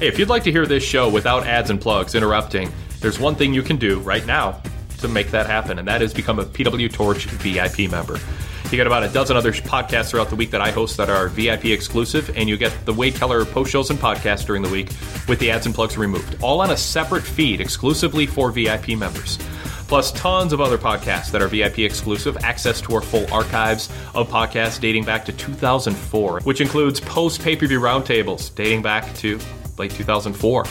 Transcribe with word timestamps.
Hey, 0.00 0.08
if 0.08 0.18
you'd 0.18 0.28
like 0.28 0.42
to 0.44 0.50
hear 0.50 0.66
this 0.66 0.82
show 0.82 1.08
without 1.08 1.46
ads 1.46 1.70
and 1.70 1.80
plugs 1.80 2.16
interrupting, 2.16 2.72
there's 3.00 3.20
one 3.20 3.36
thing 3.36 3.54
you 3.54 3.62
can 3.62 3.76
do 3.76 4.00
right 4.00 4.26
now 4.26 4.60
to 4.98 5.06
make 5.06 5.30
that 5.30 5.46
happen, 5.46 5.78
and 5.78 5.86
that 5.86 6.02
is 6.02 6.12
become 6.12 6.40
a 6.40 6.44
PW 6.44 6.92
Torch 6.92 7.26
VIP 7.26 7.88
member. 7.88 8.18
You 8.64 8.70
get 8.76 8.88
about 8.88 9.04
a 9.04 9.08
dozen 9.08 9.36
other 9.36 9.52
podcasts 9.52 10.10
throughout 10.10 10.30
the 10.30 10.36
week 10.36 10.50
that 10.50 10.60
I 10.60 10.72
host 10.72 10.96
that 10.96 11.08
are 11.08 11.28
VIP 11.28 11.66
exclusive, 11.66 12.36
and 12.36 12.48
you 12.48 12.56
get 12.56 12.72
the 12.86 12.92
Wade 12.92 13.14
Keller 13.14 13.44
post 13.44 13.70
shows 13.70 13.90
and 13.90 13.98
podcasts 13.98 14.44
during 14.44 14.62
the 14.62 14.68
week 14.68 14.88
with 15.28 15.38
the 15.38 15.52
ads 15.52 15.64
and 15.64 15.74
plugs 15.74 15.96
removed, 15.96 16.42
all 16.42 16.60
on 16.60 16.72
a 16.72 16.76
separate 16.76 17.22
feed 17.22 17.60
exclusively 17.60 18.26
for 18.26 18.50
VIP 18.50 18.98
members. 18.98 19.38
Plus, 19.86 20.10
tons 20.12 20.52
of 20.52 20.60
other 20.60 20.78
podcasts 20.78 21.30
that 21.30 21.40
are 21.40 21.46
VIP 21.46 21.80
exclusive, 21.80 22.36
access 22.38 22.80
to 22.80 22.94
our 22.94 23.00
full 23.00 23.32
archives 23.32 23.88
of 24.12 24.28
podcasts 24.28 24.80
dating 24.80 25.04
back 25.04 25.24
to 25.24 25.32
2004, 25.32 26.40
which 26.40 26.60
includes 26.60 26.98
post 26.98 27.40
pay 27.42 27.54
per 27.54 27.66
view 27.68 27.78
roundtables 27.78 28.52
dating 28.56 28.82
back 28.82 29.14
to 29.14 29.38
late 29.78 29.90
2004. 29.90 30.64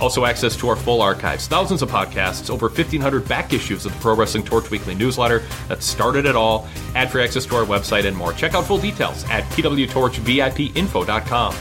Also, 0.00 0.24
access 0.24 0.56
to 0.56 0.68
our 0.68 0.76
full 0.76 1.02
archives, 1.02 1.46
thousands 1.46 1.82
of 1.82 1.90
podcasts, 1.90 2.50
over 2.50 2.68
1,500 2.68 3.28
back 3.28 3.52
issues 3.52 3.84
of 3.84 3.92
the 3.92 3.98
Pro 4.00 4.14
Wrestling 4.14 4.44
Torch 4.44 4.70
Weekly 4.70 4.94
newsletter 4.94 5.42
that 5.68 5.82
started 5.82 6.24
it 6.26 6.36
all, 6.36 6.68
ad 6.94 7.10
free 7.10 7.22
access 7.22 7.44
to 7.46 7.56
our 7.56 7.64
website, 7.64 8.06
and 8.06 8.16
more. 8.16 8.32
Check 8.32 8.54
out 8.54 8.64
full 8.64 8.78
details 8.78 9.24
at 9.24 9.42
pwtorchvipinfo.com. 9.44 11.54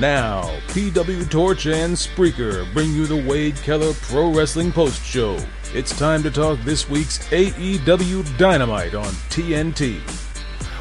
Now, 0.00 0.44
PW 0.68 1.30
Torch 1.30 1.66
and 1.66 1.94
Spreaker 1.94 2.72
bring 2.72 2.94
you 2.94 3.06
the 3.06 3.22
Wade 3.28 3.56
Keller 3.56 3.92
Pro 3.92 4.32
Wrestling 4.32 4.72
Post 4.72 5.04
Show. 5.04 5.38
It's 5.74 5.94
time 5.98 6.22
to 6.22 6.30
talk 6.30 6.58
this 6.60 6.88
week's 6.88 7.18
AEW 7.28 8.38
Dynamite 8.38 8.94
on 8.94 9.12
TNT. 9.28 10.00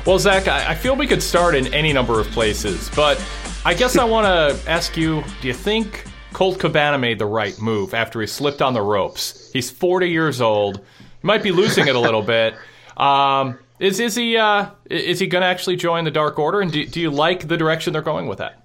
Well, 0.05 0.19
Zach, 0.19 0.47
I 0.47 0.69
I 0.71 0.73
feel 0.73 0.95
we 0.95 1.05
could 1.05 1.21
start 1.21 1.53
in 1.53 1.67
any 1.73 1.91
number 1.91 2.21
of 2.21 2.27
places, 2.27 2.89
but 2.95 3.21
I 3.65 3.73
guess 3.73 3.97
I 3.97 4.05
want 4.05 4.25
to 4.25 4.71
ask 4.71 4.95
you 4.95 5.21
do 5.41 5.49
you 5.49 5.53
think 5.53 6.05
Colt 6.31 6.57
Cabana 6.57 6.97
made 6.97 7.19
the 7.19 7.25
right 7.25 7.59
move 7.59 7.93
after 7.93 8.21
he 8.21 8.27
slipped 8.27 8.61
on 8.61 8.73
the 8.73 8.81
ropes? 8.81 9.51
He's 9.51 9.69
40 9.69 10.09
years 10.09 10.39
old. 10.39 10.77
He 10.77 11.27
might 11.27 11.43
be 11.43 11.51
losing 11.51 11.89
it 11.89 11.95
a 11.97 11.99
little 11.99 12.21
bit. 12.37 12.55
Um, 12.95 13.59
is, 13.79 13.99
is 13.99 14.15
he 14.15 14.37
uh, 14.37 14.69
is 14.89 15.19
he 15.19 15.27
going 15.27 15.41
to 15.41 15.47
actually 15.47 15.75
join 15.75 16.05
the 16.05 16.11
Dark 16.11 16.39
Order? 16.39 16.61
And 16.61 16.71
do, 16.71 16.85
do 16.85 17.01
you 17.01 17.11
like 17.11 17.49
the 17.49 17.57
direction 17.57 17.91
they're 17.91 18.01
going 18.01 18.27
with 18.27 18.37
that? 18.37 18.58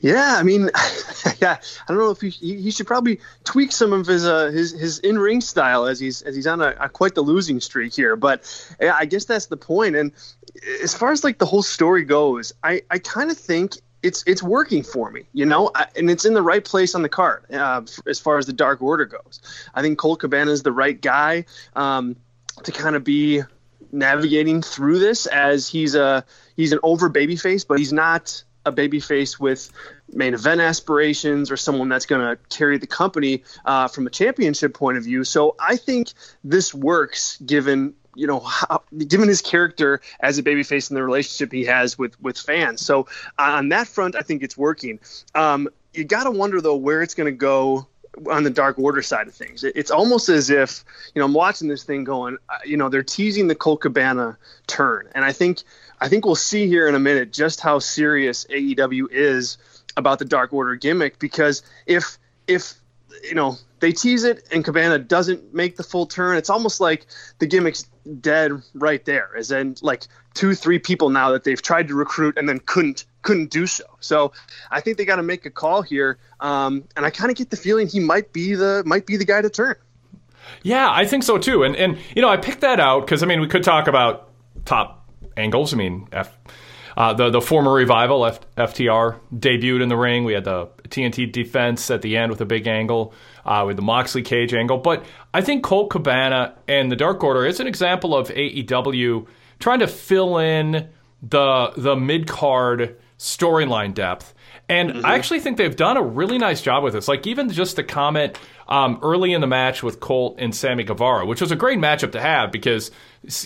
Yeah, 0.00 0.36
I 0.38 0.42
mean, 0.42 0.62
yeah, 1.40 1.58
I 1.58 1.88
don't 1.88 1.98
know 1.98 2.10
if 2.10 2.20
he, 2.20 2.30
he 2.30 2.70
should 2.70 2.86
probably 2.86 3.20
tweak 3.44 3.72
some 3.72 3.92
of 3.92 4.06
his 4.06 4.24
uh, 4.26 4.50
his 4.50 4.72
his 4.72 4.98
in 5.00 5.18
ring 5.18 5.40
style 5.40 5.86
as 5.86 6.00
he's 6.00 6.22
as 6.22 6.34
he's 6.34 6.46
on 6.46 6.60
a, 6.60 6.74
a 6.80 6.88
quite 6.88 7.14
the 7.14 7.22
losing 7.22 7.60
streak 7.60 7.94
here. 7.94 8.16
But 8.16 8.42
yeah, 8.80 8.96
I 8.98 9.04
guess 9.04 9.24
that's 9.24 9.46
the 9.46 9.56
point. 9.56 9.96
And 9.96 10.12
as 10.82 10.94
far 10.94 11.12
as 11.12 11.24
like 11.24 11.38
the 11.38 11.46
whole 11.46 11.62
story 11.62 12.04
goes, 12.04 12.52
I 12.62 12.82
I 12.90 12.98
kind 12.98 13.30
of 13.30 13.38
think 13.38 13.76
it's 14.04 14.22
it's 14.26 14.42
working 14.42 14.82
for 14.82 15.10
me, 15.10 15.22
you 15.32 15.46
know, 15.46 15.70
I, 15.74 15.86
and 15.96 16.10
it's 16.10 16.26
in 16.26 16.34
the 16.34 16.42
right 16.42 16.62
place 16.62 16.94
on 16.94 17.02
the 17.02 17.08
card 17.08 17.50
uh, 17.52 17.82
as 18.06 18.20
far 18.20 18.36
as 18.36 18.46
the 18.46 18.52
Dark 18.52 18.82
Order 18.82 19.06
goes. 19.06 19.40
I 19.74 19.80
think 19.80 19.98
Colt 19.98 20.20
Cabana 20.20 20.50
is 20.50 20.62
the 20.62 20.72
right 20.72 21.00
guy 21.00 21.46
um, 21.74 22.16
to 22.62 22.70
kind 22.70 22.96
of 22.96 23.04
be 23.04 23.42
navigating 23.92 24.60
through 24.60 24.98
this 24.98 25.26
as 25.26 25.68
he's 25.68 25.94
a 25.94 26.24
he's 26.56 26.72
an 26.72 26.80
over 26.82 27.08
babyface, 27.08 27.66
but 27.66 27.78
he's 27.78 27.92
not 27.92 28.44
a 28.64 28.72
baby 28.72 29.00
face 29.00 29.38
with 29.38 29.70
main 30.12 30.34
event 30.34 30.60
aspirations 30.60 31.50
or 31.50 31.56
someone 31.56 31.88
that's 31.88 32.06
going 32.06 32.20
to 32.20 32.36
carry 32.48 32.78
the 32.78 32.86
company 32.86 33.42
uh, 33.64 33.88
from 33.88 34.06
a 34.06 34.10
championship 34.10 34.74
point 34.74 34.96
of 34.96 35.04
view. 35.04 35.24
So 35.24 35.56
I 35.58 35.76
think 35.76 36.12
this 36.42 36.74
works 36.74 37.38
given 37.38 37.94
you 38.16 38.28
know, 38.28 38.40
how, 38.40 38.82
given 39.08 39.28
his 39.28 39.42
character 39.42 40.00
as 40.20 40.38
a 40.38 40.42
babyface 40.42 40.88
and 40.88 40.96
the 40.96 41.02
relationship 41.02 41.52
he 41.52 41.64
has 41.64 41.98
with 41.98 42.20
with 42.22 42.38
fans. 42.38 42.84
So 42.84 43.08
on 43.38 43.70
that 43.70 43.88
front, 43.88 44.14
I 44.14 44.20
think 44.20 44.42
it's 44.42 44.56
working. 44.56 45.00
Um, 45.34 45.68
you 45.92 46.04
got 46.04 46.24
to 46.24 46.30
wonder 46.30 46.60
though 46.60 46.76
where 46.76 47.02
it's 47.02 47.14
going 47.14 47.26
to 47.26 47.36
go 47.36 47.88
on 48.30 48.44
the 48.44 48.50
Dark 48.50 48.78
Order 48.78 49.02
side 49.02 49.26
of 49.26 49.34
things. 49.34 49.64
It's 49.64 49.90
almost 49.90 50.28
as 50.28 50.50
if, 50.50 50.84
you 51.14 51.20
know, 51.20 51.26
I'm 51.26 51.34
watching 51.34 51.68
this 51.68 51.82
thing 51.82 52.04
going, 52.04 52.38
uh, 52.48 52.58
you 52.64 52.76
know, 52.76 52.88
they're 52.88 53.02
teasing 53.02 53.48
the 53.48 53.54
Colt 53.54 53.80
Cabana 53.80 54.38
turn, 54.66 55.08
and 55.14 55.24
I 55.24 55.32
think 55.32 55.62
I 56.00 56.08
think 56.08 56.24
we'll 56.24 56.34
see 56.34 56.66
here 56.66 56.88
in 56.88 56.94
a 56.94 56.98
minute 56.98 57.32
just 57.32 57.60
how 57.60 57.78
serious 57.78 58.46
AEW 58.46 59.08
is 59.10 59.58
about 59.96 60.18
the 60.18 60.24
Dark 60.24 60.52
Order 60.52 60.74
gimmick 60.76 61.18
because 61.18 61.62
if 61.86 62.18
if 62.46 62.74
you 63.22 63.34
know 63.34 63.56
they 63.80 63.92
tease 63.92 64.24
it 64.24 64.46
and 64.50 64.64
Cabana 64.64 64.98
doesn't 64.98 65.54
make 65.54 65.76
the 65.76 65.82
full 65.82 66.06
turn, 66.06 66.36
it's 66.36 66.50
almost 66.50 66.80
like 66.80 67.06
the 67.38 67.46
gimmick's 67.46 67.86
dead 68.20 68.52
right 68.74 69.04
there. 69.04 69.30
As 69.36 69.50
in 69.50 69.76
like 69.82 70.04
two, 70.34 70.54
three 70.54 70.78
people 70.78 71.10
now 71.10 71.30
that 71.30 71.44
they've 71.44 71.60
tried 71.60 71.88
to 71.88 71.94
recruit 71.94 72.36
and 72.36 72.48
then 72.48 72.60
couldn't 72.60 73.04
couldn't 73.22 73.50
do 73.50 73.66
so. 73.66 73.84
So 74.00 74.32
I 74.70 74.80
think 74.80 74.98
they 74.98 75.04
got 75.04 75.16
to 75.16 75.22
make 75.22 75.46
a 75.46 75.50
call 75.50 75.82
here, 75.82 76.18
um, 76.40 76.84
and 76.96 77.06
I 77.06 77.10
kind 77.10 77.30
of 77.30 77.36
get 77.36 77.50
the 77.50 77.56
feeling 77.56 77.86
he 77.86 78.00
might 78.00 78.32
be 78.32 78.54
the 78.54 78.82
might 78.84 79.06
be 79.06 79.16
the 79.16 79.24
guy 79.24 79.42
to 79.42 79.50
turn. 79.50 79.76
Yeah, 80.62 80.90
I 80.90 81.06
think 81.06 81.22
so 81.22 81.38
too. 81.38 81.62
And 81.62 81.76
and 81.76 81.98
you 82.14 82.22
know 82.22 82.28
I 82.28 82.36
picked 82.36 82.60
that 82.60 82.80
out 82.80 83.00
because 83.00 83.22
I 83.22 83.26
mean 83.26 83.40
we 83.40 83.48
could 83.48 83.62
talk 83.62 83.86
about 83.86 84.30
top 84.64 85.03
angles. 85.36 85.72
I 85.74 85.76
mean 85.76 86.08
F. 86.12 86.36
Uh, 86.96 87.12
the 87.12 87.28
the 87.28 87.40
former 87.40 87.72
revival 87.72 88.24
F, 88.24 88.40
FTR 88.56 89.18
debuted 89.34 89.82
in 89.82 89.88
the 89.88 89.96
ring. 89.96 90.24
We 90.24 90.32
had 90.32 90.44
the 90.44 90.68
TNT 90.88 91.32
defense 91.32 91.90
at 91.90 92.02
the 92.02 92.16
end 92.16 92.30
with 92.30 92.40
a 92.40 92.44
big 92.44 92.66
angle 92.66 93.12
uh, 93.44 93.64
with 93.66 93.76
the 93.76 93.82
Moxley 93.82 94.22
cage 94.22 94.54
angle. 94.54 94.78
But 94.78 95.04
I 95.32 95.40
think 95.40 95.64
Colt 95.64 95.90
Cabana 95.90 96.54
and 96.68 96.92
the 96.92 96.96
Dark 96.96 97.22
Order 97.24 97.46
is 97.46 97.58
an 97.58 97.66
example 97.66 98.16
of 98.16 98.28
AEW 98.28 99.26
trying 99.58 99.80
to 99.80 99.88
fill 99.88 100.38
in 100.38 100.88
the 101.22 101.72
the 101.76 101.96
mid 101.96 102.28
card 102.28 102.96
storyline 103.18 103.94
depth. 103.94 104.34
And 104.68 104.90
mm-hmm. 104.90 105.06
I 105.06 105.14
actually 105.14 105.40
think 105.40 105.56
they've 105.56 105.74
done 105.74 105.96
a 105.96 106.02
really 106.02 106.38
nice 106.38 106.62
job 106.62 106.84
with 106.84 106.94
this. 106.94 107.08
Like 107.08 107.26
even 107.26 107.50
just 107.50 107.76
the 107.76 107.84
comment 107.84 108.38
um, 108.68 108.98
early 109.02 109.32
in 109.32 109.40
the 109.40 109.46
match 109.46 109.82
with 109.82 110.00
Colt 110.00 110.36
and 110.38 110.54
Sammy 110.54 110.84
Guevara, 110.84 111.26
which 111.26 111.40
was 111.40 111.50
a 111.50 111.56
great 111.56 111.78
matchup 111.78 112.12
to 112.12 112.20
have 112.20 112.52
because 112.52 112.90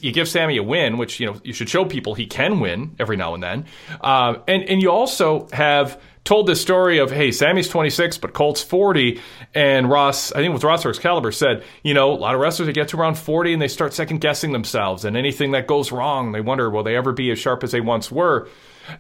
you 0.01 0.13
give 0.13 0.29
Sammy 0.29 0.57
a 0.57 0.63
win, 0.63 0.99
which 0.99 1.21
you 1.21 1.27
know 1.27 1.41
you 1.45 1.53
should 1.53 1.69
show 1.69 1.85
people 1.85 2.15
he 2.15 2.27
can 2.27 2.61
win 2.61 2.95
every 2.99 3.17
now 3.17 3.35
and 3.35 3.43
then. 3.43 3.67
Uh, 4.01 4.37
and 4.47 4.65
and 4.65 4.83
you 4.83 4.91
also 4.91 5.49
have 5.53 6.01
told 6.25 6.47
this 6.47 6.61
story 6.61 6.99
of 6.99 7.11
hey, 7.11 7.33
Sammy's 7.33 7.69
26, 7.69 8.19
but 8.19 8.35
Colt's 8.35 8.63
40, 8.63 9.19
and 9.55 9.89
Ross, 9.89 10.31
I 10.33 10.37
think 10.37 10.51
it 10.51 10.53
was 10.53 10.63
Ross 10.63 10.85
or 10.85 10.91
Excalibur 10.91 11.33
said, 11.33 11.65
you 11.83 11.95
know, 11.95 12.13
a 12.13 12.15
lot 12.15 12.35
of 12.35 12.41
wrestlers 12.41 12.67
they 12.67 12.75
get 12.75 12.89
to 12.89 12.99
around 12.99 13.17
40 13.17 13.55
and 13.55 13.63
they 13.63 13.69
start 13.69 13.95
second 13.95 14.21
guessing 14.21 14.53
themselves, 14.53 15.05
and 15.05 15.17
anything 15.17 15.53
that 15.53 15.67
goes 15.67 15.91
wrong, 15.91 16.33
they 16.33 16.43
wonder 16.43 16.69
will 16.69 16.83
they 16.83 16.97
ever 16.97 17.13
be 17.13 17.31
as 17.31 17.39
sharp 17.39 17.65
as 17.65 17.73
they 17.73 17.81
once 17.81 18.11
were. 18.11 18.49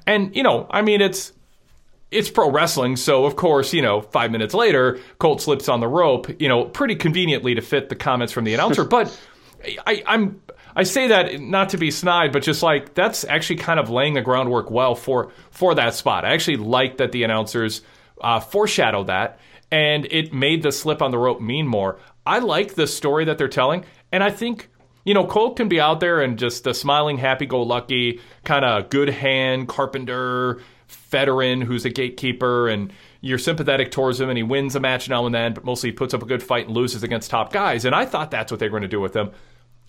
And 0.06 0.34
you 0.34 0.42
know, 0.42 0.66
I 0.70 0.82
mean, 0.82 1.00
it's 1.00 1.32
it's 2.10 2.30
pro 2.30 2.50
wrestling, 2.50 2.96
so 2.96 3.24
of 3.24 3.36
course, 3.36 3.72
you 3.72 3.82
know, 3.82 4.00
five 4.00 4.30
minutes 4.30 4.54
later, 4.54 4.98
Colt 5.18 5.42
slips 5.42 5.68
on 5.68 5.80
the 5.80 5.88
rope, 5.88 6.40
you 6.40 6.48
know, 6.48 6.64
pretty 6.64 6.96
conveniently 6.96 7.54
to 7.54 7.60
fit 7.60 7.88
the 7.88 7.96
comments 7.96 8.32
from 8.32 8.44
the 8.44 8.54
announcer. 8.54 8.84
but 8.86 9.18
I, 9.86 10.02
I'm 10.06 10.40
I 10.74 10.84
say 10.84 11.08
that 11.08 11.40
not 11.40 11.70
to 11.70 11.76
be 11.76 11.90
snide, 11.90 12.32
but 12.32 12.42
just 12.42 12.62
like 12.62 12.94
that's 12.94 13.24
actually 13.24 13.56
kind 13.56 13.80
of 13.80 13.90
laying 13.90 14.14
the 14.14 14.22
groundwork 14.22 14.70
well 14.70 14.94
for 14.94 15.32
for 15.50 15.74
that 15.74 15.94
spot. 15.94 16.24
I 16.24 16.32
actually 16.32 16.58
like 16.58 16.98
that 16.98 17.12
the 17.12 17.24
announcers 17.24 17.82
uh, 18.20 18.40
foreshadowed 18.40 19.08
that, 19.08 19.38
and 19.70 20.06
it 20.10 20.32
made 20.32 20.62
the 20.62 20.72
slip 20.72 21.02
on 21.02 21.10
the 21.10 21.18
rope 21.18 21.40
mean 21.40 21.66
more. 21.66 21.98
I 22.24 22.38
like 22.38 22.74
the 22.74 22.86
story 22.86 23.24
that 23.26 23.38
they're 23.38 23.48
telling, 23.48 23.84
and 24.12 24.22
I 24.22 24.30
think 24.30 24.70
you 25.04 25.14
know 25.14 25.26
Colt 25.26 25.56
can 25.56 25.68
be 25.68 25.80
out 25.80 26.00
there 26.00 26.20
and 26.20 26.38
just 26.38 26.66
a 26.66 26.72
smiling, 26.72 27.18
happy-go-lucky 27.18 28.20
kind 28.44 28.64
of 28.64 28.88
good 28.88 29.08
hand 29.08 29.68
carpenter 29.68 30.62
veteran 31.08 31.60
who's 31.60 31.84
a 31.84 31.90
gatekeeper 31.90 32.68
and 32.68 32.92
you're 33.20 33.38
sympathetic 33.38 33.90
towards 33.90 34.20
him 34.20 34.28
and 34.28 34.36
he 34.36 34.42
wins 34.42 34.76
a 34.76 34.80
match 34.80 35.08
now 35.08 35.26
and 35.26 35.34
then, 35.34 35.54
but 35.54 35.64
mostly 35.64 35.90
he 35.90 35.92
puts 35.92 36.14
up 36.14 36.22
a 36.22 36.26
good 36.26 36.42
fight 36.42 36.66
and 36.66 36.76
loses 36.76 37.02
against 37.02 37.30
top 37.30 37.52
guys. 37.52 37.84
And 37.84 37.94
I 37.94 38.04
thought 38.04 38.30
that's 38.30 38.52
what 38.52 38.60
they 38.60 38.66
were 38.66 38.70
going 38.70 38.82
to 38.82 38.88
do 38.88 39.00
with 39.00 39.14
him. 39.14 39.30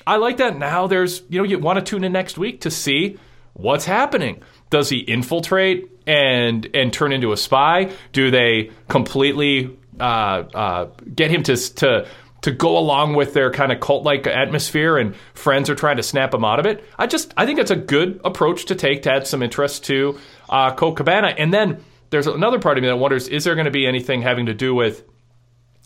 I 0.07 0.17
like 0.17 0.37
that. 0.37 0.57
Now 0.57 0.87
there's, 0.87 1.21
you 1.29 1.39
know, 1.39 1.43
you 1.43 1.59
want 1.59 1.77
to 1.77 1.85
tune 1.85 2.03
in 2.03 2.11
next 2.11 2.37
week 2.37 2.61
to 2.61 2.71
see 2.71 3.17
what's 3.53 3.85
happening. 3.85 4.41
Does 4.69 4.89
he 4.89 4.99
infiltrate 4.99 5.89
and 6.07 6.67
and 6.73 6.93
turn 6.93 7.11
into 7.11 7.31
a 7.31 7.37
spy? 7.37 7.91
Do 8.13 8.31
they 8.31 8.71
completely 8.87 9.77
uh, 9.99 10.03
uh, 10.03 10.85
get 11.13 11.31
him 11.31 11.43
to 11.43 11.55
to 11.75 12.07
to 12.41 12.51
go 12.51 12.77
along 12.77 13.15
with 13.15 13.33
their 13.33 13.51
kind 13.51 13.71
of 13.71 13.79
cult 13.81 14.03
like 14.03 14.25
atmosphere 14.25 14.97
and 14.97 15.15
friends 15.33 15.69
are 15.69 15.75
trying 15.75 15.97
to 15.97 16.03
snap 16.03 16.33
him 16.33 16.45
out 16.45 16.59
of 16.59 16.65
it? 16.65 16.83
I 16.97 17.07
just 17.07 17.33
I 17.35 17.45
think 17.45 17.59
it's 17.59 17.71
a 17.71 17.75
good 17.75 18.21
approach 18.23 18.65
to 18.65 18.75
take 18.75 19.03
to 19.03 19.11
add 19.11 19.27
some 19.27 19.43
interest 19.43 19.85
to 19.85 20.19
uh, 20.49 20.71
Cabana. 20.71 21.27
And 21.37 21.53
then 21.53 21.83
there's 22.09 22.27
another 22.27 22.59
part 22.59 22.77
of 22.77 22.81
me 22.81 22.89
that 22.89 22.97
wonders: 22.97 23.27
is 23.27 23.43
there 23.43 23.55
going 23.55 23.65
to 23.65 23.71
be 23.71 23.87
anything 23.87 24.21
having 24.21 24.47
to 24.47 24.53
do 24.53 24.73
with 24.73 25.03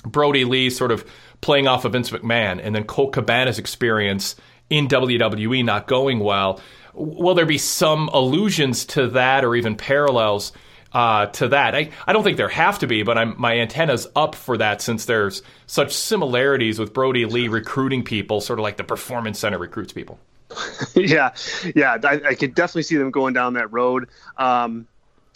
Brody 0.06 0.46
Lee 0.46 0.70
sort 0.70 0.92
of 0.92 1.06
playing 1.42 1.68
off 1.68 1.86
of 1.86 1.94
Vince 1.94 2.10
McMahon 2.10 2.60
and 2.64 2.74
then 2.74 2.84
Colt 2.86 3.14
Cabana's 3.14 3.60
experience 3.60 4.36
in 4.70 4.88
WWE 4.88 5.64
not 5.64 5.88
going 5.88 6.20
well. 6.20 6.60
Will 6.94 7.36
there 7.36 7.46
be 7.46 7.58
some 7.58 8.10
allusions 8.10 8.86
to 8.86 9.08
that 9.10 9.44
or 9.44 9.56
even 9.56 9.76
parallels 9.76 10.52
uh, 10.94 11.26
to 11.28 11.50
that? 11.50 11.76
I, 11.76 11.90
I 12.08 12.14
don't 12.14 12.24
think 12.24 12.38
there 12.38 12.50
have 12.50 12.80
to 12.80 12.88
be, 12.88 13.04
but 13.04 13.18
I'm, 13.18 13.36
my 13.38 13.58
antenna's 13.58 14.08
up 14.16 14.36
for 14.36 14.58
that 14.58 14.82
since 14.82 15.06
there's 15.06 15.42
such 15.66 15.94
similarities 15.94 16.80
with 16.80 16.94
Brody 16.94 17.26
Lee 17.26 17.48
recruiting 17.48 18.04
people, 18.04 18.42
sort 18.42 18.60
of 18.60 18.64
like 18.64 18.78
the 18.78 18.84
Performance 18.84 19.40
Center 19.40 19.58
recruits 19.58 19.94
people. 19.94 20.20
yeah, 20.96 21.34
yeah, 21.76 21.98
I, 22.04 22.22
I 22.30 22.36
could 22.36 22.56
definitely 22.56 22.84
see 22.84 22.98
them 22.98 23.12
going 23.12 23.34
down 23.34 23.54
that 23.54 23.72
road. 23.72 24.10
Um, 24.38 24.88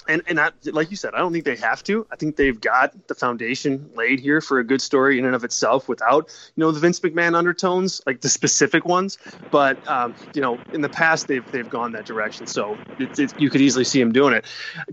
and 0.07 0.21
and 0.27 0.39
I, 0.39 0.51
like 0.65 0.89
you 0.89 0.97
said, 0.97 1.13
I 1.13 1.19
don't 1.19 1.33
think 1.33 1.45
they 1.45 1.55
have 1.57 1.83
to. 1.83 2.07
I 2.11 2.15
think 2.15 2.35
they've 2.35 2.59
got 2.59 3.07
the 3.07 3.15
foundation 3.15 3.89
laid 3.95 4.19
here 4.19 4.41
for 4.41 4.59
a 4.59 4.63
good 4.63 4.81
story 4.81 5.19
in 5.19 5.25
and 5.25 5.35
of 5.35 5.43
itself, 5.43 5.89
without 5.89 6.29
you 6.55 6.61
know 6.61 6.71
the 6.71 6.79
Vince 6.79 6.99
McMahon 6.99 7.35
undertones, 7.35 8.01
like 8.05 8.21
the 8.21 8.29
specific 8.29 8.85
ones. 8.85 9.17
But 9.51 9.85
um, 9.87 10.15
you 10.33 10.41
know, 10.41 10.57
in 10.73 10.81
the 10.81 10.89
past 10.89 11.27
they've 11.27 11.49
they've 11.51 11.69
gone 11.69 11.91
that 11.91 12.05
direction, 12.05 12.47
so 12.47 12.75
it, 12.99 13.17
it, 13.19 13.33
you 13.37 13.49
could 13.49 13.61
easily 13.61 13.83
see 13.83 13.99
him 13.99 14.11
doing 14.11 14.33
it. 14.33 14.45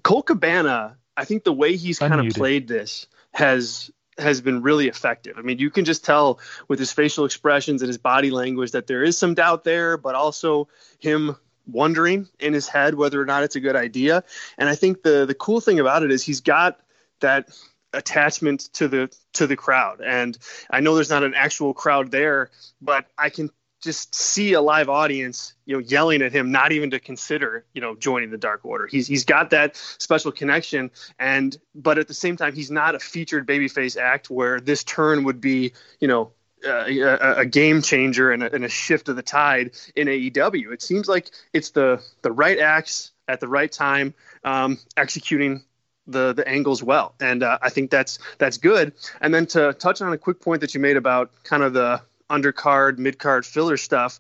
Colt 0.03 0.27
Cabana, 0.27 0.97
I 1.17 1.25
think 1.25 1.45
the 1.45 1.53
way 1.53 1.77
he's 1.77 1.99
kind 1.99 2.15
of 2.15 2.35
played 2.35 2.69
this 2.69 3.07
has 3.33 3.91
has 4.19 4.41
been 4.41 4.63
really 4.63 4.89
effective. 4.89 5.37
I 5.39 5.43
mean, 5.43 5.59
you 5.59 5.71
can 5.71 5.85
just 5.85 6.05
tell 6.05 6.39
with 6.69 6.79
his 6.79 6.93
facial 6.93 7.25
expressions 7.25 7.83
and 7.83 7.89
his 7.89 7.99
body 7.99 8.31
language 8.31 8.73
that 8.73 8.87
there 8.87 9.03
is 9.03 9.19
some 9.19 9.35
doubt 9.35 9.65
there, 9.65 9.97
but 9.97 10.15
also 10.15 10.69
him 10.99 11.37
wondering 11.67 12.29
in 12.41 12.53
his 12.53 12.69
head 12.69 12.95
whether 12.95 13.21
or 13.21 13.25
not 13.25 13.43
it's 13.43 13.57
a 13.57 13.61
good 13.61 13.77
idea. 13.77 14.23
And 14.59 14.69
I 14.69 14.75
think 14.75 15.03
the 15.03 15.25
the 15.27 15.35
cool 15.35 15.61
thing 15.61 15.81
about 15.81 16.03
it 16.03 16.11
is 16.11 16.23
he's 16.23 16.41
got 16.41 16.81
that 17.21 17.49
attachment 17.93 18.73
to 18.75 18.89
the 18.89 19.15
to 19.35 19.47
the 19.47 19.57
crowd. 19.57 20.01
And 20.01 20.37
I 20.71 20.81
know 20.81 20.95
there's 20.95 21.11
not 21.11 21.25
an 21.25 21.35
actual 21.35 21.75
crowd 21.75 22.11
there, 22.11 22.51
but 22.81 23.07
I 23.17 23.31
can 23.31 23.51
just 23.85 24.15
see 24.15 24.55
a 24.55 24.61
live 24.61 24.89
audience, 24.89 25.55
you 25.67 25.77
know, 25.77 25.79
yelling 25.81 26.23
at 26.23 26.33
him, 26.33 26.51
not 26.51 26.73
even 26.73 26.91
to 26.91 26.99
consider, 26.99 27.65
you 27.75 27.81
know, 27.81 27.95
joining 27.95 28.31
the 28.31 28.39
Dark 28.39 28.65
Order. 28.65 28.87
He's 28.87 29.07
he's 29.07 29.25
got 29.25 29.51
that 29.51 29.77
special 29.77 30.33
connection, 30.33 30.91
and 31.19 31.57
but 31.75 31.99
at 31.99 32.09
the 32.09 32.15
same 32.15 32.37
time, 32.37 32.55
he's 32.55 32.71
not 32.71 32.95
a 32.95 32.99
featured 32.99 33.47
babyface 33.47 33.97
act 33.97 34.31
where 34.31 34.61
this 34.61 34.83
turn 34.83 35.25
would 35.25 35.41
be, 35.41 35.73
you 36.01 36.09
know, 36.09 36.33
a, 36.65 37.41
a, 37.41 37.47
game 37.47 37.83
changer 37.83 38.33
and 38.33 38.43
a, 38.43 38.53
and 38.53 38.65
a, 38.65 38.69
shift 38.69 39.09
of 39.09 39.17
the 39.17 39.23
tide 39.23 39.73
in 39.95 40.09
AEW. 40.09 40.73
It 40.73 40.83
seems 40.83 41.09
like 41.09 41.31
it's 41.53 41.71
the 41.71 42.03
the 42.23 42.33
right 42.33 42.59
acts 42.59 43.13
at 43.29 43.41
the 43.41 43.49
right 43.49 43.71
time, 43.71 44.15
um, 44.45 44.79
executing 44.97 45.63
the 46.07 46.33
the 46.33 46.47
angles 46.49 46.83
well, 46.83 47.15
and 47.21 47.43
uh, 47.43 47.59
I 47.63 47.71
think 47.71 47.91
that's 47.91 48.19
that's 48.39 48.59
good. 48.59 48.93
And 49.21 49.35
then 49.35 49.47
to 49.49 49.73
touch 49.75 50.03
on 50.03 50.13
a 50.13 50.19
quick 50.19 50.41
point 50.41 50.61
that 50.61 50.75
you 50.75 50.81
made 50.81 50.97
about 50.97 51.31
kind 51.45 51.63
of 51.63 51.73
the 51.73 52.03
undercard, 52.43 52.99
midcard 52.99 53.45
filler 53.45 53.77
stuff, 53.77 54.19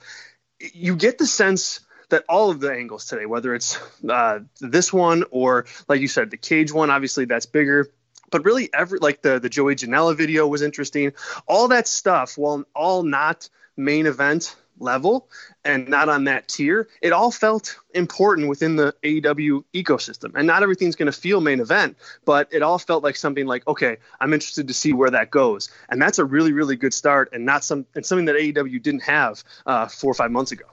you 0.58 0.96
get 0.96 1.18
the 1.18 1.26
sense 1.26 1.80
that 2.10 2.24
all 2.28 2.50
of 2.50 2.60
the 2.60 2.72
angles 2.72 3.06
today, 3.06 3.26
whether 3.26 3.54
it's 3.54 3.78
uh, 4.08 4.40
this 4.60 4.92
one 4.92 5.24
or 5.30 5.66
like 5.88 6.00
you 6.00 6.08
said, 6.08 6.30
the 6.30 6.36
cage 6.36 6.72
one, 6.72 6.90
obviously 6.90 7.24
that's 7.24 7.46
bigger 7.46 7.90
but 8.30 8.44
really 8.44 8.68
every 8.74 8.98
like 8.98 9.22
the 9.22 9.38
the 9.38 9.48
Joey 9.48 9.76
Janela 9.76 10.16
video 10.16 10.46
was 10.48 10.60
interesting. 10.60 11.12
All 11.46 11.68
that 11.68 11.86
stuff, 11.86 12.36
while 12.36 12.64
all 12.74 13.04
not 13.04 13.48
main 13.76 14.06
event 14.06 14.56
level 14.78 15.28
and 15.64 15.88
not 15.88 16.08
on 16.08 16.24
that 16.24 16.48
tier, 16.48 16.88
it 17.02 17.12
all 17.12 17.30
felt 17.30 17.76
important 17.94 18.48
within 18.48 18.76
the 18.76 18.94
AEW 19.02 19.64
ecosystem. 19.74 20.32
And 20.34 20.46
not 20.46 20.62
everything's 20.62 20.96
going 20.96 21.10
to 21.10 21.18
feel 21.18 21.40
main 21.40 21.60
event, 21.60 21.96
but 22.24 22.48
it 22.52 22.62
all 22.62 22.78
felt 22.78 23.02
like 23.02 23.16
something 23.16 23.46
like, 23.46 23.66
okay, 23.66 23.96
I'm 24.20 24.32
interested 24.32 24.68
to 24.68 24.74
see 24.74 24.92
where 24.92 25.10
that 25.10 25.30
goes. 25.30 25.68
And 25.88 26.00
that's 26.00 26.18
a 26.18 26.24
really, 26.24 26.52
really 26.52 26.76
good 26.76 26.94
start 26.94 27.30
and 27.32 27.44
not 27.44 27.64
some 27.64 27.86
and 27.94 28.04
something 28.04 28.26
that 28.26 28.36
AEW 28.36 28.82
didn't 28.82 29.02
have 29.02 29.44
uh, 29.66 29.86
four 29.86 30.10
or 30.10 30.14
five 30.14 30.30
months 30.30 30.52
ago. 30.52 30.66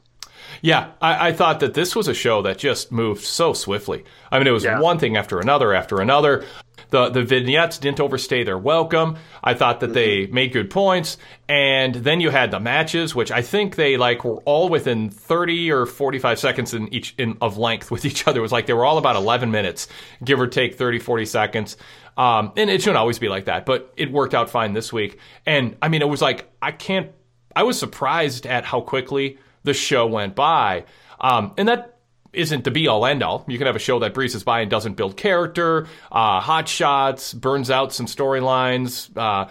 Yeah, 0.62 0.92
I, 1.02 1.30
I, 1.30 1.34
thought 1.34 1.60
that 1.60 1.74
this 1.74 1.96
was 1.96 2.08
a 2.08 2.14
show 2.14 2.42
that 2.42 2.58
just 2.58 2.92
moved 2.92 3.24
so 3.24 3.54
swiftly. 3.54 4.04
I 4.32 4.38
mean, 4.38 4.48
it 4.48 4.52
was 4.52 4.64
yeah. 4.64 4.80
one 4.80 5.00
thing 5.00 5.16
after 5.16 5.40
another 5.40 5.74
after 5.74 6.02
another. 6.02 6.46
The 6.92 7.10
the 7.10 7.24
vignettes 7.24 7.78
didn't 7.78 8.00
overstay 8.00 8.44
their 8.44 8.58
welcome. 8.58 9.18
I 9.44 9.54
thought 9.54 9.80
that 9.80 9.94
they 9.94 10.24
mm-hmm. 10.24 10.36
made 10.36 10.54
good 10.54 10.70
points, 10.70 11.18
and 11.50 11.96
then 11.96 12.22
you 12.22 12.30
had 12.30 12.52
the 12.52 12.60
matches, 12.60 13.16
which 13.16 13.32
I 13.32 13.42
think 13.42 13.76
they 13.76 13.98
like 13.98 14.24
were 14.24 14.38
all 14.42 14.70
within 14.70 15.10
thirty 15.10 15.72
or 15.72 15.86
forty 15.86 16.20
five 16.20 16.38
seconds 16.40 16.74
in 16.74 16.94
each 16.94 17.16
in, 17.18 17.38
of 17.42 17.58
length 17.58 17.90
with 17.92 18.06
each 18.06 18.28
other. 18.28 18.40
It 18.40 18.44
was 18.44 18.52
like 18.52 18.68
they 18.68 18.74
were 18.74 18.86
all 18.86 18.98
about 18.98 19.16
eleven 19.16 19.52
minutes, 19.52 19.88
give 20.24 20.40
or 20.40 20.48
take 20.48 20.76
30, 20.76 21.00
40 21.00 21.26
seconds. 21.26 21.78
Um, 22.18 22.52
and 22.58 22.70
it 22.70 22.82
shouldn't 22.82 22.98
always 22.98 23.20
be 23.20 23.30
like 23.30 23.46
that, 23.46 23.66
but 23.66 23.94
it 23.96 24.12
worked 24.12 24.36
out 24.36 24.50
fine 24.50 24.74
this 24.74 24.92
week. 24.92 25.18
And 25.46 25.78
I 25.82 25.88
mean, 25.88 26.02
it 26.02 26.10
was 26.10 26.22
like 26.22 26.52
I 26.62 26.72
can't. 26.72 27.12
I 27.56 27.64
was 27.64 27.80
surprised 27.80 28.46
at 28.46 28.66
how 28.66 28.82
quickly 28.82 29.38
the 29.64 29.74
show 29.74 30.08
went 30.08 30.36
by. 30.36 30.86
Um, 31.20 31.54
and 31.58 31.68
that 31.68 31.91
isn't 32.34 32.64
the 32.64 32.72
be 32.72 32.88
all 32.88 33.06
end 33.06 33.24
all. 33.24 33.46
You 33.48 33.58
can 33.58 33.68
have 33.68 33.76
a 33.76 33.80
show 33.80 34.00
that 34.00 34.14
breezes 34.14 34.44
by 34.44 34.62
and 34.62 34.72
doesn't 34.72 34.94
build 34.94 35.18
character, 35.18 35.88
uh, 36.12 36.40
hot 36.40 36.68
shots, 36.68 37.34
burns 37.34 37.70
out 37.70 37.94
some 37.94 38.06
storylines, 38.06 39.16
uh, 39.18 39.50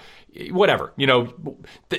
whatever. 0.51 0.93
You 0.97 1.07
know, 1.07 1.35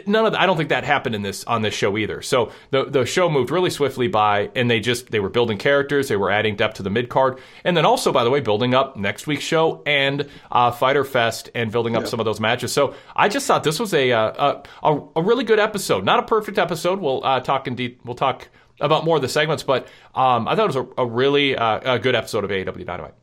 none 0.07 0.25
of 0.25 0.31
the, 0.33 0.41
I 0.41 0.45
don't 0.45 0.57
think 0.57 0.69
that 0.69 0.83
happened 0.83 1.15
in 1.15 1.21
this 1.21 1.43
on 1.43 1.61
this 1.61 1.73
show 1.73 1.97
either. 1.97 2.21
So 2.21 2.51
the 2.71 2.85
the 2.85 3.05
show 3.05 3.29
moved 3.29 3.51
really 3.51 3.69
swiftly 3.69 4.07
by, 4.07 4.49
and 4.55 4.69
they 4.69 4.79
just 4.79 5.11
they 5.11 5.19
were 5.19 5.29
building 5.29 5.57
characters, 5.57 6.07
they 6.07 6.17
were 6.17 6.31
adding 6.31 6.55
depth 6.55 6.75
to 6.77 6.83
the 6.83 6.89
mid 6.89 7.09
card, 7.09 7.39
and 7.63 7.75
then 7.75 7.85
also 7.85 8.11
by 8.11 8.23
the 8.23 8.29
way 8.29 8.39
building 8.39 8.73
up 8.73 8.95
next 8.95 9.27
week's 9.27 9.43
show 9.43 9.83
and 9.85 10.27
uh, 10.51 10.71
Fyter 10.71 11.03
Fest 11.03 11.49
and 11.53 11.71
building 11.71 11.95
up 11.95 12.07
some 12.07 12.19
of 12.19 12.25
those 12.25 12.39
matches. 12.39 12.71
So 12.71 12.95
I 13.15 13.29
just 13.29 13.45
thought 13.47 13.63
this 13.63 13.79
was 13.79 13.93
a 13.93 14.11
uh, 14.11 14.63
a, 14.83 14.91
a, 14.91 15.01
a 15.17 15.21
really 15.21 15.43
good 15.43 15.59
episode. 15.59 16.05
Not 16.05 16.19
a 16.19 16.23
perfect 16.23 16.57
episode. 16.57 16.99
We'll 16.99 17.23
uh, 17.23 17.41
talk 17.41 17.67
indeed. 17.67 17.99
We'll 18.03 18.15
talk 18.15 18.47
about 18.81 19.05
more 19.05 19.15
of 19.15 19.21
the 19.21 19.29
segments, 19.29 19.63
but 19.63 19.87
um, 20.15 20.47
I 20.47 20.55
thought 20.55 20.63
it 20.63 20.75
was 20.75 20.87
a, 20.97 21.01
a 21.01 21.05
really 21.05 21.55
uh, 21.55 21.95
a 21.95 21.99
good 21.99 22.15
episode 22.15 22.43
of 22.43 22.49
AEW 22.49 22.85
Dynamite. 22.85 23.13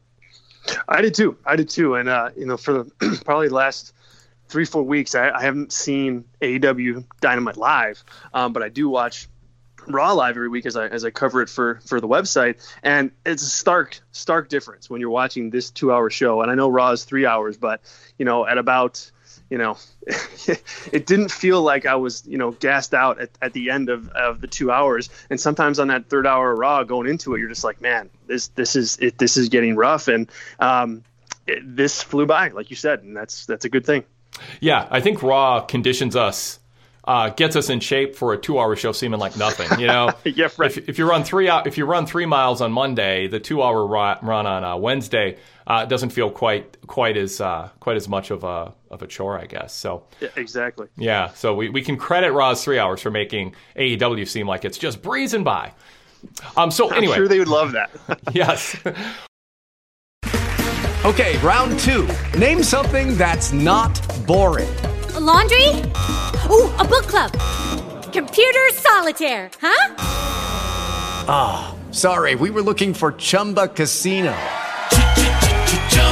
I 0.88 1.00
did 1.00 1.14
too. 1.14 1.36
I 1.44 1.56
did 1.56 1.68
too. 1.68 1.94
And 1.94 2.08
uh, 2.08 2.30
you 2.36 2.46
know, 2.46 2.56
for 2.56 2.84
the 2.84 3.20
probably 3.24 3.48
the 3.48 3.54
last 3.54 3.92
three 4.48 4.64
four 4.64 4.82
weeks, 4.82 5.14
I, 5.14 5.30
I 5.30 5.42
haven't 5.42 5.72
seen 5.72 6.24
AEW 6.40 7.04
Dynamite 7.20 7.56
live, 7.56 8.02
um, 8.32 8.52
but 8.52 8.62
I 8.62 8.68
do 8.68 8.88
watch 8.88 9.28
Raw 9.86 10.12
live 10.12 10.36
every 10.36 10.48
week 10.48 10.66
as 10.66 10.76
I 10.76 10.86
as 10.86 11.04
I 11.04 11.10
cover 11.10 11.40
it 11.42 11.48
for 11.48 11.80
for 11.86 12.00
the 12.00 12.08
website, 12.08 12.66
and 12.82 13.10
it's 13.24 13.42
a 13.42 13.48
stark 13.48 14.00
stark 14.12 14.48
difference 14.48 14.90
when 14.90 15.00
you're 15.00 15.10
watching 15.10 15.50
this 15.50 15.70
two 15.70 15.92
hour 15.92 16.10
show. 16.10 16.42
And 16.42 16.50
I 16.50 16.54
know 16.54 16.68
Raw 16.68 16.90
is 16.90 17.04
three 17.04 17.26
hours, 17.26 17.56
but 17.56 17.80
you 18.18 18.24
know 18.24 18.46
at 18.46 18.58
about 18.58 19.10
you 19.50 19.58
know, 19.58 19.76
it 20.92 21.06
didn't 21.06 21.30
feel 21.30 21.62
like 21.62 21.86
I 21.86 21.96
was, 21.96 22.26
you 22.26 22.38
know, 22.38 22.50
gassed 22.52 22.94
out 22.94 23.20
at, 23.20 23.30
at 23.40 23.52
the 23.52 23.70
end 23.70 23.88
of, 23.88 24.08
of 24.10 24.40
the 24.40 24.46
two 24.46 24.70
hours. 24.70 25.08
And 25.30 25.40
sometimes 25.40 25.78
on 25.78 25.88
that 25.88 26.08
third 26.08 26.26
hour 26.26 26.54
raw 26.54 26.84
going 26.84 27.08
into 27.08 27.34
it, 27.34 27.40
you're 27.40 27.48
just 27.48 27.64
like, 27.64 27.80
man, 27.80 28.10
this, 28.26 28.48
this 28.48 28.76
is, 28.76 28.98
it, 28.98 29.18
this 29.18 29.36
is 29.36 29.48
getting 29.48 29.76
rough. 29.76 30.08
And, 30.08 30.30
um, 30.60 31.02
it, 31.46 31.62
this 31.64 32.02
flew 32.02 32.26
by, 32.26 32.48
like 32.48 32.70
you 32.70 32.76
said, 32.76 33.02
and 33.02 33.16
that's, 33.16 33.46
that's 33.46 33.64
a 33.64 33.68
good 33.68 33.86
thing. 33.86 34.04
Yeah. 34.60 34.86
I 34.90 35.00
think 35.00 35.22
raw 35.22 35.60
conditions 35.60 36.14
us 36.14 36.58
uh, 37.08 37.30
gets 37.30 37.56
us 37.56 37.70
in 37.70 37.80
shape 37.80 38.14
for 38.14 38.34
a 38.34 38.38
two-hour 38.38 38.76
show 38.76 38.92
seeming 38.92 39.18
like 39.18 39.34
nothing. 39.38 39.80
You 39.80 39.86
know, 39.86 40.12
yeah, 40.24 40.48
right. 40.58 40.70
if, 40.70 40.90
if, 40.90 40.98
you 40.98 41.08
run 41.08 41.24
three 41.24 41.48
if 41.48 41.78
you 41.78 41.86
run 41.86 42.04
three 42.04 42.26
miles 42.26 42.60
on 42.60 42.70
Monday, 42.70 43.28
the 43.28 43.40
two-hour 43.40 43.86
run 43.86 44.46
on 44.46 44.62
uh, 44.62 44.76
Wednesday 44.76 45.38
uh, 45.66 45.86
doesn't 45.86 46.10
feel 46.10 46.30
quite 46.30 46.76
quite 46.86 47.16
as 47.16 47.40
uh, 47.40 47.70
quite 47.80 47.96
as 47.96 48.10
much 48.10 48.30
of 48.30 48.44
a 48.44 48.74
of 48.90 49.02
a 49.02 49.06
chore, 49.06 49.38
I 49.38 49.46
guess. 49.46 49.74
So 49.74 50.04
yeah, 50.20 50.28
exactly. 50.36 50.88
Yeah, 50.96 51.32
so 51.34 51.54
we, 51.54 51.68
we 51.68 51.82
can 51.82 51.96
credit 51.96 52.32
Raw's 52.32 52.62
three 52.62 52.78
hours 52.78 53.00
for 53.00 53.10
making 53.10 53.54
AEW 53.76 54.26
seem 54.26 54.46
like 54.46 54.64
it's 54.64 54.78
just 54.78 55.02
breezing 55.02 55.44
by. 55.44 55.72
Um. 56.56 56.70
So 56.70 56.88
anyway, 56.90 57.14
I'm 57.14 57.18
sure 57.18 57.28
they 57.28 57.38
would 57.38 57.48
love 57.48 57.72
that. 57.72 57.90
yes. 58.32 58.76
okay, 61.04 61.38
round 61.38 61.78
two. 61.80 62.08
Name 62.38 62.62
something 62.62 63.16
that's 63.16 63.52
not 63.52 63.94
boring. 64.26 64.74
A 65.14 65.20
laundry. 65.20 65.68
Ooh, 66.50 66.72
a 66.76 66.84
book 66.84 67.06
club. 67.06 67.32
Computer 68.12 68.68
solitaire. 68.72 69.50
Huh? 69.60 69.94
Ah, 71.30 71.74
oh, 71.74 71.92
sorry. 71.92 72.34
We 72.34 72.50
were 72.50 72.62
looking 72.62 72.94
for 72.94 73.12
Chumba 73.12 73.68
Casino. 73.68 74.34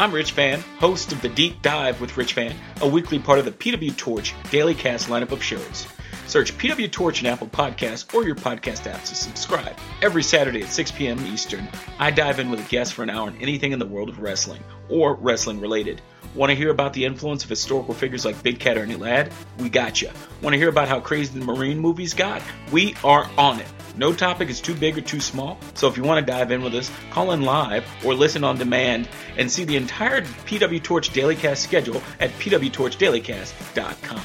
I'm 0.00 0.12
Rich 0.12 0.30
Fann, 0.30 0.60
host 0.78 1.10
of 1.10 1.20
The 1.22 1.28
Deep 1.28 1.60
Dive 1.60 2.00
with 2.00 2.16
Rich 2.16 2.34
Fann, 2.34 2.54
a 2.82 2.86
weekly 2.86 3.18
part 3.18 3.40
of 3.40 3.44
the 3.44 3.50
PW 3.50 3.96
Torch 3.96 4.32
Daily 4.48 4.72
Cast 4.72 5.08
lineup 5.08 5.32
of 5.32 5.42
shows. 5.42 5.88
Search 6.28 6.56
PW 6.56 6.92
Torch 6.92 7.20
in 7.20 7.26
Apple 7.26 7.48
Podcasts 7.48 8.14
or 8.14 8.22
your 8.22 8.36
podcast 8.36 8.88
apps 8.88 9.08
to 9.08 9.16
subscribe. 9.16 9.76
Every 10.00 10.22
Saturday 10.22 10.62
at 10.62 10.68
6 10.68 10.92
p.m. 10.92 11.18
Eastern, 11.26 11.66
I 11.98 12.12
dive 12.12 12.38
in 12.38 12.48
with 12.48 12.64
a 12.64 12.68
guest 12.68 12.94
for 12.94 13.02
an 13.02 13.10
hour 13.10 13.26
on 13.26 13.36
anything 13.38 13.72
in 13.72 13.80
the 13.80 13.86
world 13.86 14.08
of 14.08 14.20
wrestling 14.20 14.62
or 14.88 15.14
wrestling 15.14 15.58
related. 15.58 16.00
Want 16.36 16.50
to 16.50 16.54
hear 16.54 16.70
about 16.70 16.92
the 16.92 17.04
influence 17.04 17.42
of 17.42 17.50
historical 17.50 17.92
figures 17.92 18.24
like 18.24 18.40
Big 18.44 18.60
Cat 18.60 18.76
or 18.76 18.82
Ernie 18.82 18.94
Ladd? 18.94 19.32
We 19.58 19.68
got 19.68 20.00
you. 20.00 20.10
Want 20.42 20.54
to 20.54 20.58
hear 20.58 20.68
about 20.68 20.86
how 20.86 21.00
crazy 21.00 21.36
the 21.36 21.44
Marine 21.44 21.80
movies 21.80 22.14
got? 22.14 22.40
We 22.70 22.94
are 23.02 23.28
on 23.36 23.58
it. 23.58 23.66
No 23.98 24.12
topic 24.12 24.48
is 24.48 24.60
too 24.60 24.76
big 24.76 24.96
or 24.96 25.00
too 25.00 25.18
small, 25.18 25.58
so 25.74 25.88
if 25.88 25.96
you 25.96 26.04
want 26.04 26.24
to 26.24 26.32
dive 26.32 26.52
in 26.52 26.62
with 26.62 26.72
us, 26.76 26.88
call 27.10 27.32
in 27.32 27.42
live 27.42 27.84
or 28.04 28.14
listen 28.14 28.44
on 28.44 28.56
demand 28.56 29.08
and 29.36 29.50
see 29.50 29.64
the 29.64 29.74
entire 29.74 30.22
PW 30.22 30.80
Torch 30.80 31.10
Dailycast 31.10 31.56
schedule 31.56 32.00
at 32.20 32.30
pwtorchdailycast.com. 32.38 34.22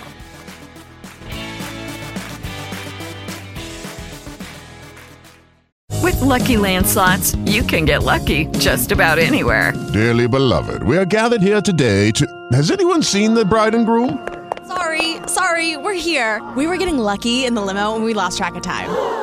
With 6.03 6.21
Lucky 6.21 6.57
Land 6.57 6.85
slots, 6.85 7.33
you 7.45 7.63
can 7.63 7.85
get 7.85 8.03
lucky 8.03 8.45
just 8.59 8.91
about 8.91 9.17
anywhere. 9.17 9.73
Dearly 9.91 10.27
beloved, 10.27 10.83
we 10.83 10.97
are 10.99 11.05
gathered 11.05 11.41
here 11.41 11.61
today 11.61 12.11
to. 12.11 12.27
Has 12.51 12.69
anyone 12.69 13.01
seen 13.01 13.33
the 13.33 13.43
bride 13.43 13.73
and 13.73 13.87
groom? 13.87 14.27
Sorry, 14.67 15.17
sorry, 15.27 15.77
we're 15.77 15.93
here. 15.93 16.47
We 16.55 16.67
were 16.67 16.77
getting 16.77 16.99
lucky 16.99 17.45
in 17.45 17.55
the 17.55 17.61
limo 17.61 17.95
and 17.95 18.03
we 18.03 18.13
lost 18.13 18.37
track 18.37 18.53
of 18.53 18.61
time. 18.61 19.22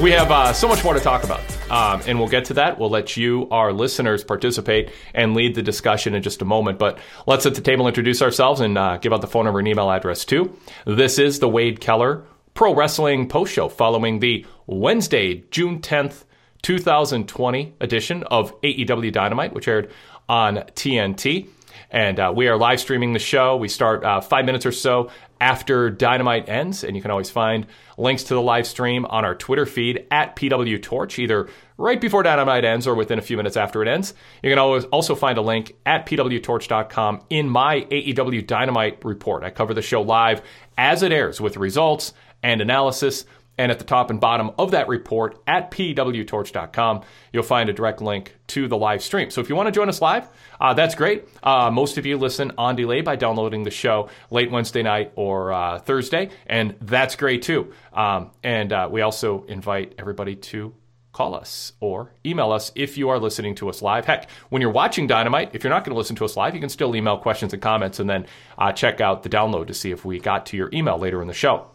We 0.00 0.12
have 0.12 0.30
uh, 0.30 0.52
so 0.52 0.68
much 0.68 0.84
more 0.84 0.94
to 0.94 1.00
talk 1.00 1.24
about. 1.24 1.40
Um, 1.72 2.00
and 2.06 2.20
we'll 2.20 2.28
get 2.28 2.44
to 2.46 2.54
that. 2.54 2.78
We'll 2.78 2.88
let 2.88 3.16
you, 3.16 3.48
our 3.50 3.72
listeners, 3.72 4.22
participate 4.22 4.92
and 5.12 5.34
lead 5.34 5.56
the 5.56 5.62
discussion 5.62 6.14
in 6.14 6.22
just 6.22 6.40
a 6.40 6.44
moment. 6.44 6.78
But 6.78 7.00
let's 7.26 7.46
at 7.46 7.56
the 7.56 7.60
table 7.60 7.88
introduce 7.88 8.22
ourselves 8.22 8.60
and 8.60 8.78
uh, 8.78 8.98
give 8.98 9.12
out 9.12 9.22
the 9.22 9.26
phone 9.26 9.46
number 9.46 9.58
and 9.58 9.66
email 9.66 9.90
address 9.90 10.24
too. 10.24 10.56
This 10.86 11.18
is 11.18 11.40
the 11.40 11.48
Wade 11.48 11.80
Keller 11.80 12.24
Pro 12.54 12.76
Wrestling 12.76 13.28
Post 13.28 13.52
Show 13.52 13.68
following 13.68 14.20
the 14.20 14.46
Wednesday, 14.68 15.42
June 15.50 15.80
10th, 15.80 16.22
2020 16.62 17.74
edition 17.80 18.22
of 18.24 18.58
AEW 18.60 19.12
Dynamite, 19.12 19.52
which 19.52 19.66
aired 19.66 19.90
on 20.28 20.58
TNT. 20.76 21.48
And 21.90 22.20
uh, 22.20 22.32
we 22.34 22.48
are 22.48 22.56
live 22.56 22.80
streaming 22.80 23.12
the 23.12 23.18
show. 23.18 23.56
We 23.56 23.68
start 23.68 24.04
uh, 24.04 24.20
five 24.20 24.44
minutes 24.44 24.66
or 24.66 24.72
so 24.72 25.10
after 25.40 25.88
Dynamite 25.90 26.48
ends, 26.48 26.84
and 26.84 26.96
you 26.96 27.02
can 27.02 27.10
always 27.10 27.30
find 27.30 27.66
links 27.96 28.24
to 28.24 28.34
the 28.34 28.42
live 28.42 28.66
stream 28.66 29.06
on 29.06 29.24
our 29.24 29.34
Twitter 29.34 29.64
feed 29.64 30.06
at 30.10 30.36
PW 30.36 30.82
Torch, 30.82 31.18
either 31.18 31.48
right 31.76 32.00
before 32.00 32.22
Dynamite 32.22 32.64
ends 32.64 32.86
or 32.86 32.94
within 32.94 33.18
a 33.18 33.22
few 33.22 33.36
minutes 33.36 33.56
after 33.56 33.80
it 33.82 33.88
ends. 33.88 34.14
You 34.42 34.50
can 34.50 34.58
always 34.58 34.84
also 34.86 35.14
find 35.14 35.38
a 35.38 35.42
link 35.42 35.76
at 35.86 36.06
pwtorch.com 36.06 37.22
in 37.30 37.48
my 37.48 37.82
AEW 37.82 38.46
Dynamite 38.46 39.04
report. 39.04 39.44
I 39.44 39.50
cover 39.50 39.72
the 39.72 39.82
show 39.82 40.02
live 40.02 40.42
as 40.76 41.02
it 41.02 41.12
airs 41.12 41.40
with 41.40 41.56
results 41.56 42.12
and 42.42 42.60
analysis. 42.60 43.24
And 43.58 43.72
at 43.72 43.78
the 43.78 43.84
top 43.84 44.10
and 44.10 44.20
bottom 44.20 44.52
of 44.58 44.70
that 44.70 44.88
report 44.88 45.42
at 45.46 45.70
pwtorch.com, 45.70 47.02
you'll 47.32 47.42
find 47.42 47.68
a 47.68 47.72
direct 47.72 48.00
link 48.00 48.36
to 48.48 48.68
the 48.68 48.76
live 48.76 49.02
stream. 49.02 49.30
So 49.30 49.40
if 49.40 49.48
you 49.48 49.56
want 49.56 49.66
to 49.66 49.72
join 49.72 49.88
us 49.88 50.00
live, 50.00 50.28
uh, 50.60 50.74
that's 50.74 50.94
great. 50.94 51.24
Uh, 51.42 51.70
most 51.70 51.98
of 51.98 52.06
you 52.06 52.16
listen 52.16 52.52
on 52.56 52.76
delay 52.76 53.00
by 53.00 53.16
downloading 53.16 53.64
the 53.64 53.70
show 53.70 54.08
late 54.30 54.50
Wednesday 54.50 54.82
night 54.82 55.12
or 55.16 55.52
uh, 55.52 55.78
Thursday, 55.80 56.30
and 56.46 56.76
that's 56.80 57.16
great 57.16 57.42
too. 57.42 57.72
Um, 57.92 58.30
and 58.42 58.72
uh, 58.72 58.88
we 58.90 59.02
also 59.02 59.44
invite 59.44 59.94
everybody 59.98 60.36
to 60.36 60.74
call 61.12 61.34
us 61.34 61.72
or 61.80 62.12
email 62.24 62.52
us 62.52 62.70
if 62.76 62.96
you 62.96 63.08
are 63.08 63.18
listening 63.18 63.54
to 63.56 63.68
us 63.68 63.82
live. 63.82 64.04
Heck, 64.04 64.30
when 64.50 64.62
you're 64.62 64.70
watching 64.70 65.08
Dynamite, 65.08 65.50
if 65.52 65.64
you're 65.64 65.72
not 65.72 65.84
going 65.84 65.92
to 65.92 65.98
listen 65.98 66.14
to 66.16 66.24
us 66.24 66.36
live, 66.36 66.54
you 66.54 66.60
can 66.60 66.68
still 66.68 66.94
email 66.94 67.18
questions 67.18 67.52
and 67.52 67.60
comments 67.60 67.98
and 67.98 68.08
then 68.08 68.26
uh, 68.56 68.70
check 68.70 69.00
out 69.00 69.24
the 69.24 69.28
download 69.28 69.66
to 69.66 69.74
see 69.74 69.90
if 69.90 70.04
we 70.04 70.20
got 70.20 70.46
to 70.46 70.56
your 70.56 70.70
email 70.72 70.96
later 70.96 71.20
in 71.20 71.26
the 71.26 71.34
show. 71.34 71.66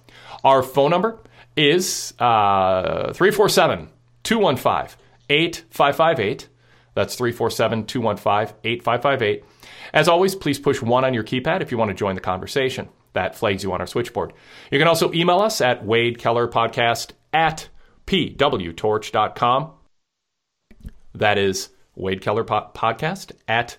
Our 0.46 0.64
phone 0.64 0.92
number 0.92 1.20
is 1.56 2.14
uh, 2.20 3.14
347 3.14 3.90
215 4.24 4.98
8558. 5.30 6.48
That's 6.96 7.16
347 7.16 7.86
215 7.86 8.56
8558. 8.64 9.44
As 9.94 10.08
always, 10.08 10.36
please 10.36 10.60
push 10.60 10.82
one 10.82 11.06
on 11.06 11.14
your 11.14 11.24
keypad 11.24 11.62
if 11.62 11.72
you 11.72 11.78
want 11.78 11.90
to 11.90 11.96
join 11.96 12.16
the 12.16 12.22
conversation. 12.22 12.90
That 13.14 13.36
flags 13.36 13.64
you 13.64 13.72
on 13.74 13.80
our 13.80 13.88
switchboard. 13.88 14.34
You 14.72 14.80
can 14.80 14.88
also 14.88 15.14
email 15.14 15.40
us 15.40 15.62
at 15.62 15.86
Wade 15.86 16.18
Keller 16.18 16.48
Podcast 16.48 17.12
at 17.32 17.70
pwtorch.com. 18.08 19.72
That 21.14 21.38
is 21.38 21.70
Wade 21.96 22.22
Keller 22.22 22.44
po- 22.44 22.72
Podcast 22.74 23.34
at 23.48 23.78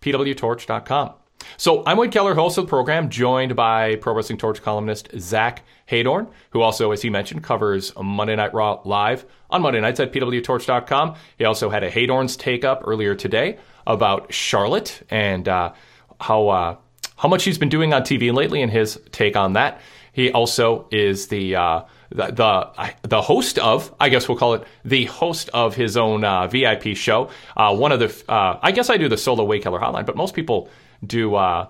pwtorch.com. 0.00 1.12
So 1.58 1.82
I'm 1.84 1.98
Wade 1.98 2.10
Keller, 2.10 2.34
host 2.34 2.56
of 2.56 2.64
the 2.64 2.70
program, 2.70 3.10
joined 3.10 3.54
by 3.54 3.96
Pro 3.96 4.14
Wrestling 4.14 4.38
Torch 4.38 4.62
columnist 4.62 5.10
Zach 5.18 5.62
Heydorn, 5.94 6.28
who 6.50 6.60
also, 6.60 6.90
as 6.90 7.02
he 7.02 7.10
mentioned, 7.10 7.44
covers 7.44 7.92
Monday 7.96 8.34
Night 8.34 8.52
Raw 8.52 8.80
live 8.84 9.24
on 9.50 9.62
Monday 9.62 9.80
nights 9.80 10.00
at 10.00 10.12
pwtorch.com. 10.12 11.14
He 11.38 11.44
also 11.44 11.70
had 11.70 11.84
a 11.84 11.90
Heydorn's 11.90 12.36
take 12.36 12.64
up 12.64 12.82
earlier 12.84 13.14
today 13.14 13.58
about 13.86 14.32
Charlotte 14.32 15.02
and 15.10 15.48
uh, 15.48 15.72
how 16.20 16.48
uh, 16.48 16.76
how 17.16 17.28
much 17.28 17.44
he's 17.44 17.58
been 17.58 17.68
doing 17.68 17.94
on 17.94 18.02
TV 18.02 18.32
lately, 18.32 18.60
and 18.62 18.72
his 18.72 18.98
take 19.12 19.36
on 19.36 19.52
that. 19.52 19.80
He 20.12 20.30
also 20.30 20.88
is 20.90 21.28
the 21.28 21.56
uh, 21.56 21.82
the 22.10 22.94
the, 23.02 23.22
host 23.22 23.58
of, 23.58 23.92
I 23.98 24.08
guess 24.08 24.28
we'll 24.28 24.38
call 24.38 24.54
it 24.54 24.64
the 24.84 25.04
host 25.06 25.50
of 25.52 25.74
his 25.74 25.96
own 25.96 26.24
uh, 26.24 26.46
VIP 26.46 26.96
show. 26.96 27.30
Uh, 27.56 27.74
one 27.76 27.92
of 27.92 27.98
the, 27.98 28.32
uh, 28.32 28.58
I 28.62 28.70
guess 28.72 28.90
I 28.90 28.96
do 28.96 29.08
the 29.08 29.16
solo 29.16 29.44
Wade 29.44 29.62
Keller 29.62 29.80
Hotline, 29.80 30.06
but 30.06 30.16
most 30.16 30.34
people 30.34 30.68
do 31.04 31.34
uh, 31.34 31.66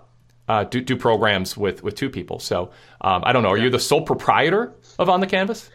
uh, 0.49 0.65
do, 0.65 0.81
do 0.81 0.97
programs 0.97 1.57
with 1.57 1.83
with 1.83 1.95
two 1.95 2.11
people. 2.11 2.39
So 2.39 2.71
um, 3.01 3.23
I 3.25 3.33
don't 3.33 3.43
know. 3.43 3.51
Are 3.51 3.59
you 3.59 3.71
the 3.71 3.81
sole 3.81 4.03
proprietor 4.03 4.73
of 4.99 5.09
On 5.09 5.21
the 5.21 5.27
Canvas? 5.27 5.71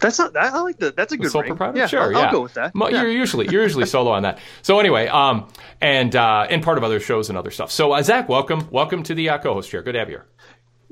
That's 0.00 0.18
not. 0.18 0.34
I 0.36 0.60
like 0.62 0.78
that. 0.78 0.96
That's 0.96 1.12
a 1.12 1.16
The 1.16 1.24
good 1.24 1.32
sole 1.32 1.42
ring. 1.42 1.50
proprietor? 1.50 1.78
Yeah, 1.78 1.86
sure. 1.86 2.00
I'll, 2.00 2.12
yeah. 2.12 2.18
I'll 2.20 2.32
go 2.32 2.40
with 2.40 2.54
that. 2.54 2.72
Yeah. 2.74 2.88
You're 3.02 3.10
usually 3.10 3.48
you're 3.50 3.62
usually 3.62 3.86
solo 3.96 4.12
on 4.12 4.22
that. 4.22 4.38
So 4.62 4.78
anyway, 4.80 5.08
um, 5.08 5.48
and 5.80 6.14
uh, 6.16 6.46
and 6.48 6.62
part 6.62 6.78
of 6.78 6.84
other 6.84 7.00
shows 7.00 7.28
and 7.28 7.36
other 7.36 7.50
stuff. 7.50 7.70
So 7.70 7.92
uh, 7.92 8.02
Zach, 8.02 8.28
welcome, 8.28 8.66
welcome 8.70 9.02
to 9.02 9.14
the 9.14 9.28
uh, 9.30 9.38
co-host 9.38 9.68
chair. 9.70 9.82
Good 9.82 9.92
to 9.92 9.98
have 9.98 10.08
you 10.08 10.16
here. 10.16 10.26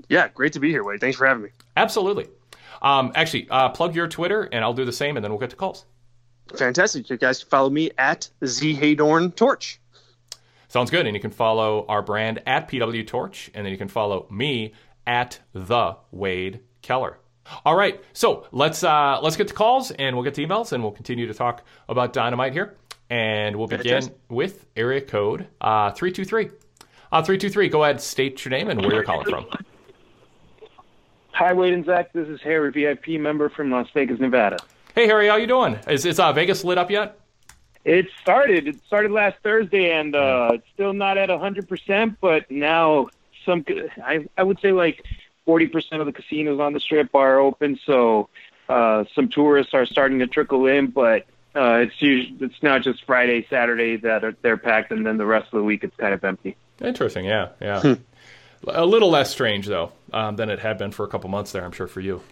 Yeah, 0.09 0.29
great 0.29 0.53
to 0.55 0.61
be 0.61 0.71
here, 0.71 0.85
Wade. 0.85 1.01
Thanks 1.01 1.17
for 1.17 1.27
having 1.27 1.43
me. 1.45 1.51
Absolutely. 1.77 2.29
Um, 2.83 3.13
actually, 3.15 3.49
uh, 3.51 3.71
plug 3.71 3.95
your 3.95 4.09
Twitter, 4.09 4.43
and 4.53 4.65
I'll 4.65 4.75
do 4.75 4.85
the 4.85 4.93
same, 4.93 5.17
and 5.17 5.25
then 5.25 5.31
we'll 5.33 5.41
get 5.41 5.51
to 5.51 5.57
calls. 5.57 5.85
Fantastic. 6.57 7.11
You 7.11 7.17
guys 7.17 7.41
can 7.41 7.49
follow 7.51 7.69
me 7.71 7.91
at 7.99 8.31
Heydorn 8.43 9.35
Torch. 9.35 9.81
Sounds 10.69 10.91
good. 10.91 11.07
And 11.07 11.15
you 11.15 11.21
can 11.21 11.31
follow 11.31 11.85
our 11.89 12.03
brand 12.03 12.43
at 12.47 12.69
PW 12.69 13.07
Torch, 13.07 13.51
and 13.55 13.65
then 13.65 13.73
you 13.73 13.79
can 13.79 13.89
follow 13.89 14.27
me 14.31 14.75
at 15.07 15.41
the 15.53 15.97
Wade 16.11 16.61
Keller. 16.83 17.19
All 17.65 17.75
right, 17.75 18.03
so 18.13 18.47
let's 18.53 18.85
uh, 18.85 19.21
let's 19.23 19.37
get 19.37 19.49
to 19.49 19.55
calls, 19.55 19.91
and 19.91 20.15
we'll 20.15 20.25
get 20.25 20.35
to 20.35 20.47
emails, 20.47 20.73
and 20.73 20.83
we'll 20.83 20.93
continue 20.93 21.27
to 21.27 21.35
talk 21.35 21.65
about 21.89 22.13
dynamite 22.13 22.53
here. 22.53 22.77
And 23.11 23.57
we'll 23.57 23.69
begin 23.69 23.85
Fantastic. 24.03 24.19
with 24.29 24.67
area 24.77 25.01
code 25.01 25.49
uh, 25.61 25.93
three 25.93 26.13
two 26.13 26.27
three. 26.27 26.51
Uh, 27.11 27.23
three 27.23 27.39
two 27.39 27.49
three. 27.49 27.71
Go 27.71 27.85
ahead, 27.85 28.03
state 28.03 28.45
your 28.45 28.51
name 28.51 28.69
and 28.69 28.83
where 28.83 28.93
you're 28.95 29.03
calling 29.03 29.25
from. 29.25 29.47
Hi, 31.31 31.55
Wade 31.55 31.73
and 31.73 31.87
Zach. 31.87 32.13
This 32.13 32.29
is 32.29 32.41
Harry, 32.43 32.71
VIP 32.71 33.19
member 33.21 33.49
from 33.49 33.71
Las 33.71 33.89
Vegas, 33.95 34.21
Nevada. 34.21 34.59
Hey 34.95 35.07
Harry, 35.07 35.29
how 35.29 35.37
you 35.37 35.47
doing? 35.47 35.79
Is 35.89 36.05
is 36.05 36.21
uh, 36.21 36.33
Vegas 36.35 36.65
lit 36.65 36.77
up 36.77 36.91
yet? 36.91 37.19
It 37.85 38.07
started. 38.21 38.69
It 38.69 38.85
started 38.87 39.13
last 39.13 39.37
Thursday, 39.43 39.93
and 39.93 40.15
uh, 40.15 40.51
it's 40.55 40.67
still 40.75 40.93
not 40.93 41.17
at 41.17 41.31
hundred 41.31 41.69
percent. 41.69 42.19
But 42.21 42.51
now, 42.51 43.09
some 43.47 43.65
I 44.05 44.27
I 44.37 44.43
would 44.43 44.61
say 44.61 44.73
like 44.73 45.05
forty 45.45 45.67
percent 45.67 46.01
of 46.01 46.07
the 46.07 46.13
casinos 46.13 46.61
on 46.61 46.73
the 46.73 46.81
strip 46.81 47.15
are 47.15 47.39
open. 47.39 47.79
So 47.87 48.29
uh, 48.69 49.05
some 49.15 49.29
tourists 49.29 49.75
are 49.75 49.87
starting 49.87 50.19
to 50.19 50.27
trickle 50.27 50.67
in, 50.67 50.89
but 50.89 51.27
uh, 51.55 51.85
it's 51.87 52.01
usually, 52.01 52.37
it's 52.41 52.63
not 52.63 52.83
just 52.83 53.05
Friday, 53.05 53.47
Saturday 53.49 53.97
that 53.97 54.25
are, 54.25 54.37
they're 54.43 54.59
packed, 54.59 54.93
and 54.93 55.07
then 55.07 55.17
the 55.17 55.27
rest 55.27 55.47
of 55.47 55.59
the 55.59 55.65
week 55.65 55.83
it's 55.83 55.97
kind 55.97 56.13
of 56.13 56.23
empty. 56.25 56.57
Interesting. 56.81 57.25
Yeah, 57.25 57.49
yeah. 57.61 57.95
a 58.67 58.85
little 58.85 59.11
less 59.11 59.31
strange 59.31 59.67
though 59.67 59.93
um, 60.13 60.37
than 60.37 60.51
it 60.51 60.59
had 60.59 60.79
been 60.79 60.91
for 60.91 61.05
a 61.05 61.09
couple 61.09 61.31
months 61.31 61.53
there. 61.53 61.65
I'm 61.65 61.73
sure 61.73 61.87
for 61.87 62.01
you. 62.01 62.23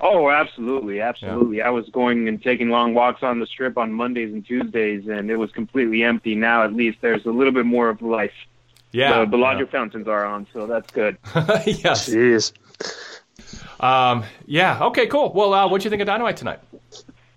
Oh, 0.00 0.30
absolutely, 0.30 1.00
absolutely. 1.00 1.62
I 1.62 1.70
was 1.70 1.88
going 1.88 2.28
and 2.28 2.42
taking 2.42 2.68
long 2.68 2.92
walks 2.92 3.22
on 3.22 3.40
the 3.40 3.46
strip 3.46 3.78
on 3.78 3.92
Mondays 3.92 4.32
and 4.32 4.44
Tuesdays, 4.44 5.08
and 5.08 5.30
it 5.30 5.36
was 5.36 5.50
completely 5.52 6.02
empty. 6.04 6.34
Now, 6.34 6.64
at 6.64 6.74
least, 6.74 6.98
there's 7.00 7.24
a 7.24 7.30
little 7.30 7.52
bit 7.52 7.64
more 7.64 7.88
of 7.88 8.02
life. 8.02 8.34
Yeah, 8.92 9.20
the 9.20 9.26
Bellagio 9.26 9.66
fountains 9.66 10.06
are 10.06 10.24
on, 10.24 10.46
so 10.52 10.66
that's 10.66 10.90
good. 10.92 11.18
yes. 11.34 12.08
Jeez. 12.08 12.52
Um, 13.80 14.24
yeah. 14.46 14.84
Okay. 14.84 15.06
Cool. 15.06 15.32
Well, 15.32 15.52
uh, 15.52 15.68
what 15.68 15.80
do 15.80 15.86
you 15.86 15.90
think 15.90 16.00
of 16.02 16.06
Dynamite 16.06 16.36
tonight? 16.36 16.60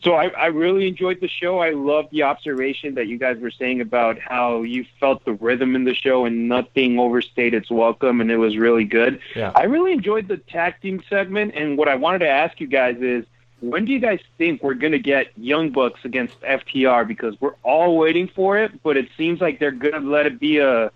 So 0.01 0.13
I, 0.13 0.27
I 0.27 0.45
really 0.47 0.87
enjoyed 0.87 1.19
the 1.19 1.27
show. 1.27 1.59
I 1.59 1.71
love 1.71 2.05
the 2.11 2.23
observation 2.23 2.95
that 2.95 3.07
you 3.07 3.17
guys 3.17 3.37
were 3.39 3.51
saying 3.51 3.81
about 3.81 4.17
how 4.17 4.61
you 4.61 4.85
felt 4.99 5.25
the 5.25 5.33
rhythm 5.33 5.75
in 5.75 5.83
the 5.83 5.93
show 5.93 6.25
and 6.25 6.47
nothing 6.47 6.99
overstayed 6.99 7.53
its 7.53 7.69
welcome, 7.69 8.21
and 8.21 8.31
it 8.31 8.37
was 8.37 8.57
really 8.57 8.85
good. 8.85 9.19
Yeah. 9.35 9.51
I 9.55 9.63
really 9.63 9.91
enjoyed 9.91 10.29
the 10.29 10.37
tag 10.37 10.75
team 10.81 11.03
segment, 11.09 11.53
and 11.53 11.77
what 11.77 11.89
I 11.89 11.95
wanted 11.95 12.19
to 12.19 12.29
ask 12.29 12.61
you 12.61 12.67
guys 12.67 12.97
is, 13.01 13.25
when 13.59 13.83
do 13.83 13.91
you 13.91 13.99
guys 13.99 14.21
think 14.37 14.63
we're 14.63 14.73
going 14.73 14.93
to 14.93 14.99
get 14.99 15.37
Young 15.37 15.71
Bucks 15.71 15.99
against 16.05 16.39
FTR? 16.41 17.05
Because 17.05 17.35
we're 17.41 17.55
all 17.63 17.97
waiting 17.97 18.29
for 18.29 18.57
it, 18.57 18.81
but 18.83 18.95
it 18.95 19.09
seems 19.17 19.41
like 19.41 19.59
they're 19.59 19.71
going 19.71 20.01
to 20.01 20.09
let 20.09 20.25
it 20.25 20.39
be 20.39 20.59
a 20.59 20.93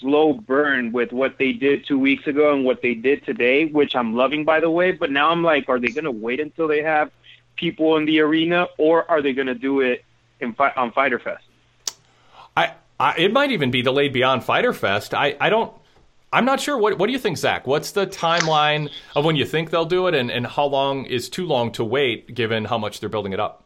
slow 0.00 0.32
burn 0.32 0.92
with 0.92 1.12
what 1.12 1.36
they 1.38 1.52
did 1.52 1.84
two 1.84 1.98
weeks 1.98 2.26
ago 2.26 2.54
and 2.54 2.64
what 2.64 2.80
they 2.80 2.94
did 2.94 3.26
today, 3.26 3.66
which 3.66 3.94
I'm 3.94 4.14
loving, 4.14 4.44
by 4.44 4.60
the 4.60 4.70
way. 4.70 4.92
But 4.92 5.10
now 5.10 5.30
I'm 5.30 5.42
like, 5.42 5.68
are 5.68 5.78
they 5.78 5.88
going 5.88 6.04
to 6.04 6.10
wait 6.10 6.40
until 6.40 6.66
they 6.66 6.82
have 6.82 7.10
people 7.58 7.96
in 7.96 8.06
the 8.06 8.20
arena, 8.20 8.68
or 8.78 9.10
are 9.10 9.20
they 9.20 9.32
going 9.32 9.48
to 9.48 9.54
do 9.54 9.80
it 9.80 10.04
in 10.40 10.54
fi- 10.54 10.72
on 10.76 10.92
Fyter 10.92 11.18
Fest? 11.18 11.44
I, 12.56 12.72
I 12.98 13.14
it 13.18 13.32
might 13.32 13.50
even 13.50 13.70
be 13.70 13.82
delayed 13.82 14.12
beyond 14.12 14.44
Fyter 14.44 14.72
Fest. 14.72 15.12
I, 15.12 15.36
I 15.40 15.50
don't. 15.50 15.72
I'm 16.32 16.44
not 16.44 16.60
sure. 16.60 16.78
What 16.78 16.98
What 16.98 17.06
do 17.06 17.12
you 17.12 17.18
think, 17.18 17.36
Zach? 17.38 17.66
What's 17.66 17.92
the 17.92 18.06
timeline 18.06 18.90
of 19.16 19.24
when 19.24 19.36
you 19.36 19.44
think 19.44 19.70
they'll 19.70 19.84
do 19.84 20.06
it, 20.06 20.14
and, 20.14 20.30
and 20.30 20.46
how 20.46 20.66
long 20.66 21.04
is 21.06 21.28
too 21.28 21.46
long 21.46 21.72
to 21.72 21.84
wait, 21.84 22.34
given 22.34 22.64
how 22.64 22.78
much 22.78 23.00
they're 23.00 23.08
building 23.08 23.32
it 23.32 23.40
up? 23.40 23.64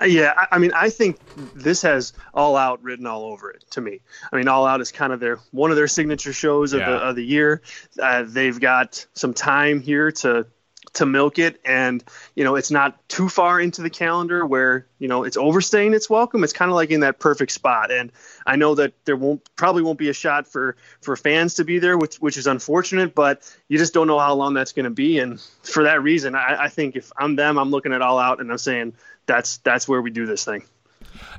Uh, 0.00 0.04
Yeah, 0.04 0.32
I, 0.36 0.46
I 0.52 0.58
mean, 0.58 0.72
I 0.74 0.90
think 0.90 1.18
this 1.54 1.82
has 1.82 2.12
All 2.34 2.56
Out 2.56 2.82
written 2.82 3.06
all 3.06 3.24
over 3.24 3.50
it 3.50 3.64
to 3.70 3.80
me. 3.80 4.00
I 4.32 4.36
mean, 4.36 4.46
All 4.46 4.64
Out 4.66 4.80
is 4.80 4.92
kind 4.92 5.12
of 5.12 5.18
their 5.18 5.38
one 5.50 5.70
of 5.70 5.76
their 5.76 5.88
signature 5.88 6.32
shows 6.32 6.72
of 6.72 6.80
the 6.80 6.96
of 7.08 7.16
the 7.16 7.24
year. 7.24 7.62
Uh, 8.00 8.24
they've 8.26 8.60
got 8.60 9.04
some 9.14 9.34
time 9.34 9.80
here 9.80 10.12
to 10.12 10.46
to 10.94 11.06
milk 11.06 11.38
it. 11.38 11.60
And 11.64 12.02
you 12.34 12.44
know 12.44 12.56
it's 12.56 12.70
not 12.70 13.08
too 13.08 13.28
far 13.28 13.60
into 13.60 13.82
the 13.82 13.90
calendar 13.90 14.44
where 14.44 14.86
you 14.98 15.08
know 15.08 15.24
it's 15.24 15.36
overstaying 15.36 15.94
its 15.94 16.08
welcome. 16.10 16.44
It's 16.44 16.52
kind 16.52 16.70
of 16.70 16.74
like 16.74 16.90
in 16.90 17.00
that 17.00 17.18
perfect 17.18 17.52
spot. 17.52 17.90
And 17.90 18.12
i 18.48 18.56
know 18.56 18.74
that 18.74 18.92
there 19.04 19.16
won't 19.16 19.48
probably 19.54 19.82
won't 19.82 19.98
be 19.98 20.08
a 20.08 20.12
shot 20.12 20.48
for 20.48 20.76
for 21.00 21.14
fans 21.16 21.54
to 21.54 21.64
be 21.64 21.78
there 21.78 21.96
which 21.96 22.16
which 22.16 22.36
is 22.36 22.46
unfortunate 22.46 23.14
but 23.14 23.54
you 23.68 23.78
just 23.78 23.92
don't 23.92 24.06
know 24.06 24.18
how 24.18 24.34
long 24.34 24.54
that's 24.54 24.72
going 24.72 24.84
to 24.84 24.90
be. 24.90 25.18
And 25.18 25.40
for 25.62 25.84
that 25.84 26.02
reason 26.02 26.34
I, 26.34 26.64
I 26.64 26.68
think 26.68 26.96
if 26.96 27.12
i'm 27.16 27.36
them 27.36 27.58
i'm 27.58 27.70
looking 27.70 27.92
at 27.92 28.02
all 28.02 28.18
out 28.18 28.40
and 28.40 28.50
i'm 28.50 28.58
saying 28.58 28.94
that's 29.26 29.58
that's 29.58 29.86
where 29.86 30.00
we 30.02 30.10
do 30.10 30.26
this 30.26 30.44
thing. 30.44 30.64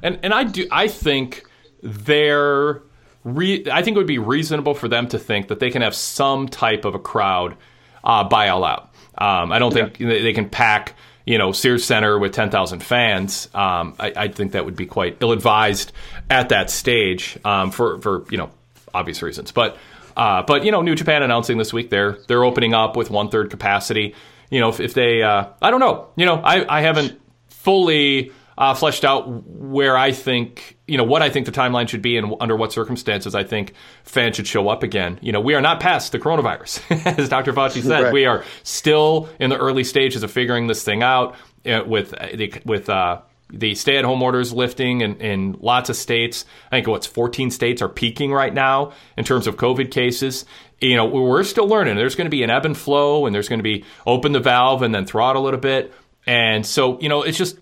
And 0.01 0.19
and 0.23 0.33
i 0.33 0.43
do 0.43 0.67
i 0.71 0.87
think 0.87 1.45
they're 1.81 2.81
re- 3.23 3.65
i 3.71 3.81
think 3.81 3.95
it 3.95 3.97
would 3.97 4.07
be 4.07 4.19
reasonable 4.19 4.75
for 4.75 4.87
them 4.87 5.07
to 5.09 5.19
think 5.19 5.47
that 5.47 5.59
they 5.59 5.71
can 5.71 5.81
have 5.81 5.95
some 5.95 6.47
type 6.47 6.85
of 6.85 6.95
a 6.95 6.99
crowd 6.99 7.57
uh, 8.03 8.23
by 8.23 8.47
all 8.49 8.63
out 8.63 8.88
um, 9.19 9.51
I 9.51 9.59
don't 9.59 9.73
think 9.73 9.97
they 9.97 10.33
can 10.33 10.49
pack 10.49 10.95
you 11.25 11.37
know 11.37 11.51
Sears 11.51 11.85
Center 11.85 12.17
with 12.17 12.33
10,000 12.33 12.79
fans. 12.79 13.49
Um, 13.53 13.95
I, 13.99 14.13
I, 14.15 14.27
think 14.29 14.53
that 14.53 14.65
would 14.65 14.75
be 14.75 14.87
quite 14.87 15.17
ill-advised 15.21 15.91
at 16.29 16.49
that 16.49 16.71
stage 16.71 17.37
um, 17.45 17.69
for 17.69 18.01
for 18.01 18.25
you 18.31 18.37
know 18.37 18.49
obvious 18.93 19.21
reasons. 19.21 19.51
But 19.51 19.77
uh, 20.17 20.41
but 20.43 20.65
you 20.65 20.71
know 20.71 20.81
New 20.81 20.95
Japan 20.95 21.21
announcing 21.21 21.57
this 21.59 21.71
week 21.71 21.91
they're 21.91 22.17
they're 22.27 22.43
opening 22.43 22.73
up 22.73 22.95
with 22.95 23.11
one 23.11 23.29
third 23.29 23.51
capacity. 23.51 24.15
You 24.49 24.59
know 24.59 24.69
if, 24.69 24.79
if 24.79 24.95
they 24.95 25.21
uh, 25.21 25.45
I 25.61 25.69
don't 25.69 25.79
know 25.79 26.09
you 26.15 26.25
know 26.25 26.41
I 26.43 26.77
I 26.77 26.81
haven't 26.81 27.21
fully 27.49 28.31
uh, 28.59 28.73
fleshed 28.73 29.05
out 29.05 29.25
where 29.47 29.97
I 29.97 30.11
think, 30.11 30.77
you 30.85 30.97
know, 30.97 31.05
what 31.05 31.21
I 31.21 31.29
think 31.29 31.45
the 31.45 31.51
timeline 31.51 31.87
should 31.87 32.01
be 32.01 32.17
and 32.17 32.35
under 32.41 32.57
what 32.57 32.73
circumstances 32.73 33.33
I 33.33 33.45
think 33.45 33.73
fans 34.03 34.35
should 34.35 34.47
show 34.47 34.67
up 34.67 34.83
again. 34.83 35.17
You 35.21 35.31
know, 35.31 35.39
we 35.39 35.55
are 35.55 35.61
not 35.61 35.79
past 35.79 36.11
the 36.11 36.19
coronavirus, 36.19 36.81
as 37.17 37.29
Dr. 37.29 37.53
Fauci 37.53 37.81
said. 37.81 38.03
Right. 38.03 38.13
We 38.13 38.25
are 38.25 38.43
still 38.63 39.29
in 39.39 39.49
the 39.49 39.57
early 39.57 39.85
stages 39.85 40.23
of 40.23 40.31
figuring 40.31 40.67
this 40.67 40.83
thing 40.83 41.01
out 41.01 41.37
uh, 41.65 41.83
with 41.87 42.13
uh, 42.13 42.27
the 42.35 42.53
with 42.65 42.89
uh, 42.89 43.21
the 43.49 43.75
stay-at-home 43.75 44.21
orders 44.21 44.51
lifting 44.51 45.01
in, 45.01 45.15
in 45.21 45.57
lots 45.61 45.89
of 45.89 45.95
states. 45.95 46.43
I 46.69 46.77
think 46.77 46.87
what's 46.87 47.07
14 47.07 47.51
states 47.51 47.81
are 47.81 47.89
peaking 47.89 48.33
right 48.33 48.53
now 48.53 48.91
in 49.15 49.23
terms 49.23 49.47
of 49.47 49.55
COVID 49.55 49.89
cases. 49.89 50.45
You 50.81 50.97
know, 50.97 51.05
we're 51.05 51.45
still 51.45 51.67
learning. 51.67 51.95
There's 51.95 52.15
going 52.15 52.25
to 52.25 52.29
be 52.29 52.43
an 52.43 52.49
ebb 52.49 52.65
and 52.65 52.77
flow, 52.77 53.25
and 53.25 53.33
there's 53.33 53.47
going 53.47 53.59
to 53.59 53.63
be 53.63 53.85
open 54.05 54.33
the 54.33 54.39
valve 54.41 54.81
and 54.81 54.93
then 54.93 55.05
throttle 55.05 55.47
it 55.47 55.53
a 55.53 55.57
bit. 55.57 55.93
And 56.27 56.65
so, 56.65 56.99
you 56.99 57.09
know, 57.09 57.23
it's 57.23 57.37
just 57.37 57.57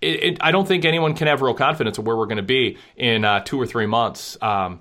it, 0.00 0.22
it, 0.22 0.38
I 0.40 0.52
don't 0.52 0.66
think 0.66 0.84
anyone 0.84 1.14
can 1.14 1.26
have 1.26 1.42
real 1.42 1.54
confidence 1.54 1.98
of 1.98 2.06
where 2.06 2.16
we're 2.16 2.26
going 2.26 2.36
to 2.36 2.42
be 2.42 2.78
in 2.96 3.24
uh, 3.24 3.40
two 3.40 3.60
or 3.60 3.66
three 3.66 3.86
months. 3.86 4.36
Um, 4.40 4.80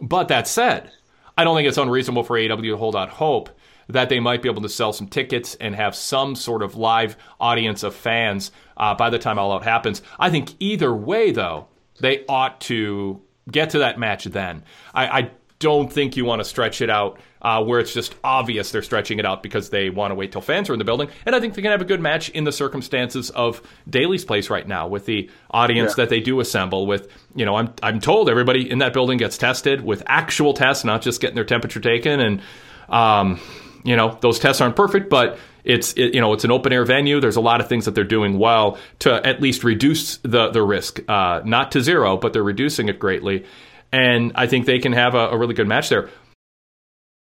but 0.00 0.28
that 0.28 0.46
said, 0.46 0.92
I 1.36 1.44
don't 1.44 1.56
think 1.56 1.68
it's 1.68 1.78
unreasonable 1.78 2.24
for 2.24 2.36
AEW 2.36 2.70
to 2.70 2.76
hold 2.76 2.96
out 2.96 3.10
hope 3.10 3.50
that 3.88 4.08
they 4.08 4.20
might 4.20 4.42
be 4.42 4.48
able 4.48 4.62
to 4.62 4.68
sell 4.68 4.92
some 4.92 5.08
tickets 5.08 5.54
and 5.54 5.74
have 5.74 5.94
some 5.94 6.34
sort 6.34 6.62
of 6.62 6.76
live 6.76 7.16
audience 7.40 7.82
of 7.82 7.94
fans 7.94 8.50
uh, 8.76 8.94
by 8.94 9.10
the 9.10 9.18
time 9.18 9.38
All 9.38 9.52
Out 9.52 9.64
happens. 9.64 10.02
I 10.18 10.30
think 10.30 10.54
either 10.60 10.94
way, 10.94 11.32
though, 11.32 11.68
they 12.00 12.24
ought 12.28 12.60
to 12.62 13.22
get 13.50 13.70
to 13.70 13.78
that 13.78 13.98
match 13.98 14.24
then. 14.24 14.62
I, 14.94 15.06
I 15.20 15.30
don't 15.58 15.92
think 15.92 16.16
you 16.16 16.24
want 16.24 16.40
to 16.40 16.44
stretch 16.44 16.82
it 16.82 16.90
out 16.90 17.18
uh, 17.42 17.62
where 17.62 17.80
it's 17.80 17.92
just 17.92 18.14
obvious 18.24 18.70
they're 18.70 18.82
stretching 18.82 19.18
it 19.18 19.26
out 19.26 19.42
because 19.42 19.70
they 19.70 19.90
want 19.90 20.10
to 20.10 20.14
wait 20.14 20.32
till 20.32 20.40
fans 20.40 20.68
are 20.68 20.72
in 20.72 20.78
the 20.78 20.84
building. 20.84 21.08
And 21.24 21.34
I 21.34 21.40
think 21.40 21.54
they 21.54 21.62
can 21.62 21.70
have 21.70 21.80
a 21.80 21.86
good 21.86 22.00
match 22.00 22.28
in 22.30 22.44
the 22.44 22.52
circumstances 22.52 23.30
of 23.30 23.62
Daily's 23.88 24.24
place 24.24 24.50
right 24.50 24.66
now 24.66 24.88
with 24.88 25.06
the 25.06 25.30
audience 25.50 25.92
yeah. 25.92 26.04
that 26.04 26.08
they 26.08 26.20
do 26.20 26.40
assemble. 26.40 26.86
With 26.86 27.10
you 27.34 27.44
know, 27.44 27.56
I'm 27.56 27.72
I'm 27.82 28.00
told 28.00 28.28
everybody 28.28 28.70
in 28.70 28.78
that 28.78 28.92
building 28.92 29.18
gets 29.18 29.38
tested 29.38 29.84
with 29.84 30.02
actual 30.06 30.54
tests, 30.54 30.84
not 30.84 31.02
just 31.02 31.20
getting 31.20 31.36
their 31.36 31.44
temperature 31.44 31.80
taken. 31.80 32.20
And 32.20 32.40
um, 32.88 33.40
you 33.84 33.96
know, 33.96 34.18
those 34.20 34.38
tests 34.38 34.60
aren't 34.60 34.76
perfect, 34.76 35.08
but 35.08 35.38
it's 35.64 35.92
it, 35.92 36.14
you 36.14 36.20
know 36.20 36.32
it's 36.32 36.44
an 36.44 36.50
open 36.50 36.72
air 36.72 36.84
venue. 36.84 37.20
There's 37.20 37.36
a 37.36 37.40
lot 37.40 37.60
of 37.60 37.68
things 37.68 37.84
that 37.84 37.94
they're 37.94 38.04
doing 38.04 38.38
well 38.38 38.78
to 39.00 39.26
at 39.26 39.40
least 39.40 39.64
reduce 39.64 40.16
the 40.18 40.50
the 40.50 40.62
risk, 40.62 41.00
uh, 41.08 41.42
not 41.44 41.72
to 41.72 41.82
zero, 41.82 42.16
but 42.16 42.32
they're 42.32 42.42
reducing 42.42 42.88
it 42.88 42.98
greatly. 42.98 43.44
And 43.90 44.32
I 44.34 44.46
think 44.46 44.66
they 44.66 44.80
can 44.80 44.92
have 44.92 45.14
a, 45.14 45.28
a 45.28 45.38
really 45.38 45.54
good 45.54 45.68
match 45.68 45.88
there. 45.88 46.10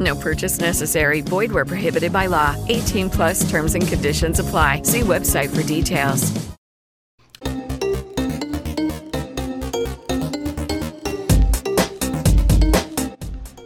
No 0.00 0.16
purchase 0.16 0.58
necessary. 0.58 1.20
Void 1.20 1.52
where 1.52 1.66
prohibited 1.66 2.12
by 2.12 2.26
law. 2.26 2.56
18 2.68 3.10
plus 3.10 3.48
terms 3.50 3.74
and 3.74 3.86
conditions 3.86 4.38
apply. 4.38 4.82
See 4.82 5.00
website 5.00 5.54
for 5.54 5.62
details. 5.62 6.50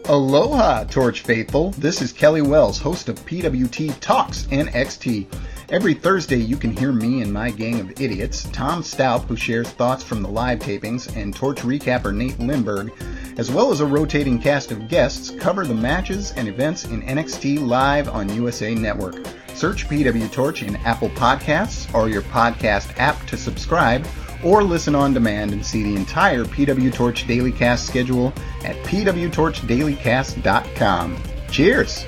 Aloha, 0.07 0.83
Torch 0.83 1.21
Faithful. 1.21 1.71
This 1.71 1.99
is 1.99 2.13
Kelly 2.13 2.43
Wells, 2.43 2.77
host 2.77 3.09
of 3.09 3.19
PWT 3.25 3.99
Talks 4.01 4.43
NXT. 4.43 5.25
Every 5.69 5.95
Thursday, 5.95 6.37
you 6.37 6.57
can 6.57 6.77
hear 6.77 6.91
me 6.91 7.23
and 7.23 7.33
my 7.33 7.49
gang 7.49 7.79
of 7.79 7.99
idiots, 7.99 8.43
Tom 8.51 8.83
Stout, 8.83 9.23
who 9.23 9.35
shares 9.35 9.67
thoughts 9.67 10.03
from 10.03 10.21
the 10.21 10.29
live 10.29 10.59
tapings, 10.59 11.15
and 11.17 11.35
Torch 11.35 11.61
recapper 11.61 12.13
Nate 12.13 12.37
Lindberg, 12.37 12.91
as 13.37 13.51
well 13.51 13.71
as 13.71 13.81
a 13.81 13.85
rotating 13.85 14.39
cast 14.39 14.71
of 14.71 14.87
guests, 14.87 15.31
cover 15.39 15.65
the 15.65 15.73
matches 15.73 16.31
and 16.33 16.47
events 16.47 16.85
in 16.85 17.01
NXT 17.01 17.65
live 17.65 18.07
on 18.09 18.33
USA 18.33 18.73
Network. 18.73 19.15
Search 19.53 19.87
PW 19.87 20.31
Torch 20.31 20.63
in 20.63 20.75
Apple 20.77 21.09
Podcasts 21.09 21.93
or 21.93 22.09
your 22.09 22.21
podcast 22.23 22.97
app 22.97 23.25
to 23.27 23.37
subscribe, 23.37 24.07
or 24.43 24.63
listen 24.63 24.95
on 24.95 25.13
demand 25.13 25.53
and 25.53 25.65
see 25.65 25.83
the 25.83 25.95
entire 25.95 26.43
PW 26.43 26.93
Torch 26.93 27.25
Daily 27.25 27.51
Cast 27.51 27.87
schedule 27.87 28.33
at 28.63 28.75
pwtorchdailycast.com. 28.85 31.23
Cheers! 31.49 32.05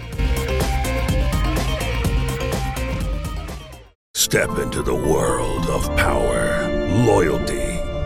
Step 4.14 4.60
into 4.60 4.84
the 4.84 4.94
world 4.94 5.66
of 5.68 5.88
power, 5.96 6.68
loyalty, 7.06 7.67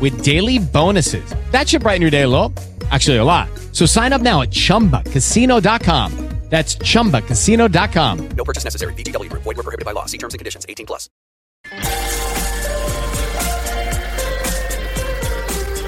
with 0.00 0.24
daily 0.24 0.58
bonuses. 0.58 1.34
That 1.50 1.68
should 1.68 1.82
brighten 1.82 2.02
your 2.02 2.10
day 2.10 2.22
a 2.22 2.28
little. 2.28 2.52
Actually, 2.90 3.18
a 3.18 3.24
lot. 3.24 3.48
So 3.72 3.86
sign 3.86 4.12
up 4.12 4.22
now 4.22 4.42
at 4.42 4.50
ChumbaCasino.com. 4.50 6.30
That's 6.50 6.74
ChumbaCasino.com. 6.74 8.28
No 8.30 8.44
purchase 8.44 8.64
necessary. 8.64 8.92
VGW. 8.94 9.28
Void 9.32 9.56
were 9.56 9.62
prohibited 9.62 9.84
by 9.84 9.92
law. 9.92 10.06
See 10.06 10.18
terms 10.18 10.34
and 10.34 10.40
conditions. 10.40 10.66
18 10.68 10.84
plus. 10.84 11.08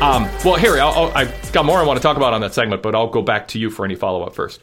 Um, 0.01 0.29
well, 0.45 0.55
Harry, 0.55 0.81
i 0.81 1.25
have 1.25 1.53
got 1.53 1.65
more 1.65 1.79
I 1.79 1.85
want 1.85 1.97
to 1.97 2.03
talk 2.03 2.17
about 2.17 2.33
on 2.33 2.41
that 2.41 2.55
segment, 2.55 2.83
but 2.83 2.95
I'll 2.95 3.09
go 3.09 3.23
back 3.23 3.49
to 3.49 3.59
you 3.59 3.71
for 3.71 3.85
any 3.85 3.95
follow-up 3.95 4.35
first. 4.35 4.61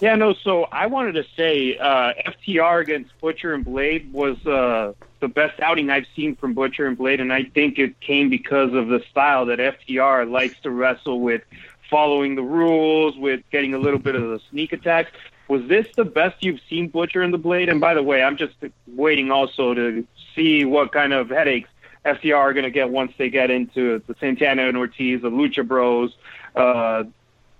Yeah, 0.00 0.16
no, 0.16 0.34
so 0.34 0.64
I 0.64 0.86
wanted 0.86 1.12
to 1.12 1.24
say 1.36 1.78
uh, 1.78 2.12
FTR 2.26 2.80
against 2.82 3.18
Butcher 3.20 3.54
and 3.54 3.64
Blade 3.64 4.12
was... 4.12 4.44
Uh, 4.46 4.94
the 5.22 5.28
best 5.28 5.58
outing 5.60 5.88
I've 5.88 6.06
seen 6.14 6.34
from 6.34 6.52
Butcher 6.52 6.86
and 6.86 6.98
Blade, 6.98 7.20
and 7.20 7.32
I 7.32 7.44
think 7.44 7.78
it 7.78 7.98
came 8.00 8.28
because 8.28 8.74
of 8.74 8.88
the 8.88 9.02
style 9.08 9.46
that 9.46 9.60
FTR 9.60 10.28
likes 10.28 10.58
to 10.64 10.70
wrestle 10.70 11.20
with, 11.20 11.42
following 11.88 12.34
the 12.34 12.42
rules, 12.42 13.16
with 13.16 13.40
getting 13.52 13.72
a 13.72 13.78
little 13.78 14.00
bit 14.00 14.16
of 14.16 14.22
the 14.22 14.40
sneak 14.50 14.72
attacks. 14.72 15.12
Was 15.46 15.64
this 15.68 15.86
the 15.96 16.04
best 16.04 16.36
you've 16.40 16.60
seen 16.68 16.88
Butcher 16.88 17.22
and 17.22 17.32
the 17.32 17.38
Blade? 17.38 17.68
And 17.68 17.80
by 17.80 17.94
the 17.94 18.02
way, 18.02 18.20
I'm 18.22 18.36
just 18.36 18.54
waiting 18.88 19.30
also 19.30 19.74
to 19.74 20.04
see 20.34 20.64
what 20.64 20.92
kind 20.92 21.12
of 21.12 21.28
headaches 21.30 21.70
FTR 22.04 22.36
are 22.36 22.52
going 22.52 22.64
to 22.64 22.70
get 22.70 22.90
once 22.90 23.12
they 23.16 23.30
get 23.30 23.50
into 23.50 24.02
the 24.08 24.16
Santana 24.18 24.66
and 24.66 24.76
Ortiz, 24.76 25.22
the 25.22 25.30
Lucha 25.30 25.66
Bros, 25.66 26.16
uh, 26.56 27.04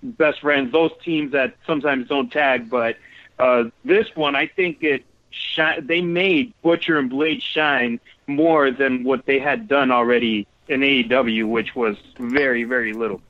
best 0.03 0.41
friends, 0.41 0.73
those 0.73 0.91
teams 1.05 1.31
that 1.31 1.55
sometimes 1.65 2.09
don't 2.09 2.33
tag. 2.33 2.69
But 2.69 2.97
uh, 3.39 3.65
this 3.85 4.09
one, 4.17 4.35
I 4.35 4.49
think 4.49 4.83
it 4.83 5.05
shi- 5.33 5.81
they 5.81 6.01
made 6.01 6.53
Butcher 6.63 6.99
and 6.99 7.11
Blade 7.11 7.43
shine 7.43 8.01
more 8.27 8.71
than 8.71 9.05
what 9.05 9.27
they 9.27 9.39
had 9.39 9.69
done 9.69 9.91
already 9.91 10.47
in 10.69 10.81
AEW, 10.81 11.49
which 11.49 11.75
was 11.75 11.97
very, 12.19 12.65
very 12.65 12.93
little. 12.93 13.21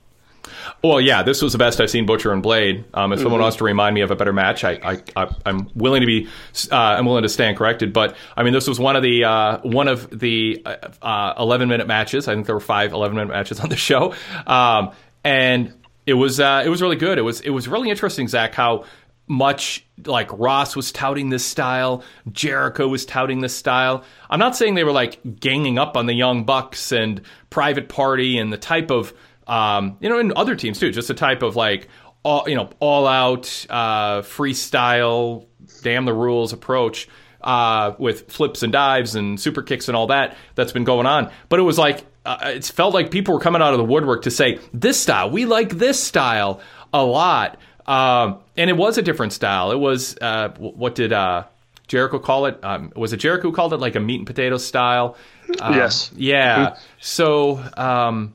Well, 0.82 1.00
yeah, 1.00 1.22
this 1.22 1.40
was 1.40 1.52
the 1.52 1.58
best 1.58 1.80
I've 1.80 1.88
seen 1.90 2.04
Butcher 2.04 2.32
and 2.32 2.42
Blade. 2.42 2.84
Um, 2.94 3.12
if 3.12 3.20
someone 3.20 3.38
Mhm. 3.38 3.44
wants 3.44 3.56
to 3.58 3.64
remind 3.64 3.94
me 3.94 4.00
of 4.00 4.10
a 4.10 4.16
better 4.16 4.32
match, 4.32 4.64
I, 4.64 4.72
I, 4.82 5.02
I 5.24 5.28
I'm 5.46 5.68
willing 5.74 6.00
to 6.00 6.06
be, 6.06 6.26
uh, 6.70 6.76
I'm 6.76 7.06
willing 7.06 7.22
to 7.22 7.28
stand 7.28 7.56
corrected. 7.56 7.92
But 7.92 8.16
I 8.36 8.42
mean, 8.42 8.52
this 8.52 8.66
was 8.68 8.78
one 8.80 8.96
of 8.96 9.02
the 9.04 9.24
uh, 9.24 9.58
one 9.62 9.86
of 9.88 10.10
the 10.18 10.60
uh, 10.66 10.76
uh, 11.00 11.34
11 11.38 11.68
minute 11.68 11.86
matches. 11.86 12.26
I 12.28 12.34
think 12.34 12.46
there 12.46 12.56
were 12.56 12.60
five 12.60 12.92
11 12.92 13.16
minute 13.16 13.30
matches 13.32 13.60
on 13.60 13.68
the 13.70 13.76
show, 13.76 14.14
um, 14.46 14.90
and 15.24 15.72
it 16.06 16.14
was 16.14 16.40
uh, 16.40 16.62
it 16.66 16.68
was 16.68 16.82
really 16.82 16.96
good. 16.96 17.18
It 17.18 17.22
was 17.22 17.40
it 17.40 17.50
was 17.50 17.68
really 17.68 17.88
interesting, 17.88 18.26
Zach, 18.26 18.52
how 18.52 18.84
much 19.26 19.86
like 20.04 20.28
Ross 20.32 20.74
was 20.76 20.92
touting 20.92 21.30
this 21.30 21.44
style, 21.44 22.02
Jericho 22.30 22.88
was 22.88 23.06
touting 23.06 23.40
this 23.40 23.54
style. 23.54 24.04
I'm 24.28 24.38
not 24.38 24.56
saying 24.56 24.74
they 24.74 24.84
were 24.84 24.92
like 24.92 25.20
ganging 25.40 25.78
up 25.78 25.96
on 25.96 26.06
the 26.06 26.14
Young 26.14 26.44
Bucks 26.44 26.92
and 26.92 27.22
Private 27.50 27.88
Party 27.88 28.38
and 28.38 28.52
the 28.52 28.58
type 28.58 28.90
of 28.90 29.14
um, 29.46 29.96
you 30.00 30.08
know, 30.08 30.18
and 30.18 30.32
other 30.32 30.54
teams 30.54 30.78
too, 30.78 30.90
just 30.90 31.08
the 31.08 31.14
type 31.14 31.42
of 31.42 31.56
like 31.56 31.88
all 32.22 32.48
you 32.48 32.54
know, 32.54 32.70
all 32.80 33.06
out 33.06 33.66
uh, 33.70 34.22
freestyle, 34.22 35.46
damn 35.82 36.04
the 36.04 36.14
rules 36.14 36.52
approach. 36.52 37.08
Uh, 37.40 37.96
with 37.98 38.30
flips 38.30 38.62
and 38.62 38.72
dives 38.72 39.16
and 39.16 39.40
super 39.40 39.62
kicks 39.62 39.88
and 39.88 39.96
all 39.96 40.06
that 40.06 40.36
that's 40.54 40.70
been 40.70 40.84
going 40.84 41.06
on, 41.06 41.28
but 41.48 41.58
it 41.58 41.64
was 41.64 41.76
like 41.76 42.06
uh, 42.24 42.38
it 42.54 42.64
felt 42.64 42.94
like 42.94 43.10
people 43.10 43.34
were 43.34 43.40
coming 43.40 43.60
out 43.60 43.74
of 43.74 43.78
the 43.78 43.84
woodwork 43.84 44.22
to 44.22 44.30
say 44.30 44.60
this 44.72 45.00
style, 45.00 45.28
we 45.28 45.44
like 45.44 45.70
this 45.70 46.00
style 46.00 46.60
a 46.92 47.04
lot. 47.04 47.58
Um, 47.86 48.38
and 48.56 48.70
it 48.70 48.76
was 48.76 48.98
a 48.98 49.02
different 49.02 49.32
style. 49.32 49.72
It 49.72 49.78
was 49.78 50.16
uh, 50.20 50.50
what 50.58 50.94
did 50.94 51.12
uh, 51.12 51.44
Jericho 51.88 52.18
call 52.18 52.46
it? 52.46 52.58
Um, 52.62 52.92
was 52.96 53.12
it 53.12 53.18
Jericho 53.18 53.48
who 53.50 53.52
called 53.52 53.72
it 53.72 53.78
like 53.78 53.96
a 53.96 54.00
meat 54.00 54.16
and 54.20 54.26
potato 54.26 54.58
style? 54.58 55.16
Uh, 55.60 55.72
Yes. 55.74 56.10
Yeah. 56.16 56.76
So 57.00 57.62
um, 57.76 58.34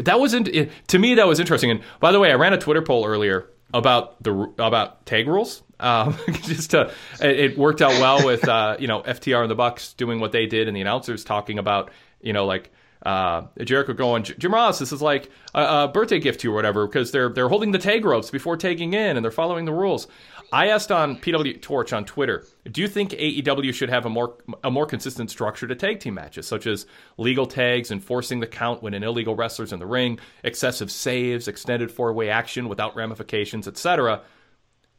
that 0.00 0.20
was 0.20 0.34
not 0.34 0.48
to 0.88 0.98
me 0.98 1.14
that 1.14 1.26
was 1.26 1.40
interesting. 1.40 1.70
And 1.70 1.80
by 2.00 2.12
the 2.12 2.20
way, 2.20 2.30
I 2.30 2.34
ran 2.34 2.52
a 2.52 2.58
Twitter 2.58 2.82
poll 2.82 3.06
earlier 3.06 3.46
about 3.72 4.22
the 4.22 4.32
about 4.58 5.06
tag 5.06 5.28
rules. 5.28 5.62
Um, 5.78 6.18
just 6.42 6.72
to 6.72 6.92
it, 7.20 7.52
it 7.52 7.58
worked 7.58 7.80
out 7.80 7.92
well 7.92 8.24
with 8.24 8.46
uh, 8.46 8.76
you 8.78 8.88
know 8.88 9.02
FTR 9.02 9.42
and 9.42 9.50
the 9.50 9.54
Bucks 9.54 9.92
doing 9.94 10.20
what 10.20 10.32
they 10.32 10.46
did, 10.46 10.68
and 10.68 10.76
the 10.76 10.80
announcers 10.80 11.24
talking 11.24 11.58
about 11.58 11.90
you 12.20 12.32
know 12.32 12.44
like 12.46 12.70
uh, 13.04 13.42
Jericho 13.64 13.94
going, 13.94 14.24
Jim 14.24 14.52
Ross, 14.52 14.78
this 14.78 14.92
is 14.92 15.00
like 15.00 15.30
a, 15.54 15.84
a 15.84 15.88
birthday 15.88 16.18
gift 16.18 16.40
to 16.40 16.48
you 16.48 16.52
or 16.52 16.54
whatever, 16.54 16.86
because 16.86 17.12
they're 17.12 17.30
they're 17.30 17.48
holding 17.48 17.72
the 17.72 17.78
tag 17.78 18.04
ropes 18.04 18.30
before 18.30 18.56
tagging 18.56 18.92
in 18.92 19.16
and 19.16 19.24
they're 19.24 19.30
following 19.30 19.64
the 19.64 19.72
rules. 19.72 20.06
I 20.52 20.68
asked 20.68 20.90
on 20.90 21.16
PW 21.16 21.62
Torch 21.62 21.92
on 21.92 22.04
Twitter, 22.04 22.44
do 22.70 22.80
you 22.80 22.88
think 22.88 23.12
AEW 23.12 23.72
should 23.72 23.88
have 23.88 24.04
a 24.04 24.10
more 24.10 24.36
a 24.64 24.70
more 24.70 24.84
consistent 24.84 25.30
structure 25.30 25.66
to 25.66 25.74
tag 25.74 26.00
team 26.00 26.14
matches, 26.14 26.46
such 26.46 26.66
as 26.66 26.86
legal 27.16 27.46
tags, 27.46 27.90
enforcing 27.90 28.40
the 28.40 28.46
count 28.46 28.82
when 28.82 28.94
an 28.94 29.02
illegal 29.02 29.34
wrestler's 29.34 29.72
in 29.72 29.78
the 29.78 29.86
ring, 29.86 30.18
excessive 30.44 30.90
saves, 30.90 31.48
extended 31.48 31.90
four 31.90 32.12
way 32.12 32.28
action 32.28 32.68
without 32.68 32.96
ramifications, 32.96 33.66
etc. 33.66 34.22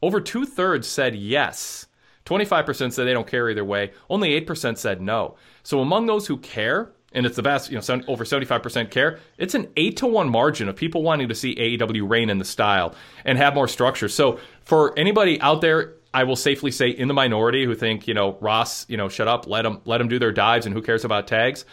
Over 0.02 0.20
two 0.20 0.44
thirds 0.44 0.88
said 0.88 1.14
yes. 1.14 1.86
25% 2.24 2.92
said 2.92 3.04
they 3.04 3.12
don't 3.12 3.26
care 3.26 3.50
either 3.50 3.64
way. 3.64 3.90
Only 4.08 4.40
8% 4.40 4.78
said 4.78 5.02
no. 5.02 5.36
So 5.64 5.80
among 5.80 6.06
those 6.06 6.28
who 6.28 6.36
care, 6.36 6.92
and 7.14 7.26
it's 7.26 7.36
the 7.36 7.42
vast, 7.42 7.70
you 7.70 7.76
know, 7.78 8.02
over 8.08 8.24
75% 8.24 8.90
care, 8.90 9.18
it's 9.38 9.54
an 9.54 9.68
8 9.76 9.96
to 9.98 10.06
1 10.06 10.28
margin 10.28 10.68
of 10.68 10.76
people 10.76 11.02
wanting 11.02 11.28
to 11.28 11.34
see 11.34 11.54
AEW 11.54 12.08
rein 12.08 12.30
in 12.30 12.38
the 12.38 12.44
style 12.44 12.94
and 13.24 13.38
have 13.38 13.54
more 13.54 13.68
structure. 13.68 14.08
So 14.08 14.38
for 14.62 14.98
anybody 14.98 15.40
out 15.40 15.60
there, 15.60 15.94
I 16.14 16.24
will 16.24 16.36
safely 16.36 16.70
say 16.70 16.90
in 16.90 17.08
the 17.08 17.14
minority 17.14 17.64
who 17.64 17.74
think, 17.74 18.06
you 18.06 18.14
know, 18.14 18.36
Ross, 18.40 18.88
you 18.88 18.96
know, 18.96 19.08
shut 19.08 19.28
up, 19.28 19.46
let 19.46 19.62
them 19.62 19.80
let 19.84 19.98
them 19.98 20.08
do 20.08 20.18
their 20.18 20.32
dives 20.32 20.66
and 20.66 20.74
who 20.74 20.82
cares 20.82 21.04
about 21.04 21.26
tags. 21.26 21.64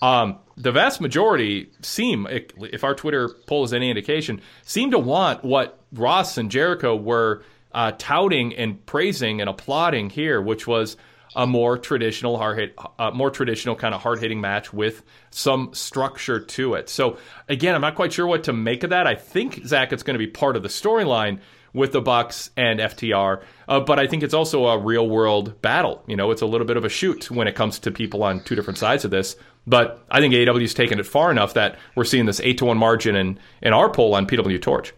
Um, 0.00 0.38
the 0.56 0.70
vast 0.70 1.00
majority 1.00 1.70
seem, 1.82 2.26
if 2.30 2.84
our 2.84 2.94
Twitter 2.94 3.30
poll 3.46 3.64
is 3.64 3.72
any 3.72 3.90
indication, 3.90 4.40
seem 4.62 4.92
to 4.92 4.98
want 4.98 5.44
what 5.44 5.80
Ross 5.92 6.38
and 6.38 6.50
Jericho 6.50 6.94
were 6.94 7.42
uh, 7.72 7.92
touting 7.98 8.54
and 8.54 8.84
praising 8.86 9.40
and 9.40 9.50
applauding 9.50 10.10
here, 10.10 10.40
which 10.40 10.66
was 10.66 10.96
a 11.36 11.46
more 11.46 11.78
traditional 11.78 12.38
hard 12.38 12.58
hit, 12.58 12.78
more 13.14 13.30
traditional 13.30 13.76
kind 13.76 13.94
of 13.94 14.02
hard 14.02 14.20
hitting 14.20 14.40
match 14.40 14.72
with 14.72 15.02
some 15.30 15.70
structure 15.74 16.40
to 16.40 16.74
it. 16.74 16.88
So 16.88 17.18
again, 17.48 17.74
I'm 17.74 17.80
not 17.80 17.94
quite 17.94 18.12
sure 18.12 18.26
what 18.26 18.44
to 18.44 18.52
make 18.52 18.82
of 18.82 18.90
that. 18.90 19.06
I 19.06 19.14
think 19.14 19.66
Zach, 19.66 19.92
it's 19.92 20.02
going 20.02 20.14
to 20.14 20.18
be 20.18 20.26
part 20.26 20.56
of 20.56 20.62
the 20.62 20.68
storyline 20.68 21.40
with 21.72 21.92
the 21.92 22.00
Bucks 22.00 22.50
and 22.56 22.80
FTR, 22.80 23.42
uh, 23.68 23.80
but 23.80 23.98
I 23.98 24.06
think 24.06 24.22
it's 24.22 24.34
also 24.34 24.66
a 24.66 24.78
real 24.78 25.08
world 25.08 25.60
battle. 25.60 26.02
You 26.06 26.16
know, 26.16 26.30
it's 26.30 26.42
a 26.42 26.46
little 26.46 26.66
bit 26.66 26.76
of 26.76 26.84
a 26.84 26.88
shoot 26.88 27.30
when 27.30 27.46
it 27.46 27.54
comes 27.54 27.78
to 27.80 27.90
people 27.90 28.22
on 28.22 28.40
two 28.40 28.54
different 28.54 28.78
sides 28.78 29.04
of 29.04 29.10
this. 29.10 29.36
But 29.66 30.02
I 30.10 30.20
think 30.20 30.32
AEW's 30.32 30.72
taken 30.72 30.98
it 30.98 31.06
far 31.06 31.30
enough 31.30 31.54
that 31.54 31.78
we're 31.94 32.04
seeing 32.04 32.24
this 32.24 32.40
eight 32.40 32.58
to 32.58 32.64
one 32.64 32.78
margin 32.78 33.14
in 33.14 33.38
in 33.60 33.74
our 33.74 33.90
poll 33.90 34.14
on 34.14 34.26
PW 34.26 34.60
Torch. 34.62 34.94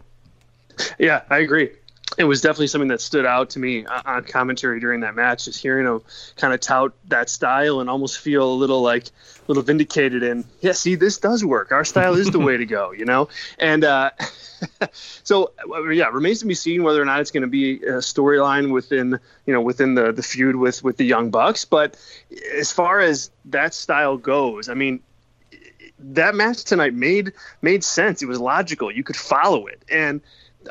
Yeah, 0.99 1.23
I 1.29 1.38
agree. 1.38 1.71
It 2.20 2.24
was 2.24 2.42
definitely 2.42 2.66
something 2.66 2.88
that 2.88 3.00
stood 3.00 3.24
out 3.24 3.48
to 3.50 3.59
me 3.59 3.87
on 3.87 4.02
on 4.04 4.24
commentary 4.24 4.78
during 4.78 5.00
that 5.00 5.14
match. 5.14 5.46
Just 5.46 5.59
hearing 5.62 5.87
him 5.87 6.02
kind 6.37 6.52
of 6.52 6.61
tout 6.61 6.92
that 7.09 7.30
style 7.30 7.80
and 7.80 7.88
almost 7.88 8.18
feel 8.18 8.44
a 8.44 8.52
little 8.52 8.83
like 8.83 9.06
a 9.06 9.11
little 9.48 9.62
vindicated. 9.62 10.22
And 10.22 10.44
yeah, 10.61 10.72
see, 10.72 10.96
this 10.96 11.16
does 11.16 11.42
work. 11.42 11.72
Our 11.72 11.83
style 11.83 12.16
is 12.16 12.30
the 12.30 12.38
way 12.38 12.59
to 12.59 12.66
go, 12.66 12.92
you 12.92 13.06
know. 13.06 13.30
And 13.59 13.85
uh, 13.85 14.11
so 14.92 15.52
uh, 15.66 15.88
yeah, 15.88 16.09
remains 16.09 16.40
to 16.40 16.46
be 16.46 16.52
seen 16.52 16.83
whether 16.83 17.00
or 17.00 17.06
not 17.06 17.20
it's 17.20 17.30
going 17.30 17.40
to 17.40 17.46
be 17.46 17.76
a 17.76 18.00
storyline 18.00 18.70
within 18.70 19.18
you 19.46 19.54
know 19.54 19.62
within 19.62 19.94
the 19.94 20.12
the 20.12 20.22
feud 20.22 20.56
with 20.56 20.85
with 20.85 20.98
the 20.98 21.06
Young 21.06 21.30
Bucks. 21.30 21.64
But 21.64 21.96
as 22.54 22.70
far 22.70 23.00
as 23.00 23.30
that 23.46 23.72
style 23.72 24.18
goes, 24.18 24.68
I 24.68 24.74
mean, 24.74 25.00
that 25.98 26.35
match 26.35 26.64
tonight 26.64 26.92
made 26.92 27.33
made 27.62 27.83
sense. 27.83 28.20
It 28.20 28.26
was 28.26 28.38
logical. 28.38 28.92
You 28.92 29.04
could 29.04 29.16
follow 29.16 29.68
it, 29.68 29.83
and 29.90 30.20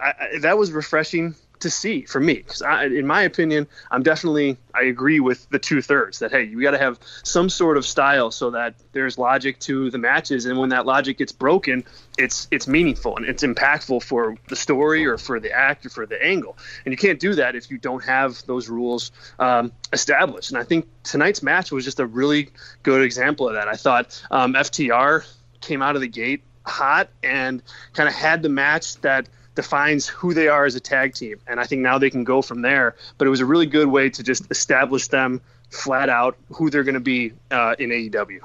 I, 0.01 0.39
that 0.39 0.57
was 0.57 0.71
refreshing 0.71 1.35
to 1.59 1.69
see 1.69 2.03
for 2.03 2.19
me. 2.19 2.35
Because 2.35 2.61
in 2.61 3.05
my 3.05 3.23
opinion, 3.23 3.67
I'm 3.91 4.03
definitely 4.03 4.57
I 4.73 4.83
agree 4.83 5.19
with 5.19 5.47
the 5.49 5.59
two 5.59 5.81
thirds 5.81 6.19
that 6.19 6.31
hey, 6.31 6.43
you 6.43 6.61
got 6.61 6.71
to 6.71 6.77
have 6.77 6.99
some 7.23 7.49
sort 7.49 7.77
of 7.77 7.85
style 7.85 8.31
so 8.31 8.51
that 8.51 8.75
there's 8.91 9.17
logic 9.17 9.59
to 9.61 9.89
the 9.91 9.97
matches, 9.97 10.45
and 10.45 10.57
when 10.57 10.69
that 10.69 10.85
logic 10.85 11.17
gets 11.17 11.31
broken, 11.31 11.83
it's 12.17 12.47
it's 12.51 12.67
meaningful 12.67 13.17
and 13.17 13.25
it's 13.25 13.43
impactful 13.43 14.03
for 14.03 14.35
the 14.47 14.55
story 14.55 15.05
or 15.05 15.17
for 15.17 15.39
the 15.39 15.51
act 15.51 15.85
or 15.85 15.89
for 15.89 16.05
the 16.05 16.21
angle. 16.23 16.57
And 16.85 16.93
you 16.93 16.97
can't 16.97 17.19
do 17.19 17.35
that 17.35 17.55
if 17.55 17.69
you 17.69 17.77
don't 17.77 18.03
have 18.03 18.45
those 18.45 18.69
rules 18.69 19.11
um, 19.39 19.71
established. 19.93 20.51
And 20.51 20.57
I 20.57 20.63
think 20.63 20.87
tonight's 21.03 21.43
match 21.43 21.71
was 21.71 21.85
just 21.85 21.99
a 21.99 22.05
really 22.05 22.49
good 22.83 23.01
example 23.01 23.47
of 23.47 23.55
that. 23.55 23.67
I 23.67 23.75
thought 23.75 24.21
um, 24.31 24.53
FTR 24.53 25.25
came 25.61 25.81
out 25.81 25.95
of 25.95 26.01
the 26.01 26.07
gate 26.07 26.43
hot 26.65 27.09
and 27.23 27.63
kind 27.93 28.07
of 28.07 28.15
had 28.15 28.43
the 28.43 28.49
match 28.49 28.95
that 29.01 29.27
defines 29.59 30.07
who 30.07 30.33
they 30.33 30.47
are 30.47 30.63
as 30.63 30.75
a 30.75 30.79
tag 30.79 31.13
team. 31.13 31.35
And 31.45 31.59
I 31.59 31.65
think 31.65 31.81
now 31.81 31.97
they 31.97 32.09
can 32.09 32.23
go 32.23 32.41
from 32.41 32.61
there. 32.61 32.95
But 33.17 33.27
it 33.27 33.29
was 33.29 33.41
a 33.41 33.45
really 33.45 33.65
good 33.65 33.89
way 33.89 34.09
to 34.09 34.23
just 34.23 34.49
establish 34.49 35.09
them 35.09 35.41
flat 35.69 36.07
out 36.07 36.37
who 36.53 36.69
they're 36.69 36.85
going 36.85 36.95
to 36.95 37.01
be 37.01 37.33
uh, 37.51 37.75
in 37.77 37.89
AEW. 37.89 38.39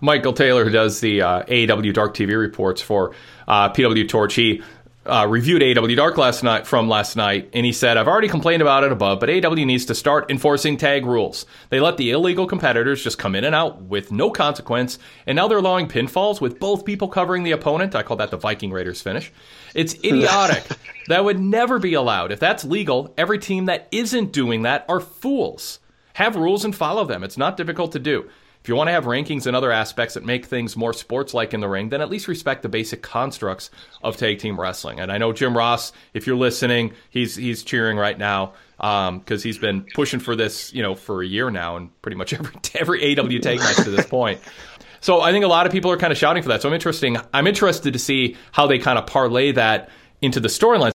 Michael 0.00 0.32
Taylor, 0.32 0.64
who 0.64 0.70
does 0.70 1.00
the 1.00 1.20
uh, 1.20 1.42
AEW 1.42 1.92
Dark 1.92 2.14
TV 2.14 2.38
reports 2.38 2.80
for 2.80 3.14
uh, 3.46 3.68
PW 3.68 4.08
Torch, 4.08 4.34
he 4.34 4.62
uh, 5.06 5.26
reviewed 5.28 5.62
AEW 5.62 5.96
Dark 5.96 6.16
last 6.18 6.42
night 6.42 6.66
from 6.66 6.88
last 6.88 7.16
night, 7.16 7.50
and 7.52 7.64
he 7.64 7.72
said, 7.72 7.96
"I've 7.96 8.08
already 8.08 8.28
complained 8.28 8.62
about 8.62 8.84
it 8.84 8.92
above, 8.92 9.20
but 9.20 9.28
AEW 9.28 9.64
needs 9.66 9.84
to 9.86 9.94
start 9.94 10.30
enforcing 10.30 10.76
tag 10.76 11.06
rules. 11.06 11.46
They 11.70 11.80
let 11.80 11.96
the 11.96 12.10
illegal 12.10 12.46
competitors 12.46 13.02
just 13.02 13.18
come 13.18 13.34
in 13.34 13.44
and 13.44 13.54
out 13.54 13.82
with 13.82 14.10
no 14.10 14.30
consequence, 14.30 14.98
and 15.26 15.36
now 15.36 15.48
they're 15.48 15.58
allowing 15.58 15.88
pinfalls 15.88 16.40
with 16.40 16.58
both 16.58 16.84
people 16.84 17.08
covering 17.08 17.44
the 17.44 17.52
opponent. 17.52 17.94
I 17.94 18.02
call 18.02 18.16
that 18.18 18.30
the 18.30 18.36
Viking 18.36 18.72
Raiders 18.72 19.00
finish. 19.00 19.32
It's 19.74 19.94
idiotic. 19.94 20.64
that 21.08 21.24
would 21.24 21.40
never 21.40 21.78
be 21.78 21.94
allowed. 21.94 22.32
If 22.32 22.40
that's 22.40 22.64
legal, 22.64 23.12
every 23.16 23.38
team 23.38 23.66
that 23.66 23.88
isn't 23.90 24.32
doing 24.32 24.62
that 24.62 24.84
are 24.88 25.00
fools. 25.00 25.80
Have 26.14 26.36
rules 26.36 26.64
and 26.64 26.74
follow 26.74 27.04
them. 27.04 27.22
It's 27.24 27.38
not 27.38 27.56
difficult 27.56 27.92
to 27.92 27.98
do." 27.98 28.28
if 28.66 28.68
you 28.68 28.74
want 28.74 28.88
to 28.88 28.92
have 28.92 29.04
rankings 29.04 29.46
and 29.46 29.54
other 29.54 29.70
aspects 29.70 30.14
that 30.14 30.24
make 30.24 30.44
things 30.44 30.76
more 30.76 30.92
sports 30.92 31.32
like 31.32 31.54
in 31.54 31.60
the 31.60 31.68
ring, 31.68 31.88
then 31.88 32.00
at 32.00 32.10
least 32.10 32.26
respect 32.26 32.62
the 32.62 32.68
basic 32.68 33.00
constructs 33.00 33.70
of 34.02 34.16
tag 34.16 34.40
team 34.40 34.60
wrestling. 34.60 34.98
And 34.98 35.12
I 35.12 35.18
know 35.18 35.32
Jim 35.32 35.56
Ross, 35.56 35.92
if 36.14 36.26
you're 36.26 36.34
listening, 36.34 36.92
he's 37.08 37.36
he's 37.36 37.62
cheering 37.62 37.96
right 37.96 38.18
now 38.18 38.54
because 38.76 39.08
um, 39.08 39.38
he's 39.40 39.58
been 39.58 39.86
pushing 39.94 40.18
for 40.18 40.34
this, 40.34 40.74
you 40.74 40.82
know, 40.82 40.96
for 40.96 41.22
a 41.22 41.26
year 41.26 41.48
now, 41.48 41.76
and 41.76 42.02
pretty 42.02 42.16
much 42.16 42.32
every 42.32 42.54
every 42.74 43.16
AW 43.16 43.38
tag 43.38 43.60
match 43.60 43.76
to 43.76 43.90
this 43.90 44.06
point. 44.06 44.40
So 45.06 45.20
I 45.20 45.30
think 45.30 45.44
a 45.44 45.48
lot 45.48 45.66
of 45.66 45.72
people 45.72 45.92
are 45.92 45.96
kind 45.96 46.12
of 46.12 46.18
shouting 46.18 46.42
for 46.42 46.48
that. 46.48 46.62
So 46.62 46.68
I'm 46.68 46.74
interesting. 46.74 47.16
I'm 47.32 47.46
interested 47.46 47.92
to 47.92 47.98
see 48.00 48.36
how 48.50 48.66
they 48.66 48.80
kind 48.80 48.98
of 48.98 49.06
parlay 49.06 49.52
that 49.52 49.88
into 50.20 50.40
the 50.40 50.48
storyline. 50.48 50.95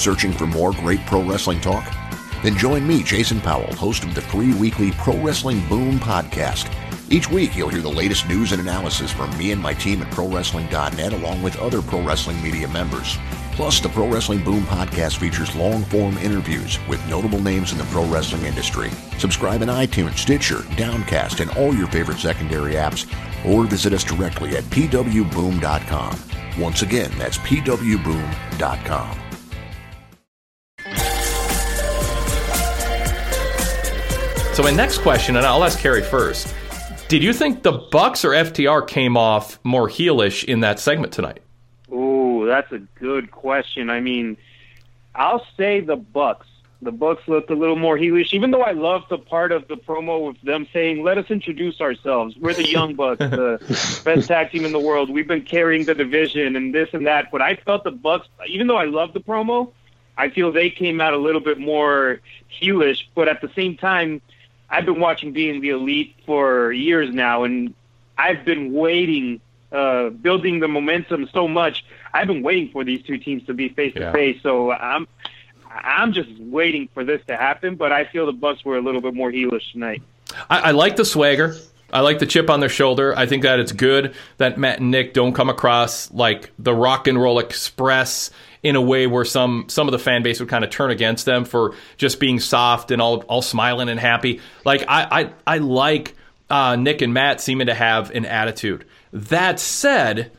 Searching 0.00 0.32
for 0.32 0.46
more 0.46 0.72
great 0.72 1.04
pro 1.04 1.22
wrestling 1.22 1.60
talk? 1.60 1.84
Then 2.42 2.56
join 2.56 2.88
me, 2.88 3.02
Jason 3.02 3.38
Powell, 3.38 3.70
host 3.74 4.02
of 4.02 4.14
the 4.14 4.22
free 4.22 4.54
weekly 4.54 4.92
Pro 4.92 5.14
Wrestling 5.18 5.60
Boom 5.68 5.98
podcast. 5.98 6.74
Each 7.10 7.30
week, 7.30 7.54
you'll 7.54 7.68
hear 7.68 7.82
the 7.82 7.90
latest 7.90 8.26
news 8.26 8.52
and 8.52 8.62
analysis 8.62 9.12
from 9.12 9.36
me 9.36 9.52
and 9.52 9.60
my 9.60 9.74
team 9.74 10.00
at 10.00 10.10
ProWrestling.net, 10.10 11.12
along 11.12 11.42
with 11.42 11.58
other 11.58 11.82
pro 11.82 12.00
wrestling 12.00 12.42
media 12.42 12.66
members. 12.68 13.18
Plus, 13.52 13.80
the 13.80 13.90
Pro 13.90 14.08
Wrestling 14.08 14.42
Boom 14.42 14.62
podcast 14.62 15.18
features 15.18 15.54
long 15.54 15.84
form 15.84 16.16
interviews 16.16 16.78
with 16.88 17.06
notable 17.06 17.40
names 17.40 17.72
in 17.72 17.76
the 17.76 17.84
pro 17.84 18.06
wrestling 18.06 18.46
industry. 18.46 18.88
Subscribe 19.18 19.60
in 19.60 19.68
iTunes, 19.68 20.16
Stitcher, 20.16 20.62
Downcast, 20.76 21.40
and 21.40 21.50
all 21.58 21.74
your 21.74 21.88
favorite 21.88 22.20
secondary 22.20 22.72
apps, 22.72 23.04
or 23.44 23.64
visit 23.64 23.92
us 23.92 24.04
directly 24.04 24.56
at 24.56 24.64
pwboom.com. 24.64 26.18
Once 26.58 26.80
again, 26.80 27.12
that's 27.18 27.36
pwboom.com. 27.36 29.29
So 34.60 34.64
my 34.64 34.70
next 34.72 34.98
question, 34.98 35.36
and 35.36 35.46
I'll 35.46 35.64
ask 35.64 35.78
Kerry 35.78 36.02
first. 36.02 36.54
Did 37.08 37.22
you 37.22 37.32
think 37.32 37.62
the 37.62 37.72
Bucks 37.72 38.26
or 38.26 38.32
FTR 38.32 38.86
came 38.86 39.16
off 39.16 39.58
more 39.64 39.88
heelish 39.88 40.44
in 40.44 40.60
that 40.60 40.78
segment 40.78 41.14
tonight? 41.14 41.40
Ooh, 41.90 42.44
that's 42.46 42.70
a 42.70 42.80
good 42.96 43.30
question. 43.30 43.88
I 43.88 44.00
mean, 44.00 44.36
I'll 45.14 45.46
say 45.56 45.80
the 45.80 45.96
Bucks. 45.96 46.46
The 46.82 46.92
Bucks 46.92 47.26
looked 47.26 47.48
a 47.48 47.54
little 47.54 47.76
more 47.76 47.96
heelish, 47.96 48.34
even 48.34 48.50
though 48.50 48.60
I 48.60 48.72
loved 48.72 49.06
the 49.08 49.16
part 49.16 49.50
of 49.50 49.66
the 49.66 49.76
promo 49.76 50.26
with 50.26 50.42
them 50.42 50.66
saying, 50.74 51.02
"Let 51.02 51.16
us 51.16 51.30
introduce 51.30 51.80
ourselves. 51.80 52.36
We're 52.36 52.52
the 52.52 52.68
Young 52.68 52.94
Bucks, 52.94 53.20
the 53.20 54.02
best 54.04 54.28
tag 54.28 54.50
team 54.50 54.66
in 54.66 54.72
the 54.72 54.78
world. 54.78 55.08
We've 55.08 55.26
been 55.26 55.40
carrying 55.40 55.86
the 55.86 55.94
division 55.94 56.54
and 56.54 56.74
this 56.74 56.90
and 56.92 57.06
that." 57.06 57.30
But 57.32 57.40
I 57.40 57.56
felt 57.56 57.84
the 57.84 57.92
Bucks, 57.92 58.28
even 58.46 58.66
though 58.66 58.76
I 58.76 58.84
loved 58.84 59.14
the 59.14 59.20
promo, 59.20 59.72
I 60.18 60.28
feel 60.28 60.52
they 60.52 60.68
came 60.68 61.00
out 61.00 61.14
a 61.14 61.18
little 61.18 61.40
bit 61.40 61.58
more 61.58 62.20
heelish. 62.60 63.04
But 63.14 63.26
at 63.26 63.40
the 63.40 63.50
same 63.56 63.78
time, 63.78 64.20
I've 64.70 64.86
been 64.86 65.00
watching 65.00 65.32
Being 65.32 65.60
the 65.60 65.70
Elite 65.70 66.14
for 66.24 66.72
years 66.72 67.12
now, 67.12 67.44
and 67.44 67.74
I've 68.16 68.44
been 68.44 68.72
waiting, 68.72 69.40
uh, 69.72 70.10
building 70.10 70.60
the 70.60 70.68
momentum 70.68 71.28
so 71.32 71.48
much. 71.48 71.84
I've 72.14 72.28
been 72.28 72.42
waiting 72.42 72.70
for 72.70 72.84
these 72.84 73.02
two 73.02 73.18
teams 73.18 73.44
to 73.46 73.54
be 73.54 73.68
face 73.68 73.94
to 73.94 74.12
face. 74.12 74.40
So 74.42 74.72
I'm, 74.72 75.08
I'm 75.68 76.12
just 76.12 76.30
waiting 76.38 76.88
for 76.94 77.04
this 77.04 77.20
to 77.26 77.36
happen. 77.36 77.74
But 77.74 77.90
I 77.92 78.04
feel 78.04 78.26
the 78.26 78.32
Bucks 78.32 78.64
were 78.64 78.76
a 78.76 78.80
little 78.80 79.00
bit 79.00 79.14
more 79.14 79.32
heelish 79.32 79.72
tonight. 79.72 80.02
I, 80.48 80.58
I 80.58 80.70
like 80.70 80.96
the 80.96 81.04
swagger. 81.04 81.56
I 81.92 82.00
like 82.00 82.18
the 82.18 82.26
chip 82.26 82.50
on 82.50 82.60
their 82.60 82.68
shoulder. 82.68 83.16
I 83.16 83.26
think 83.26 83.42
that 83.42 83.60
it's 83.60 83.72
good 83.72 84.14
that 84.36 84.58
Matt 84.58 84.80
and 84.80 84.90
Nick 84.90 85.14
don't 85.14 85.32
come 85.32 85.48
across 85.48 86.10
like 86.12 86.50
the 86.58 86.74
rock 86.74 87.06
and 87.06 87.20
roll 87.20 87.38
express 87.38 88.30
in 88.62 88.76
a 88.76 88.80
way 88.80 89.06
where 89.06 89.24
some 89.24 89.64
some 89.68 89.88
of 89.88 89.92
the 89.92 89.98
fan 89.98 90.22
base 90.22 90.40
would 90.40 90.48
kind 90.48 90.64
of 90.64 90.70
turn 90.70 90.90
against 90.90 91.24
them 91.24 91.44
for 91.44 91.74
just 91.96 92.20
being 92.20 92.40
soft 92.40 92.90
and 92.90 93.00
all 93.00 93.22
all 93.22 93.42
smiling 93.42 93.88
and 93.88 93.98
happy. 93.98 94.40
Like 94.64 94.84
I 94.88 95.22
I, 95.46 95.54
I 95.54 95.58
like 95.58 96.14
uh, 96.50 96.76
Nick 96.76 97.00
and 97.00 97.14
Matt 97.14 97.40
seeming 97.40 97.68
to 97.68 97.74
have 97.74 98.10
an 98.10 98.26
attitude. 98.26 98.84
That 99.12 99.60
said, 99.60 100.32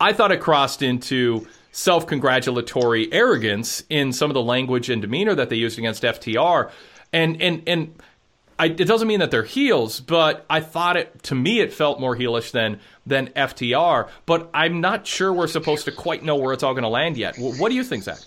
I 0.00 0.12
thought 0.12 0.32
it 0.32 0.40
crossed 0.40 0.82
into 0.82 1.46
self 1.72 2.06
congratulatory 2.06 3.12
arrogance 3.12 3.82
in 3.88 4.12
some 4.12 4.30
of 4.30 4.34
the 4.34 4.42
language 4.42 4.88
and 4.88 5.02
demeanor 5.02 5.34
that 5.34 5.50
they 5.50 5.56
used 5.56 5.78
against 5.78 6.02
FTR, 6.02 6.70
and 7.12 7.40
and 7.40 7.62
and. 7.66 7.94
I, 8.62 8.66
it 8.66 8.86
doesn't 8.86 9.08
mean 9.08 9.18
that 9.18 9.32
they're 9.32 9.42
heels, 9.42 9.98
but 9.98 10.46
I 10.48 10.60
thought 10.60 10.96
it 10.96 11.24
to 11.24 11.34
me 11.34 11.58
it 11.58 11.72
felt 11.72 11.98
more 11.98 12.16
heelish 12.16 12.52
than 12.52 12.78
than 13.04 13.26
FTR. 13.30 14.08
But 14.24 14.50
I'm 14.54 14.80
not 14.80 15.04
sure 15.04 15.32
we're 15.32 15.48
supposed 15.48 15.84
to 15.86 15.92
quite 15.92 16.22
know 16.22 16.36
where 16.36 16.52
it's 16.52 16.62
all 16.62 16.72
going 16.72 16.84
to 16.84 16.88
land 16.88 17.16
yet. 17.16 17.34
What 17.38 17.70
do 17.70 17.74
you 17.74 17.82
think, 17.82 18.04
Zach? 18.04 18.20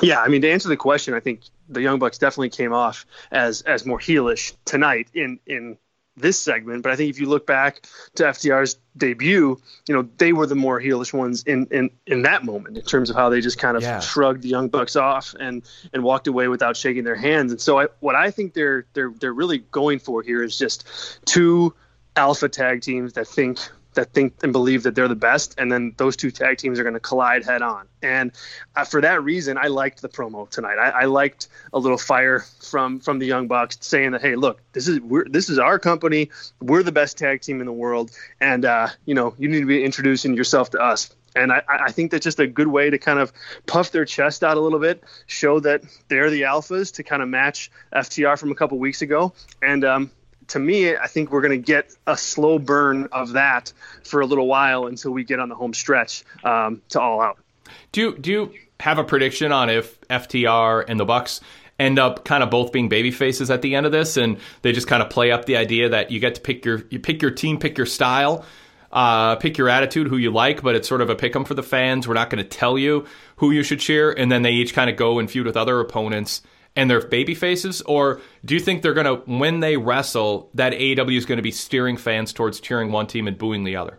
Yeah, 0.00 0.22
I 0.22 0.28
mean 0.28 0.40
to 0.40 0.50
answer 0.50 0.70
the 0.70 0.78
question, 0.78 1.12
I 1.12 1.20
think 1.20 1.40
the 1.68 1.82
Young 1.82 1.98
Bucks 1.98 2.16
definitely 2.16 2.48
came 2.48 2.72
off 2.72 3.04
as 3.30 3.60
as 3.62 3.84
more 3.84 3.98
heelish 3.98 4.54
tonight 4.64 5.08
in 5.12 5.40
in 5.46 5.76
this 6.16 6.40
segment. 6.40 6.82
But 6.82 6.92
I 6.92 6.96
think 6.96 7.10
if 7.10 7.20
you 7.20 7.28
look 7.28 7.46
back 7.46 7.86
to 8.14 8.24
FTR's 8.24 8.76
debut, 8.96 9.60
you 9.86 9.94
know 9.94 10.08
they 10.18 10.32
were 10.32 10.46
the 10.46 10.54
more 10.54 10.80
heelish 10.80 11.12
ones 11.12 11.42
in 11.44 11.66
in 11.70 11.90
in 12.06 12.22
that 12.22 12.44
moment 12.44 12.76
in 12.78 12.84
terms 12.84 13.10
of 13.10 13.16
how 13.16 13.28
they 13.28 13.40
just 13.40 13.58
kind 13.58 13.76
of 13.76 13.82
Yeah. 13.82 14.00
shrugged 14.00 14.42
the 14.42 14.48
Young 14.48 14.68
Bucks 14.68 14.96
off 14.96 15.34
and 15.38 15.62
and 15.92 16.02
walked 16.02 16.26
away 16.26 16.48
without 16.48 16.76
shaking 16.76 17.04
their 17.04 17.16
hands. 17.16 17.52
And 17.52 17.60
so 17.60 17.78
I, 17.80 17.88
what 18.00 18.14
I 18.14 18.30
think 18.30 18.54
they're 18.54 18.86
they're 18.94 19.12
they're 19.20 19.34
really 19.34 19.58
going 19.58 19.98
for 19.98 20.22
here 20.22 20.42
is 20.42 20.56
just 20.56 20.86
two 21.26 21.74
alpha 22.16 22.48
tag 22.48 22.80
teams 22.80 23.12
that 23.12 23.26
think 23.28 23.58
that 23.96 24.12
think 24.12 24.34
and 24.42 24.52
believe 24.52 24.84
that 24.84 24.94
they're 24.94 25.08
the 25.08 25.14
best, 25.14 25.54
and 25.58 25.70
then 25.70 25.92
those 25.96 26.16
two 26.16 26.30
tag 26.30 26.58
teams 26.58 26.78
are 26.78 26.82
going 26.82 26.94
to 26.94 27.00
collide 27.00 27.44
head 27.44 27.62
on. 27.62 27.86
And 28.02 28.32
uh, 28.76 28.84
for 28.84 29.00
that 29.00 29.22
reason, 29.22 29.58
I 29.58 29.66
liked 29.66 30.00
the 30.00 30.08
promo 30.08 30.48
tonight. 30.48 30.78
I, 30.78 31.02
I 31.02 31.04
liked 31.06 31.48
a 31.72 31.78
little 31.78 31.98
fire 31.98 32.44
from 32.62 33.00
from 33.00 33.18
the 33.18 33.26
Young 33.26 33.48
Bucks 33.48 33.78
saying 33.80 34.12
that, 34.12 34.22
hey, 34.22 34.36
look, 34.36 34.62
this 34.72 34.88
is 34.88 35.00
we're, 35.00 35.26
this 35.28 35.50
is 35.50 35.58
our 35.58 35.78
company. 35.78 36.30
We're 36.60 36.82
the 36.82 36.92
best 36.92 37.18
tag 37.18 37.40
team 37.40 37.60
in 37.60 37.66
the 37.66 37.72
world, 37.72 38.12
and 38.40 38.64
uh, 38.64 38.88
you 39.04 39.14
know 39.14 39.34
you 39.38 39.48
need 39.48 39.60
to 39.60 39.66
be 39.66 39.84
introducing 39.84 40.34
yourself 40.34 40.70
to 40.70 40.78
us. 40.78 41.14
And 41.34 41.52
I, 41.52 41.62
I 41.68 41.92
think 41.92 42.10
that's 42.10 42.24
just 42.24 42.40
a 42.40 42.46
good 42.46 42.68
way 42.68 42.88
to 42.88 42.96
kind 42.96 43.18
of 43.18 43.30
puff 43.66 43.92
their 43.92 44.06
chest 44.06 44.42
out 44.42 44.56
a 44.56 44.60
little 44.60 44.78
bit, 44.78 45.04
show 45.26 45.60
that 45.60 45.82
they're 46.08 46.30
the 46.30 46.42
alphas 46.42 46.94
to 46.94 47.02
kind 47.02 47.22
of 47.22 47.28
match 47.28 47.70
FTR 47.92 48.38
from 48.38 48.52
a 48.52 48.54
couple 48.54 48.78
weeks 48.78 49.02
ago. 49.02 49.34
And 49.60 49.84
um, 49.84 50.10
to 50.48 50.58
me, 50.58 50.96
I 50.96 51.06
think 51.06 51.30
we're 51.30 51.40
going 51.40 51.58
to 51.60 51.64
get 51.64 51.94
a 52.06 52.16
slow 52.16 52.58
burn 52.58 53.08
of 53.12 53.32
that 53.32 53.72
for 54.04 54.20
a 54.20 54.26
little 54.26 54.46
while 54.46 54.86
until 54.86 55.12
we 55.12 55.24
get 55.24 55.40
on 55.40 55.48
the 55.48 55.54
home 55.54 55.74
stretch 55.74 56.24
um, 56.44 56.82
to 56.90 57.00
all 57.00 57.20
out. 57.20 57.38
Do 57.92 58.00
you, 58.00 58.18
do 58.18 58.30
you 58.30 58.52
have 58.80 58.98
a 58.98 59.04
prediction 59.04 59.52
on 59.52 59.70
if 59.70 60.00
FTR 60.02 60.84
and 60.86 61.00
the 61.00 61.04
Bucks 61.04 61.40
end 61.78 61.98
up 61.98 62.24
kind 62.24 62.42
of 62.42 62.50
both 62.50 62.72
being 62.72 62.88
baby 62.88 63.10
faces 63.10 63.50
at 63.50 63.62
the 63.62 63.74
end 63.74 63.86
of 63.86 63.92
this, 63.92 64.16
and 64.16 64.38
they 64.62 64.72
just 64.72 64.86
kind 64.86 65.02
of 65.02 65.10
play 65.10 65.30
up 65.30 65.44
the 65.44 65.56
idea 65.56 65.88
that 65.90 66.10
you 66.10 66.20
get 66.20 66.34
to 66.36 66.40
pick 66.40 66.64
your 66.64 66.82
you 66.90 66.98
pick 66.98 67.22
your 67.22 67.30
team, 67.30 67.58
pick 67.58 67.76
your 67.76 67.86
style, 67.86 68.44
uh, 68.92 69.36
pick 69.36 69.58
your 69.58 69.68
attitude, 69.68 70.08
who 70.08 70.16
you 70.16 70.30
like, 70.30 70.62
but 70.62 70.74
it's 70.74 70.88
sort 70.88 71.00
of 71.00 71.10
a 71.10 71.14
pick 71.14 71.34
'em 71.36 71.44
for 71.44 71.54
the 71.54 71.62
fans. 71.62 72.08
We're 72.08 72.14
not 72.14 72.30
going 72.30 72.42
to 72.42 72.48
tell 72.48 72.78
you 72.78 73.04
who 73.36 73.50
you 73.50 73.62
should 73.62 73.80
cheer, 73.80 74.10
and 74.10 74.30
then 74.30 74.42
they 74.42 74.52
each 74.52 74.74
kind 74.74 74.88
of 74.88 74.96
go 74.96 75.18
and 75.18 75.30
feud 75.30 75.46
with 75.46 75.56
other 75.56 75.80
opponents. 75.80 76.42
And 76.76 76.90
they're 76.90 77.00
baby 77.00 77.34
faces, 77.34 77.80
or 77.82 78.20
do 78.44 78.54
you 78.54 78.60
think 78.60 78.82
they're 78.82 78.94
gonna, 78.94 79.16
when 79.24 79.60
they 79.60 79.78
wrestle, 79.78 80.50
that 80.54 80.74
AEW 80.74 81.16
is 81.16 81.24
going 81.24 81.38
to 81.38 81.42
be 81.42 81.50
steering 81.50 81.96
fans 81.96 82.32
towards 82.34 82.60
cheering 82.60 82.92
one 82.92 83.06
team 83.06 83.26
and 83.26 83.38
booing 83.38 83.64
the 83.64 83.76
other? 83.76 83.98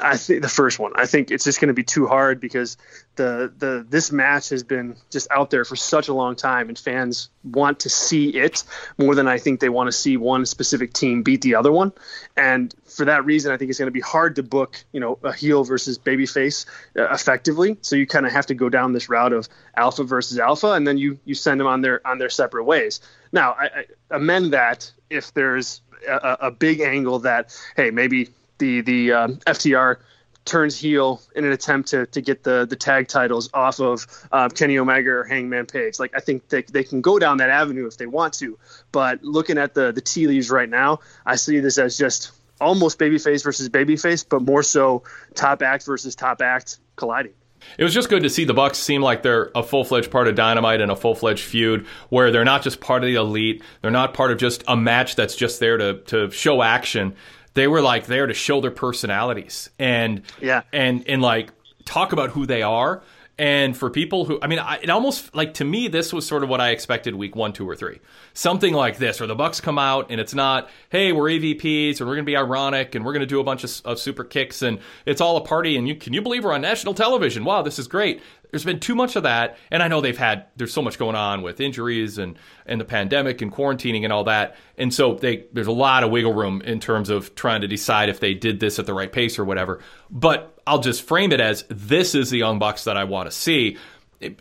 I 0.00 0.16
think 0.16 0.42
the 0.42 0.48
first 0.48 0.78
one. 0.78 0.92
I 0.96 1.06
think 1.06 1.30
it's 1.30 1.44
just 1.44 1.60
going 1.60 1.68
to 1.68 1.74
be 1.74 1.82
too 1.82 2.06
hard 2.06 2.40
because 2.40 2.76
the 3.16 3.52
the 3.56 3.86
this 3.88 4.12
match 4.12 4.50
has 4.50 4.62
been 4.62 4.96
just 5.10 5.28
out 5.30 5.50
there 5.50 5.64
for 5.64 5.76
such 5.76 6.08
a 6.08 6.14
long 6.14 6.36
time, 6.36 6.68
and 6.68 6.78
fans 6.78 7.30
want 7.44 7.80
to 7.80 7.88
see 7.88 8.30
it 8.30 8.64
more 8.98 9.14
than 9.14 9.28
I 9.28 9.38
think 9.38 9.60
they 9.60 9.68
want 9.68 9.88
to 9.88 9.92
see 9.92 10.16
one 10.16 10.46
specific 10.46 10.92
team 10.92 11.22
beat 11.22 11.42
the 11.42 11.54
other 11.54 11.72
one. 11.72 11.92
And 12.36 12.74
for 12.84 13.04
that 13.06 13.24
reason, 13.24 13.52
I 13.52 13.56
think 13.56 13.70
it's 13.70 13.78
going 13.78 13.86
to 13.86 13.92
be 13.92 14.00
hard 14.00 14.36
to 14.36 14.42
book, 14.42 14.84
you 14.92 15.00
know, 15.00 15.18
a 15.22 15.32
heel 15.32 15.64
versus 15.64 15.98
babyface 15.98 16.66
uh, 16.96 17.08
effectively. 17.12 17.76
So 17.80 17.96
you 17.96 18.06
kind 18.06 18.26
of 18.26 18.32
have 18.32 18.46
to 18.46 18.54
go 18.54 18.68
down 18.68 18.92
this 18.92 19.08
route 19.08 19.32
of 19.32 19.48
alpha 19.76 20.04
versus 20.04 20.38
alpha, 20.38 20.72
and 20.72 20.86
then 20.86 20.98
you 20.98 21.18
you 21.24 21.34
send 21.34 21.60
them 21.60 21.66
on 21.66 21.80
their 21.80 22.06
on 22.06 22.18
their 22.18 22.30
separate 22.30 22.64
ways. 22.64 23.00
Now, 23.32 23.52
I, 23.52 23.64
I 23.64 23.84
amend 24.10 24.52
that 24.52 24.90
if 25.10 25.32
there's 25.34 25.80
a, 26.08 26.36
a 26.40 26.50
big 26.50 26.80
angle 26.80 27.20
that 27.20 27.56
hey 27.76 27.90
maybe 27.90 28.30
the 28.58 28.80
the 28.82 29.12
um, 29.12 29.36
FTR 29.46 29.96
turns 30.46 30.78
heel 30.78 31.20
in 31.34 31.44
an 31.44 31.52
attempt 31.52 31.88
to, 31.90 32.06
to 32.06 32.20
get 32.20 32.44
the 32.44 32.64
the 32.64 32.76
tag 32.76 33.08
titles 33.08 33.50
off 33.52 33.80
of 33.80 34.06
uh, 34.32 34.48
Kenny 34.48 34.78
Omega 34.78 35.10
or 35.10 35.24
Hangman 35.24 35.66
Page. 35.66 35.98
Like 35.98 36.16
I 36.16 36.20
think 36.20 36.48
they, 36.48 36.62
they 36.62 36.84
can 36.84 37.00
go 37.00 37.18
down 37.18 37.38
that 37.38 37.50
avenue 37.50 37.86
if 37.86 37.98
they 37.98 38.06
want 38.06 38.32
to, 38.34 38.58
but 38.92 39.22
looking 39.22 39.58
at 39.58 39.74
the 39.74 39.92
the 39.92 40.00
tea 40.00 40.26
leaves 40.26 40.50
right 40.50 40.68
now, 40.68 41.00
I 41.26 41.36
see 41.36 41.60
this 41.60 41.76
as 41.76 41.98
just 41.98 42.32
almost 42.60 42.98
babyface 42.98 43.44
versus 43.44 43.68
babyface, 43.68 44.24
but 44.26 44.40
more 44.40 44.62
so 44.62 45.02
top 45.34 45.60
act 45.62 45.84
versus 45.84 46.14
top 46.14 46.40
act 46.40 46.78
colliding. 46.94 47.32
It 47.78 47.84
was 47.84 47.92
just 47.92 48.08
good 48.08 48.22
to 48.22 48.30
see 48.30 48.44
the 48.44 48.54
Bucks 48.54 48.78
seem 48.78 49.02
like 49.02 49.22
they're 49.22 49.50
a 49.54 49.62
full 49.62 49.84
fledged 49.84 50.10
part 50.10 50.28
of 50.28 50.36
Dynamite 50.36 50.80
and 50.80 50.90
a 50.90 50.96
full 50.96 51.14
fledged 51.14 51.42
feud 51.42 51.86
where 52.10 52.30
they're 52.30 52.44
not 52.44 52.62
just 52.62 52.80
part 52.80 53.02
of 53.02 53.08
the 53.08 53.16
elite. 53.16 53.62
They're 53.82 53.90
not 53.90 54.14
part 54.14 54.30
of 54.30 54.38
just 54.38 54.62
a 54.68 54.76
match 54.76 55.16
that's 55.16 55.34
just 55.34 55.58
there 55.58 55.76
to 55.76 55.98
to 56.06 56.30
show 56.30 56.62
action 56.62 57.16
they 57.56 57.66
were 57.66 57.80
like 57.80 58.06
there 58.06 58.26
to 58.26 58.34
show 58.34 58.60
their 58.60 58.70
personalities 58.70 59.70
and 59.78 60.22
yeah 60.40 60.62
and 60.72 61.04
and 61.08 61.20
like 61.20 61.50
talk 61.84 62.12
about 62.12 62.30
who 62.30 62.46
they 62.46 62.62
are 62.62 63.02
and 63.38 63.76
for 63.76 63.90
people 63.90 64.24
who, 64.24 64.38
I 64.40 64.46
mean, 64.46 64.58
I, 64.58 64.78
it 64.82 64.88
almost 64.88 65.34
like 65.34 65.54
to 65.54 65.64
me, 65.64 65.88
this 65.88 66.10
was 66.10 66.26
sort 66.26 66.42
of 66.42 66.48
what 66.48 66.60
I 66.60 66.70
expected 66.70 67.14
week 67.14 67.36
one, 67.36 67.52
two, 67.52 67.68
or 67.68 67.76
three. 67.76 68.00
Something 68.32 68.72
like 68.72 68.96
this, 68.96 69.20
or 69.20 69.26
the 69.26 69.34
Bucks 69.34 69.60
come 69.60 69.78
out 69.78 70.10
and 70.10 70.18
it's 70.18 70.34
not, 70.34 70.70
hey, 70.88 71.12
we're 71.12 71.24
EVPs 71.24 72.00
and 72.00 72.08
we're 72.08 72.14
going 72.14 72.24
to 72.24 72.30
be 72.30 72.36
ironic 72.36 72.94
and 72.94 73.04
we're 73.04 73.12
going 73.12 73.20
to 73.20 73.26
do 73.26 73.38
a 73.38 73.44
bunch 73.44 73.62
of, 73.62 73.70
of, 73.84 73.98
super 73.98 74.24
kicks 74.24 74.62
and 74.62 74.78
it's 75.04 75.20
all 75.20 75.36
a 75.36 75.42
party. 75.42 75.76
And 75.76 75.86
you 75.86 75.96
can 75.96 76.14
you 76.14 76.22
believe 76.22 76.44
we're 76.44 76.54
on 76.54 76.62
national 76.62 76.94
television? 76.94 77.44
Wow, 77.44 77.60
this 77.60 77.78
is 77.78 77.88
great. 77.88 78.22
There's 78.50 78.64
been 78.64 78.80
too 78.80 78.94
much 78.94 79.16
of 79.16 79.24
that, 79.24 79.58
and 79.70 79.82
I 79.82 79.88
know 79.88 80.00
they've 80.00 80.16
had 80.16 80.46
there's 80.56 80.72
so 80.72 80.82
much 80.82 80.98
going 80.98 81.16
on 81.16 81.42
with 81.42 81.60
injuries 81.60 82.18
and 82.18 82.38
and 82.64 82.80
the 82.80 82.84
pandemic 82.84 83.42
and 83.42 83.52
quarantining 83.52 84.04
and 84.04 84.12
all 84.12 84.24
that, 84.24 84.56
and 84.78 84.92
so 84.92 85.14
they 85.14 85.44
there's 85.52 85.66
a 85.66 85.72
lot 85.72 86.04
of 86.04 86.10
wiggle 86.10 86.34
room 86.34 86.62
in 86.62 86.80
terms 86.80 87.10
of 87.10 87.34
trying 87.34 87.60
to 87.62 87.68
decide 87.68 88.08
if 88.08 88.20
they 88.20 88.34
did 88.34 88.60
this 88.60 88.78
at 88.78 88.86
the 88.86 88.94
right 88.94 89.12
pace 89.12 89.38
or 89.38 89.44
whatever. 89.44 89.80
But 90.10 90.58
I'll 90.66 90.80
just 90.80 91.02
frame 91.02 91.32
it 91.32 91.40
as 91.40 91.64
this 91.68 92.14
is 92.14 92.30
the 92.30 92.38
Young 92.38 92.58
Bucks 92.58 92.84
that 92.84 92.96
I 92.96 93.04
want 93.04 93.30
to 93.30 93.36
see. 93.36 93.76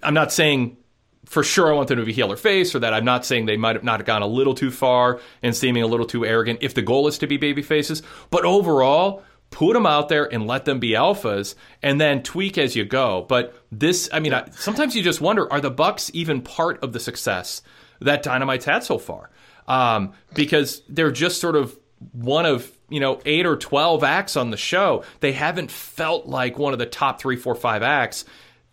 I'm 0.01 0.13
not 0.13 0.31
saying 0.31 0.77
for 1.25 1.43
sure 1.43 1.71
I 1.71 1.75
want 1.75 1.87
them 1.87 1.99
to 1.99 2.05
be 2.05 2.13
heel 2.13 2.31
or 2.31 2.37
face, 2.37 2.75
or 2.75 2.79
that 2.79 2.93
I'm 2.93 3.05
not 3.05 3.25
saying 3.25 3.45
they 3.45 3.57
might 3.57 3.75
have 3.75 3.83
not 3.83 4.03
gone 4.05 4.21
a 4.21 4.27
little 4.27 4.53
too 4.53 4.71
far 4.71 5.19
and 5.41 5.55
seeming 5.55 5.83
a 5.83 5.87
little 5.87 6.05
too 6.05 6.25
arrogant 6.25 6.59
if 6.61 6.73
the 6.73 6.81
goal 6.81 7.07
is 7.07 7.17
to 7.19 7.27
be 7.27 7.37
baby 7.37 7.61
faces. 7.61 8.03
But 8.29 8.45
overall, 8.45 9.23
put 9.55 9.71
them 9.71 9.85
out 9.85 10.09
there 10.09 10.25
and 10.25 10.45
let 10.45 10.65
them 10.65 10.79
be 10.79 10.89
alphas 10.89 11.55
and 11.81 11.99
then 11.99 12.21
tweak 12.21 12.57
as 12.57 12.75
you 12.75 12.83
go. 12.83 13.25
But 13.29 13.55
this 13.71 14.09
i 14.11 14.19
mean 14.19 14.33
I, 14.33 14.49
sometimes 14.51 14.97
you 14.97 15.01
just 15.01 15.21
wonder 15.21 15.51
are 15.51 15.61
the 15.61 15.71
bucks 15.71 16.11
even 16.13 16.41
part 16.41 16.83
of 16.83 16.91
the 16.91 16.99
success 16.99 17.61
that 18.01 18.21
dynamite's 18.21 18.65
had 18.65 18.83
so 18.83 18.97
far? 18.97 19.29
Um, 19.65 20.11
because 20.33 20.81
they're 20.89 21.09
just 21.09 21.39
sort 21.39 21.55
of 21.55 21.79
one 22.11 22.45
of 22.45 22.69
you 22.89 22.99
know 22.99 23.21
eight 23.25 23.45
or 23.45 23.55
12 23.55 24.03
acts 24.03 24.35
on 24.35 24.51
the 24.51 24.57
show. 24.57 25.05
They 25.21 25.31
haven't 25.31 25.71
felt 25.71 26.27
like 26.27 26.59
one 26.59 26.73
of 26.73 26.79
the 26.79 26.85
top 26.85 27.21
three 27.21 27.37
four 27.37 27.55
five 27.55 27.81
acts. 27.81 28.25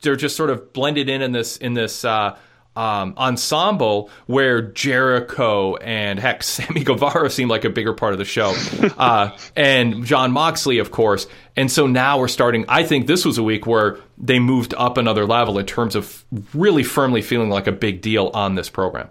They're 0.03 0.17
just 0.17 0.35
sort 0.35 0.51
of 0.51 0.73
blended 0.73 1.09
in 1.09 1.23
in 1.23 1.31
this 1.31 1.59
in 1.59 1.75
this 1.75 2.05
uh, 2.05 2.37
um, 2.77 3.15
ensemble 3.17 4.11
where 4.27 4.63
Jericho 4.63 5.77
and 5.77 6.19
heck, 6.19 6.43
Sammy 6.53 6.85
Guevara 6.85 7.31
seemed 7.31 7.51
like 7.51 7.65
a 7.65 7.71
bigger 7.71 7.93
part 7.93 8.13
of 8.13 8.19
the 8.19 8.25
show, 8.25 8.55
uh, 8.99 9.37
and 9.57 10.05
Jon 10.05 10.33
Moxley, 10.33 10.79
of 10.79 10.91
course. 10.91 11.27
And 11.57 11.71
so 11.71 11.87
now 11.87 12.19
we're 12.19 12.29
starting. 12.29 12.65
I 12.69 12.83
think 12.83 13.07
this 13.07 13.25
was 13.25 13.37
a 13.37 13.43
week 13.43 13.67
where 13.67 13.99
they 14.17 14.39
moved 14.39 14.75
up 14.75 14.97
another 14.97 15.27
level 15.27 15.59
in 15.59 15.67
terms 15.67 15.95
of 15.95 16.25
really 16.55 16.83
firmly 16.83 17.21
feeling 17.21 17.51
like 17.51 17.67
a 17.67 17.73
big 17.73 18.01
deal 18.01 18.31
on 18.33 18.55
this 18.55 18.71
program. 18.71 19.11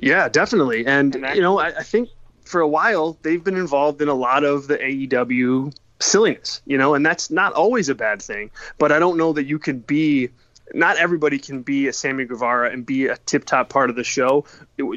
Yeah, 0.00 0.28
definitely. 0.28 0.86
And, 0.86 1.14
you 1.34 1.40
know, 1.40 1.58
I, 1.58 1.68
I 1.68 1.82
think 1.82 2.10
for 2.44 2.60
a 2.60 2.68
while 2.68 3.18
they've 3.22 3.42
been 3.42 3.56
involved 3.56 4.00
in 4.00 4.08
a 4.08 4.14
lot 4.14 4.44
of 4.44 4.68
the 4.68 4.78
AEW 4.78 5.74
silliness, 6.00 6.62
you 6.66 6.78
know, 6.78 6.94
and 6.94 7.04
that's 7.04 7.30
not 7.30 7.52
always 7.52 7.88
a 7.88 7.94
bad 7.94 8.22
thing. 8.22 8.50
But 8.78 8.92
I 8.92 8.98
don't 8.98 9.16
know 9.16 9.32
that 9.32 9.44
you 9.44 9.58
can 9.58 9.80
be 9.80 10.30
not 10.74 10.96
everybody 10.96 11.38
can 11.38 11.62
be 11.62 11.88
a 11.88 11.92
Sammy 11.92 12.24
Guevara 12.24 12.70
and 12.70 12.84
be 12.84 13.06
a 13.06 13.16
tip 13.16 13.44
top 13.44 13.68
part 13.68 13.90
of 13.90 13.96
the 13.96 14.04
show 14.04 14.44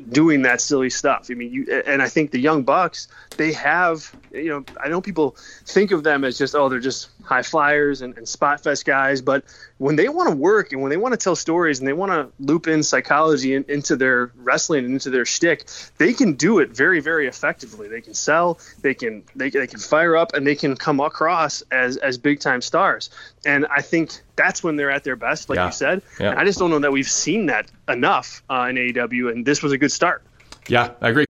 doing 0.10 0.44
that 0.44 0.62
silly 0.62 0.90
stuff. 0.90 1.28
I 1.30 1.34
mean, 1.34 1.52
you 1.52 1.82
and 1.86 2.02
I 2.02 2.10
think 2.10 2.32
the 2.32 2.40
Young 2.40 2.64
Bucks 2.64 3.08
they 3.38 3.54
have 3.54 4.14
you 4.32 4.50
know 4.50 4.66
I 4.82 4.90
know 4.90 5.02
people 5.02 5.36
think 5.66 5.92
of 5.92 6.04
them 6.04 6.24
as 6.24 6.38
just 6.38 6.56
oh 6.56 6.70
they're 6.70 6.80
just 6.80 7.10
high 7.24 7.44
flyers 7.44 8.02
and, 8.02 8.18
and 8.18 8.28
spot 8.28 8.64
fest 8.64 8.86
guys, 8.86 9.22
but 9.22 9.44
when 9.78 9.96
they 9.96 10.10
want 10.10 10.30
to 10.30 10.36
work 10.36 10.72
and 10.74 10.82
when 10.82 10.90
they 10.90 10.98
want 10.98 11.14
to 11.14 11.18
tell 11.18 11.36
stories 11.36 11.80
and 11.80 11.88
they 11.88 11.94
want 11.94 12.12
to 12.12 12.30
loop 12.44 12.68
in 12.68 12.84
psychology 12.84 13.54
in, 13.56 13.66
into 13.68 13.96
their 13.96 14.32
wrestling 14.38 14.86
and 14.86 14.94
into 14.94 15.10
their 15.10 15.26
shtick, 15.26 15.66
they 15.98 16.14
can 16.14 16.34
do 16.34 16.60
it 16.60 16.70
very 16.70 17.00
very 17.00 17.28
effectively. 17.28 17.88
They 17.88 18.02
can 18.02 18.14
sell, 18.14 18.60
they 18.82 18.94
can 18.94 19.24
they, 19.36 19.50
they 19.50 19.68
can 19.68 19.80
fire 19.80 20.16
up, 20.16 20.34
and 20.34 20.46
they 20.46 20.56
can 20.56 20.76
come 20.76 21.00
across 21.00 21.62
as 21.72 21.98
as 21.98 22.18
big 22.18 22.40
time 22.40 22.62
stars. 22.62 23.10
And 23.46 23.66
I 23.68 23.82
think 23.82 24.12
that's 24.36 24.64
when 24.64 24.76
they're 24.76 24.92
at 24.92 25.04
their 25.04 25.16
best, 25.16 25.50
like 25.50 25.58
Yeah. 25.58 25.68
you 25.68 25.72
said. 25.72 26.02
Yeah. 26.20 26.32
And 26.32 26.40
I 26.40 26.46
just 26.46 26.60
don't 26.60 26.70
know 26.70 26.80
that 26.80 26.92
we've 26.92 27.10
seen 27.10 27.48
that 27.48 27.70
enough 27.88 28.44
uh, 28.50 28.68
in 28.70 28.76
AEW, 28.76 29.32
and 29.32 29.46
this 29.46 29.62
was 29.64 29.72
a 29.72 29.78
good 29.78 29.92
start. 29.92 30.24
Yeah, 30.68 30.92
I 31.02 31.10
agree. 31.10 31.26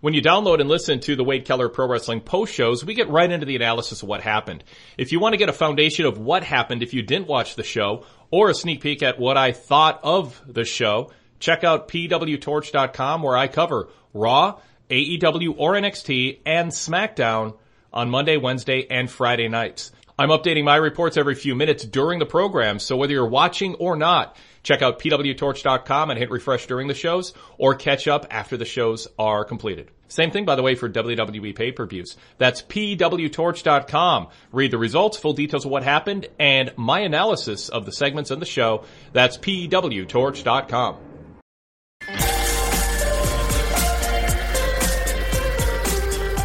When 0.00 0.12
you 0.12 0.20
download 0.20 0.60
and 0.60 0.68
listen 0.68 1.00
to 1.00 1.16
the 1.16 1.24
Wade 1.24 1.46
Keller 1.46 1.70
Pro 1.70 1.88
Wrestling 1.88 2.20
post 2.20 2.52
shows, 2.52 2.84
we 2.84 2.92
get 2.92 3.08
right 3.08 3.30
into 3.30 3.46
the 3.46 3.56
analysis 3.56 4.02
of 4.02 4.08
what 4.08 4.20
happened. 4.20 4.62
If 4.98 5.10
you 5.10 5.20
want 5.20 5.32
to 5.32 5.38
get 5.38 5.48
a 5.48 5.54
foundation 5.54 6.04
of 6.04 6.18
what 6.18 6.44
happened 6.44 6.82
if 6.82 6.92
you 6.92 7.02
didn't 7.02 7.28
watch 7.28 7.54
the 7.54 7.62
show, 7.62 8.04
or 8.30 8.50
a 8.50 8.54
sneak 8.54 8.82
peek 8.82 9.02
at 9.02 9.18
what 9.18 9.38
I 9.38 9.52
thought 9.52 10.00
of 10.02 10.40
the 10.46 10.64
show, 10.64 11.12
check 11.38 11.64
out 11.64 11.88
pwtorch.com 11.88 13.22
where 13.22 13.36
I 13.36 13.48
cover 13.48 13.88
Raw, 14.12 14.60
AEW 14.90 15.54
or 15.56 15.72
NXT, 15.72 16.40
and 16.44 16.70
SmackDown 16.70 17.56
on 17.90 18.10
Monday, 18.10 18.36
Wednesday, 18.36 18.86
and 18.90 19.10
Friday 19.10 19.48
nights. 19.48 19.92
I'm 20.18 20.28
updating 20.28 20.64
my 20.64 20.76
reports 20.76 21.16
every 21.16 21.34
few 21.34 21.54
minutes 21.54 21.84
during 21.84 22.18
the 22.18 22.26
program, 22.26 22.78
so 22.78 22.96
whether 22.96 23.12
you're 23.12 23.28
watching 23.28 23.74
or 23.76 23.96
not, 23.96 24.36
check 24.66 24.82
out 24.82 24.98
pwtorch.com 24.98 26.10
and 26.10 26.18
hit 26.18 26.30
refresh 26.30 26.66
during 26.66 26.88
the 26.88 26.94
shows, 26.94 27.32
or 27.56 27.76
catch 27.76 28.08
up 28.08 28.26
after 28.30 28.56
the 28.56 28.64
shows 28.64 29.06
are 29.16 29.44
completed. 29.44 29.90
Same 30.08 30.32
thing, 30.32 30.44
by 30.44 30.56
the 30.56 30.62
way, 30.62 30.74
for 30.74 30.88
WWE 30.88 31.54
pay-per-views. 31.54 32.16
That's 32.38 32.62
pwtorch.com. 32.62 34.28
Read 34.52 34.70
the 34.72 34.78
results, 34.78 35.16
full 35.16 35.34
details 35.34 35.64
of 35.64 35.70
what 35.70 35.84
happened, 35.84 36.26
and 36.38 36.72
my 36.76 37.00
analysis 37.00 37.68
of 37.68 37.86
the 37.86 37.92
segments 37.92 38.30
in 38.30 38.40
the 38.40 38.46
show. 38.46 38.84
That's 39.12 39.38
pwtorch.com. 39.38 40.96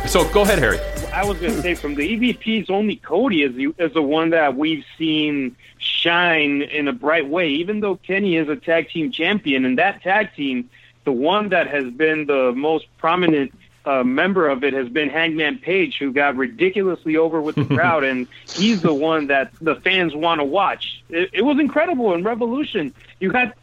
So 0.07 0.27
go 0.31 0.41
ahead, 0.41 0.59
Harry. 0.59 1.00
I 1.13 1.25
was 1.25 1.37
going 1.39 1.53
to 1.53 1.61
say 1.61 1.75
from 1.75 1.95
the 1.95 2.17
EVPs, 2.17 2.69
only 2.69 2.95
Cody 2.95 3.43
is 3.43 3.53
the, 3.53 3.73
is 3.77 3.93
the 3.93 4.01
one 4.01 4.29
that 4.29 4.55
we've 4.55 4.85
seen 4.97 5.57
shine 5.77 6.61
in 6.61 6.87
a 6.87 6.93
bright 6.93 7.27
way. 7.27 7.49
Even 7.49 7.81
though 7.81 7.97
Kenny 7.97 8.37
is 8.37 8.47
a 8.47 8.55
tag 8.55 8.89
team 8.89 9.11
champion, 9.11 9.65
and 9.65 9.77
that 9.77 10.01
tag 10.01 10.33
team, 10.35 10.69
the 11.03 11.11
one 11.11 11.49
that 11.49 11.67
has 11.67 11.91
been 11.91 12.27
the 12.27 12.53
most 12.55 12.85
prominent 12.97 13.53
uh, 13.83 14.03
member 14.03 14.47
of 14.47 14.63
it 14.63 14.73
has 14.73 14.87
been 14.87 15.09
Hangman 15.09 15.57
Page, 15.57 15.97
who 15.97 16.13
got 16.13 16.37
ridiculously 16.37 17.17
over 17.17 17.41
with 17.41 17.55
the 17.55 17.65
crowd, 17.75 18.05
and 18.05 18.25
he's 18.47 18.81
the 18.81 18.93
one 18.93 19.27
that 19.27 19.51
the 19.59 19.75
fans 19.75 20.15
want 20.15 20.39
to 20.39 20.45
watch. 20.45 21.03
It, 21.09 21.29
it 21.33 21.41
was 21.41 21.59
incredible 21.59 22.13
in 22.13 22.23
Revolution. 22.23 22.93
You 23.19 23.31
had 23.31 23.53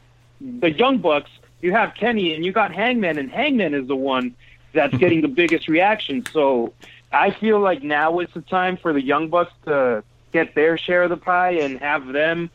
the 0.41 0.71
Young 0.71 0.99
Bucks, 0.99 1.31
you 1.63 1.73
have 1.73 1.95
Kenny, 1.95 2.35
and 2.35 2.45
you 2.45 2.53
got 2.53 2.75
Hangman, 2.75 3.17
and 3.17 3.31
Hangman 3.31 3.73
is 3.73 3.87
the 3.87 3.97
one 3.97 4.35
that's 4.75 4.95
getting 4.99 5.23
the 5.23 5.29
biggest 5.29 5.67
reaction. 5.67 6.27
So 6.27 6.75
I 7.13 7.31
feel 7.31 7.61
like 7.61 7.83
now 7.83 8.19
is 8.21 8.29
the 8.35 8.43
time 8.43 8.77
for 8.77 8.93
the 8.93 9.03
Young 9.03 9.29
Bucks 9.29 9.53
to 9.65 10.03
get 10.33 10.55
their 10.55 10.77
share 10.77 11.05
of 11.05 11.11
the 11.11 11.17
pie 11.17 11.53
and 11.53 11.79
have 11.81 12.07
them 12.09 12.51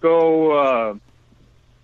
go 0.00 0.52
uh, 0.52 0.94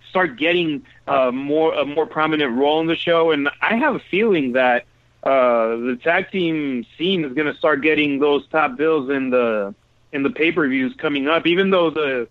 start 0.09 0.37
getting 0.37 0.85
uh, 1.07 1.31
more 1.31 1.73
a 1.73 1.85
more 1.85 2.05
prominent 2.05 2.55
role 2.55 2.79
in 2.79 2.87
the 2.87 2.95
show. 2.95 3.31
And 3.31 3.49
I 3.61 3.75
have 3.75 3.95
a 3.95 3.99
feeling 3.99 4.51
that 4.53 4.85
uh, 5.23 5.77
the 5.77 5.99
tag 6.03 6.31
team 6.31 6.85
scene 6.97 7.25
is 7.25 7.33
going 7.33 7.51
to 7.51 7.57
start 7.57 7.81
getting 7.81 8.19
those 8.19 8.47
top 8.47 8.77
bills 8.77 9.09
in 9.09 9.31
the 9.31 9.73
in 10.11 10.23
the 10.23 10.29
pay 10.29 10.51
per 10.51 10.67
views 10.67 10.93
coming 10.97 11.27
up. 11.27 11.47
Even 11.47 11.71
though 11.71 11.89
the 11.89 12.27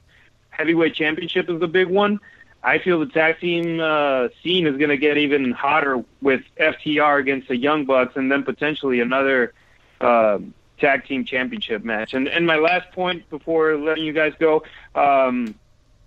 heavyweight 0.51 0.95
championship 0.95 1.51
is 1.51 1.59
the 1.59 1.68
big 1.68 1.88
one, 1.88 2.20
I 2.62 2.78
feel 2.78 3.01
the 3.01 3.07
tag 3.07 3.41
team 3.41 3.80
uh, 3.80 4.28
scene 4.43 4.66
is 4.66 4.76
going 4.76 4.91
to 4.91 4.97
get 4.97 5.16
even 5.16 5.51
hotter 5.53 6.05
with 6.20 6.43
FTR 6.59 7.18
against 7.18 7.49
the 7.49 7.57
Young 7.57 7.86
Bucks, 7.86 8.16
and 8.16 8.30
then 8.30 8.43
potentially 8.43 9.01
another 9.01 9.55
uh, 10.01 10.38
tag 10.78 11.07
team 11.07 11.24
championship 11.24 11.84
match. 11.84 12.14
And 12.14 12.28
and 12.28 12.46
my 12.46 12.57
last 12.57 12.90
point 12.92 13.28
before 13.30 13.76
letting 13.76 14.05
you 14.05 14.12
guys 14.12 14.32
go, 14.38 14.62
um, 14.94 15.55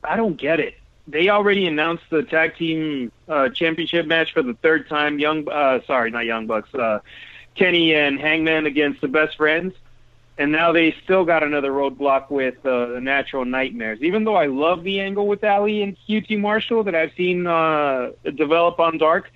I 0.03 0.15
don't 0.15 0.37
get 0.37 0.59
it. 0.59 0.75
They 1.07 1.29
already 1.29 1.67
announced 1.67 2.03
the 2.09 2.23
tag 2.23 2.55
team 2.55 3.11
uh, 3.27 3.49
championship 3.49 4.05
match 4.05 4.33
for 4.33 4.41
the 4.41 4.53
third 4.55 4.87
time. 4.87 5.19
Young, 5.19 5.47
uh, 5.49 5.81
sorry, 5.85 6.11
not 6.11 6.25
Young 6.25 6.47
Bucks. 6.47 6.73
Uh, 6.73 6.99
Kenny 7.55 7.93
and 7.93 8.19
Hangman 8.19 8.65
against 8.65 9.01
the 9.01 9.07
Best 9.07 9.37
Friends, 9.37 9.75
and 10.37 10.51
now 10.51 10.71
they 10.71 10.95
still 11.03 11.23
got 11.23 11.43
another 11.43 11.71
roadblock 11.71 12.31
with 12.31 12.55
uh, 12.65 12.87
the 12.87 13.01
Natural 13.01 13.45
Nightmares. 13.45 14.01
Even 14.01 14.23
though 14.23 14.35
I 14.35 14.47
love 14.47 14.83
the 14.83 15.01
angle 15.01 15.27
with 15.27 15.43
Allie 15.43 15.83
and 15.83 15.95
QT 16.07 16.39
Marshall 16.39 16.83
that 16.85 16.95
I've 16.95 17.11
seen 17.15 17.45
uh, 17.45 18.11
develop 18.23 18.79
on 18.79 18.97
Dark, 18.97 19.31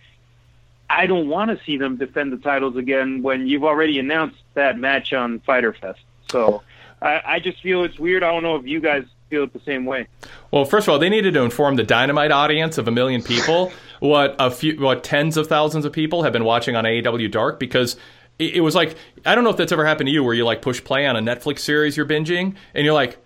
I 0.90 1.06
don't 1.06 1.28
want 1.28 1.52
to 1.52 1.64
see 1.66 1.78
them 1.78 1.98
defend 1.98 2.32
the 2.32 2.38
titles 2.38 2.76
again 2.78 3.22
when 3.22 3.48
you've 3.48 3.64
already 3.64 4.00
announced 4.00 4.38
that 4.54 4.78
match 4.80 5.14
on 5.14 5.40
Fyter 5.40 5.74
Fest. 5.74 6.00
So 6.32 6.64
I, 7.02 7.22
I 7.26 7.40
just 7.40 7.62
feel 7.62 7.84
it's 7.84 8.00
weird. 8.00 8.24
I 8.24 8.32
don't 8.32 8.44
know 8.44 8.56
if 8.56 8.66
you 8.66 8.80
guys 8.80 9.06
feel 9.30 9.44
it 9.44 9.54
the 9.54 9.60
same 9.60 9.86
way. 9.86 10.08
Well, 10.52 10.66
first 10.66 10.88
of 10.88 10.94
all, 10.94 11.00
they 11.00 11.10
needed 11.10 11.34
to 11.34 11.42
inform 11.42 11.76
the 11.76 11.84
Dynamite 11.84 12.32
audience 12.32 12.78
of 12.78 12.88
a 12.88 12.92
million 12.92 13.22
people 13.22 13.72
what 14.00 14.36
a 14.40 14.52
few, 14.52 14.80
what 14.80 15.04
tens 15.04 15.38
of 15.38 15.48
thousands 15.48 15.86
of 15.86 15.92
people 15.92 16.24
have 16.24 16.34
been 16.34 16.44
watching 16.44 16.76
on 16.76 16.84
AEW 16.84 17.32
Dark 17.32 17.60
because 17.60 17.98
it, 18.40 18.56
it 18.56 18.62
was 18.62 18.76
like 18.76 18.96
I 19.26 19.36
don't 19.36 19.44
know 19.44 19.50
if 19.50 19.58
that's 19.58 19.72
ever 19.72 19.86
happened 19.86 20.08
to 20.08 20.14
you 20.14 20.24
where 20.24 20.34
you 20.34 20.46
like 20.46 20.62
push 20.62 20.84
play 20.84 21.06
on 21.06 21.16
a 21.16 21.22
Netflix 21.22 21.60
series 21.60 21.98
you're 21.98 22.06
binging 22.06 22.56
and 22.74 22.86
you're 22.86 22.94
like. 22.94 23.20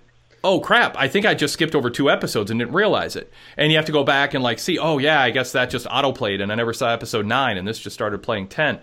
Oh 0.44 0.60
crap! 0.60 0.96
I 0.98 1.08
think 1.08 1.26
I 1.26 1.34
just 1.34 1.54
skipped 1.54 1.76
over 1.76 1.90
two 1.90 2.10
episodes 2.10 2.50
and 2.50 2.60
didn't 2.60 2.74
realize 2.74 3.16
it. 3.16 3.32
And 3.58 3.72
you 3.72 3.78
have 3.78 3.86
to 3.86 3.92
go 3.92 4.04
back 4.04 4.34
and 4.34 4.44
like 4.44 4.60
see. 4.60 4.80
Oh 4.80 4.98
yeah, 4.98 5.22
I 5.22 5.30
guess 5.30 5.52
that 5.52 5.70
just 5.70 5.86
autoplayed, 5.86 6.42
and 6.42 6.52
I 6.52 6.56
never 6.56 6.74
saw 6.74 6.92
episode 6.92 7.26
nine, 7.26 7.58
and 7.58 7.68
this 7.68 7.80
just 7.80 7.94
started 7.94 8.24
playing 8.24 8.48
ten. 8.48 8.80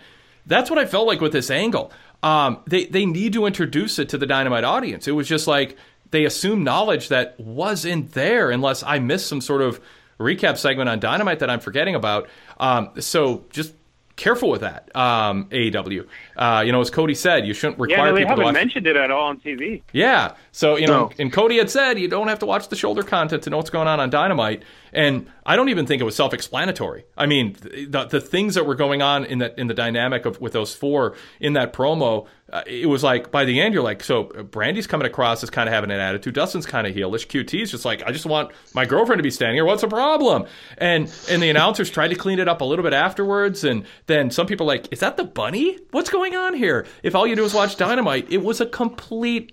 That's 0.46 0.70
what 0.70 0.78
I 0.78 0.86
felt 0.86 1.06
like 1.06 1.20
with 1.20 1.32
this 1.32 1.50
angle. 1.50 1.92
Um, 2.22 2.60
they 2.66 2.86
they 2.86 3.06
need 3.06 3.32
to 3.32 3.46
introduce 3.46 3.98
it 3.98 4.08
to 4.10 4.18
the 4.18 4.26
Dynamite 4.26 4.64
audience. 4.64 5.08
It 5.08 5.12
was 5.12 5.26
just 5.26 5.46
like 5.46 5.76
they 6.10 6.24
assume 6.24 6.64
knowledge 6.64 7.08
that 7.08 7.38
wasn't 7.38 8.12
there 8.12 8.50
unless 8.50 8.82
I 8.82 8.98
missed 8.98 9.26
some 9.26 9.40
sort 9.40 9.62
of 9.62 9.80
recap 10.18 10.56
segment 10.56 10.88
on 10.88 11.00
Dynamite 11.00 11.40
that 11.40 11.50
I'm 11.50 11.60
forgetting 11.60 11.94
about. 11.94 12.28
Um, 12.58 12.90
so 13.00 13.44
just 13.50 13.74
careful 14.18 14.50
with 14.50 14.60
that, 14.60 14.94
um, 14.94 15.46
AEW. 15.46 16.06
Uh, 16.36 16.62
you 16.66 16.72
know, 16.72 16.80
as 16.82 16.90
Cody 16.90 17.14
said, 17.14 17.46
you 17.46 17.54
shouldn't 17.54 17.78
require 17.78 17.98
yeah, 17.98 18.04
no, 18.10 18.14
they 18.14 18.20
people 18.20 18.30
haven't 18.30 18.42
to 18.42 18.44
watch. 18.46 18.54
mentioned 18.54 18.86
it 18.86 18.96
at 18.96 19.10
all 19.10 19.28
on 19.28 19.40
TV. 19.40 19.82
Yeah. 19.92 20.34
So, 20.52 20.76
you 20.76 20.86
know, 20.86 21.06
No. 21.06 21.10
and 21.18 21.32
Cody 21.32 21.56
had 21.56 21.70
said 21.70 21.98
you 21.98 22.08
don't 22.08 22.28
have 22.28 22.40
to 22.40 22.46
watch 22.46 22.68
the 22.68 22.76
shoulder 22.76 23.02
content 23.02 23.44
to 23.44 23.50
know 23.50 23.56
what's 23.56 23.70
going 23.70 23.88
on 23.88 24.00
on 24.00 24.10
Dynamite. 24.10 24.62
And 24.92 25.26
I 25.46 25.56
don't 25.56 25.68
even 25.70 25.86
think 25.86 26.02
it 26.02 26.04
was 26.04 26.16
self-explanatory. 26.16 27.04
I 27.16 27.26
mean, 27.26 27.56
the, 27.62 28.06
the 28.10 28.20
things 28.20 28.54
that 28.56 28.66
were 28.66 28.74
going 28.74 29.00
on 29.02 29.24
in 29.24 29.38
that 29.38 29.58
in 29.58 29.66
the 29.66 29.74
dynamic 29.74 30.26
of 30.26 30.40
with 30.40 30.52
those 30.52 30.74
four 30.74 31.14
in 31.40 31.54
that 31.54 31.72
promo, 31.72 32.26
uh, 32.50 32.62
it 32.66 32.86
was 32.86 33.02
like 33.02 33.30
by 33.30 33.44
the 33.44 33.60
end 33.60 33.74
you're 33.74 33.82
like, 33.82 34.02
so 34.02 34.30
uh, 34.30 34.42
Brandi's 34.42 34.86
coming 34.86 35.06
across 35.06 35.42
as 35.42 35.50
kind 35.50 35.68
of 35.68 35.74
having 35.74 35.90
an 35.90 36.00
attitude. 36.00 36.34
Dustin's 36.34 36.66
kind 36.66 36.86
of 36.86 36.94
heelish. 36.94 37.26
QT's 37.26 37.70
just 37.70 37.84
like, 37.84 38.02
I 38.04 38.10
just 38.10 38.26
want 38.26 38.52
my 38.74 38.86
girlfriend 38.86 39.18
to 39.18 39.22
be 39.22 39.30
standing 39.30 39.56
here. 39.56 39.64
What's 39.64 39.82
the 39.82 39.88
problem? 39.88 40.46
And 40.78 41.12
and 41.28 41.42
the 41.42 41.50
announcers 41.50 41.90
tried 41.90 42.08
to 42.08 42.14
clean 42.14 42.38
it 42.38 42.48
up 42.48 42.60
a 42.60 42.64
little 42.64 42.82
bit 42.82 42.94
afterwards. 42.94 43.64
And 43.64 43.84
then 44.06 44.30
some 44.30 44.46
people 44.46 44.66
like, 44.66 44.90
is 44.92 45.00
that 45.00 45.16
the 45.16 45.24
bunny? 45.24 45.78
What's 45.90 46.10
going 46.10 46.36
on 46.36 46.54
here? 46.54 46.86
If 47.02 47.14
all 47.14 47.26
you 47.26 47.36
do 47.36 47.44
is 47.44 47.52
watch 47.52 47.76
Dynamite, 47.76 48.32
it 48.32 48.42
was 48.42 48.60
a 48.60 48.66
complete 48.66 49.52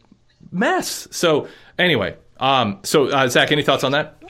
mess. 0.52 1.08
So 1.12 1.48
anyway, 1.78 2.16
um, 2.40 2.80
so 2.84 3.08
uh, 3.08 3.28
Zach, 3.28 3.52
any 3.52 3.64
thoughts 3.64 3.84
on 3.84 3.92
that? 3.92 4.22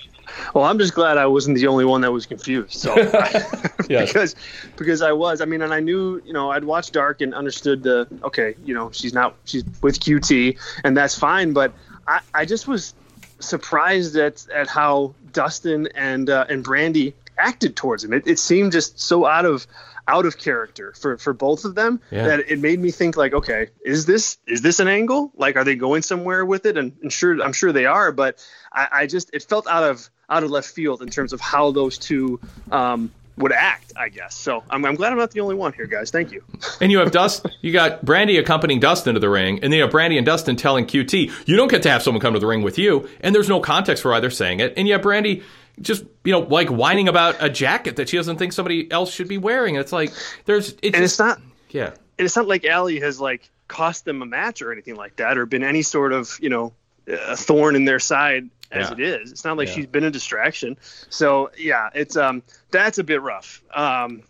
Well, 0.53 0.63
I'm 0.63 0.80
just 0.80 0.93
glad 0.93 1.17
I 1.17 1.26
wasn't 1.28 1.57
the 1.57 1.67
only 1.67 1.86
one 1.86 2.01
that 2.01 2.11
was 2.11 2.26
confused. 2.26 2.73
So 2.73 2.95
because 3.88 4.36
because 4.76 5.01
I 5.01 5.11
was, 5.11 5.41
I 5.41 5.45
mean, 5.45 5.61
and 5.61 5.73
I 5.73 5.80
knew, 5.80 6.21
you 6.26 6.34
know, 6.34 6.51
I'd 6.51 6.63
watched 6.63 6.93
Dark 6.93 7.21
and 7.21 7.34
understood 7.34 7.84
the 7.84 8.07
okay, 8.23 8.55
you 8.65 8.73
know, 8.73 8.91
she's 8.91 9.13
not 9.13 9.36
she's 9.45 9.63
with 9.82 9.99
QT 9.99 10.57
and 10.84 10.95
that's 10.95 11.17
fine, 11.17 11.53
but 11.53 11.73
I, 12.07 12.21
I 12.34 12.45
just 12.45 12.67
was 12.67 12.93
surprised 13.39 14.15
at 14.15 14.47
at 14.53 14.67
how 14.67 15.13
Dustin 15.32 15.88
and 15.95 16.30
uh, 16.30 16.45
and 16.49 16.63
Brandi 16.63 17.13
acted 17.38 17.76
towards 17.76 18.03
him. 18.03 18.13
It, 18.13 18.26
it 18.28 18.39
seemed 18.39 18.71
just 18.71 18.99
so 18.99 19.26
out 19.26 19.45
of 19.45 19.67
out 20.07 20.26
of 20.26 20.38
character 20.38 20.93
for 20.99 21.17
for 21.17 21.34
both 21.34 21.65
of 21.65 21.73
them 21.76 21.99
Yeah. 22.11 22.28
that 22.28 22.51
it 22.51 22.59
made 22.59 22.80
me 22.80 22.91
think 22.91 23.17
like, 23.17 23.34
okay, 23.34 23.69
is 23.84 24.05
this 24.05 24.38
is 24.47 24.61
this 24.61 24.80
an 24.80 24.88
angle? 24.88 25.32
Like, 25.36 25.55
are 25.55 25.63
they 25.63 25.76
going 25.76 26.03
somewhere 26.03 26.45
with 26.45 26.65
it? 26.65 26.78
And, 26.78 26.93
and 27.01 27.11
sure, 27.11 27.41
I'm 27.41 27.53
sure 27.53 27.71
they 27.71 27.86
are, 27.86 28.11
but 28.11 28.38
I, 28.71 28.88
I 28.91 29.07
just 29.07 29.32
it 29.34 29.43
felt 29.43 29.67
out 29.67 29.84
of 29.84 30.09
out 30.30 30.43
of 30.43 30.51
left 30.51 30.69
field 30.69 31.01
in 31.01 31.09
terms 31.09 31.34
of 31.34 31.41
how 31.41 31.71
those 31.71 31.97
two 31.97 32.39
um, 32.71 33.11
would 33.38 33.51
act. 33.51 33.93
I 33.95 34.09
guess 34.09 34.36
so. 34.36 34.63
I'm, 34.69 34.86
I'm 34.86 34.95
glad 34.95 35.11
I'm 35.11 35.17
not 35.17 35.32
the 35.32 35.41
only 35.41 35.55
one 35.55 35.73
here, 35.73 35.86
guys. 35.86 36.11
Thank 36.11 36.32
you. 36.32 36.43
And 36.82 36.91
you 36.91 36.99
have 36.99 37.11
Dust, 37.11 37.45
you 37.61 37.71
got 37.71 38.05
Brandi 38.05 38.38
accompanying 38.38 38.80
Dustin 38.80 39.13
to 39.13 39.19
the 39.19 39.30
ring, 39.30 39.55
and 39.63 39.71
then 39.71 39.78
you 39.78 39.84
have 39.84 39.91
Brandi 39.91 40.17
and 40.17 40.26
Dustin 40.26 40.55
telling 40.55 40.86
QT, 40.86 41.47
you 41.47 41.55
don't 41.55 41.69
get 41.69 41.84
to 41.84 41.89
have 41.89 42.03
someone 42.03 42.21
come 42.21 42.34
to 42.34 42.39
the 42.39 42.45
ring 42.45 42.63
with 42.63 42.78
you, 42.78 43.09
and 43.21 43.34
there's 43.34 43.47
no 43.47 43.61
context 43.61 44.03
for 44.03 44.11
why 44.11 44.19
they're 44.19 44.30
saying 44.30 44.59
it. 44.59 44.73
And 44.76 44.88
you 44.88 44.93
have 44.93 45.01
Brandi 45.01 45.43
just, 45.80 46.03
you 46.23 46.32
know, 46.32 46.39
like 46.39 46.67
whining 46.67 47.07
about 47.07 47.38
a 47.39 47.49
jacket 47.49 47.95
that 47.95 48.09
she 48.09 48.17
doesn't 48.17 48.38
think 48.38 48.53
somebody 48.53 48.91
else 48.91 49.13
should 49.13 49.28
be 49.28 49.38
wearing. 49.38 49.78
And 49.78 49.82
it's 49.82 49.93
like, 49.93 50.13
there's, 50.45 50.76
it's, 50.82 50.95
and 50.95 51.03
it's 51.03 51.19
not 51.19 51.39
yeah. 51.69 51.88
and 51.88 52.26
it's 52.26 52.36
not 52.36 52.47
like 52.47 52.65
Allie 52.65 52.99
has 52.99 53.19
like 53.19 53.49
cost 53.67 54.05
them 54.05 54.21
a 54.21 54.26
match 54.26 54.61
or 54.61 54.71
anything 54.71 54.95
like 54.95 55.17
that, 55.17 55.38
or 55.38 55.45
been 55.45 55.63
any 55.63 55.82
sort 55.82 56.13
of 56.13 56.38
you 56.41 56.49
know 56.49 56.73
a 57.07 57.36
thorn 57.36 57.76
in 57.76 57.86
their 57.86 57.99
side 57.99 58.49
as 58.76 58.89
Yeah. 58.89 58.93
it 58.93 58.99
is. 58.99 59.32
It's 59.32 59.43
not 59.45 59.57
like 59.57 59.67
Yeah. 59.69 59.73
she's 59.76 59.86
been 59.88 60.03
a 60.03 60.11
distraction. 60.11 60.78
So 61.09 61.51
yeah, 61.57 61.89
it's 61.93 62.15
um 62.17 62.43
that's 62.71 62.97
a 62.97 63.03
bit 63.03 63.21
rough. 63.21 63.61
Um, 63.73 64.23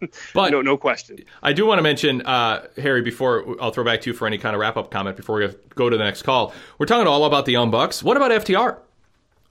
But 0.34 0.50
no, 0.50 0.60
no 0.60 0.76
question. 0.76 1.18
I 1.42 1.52
do 1.54 1.64
want 1.64 1.78
to 1.78 1.82
mention, 1.82 2.20
uh, 2.22 2.66
Harry, 2.76 3.00
before 3.02 3.56
I'll 3.60 3.70
throw 3.70 3.84
back 3.84 4.02
to 4.02 4.10
you 4.10 4.14
for 4.14 4.26
any 4.26 4.36
kind 4.36 4.54
of 4.54 4.60
wrap 4.60 4.76
up 4.76 4.90
comment 4.90 5.16
before 5.16 5.38
we 5.38 5.48
go 5.74 5.88
to 5.88 5.96
the 5.96 6.04
next 6.04 6.22
call. 6.22 6.52
We're 6.78 6.86
talking 6.86 7.06
all 7.06 7.24
about 7.24 7.46
the 7.46 7.52
Young 7.52 7.70
Bucks. 7.70 8.02
What 8.02 8.16
about 8.16 8.30
FTR? 8.30 8.76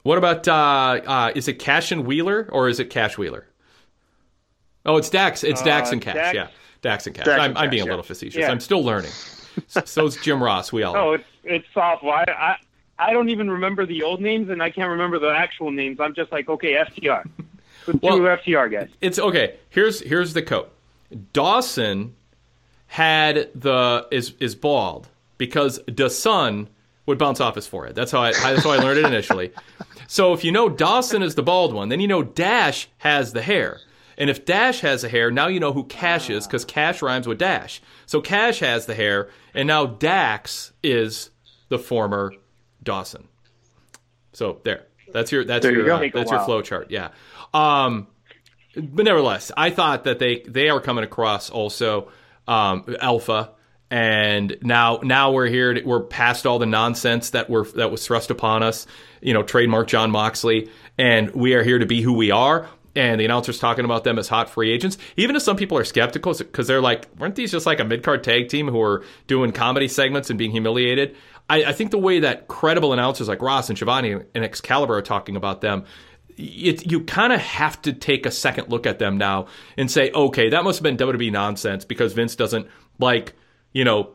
What 0.04 0.18
about, 0.18 0.48
uh, 0.48 0.52
uh, 1.06 1.32
is 1.36 1.48
it 1.48 1.54
Cash 1.60 1.92
and 1.92 2.06
Wheeler 2.06 2.48
or 2.52 2.70
is 2.70 2.80
it 2.80 2.90
Cash 2.92 3.18
Wheeler? 3.18 3.48
Oh, 4.86 4.98
it's 4.98 5.10
Dax. 5.10 5.44
It's 5.44 5.62
Dax 5.64 5.90
Uh, 5.90 5.94
and 5.94 6.02
Cash. 6.02 6.16
Dax- 6.16 6.36
Yeah. 6.36 6.48
Dax 6.82 7.08
and 7.08 7.16
Cash. 7.16 7.26
Dax 7.26 7.40
I'm, 7.40 7.50
and 7.52 7.58
I'm 7.58 7.64
Cash, 7.66 7.72
being 7.72 7.82
a 7.84 7.86
yeah. 7.86 7.92
little 7.92 8.04
facetious. 8.04 8.40
Yeah. 8.40 8.52
I'm 8.52 8.60
still 8.60 8.84
learning. 8.84 9.12
So 9.68 9.82
So's 9.86 10.18
Jim 10.18 10.42
Ross. 10.42 10.72
We 10.72 10.84
all 10.84 10.96
are. 10.96 11.00
Oh, 11.02 11.14
it's 11.14 11.24
it's 11.44 11.66
softball. 11.76 12.12
I, 12.12 12.26
I 12.32 12.56
I 13.00 13.14
don't 13.14 13.30
even 13.30 13.50
remember 13.50 13.86
the 13.86 14.04
old 14.04 14.22
names, 14.22 14.50
and 14.50 14.62
I 14.62 14.70
can't 14.70 14.90
remember 14.90 15.20
the 15.20 15.30
actual 15.30 15.72
names. 15.72 16.00
I'm 16.00 16.16
just 16.16 16.32
like, 16.32 16.50
okay, 16.50 16.74
FTR. 16.74 17.30
The 17.86 17.94
two 17.94 18.00
FTR 18.00 18.72
guys. 18.72 18.90
It's 19.00 19.18
okay. 19.18 19.56
Here's 19.70 20.02
here's 20.02 20.34
the 20.34 20.42
code. 20.42 20.68
Dawson 21.32 22.16
had 22.88 23.50
the 23.56 24.08
is 24.12 24.34
is 24.40 24.56
bald 24.56 25.08
because 25.38 25.80
the 25.88 26.10
sun 26.10 26.68
would 27.06 27.18
bounce 27.18 27.40
off 27.40 27.56
his 27.56 27.68
forehead. 27.68 27.96
That's 27.96 28.12
how 28.12 28.22
I 28.22 28.34
that's 28.34 28.64
how 28.64 28.72
I 28.72 28.78
learned 28.78 29.00
it 29.00 29.06
initially. 29.06 29.52
So 30.08 30.34
if 30.34 30.44
you 30.44 30.52
know 30.52 30.70
Dawson 30.70 31.24
is 31.24 31.36
the 31.36 31.44
bald 31.44 31.74
one, 31.74 31.90
then 31.90 32.00
you 32.00 32.08
know 32.08 32.24
Dash 32.24 32.90
has 33.00 33.34
the 33.34 33.42
hair. 33.42 33.80
And 34.18 34.30
if 34.30 34.46
Dash 34.46 34.82
has 34.82 35.04
the 35.04 35.10
hair, 35.10 35.30
now 35.30 35.48
you 35.48 35.60
know 35.60 35.74
who 35.74 35.84
Cash 35.84 36.30
is 36.30 36.48
because 36.48 36.66
Cash 36.66 37.02
rhymes 37.02 37.28
with 37.28 37.38
Dash. 37.38 37.82
So 38.06 38.20
Cash 38.20 38.60
has 38.60 38.86
the 38.86 38.96
hair, 38.96 39.30
and 39.54 39.68
now 39.68 39.86
Dax 39.86 40.74
is 40.84 41.30
the 41.70 41.78
former 41.78 42.34
Dawson. 42.88 43.28
So 44.34 44.60
there, 44.64 44.86
that's 45.14 45.32
your 45.32 45.44
that's 45.46 45.64
There 45.64 45.74
your 45.74 45.86
go. 45.86 45.98
uh, 45.98 46.10
that's 46.14 46.32
your 46.32 46.44
flow 46.46 46.62
chart. 46.62 46.90
Yeah. 46.90 47.10
Um, 47.54 48.08
but 48.76 49.06
nevertheless, 49.06 49.52
I 49.56 49.70
thought 49.70 50.06
that 50.06 50.20
they 50.20 50.42
they 50.48 50.70
are 50.70 50.80
coming 50.80 51.04
across 51.04 51.50
also 51.50 52.12
um, 52.48 52.96
alpha, 53.02 53.52
and 53.90 54.58
now 54.62 55.00
now 55.04 55.32
we're 55.32 55.48
here. 55.48 55.74
To, 55.74 55.82
we're 55.84 56.02
past 56.02 56.46
all 56.46 56.60
the 56.60 56.66
nonsense 56.66 57.32
that 57.32 57.50
were 57.50 57.66
that 57.76 57.92
was 57.92 58.06
thrust 58.06 58.32
upon 58.32 58.64
us. 58.64 58.88
You 59.22 59.34
know, 59.34 59.44
trademark 59.44 59.88
Jon 59.88 60.12
Moxley, 60.12 60.70
and 60.98 61.32
we 61.32 61.54
are 61.56 61.64
here 61.64 61.80
to 61.80 61.86
be 61.86 62.02
who 62.02 62.14
we 62.14 62.32
are. 62.32 62.70
And 62.96 63.22
the 63.22 63.26
announcers 63.26 63.60
talking 63.60 63.86
about 63.86 64.04
them 64.04 64.18
as 64.18 64.28
hot 64.28 64.50
free 64.50 64.72
agents. 64.72 64.98
Even 65.18 65.36
if 65.36 65.44
some 65.44 65.56
people 65.56 65.78
are 65.78 65.84
skeptical 65.84 66.34
because 66.34 66.66
they're 66.66 66.82
like, 66.82 67.08
weren't 67.20 67.36
these 67.36 67.52
just 67.52 67.68
like 67.68 67.80
a 67.80 67.84
mid 67.84 68.02
card 68.02 68.24
tag 68.24 68.50
team 68.50 68.68
who 68.68 68.82
are 68.82 69.04
doing 69.28 69.52
comedy 69.52 69.88
segments 69.88 70.32
and 70.32 70.40
being 70.40 70.50
humiliated? 70.50 71.16
I, 71.50 71.66
I 71.66 71.74
think 71.74 71.92
the 71.92 71.98
way 71.98 72.20
that 72.20 72.48
credible 72.48 72.94
announcers 72.94 73.28
like 73.28 73.42
Ross 73.42 73.70
and 73.70 73.78
Schiavone 73.78 74.24
and 74.34 74.44
Excalibur 74.44 74.96
are 74.96 75.02
talking 75.02 75.36
about 75.36 75.62
them, 75.62 75.86
it, 76.38 76.90
you 76.92 77.04
kind 77.04 77.34
of 77.34 77.40
have 77.40 77.82
to 77.84 77.94
take 77.94 78.26
a 78.26 78.32
second 78.32 78.70
look 78.70 78.86
at 78.86 79.00
them 79.00 79.18
now 79.18 79.48
and 79.78 79.90
say, 79.90 80.12
okay, 80.12 80.50
that 80.50 80.64
must 80.64 80.80
have 80.80 80.84
been 80.84 80.98
WWE 80.98 81.32
nonsense 81.32 81.86
because 81.86 82.14
Vince 82.14 82.36
doesn't 82.36 82.68
like, 83.00 83.34
you 83.74 83.84
know, 83.84 84.12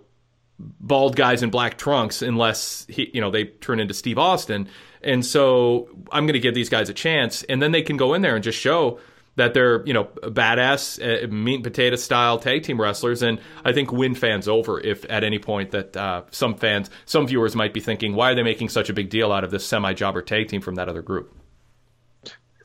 bald 0.59 1.17
guys 1.17 1.43
in 1.43 1.51
black 1.51 1.79
trunks 1.79 2.23
unless 2.23 2.87
he, 2.89 3.11
you 3.13 3.21
know, 3.21 3.31
they 3.31 3.45
turn 3.47 3.81
into 3.81 3.95
Steve 3.95 4.19
Austin. 4.19 4.69
And 5.03 5.25
so 5.27 5.89
I'm 6.13 6.27
going 6.27 6.35
to 6.35 6.41
give 6.41 6.55
these 6.55 6.69
guys 6.69 6.89
a 6.89 6.95
chance, 6.95 7.43
and 7.45 7.61
then 7.61 7.73
they 7.73 7.83
can 7.83 7.97
go 7.97 8.15
in 8.15 8.23
there 8.23 8.37
and 8.37 8.45
just 8.45 8.59
show 8.59 9.01
that 9.37 9.55
they're 9.55 9.85
you 9.87 9.93
know 9.93 10.05
badass 10.05 11.01
uh, 11.01 11.27
meat 11.29 11.57
and 11.57 11.65
potato 11.65 11.97
style 11.97 12.39
tag 12.39 12.63
team 12.63 12.81
wrestlers, 12.81 13.23
and 13.23 13.41
I 13.65 13.73
think 13.73 13.93
win 13.93 14.15
fans 14.15 14.49
over 14.49 14.81
if 14.81 15.05
at 15.11 15.25
any 15.25 15.39
point 15.39 15.71
that 15.73 15.97
uh, 15.97 16.23
some 16.31 16.57
fans, 16.57 16.91
some 17.07 17.27
viewers 17.27 17.57
might 17.57 17.73
be 17.73 17.81
thinking, 17.81 18.15
why 18.15 18.33
are 18.33 18.35
they 18.35 18.43
making 18.43 18.69
such 18.69 18.91
a 18.91 18.93
big 18.93 19.11
deal 19.11 19.33
out 19.33 19.45
of 19.45 19.51
this 19.51 19.67
semi 19.67 19.93
jobber 19.95 20.23
tag 20.23 20.49
team 20.49 20.61
from 20.61 20.77
that 20.77 20.89
other 20.89 21.03
group? 21.03 21.35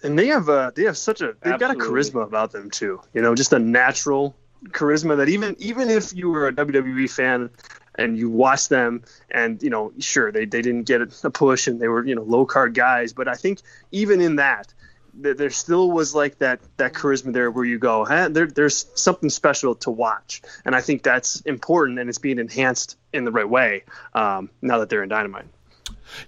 and 0.03 0.17
they 0.17 0.27
have 0.27 0.49
uh 0.49 0.71
they 0.75 0.83
have 0.83 0.97
such 0.97 1.21
a 1.21 1.35
they've 1.41 1.59
got 1.59 1.71
a 1.71 1.75
charisma 1.79 2.23
about 2.23 2.51
them 2.51 2.69
too. 2.69 3.01
You 3.13 3.21
know, 3.21 3.35
just 3.35 3.53
a 3.53 3.59
natural 3.59 4.35
charisma 4.69 5.17
that 5.17 5.29
even 5.29 5.55
even 5.59 5.89
if 5.89 6.13
you 6.13 6.29
were 6.29 6.47
a 6.47 6.53
WWE 6.53 7.09
fan 7.09 7.49
and 7.95 8.17
you 8.17 8.29
watch 8.29 8.69
them, 8.69 9.03
and 9.31 9.61
you 9.61 9.69
know, 9.69 9.91
sure 9.99 10.31
they 10.31 10.45
they 10.45 10.61
didn't 10.61 10.83
get 10.83 11.01
a 11.23 11.31
push, 11.31 11.67
and 11.67 11.79
they 11.79 11.87
were 11.87 12.05
you 12.05 12.15
know 12.15 12.23
low 12.23 12.45
card 12.45 12.73
guys, 12.73 13.13
but 13.13 13.27
I 13.27 13.35
think 13.35 13.59
even 13.91 14.21
in 14.21 14.37
that 14.37 14.73
there 15.19 15.49
still 15.49 15.91
was 15.91 16.13
like 16.13 16.39
that 16.39 16.59
that 16.77 16.93
charisma 16.93 17.33
there 17.33 17.49
where 17.49 17.65
you 17.65 17.79
go 17.79 18.05
huh? 18.05 18.29
there, 18.29 18.47
there's 18.47 18.85
something 18.95 19.29
special 19.29 19.75
to 19.75 19.91
watch. 19.91 20.41
And 20.65 20.75
i 20.75 20.81
think 20.81 21.03
that's 21.03 21.41
important 21.41 21.99
and 21.99 22.09
it's 22.09 22.19
being 22.19 22.39
enhanced 22.39 22.97
in 23.13 23.25
the 23.25 23.31
right 23.31 23.49
way 23.49 23.83
um, 24.13 24.49
now 24.61 24.79
that 24.79 24.89
they're 24.89 25.03
in 25.03 25.09
dynamite. 25.09 25.45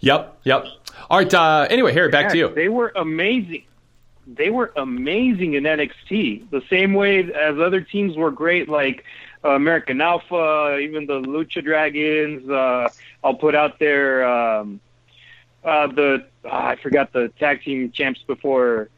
Yep 0.01 0.39
yep. 0.43 0.65
All 1.09 1.17
right 1.17 1.33
uh, 1.33 1.67
anyway 1.69 1.93
harry 1.93 2.09
back 2.09 2.25
yeah, 2.25 2.29
to 2.29 2.37
you. 2.37 2.55
they 2.55 2.69
were 2.69 2.91
amazing. 2.95 3.63
They 4.27 4.49
were 4.49 4.71
amazing 4.75 5.53
in 5.55 5.63
nxt 5.63 6.49
the 6.49 6.61
same 6.69 6.93
way 6.93 7.31
as 7.31 7.59
other 7.59 7.81
teams 7.81 8.15
were 8.15 8.31
great 8.31 8.69
like 8.69 9.03
uh, 9.43 9.49
american 9.49 10.01
alpha 10.01 10.77
even 10.81 11.05
the 11.05 11.19
lucha 11.21 11.63
dragons 11.63 12.49
uh, 12.49 12.89
i'll 13.23 13.35
put 13.35 13.55
out 13.55 13.79
there 13.79 14.27
um, 14.27 14.79
uh, 15.63 15.87
the 15.87 16.25
oh, 16.45 16.49
I 16.49 16.75
forgot 16.75 17.13
the 17.13 17.29
tag 17.39 17.63
team 17.63 17.91
champs 17.91 18.21
before 18.25 18.89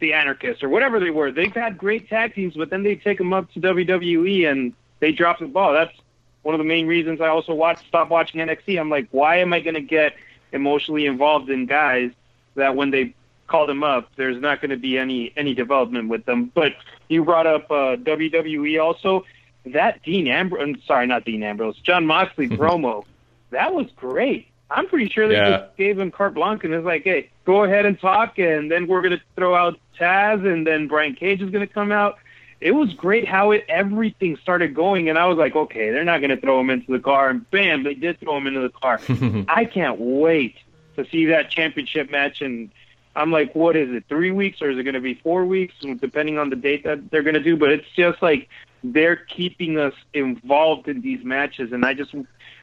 the 0.00 0.12
Anarchists 0.12 0.62
or 0.62 0.68
whatever 0.68 0.98
they 1.00 1.10
were. 1.10 1.30
They've 1.30 1.52
had 1.52 1.78
great 1.78 2.08
tag 2.08 2.34
teams, 2.34 2.54
but 2.54 2.70
then 2.70 2.82
they 2.82 2.96
take 2.96 3.18
them 3.18 3.32
up 3.32 3.52
to 3.52 3.60
WWE 3.60 4.50
and 4.50 4.72
they 5.00 5.12
drop 5.12 5.38
the 5.38 5.46
ball. 5.46 5.72
That's 5.72 5.94
one 6.42 6.54
of 6.54 6.58
the 6.58 6.64
main 6.64 6.86
reasons 6.86 7.20
I 7.20 7.28
also 7.28 7.54
watch 7.54 7.86
stop 7.86 8.10
watching 8.10 8.40
NXT. 8.40 8.78
I'm 8.80 8.90
like, 8.90 9.08
why 9.10 9.36
am 9.36 9.52
I 9.52 9.60
going 9.60 9.74
to 9.74 9.80
get 9.80 10.14
emotionally 10.52 11.06
involved 11.06 11.50
in 11.50 11.66
guys 11.66 12.10
that 12.54 12.74
when 12.74 12.90
they 12.90 13.14
call 13.46 13.66
them 13.66 13.82
up, 13.82 14.10
there's 14.16 14.40
not 14.40 14.60
going 14.60 14.70
to 14.70 14.76
be 14.76 14.98
any 14.98 15.32
any 15.36 15.54
development 15.54 16.08
with 16.08 16.24
them. 16.24 16.50
But 16.54 16.74
you 17.08 17.24
brought 17.24 17.46
up 17.46 17.70
uh, 17.70 17.96
WWE 17.96 18.82
also. 18.82 19.24
That 19.66 20.02
Dean 20.02 20.28
Ambrose, 20.28 20.76
sorry, 20.86 21.06
not 21.06 21.24
Dean 21.24 21.42
Ambrose, 21.42 21.76
Jon 21.78 22.06
Moxley 22.06 22.48
promo, 22.48 23.04
that 23.50 23.74
was 23.74 23.86
great. 23.96 24.47
I'm 24.70 24.86
pretty 24.86 25.08
sure 25.08 25.26
they 25.28 25.34
Yeah. 25.34 25.58
just 25.58 25.76
gave 25.76 25.98
him 25.98 26.10
carte 26.10 26.34
blanche 26.34 26.64
and 26.64 26.74
it's 26.74 26.84
like, 26.84 27.04
hey, 27.04 27.30
go 27.44 27.64
ahead 27.64 27.86
and 27.86 27.98
talk, 27.98 28.38
and 28.38 28.70
then 28.70 28.86
we're 28.86 29.00
gonna 29.02 29.20
throw 29.36 29.54
out 29.54 29.78
Taz, 29.98 30.46
and 30.46 30.66
then 30.66 30.86
Brian 30.88 31.14
Cage 31.14 31.40
is 31.42 31.50
gonna 31.50 31.66
come 31.66 31.90
out. 31.90 32.18
It 32.60 32.72
was 32.72 32.92
great 32.92 33.26
how 33.26 33.52
it 33.52 33.64
everything 33.68 34.36
started 34.36 34.74
going, 34.74 35.08
and 35.08 35.16
I 35.18 35.26
was 35.26 35.38
like, 35.38 35.54
okay, 35.56 35.90
they're 35.90 36.04
not 36.04 36.20
gonna 36.20 36.36
throw 36.36 36.60
him 36.60 36.70
into 36.70 36.92
the 36.92 36.98
car, 36.98 37.30
and 37.30 37.48
bam, 37.50 37.82
they 37.84 37.94
did 37.94 38.20
throw 38.20 38.36
him 38.36 38.46
into 38.46 38.60
the 38.60 38.68
car. 38.68 39.00
I 39.48 39.64
can't 39.64 39.98
wait 39.98 40.56
to 40.96 41.06
see 41.08 41.26
that 41.26 41.50
championship 41.50 42.10
match, 42.10 42.42
and 42.42 42.70
I'm 43.16 43.30
like, 43.32 43.54
what 43.54 43.74
is 43.76 43.90
it, 43.90 44.04
three 44.08 44.32
weeks, 44.32 44.60
or 44.60 44.70
is 44.70 44.78
it 44.78 44.82
gonna 44.82 45.00
be 45.00 45.14
four 45.14 45.44
weeks, 45.46 45.74
depending 46.00 46.36
on 46.38 46.50
the 46.50 46.56
date 46.56 46.84
that 46.84 47.10
they're 47.10 47.22
gonna 47.22 47.40
do? 47.40 47.56
But 47.56 47.70
it's 47.70 47.88
just 47.96 48.20
like 48.22 48.48
they're 48.84 49.16
keeping 49.16 49.78
us 49.78 49.94
involved 50.12 50.88
in 50.88 51.00
these 51.00 51.24
matches, 51.24 51.72
and 51.72 51.84
I 51.86 51.94
just 51.94 52.14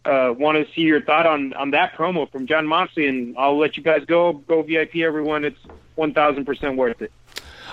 uh, 0.06 0.34
want 0.34 0.58
to 0.58 0.74
see 0.74 0.82
your 0.82 1.02
thought 1.02 1.26
on 1.26 1.54
on 1.54 1.72
that 1.72 1.94
promo 1.94 2.32
from 2.32 2.48
Jon 2.48 2.68
Moxley, 2.68 3.08
and 3.08 3.36
I'll 3.38 3.58
let 3.58 3.78
you 3.78 3.84
guys 3.84 4.06
go. 4.06 4.34
Go 4.34 4.62
VIP, 4.62 4.98
everyone. 4.98 5.44
It's 5.46 5.60
one 5.96 6.14
thousand 6.14 6.46
percent 6.46 6.78
worth 6.78 7.02
it. 7.02 7.12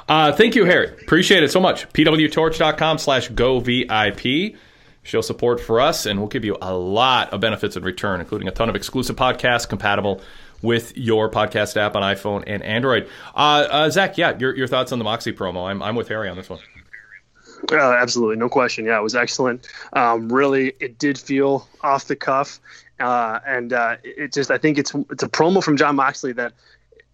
Uh, 0.09 0.33
thank 0.33 0.55
you, 0.55 0.65
Harry. 0.65 0.89
Appreciate 0.89 1.43
it 1.43 1.51
so 1.51 1.61
much. 1.61 1.89
pwtorch.com 1.93 2.99
slash 2.99 3.29
go 3.29 3.61
VIP. 3.61 4.57
Show 5.05 5.21
support 5.21 5.61
for 5.61 5.81
us, 5.81 6.07
and 6.07 6.19
we'll 6.19 6.29
give 6.29 6.45
you 6.45 6.57
a 6.63 6.75
lot 6.75 7.33
of 7.33 7.41
benefits 7.41 7.77
in 7.77 7.83
return, 7.83 8.21
including 8.21 8.47
a 8.47 8.53
ton 8.53 8.69
of 8.69 8.77
exclusive 8.77 9.17
podcasts 9.17 9.69
compatible 9.69 10.21
with 10.63 10.97
your 10.97 11.29
podcast 11.29 11.77
app 11.77 11.97
on 11.97 12.03
iPhone 12.03 12.45
and 12.47 12.63
Android. 12.63 13.09
Uh, 13.35 13.67
uh, 13.69 13.91
Zach, 13.91 14.17
yeah, 14.17 14.39
your, 14.39 14.57
your 14.57 14.69
thoughts 14.69 14.93
on 14.93 14.99
the 14.99 15.05
Moxie 15.05 15.33
promo? 15.33 15.69
I'm, 15.69 15.83
I'm 15.83 15.97
with 15.97 16.07
Harry 16.09 16.29
on 16.29 16.37
this 16.37 16.49
one. 16.49 16.61
Uh, 17.71 17.93
absolutely, 17.93 18.37
no 18.37 18.49
question. 18.49 18.85
Yeah, 18.85 18.99
it 18.99 19.03
was 19.03 19.15
excellent. 19.15 19.69
Um, 19.93 20.33
really, 20.33 20.73
it 20.81 20.99
did 20.99 21.19
feel 21.19 21.69
off 21.81 22.07
the 22.07 22.17
cuff, 22.17 22.61
uh, 22.99 23.39
and 23.47 23.73
uh, 23.73 23.97
it 24.03 24.33
just 24.33 24.51
I 24.51 24.59
think 24.59 24.79
it's 24.79 24.95
it's 25.11 25.23
a 25.23 25.29
promo 25.29 25.63
from 25.63 25.77
Jon 25.77 25.97
Moxley 25.97 26.33
that 26.33 26.55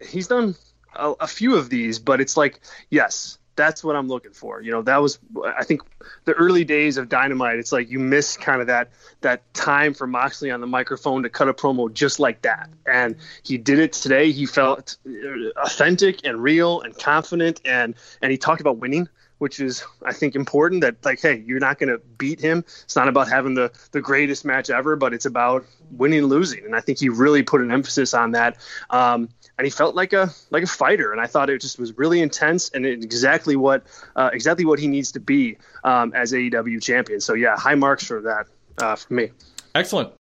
he's 0.00 0.28
done 0.28 0.54
a, 0.94 1.12
a 1.20 1.26
few 1.26 1.56
of 1.56 1.70
these, 1.70 1.98
but 1.98 2.20
it's 2.20 2.36
like 2.36 2.60
yes, 2.90 3.38
that's 3.56 3.84
what 3.84 3.96
I'm 3.96 4.08
looking 4.08 4.32
for. 4.32 4.62
You 4.62 4.70
know, 4.70 4.82
that 4.82 5.02
was 5.02 5.18
I 5.44 5.64
think 5.64 5.82
the 6.24 6.32
early 6.32 6.64
days 6.64 6.96
of 6.96 7.08
Dynamite. 7.08 7.58
It's 7.58 7.72
like 7.72 7.90
you 7.90 7.98
miss 7.98 8.36
kind 8.36 8.60
of 8.60 8.68
that 8.68 8.90
that 9.20 9.52
time 9.52 9.92
for 9.92 10.06
Moxley 10.06 10.50
on 10.50 10.60
the 10.60 10.66
microphone 10.66 11.24
to 11.24 11.28
cut 11.28 11.48
a 11.48 11.54
promo 11.54 11.92
just 11.92 12.20
like 12.20 12.42
that, 12.42 12.70
and 12.86 13.16
he 13.42 13.58
did 13.58 13.78
it 13.80 13.92
today. 13.92 14.30
He 14.32 14.46
felt 14.46 14.96
authentic 15.56 16.26
and 16.26 16.42
real 16.42 16.80
and 16.80 16.96
confident, 16.96 17.60
and 17.64 17.94
and 18.22 18.32
he 18.32 18.38
talked 18.38 18.60
about 18.60 18.78
winning 18.78 19.08
which 19.38 19.60
is 19.60 19.84
I 20.04 20.12
think 20.12 20.34
important 20.34 20.82
that 20.82 20.96
like 21.04 21.20
hey 21.20 21.42
you're 21.46 21.60
not 21.60 21.78
going 21.78 21.90
to 21.90 21.98
beat 22.18 22.40
him. 22.40 22.64
It's 22.84 22.96
not 22.96 23.08
about 23.08 23.28
having 23.28 23.54
the 23.54 23.70
the 23.92 24.00
greatest 24.00 24.44
match 24.44 24.70
ever 24.70 24.96
but 24.96 25.14
it's 25.14 25.26
about 25.26 25.64
winning 25.90 26.20
and 26.20 26.28
losing. 26.28 26.64
And 26.64 26.74
I 26.74 26.80
think 26.80 26.98
he 26.98 27.08
really 27.08 27.42
put 27.42 27.60
an 27.60 27.70
emphasis 27.70 28.14
on 28.14 28.32
that. 28.32 28.56
Um, 28.90 29.28
and 29.56 29.64
he 29.64 29.70
felt 29.70 29.94
like 29.94 30.12
a 30.12 30.30
like 30.50 30.62
a 30.62 30.66
fighter. 30.66 31.12
And 31.12 31.20
I 31.20 31.26
thought 31.26 31.50
it 31.50 31.60
just 31.60 31.78
was 31.78 31.96
really 31.96 32.20
intense 32.20 32.70
and 32.70 32.86
exactly 32.86 33.56
what 33.56 33.86
uh, 34.16 34.30
exactly 34.32 34.64
what 34.64 34.78
he 34.78 34.86
needs 34.86 35.12
to 35.12 35.20
be 35.20 35.56
um, 35.84 36.12
as 36.14 36.32
AEW 36.32 36.82
champion. 36.82 37.20
So 37.20 37.34
yeah 37.34 37.56
high 37.56 37.74
marks 37.74 38.04
for 38.04 38.20
that 38.22 38.46
uh, 38.82 38.96
for 38.96 39.14
me. 39.14 39.30
Excellent. 39.74 40.12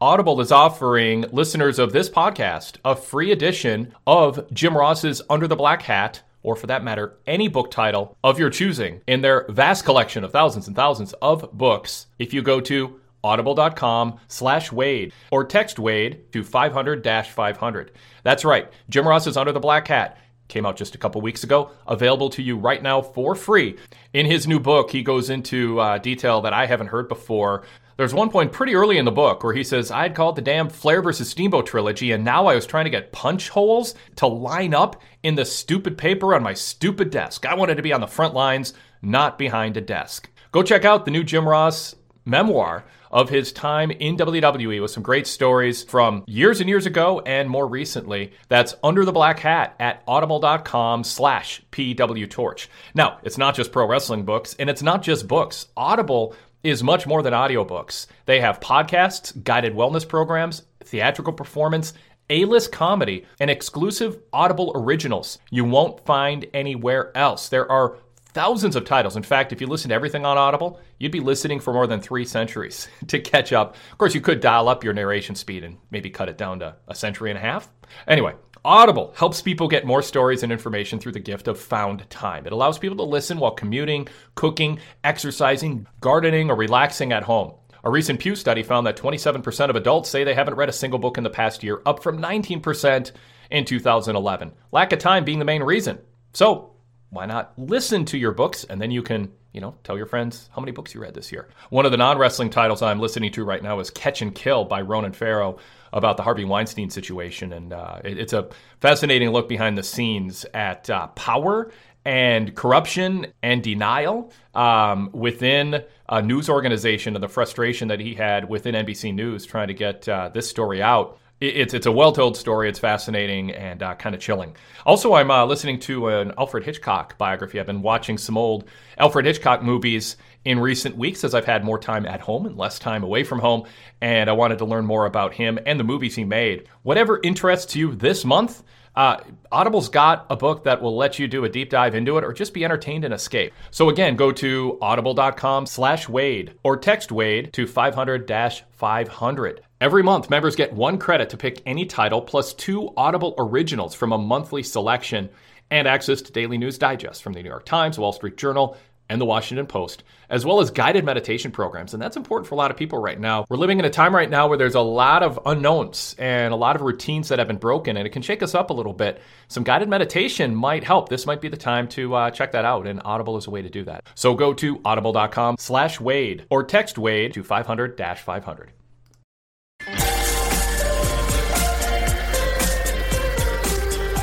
Audible 0.00 0.40
is 0.40 0.52
offering 0.52 1.22
listeners 1.32 1.80
of 1.80 1.92
this 1.92 2.08
podcast 2.08 2.76
a 2.84 2.94
free 2.94 3.32
edition 3.32 3.92
of 4.06 4.48
Jim 4.52 4.76
Ross's 4.76 5.20
Under 5.28 5.48
the 5.48 5.56
Black 5.56 5.82
Hat, 5.82 6.22
or 6.42 6.56
for 6.56 6.66
that 6.66 6.84
matter, 6.84 7.18
any 7.26 7.48
book 7.48 7.70
title 7.70 8.16
of 8.24 8.38
your 8.38 8.50
choosing 8.50 9.00
in 9.06 9.20
their 9.20 9.46
vast 9.48 9.84
collection 9.84 10.24
of 10.24 10.32
thousands 10.32 10.66
and 10.66 10.76
thousands 10.76 11.12
of 11.14 11.50
books. 11.52 12.06
If 12.18 12.32
you 12.32 12.42
go 12.42 12.60
to 12.62 13.00
audible.com 13.24 14.18
slash 14.28 14.70
Wade 14.70 15.12
or 15.30 15.44
text 15.44 15.78
Wade 15.78 16.32
to 16.32 16.44
500 16.44 17.26
500. 17.26 17.92
That's 18.22 18.44
right. 18.44 18.70
Jim 18.88 19.06
ross 19.06 19.26
is 19.26 19.36
Under 19.36 19.52
the 19.52 19.60
Black 19.60 19.88
Hat 19.88 20.18
came 20.48 20.66
out 20.66 20.76
just 20.76 20.94
a 20.94 20.98
couple 20.98 21.20
weeks 21.20 21.44
ago, 21.44 21.70
available 21.86 22.30
to 22.30 22.42
you 22.42 22.56
right 22.56 22.82
now 22.82 23.00
for 23.00 23.34
free. 23.34 23.76
In 24.12 24.26
his 24.26 24.48
new 24.48 24.58
book, 24.58 24.90
he 24.90 25.02
goes 25.02 25.30
into 25.30 25.78
uh, 25.78 25.98
detail 25.98 26.40
that 26.42 26.52
I 26.52 26.66
haven't 26.66 26.88
heard 26.88 27.08
before. 27.08 27.64
There's 27.98 28.14
one 28.14 28.30
point 28.30 28.52
pretty 28.52 28.76
early 28.76 28.96
in 28.96 29.04
the 29.04 29.10
book 29.10 29.42
where 29.42 29.52
he 29.52 29.64
says, 29.64 29.90
I'd 29.90 30.14
called 30.14 30.36
the 30.36 30.42
damn 30.42 30.68
Flair 30.68 31.02
versus 31.02 31.28
Steamboat 31.30 31.66
trilogy, 31.66 32.12
and 32.12 32.24
now 32.24 32.46
I 32.46 32.54
was 32.54 32.64
trying 32.64 32.84
to 32.84 32.92
get 32.92 33.10
punch 33.10 33.48
holes 33.48 33.96
to 34.16 34.28
line 34.28 34.72
up 34.72 35.02
in 35.24 35.34
the 35.34 35.44
stupid 35.44 35.98
paper 35.98 36.32
on 36.32 36.44
my 36.44 36.54
stupid 36.54 37.10
desk. 37.10 37.44
I 37.44 37.54
wanted 37.54 37.74
to 37.74 37.82
be 37.82 37.92
on 37.92 38.00
the 38.00 38.06
front 38.06 38.34
lines, 38.34 38.72
not 39.02 39.36
behind 39.36 39.76
a 39.76 39.80
desk. 39.80 40.30
Go 40.52 40.62
check 40.62 40.84
out 40.84 41.06
the 41.06 41.10
new 41.10 41.24
Jim 41.24 41.46
Ross 41.46 41.96
memoir 42.24 42.84
of 43.10 43.30
his 43.30 43.52
time 43.52 43.90
in 43.90 44.16
WWE 44.16 44.80
with 44.80 44.90
some 44.90 45.02
great 45.02 45.26
stories 45.26 45.82
from 45.82 46.22
years 46.26 46.60
and 46.60 46.68
years 46.68 46.86
ago 46.86 47.20
and 47.20 47.48
more 47.48 47.66
recently. 47.66 48.32
That's 48.48 48.74
Under 48.82 49.04
the 49.04 49.12
Black 49.12 49.40
Hat 49.40 49.74
at 49.80 50.02
audible.com 50.06 51.04
slash 51.04 51.62
pwtorch. 51.72 52.68
Now, 52.94 53.18
it's 53.22 53.38
not 53.38 53.56
just 53.56 53.72
pro 53.72 53.86
wrestling 53.86 54.24
books, 54.24 54.54
and 54.58 54.70
it's 54.70 54.82
not 54.82 55.02
just 55.02 55.26
books. 55.26 55.66
Audible 55.76 56.36
is 56.62 56.82
much 56.82 57.06
more 57.06 57.22
than 57.22 57.32
audiobooks. 57.32 58.06
They 58.26 58.40
have 58.40 58.60
podcasts, 58.60 59.42
guided 59.44 59.74
wellness 59.74 60.06
programs, 60.06 60.62
theatrical 60.84 61.32
performance, 61.32 61.92
A-list 62.30 62.72
comedy, 62.72 63.26
and 63.40 63.50
exclusive 63.50 64.18
Audible 64.32 64.72
originals 64.74 65.38
you 65.50 65.64
won't 65.64 66.04
find 66.04 66.46
anywhere 66.52 67.16
else. 67.16 67.48
There 67.48 67.70
are 67.70 67.98
thousands 68.38 68.76
of 68.76 68.84
titles. 68.84 69.16
In 69.16 69.22
fact, 69.22 69.52
if 69.52 69.60
you 69.60 69.66
listen 69.66 69.88
to 69.88 69.94
everything 69.94 70.24
on 70.24 70.38
Audible, 70.38 70.80
you'd 70.98 71.12
be 71.12 71.20
listening 71.20 71.60
for 71.60 71.72
more 71.72 71.86
than 71.86 72.00
three 72.00 72.24
centuries 72.24 72.88
to 73.08 73.18
catch 73.18 73.52
up. 73.52 73.76
Of 73.90 73.98
course, 73.98 74.14
you 74.14 74.20
could 74.20 74.40
dial 74.40 74.68
up 74.68 74.84
your 74.84 74.92
narration 74.92 75.34
speed 75.34 75.64
and 75.64 75.78
maybe 75.90 76.10
cut 76.10 76.28
it 76.28 76.38
down 76.38 76.60
to 76.60 76.76
a 76.86 76.94
century 76.94 77.30
and 77.30 77.38
a 77.38 77.42
half. 77.42 77.68
Anyway, 78.06 78.34
Audible 78.64 79.12
helps 79.16 79.40
people 79.40 79.68
get 79.68 79.86
more 79.86 80.02
stories 80.02 80.42
and 80.42 80.50
information 80.50 80.98
through 80.98 81.12
the 81.12 81.20
gift 81.20 81.48
of 81.48 81.58
found 81.58 82.08
time. 82.10 82.46
It 82.46 82.52
allows 82.52 82.78
people 82.78 82.96
to 82.96 83.02
listen 83.02 83.38
while 83.38 83.52
commuting, 83.52 84.08
cooking, 84.34 84.80
exercising, 85.04 85.86
gardening, 86.00 86.50
or 86.50 86.56
relaxing 86.56 87.12
at 87.12 87.22
home. 87.22 87.54
A 87.84 87.90
recent 87.90 88.18
Pew 88.18 88.34
study 88.34 88.62
found 88.62 88.86
that 88.86 88.96
27% 88.96 89.70
of 89.70 89.76
adults 89.76 90.10
say 90.10 90.24
they 90.24 90.34
haven't 90.34 90.56
read 90.56 90.68
a 90.68 90.72
single 90.72 90.98
book 90.98 91.16
in 91.16 91.24
the 91.24 91.30
past 91.30 91.62
year, 91.62 91.80
up 91.86 92.02
from 92.02 92.20
19% 92.20 93.12
in 93.50 93.64
2011. 93.64 94.52
Lack 94.72 94.92
of 94.92 94.98
time 94.98 95.24
being 95.24 95.38
the 95.38 95.44
main 95.44 95.62
reason. 95.62 95.98
So, 96.32 96.72
why 97.10 97.24
not 97.26 97.52
listen 97.56 98.04
to 98.06 98.18
your 98.18 98.32
books 98.32 98.64
and 98.64 98.82
then 98.82 98.90
you 98.90 99.02
can, 99.02 99.32
you 99.52 99.60
know, 99.60 99.76
tell 99.84 99.96
your 99.96 100.06
friends 100.06 100.50
how 100.54 100.60
many 100.60 100.72
books 100.72 100.94
you 100.94 101.00
read 101.00 101.14
this 101.14 101.32
year. 101.32 101.48
One 101.70 101.86
of 101.86 101.92
the 101.92 101.96
non 101.96 102.18
wrestling 102.18 102.50
titles 102.50 102.82
I'm 102.82 103.00
listening 103.00 103.32
to 103.32 103.44
right 103.44 103.62
now 103.62 103.78
is 103.78 103.90
Catch 103.90 104.20
and 104.20 104.34
Kill 104.34 104.64
by 104.64 104.82
Ronan 104.82 105.12
Farrow 105.12 105.58
about 105.92 106.16
the 106.16 106.22
Harvey 106.22 106.44
Weinstein 106.44 106.90
situation. 106.90 107.52
And 107.52 107.72
uh, 107.72 108.00
it, 108.04 108.18
it's 108.18 108.32
a 108.32 108.48
fascinating 108.80 109.30
look 109.30 109.48
behind 109.48 109.78
the 109.78 109.82
scenes 109.82 110.44
at 110.54 110.88
uh, 110.90 111.08
power 111.08 111.70
and 112.04 112.54
corruption 112.54 113.26
and 113.42 113.62
denial 113.62 114.32
um, 114.54 115.10
within 115.12 115.84
a 116.08 116.22
news 116.22 116.48
organization 116.48 117.14
and 117.14 117.22
the 117.22 117.28
frustration 117.28 117.88
that 117.88 118.00
he 118.00 118.14
had 118.14 118.48
within 118.48 118.74
NBC 118.74 119.14
News 119.14 119.44
trying 119.44 119.68
to 119.68 119.74
get 119.74 120.08
uh, 120.08 120.30
this 120.32 120.48
story 120.48 120.80
out. 120.80 121.18
it's 121.40 121.74
it's 121.74 121.86
a 121.86 121.92
well 121.92 122.12
told 122.12 122.36
story. 122.36 122.68
It's 122.68 122.78
fascinating 122.78 123.50
and 123.50 123.82
uh, 123.82 123.94
kind 123.96 124.14
of 124.14 124.20
chilling. 124.20 124.56
Also, 124.86 125.12
I'm 125.12 125.30
uh, 125.30 125.44
listening 125.44 125.80
to 125.80 126.08
an 126.08 126.32
Alfred 126.38 126.64
Hitchcock 126.64 127.18
biography. 127.18 127.60
I've 127.60 127.66
been 127.66 127.82
watching 127.82 128.16
some 128.16 128.38
old 128.38 128.64
Alfred 128.96 129.26
Hitchcock 129.26 129.62
movies 129.62 130.16
in 130.44 130.58
recent 130.58 130.96
weeks 130.96 131.24
as 131.24 131.34
I've 131.34 131.44
had 131.44 131.64
more 131.64 131.78
time 131.78 132.06
at 132.06 132.20
home 132.20 132.46
and 132.46 132.56
less 132.56 132.78
time 132.78 133.02
away 133.02 133.24
from 133.24 133.38
home, 133.38 133.64
and 134.00 134.30
I 134.30 134.32
wanted 134.32 134.58
to 134.58 134.64
learn 134.64 134.86
more 134.86 135.06
about 135.06 135.34
him 135.34 135.58
and 135.66 135.78
the 135.78 135.84
movies 135.84 136.14
he 136.14 136.24
made. 136.24 136.68
Whatever 136.82 137.20
interests 137.22 137.76
you 137.76 137.94
this 137.94 138.24
month. 138.24 138.62
Uh, 138.96 139.22
Audible's 139.52 139.88
got 139.88 140.26
a 140.28 140.34
book 140.34 140.64
that 140.64 140.82
will 140.82 140.96
let 140.96 141.20
you 141.20 141.28
do 141.28 141.44
a 141.44 141.48
deep 141.48 141.70
dive 141.70 141.94
into 141.94 142.18
it 142.18 142.24
or 142.24 142.32
just 142.32 142.52
be 142.52 142.64
entertained 142.64 143.04
and 143.04 143.14
escape. 143.14 143.52
So 143.70 143.90
again, 143.90 144.16
go 144.16 144.32
to 144.32 144.76
audible.com 144.82 145.66
slash 145.66 146.08
Wade 146.08 146.54
or 146.64 146.76
text 146.76 147.12
Wade 147.12 147.52
to 147.52 147.64
500-500. 147.66 149.58
Every 149.80 150.02
month, 150.02 150.30
members 150.30 150.56
get 150.56 150.72
one 150.72 150.98
credit 150.98 151.30
to 151.30 151.36
pick 151.36 151.62
any 151.64 151.86
title 151.86 152.20
plus 152.20 152.52
two 152.54 152.92
Audible 152.96 153.36
originals 153.38 153.94
from 153.94 154.10
a 154.10 154.18
monthly 154.18 154.64
selection 154.64 155.28
and 155.70 155.86
access 155.86 156.20
to 156.22 156.32
daily 156.32 156.58
news 156.58 156.78
digest 156.78 157.22
from 157.22 157.34
the 157.34 157.42
New 157.42 157.48
York 157.48 157.64
Times, 157.64 158.00
Wall 158.00 158.12
Street 158.12 158.36
Journal, 158.36 158.76
and 159.08 159.20
the 159.20 159.24
Washington 159.24 159.66
Post, 159.66 160.04
as 160.28 160.44
well 160.44 160.60
as 160.60 160.70
guided 160.70 161.04
meditation 161.04 161.50
programs. 161.50 161.94
And 161.94 162.02
that's 162.02 162.16
important 162.16 162.48
for 162.48 162.54
a 162.54 162.58
lot 162.58 162.70
of 162.70 162.76
people 162.76 162.98
right 162.98 163.18
now. 163.18 163.46
We're 163.48 163.56
living 163.56 163.78
in 163.78 163.84
a 163.84 163.90
time 163.90 164.14
right 164.14 164.28
now 164.28 164.48
where 164.48 164.58
there's 164.58 164.74
a 164.74 164.80
lot 164.80 165.22
of 165.22 165.40
unknowns 165.46 166.14
and 166.18 166.52
a 166.52 166.56
lot 166.56 166.76
of 166.76 166.82
routines 166.82 167.28
that 167.28 167.38
have 167.38 167.48
been 167.48 167.56
broken, 167.56 167.96
and 167.96 168.06
it 168.06 168.10
can 168.10 168.22
shake 168.22 168.42
us 168.42 168.54
up 168.54 168.70
a 168.70 168.74
little 168.74 168.92
bit. 168.92 169.20
Some 169.48 169.64
guided 169.64 169.88
meditation 169.88 170.54
might 170.54 170.84
help. 170.84 171.08
This 171.08 171.26
might 171.26 171.40
be 171.40 171.48
the 171.48 171.56
time 171.56 171.88
to 171.88 172.14
uh, 172.14 172.30
check 172.30 172.52
that 172.52 172.64
out, 172.64 172.86
and 172.86 173.00
Audible 173.04 173.36
is 173.36 173.46
a 173.46 173.50
way 173.50 173.62
to 173.62 173.70
do 173.70 173.84
that. 173.84 174.06
So 174.14 174.34
go 174.34 174.52
to 174.54 174.80
audible.com 174.84 175.56
slash 175.58 176.00
Wade 176.00 176.46
or 176.50 176.64
text 176.64 176.98
Wade 176.98 177.34
to 177.34 177.42
500 177.42 177.98
500. 178.18 178.72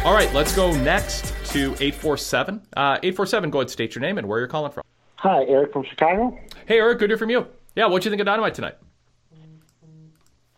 All 0.05 0.13
right, 0.13 0.31
let's 0.35 0.55
go 0.55 0.71
next 0.71 1.34
to 1.55 1.71
847. 1.79 2.61
Uh, 2.75 2.99
847, 3.01 3.49
go 3.49 3.59
ahead, 3.59 3.69
state 3.69 3.95
your 3.95 4.01
name 4.01 4.17
and 4.17 4.27
where 4.27 4.39
you're 4.39 4.47
calling 4.47 4.73
from. 4.73 4.83
Hi, 5.15 5.45
Eric 5.45 5.71
from 5.71 5.85
Chicago. 5.85 6.37
Hey, 6.65 6.79
Eric, 6.79 6.99
good 6.99 7.07
to 7.07 7.11
hear 7.13 7.17
from 7.17 7.29
you. 7.29 7.47
Yeah, 7.77 7.85
what'd 7.85 8.03
you 8.03 8.11
think 8.11 8.19
of 8.19 8.25
Dynamite 8.25 8.53
tonight? 8.53 8.75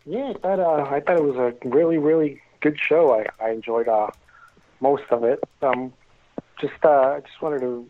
Yeah, 0.04 0.30
I 0.30 0.32
thought, 0.32 0.58
uh, 0.58 0.90
I 0.90 1.00
thought 1.00 1.16
it 1.16 1.22
was 1.22 1.36
a 1.36 1.68
really, 1.68 1.98
really 1.98 2.42
good 2.60 2.76
show. 2.80 3.14
I, 3.14 3.26
I 3.44 3.50
enjoyed 3.50 3.86
uh, 3.86 4.08
most 4.80 5.04
of 5.10 5.22
it. 5.22 5.38
Um, 5.62 5.92
just, 6.60 6.84
uh, 6.84 6.88
I 6.88 7.20
just 7.20 7.40
wanted 7.40 7.60
to 7.60 7.88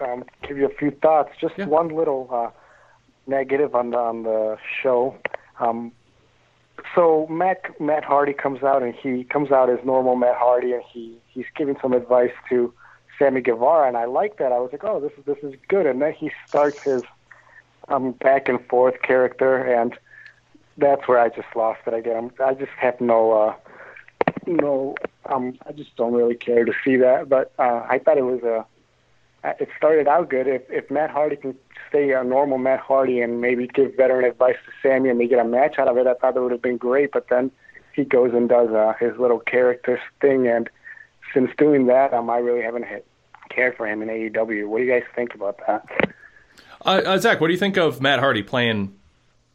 um, 0.00 0.24
give 0.46 0.58
you 0.58 0.66
a 0.66 0.74
few 0.74 0.90
thoughts. 0.90 1.30
Just 1.40 1.54
yeah. 1.56 1.64
one 1.64 1.88
little 1.88 2.28
uh, 2.30 2.50
negative 3.26 3.74
on 3.74 3.92
the, 3.92 3.98
on 3.98 4.24
the 4.24 4.58
show. 4.82 5.16
Um, 5.58 5.92
so 6.94 7.26
Matt 7.28 7.80
Matt 7.80 8.04
Hardy 8.04 8.32
comes 8.32 8.62
out 8.62 8.82
and 8.82 8.94
he 8.94 9.24
comes 9.24 9.50
out 9.50 9.70
as 9.70 9.78
normal 9.84 10.16
Matt 10.16 10.36
Hardy 10.36 10.72
and 10.72 10.82
he 10.90 11.19
he's 11.32 11.46
giving 11.56 11.76
some 11.80 11.92
advice 11.92 12.32
to 12.48 12.72
Sammy 13.18 13.40
Guevara 13.40 13.88
and 13.88 13.96
I 13.96 14.06
like 14.06 14.38
that. 14.38 14.52
I 14.52 14.58
was 14.58 14.70
like, 14.72 14.84
oh, 14.84 15.00
this 15.00 15.12
is 15.18 15.24
this 15.24 15.38
is 15.42 15.58
good. 15.68 15.86
And 15.86 16.00
then 16.00 16.12
he 16.12 16.30
starts 16.48 16.78
his 16.82 17.02
um 17.88 18.12
back 18.12 18.48
and 18.48 18.64
forth 18.68 19.02
character 19.02 19.56
and 19.56 19.96
that's 20.76 21.06
where 21.08 21.18
I 21.18 21.28
just 21.28 21.48
lost 21.54 21.80
it 21.86 21.94
again. 21.94 22.30
I 22.42 22.54
just 22.54 22.72
have 22.72 23.00
no 23.00 23.32
uh 23.32 23.54
no 24.46 24.94
um 25.26 25.58
I 25.66 25.72
just 25.72 25.94
don't 25.96 26.14
really 26.14 26.36
care 26.36 26.64
to 26.64 26.72
see 26.84 26.96
that. 26.96 27.28
But 27.28 27.52
uh 27.58 27.86
I 27.88 27.98
thought 27.98 28.18
it 28.18 28.24
was 28.24 28.42
a 28.42 28.64
it 29.44 29.68
started 29.76 30.06
out 30.06 30.28
good. 30.28 30.46
If 30.46 30.62
if 30.70 30.90
Matt 30.90 31.10
Hardy 31.10 31.36
can 31.36 31.54
stay 31.88 32.12
a 32.12 32.22
normal 32.22 32.58
Matt 32.58 32.80
Hardy 32.80 33.20
and 33.20 33.40
maybe 33.40 33.66
give 33.66 33.96
veteran 33.96 34.24
advice 34.24 34.56
to 34.66 34.72
Sammy 34.82 35.08
and 35.08 35.20
they 35.20 35.26
get 35.26 35.38
a 35.38 35.44
match 35.44 35.78
out 35.78 35.88
of 35.88 35.96
it, 35.96 36.06
I 36.06 36.14
thought 36.14 36.36
it 36.36 36.40
would 36.40 36.52
have 36.52 36.62
been 36.62 36.76
great. 36.76 37.12
But 37.12 37.28
then 37.28 37.50
he 37.94 38.04
goes 38.04 38.32
and 38.34 38.48
does 38.48 38.70
uh, 38.70 38.94
his 39.00 39.16
little 39.18 39.40
character 39.40 40.00
thing, 40.20 40.46
and 40.46 40.68
since 41.34 41.50
doing 41.58 41.86
that, 41.86 42.12
um, 42.12 42.30
I 42.30 42.38
really 42.38 42.62
haven't 42.62 42.86
hit, 42.86 43.06
cared 43.48 43.76
for 43.76 43.86
him 43.86 44.02
in 44.02 44.08
AEW. 44.08 44.66
What 44.66 44.78
do 44.78 44.84
you 44.84 44.90
guys 44.90 45.04
think 45.14 45.34
about 45.34 45.58
that? 45.66 45.86
Uh, 46.84 47.02
uh, 47.04 47.18
Zach, 47.18 47.40
what 47.40 47.48
do 47.48 47.52
you 47.52 47.58
think 47.58 47.76
of 47.76 48.00
Matt 48.00 48.20
Hardy 48.20 48.42
playing 48.42 48.94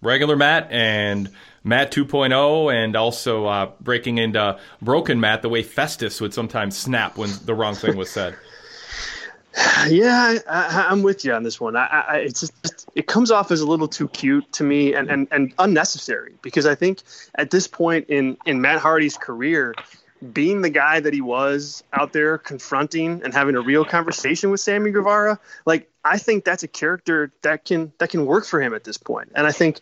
regular 0.01 0.36
Matt 0.36 0.71
and 0.71 1.30
Matt 1.63 1.91
2.0 1.91 2.73
and 2.73 2.95
also 2.95 3.45
uh, 3.45 3.71
breaking 3.82 4.19
into 4.19 4.59
broken 4.82 5.19
Matt 5.19 5.41
the 5.41 5.49
way 5.49 5.63
Festus 5.63 6.21
would 6.21 6.34
sometimes 6.34 6.78
snap 6.78 7.17
when 7.17 7.32
the 7.45 7.55
wrong 7.55 7.76
thing 7.76 7.97
was 7.97 8.09
said? 8.09 8.36
Yeah, 9.88 10.39
I, 10.49 10.91
am 10.91 11.01
with 11.01 11.23
you 11.23 11.32
on 11.32 11.43
this 11.43 11.61
one. 11.61 11.78
I, 11.78 11.86
I, 11.86 12.17
it's 12.17 12.41
just 12.41 12.89
it 12.93 13.07
comes 13.07 13.32
off 13.32 13.51
as 13.51 13.61
a 13.61 13.65
little 13.65 13.88
too 13.88 14.09
cute 14.09 14.51
to 14.53 14.65
me 14.65 14.93
and, 14.93 15.09
and, 15.09 15.28
and 15.32 15.53
unnecessary 15.59 16.34
because 16.41 16.65
I 16.65 16.76
think 16.76 17.03
at 17.36 17.51
this 17.51 17.65
point 17.65 18.09
in 18.09 18.38
in 18.45 18.59
Matt 18.59 18.80
Hardy's 18.80 19.15
career, 19.15 19.73
being 20.34 20.61
the 20.61 20.70
guy 20.70 20.99
that 20.99 21.13
he 21.13 21.22
was 21.22 21.84
out 21.93 22.13
there 22.13 22.38
confronting 22.38 23.22
and 23.24 23.34
having 23.34 23.55
a 23.55 23.61
real 23.61 23.86
conversation 23.86 24.49
with 24.49 24.59
Sammy 24.59 24.91
Guevara, 24.91 25.39
like 25.66 25.89
I 26.03 26.18
think 26.18 26.45
that's 26.45 26.63
a 26.63 26.68
character 26.68 27.34
that 27.41 27.66
can 27.66 27.91
that 27.97 28.09
can 28.09 28.26
work 28.26 28.45
for 28.45 28.61
him 28.61 28.74
at 28.74 28.84
this 28.84 28.97
point. 28.97 29.32
And 29.36 29.45
I 29.45 29.51
think 29.51 29.80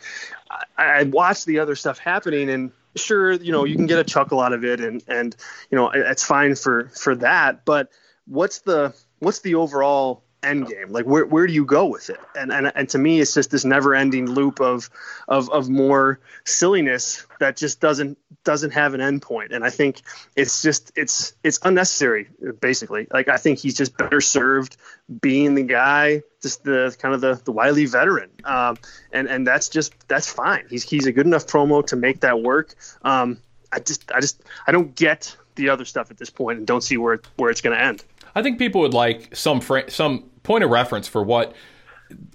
I, 0.77 0.85
I 0.85 1.03
watched 1.03 1.45
the 1.45 1.59
other 1.59 1.75
stuff 1.75 1.99
happening 1.99 2.49
and 2.49 2.71
sure, 2.95 3.33
you 3.33 3.51
know, 3.51 3.63
you 3.63 3.75
can 3.75 3.85
get 3.85 3.99
a 3.99 4.03
chuckle 4.03 4.39
out 4.39 4.53
of 4.53 4.65
it 4.65 4.79
and 4.79 5.03
and 5.07 5.35
you 5.69 5.77
know, 5.77 5.91
it's 5.91 6.23
fine 6.23 6.55
for 6.55 6.89
for 6.89 7.15
that, 7.17 7.65
but 7.65 7.89
what's 8.25 8.59
the 8.59 8.95
what's 9.19 9.39
the 9.39 9.55
overall 9.55 10.22
end 10.43 10.67
game? 10.67 10.91
Like 10.91 11.05
where 11.05 11.25
where 11.25 11.47
do 11.47 11.53
you 11.53 11.65
go 11.65 11.85
with 11.85 12.09
it? 12.09 12.19
And 12.35 12.51
and 12.51 12.71
and 12.75 12.89
to 12.89 12.97
me, 12.97 13.19
it's 13.19 13.33
just 13.33 13.51
this 13.51 13.65
never 13.65 13.95
ending 13.95 14.29
loop 14.29 14.59
of 14.59 14.89
of 15.27 15.49
of 15.49 15.69
more 15.69 16.19
silliness 16.45 17.25
that 17.39 17.57
just 17.57 17.79
doesn't 17.79 18.17
doesn't 18.43 18.71
have 18.71 18.93
an 18.93 19.01
end 19.01 19.21
point. 19.21 19.51
And 19.51 19.63
I 19.63 19.69
think 19.69 20.01
it's 20.35 20.61
just 20.61 20.91
it's 20.95 21.33
it's 21.43 21.59
unnecessary 21.63 22.27
basically. 22.59 23.07
Like 23.11 23.27
I 23.27 23.37
think 23.37 23.59
he's 23.59 23.75
just 23.75 23.97
better 23.97 24.21
served 24.21 24.77
being 25.21 25.55
the 25.55 25.63
guy, 25.63 26.23
just 26.41 26.63
the 26.63 26.95
kind 26.99 27.13
of 27.13 27.21
the 27.21 27.41
the 27.43 27.51
wily 27.51 27.85
veteran. 27.85 28.29
Um, 28.43 28.77
and 29.11 29.27
and 29.27 29.47
that's 29.47 29.69
just 29.69 29.93
that's 30.07 30.31
fine. 30.31 30.65
He's 30.69 30.83
he's 30.83 31.05
a 31.05 31.11
good 31.11 31.25
enough 31.25 31.47
promo 31.47 31.85
to 31.87 31.95
make 31.95 32.21
that 32.21 32.41
work. 32.41 32.75
Um, 33.03 33.39
I 33.71 33.79
just 33.79 34.11
I 34.11 34.19
just 34.19 34.43
I 34.67 34.71
don't 34.71 34.95
get 34.95 35.35
the 35.55 35.69
other 35.69 35.85
stuff 35.85 36.11
at 36.11 36.17
this 36.17 36.29
point 36.29 36.57
and 36.57 36.67
don't 36.67 36.83
see 36.83 36.97
where 36.97 37.19
where 37.37 37.49
it's 37.49 37.61
going 37.61 37.75
to 37.77 37.83
end. 37.83 38.03
I 38.35 38.41
think 38.41 38.57
people 38.57 38.81
would 38.81 38.93
like 38.93 39.35
some 39.35 39.61
fr- 39.61 39.89
some 39.89 40.29
point 40.43 40.63
of 40.63 40.69
reference 40.69 41.07
for 41.07 41.23
what 41.23 41.53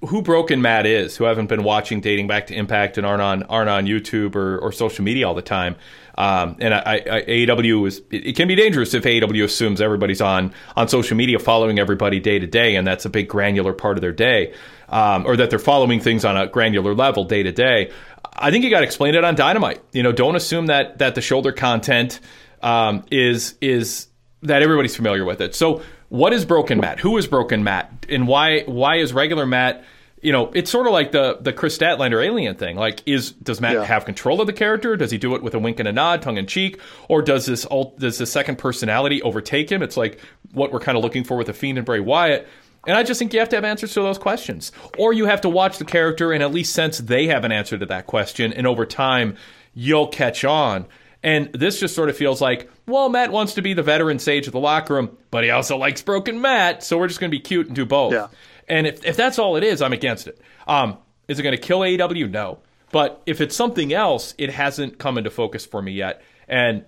who 0.09 0.23
Broken 0.23 0.63
Matt 0.63 0.87
is, 0.87 1.17
who 1.17 1.25
haven't 1.25 1.47
been 1.47 1.63
watching 1.63 2.01
dating 2.01 2.27
back 2.27 2.47
to 2.49 2.55
Impact 2.55 2.99
and 2.99 3.07
aren't 3.07 3.23
on 3.23 3.43
aren't 3.45 3.69
on 3.69 3.87
YouTube 3.87 4.35
or, 4.35 4.59
or 4.59 4.73
social 4.73 5.05
media 5.05 5.27
all 5.29 5.35
the 5.35 5.43
time. 5.43 5.77
Um, 6.17 6.57
and 6.59 6.75
I, 6.75 7.03
I, 7.09 7.23
AEW 7.23 7.87
is 7.87 7.99
it, 8.11 8.27
it, 8.27 8.37
can 8.37 8.49
be 8.49 8.57
dangerous 8.57 8.93
if 8.93 9.05
AEW 9.05 9.45
assumes 9.45 9.81
everybody's 9.81 10.21
on 10.21 10.53
on 10.75 10.89
social 10.89 11.17
media 11.17 11.39
following 11.39 11.79
everybody 11.79 12.19
day 12.19 12.39
to 12.39 12.47
day, 12.47 12.75
and 12.75 12.87
that's 12.87 13.05
a 13.05 13.11
big 13.11 13.29
granular 13.29 13.73
part 13.73 13.97
of 13.97 14.01
their 14.01 14.13
day, 14.13 14.53
um, 14.89 15.25
or 15.27 15.37
that 15.37 15.51
they're 15.51 15.61
following 15.61 16.01
things 16.01 16.25
on 16.25 16.37
a 16.37 16.49
granular 16.49 16.95
level 16.95 17.25
day 17.25 17.43
to 17.45 17.53
day. 17.53 17.93
I 18.35 18.51
think 18.51 18.65
you 18.65 18.71
got 18.71 18.81
to 18.81 18.87
explain 18.87 19.15
it 19.15 19.23
on 19.23 19.37
Dynamite. 19.37 19.83
You 19.93 20.03
know, 20.03 20.13
don't 20.13 20.35
assume 20.35 20.67
that 20.67 20.99
that 20.99 21.15
the 21.15 21.21
shoulder 21.21 21.53
content 21.53 22.19
um, 22.63 23.05
is 23.13 23.55
is 23.61 24.09
that 24.43 24.63
everybody's 24.63 24.97
familiar 24.97 25.25
with 25.25 25.41
it. 25.41 25.55
So, 25.55 25.83
what 26.09 26.33
is 26.33 26.45
Broken 26.45 26.81
Matt? 26.81 27.01
Who 27.01 27.17
is 27.19 27.27
Broken 27.27 27.65
Matt? 27.65 28.07
And 28.09 28.27
why 28.27 28.63
why 28.63 28.97
is 28.97 29.13
regular 29.13 29.47
Matt? 29.47 29.85
You 30.21 30.33
know, 30.33 30.51
it's 30.53 30.71
sort 30.71 30.87
of 30.87 30.93
like 30.93 31.13
the 31.13 31.39
the 31.41 31.53
Kris 31.53 31.77
Statlander 31.79 32.25
alien 32.25 32.57
thing. 32.57 32.77
Like, 32.77 33.03
is 33.07 33.33
does 33.33 33.61
Matt 33.61 33.75
yeah. 33.75 33.85
have 33.85 34.05
control 34.05 34.41
of 34.41 34.47
the 34.47 34.53
character? 34.53 34.97
Does 34.97 35.11
he 35.11 35.19
do 35.19 35.35
it 35.35 35.43
with 35.43 35.55
a 35.55 35.59
wink 35.59 35.79
and 35.79 35.89
a 35.89 35.93
nod, 35.93 36.23
tongue 36.23 36.39
in 36.39 36.47
cheek, 36.47 36.81
or 37.09 37.23
does 37.23 37.47
this 37.47 37.67
does 37.99 38.19
the 38.19 38.27
second 38.27 38.57
personality 38.59 39.23
overtake 39.23 39.71
him? 39.71 39.83
It's 39.83 39.97
like 39.97 40.21
what 40.53 40.73
we're 40.73 40.81
kind 40.81 40.97
of 40.97 41.05
looking 41.05 41.25
for 41.25 41.37
with 41.37 41.47
the 41.47 41.53
Fiend 41.53 41.79
and 41.79 41.87
Bray 41.87 42.01
Wyatt. 42.01 42.49
And 42.87 42.97
I 42.97 43.03
just 43.03 43.19
think 43.19 43.33
you 43.35 43.41
have 43.41 43.49
to 43.51 43.57
have 43.57 43.65
answers 43.65 43.93
to 43.95 44.03
those 44.03 44.19
questions, 44.19 44.73
or 44.97 45.13
you 45.13 45.27
have 45.27 45.43
to 45.43 45.49
watch 45.49 45.79
the 45.79 45.85
character 45.85 46.33
and 46.33 46.43
at 46.43 46.53
least 46.53 46.73
sense 46.73 46.99
they 46.99 47.27
have 47.27 47.45
an 47.45 47.53
answer 47.53 47.77
to 47.77 47.87
that 47.87 48.07
question, 48.07 48.53
and 48.53 48.67
over 48.67 48.87
time 48.87 49.37
you'll 49.75 50.09
catch 50.09 50.45
on. 50.45 50.87
And 51.23 51.53
this 51.53 51.81
just 51.81 51.95
sort 51.95 52.09
of 52.09 52.17
feels 52.17 52.41
like, 52.41 52.71
well, 52.87 53.09
Matt 53.09 53.33
wants 53.33 53.55
to 53.55 53.63
be 53.63 53.75
the 53.75 53.83
veteran 53.83 54.19
sage 54.19 54.47
of 54.47 54.53
the 54.53 54.61
locker 54.61 54.95
room, 54.95 55.17
but 55.31 55.43
he 55.45 55.51
also 55.51 55.77
likes 55.77 56.01
broken 56.01 56.41
Matt, 56.41 56.85
so 56.85 56.97
we're 56.97 57.09
just 57.09 57.19
going 57.19 57.31
to 57.31 57.37
be 57.37 57.41
cute 57.41 57.67
and 57.67 57.75
do 57.75 57.85
both. 57.85 58.13
Yeah. 58.13 58.29
And 58.69 58.87
if, 58.87 59.05
if 59.05 59.17
that's 59.17 59.39
all 59.39 59.57
it 59.57 59.65
is, 59.65 59.83
I'm 59.83 59.93
against 59.93 60.29
it. 60.29 60.41
Um, 60.67 60.99
is 61.27 61.39
it 61.39 61.43
going 61.43 61.57
to 61.57 61.61
kill 61.61 61.81
AEW? 61.81 62.31
No. 62.31 62.59
But 62.93 63.23
if 63.27 63.41
it's 63.41 63.57
something 63.57 63.93
else, 63.93 64.35
it 64.39 64.51
hasn't 64.51 64.99
come 64.99 65.19
into 65.19 65.31
focus 65.31 65.67
for 65.67 65.83
me 65.83 65.93
yet. 65.93 66.23
And 66.47 66.85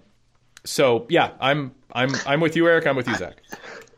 so, 0.65 1.07
yeah, 1.09 1.33
I'm 1.41 1.75
I'm 1.93 2.11
I'm 2.27 2.41
with 2.41 2.57
you, 2.57 2.67
Eric. 2.67 2.87
I'm 2.87 2.97
with 2.97 3.09
you, 3.09 3.17
Zach. 3.17 3.37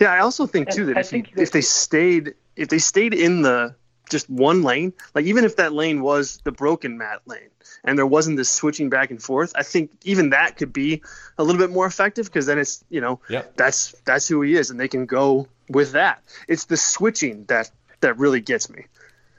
Yeah, 0.00 0.14
I 0.14 0.20
also 0.20 0.46
think 0.46 0.70
too 0.70 0.86
that 0.86 0.96
if, 0.96 1.12
you, 1.12 1.24
if 1.36 1.50
they 1.52 1.60
stayed 1.60 2.34
if 2.56 2.70
they 2.70 2.78
stayed 2.78 3.12
in 3.12 3.42
the 3.42 3.74
just 4.08 4.30
one 4.30 4.62
lane, 4.62 4.94
like 5.14 5.26
even 5.26 5.44
if 5.44 5.56
that 5.56 5.74
lane 5.74 6.00
was 6.00 6.40
the 6.44 6.52
broken 6.52 6.96
Matt 6.96 7.20
lane, 7.26 7.50
and 7.84 7.98
there 7.98 8.06
wasn't 8.06 8.36
this 8.36 8.50
switching 8.50 8.88
back 8.88 9.10
and 9.10 9.22
forth, 9.22 9.52
I 9.54 9.62
think 9.62 9.90
even 10.04 10.30
that 10.30 10.56
could 10.56 10.72
be 10.72 11.02
a 11.38 11.44
little 11.44 11.60
bit 11.60 11.70
more 11.70 11.86
effective 11.86 12.26
because 12.26 12.46
then 12.46 12.58
it's 12.58 12.84
you 12.90 13.00
know 13.00 13.20
yep. 13.28 13.56
that's 13.56 13.94
that's 14.04 14.26
who 14.26 14.42
he 14.42 14.54
is, 14.54 14.70
and 14.70 14.80
they 14.80 14.88
can 14.88 15.06
go 15.06 15.46
with 15.68 15.92
that. 15.92 16.22
It's 16.48 16.64
the 16.64 16.76
switching 16.76 17.44
that 17.44 17.70
that 18.00 18.18
really 18.18 18.40
gets 18.40 18.70
me. 18.70 18.86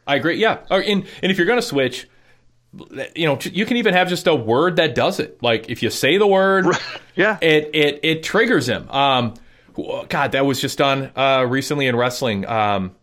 I 0.07 0.15
agree. 0.15 0.37
Yeah, 0.37 0.59
and 0.69 1.05
and 1.21 1.31
if 1.31 1.37
you're 1.37 1.47
gonna 1.47 1.61
switch, 1.61 2.07
you 3.15 3.25
know, 3.25 3.39
you 3.43 3.65
can 3.65 3.77
even 3.77 3.93
have 3.93 4.09
just 4.09 4.27
a 4.27 4.35
word 4.35 4.75
that 4.77 4.95
does 4.95 5.19
it. 5.19 5.41
Like 5.41 5.69
if 5.69 5.81
you 5.81 5.89
say 5.89 6.17
the 6.17 6.27
word, 6.27 6.65
yeah, 7.15 7.37
it 7.41 7.71
it 7.73 7.99
it 8.03 8.23
triggers 8.23 8.67
him. 8.67 8.89
Um, 8.89 9.33
God, 10.07 10.33
that 10.33 10.45
was 10.45 10.61
just 10.61 10.77
done 10.77 11.11
uh, 11.15 11.45
recently 11.47 11.87
in 11.87 11.95
wrestling. 11.95 12.45
Um, 12.47 12.95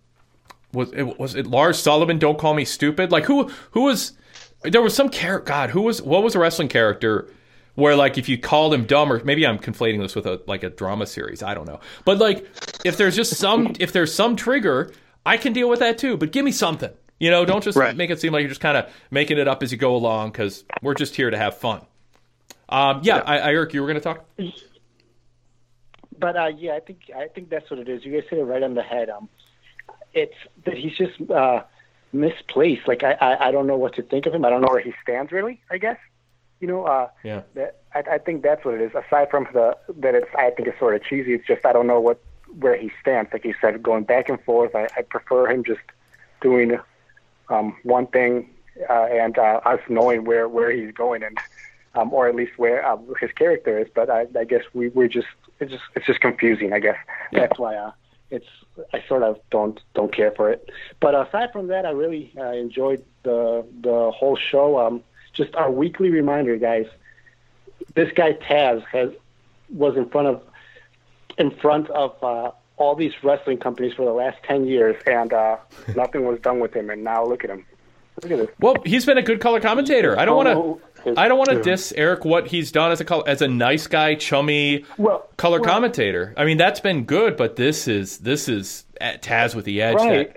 was 0.72 0.92
it 0.92 1.18
was 1.18 1.34
it 1.34 1.46
Lars 1.46 1.78
Sullivan? 1.78 2.18
Don't 2.18 2.38
call 2.38 2.54
me 2.54 2.64
stupid. 2.64 3.10
Like 3.10 3.24
who 3.24 3.50
who 3.72 3.82
was 3.82 4.12
there 4.64 4.82
was 4.82 4.94
some 4.94 5.08
character. 5.08 5.44
God, 5.48 5.70
who 5.70 5.82
was 5.82 6.00
what 6.02 6.22
was 6.22 6.34
a 6.34 6.38
wrestling 6.38 6.68
character? 6.68 7.28
Where 7.74 7.96
like 7.96 8.18
if 8.18 8.28
you 8.28 8.36
called 8.38 8.74
him 8.74 8.84
dumb, 8.84 9.10
or 9.12 9.24
maybe 9.24 9.46
I'm 9.46 9.58
conflating 9.58 10.00
this 10.00 10.14
with 10.14 10.26
a 10.26 10.42
like 10.46 10.62
a 10.62 10.70
drama 10.70 11.06
series. 11.06 11.42
I 11.42 11.54
don't 11.54 11.66
know, 11.66 11.80
but 12.04 12.18
like 12.18 12.46
if 12.84 12.96
there's 12.96 13.16
just 13.16 13.36
some 13.36 13.72
if 13.80 13.92
there's 13.92 14.14
some 14.14 14.36
trigger, 14.36 14.92
I 15.24 15.36
can 15.38 15.52
deal 15.52 15.68
with 15.70 15.78
that 15.80 15.96
too. 15.98 16.16
But 16.16 16.32
give 16.32 16.44
me 16.44 16.52
something. 16.52 16.90
You 17.18 17.30
know, 17.30 17.44
don't 17.44 17.62
just 17.62 17.78
Right. 17.78 17.96
make 17.96 18.10
it 18.10 18.20
seem 18.20 18.32
like 18.32 18.40
you're 18.42 18.48
just 18.48 18.60
kind 18.60 18.76
of 18.76 18.92
making 19.10 19.38
it 19.38 19.46
up 19.48 19.62
as 19.62 19.70
you 19.72 19.78
go 19.78 19.94
along 19.96 20.32
because 20.32 20.64
we're 20.82 20.94
just 20.94 21.14
here 21.14 21.30
to 21.30 21.38
have 21.38 21.56
fun. 21.56 21.80
Um, 22.68 23.00
yeah, 23.04 23.18
I, 23.18 23.38
I, 23.38 23.52
Eric, 23.52 23.74
you 23.74 23.80
were 23.80 23.86
going 23.86 24.00
to 24.00 24.02
talk. 24.02 24.24
But 26.18 26.36
uh, 26.36 26.50
yeah, 26.56 26.74
I 26.74 26.80
think 26.80 26.98
I 27.16 27.28
think 27.28 27.48
that's 27.48 27.70
what 27.70 27.78
it 27.80 27.88
is. 27.88 28.04
You 28.04 28.12
guys 28.12 28.28
hit 28.28 28.38
it 28.38 28.44
right 28.44 28.62
on 28.62 28.74
the 28.74 28.82
head. 28.82 29.08
Um, 29.08 29.28
it's 30.12 30.34
that 30.64 30.76
he's 30.76 30.96
just 30.96 31.30
uh, 31.30 31.62
misplaced. 32.12 32.86
Like 32.86 33.02
I, 33.02 33.12
I 33.20 33.48
I 33.48 33.50
don't 33.52 33.66
know 33.66 33.76
what 33.76 33.94
to 33.96 34.02
think 34.02 34.26
of 34.26 34.34
him. 34.34 34.44
I 34.44 34.50
don't 34.50 34.60
know 34.60 34.68
where 34.68 34.80
he 34.80 34.94
stands 35.02 35.32
really. 35.32 35.60
I 35.70 35.78
guess 35.78 35.98
you 36.60 36.68
know. 36.68 36.84
Uh, 36.84 37.08
Yeah. 37.24 37.42
that, 37.54 37.78
I, 37.94 38.02
I 38.12 38.18
think 38.18 38.42
that's 38.42 38.64
what 38.64 38.74
it 38.74 38.80
is. 38.80 38.92
Aside 38.94 39.30
from 39.30 39.46
the 39.52 39.76
that 39.98 40.14
it's 40.14 40.28
I 40.36 40.50
think 40.50 40.68
it's 40.68 40.78
sort 40.78 40.94
of 40.94 41.02
cheesy. 41.04 41.34
It's 41.34 41.46
just 41.46 41.64
I 41.66 41.72
don't 41.72 41.86
know 41.86 42.00
what 42.00 42.20
where 42.58 42.76
he 42.76 42.90
stands. 43.00 43.32
Like 43.32 43.44
you 43.44 43.54
said, 43.60 43.82
going 43.82 44.04
back 44.04 44.28
and 44.28 44.40
forth. 44.42 44.74
I, 44.74 44.88
I 44.96 45.02
prefer 45.02 45.48
him 45.50 45.64
just 45.64 45.80
doing 46.40 46.78
um, 47.48 47.76
one 47.82 48.06
thing 48.06 48.48
uh, 48.88 49.04
and 49.04 49.36
uh, 49.38 49.60
us 49.64 49.80
knowing 49.88 50.24
where 50.24 50.48
where 50.48 50.70
he's 50.70 50.92
going 50.92 51.22
and 51.22 51.38
um, 51.94 52.12
or 52.12 52.28
at 52.28 52.34
least 52.34 52.52
where 52.58 52.84
uh, 52.86 52.96
his 53.20 53.32
character 53.32 53.78
is. 53.78 53.88
But 53.94 54.10
I, 54.10 54.26
I 54.38 54.44
guess 54.44 54.62
we 54.72 54.88
we're 54.88 55.08
just 55.08 55.28
it's 55.60 55.70
just 55.72 55.84
it's 55.94 56.06
just 56.06 56.20
confusing. 56.20 56.72
I 56.72 56.78
guess 56.80 56.96
that's 57.32 57.58
why 57.58 57.76
uh, 57.76 57.92
it's 58.32 58.46
I 58.94 59.04
sort 59.06 59.22
of 59.22 59.38
don't 59.50 59.78
don't 59.94 60.12
care 60.12 60.32
for 60.32 60.50
it. 60.50 60.70
But 61.00 61.14
aside 61.14 61.52
from 61.52 61.68
that, 61.68 61.84
I 61.84 61.90
really 61.90 62.32
uh, 62.36 62.52
enjoyed 62.52 63.04
the 63.22 63.64
the 63.82 64.10
whole 64.10 64.36
show. 64.36 64.80
Um, 64.80 65.02
just 65.34 65.54
our 65.54 65.70
weekly 65.70 66.10
reminder, 66.10 66.56
guys. 66.56 66.86
This 67.94 68.10
guy 68.14 68.32
Taz 68.32 68.82
has 68.86 69.10
was 69.68 69.96
in 69.96 70.08
front 70.08 70.28
of 70.28 70.42
in 71.38 71.50
front 71.50 71.90
of 71.90 72.16
uh, 72.24 72.50
all 72.78 72.94
these 72.96 73.12
wrestling 73.22 73.58
companies 73.58 73.92
for 73.92 74.06
the 74.06 74.12
last 74.12 74.38
ten 74.44 74.66
years, 74.66 74.96
and 75.06 75.32
uh, 75.32 75.58
nothing 75.94 76.24
was 76.24 76.40
done 76.40 76.58
with 76.58 76.74
him. 76.74 76.88
And 76.88 77.04
now 77.04 77.24
look 77.24 77.44
at 77.44 77.50
him. 77.50 77.66
Look 78.22 78.32
at 78.32 78.38
this. 78.38 78.48
Well, 78.60 78.76
he's 78.84 79.04
been 79.04 79.18
a 79.18 79.22
good 79.22 79.40
color 79.40 79.60
commentator. 79.60 80.18
I 80.18 80.24
don't 80.24 80.36
want 80.36 80.48
to. 80.48 80.80
His- 81.04 81.16
I 81.18 81.28
don't 81.28 81.38
want 81.38 81.50
to 81.50 81.56
yeah. 81.56 81.62
diss 81.62 81.92
Eric 81.96 82.24
what 82.24 82.46
he's 82.48 82.70
done 82.72 82.92
as 82.92 83.00
a 83.00 83.04
col- 83.04 83.24
as 83.26 83.42
a 83.42 83.48
nice 83.48 83.86
guy, 83.86 84.14
chummy 84.14 84.84
Well, 84.98 85.28
color 85.36 85.60
well- 85.60 85.68
commentator. 85.70 86.34
I 86.36 86.44
mean, 86.44 86.58
that's 86.58 86.80
been 86.80 87.04
good, 87.04 87.36
but 87.36 87.56
this 87.56 87.88
is 87.88 88.18
this 88.18 88.48
is 88.48 88.84
at 89.00 89.22
Taz 89.22 89.54
with 89.54 89.64
the 89.64 89.82
edge. 89.82 89.96
Right. 89.96 90.32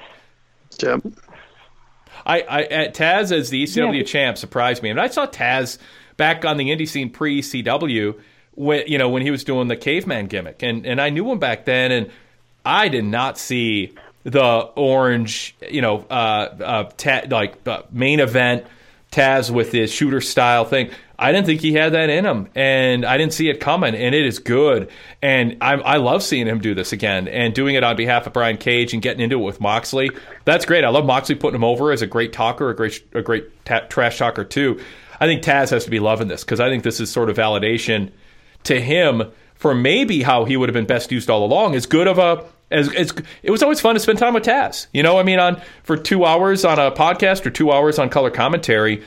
That 0.80 1.02
I, 2.26 2.42
I 2.42 2.64
at 2.64 2.96
Taz 2.96 3.32
as 3.32 3.50
the 3.50 3.64
ECW 3.64 3.98
Yeah. 4.00 4.04
champ 4.04 4.38
surprised 4.38 4.82
me. 4.82 4.90
I 4.90 4.94
mean, 4.94 5.04
I 5.04 5.08
saw 5.08 5.28
Taz 5.28 5.78
back 6.18 6.46
on 6.46 6.58
the 6.58 6.70
indie 6.70 6.88
scene 6.88 7.10
pre 7.10 7.40
ECW 7.42 8.16
when 8.56 8.84
you 8.88 8.98
know 8.98 9.10
when 9.10 9.22
he 9.22 9.32
was 9.32 9.44
doing 9.44 9.68
the 9.68 9.76
caveman 9.76 10.28
gimmick, 10.28 10.64
and 10.64 10.86
and 10.86 11.00
I 11.00 11.10
knew 11.10 11.30
him 11.32 11.40
back 11.40 11.66
then, 11.66 11.92
and 11.92 12.10
I 12.66 12.88
did 12.88 13.06
not 13.06 13.38
see 13.38 13.94
the 14.24 14.42
orange, 14.76 15.56
you 15.70 15.82
know, 15.82 16.04
uh, 16.10 16.14
uh, 16.14 16.84
ta- 16.98 17.22
like 17.30 17.56
uh, 17.68 17.84
main 17.92 18.20
event 18.20 18.66
Taz 19.16 19.50
with 19.50 19.72
his 19.72 19.92
shooter 19.92 20.20
style 20.20 20.66
thing. 20.66 20.90
I 21.18 21.32
didn't 21.32 21.46
think 21.46 21.62
he 21.62 21.72
had 21.72 21.94
that 21.94 22.10
in 22.10 22.26
him, 22.26 22.50
and 22.54 23.06
I 23.06 23.18
didn't 23.18 23.32
see 23.32 23.50
it 23.50 23.62
coming. 23.62 23.96
And 23.96 24.14
it 24.14 24.26
is 24.26 24.40
good, 24.40 24.90
and 25.22 25.58
I, 25.62 25.76
I 25.76 25.98
love 25.98 26.22
seeing 26.22 26.48
him 26.48 26.60
do 26.60 26.76
this 26.76 26.92
again 26.92 27.30
and 27.30 27.54
doing 27.54 27.76
it 27.76 27.84
on 27.86 27.96
behalf 27.96 28.28
of 28.28 28.34
Brian 28.34 28.58
Cage 28.58 28.92
and 28.94 29.02
getting 29.02 29.22
into 29.22 29.40
it 29.40 29.44
with 29.44 29.62
Moxley. 29.62 30.12
That's 30.44 30.66
great. 30.66 30.84
I 30.84 30.90
love 30.90 31.06
Moxley 31.06 31.36
putting 31.36 31.56
him 31.56 31.64
over 31.64 31.94
as 31.94 32.02
a 32.02 32.08
great 32.08 32.34
talker, 32.34 32.70
a 32.70 32.76
great 32.76 33.02
a 33.14 33.22
great 33.22 33.66
ta- 33.66 33.88
trash 33.88 34.18
talker 34.18 34.44
too. 34.44 34.82
I 35.20 35.28
think 35.28 35.42
Taz 35.42 35.70
has 35.70 35.86
to 35.86 35.90
be 35.90 36.00
loving 36.00 36.28
this 36.28 36.44
because 36.44 36.60
I 36.60 36.68
think 36.70 36.84
this 36.84 37.00
is 37.00 37.10
sort 37.10 37.30
of 37.30 37.38
validation 37.38 38.12
to 38.66 38.82
him 38.82 39.32
for 39.54 39.74
maybe 39.74 40.22
how 40.22 40.44
he 40.44 40.58
would 40.58 40.68
have 40.68 40.74
been 40.74 40.86
best 40.86 41.12
used 41.14 41.30
all 41.30 41.46
along. 41.46 41.76
As 41.76 41.86
good 41.86 42.08
of 42.08 42.18
a 42.18 42.46
as, 42.72 42.94
as 42.94 43.14
it 43.44 43.52
was 43.52 43.64
always 43.64 43.80
fun 43.80 43.96
to 43.96 44.00
spend 44.00 44.20
time 44.20 44.34
with 44.34 44.44
Taz. 44.44 44.88
You 44.94 45.04
know, 45.04 45.18
I 45.20 45.24
mean, 45.24 45.40
on 45.40 45.62
for 45.84 45.98
two 45.98 46.26
hours 46.26 46.66
on 46.66 46.80
a 46.80 46.92
podcast 46.92 47.46
or 47.46 47.50
two 47.52 47.72
hours 47.72 48.00
on 48.00 48.10
color 48.10 48.32
commentary, 48.32 49.04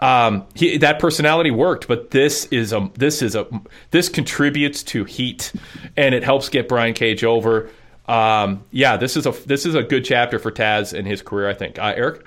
um, 0.00 0.46
he, 0.54 0.78
that 0.78 0.98
personality 0.98 1.50
worked. 1.50 1.88
But 1.88 2.10
this 2.10 2.46
is 2.46 2.72
a 2.72 2.90
this 2.94 3.22
is 3.22 3.34
a 3.34 3.46
this 3.90 4.08
contributes 4.08 4.82
to 4.84 5.04
heat, 5.04 5.52
and 5.96 6.14
it 6.14 6.22
helps 6.22 6.48
get 6.48 6.68
Brian 6.68 6.94
Cage 6.94 7.24
over. 7.24 7.70
Um, 8.06 8.64
yeah, 8.70 8.96
this 8.96 9.16
is 9.16 9.26
a 9.26 9.32
this 9.46 9.66
is 9.66 9.74
a 9.74 9.82
good 9.82 10.04
chapter 10.04 10.38
for 10.38 10.50
Taz 10.50 10.94
in 10.94 11.04
his 11.06 11.22
career. 11.22 11.48
I 11.48 11.54
think. 11.54 11.78
Uh, 11.78 11.94
Eric. 11.96 12.26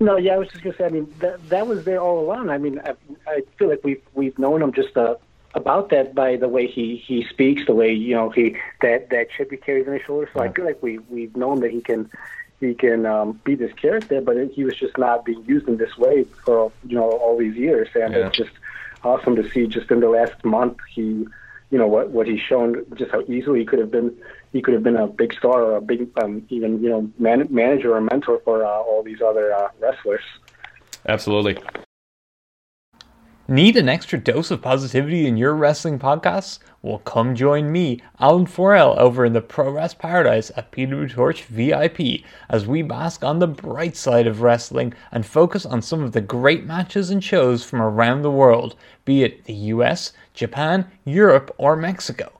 No, 0.00 0.16
yeah, 0.16 0.34
I 0.34 0.38
was 0.38 0.48
just 0.48 0.64
gonna 0.64 0.76
say. 0.76 0.84
I 0.84 0.88
mean, 0.88 1.14
that 1.20 1.48
that 1.48 1.66
was 1.66 1.84
there 1.84 2.00
all 2.00 2.18
along. 2.18 2.50
I 2.50 2.58
mean, 2.58 2.80
I, 2.80 2.94
I 3.26 3.42
feel 3.56 3.68
like 3.68 3.84
we've 3.84 4.02
we've 4.14 4.36
known 4.38 4.62
him 4.62 4.72
just 4.72 4.96
uh, 4.96 5.14
about 5.54 5.90
that 5.90 6.14
by 6.14 6.36
the 6.36 6.48
way 6.48 6.66
he 6.66 6.96
he 6.96 7.24
speaks, 7.28 7.66
the 7.66 7.74
way 7.74 7.92
you 7.92 8.14
know 8.14 8.30
he 8.30 8.56
that 8.80 9.10
that 9.10 9.28
chip 9.30 9.50
he 9.50 9.56
carries 9.56 9.86
on 9.86 9.94
his 9.94 10.02
shoulder. 10.02 10.28
So 10.32 10.40
I 10.40 10.50
feel 10.52 10.64
like 10.64 10.82
we 10.82 10.98
we've 10.98 11.36
known 11.36 11.60
that 11.60 11.70
he 11.70 11.80
can 11.80 12.10
he 12.60 12.74
can 12.74 13.04
um, 13.06 13.40
be 13.44 13.54
this 13.54 13.72
character, 13.74 14.20
but 14.20 14.36
he 14.52 14.64
was 14.64 14.76
just 14.76 14.96
not 14.96 15.24
being 15.24 15.44
used 15.44 15.68
in 15.68 15.76
this 15.76 15.96
way 15.98 16.24
for 16.44 16.72
you 16.86 16.96
know 16.96 17.10
all 17.10 17.36
these 17.36 17.56
years, 17.56 17.88
and 17.94 18.12
Yeah. 18.14 18.26
it's 18.28 18.36
just 18.36 18.52
awesome 19.04 19.36
to 19.36 19.48
see. 19.50 19.66
Just 19.66 19.90
in 19.90 20.00
the 20.00 20.08
last 20.08 20.44
month, 20.44 20.78
he 20.94 21.26
you 21.70 21.78
know 21.78 21.86
what 21.86 22.10
what 22.10 22.26
he's 22.26 22.40
shown, 22.40 22.84
just 22.94 23.10
how 23.10 23.22
easily 23.28 23.60
he 23.60 23.66
could 23.66 23.78
have 23.78 23.90
been. 23.90 24.16
He 24.52 24.60
could 24.60 24.74
have 24.74 24.82
been 24.82 24.96
a 24.96 25.06
big 25.06 25.32
star 25.32 25.62
or 25.62 25.76
a 25.76 25.80
big, 25.80 26.08
um, 26.22 26.46
even 26.50 26.82
you 26.82 26.90
know, 26.90 27.10
man, 27.18 27.46
manager 27.50 27.96
or 27.96 28.00
mentor 28.02 28.38
for 28.44 28.64
uh, 28.64 28.68
all 28.68 29.02
these 29.02 29.22
other 29.22 29.52
uh, 29.54 29.68
wrestlers. 29.80 30.20
Absolutely. 31.08 31.56
Need 33.48 33.76
an 33.76 33.88
extra 33.88 34.20
dose 34.20 34.52
of 34.52 34.62
positivity 34.62 35.26
in 35.26 35.36
your 35.36 35.52
wrestling 35.56 35.98
podcasts? 35.98 36.60
Well, 36.80 36.98
come 36.98 37.34
join 37.34 37.72
me, 37.72 38.00
Alan4L, 38.20 38.96
over 38.98 39.24
in 39.24 39.32
the 39.32 39.40
Pro 39.40 39.68
Rest 39.68 39.98
Paradise 39.98 40.52
at 40.56 40.70
PW 40.70 41.10
Torch 41.10 41.42
VIP 41.46 42.24
as 42.48 42.68
we 42.68 42.82
bask 42.82 43.24
on 43.24 43.40
the 43.40 43.48
bright 43.48 43.96
side 43.96 44.28
of 44.28 44.42
wrestling 44.42 44.94
and 45.10 45.26
focus 45.26 45.66
on 45.66 45.82
some 45.82 46.04
of 46.04 46.12
the 46.12 46.20
great 46.20 46.64
matches 46.66 47.10
and 47.10 47.22
shows 47.22 47.64
from 47.64 47.82
around 47.82 48.22
the 48.22 48.30
world, 48.30 48.76
be 49.04 49.24
it 49.24 49.44
the 49.46 49.54
US, 49.54 50.12
Japan, 50.34 50.86
Europe, 51.04 51.52
or 51.58 51.74
Mexico. 51.74 52.30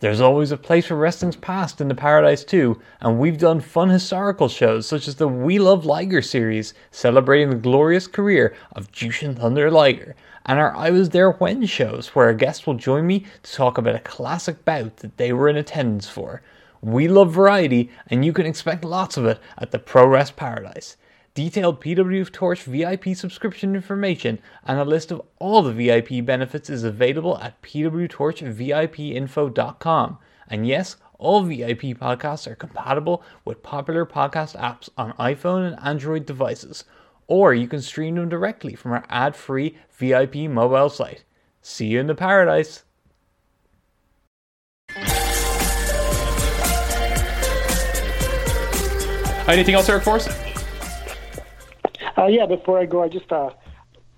There's 0.00 0.20
always 0.20 0.50
a 0.50 0.56
place 0.56 0.86
for 0.86 0.94
wrestling's 0.94 1.36
past 1.36 1.80
in 1.80 1.88
the 1.88 1.94
Paradise 1.94 2.42
too, 2.42 2.80
and 3.00 3.18
we've 3.18 3.36
done 3.36 3.60
fun 3.60 3.90
historical 3.90 4.48
shows 4.48 4.86
such 4.86 5.08
as 5.08 5.16
the 5.16 5.28
We 5.28 5.58
Love 5.58 5.84
Liger 5.84 6.22
series, 6.22 6.72
celebrating 6.90 7.50
the 7.50 7.56
glorious 7.56 8.06
career 8.06 8.54
of 8.72 8.90
Jushin 8.92 9.36
Thunder 9.36 9.70
Liger, 9.70 10.16
and 10.48 10.58
our 10.58 10.74
I 10.74 10.90
Was 10.90 11.10
There 11.10 11.30
When 11.32 11.66
shows, 11.66 12.08
where 12.08 12.30
a 12.30 12.34
guest 12.34 12.66
will 12.66 12.74
join 12.74 13.06
me 13.06 13.26
to 13.42 13.52
talk 13.52 13.76
about 13.76 13.94
a 13.94 14.00
classic 14.00 14.64
bout 14.64 14.96
that 14.96 15.18
they 15.18 15.30
were 15.32 15.50
in 15.50 15.56
attendance 15.56 16.08
for. 16.08 16.40
We 16.80 17.06
love 17.06 17.32
variety, 17.32 17.90
and 18.06 18.24
you 18.24 18.32
can 18.32 18.46
expect 18.46 18.82
lots 18.82 19.18
of 19.18 19.26
it 19.26 19.38
at 19.58 19.72
the 19.72 19.78
Pro 19.78 20.06
Rest 20.06 20.36
Paradise. 20.36 20.96
Detailed 21.34 21.82
PW 21.82 22.32
Torch 22.32 22.62
VIP 22.62 23.14
subscription 23.14 23.74
information 23.74 24.38
and 24.64 24.80
a 24.80 24.86
list 24.86 25.10
of 25.10 25.20
all 25.38 25.60
the 25.62 25.72
VIP 25.72 26.24
benefits 26.24 26.70
is 26.70 26.82
available 26.82 27.36
at 27.38 27.60
pwtorchvipinfo.com. 27.60 30.18
And 30.48 30.66
yes, 30.66 30.96
all 31.18 31.42
VIP 31.42 31.82
podcasts 31.98 32.46
are 32.46 32.54
compatible 32.54 33.22
with 33.44 33.62
popular 33.62 34.06
podcast 34.06 34.58
apps 34.58 34.88
on 34.96 35.12
iPhone 35.14 35.66
and 35.66 35.76
Android 35.86 36.24
devices, 36.24 36.84
or 37.28 37.54
you 37.54 37.68
can 37.68 37.80
stream 37.80 38.16
them 38.16 38.28
directly 38.28 38.74
from 38.74 38.92
our 38.92 39.04
ad-free 39.08 39.76
VIP 39.92 40.34
mobile 40.50 40.88
site. 40.88 41.24
See 41.62 41.86
you 41.86 42.00
in 42.00 42.08
the 42.08 42.14
paradise. 42.14 42.84
Anything 49.46 49.74
else, 49.74 49.88
Eric, 49.88 50.02
for 50.02 50.16
us? 50.16 50.28
Uh, 52.18 52.26
yeah, 52.26 52.44
before 52.46 52.78
I 52.78 52.84
go, 52.84 53.02
I 53.02 53.08
just 53.08 53.30
uh, 53.32 53.50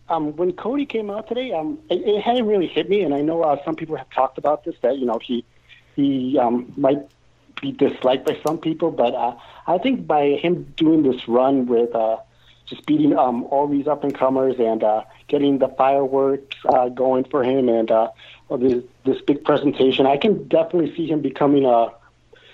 um, 0.08 0.34
when 0.36 0.52
Cody 0.52 0.86
came 0.86 1.10
out 1.10 1.28
today, 1.28 1.52
um, 1.52 1.78
it, 1.88 2.02
it 2.04 2.20
hadn't 2.20 2.46
really 2.46 2.66
hit 2.66 2.88
me, 2.88 3.02
and 3.02 3.14
I 3.14 3.20
know 3.20 3.42
uh, 3.42 3.62
some 3.64 3.76
people 3.76 3.96
have 3.96 4.10
talked 4.10 4.38
about 4.38 4.64
this 4.64 4.74
that 4.82 4.98
you 4.98 5.06
know 5.06 5.20
he 5.22 5.44
he 5.94 6.36
um, 6.38 6.72
might 6.76 6.98
be 7.60 7.72
disliked 7.72 8.26
by 8.26 8.38
some 8.44 8.58
people, 8.58 8.90
but 8.90 9.14
uh, 9.14 9.36
I 9.66 9.78
think 9.78 10.06
by 10.06 10.38
him 10.42 10.72
doing 10.76 11.02
this 11.02 11.28
run 11.28 11.66
with 11.66 11.94
uh, 11.94 12.16
just 12.70 12.86
beating 12.86 13.16
um, 13.18 13.44
all 13.44 13.68
these 13.68 13.86
up 13.86 14.04
and 14.04 14.14
comers 14.14 14.56
and 14.58 14.82
uh, 14.82 15.02
getting 15.28 15.58
the 15.58 15.68
fireworks 15.68 16.56
uh, 16.66 16.88
going 16.88 17.24
for 17.24 17.44
him 17.44 17.68
and 17.68 17.90
uh, 17.90 18.08
this, 18.58 18.82
this 19.04 19.20
big 19.22 19.44
presentation, 19.44 20.06
I 20.06 20.16
can 20.16 20.48
definitely 20.48 20.94
see 20.96 21.06
him 21.06 21.20
becoming 21.20 21.66
a 21.66 21.88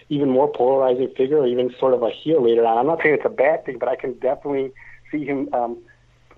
even 0.09 0.31
more 0.31 0.51
polarizing 0.51 1.09
figure, 1.17 1.39
or 1.39 1.47
even 1.49 1.75
sort 1.81 1.93
of 1.93 2.03
a 2.03 2.11
heel 2.11 2.43
later 2.43 2.65
on. 2.65 2.79
I'm 2.79 2.87
not 2.87 3.03
saying 3.03 3.17
it's 3.17 3.25
a 3.25 3.29
bad 3.29 3.65
thing, 3.65 3.79
but 3.79 3.89
I 3.89 3.97
can 3.97 4.13
definitely 4.15 4.73
see 5.11 5.25
him 5.25 5.49
um, 5.53 5.79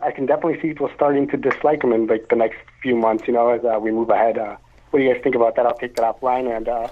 I 0.03 0.13
can 0.13 0.27
definitely 0.27 0.55
see 0.61 0.69
people 0.69 0.91
starting 0.95 1.29
to 1.29 1.37
dislike 1.37 1.83
him 1.83 1.93
in 1.93 2.07
like 2.07 2.29
the 2.29 2.37
next 2.37 2.59
few 2.83 2.97
months. 2.97 3.27
You 3.27 3.35
know, 3.35 3.51
as 3.51 3.65
uh, 3.65 3.79
we 3.81 3.91
move 3.91 4.11
ahead. 4.11 4.39
Uh, 4.39 4.57
what 4.91 5.01
do 5.01 5.05
you 5.05 5.13
guys 5.13 5.23
think 5.23 5.35
about 5.35 5.57
that? 5.57 5.67
I'll 5.67 5.77
take 5.77 5.97
that 5.97 6.03
offline 6.03 6.55
and 6.55 6.69
uh, 6.69 6.89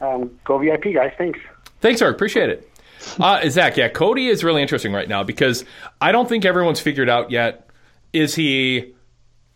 um, 0.00 0.38
go 0.44 0.58
VIP, 0.58 0.92
guys. 0.94 1.12
Thanks. 1.16 1.38
Thanks, 1.80 2.02
Eric. 2.02 2.16
Appreciate 2.16 2.50
it. 2.50 2.69
Uh, 3.18 3.48
Zach, 3.48 3.76
yeah, 3.76 3.88
Cody 3.88 4.28
is 4.28 4.44
really 4.44 4.62
interesting 4.62 4.92
right 4.92 5.08
now 5.08 5.22
because 5.22 5.64
I 6.00 6.12
don't 6.12 6.28
think 6.28 6.44
everyone's 6.44 6.80
figured 6.80 7.08
out 7.08 7.30
yet. 7.30 7.68
Is 8.12 8.34
he? 8.34 8.94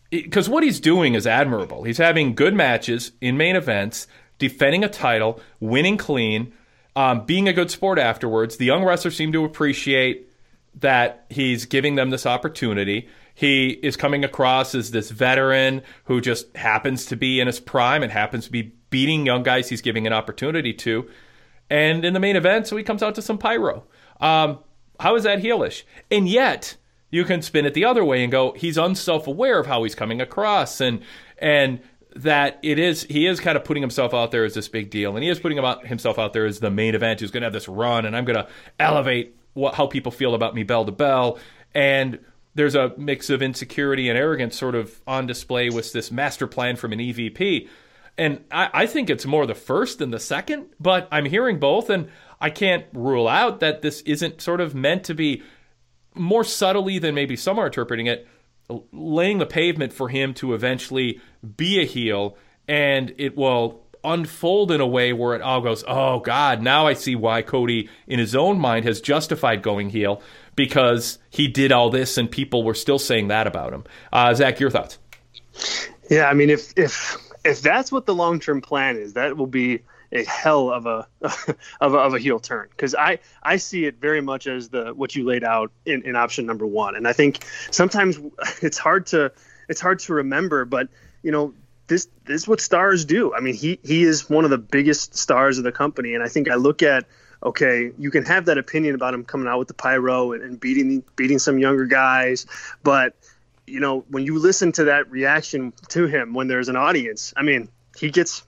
Because 0.09 0.47
what 0.47 0.63
he's 0.63 0.79
doing 0.79 1.13
is 1.13 1.27
admirable. 1.27 1.83
He's 1.83 1.97
having 1.97 2.35
good 2.35 2.53
matches 2.53 3.11
in 3.21 3.37
main 3.37 3.55
events, 3.55 4.07
defending 4.37 4.83
a 4.83 4.89
title, 4.89 5.41
winning 5.59 5.97
clean, 5.97 6.53
um, 6.95 7.25
being 7.25 7.47
a 7.47 7.53
good 7.53 7.69
sport 7.69 7.99
afterwards. 7.99 8.57
The 8.57 8.65
young 8.65 8.83
wrestlers 8.83 9.15
seem 9.15 9.31
to 9.33 9.43
appreciate 9.43 10.29
that 10.79 11.25
he's 11.29 11.65
giving 11.65 11.95
them 11.95 12.09
this 12.09 12.25
opportunity. 12.25 13.07
He 13.33 13.69
is 13.69 13.97
coming 13.97 14.23
across 14.23 14.75
as 14.75 14.91
this 14.91 15.11
veteran 15.11 15.81
who 16.05 16.21
just 16.21 16.55
happens 16.55 17.05
to 17.07 17.17
be 17.17 17.39
in 17.39 17.47
his 17.47 17.59
prime 17.59 18.01
and 18.01 18.11
happens 18.11 18.45
to 18.45 18.51
be 18.51 18.73
beating 18.89 19.25
young 19.25 19.43
guys 19.43 19.67
he's 19.67 19.81
giving 19.81 20.07
an 20.07 20.13
opportunity 20.13 20.73
to. 20.73 21.09
And 21.69 22.05
in 22.05 22.13
the 22.13 22.19
main 22.19 22.35
event, 22.35 22.67
so 22.67 22.77
he 22.77 22.83
comes 22.83 23.01
out 23.01 23.15
to 23.15 23.21
some 23.21 23.37
pyro. 23.37 23.83
Um, 24.19 24.59
how 24.99 25.15
is 25.15 25.23
that 25.23 25.41
heelish? 25.41 25.83
And 26.11 26.29
yet, 26.29 26.75
you 27.09 27.23
can 27.23 27.41
spin 27.41 27.65
it 27.65 27.73
the 27.73 27.85
other 27.85 28.03
way 28.03 28.23
and 28.23 28.31
go, 28.31 28.51
he's 28.53 28.77
unself-aware 28.77 29.59
of 29.59 29.67
how 29.67 29.83
he's 29.83 29.95
coming 29.95 30.21
across, 30.21 30.81
and 30.81 31.01
and 31.37 31.81
that 32.15 32.59
it 32.63 32.79
is 32.79 33.03
he 33.03 33.27
is 33.27 33.39
kind 33.39 33.57
of 33.57 33.63
putting 33.63 33.83
himself 33.83 34.13
out 34.13 34.31
there 34.31 34.45
as 34.45 34.53
this 34.53 34.67
big 34.67 34.89
deal, 34.89 35.15
and 35.15 35.23
he 35.23 35.29
is 35.29 35.39
putting 35.39 35.61
himself 35.85 36.17
out 36.17 36.33
there 36.33 36.45
as 36.45 36.59
the 36.59 36.71
main 36.71 36.95
event 36.95 37.19
who's 37.19 37.31
going 37.31 37.41
to 37.41 37.45
have 37.45 37.53
this 37.53 37.67
run, 37.67 38.05
and 38.05 38.15
I'm 38.15 38.25
going 38.25 38.37
to 38.37 38.47
elevate 38.79 39.35
what 39.53 39.75
how 39.75 39.87
people 39.87 40.11
feel 40.11 40.35
about 40.35 40.55
me 40.55 40.63
bell 40.63 40.85
to 40.85 40.91
bell, 40.91 41.39
and 41.73 42.19
there's 42.55 42.75
a 42.75 42.93
mix 42.97 43.29
of 43.29 43.41
insecurity 43.41 44.07
and 44.07 44.17
arrogance 44.17 44.57
sort 44.57 44.75
of 44.75 45.01
on 45.05 45.27
display 45.27 45.69
with 45.69 45.91
this 45.91 46.11
master 46.11 46.47
plan 46.47 46.77
from 46.77 46.93
an 46.93 46.99
EVP. 46.99 47.67
And 48.17 48.43
I, 48.51 48.69
I, 48.73 48.85
think 48.85 49.09
it's 49.09 49.25
more 49.25 49.45
the 49.45 49.55
first 49.55 49.99
than 49.99 50.11
the 50.11 50.19
second, 50.19 50.67
but 50.79 51.07
I'm 51.11 51.25
hearing 51.25 51.59
both, 51.59 51.89
and 51.89 52.09
I 52.39 52.49
can't 52.49 52.85
rule 52.93 53.27
out 53.27 53.59
that 53.59 53.81
this 53.81 54.01
isn't 54.01 54.41
sort 54.41 54.61
of 54.61 54.73
meant 54.73 55.03
to 55.05 55.13
be 55.13 55.43
more 56.13 56.45
subtly 56.45 56.97
than 56.97 57.13
maybe 57.13 57.35
some 57.35 57.59
are 57.59 57.65
interpreting 57.65 58.07
it, 58.07 58.27
laying 58.93 59.39
the 59.39 59.45
pavement 59.45 59.91
for 59.91 60.07
him 60.07 60.33
to 60.35 60.53
eventually 60.53 61.19
be 61.57 61.81
a 61.81 61.85
heel, 61.85 62.37
and 62.67 63.13
it 63.17 63.35
will 63.35 63.85
unfold 64.05 64.71
in 64.71 64.79
a 64.79 64.87
way 64.87 65.11
where 65.11 65.35
it 65.35 65.41
all 65.41 65.61
goes, 65.61 65.83
oh 65.87 66.19
God, 66.19 66.61
now 66.61 66.87
I 66.87 66.93
see 66.93 67.15
why 67.15 67.41
Cody, 67.41 67.89
in 68.07 68.19
his 68.19 68.35
own 68.35 68.59
mind, 68.59 68.85
has 68.85 69.01
justified 69.01 69.61
going 69.61 69.89
heel 69.89 70.21
because 70.55 71.17
he 71.29 71.47
did 71.47 71.71
all 71.71 71.89
this 71.89 72.17
and 72.17 72.29
people 72.29 72.63
were 72.63 72.75
still 72.75 72.99
saying 72.99 73.27
that 73.29 73.47
about 73.47 73.73
him. 73.73 73.83
Uh, 74.13 74.33
Zach, 74.33 74.59
your 74.59 74.69
thoughts? 74.69 74.99
Yeah, 76.09 76.29
I 76.29 76.33
mean, 76.33 76.49
if 76.49 76.71
if 76.77 77.17
if 77.45 77.61
that's 77.61 77.91
what 77.91 78.05
the 78.05 78.15
long 78.15 78.39
term 78.39 78.59
plan 78.59 78.97
is, 78.97 79.13
that 79.13 79.37
will 79.37 79.47
be 79.47 79.83
a 80.11 80.23
hell 80.25 80.71
of 80.71 80.85
a 80.85 81.07
of 81.79 81.93
a, 81.93 81.97
of 81.97 82.13
a 82.13 82.19
heel 82.19 82.39
turn. 82.39 82.67
Because 82.71 82.95
I 82.95 83.19
I 83.43 83.57
see 83.57 83.85
it 83.85 84.01
very 84.01 84.21
much 84.21 84.47
as 84.47 84.69
the 84.69 84.93
what 84.93 85.15
you 85.15 85.23
laid 85.23 85.43
out 85.43 85.71
in, 85.85 86.01
in 86.03 86.15
option 86.15 86.45
number 86.45 86.65
one, 86.65 86.95
and 86.95 87.07
I 87.07 87.13
think 87.13 87.45
sometimes 87.71 88.19
it's 88.61 88.77
hard 88.77 89.05
to 89.07 89.31
it's 89.69 89.79
hard 89.79 89.99
to 89.99 90.13
remember, 90.13 90.65
but 90.65 90.89
you 91.21 91.31
know 91.31 91.53
this 91.87 92.07
this 92.25 92.41
is 92.41 92.47
what 92.47 92.59
stars 92.59 93.05
do. 93.05 93.33
I 93.33 93.39
mean, 93.39 93.53
he 93.53 93.79
he 93.83 94.03
is 94.03 94.29
one 94.29 94.43
of 94.43 94.49
the 94.49 94.57
biggest 94.57 95.15
stars 95.15 95.57
of 95.57 95.63
the 95.63 95.71
company, 95.71 96.15
and 96.15 96.23
I 96.23 96.27
think 96.27 96.49
I 96.49 96.55
look 96.55 96.81
at 96.81 97.05
okay, 97.43 97.91
you 97.99 98.09
can 98.09 98.25
have 98.25 98.45
that 98.45 98.57
opinion 98.57 98.95
about 98.95 99.13
him 99.13 99.23
coming 99.23 99.47
out 99.47 99.59
with 99.59 99.67
the 99.67 99.73
pyro 99.75 100.31
and, 100.31 100.41
and 100.41 100.59
beating 100.59 101.03
beating 101.15 101.37
some 101.37 101.59
younger 101.59 101.85
guys, 101.85 102.47
but 102.83 103.15
you 103.67 103.79
know 103.79 104.05
when 104.09 104.25
you 104.25 104.39
listen 104.39 104.71
to 104.73 104.85
that 104.85 105.09
reaction 105.09 105.73
to 105.89 106.07
him 106.07 106.33
when 106.33 106.47
there's 106.47 106.69
an 106.69 106.75
audience, 106.75 107.33
I 107.35 107.43
mean, 107.43 107.69
he 107.97 108.09
gets 108.09 108.43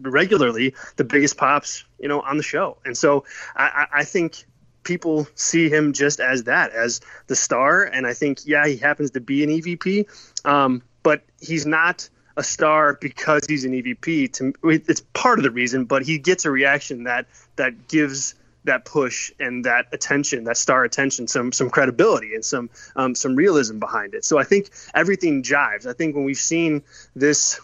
regularly 0.00 0.74
the 0.96 1.04
biggest 1.04 1.36
pops 1.36 1.84
you 1.98 2.08
know 2.08 2.20
on 2.20 2.36
the 2.36 2.42
show, 2.42 2.78
and 2.84 2.96
so 2.96 3.24
I, 3.56 3.86
I 3.92 4.04
think 4.04 4.44
people 4.84 5.28
see 5.34 5.68
him 5.68 5.92
just 5.92 6.20
as 6.20 6.44
that 6.44 6.72
as 6.72 7.00
the 7.26 7.36
star, 7.36 7.84
and 7.84 8.06
I 8.06 8.14
think 8.14 8.40
yeah, 8.44 8.66
he 8.66 8.76
happens 8.76 9.12
to 9.12 9.20
be 9.20 9.42
an 9.44 9.50
EVP, 9.50 10.46
um, 10.46 10.82
but 11.02 11.22
he's 11.40 11.66
not 11.66 12.08
a 12.36 12.42
star 12.42 12.98
because 13.00 13.46
he's 13.46 13.64
an 13.64 13.72
EVP. 13.72 14.32
To 14.34 14.52
it's 14.64 15.02
part 15.12 15.38
of 15.38 15.42
the 15.42 15.50
reason, 15.50 15.84
but 15.84 16.02
he 16.02 16.18
gets 16.18 16.44
a 16.44 16.50
reaction 16.50 17.04
that 17.04 17.26
that 17.56 17.88
gives 17.88 18.34
that 18.64 18.84
push 18.84 19.32
and 19.40 19.64
that 19.64 19.86
attention, 19.92 20.44
that 20.44 20.56
star 20.56 20.84
attention, 20.84 21.26
some 21.26 21.52
some 21.52 21.70
credibility 21.70 22.34
and 22.34 22.44
some 22.44 22.70
um, 22.96 23.14
some 23.14 23.36
realism 23.36 23.78
behind 23.78 24.14
it. 24.14 24.24
So 24.24 24.38
I 24.38 24.44
think 24.44 24.70
everything 24.94 25.42
jives. 25.42 25.86
I 25.86 25.92
think 25.92 26.14
when 26.14 26.24
we've 26.24 26.36
seen 26.36 26.82
this 27.14 27.60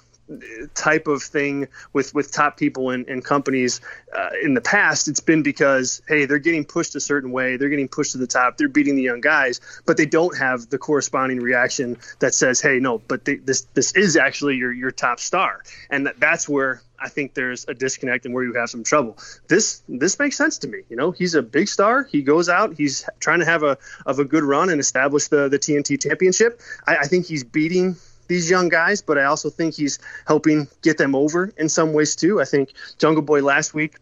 type 0.74 1.06
of 1.06 1.22
thing 1.22 1.68
with 1.92 2.14
with 2.14 2.30
top 2.30 2.56
people 2.58 2.90
in, 2.90 3.04
in 3.06 3.22
companies 3.22 3.80
uh, 4.14 4.28
in 4.42 4.52
the 4.54 4.60
past 4.60 5.08
it's 5.08 5.20
been 5.20 5.42
because 5.42 6.02
hey 6.06 6.26
they're 6.26 6.38
getting 6.38 6.66
pushed 6.66 6.94
a 6.94 7.00
certain 7.00 7.32
way 7.32 7.56
they're 7.56 7.70
getting 7.70 7.88
pushed 7.88 8.12
to 8.12 8.18
the 8.18 8.26
top 8.26 8.58
they're 8.58 8.68
beating 8.68 8.94
the 8.94 9.02
young 9.02 9.22
guys 9.22 9.60
but 9.86 9.96
they 9.96 10.04
don't 10.04 10.36
have 10.36 10.68
the 10.68 10.76
corresponding 10.76 11.40
reaction 11.40 11.96
that 12.18 12.34
says 12.34 12.60
hey 12.60 12.78
no 12.78 12.98
but 12.98 13.24
they, 13.24 13.36
this 13.36 13.62
this 13.72 13.94
is 13.96 14.16
actually 14.16 14.56
your 14.56 14.72
your 14.72 14.90
top 14.90 15.18
star 15.18 15.62
and 15.88 16.06
that, 16.06 16.20
that's 16.20 16.46
where 16.46 16.82
I 17.00 17.08
think 17.08 17.34
there's 17.34 17.64
a 17.68 17.74
disconnect 17.74 18.26
and 18.26 18.34
where 18.34 18.44
you 18.44 18.54
have 18.54 18.70
some 18.70 18.82
trouble. 18.82 19.16
This 19.48 19.82
this 19.88 20.18
makes 20.18 20.36
sense 20.36 20.58
to 20.58 20.68
me. 20.68 20.80
You 20.88 20.96
know, 20.96 21.10
he's 21.10 21.34
a 21.34 21.42
big 21.42 21.68
star. 21.68 22.04
He 22.04 22.22
goes 22.22 22.48
out. 22.48 22.76
He's 22.76 23.08
trying 23.20 23.40
to 23.40 23.44
have 23.44 23.62
a 23.62 23.78
of 24.06 24.18
a 24.18 24.24
good 24.24 24.44
run 24.44 24.70
and 24.70 24.80
establish 24.80 25.28
the 25.28 25.48
the 25.48 25.58
TNT 25.58 26.00
championship. 26.00 26.60
I, 26.86 26.96
I 26.98 27.04
think 27.04 27.26
he's 27.26 27.44
beating 27.44 27.96
these 28.26 28.50
young 28.50 28.68
guys, 28.68 29.00
but 29.00 29.18
I 29.18 29.24
also 29.24 29.50
think 29.50 29.74
he's 29.74 29.98
helping 30.26 30.68
get 30.82 30.98
them 30.98 31.14
over 31.14 31.52
in 31.56 31.68
some 31.68 31.92
ways 31.92 32.14
too. 32.14 32.40
I 32.40 32.44
think 32.44 32.72
Jungle 32.98 33.22
Boy 33.22 33.42
last 33.42 33.74
week 33.74 33.96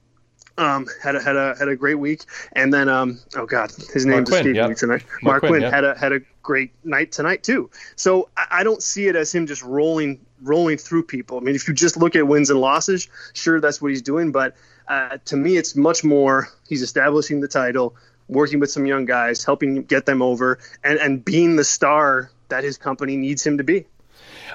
um, 0.59 0.86
had 1.03 1.16
a 1.16 1.22
had 1.22 1.36
a 1.36 1.55
had 1.59 1.68
a 1.68 1.76
great 1.76 1.99
week, 1.99 2.24
and 2.53 2.72
then 2.72 2.88
um, 2.88 3.20
oh 3.36 3.47
god, 3.47 3.70
his 3.92 4.07
name 4.07 4.24
yep. 4.28 4.68
me 4.68 4.74
tonight. 4.74 5.05
Marq, 5.22 5.22
Marq 5.22 5.40
Quen, 5.40 5.51
Quen 5.51 5.62
yep. 5.62 5.72
had 5.72 5.84
a 5.84 5.99
had 5.99 6.12
a 6.12 6.20
great 6.42 6.72
night 6.84 7.12
tonight 7.12 7.42
too. 7.42 7.70
So 7.97 8.28
I, 8.36 8.47
I, 8.51 8.62
don't 8.62 8.82
see 8.82 9.09
it 9.09 9.16
as 9.16 9.34
him 9.34 9.49
just 9.49 9.62
rolling 9.62 10.24
rolling 10.43 10.78
through 10.78 11.05
people. 11.05 11.39
I 11.39 11.41
mean, 11.41 11.55
if 11.55 11.68
you 11.68 11.74
just 11.74 11.97
look 11.97 12.16
at 12.16 12.26
wins 12.26 12.51
and 12.51 12.61
losses, 12.61 13.09
sure 13.32 13.61
that's 13.61 13.80
what 13.80 13.91
he's 13.91 14.03
doing, 14.03 14.32
but 14.32 14.55
uh, 14.89 15.18
to 15.26 15.37
me, 15.37 15.57
it's 15.57 15.74
much 15.74 16.05
more. 16.05 16.49
He's 16.68 16.82
establishing 16.82 17.41
the 17.41 17.49
title, 17.49 17.97
working 18.28 18.61
with 18.61 18.70
some 18.70 18.87
young 18.87 19.05
guys, 19.05 19.45
helping 19.45 19.82
get 19.82 20.07
them 20.07 20.22
over, 20.22 20.59
and 20.84 20.99
and 20.99 21.24
being 21.24 21.57
the 21.57 21.64
star 21.64 22.30
that 22.49 22.64
his 22.64 22.78
company 22.78 23.16
needs 23.16 23.45
him 23.45 23.59
to 23.59 23.64
be. 23.64 23.87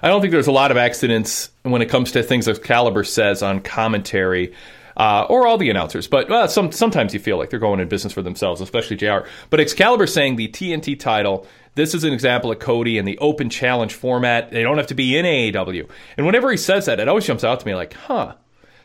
I 0.02 0.08
don't 0.08 0.22
think 0.22 0.32
there's 0.32 0.48
a 0.48 0.52
lot 0.52 0.72
of 0.72 0.78
accidents 0.78 1.52
when 1.64 1.82
it 1.82 1.90
comes 1.90 2.14
to 2.14 2.24
things 2.24 2.48
Excalibur 2.48 3.04
says 3.04 3.44
on 3.44 3.62
commentary. 3.62 4.54
Uh, 4.98 5.26
or 5.30 5.48
all 5.48 5.58
the 5.58 5.70
announcers, 5.70 6.06
but 6.06 6.30
uh, 6.30 6.48
some, 6.48 6.70
sometimes 6.70 7.14
you 7.14 7.20
feel 7.20 7.38
like 7.38 7.50
they're 7.50 7.60
going 7.60 7.80
in 7.80 7.88
business 7.88 8.12
for 8.12 8.22
themselves, 8.22 8.60
especially 8.60 8.98
JR. 8.98 9.20
But 9.50 9.62
Excalibur 9.62 10.06
saying 10.06 10.36
the 10.36 10.50
TNT 10.50 11.00
title, 11.00 11.48
this 11.76 11.94
is 11.94 12.04
an 12.04 12.14
example 12.14 12.52
of 12.52 12.60
Cody 12.60 12.98
in 12.98 13.06
the 13.06 13.18
open 13.20 13.50
challenge 13.50 13.94
format. 13.94 14.52
They 14.52 14.64
don't 14.64 14.78
have 14.78 14.88
to 14.88 14.96
be 14.96 15.18
in 15.18 15.26
AEW. 15.26 15.90
And 16.18 16.26
whenever 16.26 16.52
he 16.52 16.58
says 16.58 16.86
that, 16.86 17.00
it 17.00 17.08
always 17.08 17.26
jumps 17.26 17.44
out 17.44 17.60
to 17.60 17.66
me 17.66 17.76
like, 17.76 17.94
huh. 17.94 18.36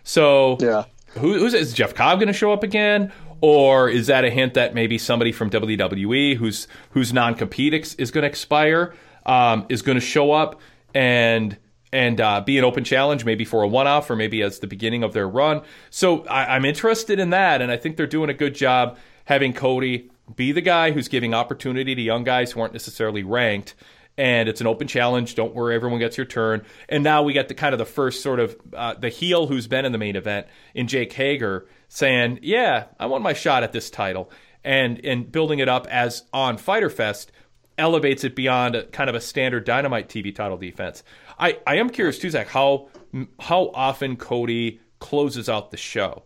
So, 0.04 0.56
yeah. 0.60 0.84
who, 1.10 1.38
who's 1.38 1.54
is 1.54 1.72
Jeff 1.72 1.94
Cobb 1.94 2.18
going 2.20 2.28
to 2.28 2.32
show 2.32 2.52
up 2.52 2.62
again? 2.62 3.12
Or 3.40 3.88
is 3.88 4.06
that 4.06 4.24
a 4.24 4.30
hint 4.30 4.54
that 4.54 4.74
maybe 4.74 4.96
somebody 4.98 5.30
from 5.30 5.50
WWE 5.50 6.36
who's 6.36 6.68
whose 6.90 7.12
non 7.12 7.34
compete 7.34 7.74
is 7.98 8.10
going 8.10 8.22
to 8.22 8.28
expire 8.28 8.94
um, 9.26 9.66
is 9.68 9.82
going 9.82 9.96
to 9.96 10.04
show 10.04 10.32
up? 10.32 10.60
and 10.96 11.58
and 11.92 12.20
uh, 12.20 12.40
be 12.40 12.58
an 12.58 12.64
open 12.64 12.82
challenge, 12.82 13.24
maybe 13.24 13.44
for 13.44 13.62
a 13.62 13.68
one 13.68 13.86
off 13.86 14.10
or 14.10 14.16
maybe 14.16 14.42
as 14.42 14.58
the 14.58 14.66
beginning 14.66 15.02
of 15.02 15.12
their 15.12 15.28
run. 15.28 15.62
So 15.90 16.24
I, 16.24 16.56
I'm 16.56 16.64
interested 16.64 17.18
in 17.20 17.30
that, 17.30 17.62
and 17.62 17.70
I 17.70 17.76
think 17.76 17.96
they're 17.96 18.06
doing 18.06 18.28
a 18.28 18.34
good 18.34 18.54
job 18.54 18.98
having 19.26 19.52
Cody 19.52 20.10
be 20.34 20.52
the 20.52 20.60
guy 20.60 20.90
who's 20.90 21.08
giving 21.08 21.34
opportunity 21.34 21.94
to 21.94 22.02
young 22.02 22.24
guys 22.24 22.52
who 22.52 22.60
aren't 22.60 22.72
necessarily 22.72 23.22
ranked. 23.22 23.74
And 24.18 24.48
it's 24.48 24.62
an 24.62 24.66
open 24.66 24.88
challenge. 24.88 25.34
Don't 25.34 25.54
worry, 25.54 25.74
everyone 25.74 25.98
gets 25.98 26.16
your 26.16 26.24
turn. 26.24 26.64
And 26.88 27.04
now 27.04 27.22
we 27.22 27.34
get 27.34 27.48
the 27.48 27.54
kind 27.54 27.74
of 27.74 27.78
the 27.78 27.84
first 27.84 28.22
sort 28.22 28.40
of 28.40 28.56
uh, 28.72 28.94
the 28.94 29.10
heel 29.10 29.46
who's 29.46 29.66
been 29.66 29.84
in 29.84 29.92
the 29.92 29.98
main 29.98 30.16
event 30.16 30.46
in 30.74 30.86
Jake 30.86 31.12
Hager 31.12 31.66
saying, 31.88 32.38
"Yeah, 32.42 32.86
I 32.98 33.06
want 33.06 33.22
my 33.22 33.34
shot 33.34 33.62
at 33.62 33.72
this 33.72 33.90
title," 33.90 34.30
and 34.64 35.04
and 35.04 35.30
building 35.30 35.58
it 35.58 35.68
up 35.68 35.86
as 35.88 36.24
on 36.32 36.56
Fyter 36.56 36.88
Fest 36.88 37.30
elevates 37.78 38.24
it 38.24 38.34
beyond 38.34 38.74
a, 38.74 38.84
kind 38.86 39.10
of 39.10 39.16
a 39.16 39.20
standard 39.20 39.64
Dynamite 39.64 40.08
TV 40.08 40.34
title 40.34 40.56
defense. 40.56 41.02
I, 41.38 41.58
I 41.66 41.76
am 41.76 41.90
curious 41.90 42.18
too, 42.18 42.30
Zach, 42.30 42.48
how 42.48 42.88
how 43.40 43.70
often 43.74 44.16
Cody 44.16 44.80
closes 44.98 45.48
out 45.48 45.70
the 45.70 45.76
show, 45.76 46.24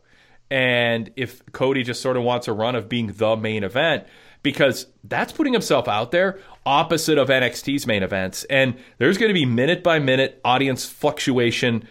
and 0.50 1.10
if 1.16 1.44
Cody 1.52 1.82
just 1.82 2.02
sort 2.02 2.16
of 2.16 2.22
wants 2.22 2.48
a 2.48 2.52
run 2.52 2.74
of 2.74 2.88
being 2.88 3.08
the 3.08 3.36
main 3.36 3.64
event, 3.64 4.06
because 4.42 4.86
that's 5.04 5.32
putting 5.32 5.52
himself 5.52 5.86
out 5.86 6.10
there 6.10 6.38
opposite 6.66 7.18
of 7.18 7.28
NXT's 7.28 7.86
main 7.86 8.02
events, 8.02 8.44
and 8.44 8.76
there's 8.98 9.18
going 9.18 9.28
to 9.28 9.34
be 9.34 9.46
minute 9.46 9.82
by 9.82 9.98
minute 9.98 10.40
audience 10.44 10.86
fluctuation 10.86 11.86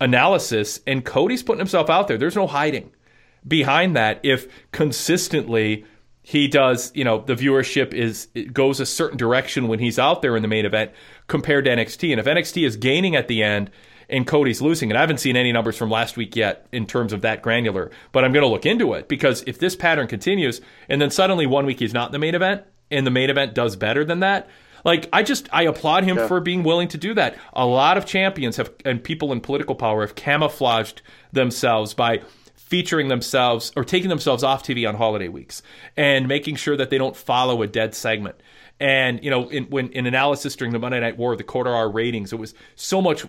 analysis, 0.00 0.80
and 0.86 1.04
Cody's 1.04 1.42
putting 1.42 1.58
himself 1.58 1.90
out 1.90 2.08
there. 2.08 2.18
There's 2.18 2.36
no 2.36 2.46
hiding 2.46 2.90
behind 3.46 3.96
that 3.96 4.20
if 4.22 4.48
consistently 4.72 5.84
he 6.22 6.48
does, 6.48 6.92
you 6.94 7.04
know, 7.04 7.20
the 7.20 7.34
viewership 7.34 7.94
is 7.94 8.26
goes 8.52 8.80
a 8.80 8.86
certain 8.86 9.16
direction 9.16 9.68
when 9.68 9.78
he's 9.78 9.98
out 9.98 10.22
there 10.22 10.36
in 10.36 10.42
the 10.42 10.48
main 10.48 10.66
event 10.66 10.92
compared 11.26 11.64
to 11.64 11.70
NXT. 11.70 12.10
And 12.12 12.20
if 12.20 12.26
NXT 12.26 12.66
is 12.66 12.76
gaining 12.76 13.16
at 13.16 13.28
the 13.28 13.42
end 13.42 13.70
and 14.10 14.26
Cody's 14.26 14.60
losing, 14.60 14.90
and 14.90 14.98
I 14.98 15.00
haven't 15.00 15.18
seen 15.20 15.36
any 15.36 15.52
numbers 15.52 15.76
from 15.76 15.90
last 15.90 16.16
week 16.16 16.36
yet 16.36 16.66
in 16.72 16.86
terms 16.86 17.12
of 17.12 17.22
that 17.22 17.42
granular, 17.42 17.90
but 18.12 18.24
I'm 18.24 18.32
going 18.32 18.42
to 18.42 18.48
look 18.48 18.66
into 18.66 18.94
it 18.94 19.08
because 19.08 19.42
if 19.46 19.58
this 19.58 19.76
pattern 19.76 20.06
continues 20.08 20.60
and 20.88 21.00
then 21.00 21.10
suddenly 21.10 21.46
one 21.46 21.66
week 21.66 21.78
he's 21.78 21.94
not 21.94 22.06
in 22.08 22.12
the 22.12 22.18
main 22.18 22.34
event 22.34 22.62
and 22.90 23.06
the 23.06 23.10
main 23.10 23.30
event 23.30 23.54
does 23.54 23.76
better 23.76 24.04
than 24.04 24.20
that, 24.20 24.48
like 24.84 25.08
I 25.12 25.22
just 25.22 25.48
I 25.52 25.62
applaud 25.64 26.04
him 26.04 26.16
Yeah. 26.16 26.26
for 26.26 26.40
being 26.40 26.62
willing 26.62 26.88
to 26.88 26.98
do 26.98 27.14
that. 27.14 27.36
A 27.52 27.66
lot 27.66 27.96
of 27.98 28.06
champions 28.06 28.56
have 28.56 28.70
and 28.84 29.02
people 29.02 29.30
in 29.32 29.40
political 29.40 29.74
power 29.74 30.00
have 30.00 30.14
camouflaged 30.14 31.02
themselves 31.32 31.94
by 31.94 32.22
featuring 32.56 33.08
themselves 33.08 33.72
or 33.76 33.84
taking 33.84 34.08
themselves 34.08 34.42
off 34.42 34.62
TV 34.62 34.88
on 34.88 34.94
holiday 34.94 35.28
weeks 35.28 35.62
and 35.96 36.28
making 36.28 36.54
sure 36.56 36.76
that 36.76 36.88
they 36.88 36.98
don't 36.98 37.16
follow 37.16 37.62
a 37.62 37.66
dead 37.66 37.94
segment. 37.94 38.36
And 38.78 39.22
you 39.22 39.30
know, 39.30 39.48
in, 39.50 39.64
when 39.64 39.90
in 39.90 40.06
analysis 40.06 40.56
during 40.56 40.72
the 40.72 40.78
Monday 40.78 41.00
Night 41.00 41.18
War, 41.18 41.36
the 41.36 41.42
quarter 41.44 41.74
hour 41.74 41.90
ratings, 41.90 42.32
it 42.32 42.38
was 42.38 42.54
so 42.76 43.02
much 43.02 43.26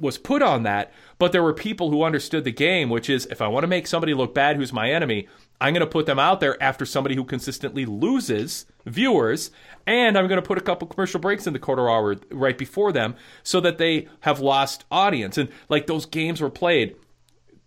was 0.00 0.18
put 0.18 0.42
on 0.42 0.62
that, 0.64 0.92
but 1.18 1.32
there 1.32 1.42
were 1.42 1.52
people 1.52 1.90
who 1.90 2.02
understood 2.02 2.44
the 2.44 2.52
game, 2.52 2.90
which 2.90 3.10
is 3.10 3.26
if 3.26 3.40
I 3.40 3.48
want 3.48 3.64
to 3.64 3.68
make 3.68 3.86
somebody 3.86 4.14
look 4.14 4.34
bad 4.34 4.56
who's 4.56 4.72
my 4.72 4.90
enemy, 4.90 5.28
I'm 5.60 5.74
going 5.74 5.80
to 5.80 5.86
put 5.86 6.06
them 6.06 6.18
out 6.18 6.40
there 6.40 6.60
after 6.62 6.86
somebody 6.86 7.14
who 7.14 7.24
consistently 7.24 7.84
loses 7.84 8.66
viewers, 8.86 9.50
and 9.86 10.16
I'm 10.16 10.26
going 10.26 10.40
to 10.40 10.46
put 10.46 10.58
a 10.58 10.62
couple 10.62 10.88
commercial 10.88 11.20
breaks 11.20 11.46
in 11.46 11.52
the 11.52 11.58
quarter 11.58 11.88
hour 11.88 12.16
right 12.30 12.56
before 12.56 12.92
them 12.92 13.14
so 13.42 13.60
that 13.60 13.78
they 13.78 14.08
have 14.20 14.40
lost 14.40 14.84
audience. 14.90 15.36
And 15.36 15.50
like 15.68 15.86
those 15.86 16.06
games 16.06 16.40
were 16.40 16.50
played, 16.50 16.96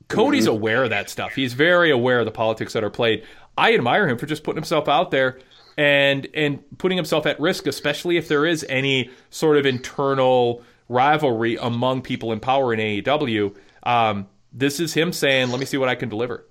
Cody's 0.08 0.46
mm-hmm. 0.46 0.56
aware 0.56 0.84
of 0.84 0.90
that 0.90 1.10
stuff. 1.10 1.34
He's 1.34 1.54
very 1.54 1.92
aware 1.92 2.20
of 2.20 2.26
the 2.26 2.32
politics 2.32 2.74
that 2.74 2.84
are 2.84 2.90
played. 2.90 3.24
I 3.58 3.74
admire 3.74 4.08
him 4.08 4.18
for 4.18 4.26
just 4.26 4.44
putting 4.44 4.58
himself 4.58 4.88
out 4.88 5.12
there 5.12 5.40
and 5.78 6.28
and 6.34 6.64
putting 6.78 6.98
himself 6.98 7.26
at 7.26 7.40
risk, 7.40 7.68
especially 7.68 8.18
if 8.18 8.28
there 8.28 8.46
is 8.46 8.66
any 8.70 9.10
sort 9.30 9.58
of 9.58 9.66
internal 9.66 10.62
rivalry 10.90 11.58
among 11.58 12.02
people 12.02 12.32
in 12.32 12.40
power 12.40 12.74
in 12.74 12.80
AEW. 12.80 13.56
Um, 13.84 14.28
this 14.52 14.80
is 14.80 14.94
him 14.94 15.14
saying, 15.14 15.50
"Let 15.50 15.60
me 15.60 15.66
see 15.66 15.78
what 15.78 15.90
I 15.90 15.96
can 15.96 16.10
deliver." 16.10 16.46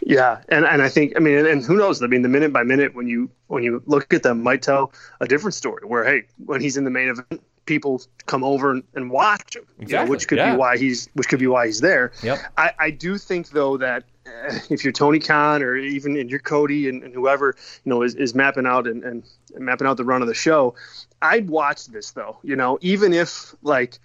Yeah, 0.00 0.40
and 0.48 0.64
and 0.64 0.82
I 0.82 0.88
think 0.88 1.12
I 1.16 1.20
mean, 1.20 1.36
and, 1.38 1.46
and 1.46 1.64
who 1.64 1.76
knows? 1.76 2.02
I 2.02 2.06
mean, 2.06 2.22
the 2.22 2.28
minute 2.28 2.52
by 2.52 2.62
minute 2.62 2.94
when 2.94 3.06
you 3.06 3.30
when 3.48 3.62
you 3.62 3.82
look 3.86 4.12
at 4.14 4.22
them 4.22 4.42
might 4.42 4.62
tell 4.62 4.92
a 5.20 5.26
different 5.26 5.54
story. 5.54 5.86
Where 5.86 6.04
hey, 6.04 6.22
when 6.44 6.60
he's 6.60 6.76
in 6.76 6.84
the 6.84 6.90
main 6.90 7.08
event, 7.08 7.42
people 7.68 8.02
come 8.26 8.42
over 8.42 8.72
and, 8.72 8.82
and 8.94 9.10
watch 9.10 9.54
him, 9.54 9.64
you 9.78 9.86
know, 9.88 10.06
which 10.06 10.26
could 10.26 10.38
yeah. 10.38 10.52
be 10.52 10.56
why 10.56 10.76
he's 10.76 11.08
which 11.14 11.28
could 11.28 11.38
be 11.38 11.46
why 11.46 11.66
he's 11.66 11.80
there. 11.80 12.12
Yep. 12.22 12.38
I, 12.56 12.72
I 12.78 12.90
do 12.90 13.18
think 13.18 13.50
though 13.50 13.76
that 13.76 14.04
uh, 14.26 14.58
if 14.70 14.82
you're 14.82 14.92
Tony 14.92 15.20
Khan 15.20 15.62
or 15.62 15.76
even 15.76 16.16
in 16.16 16.28
your 16.28 16.40
Cody 16.40 16.88
and, 16.88 17.04
and 17.04 17.14
whoever 17.14 17.54
you 17.84 17.90
know 17.90 18.02
is, 18.02 18.14
is 18.14 18.34
mapping 18.34 18.66
out 18.66 18.86
and, 18.86 19.04
and 19.04 19.22
mapping 19.58 19.86
out 19.86 19.98
the 19.98 20.04
run 20.04 20.22
of 20.22 20.28
the 20.28 20.34
show, 20.34 20.74
I'd 21.20 21.48
watch 21.48 21.86
this 21.86 22.12
though. 22.12 22.38
You 22.42 22.56
know, 22.56 22.78
even 22.80 23.12
if 23.12 23.54
like 23.62 23.98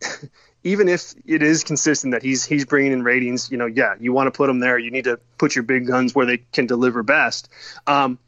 even 0.64 0.88
if 0.88 1.14
it 1.24 1.42
is 1.42 1.64
consistent 1.64 2.12
that 2.12 2.22
he's 2.22 2.44
he's 2.44 2.64
bringing 2.64 2.92
in 2.92 3.02
ratings, 3.02 3.50
you 3.50 3.56
know, 3.56 3.66
yeah, 3.66 3.94
you 4.00 4.12
want 4.12 4.26
to 4.26 4.36
put 4.36 4.50
him 4.50 4.60
there. 4.60 4.78
You 4.78 4.90
need 4.90 5.04
to 5.04 5.18
put 5.38 5.54
your 5.54 5.62
big 5.62 5.86
guns 5.86 6.14
where 6.14 6.26
they 6.26 6.38
can 6.38 6.66
deliver 6.66 7.02
best. 7.02 7.48
Um, 7.86 8.18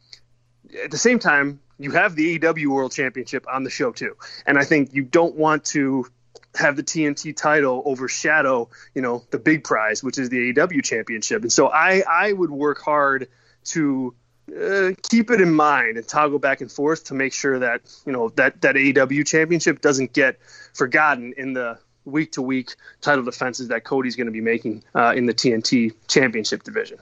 at 0.85 0.91
the 0.91 0.99
same 0.99 1.19
time, 1.19 1.61
you 1.79 1.91
have 1.93 2.15
the 2.15 2.39
AEW 2.39 2.67
World 2.69 2.93
Championship 2.93 3.47
on 3.51 3.65
the 3.65 3.71
show 3.71 3.93
too, 3.93 4.17
and 4.47 4.59
I 4.59 4.65
think 4.65 4.95
you 4.95 5.03
don't 5.03 5.35
want 5.35 5.65
to 5.67 6.07
have 6.55 6.77
the 6.77 6.83
TNT 6.83 7.37
title 7.37 7.83
overshadow, 7.85 8.69
you 8.95 9.03
know, 9.03 9.25
the 9.31 9.39
big 9.39 9.65
prize, 9.65 10.03
which 10.03 10.19
is 10.19 10.29
the 10.29 10.53
AEW 10.53 10.83
Championship. 10.83 11.43
And 11.43 11.53
so 11.53 11.69
I 11.69 12.03
I 12.09 12.33
would 12.33 12.51
work 12.51 12.81
hard 12.81 13.29
to 13.67 14.15
uh, 14.57 14.93
keep 15.03 15.31
it 15.31 15.41
in 15.41 15.53
mind 15.53 15.97
and 15.97 16.07
toggle 16.07 16.39
back 16.39 16.61
and 16.61 16.71
forth 16.71 17.05
to 17.05 17.15
make 17.15 17.33
sure 17.33 17.59
that 17.59 17.83
you 18.07 18.13
know 18.13 18.31
that 18.31 18.61
that 18.63 18.75
AEW 18.75 19.27
Championship 19.27 19.81
doesn't 19.81 20.13
get 20.13 20.39
forgotten 20.75 21.35
in 21.37 21.53
the 21.53 21.79
week 22.05 22.33
to 22.33 22.43
week 22.43 22.75
title 23.01 23.25
defenses 23.25 23.69
that 23.69 23.85
Cody's 23.85 24.17
going 24.17 24.27
to 24.27 24.33
be 24.33 24.41
making 24.41 24.83
uh, 24.95 25.13
in 25.17 25.27
the 25.27 25.35
TNT 25.35 25.95
Championship 26.07 26.63
division. 26.63 26.99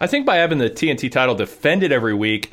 I 0.00 0.06
think 0.06 0.26
by 0.26 0.36
having 0.36 0.58
the 0.58 0.70
TNT 0.70 1.10
title 1.10 1.34
defended 1.34 1.92
every 1.92 2.14
week, 2.14 2.52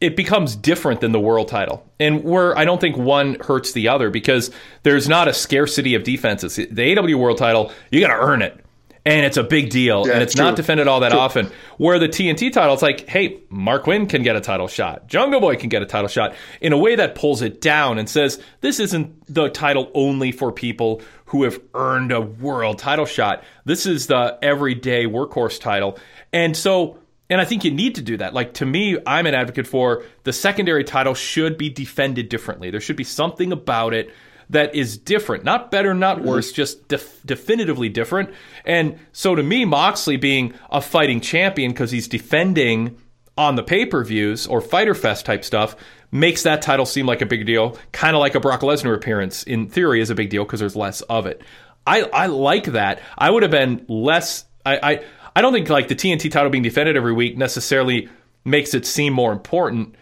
it 0.00 0.16
becomes 0.16 0.56
different 0.56 1.00
than 1.00 1.12
the 1.12 1.20
world 1.20 1.48
title. 1.48 1.86
And 1.98 2.24
where 2.24 2.56
I 2.56 2.64
don't 2.64 2.80
think 2.80 2.96
one 2.96 3.36
hurts 3.40 3.72
the 3.72 3.88
other 3.88 4.10
because 4.10 4.50
there's 4.82 5.08
not 5.08 5.28
a 5.28 5.34
scarcity 5.34 5.94
of 5.94 6.04
defenses. 6.04 6.56
The 6.56 6.66
AEW 6.66 7.16
world 7.16 7.38
title, 7.38 7.70
you 7.90 8.00
got 8.00 8.08
to 8.08 8.20
earn 8.20 8.42
it. 8.42 8.58
And 9.04 9.24
it's 9.24 9.36
a 9.36 9.42
big 9.42 9.70
deal. 9.70 10.06
Yeah, 10.06 10.14
and 10.14 10.22
it's 10.22 10.34
true. 10.34 10.44
not 10.44 10.56
defended 10.56 10.86
all 10.86 11.00
that 11.00 11.10
True. 11.10 11.18
often. 11.18 11.50
Where 11.78 11.98
the 11.98 12.08
TNT 12.08 12.52
title, 12.52 12.74
it's 12.74 12.82
like, 12.82 13.08
hey, 13.08 13.40
Marq 13.50 13.84
Quen 13.84 14.06
can 14.06 14.22
get 14.22 14.36
a 14.36 14.40
title 14.40 14.68
shot. 14.68 15.06
Jungle 15.06 15.40
Boy 15.40 15.56
can 15.56 15.70
get 15.70 15.82
a 15.82 15.86
title 15.86 16.08
shot 16.08 16.34
in 16.60 16.72
a 16.72 16.78
way 16.78 16.96
that 16.96 17.14
pulls 17.14 17.40
it 17.40 17.60
down 17.60 17.98
and 17.98 18.08
says, 18.08 18.42
this 18.60 18.78
isn't 18.78 19.32
the 19.32 19.48
title 19.48 19.90
only 19.94 20.32
for 20.32 20.52
people 20.52 21.00
who 21.26 21.44
have 21.44 21.60
earned 21.74 22.12
a 22.12 22.20
world 22.20 22.78
title 22.78 23.06
shot. 23.06 23.42
This 23.64 23.86
is 23.86 24.06
the 24.06 24.38
everyday 24.42 25.06
workhorse 25.06 25.60
title. 25.60 25.98
And 26.32 26.56
so 26.56 26.98
and 27.30 27.40
I 27.40 27.44
think 27.44 27.64
you 27.64 27.70
need 27.70 27.94
to 27.94 28.02
do 28.02 28.16
that. 28.16 28.34
Like 28.34 28.54
to 28.54 28.66
me, 28.66 28.98
I'm 29.06 29.24
an 29.24 29.34
advocate 29.34 29.68
for 29.68 30.02
the 30.24 30.32
secondary 30.32 30.82
title 30.82 31.14
should 31.14 31.56
be 31.56 31.70
defended 31.70 32.28
differently. 32.28 32.70
There 32.70 32.80
should 32.80 32.96
be 32.96 33.04
something 33.04 33.52
about 33.52 33.94
it 33.94 34.12
that 34.50 34.74
is 34.74 34.98
different, 34.98 35.44
not 35.44 35.70
better, 35.70 35.94
not 35.94 36.18
mm-hmm. 36.18 36.28
worse, 36.28 36.52
just 36.52 36.86
def- 36.88 37.22
definitively 37.24 37.88
different. 37.88 38.30
And 38.64 38.98
so 39.12 39.34
to 39.34 39.42
me, 39.42 39.64
Moxley 39.64 40.16
being 40.16 40.54
a 40.70 40.80
fighting 40.80 41.20
champion 41.20 41.70
because 41.70 41.90
he's 41.90 42.08
defending 42.08 42.96
on 43.38 43.54
the 43.54 43.62
pay 43.62 43.86
per 43.86 44.04
views 44.04 44.46
or 44.46 44.60
Fyter 44.60 44.94
Fest 44.94 45.24
type 45.24 45.44
stuff 45.44 45.76
makes 46.10 46.42
that 46.42 46.62
title 46.62 46.84
seem 46.84 47.06
like 47.06 47.22
a 47.22 47.26
big 47.26 47.46
deal, 47.46 47.78
kind 47.92 48.16
of 48.16 48.20
like 48.20 48.34
a 48.34 48.40
Brock 48.40 48.60
Lesnar 48.60 48.94
appearance 48.94 49.44
in 49.44 49.68
theory 49.68 50.00
is 50.00 50.10
a 50.10 50.14
big 50.14 50.28
deal 50.28 50.44
because 50.44 50.60
there's 50.60 50.76
less 50.76 51.00
of 51.02 51.26
it. 51.26 51.42
I, 51.86 52.02
I 52.02 52.26
like 52.26 52.64
that. 52.66 53.00
I 53.16 53.30
would 53.30 53.42
have 53.42 53.52
been 53.52 53.86
less. 53.88 54.44
I, 54.66 54.78
I 54.82 55.04
I 55.34 55.42
don't 55.42 55.52
think 55.52 55.68
like 55.68 55.88
the 55.88 55.94
TNT 55.94 56.30
title 56.30 56.50
being 56.50 56.62
defended 56.62 56.96
every 56.96 57.12
week 57.12 57.38
necessarily 57.38 58.08
makes 58.44 58.74
it 58.74 58.84
seem 58.84 59.12
more 59.12 59.32
important 59.32 59.94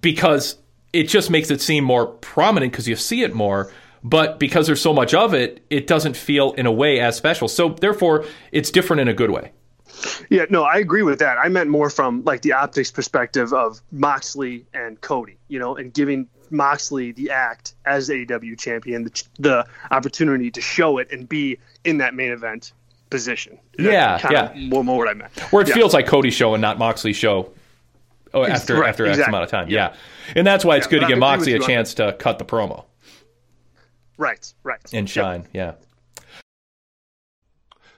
because 0.00 0.56
it 0.98 1.08
just 1.08 1.30
makes 1.30 1.50
it 1.50 1.60
seem 1.60 1.84
more 1.84 2.06
prominent 2.06 2.72
because 2.72 2.88
you 2.88 2.96
see 2.96 3.22
it 3.22 3.34
more. 3.34 3.70
But 4.04 4.38
because 4.38 4.66
there's 4.66 4.80
so 4.80 4.92
much 4.94 5.12
of 5.12 5.34
it, 5.34 5.64
it 5.70 5.86
doesn't 5.88 6.16
feel 6.16 6.52
in 6.52 6.66
a 6.66 6.72
way 6.72 7.00
as 7.00 7.16
special. 7.16 7.48
So 7.48 7.70
therefore, 7.70 8.24
it's 8.52 8.70
different 8.70 9.00
in 9.00 9.08
a 9.08 9.12
good 9.14 9.30
way. 9.30 9.50
Yeah, 10.30 10.44
no, 10.50 10.62
I 10.62 10.76
agree 10.76 11.02
with 11.02 11.18
that. 11.18 11.38
I 11.38 11.48
meant 11.48 11.68
more 11.70 11.90
from 11.90 12.22
like 12.24 12.42
the 12.42 12.52
optics 12.52 12.90
perspective 12.92 13.52
of 13.52 13.80
Moxley 13.90 14.64
and 14.72 15.00
Cody, 15.00 15.36
you 15.48 15.58
know, 15.58 15.76
and 15.76 15.92
giving 15.92 16.28
Moxley 16.50 17.10
the 17.12 17.30
act 17.30 17.74
as 17.84 18.08
AEW 18.08 18.56
champion, 18.58 19.04
the, 19.04 19.22
the 19.40 19.66
opportunity 19.90 20.50
to 20.52 20.60
show 20.60 20.98
it 20.98 21.10
and 21.10 21.28
be 21.28 21.58
in 21.84 21.98
that 21.98 22.14
main 22.14 22.30
event 22.30 22.72
position. 23.10 23.58
Yeah, 23.78 24.18
kind 24.20 24.32
yeah. 24.32 24.44
Of 24.52 24.56
more, 24.56 24.84
more 24.84 24.98
what 24.98 25.08
I 25.08 25.14
meant. 25.14 25.32
Where 25.52 25.62
it 25.62 25.68
Yeah. 25.68 25.74
feels 25.74 25.92
like 25.94 26.06
Cody's 26.06 26.34
show 26.34 26.54
and 26.54 26.62
not 26.62 26.78
Moxley's 26.78 27.16
show 27.16 27.50
oh, 28.34 28.44
after 28.44 28.80
right, 28.80 28.88
after 28.88 29.06
X 29.06 29.18
amount 29.26 29.44
of 29.44 29.50
time. 29.50 29.68
Yeah. 29.68 29.94
And 30.36 30.46
that's 30.46 30.64
why 30.64 30.76
it's 30.76 30.86
Yeah, 30.86 30.90
good 30.90 31.00
to 31.00 31.06
give 31.06 31.18
Moxley 31.18 31.54
a 31.54 31.58
chance 31.60 31.94
to 31.94 32.12
cut 32.18 32.38
the 32.38 32.44
promo 32.44 32.84
Right, 34.16 34.52
right. 34.62 34.80
and 34.92 35.08
shine. 35.08 35.46
Yeah. 35.52 35.74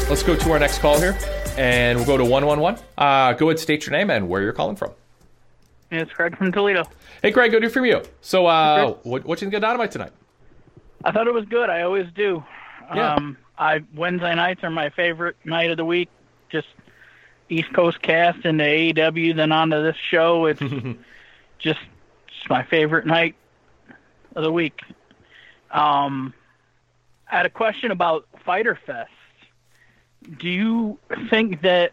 Let's 0.08 0.22
go 0.22 0.36
to 0.36 0.52
our 0.52 0.58
next 0.60 0.78
call 0.78 1.00
here, 1.00 1.18
and 1.58 1.98
we'll 1.98 2.06
go 2.06 2.16
to 2.16 2.24
111. 2.24 2.80
Uh, 2.96 3.32
go 3.32 3.48
ahead, 3.48 3.58
state 3.58 3.86
your 3.86 3.92
name 3.92 4.08
and 4.08 4.28
where 4.28 4.40
you're 4.40 4.52
calling 4.52 4.76
from. 4.76 4.92
It's 5.90 6.12
Greg 6.12 6.36
from 6.36 6.52
Toledo. 6.52 6.84
Hey, 7.22 7.30
Greg, 7.30 7.50
good 7.50 7.60
to 7.60 7.66
hear 7.66 7.70
from 7.70 7.84
you. 7.84 8.02
So, 8.20 8.46
uh, 8.46 8.94
what, 9.04 9.24
what 9.24 9.40
you 9.40 9.46
think 9.46 9.54
of 9.54 9.62
Dynamite 9.62 9.92
tonight? 9.92 10.12
I 11.04 11.12
thought 11.12 11.26
it 11.28 11.34
was 11.34 11.44
good. 11.44 11.70
I 11.70 11.82
always 11.82 12.06
do. 12.14 12.44
Yeah. 12.94 13.14
Um, 13.14 13.36
I 13.58 13.82
Wednesday 13.94 14.34
nights 14.34 14.64
are 14.64 14.70
my 14.70 14.90
favorite 14.90 15.36
night 15.44 15.70
of 15.70 15.76
the 15.76 15.84
week. 15.84 16.08
Just 16.50 16.68
East 17.48 17.72
Coast 17.72 18.02
cast 18.02 18.44
into 18.44 18.64
AEW, 18.64 19.36
then 19.36 19.52
onto 19.52 19.82
this 19.82 19.96
show. 19.96 20.46
It's 20.46 20.60
just 21.58 21.80
it's 22.28 22.50
my 22.50 22.64
favorite 22.64 23.06
night 23.06 23.36
of 24.34 24.42
the 24.42 24.52
week. 24.52 24.80
Um, 25.70 26.34
I 27.30 27.36
had 27.36 27.46
a 27.46 27.50
question 27.50 27.90
about 27.90 28.26
Fyter 28.44 28.78
Fest. 28.86 29.10
Do 30.38 30.48
you 30.48 30.98
think 31.30 31.62
that 31.62 31.92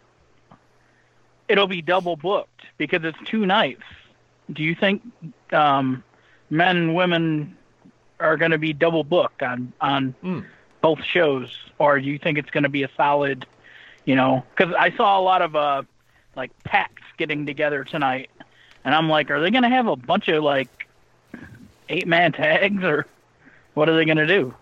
it'll 1.48 1.66
be 1.66 1.82
double 1.82 2.16
booked 2.16 2.62
because 2.78 3.04
it's 3.04 3.18
two 3.26 3.46
nights? 3.46 3.82
Do 4.52 4.62
you 4.62 4.74
think 4.74 5.02
um, 5.52 6.04
men 6.50 6.76
and 6.76 6.94
women 6.94 7.56
are 8.20 8.36
going 8.36 8.50
to 8.50 8.58
be 8.58 8.72
double 8.72 9.04
booked 9.04 9.42
on 9.42 9.72
on 9.80 10.14
both 10.80 11.02
shows, 11.02 11.56
or 11.78 12.00
do 12.00 12.06
you 12.06 12.18
think 12.18 12.38
it's 12.38 12.50
going 12.50 12.64
to 12.64 12.68
be 12.68 12.82
a 12.82 12.90
solid? 12.96 13.46
You 14.04 14.16
know, 14.16 14.44
because 14.54 14.74
I 14.78 14.90
saw 14.96 15.18
a 15.18 15.22
lot 15.22 15.42
of 15.42 15.56
uh 15.56 15.82
like 16.36 16.50
packs 16.64 17.02
getting 17.16 17.46
together 17.46 17.84
tonight, 17.84 18.30
and 18.84 18.94
I'm 18.94 19.08
like, 19.08 19.30
are 19.30 19.40
they 19.40 19.50
going 19.50 19.62
to 19.62 19.68
have 19.68 19.86
a 19.86 19.96
bunch 19.96 20.28
of 20.28 20.42
like 20.42 20.68
eight 21.88 22.06
man 22.06 22.32
tags, 22.32 22.82
or 22.84 23.06
what 23.72 23.88
are 23.88 23.96
they 23.96 24.04
going 24.04 24.18
to 24.18 24.26
do? 24.26 24.54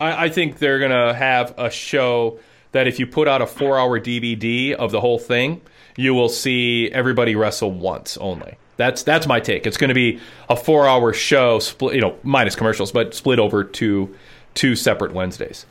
I, 0.00 0.26
I 0.26 0.28
think 0.28 0.58
they're 0.58 0.78
gonna 0.78 1.14
have 1.14 1.54
a 1.58 1.70
show 1.70 2.38
that 2.72 2.86
if 2.86 2.98
you 2.98 3.06
put 3.06 3.28
out 3.28 3.42
a 3.42 3.46
four-hour 3.46 4.00
DVD 4.00 4.72
of 4.74 4.90
the 4.90 5.00
whole 5.00 5.18
thing, 5.18 5.60
you 5.98 6.14
will 6.14 6.28
see 6.28 6.88
everybody 6.92 7.34
wrestle 7.34 7.72
once 7.72 8.16
only. 8.18 8.56
That's 8.76 9.02
that's 9.02 9.26
my 9.26 9.40
take. 9.40 9.66
It's 9.66 9.76
going 9.76 9.88
to 9.88 9.94
be 9.94 10.20
a 10.48 10.54
four-hour 10.54 11.12
show, 11.12 11.58
split, 11.58 11.96
you 11.96 12.00
know, 12.00 12.16
minus 12.22 12.54
commercials, 12.54 12.92
but 12.92 13.14
split 13.14 13.40
over 13.40 13.64
to 13.64 14.14
two 14.54 14.76
separate 14.76 15.12
Wednesdays. 15.12 15.66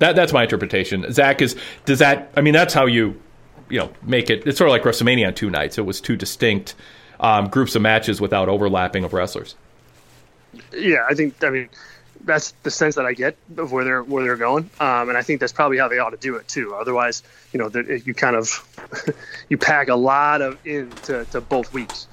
That 0.00 0.16
that's 0.16 0.32
my 0.32 0.42
interpretation. 0.42 1.10
Zach 1.12 1.40
is 1.40 1.54
does 1.84 2.00
that? 2.00 2.28
I 2.36 2.40
mean, 2.40 2.54
that's 2.54 2.74
how 2.74 2.86
you 2.86 3.20
you 3.70 3.78
know 3.78 3.92
make 4.02 4.30
it. 4.30 4.44
It's 4.48 4.58
sort 4.58 4.68
of 4.68 4.72
like 4.72 4.82
WrestleMania 4.82 5.28
on 5.28 5.34
two 5.34 5.48
nights. 5.48 5.78
It 5.78 5.86
was 5.86 6.00
two 6.00 6.16
distinct 6.16 6.74
um, 7.20 7.46
groups 7.46 7.76
of 7.76 7.82
matches 7.82 8.20
without 8.20 8.48
overlapping 8.48 9.04
of 9.04 9.12
wrestlers. 9.12 9.54
Yeah, 10.72 11.06
I 11.08 11.14
think. 11.14 11.42
I 11.44 11.50
mean, 11.50 11.68
that's 12.26 12.52
the 12.62 12.70
sense 12.70 12.96
that 12.96 13.06
I 13.06 13.14
get 13.14 13.36
of 13.56 13.72
where 13.72 13.84
they're 13.84 14.02
where 14.02 14.24
they're 14.24 14.36
going, 14.36 14.68
um, 14.80 15.08
and 15.08 15.16
I 15.16 15.22
think 15.22 15.40
that's 15.40 15.52
probably 15.52 15.78
how 15.78 15.88
they 15.88 15.98
ought 15.98 16.10
to 16.10 16.16
do 16.16 16.36
it 16.36 16.46
too. 16.48 16.74
Otherwise, 16.74 17.22
you 17.52 17.58
know, 17.58 17.70
you 18.04 18.12
kind 18.12 18.36
of 18.36 18.68
you 19.48 19.56
pack 19.56 19.88
a 19.88 19.94
lot 19.94 20.42
of 20.42 20.58
into 20.66 21.24
to 21.26 21.40
both 21.40 21.72
weeks. 21.72 22.08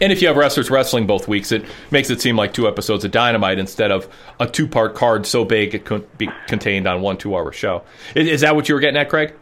And 0.00 0.10
if 0.10 0.22
you 0.22 0.28
have 0.28 0.36
wrestlers 0.36 0.70
wrestling 0.70 1.06
both 1.06 1.28
weeks, 1.28 1.52
it 1.52 1.64
makes 1.90 2.10
it 2.10 2.20
seem 2.20 2.36
like 2.36 2.54
two 2.54 2.66
episodes 2.66 3.04
of 3.04 3.10
Dynamite 3.10 3.58
instead 3.58 3.90
of 3.90 4.08
a 4.40 4.46
two 4.46 4.66
part 4.66 4.94
card 4.94 5.26
so 5.26 5.44
big 5.44 5.74
it 5.74 5.84
could 5.84 6.18
be 6.18 6.28
contained 6.46 6.88
on 6.88 7.02
one 7.02 7.16
two 7.16 7.36
hour 7.36 7.52
show. 7.52 7.82
Is, 8.14 8.26
is 8.28 8.40
that 8.40 8.56
what 8.56 8.68
you 8.68 8.74
were 8.74 8.80
getting 8.80 8.96
at, 8.96 9.08
Craig? 9.08 9.34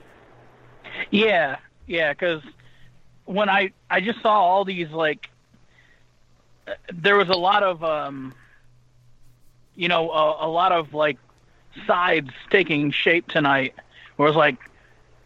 Yeah, 1.10 1.56
yeah, 1.86 2.12
because 2.12 2.42
when 3.24 3.48
I 3.48 3.72
I 3.88 4.00
just 4.00 4.20
saw 4.20 4.40
all 4.40 4.64
these 4.64 4.90
like, 4.90 5.28
uh, 6.66 6.72
there 6.92 7.16
was 7.16 7.28
a 7.28 7.36
lot 7.36 7.62
of 7.62 7.82
um, 7.84 8.34
you 9.76 9.88
know, 9.88 10.10
a, 10.10 10.46
a 10.46 10.48
lot 10.48 10.72
of 10.72 10.94
like 10.94 11.18
sides 11.86 12.30
taking 12.50 12.90
shape 12.90 13.28
tonight. 13.28 13.74
Where 14.16 14.28
it's 14.28 14.36
like 14.36 14.58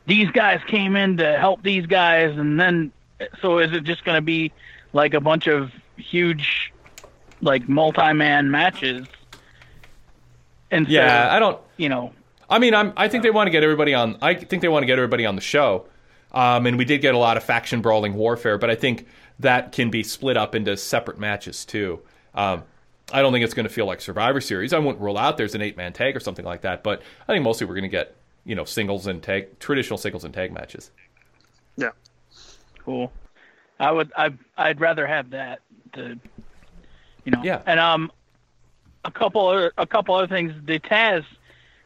these 0.06 0.31
guys 0.31 0.60
came 0.66 0.97
in 0.97 1.16
to 1.18 1.39
help 1.39 1.62
these 1.62 1.86
guys, 1.86 2.36
and 2.36 2.59
then 2.59 2.93
so 3.40 3.59
is 3.59 3.73
it 3.73 3.85
just 3.85 4.05
going 4.05 4.16
to 4.16 4.23
be 4.23 4.52
like 4.93 5.14
a 5.14 5.20
bunch 5.20 5.47
of 5.47 5.73
huge, 5.97 6.73
like 7.40 7.68
multi-man 7.68 8.51
matches? 8.51 9.06
And 10.70 10.89
Yeah, 10.89 11.28
I 11.32 11.39
don't. 11.39 11.60
You 11.77 11.89
know, 11.89 12.12
I 12.48 12.59
mean, 12.59 12.74
I'm. 12.74 12.93
I 12.97 13.09
think 13.09 13.23
they 13.23 13.31
want 13.31 13.47
to 13.48 13.51
get 13.51 13.62
everybody 13.62 13.94
on. 13.94 14.16
I 14.23 14.35
think 14.35 14.62
they 14.62 14.68
want 14.68 14.82
to 14.82 14.86
get 14.86 14.98
everybody 14.98 15.27
on 15.27 15.35
the 15.35 15.43
show. 15.43 15.86
Um, 16.32 16.66
and 16.66 16.77
we 16.77 16.85
did 16.85 17.01
get 17.01 17.14
a 17.14 17.18
lot 17.18 17.36
of 17.36 17.44
faction 17.44 17.81
brawling 17.81 18.14
warfare, 18.14 18.59
but 18.59 18.68
I 18.68 18.74
think 18.74 19.06
that 19.39 19.73
can 19.73 19.90
be 19.90 20.02
split 20.02 20.36
up 20.36 20.55
into 20.55 20.77
separate 20.77 21.18
matches 21.18 21.64
too. 21.64 22.01
Um, 22.35 22.64
I 23.12 23.22
don't 23.22 23.32
think 23.32 23.44
it's 23.44 23.54
going 23.54 23.68
to 23.68 23.72
feel 23.72 23.86
like 23.86 24.00
Survivor 24.00 24.40
Series. 24.40 24.72
I 24.72 24.78
wouldn't 24.78 25.00
rule 25.00 25.16
out 25.16 25.36
there's 25.36 25.54
an 25.54 25.62
eight 25.62 25.76
man 25.76 25.92
tag 25.92 26.16
or 26.16 26.20
something 26.20 26.44
like 26.44 26.62
that, 26.62 26.82
but 26.82 27.02
I 27.28 27.32
think 27.32 27.44
mostly 27.44 27.66
we're 27.66 27.74
going 27.74 27.82
to 27.82 27.88
get 27.88 28.16
you 28.44 28.54
know 28.54 28.64
singles 28.64 29.06
and 29.06 29.22
tag 29.22 29.58
traditional 29.60 29.98
singles 29.98 30.24
and 30.24 30.34
tag 30.34 30.52
matches. 30.52 30.90
Yeah. 31.76 31.90
Cool. 32.84 33.12
I 33.78 33.92
would. 33.92 34.12
I. 34.16 34.32
I'd 34.56 34.80
rather 34.80 35.06
have 35.06 35.30
that. 35.30 35.60
To, 35.94 36.18
you 37.24 37.32
know. 37.32 37.42
Yeah. 37.44 37.62
And 37.66 37.78
um, 37.78 38.10
a 39.04 39.10
couple 39.10 39.46
other 39.46 39.72
a 39.78 39.86
couple 39.86 40.14
other 40.14 40.26
things. 40.26 40.52
The 40.64 40.80
Taz, 40.80 41.24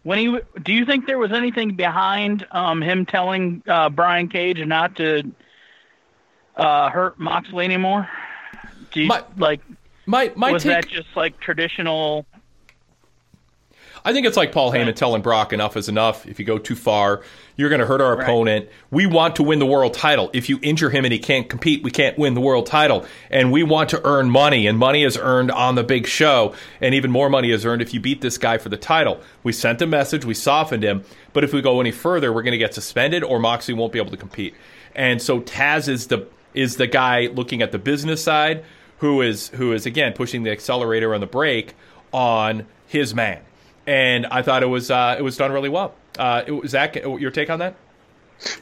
when 0.04 0.18
he 0.18 0.38
do 0.62 0.72
you 0.72 0.86
think 0.86 1.06
there 1.06 1.18
was 1.18 1.32
anything 1.32 1.76
behind 1.76 2.46
um 2.50 2.82
him 2.82 3.04
telling 3.04 3.62
uh, 3.66 3.90
Brian 3.90 4.28
Cage 4.28 4.64
not 4.64 4.96
to 4.96 5.30
uh, 6.56 6.90
hurt 6.90 7.18
Moxley 7.18 7.64
anymore? 7.64 8.08
Do 8.92 9.02
you 9.02 9.10
like? 9.36 9.60
My 10.10 10.32
my 10.34 10.50
was 10.50 10.64
take- 10.64 10.72
that 10.72 10.88
just 10.88 11.08
like 11.14 11.38
traditional? 11.38 12.26
I 14.02 14.12
think 14.14 14.26
it's 14.26 14.36
like 14.36 14.50
Paul 14.50 14.72
Heyman 14.72 14.94
telling 14.96 15.20
Brock, 15.20 15.52
enough 15.52 15.76
is 15.76 15.88
enough. 15.88 16.26
If 16.26 16.38
you 16.38 16.46
go 16.46 16.56
too 16.56 16.74
far, 16.74 17.20
you're 17.56 17.68
going 17.68 17.82
to 17.82 17.86
hurt 17.86 18.00
our 18.00 18.16
Right. 18.16 18.22
opponent. 18.24 18.70
We 18.90 19.04
want 19.04 19.36
to 19.36 19.42
win 19.42 19.58
the 19.58 19.66
world 19.66 19.92
title. 19.92 20.30
If 20.32 20.48
you 20.48 20.58
injure 20.62 20.88
him 20.88 21.04
and 21.04 21.12
he 21.12 21.18
can't 21.18 21.50
compete, 21.50 21.82
we 21.82 21.90
can't 21.90 22.16
win 22.18 22.32
the 22.32 22.40
world 22.40 22.64
title. 22.64 23.04
And 23.30 23.52
we 23.52 23.62
want 23.62 23.90
to 23.90 24.00
earn 24.02 24.30
money, 24.30 24.66
and 24.66 24.78
money 24.78 25.04
is 25.04 25.18
earned 25.18 25.50
on 25.50 25.74
the 25.74 25.84
big 25.84 26.06
show. 26.06 26.54
And 26.80 26.94
even 26.94 27.10
more 27.10 27.28
money 27.28 27.50
is 27.50 27.66
earned 27.66 27.82
if 27.82 27.92
you 27.92 28.00
beat 28.00 28.22
this 28.22 28.38
guy 28.38 28.56
for 28.56 28.70
the 28.70 28.78
title. 28.78 29.20
We 29.42 29.52
sent 29.52 29.82
a 29.82 29.86
message, 29.86 30.24
we 30.24 30.32
softened 30.34 30.82
him. 30.82 31.04
But 31.34 31.44
if 31.44 31.52
we 31.52 31.60
go 31.60 31.78
any 31.78 31.90
further, 31.92 32.32
we're 32.32 32.42
going 32.42 32.52
to 32.52 32.58
get 32.58 32.72
suspended, 32.72 33.22
or 33.22 33.38
Moxley 33.38 33.74
won't 33.74 33.92
be 33.92 33.98
able 33.98 34.12
to 34.12 34.16
compete. 34.16 34.54
And 34.94 35.20
so 35.20 35.40
Taz 35.40 35.88
is 35.88 36.06
the 36.06 36.26
is 36.54 36.76
the 36.76 36.86
guy 36.86 37.26
looking 37.34 37.60
at 37.62 37.70
the 37.70 37.78
business 37.78 38.24
side 38.24 38.64
who 39.00 39.22
is 39.22 39.48
who 39.48 39.72
is 39.72 39.86
again 39.86 40.12
pushing 40.12 40.42
the 40.42 40.50
accelerator 40.50 41.12
and 41.12 41.22
the 41.22 41.26
brake 41.26 41.74
on 42.12 42.66
his 42.86 43.14
man. 43.14 43.42
And 43.86 44.26
I 44.26 44.42
thought 44.42 44.62
it 44.62 44.66
was 44.66 44.90
uh, 44.90 45.16
it 45.18 45.22
was 45.22 45.36
done 45.36 45.52
really 45.52 45.68
well. 45.68 45.94
Uh, 46.18 46.42
Zach, 46.66 46.96
your 46.96 47.30
take 47.30 47.50
on 47.50 47.58
that? 47.58 47.74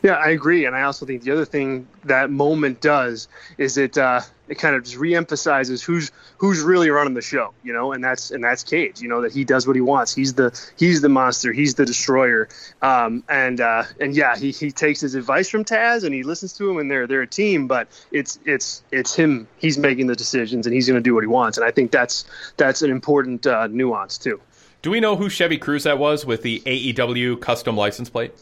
Yeah, 0.03 0.13
I 0.13 0.31
agree, 0.31 0.65
and 0.65 0.75
I 0.75 0.83
also 0.83 1.07
think 1.07 1.23
the 1.23 1.31
other 1.31 1.45
thing 1.45 1.87
that 2.05 2.31
moment 2.31 2.81
does 2.81 3.29
is 3.59 3.77
it 3.77 3.97
uh, 3.97 4.21
it 4.49 4.59
kind 4.59 4.75
of 4.75 4.85
just 4.85 4.97
reemphasizes 4.97 5.83
who's 5.83 6.11
who's 6.39 6.61
really 6.61 6.91
running 6.91 7.15
the 7.15 7.23
show, 7.23 7.53
you 7.63 7.73
know, 7.73 7.93
and 7.93 8.03
that's 8.03 8.31
and 8.31 8.43
that's 8.43 8.65
Cage, 8.65 9.01
you 9.01 9.09
know, 9.09 9.21
that 9.23 9.33
he 9.33 9.45
does 9.45 9.67
what 9.67 9.77
he 9.77 9.83
wants. 9.83 10.15
He's 10.15 10.35
the 10.35 10.59
he's 10.77 11.01
the 11.01 11.09
monster, 11.09 11.53
he's 11.53 11.75
the 11.75 11.85
destroyer, 11.85 12.49
um, 12.83 13.23
and 13.29 13.61
uh, 13.61 13.85
and 14.01 14.17
yeah, 14.17 14.37
he, 14.37 14.51
he 14.51 14.73
takes 14.73 15.01
his 15.01 15.15
advice 15.15 15.49
from 15.49 15.65
Taz 15.65 16.05
and 16.05 16.15
he 16.15 16.23
listens 16.23 16.53
to 16.55 16.71
him, 16.71 16.79
and 16.79 16.91
they're 16.91 17.07
they're 17.07 17.23
a 17.23 17.27
team, 17.27 17.69
but 17.69 17.89
it's 18.11 18.39
it's 18.45 18.83
it's 18.91 19.15
him. 19.15 19.47
He's 19.59 19.79
making 19.79 20.07
the 20.07 20.17
decisions, 20.17 20.67
and 20.67 20.75
he's 20.75 20.89
going 20.89 20.99
to 20.99 21.05
do 21.05 21.15
what 21.15 21.23
he 21.23 21.29
wants, 21.29 21.59
and 21.59 21.67
I 21.67 21.71
think 21.71 21.91
that's 21.91 22.25
that's 22.57 22.83
an 22.83 22.91
important 22.91 23.47
uh, 23.47 23.67
nuance 23.69 24.19
too. 24.19 24.41
Do 24.81 24.91
we 24.91 25.01
know 25.01 25.17
who 25.17 25.29
Chevy 25.29 25.59
Cruze 25.59 25.85
that 25.85 25.99
was 25.99 26.25
with 26.25 26.43
the 26.43 26.61
AEW 26.61 27.41
custom 27.41 27.77
license 27.77 28.09
plate? 28.09 28.33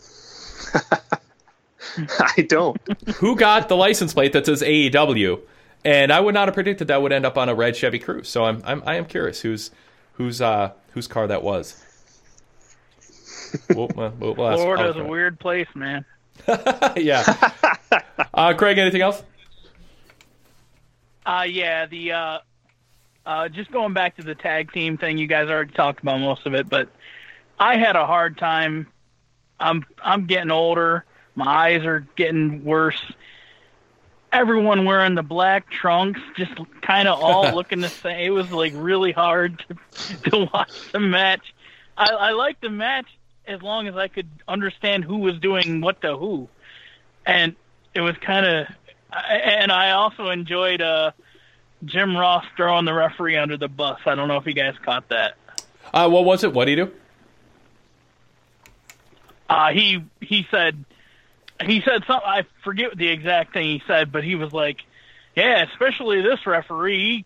I 2.36 2.42
don't. 2.48 2.78
who 3.16 3.36
got 3.36 3.68
the 3.68 3.76
license 3.76 4.14
plate 4.14 4.32
that 4.32 4.46
says 4.46 4.62
AEW? 4.62 5.40
And 5.84 6.12
I 6.12 6.18
would 6.18 6.34
not 6.34 6.48
have 6.48 6.54
predicted 6.54 6.88
that 6.88 7.00
would 7.00 7.12
end 7.12 7.24
up 7.24 7.38
on 7.38 7.48
a 7.48 7.54
red 7.54 7.76
Chevy 7.76 8.00
Cruze. 8.00 8.26
So 8.26 8.44
I'm, 8.44 8.62
I'm 8.64 8.82
I 8.86 8.96
am 8.96 9.04
curious 9.04 9.40
whose 9.40 9.70
whose 10.14 10.40
uh 10.40 10.72
whose 10.92 11.06
car 11.06 11.26
that 11.28 11.42
was. 11.42 11.82
we'll, 13.74 13.88
we'll, 13.94 14.12
we'll 14.18 14.48
ask 14.48 14.60
Florida's 14.60 14.96
Oliver. 14.96 15.02
a 15.02 15.08
weird 15.08 15.38
place, 15.38 15.68
man. 15.74 16.04
yeah. 16.96 17.22
Uh, 18.32 18.52
Craig, 18.52 18.76
anything 18.76 19.00
else? 19.00 19.22
Uh, 21.24 21.44
yeah, 21.48 21.86
the 21.86 22.12
uh, 22.12 22.38
uh, 23.24 23.48
just 23.48 23.70
going 23.70 23.94
back 23.94 24.16
to 24.16 24.22
the 24.22 24.34
tag 24.34 24.72
team 24.72 24.98
thing, 24.98 25.16
you 25.16 25.26
guys 25.26 25.48
already 25.48 25.72
talked 25.72 26.00
about 26.00 26.20
most 26.20 26.46
of 26.46 26.52
it, 26.54 26.68
but 26.68 26.88
I 27.58 27.76
had 27.78 27.96
a 27.96 28.06
hard 28.06 28.36
time. 28.36 28.88
I'm 29.58 29.84
I'm 30.02 30.26
getting 30.26 30.50
older. 30.50 31.04
My 31.36 31.44
eyes 31.46 31.84
are 31.84 32.06
getting 32.16 32.64
worse. 32.64 33.00
Everyone 34.32 34.84
wearing 34.84 35.14
the 35.14 35.22
black 35.22 35.70
trunks, 35.70 36.20
just 36.36 36.52
kind 36.80 37.06
of 37.06 37.20
all 37.20 37.52
looking 37.54 37.80
the 37.80 37.88
same. 37.88 38.18
It 38.18 38.30
was 38.30 38.50
like 38.50 38.72
really 38.74 39.12
hard 39.12 39.62
to, 39.68 40.16
to 40.30 40.48
watch 40.52 40.72
the 40.92 40.98
match. 40.98 41.54
I, 41.96 42.10
I 42.10 42.30
liked 42.32 42.62
the 42.62 42.70
match 42.70 43.06
as 43.46 43.62
long 43.62 43.86
as 43.86 43.96
I 43.96 44.08
could 44.08 44.28
understand 44.48 45.04
who 45.04 45.18
was 45.18 45.38
doing 45.38 45.80
what 45.82 46.00
to 46.00 46.16
who, 46.16 46.48
and 47.24 47.54
it 47.94 48.00
was 48.00 48.16
kind 48.16 48.44
of. 48.46 48.66
And 49.12 49.70
I 49.70 49.92
also 49.92 50.30
enjoyed 50.30 50.80
uh, 50.80 51.12
Jim 51.84 52.16
Ross 52.16 52.44
throwing 52.56 52.86
the 52.86 52.92
referee 52.92 53.36
under 53.36 53.56
the 53.56 53.68
bus. 53.68 54.00
I 54.04 54.14
don't 54.14 54.28
know 54.28 54.36
if 54.36 54.46
you 54.46 54.52
guys 54.52 54.74
caught 54.84 55.08
that. 55.10 55.36
Uh, 55.94 56.08
what 56.08 56.24
was 56.24 56.44
it? 56.44 56.52
What 56.52 56.64
did 56.64 56.78
he 56.78 56.84
do? 56.84 56.92
Uh, 59.48 59.70
he 59.70 60.04
he 60.20 60.46
said 60.50 60.84
he 61.64 61.80
said 61.82 62.04
something. 62.06 62.28
I 62.28 62.44
forget 62.64 62.96
the 62.96 63.08
exact 63.08 63.52
thing 63.52 63.64
he 63.66 63.82
said, 63.86 64.12
but 64.12 64.24
he 64.24 64.34
was 64.34 64.52
like, 64.52 64.78
"Yeah, 65.34 65.64
especially 65.70 66.22
this 66.22 66.46
referee 66.46 67.24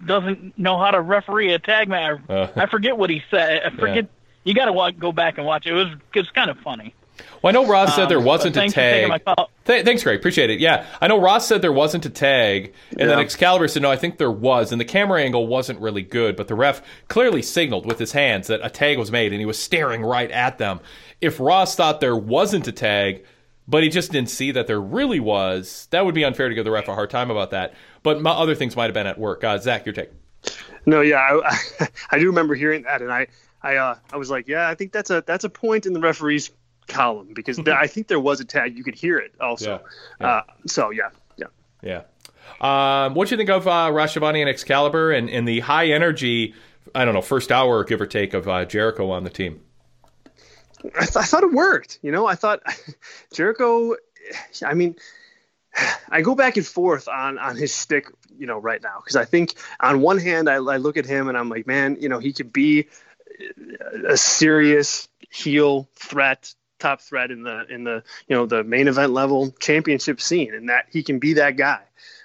he 0.00 0.06
doesn't 0.06 0.58
know 0.58 0.78
how 0.78 0.90
to 0.90 1.00
referee 1.00 1.52
a 1.52 1.58
tag 1.58 1.88
match." 1.88 2.20
Uh. 2.28 2.48
I 2.56 2.66
forget 2.66 2.96
what 2.98 3.10
he 3.10 3.22
said. 3.30 3.62
I 3.64 3.70
forget. 3.70 4.08
You 4.44 4.54
got 4.54 4.64
to 4.66 4.92
go 4.98 5.12
back 5.12 5.38
and 5.38 5.46
watch 5.46 5.66
it. 5.66 5.70
It 5.70 5.74
was 5.74 5.88
it's 6.14 6.30
kind 6.30 6.50
of 6.50 6.58
funny. 6.58 6.94
Well, 7.40 7.50
I 7.50 7.52
know 7.52 7.66
Ross 7.68 7.94
said 7.94 8.08
there 8.08 8.18
Um, 8.18 8.24
wasn't 8.24 8.54
but 8.56 8.68
a 8.68 8.70
tag. 8.70 9.22
Th- 9.64 9.84
thanks, 9.84 10.02
Greg. 10.02 10.18
Appreciate 10.18 10.50
it. 10.50 10.58
Yeah, 10.60 10.86
I 11.00 11.06
know 11.06 11.20
Ross 11.20 11.46
said 11.46 11.62
there 11.62 11.72
wasn't 11.72 12.04
a 12.06 12.10
tag, 12.10 12.72
and 12.98 13.08
then 13.08 13.18
Excalibur 13.20 13.68
said 13.68 13.82
no. 13.82 13.90
I 13.90 13.96
think 13.96 14.18
there 14.18 14.30
was, 14.30 14.72
and 14.72 14.80
the 14.80 14.84
camera 14.84 15.22
angle 15.22 15.46
wasn't 15.46 15.78
really 15.80 16.02
good, 16.02 16.36
but 16.36 16.48
the 16.48 16.54
ref 16.54 16.82
clearly 17.08 17.42
signaled 17.42 17.86
with 17.86 17.98
his 17.98 18.12
hands 18.12 18.48
that 18.48 18.60
a 18.64 18.70
tag 18.70 18.98
was 18.98 19.12
made, 19.12 19.32
and 19.32 19.40
he 19.40 19.46
was 19.46 19.58
staring 19.58 20.02
right 20.02 20.30
at 20.30 20.58
them. 20.58 20.80
If 21.20 21.38
Ross 21.38 21.76
thought 21.76 22.00
there 22.00 22.16
wasn't 22.16 22.66
a 22.66 22.72
tag, 22.72 23.24
but 23.68 23.82
he 23.82 23.88
just 23.88 24.12
didn't 24.12 24.30
see 24.30 24.50
that 24.52 24.66
there 24.66 24.80
really 24.80 25.20
was, 25.20 25.88
that 25.90 26.04
would 26.04 26.14
be 26.14 26.24
unfair 26.24 26.48
to 26.48 26.54
give 26.54 26.64
the 26.64 26.70
ref 26.70 26.88
a 26.88 26.94
hard 26.94 27.10
time 27.10 27.30
about 27.30 27.50
that. 27.50 27.74
But 28.02 28.20
my 28.20 28.30
other 28.32 28.54
things 28.54 28.76
might 28.76 28.86
have 28.86 28.94
been 28.94 29.06
at 29.06 29.18
work. 29.18 29.44
Uh, 29.44 29.58
Zach, 29.58 29.86
your 29.86 29.92
take. 29.94 30.10
No, 30.86 31.00
yeah, 31.00 31.18
I, 31.18 31.88
I 32.10 32.18
do 32.18 32.26
remember 32.26 32.54
hearing 32.54 32.82
that, 32.82 33.02
and 33.02 33.12
I, 33.12 33.28
I, 33.62 33.76
uh, 33.76 33.96
I 34.12 34.16
was 34.16 34.30
like, 34.30 34.48
yeah, 34.48 34.68
I 34.68 34.74
think 34.74 34.92
that's 34.92 35.10
a 35.10 35.22
that's 35.24 35.44
a 35.44 35.48
point 35.48 35.86
in 35.86 35.92
the 35.92 36.00
referee's 36.00 36.50
column 36.88 37.32
because 37.32 37.56
there, 37.64 37.76
I 37.76 37.86
think 37.86 38.08
there 38.08 38.20
was 38.20 38.40
a 38.40 38.44
tag. 38.44 38.76
You 38.76 38.84
could 38.84 38.96
hear 38.96 39.18
it 39.18 39.32
also. 39.40 39.80
Uh, 40.20 40.42
so 40.66 40.90
yeah, 40.90 41.10
yeah. 41.36 41.46
Yeah. 41.82 42.02
Um, 42.60 43.14
what 43.14 43.28
do 43.28 43.34
you 43.34 43.36
think 43.36 43.50
of 43.50 43.66
uh, 43.66 44.06
Schiavone 44.06 44.40
and 44.40 44.50
Excalibur 44.50 45.12
and, 45.12 45.28
and 45.30 45.46
the 45.46 45.60
high 45.60 45.86
energy, 45.88 46.54
I 46.94 47.04
don't 47.04 47.14
know, 47.14 47.22
first 47.22 47.50
hour, 47.50 47.82
give 47.84 48.00
or 48.00 48.06
take, 48.06 48.34
of 48.34 48.48
uh, 48.48 48.64
Jericho 48.64 49.10
on 49.10 49.24
the 49.24 49.30
team? 49.30 49.60
I, 50.84 51.04
th- 51.06 51.16
I 51.16 51.22
thought 51.22 51.42
it 51.42 51.52
worked. 51.52 51.98
You 52.02 52.12
know, 52.12 52.26
I 52.26 52.34
thought 52.34 52.62
Jericho. 53.32 53.96
I 54.64 54.74
mean, 54.74 54.96
I 56.08 56.22
go 56.22 56.34
back 56.34 56.56
and 56.56 56.66
forth 56.66 57.08
on 57.08 57.38
on 57.38 57.56
his 57.56 57.72
stick. 57.72 58.06
You 58.38 58.46
know, 58.46 58.58
right 58.58 58.82
now 58.82 58.96
because 58.98 59.16
I 59.16 59.24
think 59.24 59.54
on 59.78 60.00
one 60.00 60.18
hand 60.18 60.48
I, 60.48 60.54
I 60.54 60.78
look 60.78 60.96
at 60.96 61.06
him 61.06 61.28
and 61.28 61.36
I'm 61.36 61.48
like, 61.48 61.66
man, 61.66 61.98
you 62.00 62.08
know, 62.08 62.18
he 62.18 62.32
could 62.32 62.52
be 62.52 62.88
a 64.08 64.16
serious 64.16 65.08
heel 65.30 65.88
threat 65.94 66.54
top 66.78 67.00
threat 67.00 67.30
in 67.30 67.42
the 67.42 67.64
in 67.70 67.84
the 67.84 68.02
you 68.26 68.36
know 68.36 68.46
the 68.46 68.64
main 68.64 68.88
event 68.88 69.12
level 69.12 69.52
championship 69.60 70.20
scene 70.20 70.52
and 70.54 70.68
that 70.68 70.86
he 70.90 71.02
can 71.02 71.18
be 71.20 71.34
that 71.34 71.56
guy 71.56 71.80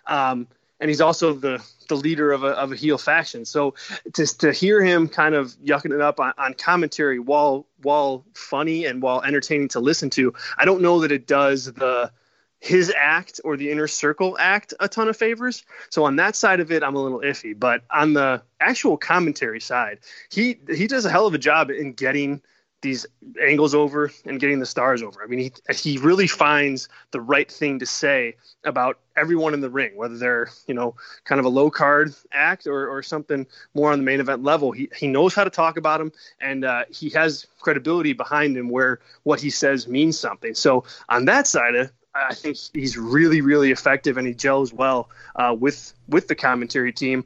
um, 0.07 0.47
and 0.79 0.89
he's 0.89 1.01
also 1.01 1.33
the 1.33 1.63
the 1.89 1.95
leader 1.95 2.31
of 2.31 2.43
a, 2.43 2.49
of 2.49 2.71
a 2.71 2.75
heel 2.75 2.97
faction 2.97 3.45
so 3.45 3.73
just 4.15 4.41
to 4.41 4.51
hear 4.51 4.83
him 4.83 5.07
kind 5.07 5.35
of 5.35 5.55
yucking 5.57 5.93
it 5.93 6.01
up 6.01 6.19
on, 6.19 6.33
on 6.37 6.53
commentary 6.53 7.19
while 7.19 7.65
while 7.81 8.25
funny 8.33 8.85
and 8.85 9.01
while 9.01 9.21
entertaining 9.21 9.67
to 9.67 9.79
listen 9.79 10.09
to 10.09 10.33
i 10.57 10.65
don't 10.65 10.81
know 10.81 10.99
that 11.01 11.11
it 11.11 11.27
does 11.27 11.71
the 11.73 12.11
his 12.59 12.91
act 12.97 13.39
or 13.43 13.55
the 13.55 13.71
inner 13.71 13.87
circle 13.87 14.35
act 14.39 14.73
a 14.79 14.87
ton 14.87 15.07
of 15.07 15.15
favors. 15.15 15.63
So 15.89 16.05
on 16.05 16.15
that 16.15 16.35
side 16.35 16.59
of 16.59 16.71
it, 16.71 16.83
I'm 16.83 16.95
a 16.95 17.01
little 17.01 17.19
iffy. 17.19 17.57
But 17.57 17.83
on 17.91 18.13
the 18.13 18.41
actual 18.59 18.97
commentary 18.97 19.59
side, 19.59 19.99
he 20.31 20.59
he 20.75 20.87
does 20.87 21.05
a 21.05 21.09
hell 21.09 21.27
of 21.27 21.33
a 21.33 21.37
job 21.37 21.69
in 21.69 21.93
getting 21.93 22.41
these 22.81 23.05
angles 23.41 23.73
over 23.73 24.11
and 24.25 24.39
getting 24.39 24.59
the 24.59 24.65
stars 24.65 25.01
over. 25.01 25.23
I 25.23 25.27
mean, 25.27 25.39
he 25.39 25.51
he 25.73 25.97
really 25.97 26.27
finds 26.27 26.89
the 27.11 27.21
right 27.21 27.51
thing 27.51 27.79
to 27.79 27.85
say 27.85 28.35
about 28.63 28.99
everyone 29.15 29.53
in 29.53 29.61
the 29.61 29.69
ring, 29.69 29.95
whether 29.95 30.17
they're 30.17 30.49
you 30.67 30.73
know 30.73 30.95
kind 31.23 31.39
of 31.39 31.45
a 31.45 31.49
low 31.49 31.71
card 31.71 32.13
act 32.31 32.67
or, 32.67 32.87
or 32.87 33.01
something 33.01 33.47
more 33.73 33.91
on 33.91 33.99
the 33.99 34.05
main 34.05 34.19
event 34.19 34.43
level. 34.43 34.71
He 34.71 34.89
he 34.95 35.07
knows 35.07 35.33
how 35.33 35.43
to 35.43 35.49
talk 35.49 35.77
about 35.77 35.97
them, 35.97 36.11
and 36.39 36.65
uh, 36.65 36.83
he 36.89 37.09
has 37.11 37.47
credibility 37.59 38.13
behind 38.13 38.55
him 38.55 38.69
where 38.69 38.99
what 39.23 39.41
he 39.41 39.49
says 39.49 39.87
means 39.87 40.19
something. 40.19 40.53
So 40.53 40.83
on 41.09 41.25
that 41.25 41.47
side 41.47 41.75
of 41.75 41.91
I 42.13 42.33
think 42.33 42.57
he's 42.73 42.97
really, 42.97 43.41
really 43.41 43.71
effective, 43.71 44.17
and 44.17 44.27
he 44.27 44.33
gels 44.33 44.73
well 44.73 45.09
uh, 45.35 45.55
with 45.57 45.93
with 46.07 46.27
the 46.27 46.35
commentary 46.35 46.91
team. 46.91 47.25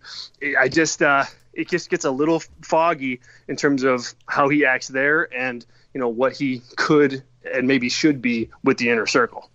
I 0.59 0.67
just 0.67 1.01
uh, 1.01 1.25
it 1.53 1.69
just 1.69 1.89
gets 1.89 2.05
a 2.05 2.11
little 2.11 2.41
foggy 2.61 3.19
in 3.47 3.55
terms 3.55 3.83
of 3.83 4.13
how 4.27 4.49
he 4.49 4.65
acts 4.65 4.87
there, 4.87 5.33
and 5.35 5.65
you 5.93 5.99
know 5.99 6.09
what 6.09 6.35
he 6.35 6.61
could 6.75 7.23
and 7.53 7.67
maybe 7.67 7.89
should 7.89 8.21
be 8.21 8.49
with 8.63 8.77
the 8.77 8.89
inner 8.89 9.07
circle. 9.07 9.49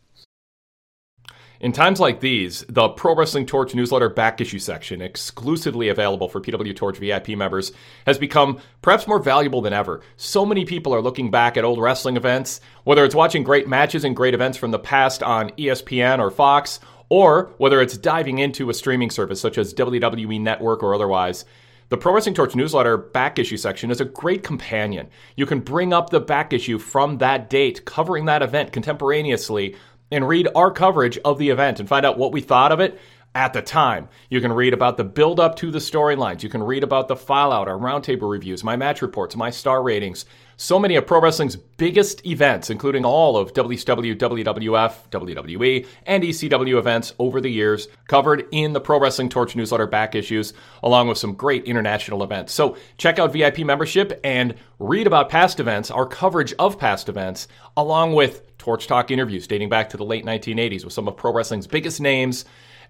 In 1.58 1.72
times 1.72 2.00
like 2.00 2.20
these, 2.20 2.66
the 2.68 2.90
Pro 2.90 3.14
Wrestling 3.14 3.46
Torch 3.46 3.74
newsletter 3.74 4.10
back 4.10 4.42
issue 4.42 4.58
section, 4.58 5.00
exclusively 5.00 5.88
available 5.88 6.28
for 6.28 6.40
PW 6.40 6.76
Torch 6.76 6.98
VIP 6.98 7.28
members, 7.28 7.72
has 8.04 8.18
become 8.18 8.60
perhaps 8.82 9.06
more 9.06 9.18
valuable 9.18 9.62
than 9.62 9.72
ever. 9.72 10.02
So 10.18 10.44
many 10.44 10.66
people 10.66 10.94
are 10.94 11.00
looking 11.00 11.30
back 11.30 11.56
at 11.56 11.64
old 11.64 11.80
wrestling 11.80 12.18
events, 12.18 12.60
whether 12.84 13.04
it's 13.06 13.14
watching 13.14 13.42
great 13.42 13.66
matches 13.66 14.04
and 14.04 14.14
great 14.14 14.34
events 14.34 14.58
from 14.58 14.70
the 14.70 14.78
past 14.78 15.22
on 15.22 15.48
ESPN 15.50 16.18
or 16.18 16.30
Fox, 16.30 16.78
or 17.08 17.50
whether 17.56 17.80
it's 17.80 17.96
diving 17.96 18.38
into 18.38 18.68
a 18.68 18.74
streaming 18.74 19.10
service 19.10 19.40
such 19.40 19.56
as 19.56 19.72
WWE 19.72 20.38
Network 20.38 20.82
or 20.82 20.94
otherwise. 20.94 21.46
The 21.88 21.96
Pro 21.96 22.14
Wrestling 22.14 22.34
Torch 22.34 22.56
newsletter 22.56 22.96
back 22.96 23.38
issue 23.38 23.56
section 23.56 23.92
is 23.92 24.00
a 24.00 24.04
great 24.04 24.42
companion. 24.42 25.08
You 25.36 25.46
can 25.46 25.60
bring 25.60 25.92
up 25.92 26.10
the 26.10 26.18
back 26.18 26.52
issue 26.52 26.80
from 26.80 27.18
that 27.18 27.48
date, 27.48 27.84
covering 27.84 28.24
that 28.24 28.42
event 28.42 28.72
contemporaneously, 28.72 29.76
and 30.10 30.26
read 30.26 30.48
our 30.56 30.72
coverage 30.72 31.16
of 31.18 31.38
the 31.38 31.50
event 31.50 31.78
and 31.78 31.88
find 31.88 32.04
out 32.04 32.18
what 32.18 32.32
we 32.32 32.40
thought 32.40 32.72
of 32.72 32.80
it 32.80 32.98
at 33.36 33.52
the 33.52 33.62
time. 33.62 34.08
You 34.30 34.40
can 34.40 34.52
read 34.52 34.74
about 34.74 34.96
the 34.96 35.04
build 35.04 35.38
up 35.38 35.54
to 35.56 35.70
the 35.70 35.78
storylines. 35.78 36.42
You 36.42 36.48
can 36.48 36.62
read 36.62 36.82
about 36.82 37.06
the 37.06 37.14
fallout, 37.14 37.68
our 37.68 37.78
roundtable 37.78 38.28
reviews, 38.28 38.64
my 38.64 38.74
match 38.74 39.00
reports, 39.00 39.36
my 39.36 39.50
star 39.50 39.80
ratings. 39.80 40.24
So 40.58 40.78
many 40.78 40.96
of 40.96 41.06
pro 41.06 41.20
wrestling's 41.20 41.54
biggest 41.54 42.24
events, 42.26 42.70
including 42.70 43.04
all 43.04 43.36
of 43.36 43.52
WCW, 43.52 44.16
WWF, 44.16 44.94
WWE, 45.10 45.86
and 46.06 46.22
ECW 46.22 46.78
events 46.78 47.12
over 47.18 47.42
the 47.42 47.50
years, 47.50 47.88
covered 48.08 48.46
in 48.52 48.72
the 48.72 48.80
Pro 48.80 48.98
Wrestling 48.98 49.28
Torch 49.28 49.54
newsletter 49.54 49.86
back 49.86 50.14
issues, 50.14 50.54
along 50.82 51.08
with 51.08 51.18
some 51.18 51.34
great 51.34 51.64
international 51.64 52.22
events. 52.22 52.54
So 52.54 52.78
check 52.96 53.18
out 53.18 53.34
VIP 53.34 53.58
membership 53.58 54.18
and 54.24 54.54
read 54.78 55.06
about 55.06 55.28
past 55.28 55.60
events, 55.60 55.90
our 55.90 56.06
coverage 56.06 56.54
of 56.58 56.78
past 56.78 57.10
events, 57.10 57.48
along 57.76 58.14
with 58.14 58.56
Torch 58.56 58.86
Talk 58.86 59.10
interviews 59.10 59.46
dating 59.46 59.68
back 59.68 59.90
to 59.90 59.98
the 59.98 60.06
late 60.06 60.24
1980s 60.24 60.84
with 60.84 60.94
some 60.94 61.06
of 61.06 61.18
pro 61.18 61.34
wrestling's 61.34 61.66
biggest 61.66 62.00
names 62.00 62.46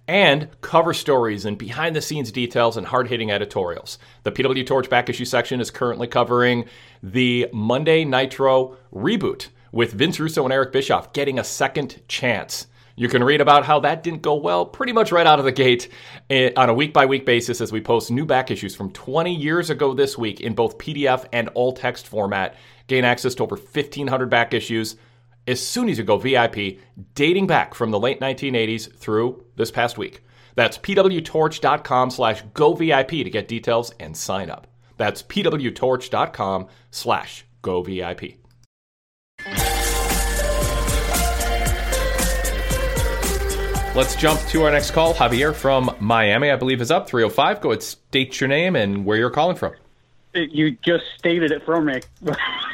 and 0.09 0.49
cover 0.61 0.95
stories 0.95 1.45
and 1.45 1.59
behind 1.59 1.97
the 1.97 2.03
scenes 2.03 2.31
details 2.31 2.77
and 2.77 2.87
hard 2.87 3.09
hitting 3.09 3.31
editorials. 3.31 3.99
The 4.23 4.33
PW 4.33 4.67
Torch 4.67 4.89
back 4.89 5.09
issue 5.09 5.25
section 5.25 5.61
is 5.61 5.71
currently 5.71 6.07
covering 6.07 6.67
the 7.03 7.49
Monday 7.53 8.05
Nitro 8.05 8.77
reboot 8.95 9.49
with 9.73 9.93
Vince 9.93 10.21
Russo 10.21 10.45
and 10.45 10.53
Eric 10.53 10.73
Bischoff 10.73 11.13
getting 11.13 11.39
a 11.39 11.45
second 11.45 12.03
chance. 12.09 12.67
You 12.99 13.09
can 13.09 13.23
read 13.23 13.43
about 13.43 13.67
how 13.67 13.81
that 13.81 14.03
didn't 14.03 14.23
go 14.23 14.37
well 14.37 14.65
pretty 14.65 14.93
much 14.93 15.13
right 15.13 15.27
out 15.27 15.39
of 15.39 15.45
the 15.45 15.53
gate 15.53 15.91
eh, 16.31 16.51
on 16.57 16.71
a 16.71 16.75
week 16.75 16.95
by 16.95 17.05
week 17.05 17.27
basis 17.27 17.61
as 17.61 17.71
we 17.71 17.83
post 17.83 18.11
new 18.11 18.25
back 18.25 18.51
issues 18.51 18.75
from 18.75 18.91
20 18.91 19.35
years 19.35 19.69
ago 19.69 19.93
this 19.93 20.17
week 20.17 20.41
in 20.41 20.55
both 20.55 20.79
PDF 20.79 21.27
and 21.31 21.51
all 21.51 21.73
text 21.73 22.07
format. 22.07 22.57
Gain 22.87 23.05
access 23.05 23.35
to 23.35 23.43
over 23.43 23.57
1,500 23.57 24.31
back 24.31 24.55
issues 24.55 24.97
as 25.47 25.65
soon 25.65 25.89
as 25.89 25.99
you 25.99 26.05
go 26.05 26.17
VIP, 26.19 26.79
dating 27.15 27.47
back 27.47 27.75
from 27.75 27.91
the 27.91 28.01
late 28.01 28.21
1980s 28.21 28.95
through 28.97 29.45
this 29.57 29.71
past 29.71 29.97
week. 29.99 30.23
That's 30.55 30.79
pwtorch.com 30.79 32.11
slash 32.11 32.43
go 32.55 32.73
VIP 32.75 33.11
to 33.11 33.31
get 33.31 33.49
details 33.49 33.93
and 34.01 34.17
sign 34.17 34.51
up. 34.51 34.67
That's 34.97 35.23
pwtorch.com 35.23 36.69
slash 36.91 37.45
go 37.63 37.83
VIP. 37.83 38.39
Let's 43.95 44.15
jump 44.15 44.39
to 44.49 44.63
our 44.65 44.71
next 44.71 44.91
call. 44.91 45.15
Javier 45.15 45.55
from 45.55 45.91
Miami, 46.01 46.51
I 46.51 46.57
believe, 46.57 46.83
is 46.83 46.91
up 46.91 47.09
305. 47.09 47.63
Go 47.63 47.71
ahead, 47.71 47.83
state 47.83 48.41
your 48.41 48.49
name 48.49 48.77
and 48.77 49.07
where 49.07 49.17
you're 49.17 49.31
calling 49.31 49.57
from. 49.57 49.73
You 50.37 50.77
just 50.83 51.05
stated 51.19 51.53
it 51.53 51.65
for 51.65 51.81
me. 51.81 52.01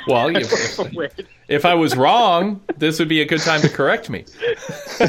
Well, 0.07 0.29
if, 0.37 1.27
if 1.49 1.65
I 1.65 1.75
was 1.75 1.97
wrong, 1.97 2.61
this 2.77 2.99
would 2.99 3.09
be 3.09 3.23
a 3.23 3.27
good 3.27 3.41
time 3.41 3.61
to 3.63 3.69
correct 3.69 4.11
me. 4.11 4.25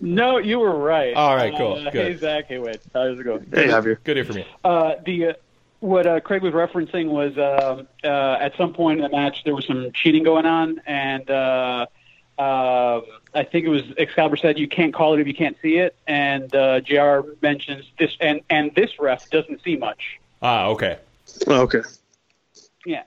no, 0.00 0.38
you 0.38 0.58
were 0.58 0.76
right. 0.76 1.14
All 1.14 1.36
right, 1.36 1.54
cool. 1.56 1.74
Uh, 1.74 1.90
Good. 1.90 2.12
Hey, 2.12 2.16
Zach. 2.16 2.46
Hey, 2.48 2.58
Wade. 2.58 2.80
How's 2.94 3.18
it 3.18 3.24
going? 3.24 3.46
Hey, 3.52 3.66
Javier. 3.66 3.98
Good 4.04 4.14
to 4.14 4.14
hear 4.14 4.24
from 4.24 4.38
you. 4.38 4.44
Uh, 4.64 4.94
the 5.04 5.26
uh, 5.26 5.32
what 5.82 6.06
uh, 6.06 6.20
Craig 6.20 6.42
was 6.42 6.54
referencing 6.54 7.08
was 7.08 7.36
uh, 7.36 7.82
uh, 8.04 8.36
at 8.40 8.56
some 8.56 8.72
point 8.72 9.00
in 9.00 9.02
the 9.02 9.10
match 9.10 9.42
there 9.44 9.54
was 9.54 9.66
some 9.66 9.90
cheating 9.92 10.22
going 10.22 10.46
on, 10.46 10.80
and 10.86 11.28
uh, 11.28 11.86
uh, 12.38 13.00
I 13.34 13.42
think 13.42 13.66
it 13.66 13.68
was 13.68 13.82
Excalibur 13.98 14.36
said 14.36 14.58
you 14.58 14.68
can't 14.68 14.94
call 14.94 15.14
it 15.14 15.20
if 15.20 15.26
you 15.26 15.34
can't 15.34 15.56
see 15.60 15.78
it, 15.78 15.96
and 16.06 16.54
uh, 16.54 16.80
Jr. 16.80 17.20
mentions 17.42 17.84
this, 17.98 18.16
and 18.20 18.40
and 18.48 18.72
this 18.76 19.00
ref 19.00 19.28
doesn't 19.30 19.62
see 19.62 19.76
much. 19.76 20.20
Ah, 20.42 20.66
okay. 20.66 20.98
Okay. 21.46 21.80
Yeah, 22.84 23.04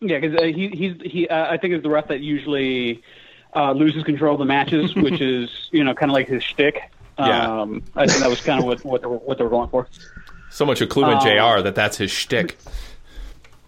yeah, 0.00 0.18
because 0.18 0.36
uh, 0.36 0.44
he 0.44 0.68
he's 0.68 0.96
he 1.02 1.28
uh, 1.28 1.52
I 1.52 1.56
think 1.56 1.74
is 1.74 1.82
the 1.82 1.90
ref 1.90 2.08
that 2.08 2.20
usually 2.20 3.02
uh, 3.54 3.72
loses 3.72 4.02
control 4.02 4.34
of 4.34 4.40
the 4.40 4.44
matches, 4.44 4.94
which 4.96 5.20
is 5.20 5.68
you 5.70 5.84
know 5.84 5.94
kind 5.94 6.10
of 6.10 6.14
like 6.14 6.28
his 6.28 6.42
shtick. 6.42 6.90
Yeah. 7.18 7.60
Um, 7.60 7.82
I 7.96 8.06
think 8.06 8.20
that 8.20 8.30
was 8.30 8.40
kind 8.40 8.58
of 8.58 8.64
what 8.64 8.84
what 8.84 9.00
they 9.02 9.06
were, 9.06 9.18
what 9.18 9.38
they 9.38 9.44
were 9.44 9.50
going 9.50 9.68
for. 9.68 9.86
So 10.50 10.66
much 10.66 10.80
a 10.80 10.86
clue 10.86 11.04
in 11.04 11.18
Um, 11.18 11.20
JR 11.20 11.62
that 11.62 11.74
that's 11.74 11.96
his 11.96 12.10
shtick. 12.10 12.58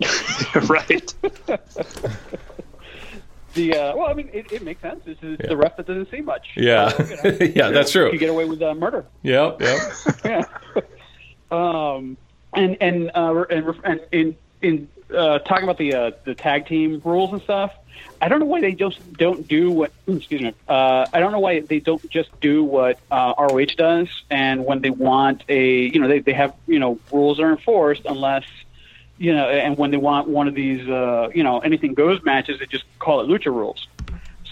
right. 0.68 1.14
The 3.54 3.76
uh, 3.76 3.96
well, 3.96 4.06
I 4.08 4.14
mean, 4.14 4.30
it, 4.32 4.50
it 4.50 4.62
makes 4.62 4.80
sense. 4.80 5.04
This 5.04 5.18
is 5.20 5.36
the 5.36 5.56
ref 5.56 5.76
that 5.76 5.86
doesn't 5.86 6.10
see 6.10 6.22
much. 6.22 6.52
Yeah. 6.56 6.88
So, 6.88 7.02
you 7.28 7.32
know, 7.38 7.52
yeah, 7.54 7.68
that's 7.68 7.92
true. 7.92 8.10
You 8.10 8.18
get 8.18 8.30
away 8.30 8.46
with 8.46 8.62
uh, 8.62 8.74
murder. 8.74 9.04
Yep, 9.22 9.60
yep. 9.60 9.80
yeah. 10.24 10.44
Um, 11.50 12.16
and 12.54 12.76
and 12.80 13.10
uh, 13.14 13.44
and 13.50 13.74
and 13.84 14.00
in 14.10 14.36
in 14.60 14.88
uh, 15.14 15.38
talking 15.40 15.64
about 15.64 15.78
the 15.78 15.94
uh, 15.94 16.10
the 16.24 16.34
tag 16.34 16.66
team 16.66 17.00
rules 17.04 17.32
and 17.32 17.42
stuff, 17.42 17.72
I 18.20 18.28
don't 18.28 18.40
know 18.40 18.46
why 18.46 18.60
they 18.60 18.72
just 18.72 19.00
don't 19.12 19.46
do 19.46 19.70
what. 19.70 19.92
Excuse 20.06 20.40
me. 20.40 20.54
Uh, 20.68 21.06
I 21.12 21.20
don't 21.20 21.32
know 21.32 21.40
why 21.40 21.60
they 21.60 21.80
don't 21.80 22.08
just 22.10 22.28
do 22.40 22.64
what 22.64 22.98
uh, 23.10 23.34
ROH 23.38 23.74
does. 23.76 24.08
And 24.30 24.64
when 24.64 24.80
they 24.80 24.90
want 24.90 25.44
a, 25.48 25.86
you 25.86 26.00
know, 26.00 26.08
they 26.08 26.20
they 26.20 26.32
have 26.32 26.54
you 26.66 26.78
know 26.78 26.98
rules 27.10 27.40
are 27.40 27.50
enforced 27.50 28.02
unless. 28.04 28.44
You 29.18 29.36
know, 29.36 29.48
and 29.48 29.78
when 29.78 29.92
they 29.92 29.98
want 29.98 30.26
one 30.26 30.48
of 30.48 30.54
these, 30.54 30.88
uh, 30.88 31.28
you 31.32 31.44
know, 31.44 31.60
anything 31.60 31.94
goes 31.94 32.20
matches, 32.24 32.58
they 32.58 32.66
just 32.66 32.82
call 32.98 33.20
it 33.20 33.28
lucha 33.28 33.54
rules. 33.54 33.86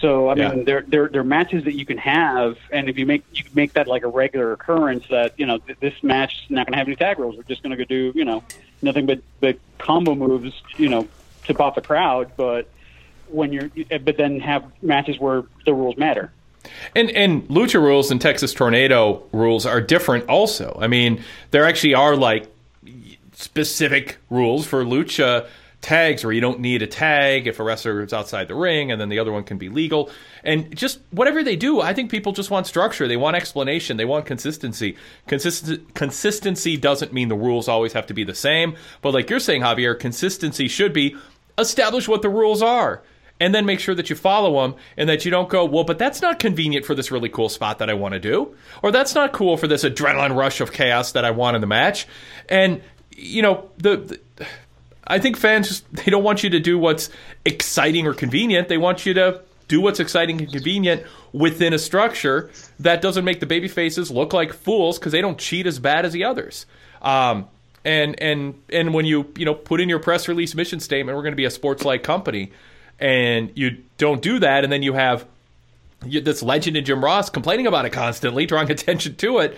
So 0.01 0.29
I 0.29 0.35
Yeah. 0.37 0.51
mean, 0.55 0.65
they're 0.65 0.83
they're 0.87 1.09
they're 1.09 1.25
matches 1.25 1.65
that 1.65 1.75
you 1.75 1.85
can 1.85 1.99
have, 1.99 2.57
and 2.73 2.89
if 2.89 2.97
you 2.99 3.05
make 3.07 3.23
you 3.35 3.45
make 3.55 3.75
that 3.75 3.87
like 3.87 4.03
a 4.03 4.09
regular 4.09 4.53
occurrence, 4.53 5.05
that 5.11 5.35
you 5.39 5.47
know 5.47 5.59
th- 5.59 5.79
this 5.81 5.95
match 6.03 6.43
is 6.45 6.51
not 6.51 6.67
going 6.67 6.73
to 6.73 6.79
have 6.79 6.87
any 6.89 6.97
tag 6.97 7.19
rules. 7.19 7.37
We're 7.37 7.43
just 7.45 7.63
going 7.63 7.71
to 7.71 7.77
go 7.77 7.85
do 7.85 8.13
you 8.15 8.25
know 8.25 8.43
nothing 8.83 9.07
but 9.07 9.21
but 9.41 9.57
combo 9.79 10.15
moves, 10.15 10.55
you 10.79 10.89
know, 10.89 11.07
to 11.47 11.55
pop 11.55 11.75
the 11.75 11.83
crowd. 11.83 12.31
But 12.37 12.69
when 13.29 13.53
you're 13.53 13.71
but 14.03 14.17
then 14.17 14.41
have 14.41 14.65
matches 14.83 15.19
where 15.19 15.43
the 15.67 15.75
rules 15.75 15.97
matter. 15.97 16.33
And 16.95 17.11
and 17.11 17.43
lucha 17.49 17.81
rules 17.81 18.11
and 18.11 18.21
Texas 18.21 18.55
Tornado 18.55 19.23
rules 19.33 19.67
are 19.67 19.81
different 19.81 20.29
also. 20.29 20.79
I 20.81 20.87
mean, 20.87 21.23
there 21.51 21.65
actually 21.67 21.95
are 21.95 22.17
like 22.17 22.47
specific 23.33 24.19
rules 24.29 24.67
for 24.67 24.85
lucha 24.85 25.47
tags 25.81 26.25
where 26.25 26.33
you 26.33 26.41
don't 26.41 26.61
need 26.61 26.83
a 26.83 26.87
tag 26.87 27.47
if 27.47 27.59
a 27.59 27.63
wrestler 27.63 28.03
is 28.03 28.13
outside 28.13 28.49
the 28.49 28.55
ring 28.55 28.93
and 28.93 29.01
then 29.01 29.09
the 29.09 29.19
other 29.19 29.33
one 29.33 29.45
can 29.45 29.57
be 29.57 29.69
legal. 29.69 30.11
And 30.45 30.77
just 30.77 31.01
whatever 31.11 31.43
they 31.43 31.57
do, 31.57 31.81
I 31.81 31.95
think 31.95 32.11
people 32.11 32.33
just 32.33 32.51
want 32.51 32.67
structure. 32.67 33.09
They 33.09 33.17
want 33.17 33.37
explanation. 33.37 33.97
They 33.97 34.05
want 34.05 34.27
consistency. 34.27 34.97
Consist- 35.27 35.95
consistency 35.95 36.77
doesn't 36.77 37.13
mean 37.13 37.29
the 37.29 37.35
rules 37.35 37.69
always 37.69 37.95
have 37.95 38.07
to 38.09 38.15
be 38.15 38.25
the 38.25 38.35
same. 38.35 38.77
But 39.01 39.15
like 39.15 39.31
you're 39.31 39.41
saying, 39.41 39.63
Javier, 39.63 39.99
consistency 39.99 40.69
should 40.69 40.93
be 40.93 41.17
establish 41.57 42.09
what 42.09 42.23
the 42.23 42.29
rules 42.29 42.63
are 42.63 43.03
and 43.41 43.55
then 43.55 43.65
make 43.65 43.81
sure 43.81 43.95
that 43.95 44.11
you 44.11 44.17
follow 44.17 44.61
them 44.61 44.79
and 44.99 45.09
that 45.09 45.25
you 45.25 45.31
don't 45.31 45.49
go, 45.49 45.65
well, 45.65 45.85
but 45.85 45.99
that's 45.99 46.21
not 46.21 46.39
convenient 46.39 46.85
for 46.85 46.95
this 46.95 47.11
really 47.11 47.31
cool 47.31 47.49
spot 47.49 47.79
that 47.79 47.89
I 47.89 47.95
want 47.95 48.13
to 48.13 48.21
do, 48.21 48.55
or 48.83 48.93
that's 48.93 49.15
not 49.15 49.33
cool 49.33 49.57
for 49.57 49.67
this 49.67 49.83
adrenaline 49.83 50.37
rush 50.37 50.61
of 50.61 50.73
chaos 50.73 51.13
that 51.13 51.25
I 51.25 51.31
want 51.31 51.55
in 51.55 51.63
the 51.63 51.67
match. 51.67 52.07
And 52.51 52.83
you 53.21 53.43
know, 53.43 53.71
the, 53.77 53.97
the 53.97 54.21
I 55.07 55.19
think 55.19 55.37
fans 55.37 55.69
just 55.69 55.93
they 55.93 56.11
don't 56.11 56.25
want 56.25 56.43
you 56.43 56.51
to 56.51 56.61
do 56.61 56.79
what's 56.79 57.11
exciting 57.45 58.07
or 58.07 58.15
convenient. 58.15 58.69
They 58.69 58.79
want 58.79 59.07
you 59.07 59.15
to 59.15 59.43
do 59.69 59.81
what's 59.81 60.01
exciting 60.01 60.41
and 60.41 60.51
convenient 60.51 61.05
within 61.33 61.73
a 61.73 61.79
structure 61.79 62.51
that 62.81 63.01
doesn't 63.01 63.25
make 63.25 63.39
the 63.39 63.47
baby 63.47 63.69
faces 63.69 64.11
look 64.11 64.33
like 64.33 64.53
fools 64.53 64.99
because 64.99 65.13
they 65.13 65.21
don't 65.21 65.39
cheat 65.39 65.67
as 65.67 65.79
bad 65.79 66.05
as 66.05 66.13
the 66.13 66.25
others. 66.25 66.67
Um, 67.01 67.49
and 67.85 68.21
and 68.21 68.61
and 68.69 68.93
when 68.93 69.07
you 69.07 69.33
you 69.37 69.45
know 69.45 69.55
put 69.55 69.81
in 69.81 69.89
your 69.89 70.01
press 70.01 70.29
release 70.29 70.55
mission 70.55 70.81
statement, 70.81 71.17
we're 71.17 71.23
going 71.23 71.33
to 71.33 71.37
be 71.37 71.45
a 71.45 71.51
sports 71.51 71.85
like 71.85 72.03
company, 72.03 72.53
and 72.99 73.53
you 73.55 73.79
don't 73.97 74.21
do 74.21 74.39
that, 74.41 74.65
and 74.65 74.73
then 74.73 74.83
you 74.83 74.93
have 74.93 75.27
this 76.01 76.43
legend 76.43 76.77
in 76.77 76.85
Jim 76.85 77.05
Ross 77.05 77.29
complaining 77.31 77.67
about 77.67 77.85
it 77.85 77.91
constantly, 77.91 78.47
drawing 78.47 78.71
attention 78.71 79.17
to 79.17 79.39
it. 79.39 79.57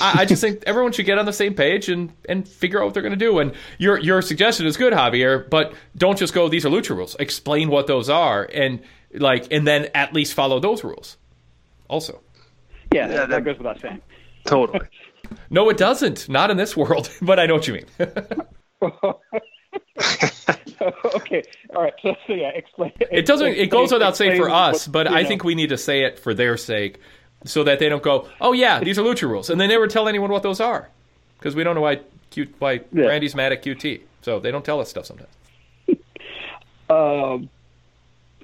I, 0.00 0.20
I 0.20 0.24
just 0.24 0.40
think 0.40 0.62
everyone 0.66 0.92
should 0.92 1.06
get 1.06 1.18
on 1.18 1.26
the 1.26 1.32
same 1.32 1.54
page 1.54 1.88
and, 1.88 2.12
and 2.28 2.46
figure 2.46 2.80
out 2.80 2.86
what 2.86 2.94
they're 2.94 3.02
going 3.02 3.12
to 3.12 3.16
do. 3.16 3.38
And 3.38 3.52
your 3.78 3.98
your 3.98 4.22
suggestion 4.22 4.66
is 4.66 4.76
good, 4.76 4.92
Javier, 4.92 5.48
but 5.48 5.72
don't 5.96 6.18
just 6.18 6.34
go 6.34 6.48
these 6.48 6.66
are 6.66 6.70
lucha 6.70 6.96
rules. 6.96 7.16
Explain 7.18 7.70
what 7.70 7.86
those 7.86 8.08
are, 8.10 8.48
and 8.52 8.80
like 9.14 9.50
and 9.50 9.66
then 9.66 9.88
at 9.94 10.12
least 10.12 10.34
follow 10.34 10.60
those 10.60 10.84
rules. 10.84 11.16
Also, 11.88 12.20
Yeah, 12.92 13.08
that, 13.08 13.28
that 13.30 13.44
goes 13.44 13.56
without 13.56 13.80
saying. 13.80 14.02
Totally. 14.44 14.86
no, 15.50 15.68
it 15.70 15.78
doesn't. 15.78 16.28
Not 16.28 16.50
in 16.50 16.56
this 16.58 16.76
world, 16.76 17.10
but 17.22 17.38
I 17.38 17.46
know 17.46 17.54
what 17.54 17.66
you 17.66 17.74
mean. 17.74 17.86
okay, 21.16 21.42
all 21.74 21.82
right. 21.82 21.94
So, 22.02 22.14
so 22.26 22.32
yeah, 22.34 22.48
explain. 22.50 22.92
It 23.00 23.26
doesn't. 23.26 23.48
It 23.54 23.70
goes 23.70 23.92
without 23.92 24.16
saying 24.16 24.36
for 24.40 24.50
us, 24.50 24.86
what- 24.86 24.92
but 24.92 25.08
I 25.08 25.22
know. 25.22 25.28
think 25.28 25.44
we 25.44 25.54
need 25.54 25.68
to 25.70 25.78
say 25.78 26.02
it 26.04 26.18
for 26.18 26.34
their 26.34 26.56
sake, 26.56 26.98
so 27.44 27.64
that 27.64 27.78
they 27.78 27.88
don't 27.88 28.02
go, 28.02 28.28
"Oh 28.40 28.52
yeah, 28.52 28.80
these 28.80 28.98
are 28.98 29.02
lucha 29.02 29.28
rules," 29.28 29.50
and 29.50 29.60
they 29.60 29.66
never 29.66 29.86
tell 29.86 30.08
anyone 30.08 30.30
what 30.30 30.42
those 30.42 30.60
are, 30.60 30.88
because 31.38 31.54
we 31.54 31.64
don't 31.64 31.74
know 31.74 31.80
why 31.82 32.00
Q, 32.30 32.48
why 32.58 32.80
Randy's 32.92 33.34
mad 33.34 33.52
at 33.52 33.62
QT, 33.64 34.00
so 34.22 34.38
they 34.40 34.50
don't 34.50 34.64
tell 34.64 34.80
us 34.80 34.88
stuff 34.90 35.06
sometimes. 35.06 35.30
Um, 36.90 37.50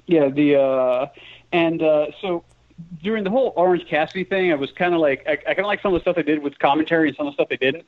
yeah, 0.05 0.29
the 0.29 0.55
uh, 0.61 1.07
and 1.51 1.81
uh, 1.81 2.07
so 2.21 2.43
during 3.01 3.23
the 3.23 3.31
whole 3.31 3.53
Orange 3.55 3.87
Cassidy 3.87 4.23
thing, 4.23 4.51
I 4.51 4.55
was 4.55 4.71
kind 4.71 4.93
of 4.93 4.99
like 5.01 5.25
I, 5.27 5.31
I 5.31 5.35
kind 5.55 5.59
of 5.61 5.65
like 5.65 5.81
some 5.81 5.93
of 5.95 5.99
the 5.99 6.03
stuff 6.03 6.15
they 6.15 6.21
did 6.23 6.43
with 6.43 6.59
commentary 6.59 7.07
and 7.07 7.17
some 7.17 7.25
of 7.25 7.31
the 7.33 7.35
stuff 7.37 7.49
they 7.49 7.57
didn't. 7.57 7.85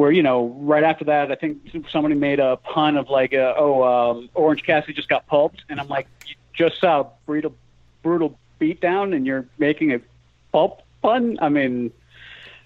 Where 0.00 0.10
you 0.10 0.22
know, 0.22 0.46
right 0.60 0.82
after 0.82 1.04
that, 1.04 1.30
I 1.30 1.34
think 1.34 1.58
somebody 1.92 2.14
made 2.14 2.40
a 2.40 2.56
pun 2.56 2.96
of 2.96 3.10
like, 3.10 3.34
uh, 3.34 3.52
"Oh, 3.58 3.82
um, 3.82 4.30
Orange 4.32 4.62
Cassidy 4.62 4.94
just 4.94 5.10
got 5.10 5.26
pulped," 5.26 5.62
and 5.68 5.78
I'm 5.78 5.88
like, 5.88 6.06
"You 6.26 6.36
just 6.54 6.80
saw 6.80 7.00
a 7.02 7.06
brutal, 7.26 7.54
brutal 8.02 8.38
beatdown, 8.58 9.14
and 9.14 9.26
you're 9.26 9.44
making 9.58 9.92
a 9.92 10.00
pulp 10.52 10.80
pun." 11.02 11.36
I 11.42 11.50
mean, 11.50 11.92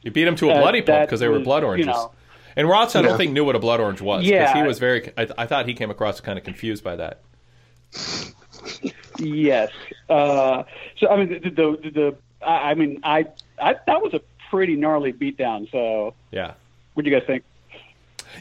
You 0.04 0.12
beat 0.12 0.28
him 0.28 0.36
to 0.36 0.48
a 0.48 0.54
Uh, 0.54 0.60
bloody 0.60 0.80
pulp 0.80 1.00
because 1.02 1.18
they 1.18 1.26
were 1.26 1.38
was, 1.38 1.42
blood 1.44 1.64
you 1.64 1.66
oranges. 1.70 1.86
know- 1.88 2.12
and 2.54 2.68
Ross, 2.68 2.94
I 2.94 3.02
don't 3.02 3.10
Yeah. 3.10 3.16
think 3.16 3.32
knew 3.32 3.44
what 3.44 3.56
a 3.56 3.58
blood 3.58 3.80
orange 3.80 4.00
was 4.00 4.22
because 4.22 4.30
Yeah. 4.30 4.54
he 4.54 4.62
was 4.62 4.78
very. 4.78 5.10
I, 5.18 5.26
I 5.36 5.46
thought 5.46 5.66
he 5.66 5.74
came 5.74 5.90
across 5.90 6.20
kind 6.20 6.38
of 6.38 6.44
confused 6.44 6.84
by 6.84 6.94
that. 6.94 7.18
Yes. 9.18 9.72
Uh, 10.08 10.62
so 10.98 11.08
I 11.08 11.16
mean, 11.16 11.30
the 11.42 11.50
the, 11.50 11.78
the, 11.82 11.90
the 11.90 12.16
I 12.46 12.70
I 12.70 12.74
mean, 12.74 13.00
I, 13.02 13.26
I 13.60 13.74
that 13.88 14.02
was 14.02 14.14
a 14.14 14.20
pretty 14.50 14.76
gnarly 14.76 15.12
beatdown. 15.12 15.68
So 15.72 16.14
Yeah. 16.30 16.52
What 16.94 17.04
do 17.04 17.10
you 17.10 17.16
guys 17.16 17.26
think? 17.26 17.44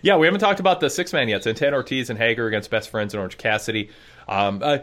Yeah, 0.01 0.17
we 0.17 0.25
haven't 0.25 0.39
talked 0.39 0.59
about 0.59 0.79
the 0.79 0.89
six 0.89 1.13
man 1.13 1.27
yet. 1.29 1.43
Santana 1.43 1.75
Ortiz 1.75 2.09
and 2.09 2.17
Hager 2.17 2.47
against 2.47 2.69
Best 2.71 2.89
Friends 2.89 3.13
and 3.13 3.19
Orange 3.19 3.37
Cassidy. 3.37 3.89
Um, 4.27 4.61
uh, 4.63 4.79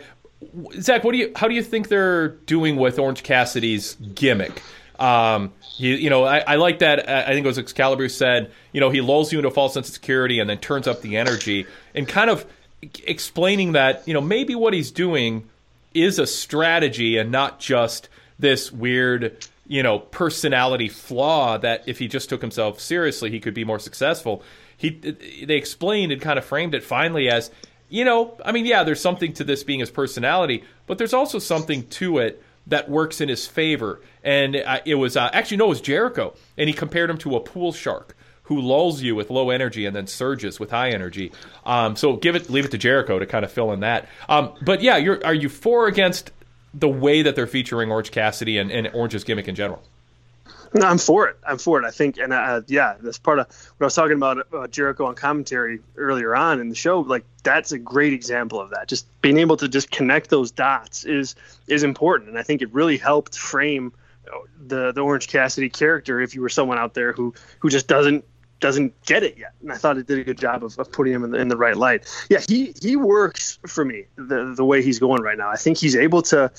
Zach, 0.78 1.04
what 1.04 1.12
do 1.12 1.18
you? 1.18 1.32
How 1.34 1.48
do 1.48 1.54
you 1.54 1.62
think 1.62 1.88
they're 1.88 2.28
doing 2.28 2.76
with 2.76 2.98
Orange 2.98 3.22
Cassidy's 3.22 3.94
gimmick? 3.94 4.62
Um, 5.00 5.52
you, 5.78 6.10
know, 6.10 6.24
I, 6.24 6.40
I 6.40 6.56
like 6.56 6.80
that. 6.80 7.08
uh, 7.08 7.24
I 7.26 7.32
think 7.32 7.44
it 7.44 7.48
was 7.48 7.58
Excalibur 7.58 8.10
said, 8.10 8.52
you 8.72 8.80
know, 8.80 8.90
he 8.90 9.00
lulls 9.00 9.32
you 9.32 9.38
into 9.38 9.48
a 9.48 9.50
false 9.50 9.72
sense 9.72 9.88
of 9.88 9.94
security 9.94 10.40
and 10.40 10.50
then 10.50 10.58
turns 10.58 10.86
up 10.86 11.00
the 11.00 11.16
energy 11.16 11.66
and 11.94 12.06
kind 12.06 12.28
of 12.28 12.44
explaining 13.06 13.72
that, 13.72 14.06
you 14.06 14.12
know, 14.12 14.20
maybe 14.20 14.54
what 14.54 14.74
he's 14.74 14.90
doing 14.90 15.48
is 15.94 16.18
a 16.18 16.26
strategy 16.26 17.16
and 17.16 17.32
not 17.32 17.58
just 17.58 18.10
this 18.38 18.70
weird, 18.70 19.48
you 19.70 19.84
know, 19.84 20.00
personality 20.00 20.88
flaw 20.88 21.56
that 21.56 21.84
if 21.86 22.00
he 22.00 22.08
just 22.08 22.28
took 22.28 22.40
himself 22.40 22.80
seriously, 22.80 23.30
he 23.30 23.38
could 23.38 23.54
be 23.54 23.62
more 23.62 23.78
successful. 23.78 24.42
He 24.76 24.90
they 24.90 25.54
explained 25.54 26.10
and 26.10 26.20
kind 26.20 26.40
of 26.40 26.44
framed 26.44 26.74
it 26.74 26.82
finally 26.82 27.30
as, 27.30 27.52
you 27.88 28.04
know, 28.04 28.36
I 28.44 28.50
mean, 28.50 28.66
yeah, 28.66 28.82
there's 28.82 29.00
something 29.00 29.32
to 29.34 29.44
this 29.44 29.62
being 29.62 29.78
his 29.78 29.88
personality, 29.88 30.64
but 30.88 30.98
there's 30.98 31.14
also 31.14 31.38
something 31.38 31.86
to 31.90 32.18
it 32.18 32.42
that 32.66 32.90
works 32.90 33.20
in 33.20 33.28
his 33.28 33.46
favor. 33.46 34.00
And 34.24 34.56
uh, 34.56 34.80
it 34.84 34.96
was 34.96 35.16
uh, 35.16 35.30
actually 35.32 35.58
no, 35.58 35.66
it 35.66 35.68
was 35.68 35.80
Jericho, 35.80 36.34
and 36.58 36.68
he 36.68 36.74
compared 36.74 37.08
him 37.08 37.18
to 37.18 37.36
a 37.36 37.40
pool 37.40 37.72
shark 37.72 38.16
who 38.42 38.60
lulls 38.60 39.00
you 39.00 39.14
with 39.14 39.30
low 39.30 39.50
energy 39.50 39.86
and 39.86 39.94
then 39.94 40.08
surges 40.08 40.58
with 40.58 40.72
high 40.72 40.90
energy. 40.90 41.30
Um, 41.64 41.94
so 41.94 42.16
give 42.16 42.34
it, 42.34 42.50
leave 42.50 42.64
it 42.64 42.72
to 42.72 42.78
Jericho 42.78 43.20
to 43.20 43.26
kind 43.26 43.44
of 43.44 43.52
fill 43.52 43.70
in 43.70 43.80
that. 43.80 44.08
Um, 44.28 44.52
but 44.62 44.82
yeah, 44.82 44.96
are 45.24 45.32
you 45.32 45.48
for 45.48 45.84
or 45.84 45.86
against 45.86 46.32
the 46.74 46.88
way 46.88 47.22
that 47.22 47.36
they're 47.36 47.46
featuring 47.46 47.90
Orange 47.90 48.10
Cassidy 48.10 48.58
and, 48.58 48.70
and 48.70 48.88
Orange's 48.94 49.24
gimmick 49.24 49.48
in 49.48 49.54
general? 49.54 49.82
No, 50.72 50.86
I'm 50.86 50.98
for 50.98 51.26
it. 51.26 51.36
I'm 51.44 51.58
for 51.58 51.82
it. 51.82 51.84
I 51.84 51.90
think, 51.90 52.18
and 52.18 52.32
uh, 52.32 52.62
yeah, 52.68 52.94
that's 53.00 53.18
part 53.18 53.40
of 53.40 53.46
what 53.76 53.84
I 53.84 53.86
was 53.86 53.94
talking 53.94 54.16
about 54.16 54.46
uh, 54.54 54.68
Jericho 54.68 55.06
on 55.06 55.16
commentary 55.16 55.80
earlier 55.96 56.36
on 56.36 56.60
in 56.60 56.68
the 56.68 56.76
show. 56.76 57.00
Like 57.00 57.24
that's 57.42 57.72
a 57.72 57.78
great 57.78 58.12
example 58.12 58.60
of 58.60 58.70
that. 58.70 58.86
Just 58.86 59.06
being 59.20 59.38
able 59.38 59.56
to 59.56 59.68
just 59.68 59.90
connect 59.90 60.30
those 60.30 60.52
dots 60.52 61.04
is 61.04 61.34
is 61.66 61.82
important, 61.82 62.30
and 62.30 62.38
I 62.38 62.44
think 62.44 62.62
it 62.62 62.72
really 62.72 62.98
helped 62.98 63.36
frame 63.36 63.92
the 64.64 64.92
the 64.92 65.00
Orange 65.00 65.26
Cassidy 65.26 65.70
character. 65.70 66.20
If 66.20 66.36
you 66.36 66.40
were 66.40 66.48
someone 66.48 66.78
out 66.78 66.94
there 66.94 67.12
who 67.12 67.34
who 67.58 67.68
just 67.68 67.88
doesn't 67.88 68.24
doesn't 68.60 69.00
get 69.04 69.22
it 69.22 69.36
yet, 69.38 69.52
and 69.62 69.72
I 69.72 69.76
thought 69.76 69.98
it 69.98 70.06
did 70.06 70.18
a 70.18 70.24
good 70.24 70.38
job 70.38 70.62
of, 70.64 70.78
of 70.78 70.92
putting 70.92 71.12
him 71.12 71.24
in 71.24 71.30
the, 71.30 71.38
in 71.38 71.48
the 71.48 71.56
right 71.56 71.76
light. 71.76 72.06
Yeah, 72.28 72.40
he 72.48 72.74
he 72.80 72.96
works 72.96 73.58
for 73.66 73.84
me 73.84 74.04
the 74.16 74.54
the 74.54 74.64
way 74.64 74.82
he's 74.82 74.98
going 74.98 75.22
right 75.22 75.38
now. 75.38 75.50
I 75.50 75.56
think 75.56 75.78
he's 75.78 75.96
able 75.96 76.22
to. 76.22 76.52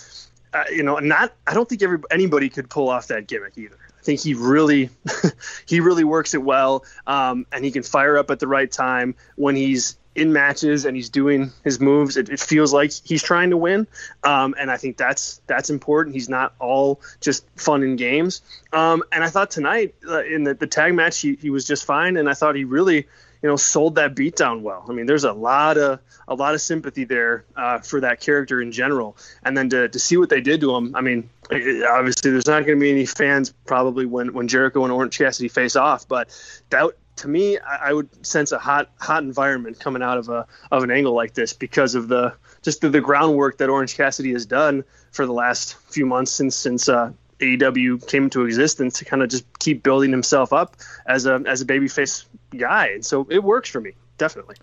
Uh, 0.53 0.65
you 0.69 0.83
know, 0.83 0.99
not. 0.99 1.33
I 1.47 1.53
don't 1.53 1.69
think 1.69 1.81
every, 1.81 1.99
anybody 2.11 2.49
could 2.49 2.69
pull 2.69 2.89
off 2.89 3.07
that 3.07 3.25
gimmick 3.25 3.57
either. 3.57 3.77
I 3.97 4.03
think 4.03 4.19
he 4.19 4.33
really, 4.33 4.89
he 5.65 5.79
really 5.79 6.03
works 6.03 6.33
it 6.33 6.43
well, 6.43 6.83
um, 7.07 7.45
and 7.53 7.63
he 7.63 7.71
can 7.71 7.83
fire 7.83 8.17
up 8.17 8.29
at 8.31 8.39
the 8.39 8.47
right 8.47 8.69
time 8.69 9.15
when 9.37 9.55
he's 9.55 9.97
in 10.15 10.33
matches 10.33 10.85
and 10.85 10.95
he's 10.95 11.09
doing 11.09 11.51
his 11.63 11.79
moves. 11.79 12.17
It, 12.17 12.29
it 12.29 12.39
feels 12.39 12.73
like 12.73 12.91
he's 13.03 13.23
trying 13.23 13.49
to 13.51 13.57
win, 13.57 13.87
um, 14.23 14.55
and 14.59 14.69
I 14.69 14.77
think 14.77 14.97
that's 14.97 15.41
that's 15.47 15.69
important. 15.69 16.15
He's 16.15 16.29
not 16.29 16.53
all 16.59 17.01
just 17.21 17.45
fun 17.55 17.83
and 17.83 17.97
games. 17.97 18.41
Um, 18.73 19.03
and 19.11 19.23
I 19.23 19.29
thought 19.29 19.51
tonight 19.51 19.95
uh, 20.07 20.23
in 20.23 20.43
the, 20.43 20.53
the 20.53 20.67
tag 20.67 20.93
match 20.93 21.19
he, 21.19 21.35
he 21.35 21.49
was 21.49 21.65
just 21.65 21.85
fine, 21.85 22.17
and 22.17 22.29
I 22.29 22.33
thought 22.33 22.55
he 22.55 22.63
really 22.63 23.07
you 23.41 23.49
know 23.49 23.55
sold 23.55 23.95
that 23.95 24.15
beatdown 24.15 24.61
well. 24.61 24.85
I 24.87 24.93
mean, 24.93 25.05
there's 25.05 25.23
a 25.23 25.33
lot 25.33 25.77
of 25.77 25.99
a 26.27 26.35
lot 26.35 26.53
of 26.53 26.61
sympathy 26.61 27.03
there 27.03 27.45
uh, 27.55 27.79
for 27.79 28.01
that 28.01 28.19
character 28.19 28.61
in 28.61 28.71
general, 28.71 29.17
and 29.43 29.57
then 29.57 29.69
to, 29.69 29.89
to 29.89 29.99
see 29.99 30.17
what 30.17 30.29
they 30.29 30.41
did 30.41 30.61
to 30.61 30.75
him. 30.75 30.95
I 30.95 31.01
mean, 31.01 31.29
obviously 31.51 32.31
there's 32.31 32.47
not 32.47 32.65
going 32.65 32.77
to 32.77 32.81
be 32.81 32.91
any 32.91 33.05
fans 33.05 33.53
probably 33.65 34.05
when 34.05 34.33
when 34.33 34.47
Jericho 34.47 34.83
and 34.83 34.91
Orange 34.91 35.17
Cassidy 35.17 35.49
face 35.49 35.75
off, 35.75 36.07
but 36.07 36.29
that 36.69 36.91
to 37.21 37.27
me 37.27 37.57
I, 37.57 37.89
I 37.89 37.93
would 37.93 38.25
sense 38.25 38.51
a 38.51 38.59
hot 38.59 38.89
hot 38.99 39.23
environment 39.23 39.79
coming 39.79 40.01
out 40.01 40.17
of 40.17 40.29
a 40.29 40.47
of 40.71 40.83
an 40.83 40.91
angle 40.91 41.13
like 41.13 41.33
this 41.33 41.53
because 41.53 41.95
of 41.95 42.07
the 42.07 42.33
just 42.61 42.81
the, 42.81 42.89
the 42.89 43.01
groundwork 43.01 43.57
that 43.57 43.69
Orange 43.69 43.95
Cassidy 43.95 44.33
has 44.33 44.45
done 44.45 44.83
for 45.11 45.25
the 45.25 45.33
last 45.33 45.77
few 45.89 46.05
months 46.05 46.31
since 46.31 46.55
since 46.55 46.89
uh, 46.89 47.11
AEW 47.39 48.07
came 48.07 48.25
into 48.25 48.45
existence 48.45 48.99
to 48.99 49.05
kind 49.05 49.23
of 49.23 49.29
just 49.29 49.45
keep 49.59 49.81
building 49.81 50.11
himself 50.11 50.53
up 50.53 50.75
as 51.07 51.25
a 51.25 51.43
as 51.47 51.61
a 51.61 51.65
babyface 51.65 52.25
guy, 52.55 52.87
and 52.89 53.05
so 53.05 53.27
it 53.29 53.43
works 53.43 53.69
for 53.69 53.81
me 53.81 53.93
definitely. 54.17 54.55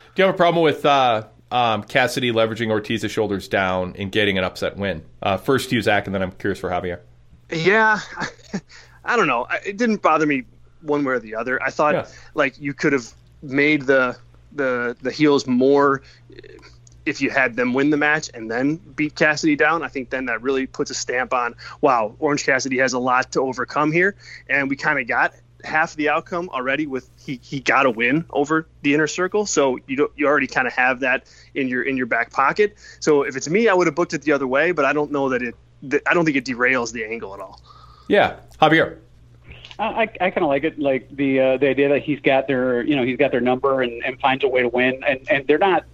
Do 0.00 0.22
you 0.22 0.26
have 0.26 0.34
a 0.34 0.36
problem 0.36 0.62
with 0.62 0.84
uh, 0.84 1.26
um, 1.50 1.82
Cassidy 1.84 2.32
leveraging 2.32 2.70
Ortiz's 2.70 3.10
shoulders 3.10 3.48
down 3.48 3.94
and 3.98 4.12
getting 4.12 4.36
an 4.36 4.44
upset 4.44 4.76
win? 4.76 5.04
Uh, 5.22 5.36
first, 5.36 5.72
you 5.72 5.80
Zach, 5.80 6.06
and 6.06 6.14
then 6.14 6.22
I'm 6.22 6.32
curious 6.32 6.58
for 6.58 6.68
Javier. 6.68 7.00
Yeah, 7.50 8.00
I 9.04 9.16
don't 9.16 9.26
know. 9.26 9.46
It 9.64 9.76
didn't 9.76 10.02
bother 10.02 10.26
me 10.26 10.44
one 10.82 11.04
way 11.04 11.14
or 11.14 11.18
the 11.18 11.34
other. 11.34 11.62
I 11.62 11.70
thought 11.70 11.94
like 12.34 12.58
you 12.60 12.74
could 12.74 12.92
have 12.92 13.12
made 13.42 13.82
the 13.82 14.16
the 14.52 14.96
the 15.02 15.10
heels 15.10 15.46
more 15.46 16.02
if 17.06 17.22
you 17.22 17.30
had 17.30 17.56
them 17.56 17.72
win 17.72 17.90
the 17.90 17.96
match 17.96 18.30
and 18.34 18.50
then 18.50 18.76
beat 18.76 19.14
Cassidy 19.14 19.56
down. 19.56 19.82
I 19.82 19.88
think 19.88 20.10
then 20.10 20.26
that 20.26 20.42
really 20.42 20.66
puts 20.66 20.90
a 20.90 20.94
stamp 20.94 21.32
on 21.32 21.54
wow, 21.80 22.14
Orange 22.18 22.44
Cassidy 22.44 22.78
has 22.78 22.92
a 22.92 22.98
lot 22.98 23.32
to 23.32 23.40
overcome 23.40 23.92
here, 23.92 24.16
and 24.48 24.68
we 24.68 24.76
kind 24.76 24.98
of 24.98 25.06
got 25.06 25.34
half 25.64 25.96
the 25.96 26.08
outcome 26.08 26.48
already 26.50 26.86
with 26.86 27.10
he, 27.18 27.40
he 27.42 27.58
got 27.58 27.84
a 27.84 27.90
win 27.90 28.24
over 28.30 28.68
the 28.82 28.94
inner 28.94 29.08
circle 29.08 29.44
so 29.44 29.76
you 29.88 29.96
don't 29.96 30.12
you 30.14 30.24
already 30.24 30.46
kind 30.46 30.68
of 30.68 30.72
have 30.72 31.00
that 31.00 31.26
in 31.54 31.66
your 31.66 31.82
in 31.82 31.96
your 31.96 32.06
back 32.06 32.30
pocket 32.30 32.76
so 33.00 33.22
if 33.22 33.36
it's 33.36 33.48
me 33.48 33.66
i 33.66 33.74
would 33.74 33.88
have 33.88 33.96
booked 33.96 34.14
it 34.14 34.22
the 34.22 34.30
other 34.30 34.46
way 34.46 34.70
but 34.70 34.84
i 34.84 34.92
don't 34.92 35.10
know 35.10 35.28
that 35.28 35.42
it 35.42 35.56
i 36.06 36.14
don't 36.14 36.24
think 36.24 36.36
it 36.36 36.44
derails 36.44 36.92
the 36.92 37.04
angle 37.04 37.34
at 37.34 37.40
all 37.40 37.60
Yeah, 38.08 38.36
Javier. 38.60 38.98
I, 39.78 40.08
I, 40.20 40.30
kind 40.30 40.38
of 40.38 40.48
like 40.48 40.64
it, 40.64 40.78
like 40.78 41.08
the 41.14 41.40
uh, 41.40 41.56
the 41.56 41.68
idea 41.68 41.88
that 41.90 42.02
he's 42.02 42.20
got 42.20 42.48
their, 42.48 42.82
you 42.82 42.96
know, 42.96 43.04
he's 43.04 43.16
got 43.16 43.30
their 43.30 43.40
number 43.40 43.80
and, 43.82 44.02
and 44.04 44.18
finds 44.20 44.42
a 44.42 44.48
way 44.48 44.62
to 44.62 44.68
win, 44.68 45.02
and 45.06 45.20
and 45.30 45.46
they're 45.46 45.58
not, 45.58 45.84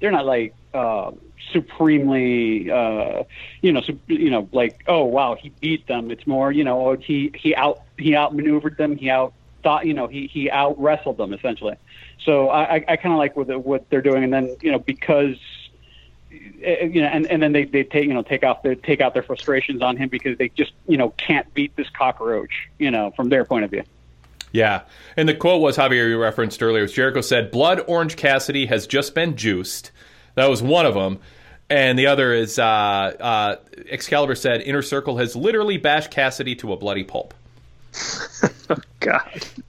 they're 0.00 0.12
not 0.12 0.26
like 0.26 0.54
uh, 0.74 1.10
supremely, 1.50 2.70
uh, 2.70 3.24
you 3.60 3.72
know, 3.72 3.80
su- 3.80 3.98
you 4.06 4.30
know, 4.30 4.48
like 4.52 4.84
oh 4.86 5.04
wow, 5.04 5.34
he 5.34 5.48
beat 5.60 5.86
them. 5.88 6.10
It's 6.10 6.26
more, 6.26 6.52
you 6.52 6.62
know, 6.62 6.94
he 6.94 7.32
he 7.34 7.54
out 7.54 7.82
he 7.98 8.14
outmaneuvered 8.14 8.76
them, 8.76 8.96
he 8.96 9.10
out 9.10 9.34
thought, 9.64 9.86
you 9.86 9.94
know, 9.94 10.06
he 10.06 10.28
he 10.28 10.48
out 10.48 10.80
wrestled 10.80 11.16
them 11.16 11.32
essentially. 11.32 11.76
So 12.24 12.48
I 12.48 12.76
I, 12.76 12.84
I 12.88 12.96
kind 12.96 13.12
of 13.12 13.18
like 13.18 13.36
what 13.36 13.48
the, 13.48 13.58
what 13.58 13.90
they're 13.90 14.02
doing, 14.02 14.22
and 14.22 14.32
then 14.32 14.56
you 14.62 14.70
know 14.70 14.78
because 14.78 15.36
you 16.32 17.00
know, 17.00 17.08
and, 17.08 17.26
and 17.26 17.42
then 17.42 17.52
they, 17.52 17.64
they 17.64 17.84
take 17.84 18.06
you 18.06 18.14
know 18.14 18.22
take 18.22 18.44
off 18.44 18.62
their 18.62 18.74
take 18.74 19.00
out 19.00 19.14
their 19.14 19.22
frustrations 19.22 19.82
on 19.82 19.96
him 19.96 20.08
because 20.08 20.38
they 20.38 20.48
just 20.48 20.72
you 20.86 20.96
know 20.96 21.10
can't 21.10 21.52
beat 21.54 21.74
this 21.76 21.88
cockroach 21.90 22.68
you 22.78 22.90
know 22.90 23.10
from 23.12 23.28
their 23.28 23.44
point 23.44 23.64
of 23.64 23.70
view. 23.70 23.82
Yeah. 24.52 24.82
And 25.16 25.28
the 25.28 25.34
quote 25.34 25.62
was 25.62 25.76
Javier 25.76 26.08
you 26.08 26.20
referenced 26.20 26.62
earlier. 26.62 26.86
Jericho 26.86 27.22
said, 27.22 27.50
Blood 27.50 27.82
Orange 27.88 28.16
Cassidy 28.16 28.66
has 28.66 28.86
just 28.86 29.14
been 29.14 29.36
juiced. 29.36 29.90
That 30.34 30.48
was 30.50 30.62
one 30.62 30.86
of 30.86 30.94
them. 30.94 31.20
And 31.70 31.98
the 31.98 32.06
other 32.06 32.34
is 32.34 32.58
uh, 32.58 32.62
uh, 32.62 33.56
Excalibur 33.88 34.34
said, 34.34 34.60
Inner 34.60 34.82
Circle 34.82 35.16
has 35.16 35.34
literally 35.34 35.78
bashed 35.78 36.10
Cassidy 36.10 36.54
to 36.56 36.72
a 36.74 36.76
bloody 36.76 37.02
pulp. 37.02 37.32
God. 39.00 39.20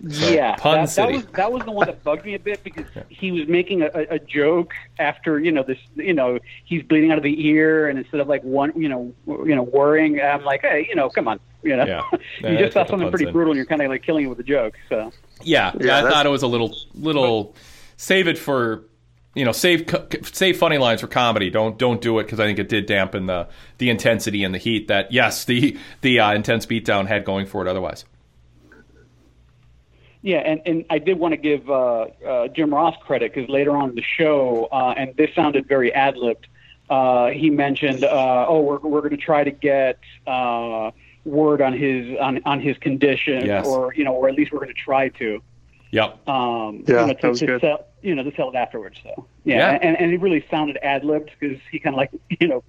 yeah, 0.01 0.55
Pun 0.55 0.85
that, 0.85 0.95
that 0.95 1.11
was 1.11 1.25
that 1.33 1.51
was 1.51 1.63
the 1.65 1.71
one 1.71 1.87
that 1.87 2.03
bugged 2.03 2.25
me 2.25 2.35
a 2.35 2.39
bit 2.39 2.63
because 2.63 2.85
he 3.09 3.31
was 3.31 3.47
making 3.47 3.81
a, 3.81 3.87
a, 3.93 4.15
a 4.15 4.19
joke 4.19 4.73
after 4.99 5.39
you 5.39 5.51
know 5.51 5.63
this 5.63 5.77
you 5.95 6.13
know 6.13 6.39
he's 6.65 6.83
bleeding 6.83 7.11
out 7.11 7.17
of 7.17 7.23
the 7.23 7.47
ear 7.47 7.89
and 7.89 7.97
instead 7.99 8.21
of 8.21 8.27
like 8.27 8.41
one 8.43 8.71
you 8.79 8.87
know 8.87 9.13
you 9.27 9.55
know 9.55 9.63
worrying 9.63 10.21
I'm 10.21 10.43
like 10.43 10.61
hey 10.61 10.85
you 10.87 10.95
know 10.95 11.09
come 11.09 11.27
on 11.27 11.39
you 11.63 11.75
know 11.75 11.85
Yeah. 11.85 12.01
you 12.11 12.19
Yeah, 12.49 12.59
just 12.59 12.73
saw 12.73 12.79
that's 12.81 12.91
what 12.91 12.97
the 12.97 13.03
something 13.03 13.09
pretty 13.09 13.25
in. 13.27 13.33
brutal 13.33 13.51
and 13.51 13.57
you're 13.57 13.65
kind 13.65 13.81
of 13.81 13.89
like 13.89 14.03
killing 14.03 14.25
it 14.25 14.29
with 14.29 14.39
a 14.39 14.43
joke 14.43 14.75
so 14.89 15.11
Yeah, 15.41 15.73
Yeah, 15.79 16.05
I 16.05 16.09
thought 16.09 16.25
it 16.25 16.29
was 16.29 16.43
a 16.43 16.47
little 16.47 16.75
little 16.93 17.55
save 17.97 18.27
it 18.27 18.37
for 18.37 18.85
you 19.35 19.43
know 19.45 19.51
save 19.51 19.89
save 20.31 20.57
funny 20.57 20.77
lines 20.77 21.01
for 21.01 21.07
comedy. 21.07 21.49
Don't 21.49 21.77
don't 21.79 21.99
do 22.01 22.19
it 22.19 22.23
because 22.25 22.39
I 22.39 22.45
think 22.45 22.59
it 22.59 22.69
did 22.69 22.85
dampen 22.85 23.25
the 23.25 23.47
the 23.79 23.89
intensity 23.89 24.43
and 24.43 24.53
the 24.53 24.59
heat 24.59 24.87
that 24.89 25.11
yes 25.11 25.45
the 25.45 25.75
the 26.01 26.19
uh, 26.19 26.33
intense 26.33 26.67
beatdown 26.67 27.07
had 27.07 27.25
going 27.25 27.47
for 27.47 27.65
it. 27.65 27.67
Otherwise, 27.67 28.05
Yeah, 30.23 30.37
and, 30.37 30.61
and 30.65 30.85
I 30.89 30.99
did 30.99 31.19
want 31.19 31.33
to 31.33 31.37
give 31.37 31.69
uh, 31.69 32.05
uh, 32.25 32.47
Jim 32.47 32.73
Ross 32.73 32.95
credit 33.05 33.33
because 33.33 33.49
later 33.49 33.75
on 33.75 33.89
in 33.89 33.95
the 33.95 34.01
show, 34.01 34.69
uh, 34.71 34.93
and 34.95 35.13
this 35.17 35.29
sounded 35.35 35.67
very 35.67 35.93
ad 35.93 36.15
libbed, 36.15 36.47
uh, 36.89 37.27
he 37.27 37.49
mentioned, 37.49 38.05
uh, 38.05 38.45
"Oh, 38.47 38.61
we're 38.61 38.77
we're 38.79 39.01
going 39.01 39.11
to 39.11 39.17
try 39.17 39.43
to 39.43 39.51
get 39.51 39.99
uh, 40.25 40.91
word 41.25 41.61
on 41.61 41.73
his 41.73 42.17
on 42.19 42.39
on 42.45 42.61
his 42.61 42.77
condition, 42.77 43.45
Yes. 43.45 43.67
or 43.67 43.93
you 43.93 44.05
know, 44.05 44.13
or 44.13 44.29
at 44.29 44.35
least 44.35 44.53
we're 44.53 44.59
going 44.59 44.73
to 44.73 44.81
try 44.81 45.09
to." 45.09 45.43
Yep. 45.91 46.27
Um, 46.27 46.83
Yeah, 46.87 47.01
you 47.01 47.07
know, 47.07 47.13
to, 47.13 47.29
was 47.29 47.39
to 47.41 47.45
good. 47.45 47.61
sell, 47.61 47.85
you 48.01 48.15
know, 48.15 48.23
to 48.23 48.33
sell 48.35 48.49
it 48.49 48.55
afterwards. 48.55 48.99
So 49.03 49.27
yeah, 49.43 49.57
Yeah. 49.57 49.79
And, 49.81 49.99
and 49.99 50.11
it 50.11 50.21
really 50.21 50.43
sounded 50.49 50.77
ad 50.81 51.03
libbed 51.03 51.31
because 51.37 51.57
he 51.69 51.79
kind 51.79 51.93
of 51.95 51.97
like 51.97 52.11
you 52.39 52.47
know 52.47 52.63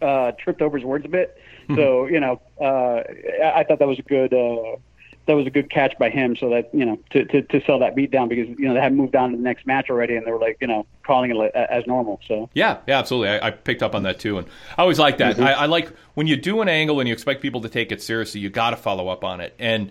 uh, 0.00 0.30
tripped 0.38 0.62
over 0.62 0.78
his 0.78 0.84
words 0.86 1.04
a 1.04 1.08
bit. 1.08 1.36
So 1.74 2.06
you 2.06 2.20
know, 2.20 2.40
uh, 2.60 3.02
I, 3.44 3.52
I 3.60 3.64
thought 3.64 3.80
that 3.80 3.88
was 3.88 3.98
a 3.98 4.02
good. 4.02 4.32
Uh, 4.32 4.76
that 5.26 5.34
was 5.34 5.46
a 5.46 5.50
good 5.50 5.70
catch 5.70 5.96
by 5.98 6.10
him, 6.10 6.34
so 6.36 6.50
that 6.50 6.70
you 6.72 6.84
know 6.84 6.98
to, 7.10 7.24
to, 7.26 7.42
to 7.42 7.64
sell 7.64 7.78
that 7.78 7.94
beat 7.94 8.10
down 8.10 8.28
because 8.28 8.48
you 8.58 8.66
know 8.66 8.74
they 8.74 8.80
had 8.80 8.94
moved 8.94 9.14
on 9.14 9.30
to 9.30 9.36
the 9.36 9.42
next 9.42 9.66
match 9.66 9.90
already, 9.90 10.16
and 10.16 10.26
they 10.26 10.32
were 10.32 10.38
like 10.38 10.58
you 10.60 10.66
know 10.66 10.86
calling 11.04 11.30
it 11.30 11.54
as 11.54 11.86
normal. 11.86 12.20
So 12.26 12.48
Yeah, 12.54 12.78
yeah, 12.86 12.98
absolutely. 12.98 13.28
I, 13.28 13.48
I 13.48 13.50
picked 13.50 13.82
up 13.82 13.94
on 13.94 14.02
that 14.04 14.18
too, 14.18 14.38
and 14.38 14.46
I 14.76 14.82
always 14.82 14.98
like 14.98 15.18
that. 15.18 15.36
Mhm. 15.36 15.44
I, 15.44 15.52
I 15.52 15.66
like 15.66 15.92
when 16.14 16.26
you 16.26 16.36
do 16.36 16.60
an 16.62 16.68
angle 16.68 17.00
and 17.00 17.08
you 17.08 17.12
expect 17.12 17.42
people 17.42 17.60
to 17.62 17.68
take 17.68 17.92
it 17.92 18.02
seriously. 18.02 18.40
You 18.40 18.50
got 18.50 18.70
to 18.70 18.76
follow 18.76 19.08
up 19.08 19.24
on 19.24 19.40
it, 19.40 19.54
and 19.58 19.90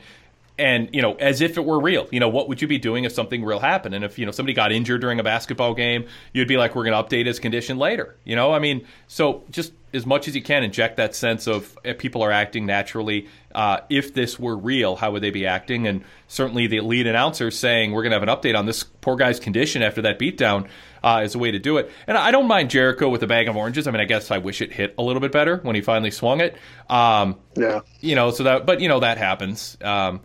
and 0.59 0.89
you 0.93 1.01
know, 1.01 1.13
as 1.15 1.41
if 1.41 1.57
it 1.57 1.65
were 1.65 1.79
real. 1.79 2.07
You 2.11 2.19
know, 2.19 2.29
what 2.29 2.49
would 2.49 2.61
you 2.61 2.67
be 2.67 2.77
doing 2.77 3.05
if 3.05 3.13
something 3.13 3.43
real 3.43 3.59
happened? 3.59 3.95
And 3.95 4.03
if 4.03 4.19
you 4.19 4.25
know 4.25 4.31
somebody 4.31 4.53
got 4.53 4.71
injured 4.71 5.01
during 5.01 5.19
a 5.19 5.23
basketball 5.23 5.73
game, 5.73 6.05
you'd 6.33 6.47
be 6.47 6.57
like, 6.57 6.75
we're 6.75 6.83
going 6.83 7.01
to 7.01 7.09
update 7.09 7.25
his 7.25 7.39
condition 7.39 7.77
later. 7.77 8.15
You 8.25 8.35
know, 8.35 8.53
I 8.53 8.59
mean, 8.59 8.85
so 9.07 9.43
just 9.49 9.71
as 9.93 10.05
much 10.05 10.27
as 10.27 10.35
you 10.35 10.41
can 10.41 10.63
inject 10.63 10.97
that 10.97 11.15
sense 11.15 11.47
of 11.47 11.77
if 11.83 11.97
people 11.97 12.21
are 12.21 12.31
acting 12.31 12.65
naturally. 12.65 13.27
Uh, 13.53 13.79
if 13.89 14.13
this 14.13 14.37
were 14.37 14.55
real, 14.55 14.95
how 14.95 15.11
would 15.11 15.23
they 15.23 15.31
be 15.31 15.47
acting? 15.47 15.87
And 15.87 16.03
certainly 16.27 16.67
the 16.67 16.81
lead 16.81 17.07
announcer 17.07 17.49
saying 17.49 17.91
we're 17.91 18.03
going 18.03 18.11
to 18.11 18.19
have 18.19 18.27
an 18.27 18.29
update 18.29 18.57
on 18.57 18.67
this 18.67 18.83
poor 18.83 19.15
guy's 19.15 19.39
condition 19.39 19.81
after 19.81 20.03
that 20.03 20.19
beatdown 20.19 20.67
uh, 21.03 21.21
is 21.23 21.33
a 21.33 21.39
way 21.39 21.49
to 21.51 21.57
do 21.57 21.77
it. 21.77 21.89
And 22.05 22.17
I 22.17 22.29
don't 22.29 22.47
mind 22.47 22.69
Jericho 22.69 23.09
with 23.09 23.23
a 23.23 23.27
bag 23.27 23.47
of 23.47 23.55
oranges. 23.55 23.87
I 23.87 23.91
mean, 23.91 24.01
I 24.01 24.05
guess 24.05 24.29
I 24.29 24.37
wish 24.37 24.61
it 24.61 24.71
hit 24.71 24.93
a 24.97 25.01
little 25.01 25.21
bit 25.21 25.31
better 25.31 25.57
when 25.57 25.75
he 25.75 25.81
finally 25.81 26.11
swung 26.11 26.41
it. 26.41 26.55
Um, 26.89 27.37
yeah. 27.55 27.79
You 28.01 28.15
know, 28.15 28.29
so 28.29 28.43
that, 28.43 28.65
but 28.67 28.81
you 28.81 28.87
know 28.87 28.99
that 28.99 29.17
happens. 29.17 29.77
Um, 29.81 30.21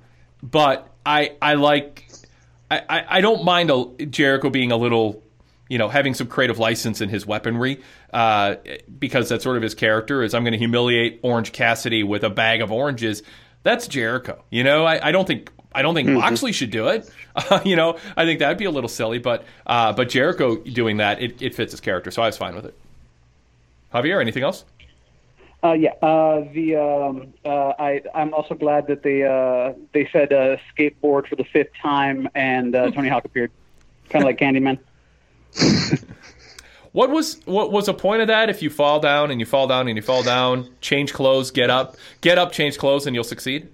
but 0.51 0.89
I, 1.07 1.33
I 1.41 1.55
like, 1.55 2.07
I, 2.71 3.05
I, 3.09 3.21
don't 3.21 3.45
mind 3.45 3.71
a, 3.71 4.07
Jericho 4.07 4.51
being 4.51 4.73
a 4.73 4.77
little, 4.77 5.23
you 5.69 5.79
know, 5.79 5.89
having 5.89 6.13
some 6.15 6.27
creative 6.27 6.59
license 6.59 7.01
in 7.01 7.09
his 7.09 7.27
weaponry, 7.27 7.81
uh, 8.13 8.57
because 8.99 9.29
that's 9.29 9.43
sort 9.43 9.57
of 9.57 9.63
his 9.63 9.75
character. 9.75 10.23
Is 10.23 10.35
I'm 10.35 10.43
going 10.45 10.53
to 10.53 10.59
humiliate 10.59 11.21
Orange 11.23 11.53
Cassidy 11.53 12.03
with 12.03 12.25
a 12.25 12.31
bag 12.31 12.61
of 12.61 12.71
oranges. 12.71 13.23
That's 13.63 13.89
Jericho. 13.89 14.45
You 14.51 14.65
know, 14.65 14.85
I, 14.85 15.09
I 15.09 15.13
don't 15.13 15.27
think 15.27 15.51
I 15.75 15.83
don't 15.83 15.95
think 15.95 16.09
Mhm. 16.09 16.21
Moxley 16.21 16.53
should 16.53 16.71
do 16.71 16.89
it. 16.89 17.11
Uh, 17.35 17.61
you 17.65 17.77
know, 17.77 17.99
I 18.17 18.25
think 18.27 18.41
that'd 18.41 18.59
be 18.59 18.67
a 18.67 18.71
little 18.71 18.89
silly. 18.89 19.19
But 19.19 19.45
uh, 19.67 19.93
but 19.95 20.09
Jericho 20.11 20.57
doing 20.57 20.99
that, 20.99 21.23
it, 21.23 21.41
it 21.41 21.55
fits 21.55 21.73
his 21.73 21.81
character, 21.81 22.11
so 22.11 22.23
I 22.23 22.27
was 22.27 22.37
fine 22.37 22.55
with 22.55 22.67
it. 22.67 22.75
Javier, 23.95 24.21
anything 24.21 24.43
else? 24.43 24.65
Uh, 25.65 25.73
yeah, 25.73 25.93
uh, 26.03 26.45
the 26.53 26.77
um, 26.77 27.33
uh, 27.45 27.73
I 27.79 28.03
I'm 28.15 28.35
also 28.35 28.55
glad 28.55 28.87
that 28.89 29.03
they 29.03 29.23
uh, 29.23 29.73
they 29.93 30.09
said 30.13 30.33
uh, 30.33 30.59
skateboard 30.77 31.27
for 31.27 31.37
the 31.37 31.45
fifth 31.45 31.71
time 31.81 32.29
and 32.35 32.75
uh, 32.75 32.91
Tony 32.91 33.09
Hawk 33.09 33.25
appeared, 33.25 33.51
kind 34.11 34.23
of 34.23 34.27
like 34.27 34.39
Candyman. 34.39 34.79
What 36.95 37.11
was 37.11 37.41
what 37.45 37.73
was 37.73 37.87
the 37.87 37.93
point 37.93 38.23
of 38.23 38.29
that? 38.29 38.49
If 38.49 38.63
you 38.63 38.71
fall 38.71 39.01
down 39.01 39.33
and 39.33 39.41
you 39.41 39.47
fall 39.47 39.67
down 39.67 39.89
and 39.89 39.97
you 39.97 40.03
fall 40.03 40.23
down, 40.23 40.69
change 40.81 41.13
clothes, 41.13 41.51
get 41.51 41.69
up, 41.69 41.97
get 42.21 42.39
up, 42.39 42.53
change 42.53 42.79
clothes, 42.79 43.09
and 43.09 43.17
you'll 43.17 43.25
succeed. 43.25 43.69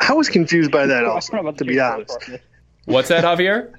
I 0.00 0.14
was 0.14 0.30
confused 0.30 0.72
by 0.72 0.86
that 0.86 1.04
also, 1.06 1.52
to 1.52 1.64
be 1.66 1.78
honest. 1.78 2.16
What's 2.86 3.10
that, 3.10 3.22
Javier? 3.22 3.70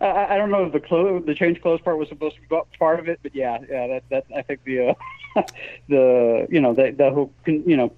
I- 0.00 0.34
I, 0.34 0.36
don't 0.38 0.50
know 0.50 0.64
if 0.64 0.72
the 0.72 0.80
clothes, 0.80 1.24
the 1.26 1.34
change 1.34 1.60
clothes 1.62 1.80
part 1.80 1.98
was 1.98 2.08
supposed 2.08 2.36
to 2.36 2.40
be 2.42 2.56
part 2.78 2.98
of 3.00 3.08
it, 3.08 3.20
but 3.22 3.34
yeah, 3.34 3.58
yeah, 3.70 3.86
that 3.86 4.02
that 4.10 4.24
I 4.36 4.42
think 4.42 4.64
the 4.64 4.88
uh, 5.36 5.42
the 5.88 6.46
you 6.50 6.60
know 6.60 6.74
the 6.74 6.90
the 6.96 7.10
who 7.10 7.30
can 7.44 7.68
you 7.68 7.76
know 7.76 7.92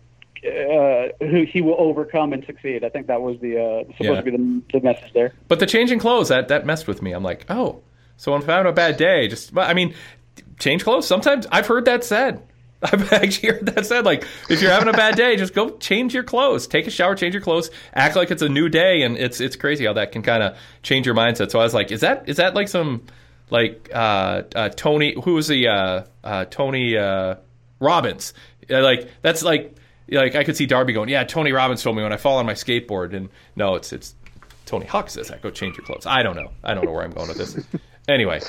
uh, 0.47 1.09
who 1.27 1.45
he 1.45 1.61
will 1.63 1.77
overcome 1.79 2.33
and 2.33 2.45
succeed. 2.45 2.85
I 2.85 2.89
think 2.89 3.07
that 3.09 3.21
was 3.23 3.39
the 3.41 3.59
uh, 3.61 3.85
supposed 3.97 4.01
Yeah. 4.01 4.15
to 4.17 4.23
be 4.23 4.31
the, 4.31 4.63
the 4.73 4.81
message 4.81 5.13
there. 5.15 5.33
But 5.49 5.59
the 5.61 5.67
changing 5.67 5.99
clothes 5.99 6.29
that 6.29 6.49
that 6.49 6.67
messed 6.67 6.87
with 6.87 7.03
me. 7.03 7.13
I'm 7.13 7.23
like, 7.25 7.47
oh, 7.49 7.83
so 8.17 8.35
if 8.37 8.43
I'm 8.43 8.49
having 8.49 8.71
a 8.71 8.75
bad 8.75 8.97
day, 8.97 9.29
just 9.29 9.57
I 9.57 9.75
mean, 9.75 9.95
change 10.59 10.85
clothes. 10.85 11.07
Sometimes 11.07 11.47
I've 11.51 11.67
heard 11.67 11.85
that 11.87 12.05
said. 12.05 12.43
I've 12.83 13.13
actually 13.13 13.51
heard 13.51 13.67
that 13.67 13.87
said. 13.87 14.05
Like, 14.05 14.27
if 14.51 14.61
you're 14.61 14.71
having 14.71 14.89
a 14.89 14.93
bad 14.93 15.17
day, 15.17 15.37
just 15.37 15.55
go 15.55 15.71
change 15.79 16.13
your 16.13 16.25
clothes, 16.25 16.67
take 16.67 16.87
a 16.87 16.91
shower, 16.91 17.15
change 17.15 17.35
your 17.35 17.43
clothes, 17.43 17.71
act 17.95 18.17
like 18.17 18.31
it's 18.31 18.43
a 18.43 18.49
new 18.49 18.69
day, 18.69 19.03
and 19.03 19.17
it's 19.17 19.41
it's 19.41 19.57
crazy 19.57 19.87
how 19.87 19.95
that 19.95 20.13
can 20.13 20.23
kind 20.23 20.43
of 20.43 20.57
change 20.83 21.07
your 21.07 21.15
mindset. 21.15 21.51
So 21.51 21.59
I 21.59 21.65
was 21.65 21.75
like, 21.75 21.91
is 21.91 22.03
that 22.03 22.29
is 22.29 22.37
that 22.37 22.55
like 22.55 22.69
some 22.69 23.03
like 23.51 23.89
uh, 23.95 24.43
uh, 24.55 24.69
Tony? 24.71 25.15
Who 25.25 25.35
was 25.35 25.49
the 25.49 25.69
uh, 25.69 26.05
uh, 26.23 26.45
Tony 26.47 26.97
uh, 26.97 27.37
Robbins? 27.81 28.35
Uh, 28.71 28.83
like 28.83 29.09
that's 29.23 29.43
like 29.43 29.75
like 30.11 30.35
I 30.35 30.45
could 30.45 30.57
see 30.57 30.67
Darby 30.67 30.93
going, 30.93 31.09
yeah, 31.09 31.25
Tony 31.25 31.53
Robbins 31.53 31.83
told 31.83 31.97
me 31.97 32.03
when 32.03 32.13
I 32.13 32.17
fall 32.19 32.39
on 32.39 32.47
my 32.47 32.55
skateboard, 32.55 33.15
and 33.15 33.31
no, 33.57 33.75
it's 33.77 33.93
it's 33.93 34.15
Tony 34.67 34.87
Hawk 34.87 35.09
says 35.11 35.29
that. 35.29 35.43
Go 35.43 35.51
change 35.51 35.77
your 35.79 35.87
clothes. 35.87 36.07
I 36.07 36.23
don't 36.23 36.37
know. 36.37 36.51
I 36.63 36.75
don't 36.75 36.85
know 36.85 36.93
where 36.93 37.05
I'm 37.05 37.13
going 37.13 37.29
with 37.29 37.39
this. 37.39 37.59
Anyway, 38.09 38.41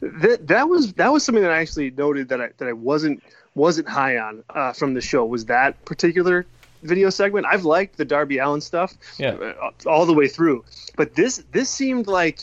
That 0.00 0.46
that 0.48 0.68
was 0.68 0.92
that 0.94 1.12
was 1.12 1.24
something 1.24 1.42
that 1.42 1.52
I 1.52 1.58
actually 1.60 1.90
noted 1.90 2.28
that 2.28 2.40
I 2.40 2.50
that 2.58 2.68
I 2.68 2.72
wasn't 2.72 3.22
wasn't 3.54 3.88
high 3.88 4.16
on 4.18 4.44
uh, 4.50 4.72
from 4.72 4.94
the 4.94 5.00
show 5.00 5.24
was 5.24 5.46
that 5.46 5.82
particular 5.84 6.46
video 6.82 7.10
segment. 7.10 7.46
I've 7.48 7.64
liked 7.64 7.96
the 7.96 8.04
Darby 8.04 8.38
Allin 8.38 8.60
stuff 8.60 8.94
Yeah. 9.18 9.32
uh, 9.34 9.70
all 9.86 10.06
the 10.06 10.14
way 10.14 10.28
through, 10.28 10.64
but 10.96 11.14
this 11.14 11.42
this 11.52 11.68
seemed 11.70 12.06
like 12.06 12.40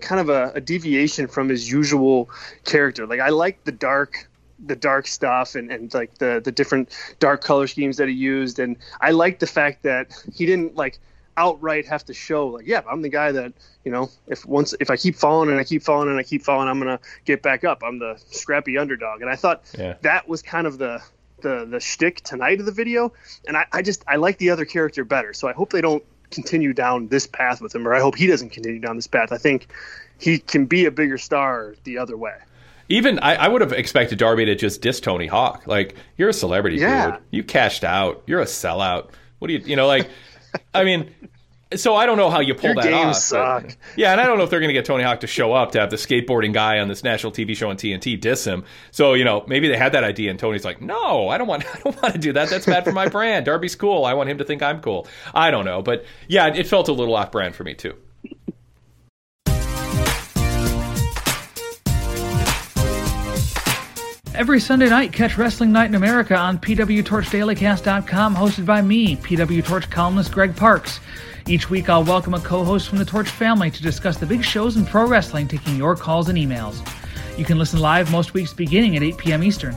kind 0.00 0.20
of 0.20 0.28
a, 0.28 0.52
a 0.54 0.60
deviation 0.60 1.28
from 1.28 1.48
his 1.48 1.70
usual 1.70 2.28
character. 2.64 3.06
Like 3.06 3.20
I 3.20 3.28
like 3.28 3.64
the 3.64 3.72
dark 3.72 4.28
the 4.64 4.76
dark 4.76 5.08
stuff 5.08 5.54
and, 5.56 5.70
and 5.72 5.92
like 5.92 6.18
the 6.18 6.40
the 6.42 6.52
different 6.52 6.88
dark 7.18 7.42
color 7.42 7.66
schemes 7.66 7.96
that 7.96 8.08
he 8.08 8.14
used 8.14 8.58
and 8.60 8.76
I 9.00 9.10
like 9.10 9.40
the 9.40 9.46
fact 9.46 9.82
that 9.82 10.12
he 10.32 10.46
didn't 10.46 10.76
like 10.76 10.98
outright 11.36 11.86
have 11.86 12.04
to 12.04 12.12
show 12.14 12.48
like 12.48 12.66
yeah 12.66 12.82
I'm 12.90 13.00
the 13.02 13.08
guy 13.08 13.32
that 13.32 13.52
you 13.84 13.92
know 13.92 14.10
if 14.26 14.44
once 14.44 14.74
if 14.80 14.90
I 14.90 14.96
keep 14.96 15.16
falling 15.16 15.48
and 15.50 15.58
I 15.58 15.64
keep 15.64 15.82
falling 15.82 16.08
and 16.08 16.18
I 16.18 16.22
keep 16.22 16.42
falling 16.42 16.68
I'm 16.68 16.78
gonna 16.78 17.00
get 17.24 17.42
back 17.42 17.64
up 17.64 17.82
I'm 17.82 17.98
the 17.98 18.20
scrappy 18.30 18.76
underdog 18.78 19.22
and 19.22 19.30
I 19.30 19.36
thought 19.36 19.62
Yeah. 19.78 19.94
that 20.02 20.28
was 20.28 20.42
kind 20.42 20.66
of 20.66 20.78
the 20.78 21.00
the 21.40 21.64
the 21.64 21.80
shtick 21.80 22.20
tonight 22.22 22.60
of 22.60 22.66
the 22.66 22.72
video 22.72 23.12
and 23.48 23.56
I, 23.56 23.64
I 23.72 23.82
just 23.82 24.04
I 24.06 24.16
like 24.16 24.38
the 24.38 24.50
other 24.50 24.64
character 24.64 25.04
better 25.04 25.32
so 25.32 25.48
I 25.48 25.52
hope 25.52 25.70
they 25.70 25.80
don't 25.80 26.04
continue 26.30 26.72
down 26.72 27.08
this 27.08 27.26
path 27.26 27.60
with 27.60 27.74
him 27.74 27.86
or 27.88 27.94
I 27.94 28.00
hope 28.00 28.16
he 28.16 28.26
doesn't 28.26 28.50
continue 28.50 28.78
down 28.80 28.96
this 28.96 29.06
path 29.06 29.32
I 29.32 29.38
think 29.38 29.68
he 30.18 30.38
can 30.38 30.66
be 30.66 30.84
a 30.84 30.90
bigger 30.90 31.18
star 31.18 31.74
the 31.84 31.98
other 31.98 32.16
way 32.16 32.34
even 32.88 33.18
I, 33.20 33.36
I 33.36 33.48
would 33.48 33.62
have 33.62 33.72
expected 33.72 34.18
Darby 34.18 34.44
to 34.44 34.54
just 34.54 34.82
diss 34.82 35.00
Tony 35.00 35.26
Hawk. 35.26 35.66
Like, 35.66 35.94
you're 36.18 36.28
a 36.28 36.32
celebrity, 36.34 36.76
Yeah. 36.76 37.12
dude. 37.12 37.20
You 37.30 37.42
cashed 37.44 37.84
out. 37.84 38.22
You're 38.26 38.40
a 38.40 38.44
sellout. 38.44 39.10
What 39.38 39.48
do 39.48 39.54
you, 39.54 39.60
you 39.60 39.76
know, 39.76 39.86
like, 39.86 40.10
I 40.74 40.84
mean, 40.84 41.10
so 41.74 41.96
I 41.96 42.04
don't 42.06 42.18
know 42.18 42.28
how 42.28 42.40
you 42.40 42.54
pull 42.54 42.74
Your 42.74 42.74
that 42.76 42.84
games 42.84 43.32
off. 43.32 43.62
but- 43.62 43.76
yeah, 43.96 44.12
and 44.12 44.20
I 44.20 44.26
don't 44.26 44.36
know 44.38 44.44
if 44.44 44.50
they're 44.50 44.60
going 44.60 44.68
to 44.68 44.74
get 44.74 44.84
Tony 44.84 45.04
Hawk 45.04 45.20
to 45.20 45.26
show 45.26 45.52
up 45.52 45.72
to 45.72 45.80
have 45.80 45.90
the 45.90 45.96
skateboarding 45.96 46.52
guy 46.52 46.78
on 46.80 46.88
this 46.88 47.02
national 47.02 47.32
TV 47.32 47.56
show 47.56 47.70
on 47.70 47.76
TNT 47.76 48.20
diss 48.20 48.44
him. 48.44 48.64
So 48.90 49.14
you 49.14 49.24
know, 49.24 49.44
maybe 49.46 49.68
they 49.68 49.76
had 49.76 49.92
that 49.92 50.04
idea, 50.04 50.30
and 50.30 50.38
Tony's 50.38 50.64
like, 50.64 50.80
"No, 50.82 51.28
I 51.28 51.38
don't 51.38 51.48
want, 51.48 51.64
I 51.74 51.78
don't 51.80 52.02
want 52.02 52.14
to 52.14 52.20
do 52.20 52.32
that. 52.34 52.50
That's 52.50 52.66
bad 52.66 52.84
for 52.84 52.92
my 52.92 53.08
brand. 53.08 53.46
Darby's 53.46 53.74
cool. 53.74 54.04
I 54.04 54.14
want 54.14 54.28
him 54.28 54.38
to 54.38 54.44
think 54.44 54.62
I'm 54.62 54.80
cool. 54.80 55.06
I 55.34 55.50
don't 55.50 55.64
know, 55.64 55.80
but 55.82 56.04
yeah, 56.28 56.48
it 56.48 56.66
felt 56.66 56.88
a 56.88 56.92
little 56.92 57.14
off-brand 57.14 57.54
for 57.54 57.64
me 57.64 57.74
too. 57.74 57.94
Every 64.34 64.60
Sunday 64.60 64.88
night, 64.88 65.12
catch 65.12 65.36
Wrestling 65.36 65.72
Night 65.72 65.90
in 65.90 65.94
America 65.94 66.34
on 66.34 66.58
PWTorchDailyCast.com, 66.58 68.34
hosted 68.34 68.64
by 68.64 68.80
me, 68.80 69.16
PW 69.16 69.62
Torch 69.62 69.90
columnist 69.90 70.32
Greg 70.32 70.56
Parks. 70.56 71.00
Each 71.46 71.68
week, 71.68 71.90
I'll 71.90 72.02
welcome 72.02 72.32
a 72.32 72.40
co 72.40 72.64
host 72.64 72.88
from 72.88 72.96
the 72.96 73.04
Torch 73.04 73.28
family 73.28 73.70
to 73.70 73.82
discuss 73.82 74.16
the 74.16 74.24
big 74.24 74.42
shows 74.42 74.78
in 74.78 74.86
pro 74.86 75.06
wrestling, 75.06 75.48
taking 75.48 75.76
your 75.76 75.94
calls 75.94 76.30
and 76.30 76.38
emails. 76.38 76.80
You 77.38 77.44
can 77.44 77.58
listen 77.58 77.78
live 77.78 78.10
most 78.10 78.32
weeks 78.32 78.54
beginning 78.54 78.96
at 78.96 79.02
8 79.02 79.18
p.m. 79.18 79.42
Eastern. 79.42 79.76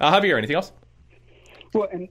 Uh, 0.00 0.12
Javier, 0.20 0.38
anything 0.38 0.56
else? 0.56 0.72
Well, 1.74 1.88
and 1.92 2.08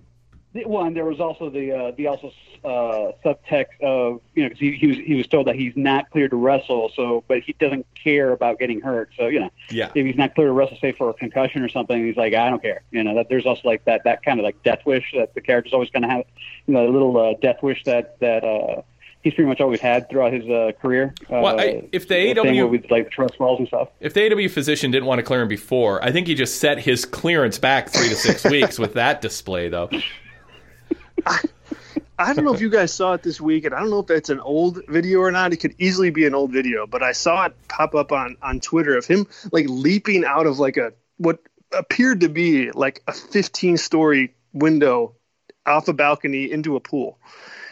well, 0.65 0.85
and 0.85 0.95
there 0.95 1.05
was 1.05 1.19
also 1.19 1.49
the 1.49 1.71
uh, 1.71 1.91
the 1.97 2.07
also 2.07 2.31
uh, 2.63 3.11
subtext 3.23 3.79
of 3.81 4.21
you 4.33 4.43
know 4.43 4.49
because 4.49 4.59
he, 4.59 4.71
he 4.73 4.87
was 4.87 4.97
he 4.97 5.15
was 5.15 5.27
told 5.27 5.47
that 5.47 5.55
he's 5.55 5.73
not 5.75 6.09
cleared 6.09 6.31
to 6.31 6.37
wrestle, 6.37 6.91
so 6.95 7.23
but 7.27 7.41
he 7.41 7.53
doesn't 7.53 7.85
care 8.01 8.31
about 8.31 8.57
getting 8.59 8.81
hurt. 8.81 9.11
So 9.17 9.27
you 9.27 9.39
know, 9.39 9.51
Yeah. 9.69 9.91
if 9.93 10.05
he's 10.05 10.15
not 10.15 10.35
clear 10.35 10.47
to 10.47 10.53
wrestle, 10.53 10.77
say 10.81 10.91
for 10.93 11.09
a 11.09 11.13
concussion 11.13 11.61
or 11.61 11.69
something, 11.69 12.05
he's 12.05 12.17
like, 12.17 12.33
I 12.33 12.49
don't 12.49 12.61
care. 12.61 12.81
You 12.91 13.03
know, 13.03 13.15
that 13.15 13.29
there's 13.29 13.45
also 13.45 13.61
like 13.65 13.85
that 13.85 14.03
that 14.05 14.23
kind 14.23 14.39
of 14.39 14.43
like 14.43 14.61
death 14.63 14.85
wish 14.85 15.13
that 15.15 15.33
the 15.35 15.41
character's 15.41 15.73
always 15.73 15.89
going 15.91 16.03
to 16.03 16.09
have. 16.09 16.23
You 16.65 16.73
know, 16.73 16.87
a 16.87 16.91
little 16.91 17.17
uh, 17.17 17.33
death 17.41 17.61
wish 17.61 17.83
that 17.83 18.19
that 18.19 18.43
uh, 18.43 18.81
he's 19.23 19.33
pretty 19.33 19.47
much 19.49 19.59
always 19.61 19.79
had 19.81 20.09
throughout 20.09 20.33
his 20.33 20.47
uh, 20.49 20.71
career. 20.81 21.13
Uh, 21.23 21.39
Well, 21.41 21.59
I- 21.59 21.83
if 21.91 22.07
the 22.07 22.15
same 22.15 22.35
AEW 22.37 22.69
with 22.69 22.89
like 22.91 23.05
the 23.05 23.09
trust 23.09 23.39
walls 23.39 23.59
and 23.59 23.67
stuff. 23.67 23.89
If 23.99 24.13
the 24.13 24.31
AW 24.33 24.47
physician 24.49 24.91
didn't 24.91 25.05
want 25.05 25.19
to 25.19 25.23
clear 25.23 25.41
him 25.41 25.47
before, 25.47 26.03
I 26.03 26.11
think 26.11 26.27
he 26.27 26.35
just 26.35 26.59
set 26.59 26.79
his 26.79 27.05
clearance 27.05 27.57
back 27.59 27.89
three 27.89 28.09
to 28.09 28.15
six 28.15 28.43
weeks 28.45 28.79
with 28.79 28.93
that 28.93 29.21
display, 29.21 29.69
though. 29.69 29.89
I 32.19 32.33
don't 32.33 32.45
know 32.45 32.53
if 32.53 32.61
you 32.61 32.69
guys 32.69 32.91
saw 32.91 33.13
it 33.13 33.21
this 33.21 33.39
week, 33.39 33.65
and 33.65 33.75
I 33.75 33.79
don't 33.79 33.91
know 33.91 33.99
if 33.99 34.07
that's 34.07 34.29
an 34.29 34.39
old 34.39 34.79
video 34.87 35.19
or 35.19 35.31
not. 35.31 35.53
It 35.53 35.57
could 35.57 35.75
easily 35.77 36.09
be 36.09 36.25
an 36.25 36.33
old 36.33 36.51
video, 36.51 36.87
but 36.87 37.03
I 37.03 37.11
saw 37.11 37.45
it 37.45 37.53
pop 37.67 37.93
up 37.93 38.11
on 38.11 38.37
on 38.41 38.59
Twitter 38.59 38.97
of 38.97 39.05
him 39.05 39.27
like 39.51 39.65
leaping 39.69 40.25
out 40.25 40.47
of 40.47 40.57
like 40.57 40.77
a 40.77 40.93
what 41.17 41.39
appeared 41.73 42.21
to 42.21 42.29
be 42.29 42.71
like 42.71 43.03
a 43.07 43.13
15 43.13 43.77
story 43.77 44.33
window 44.53 45.13
off 45.65 45.87
a 45.89 45.93
balcony 45.93 46.49
into 46.51 46.75
a 46.75 46.79
pool. 46.79 47.19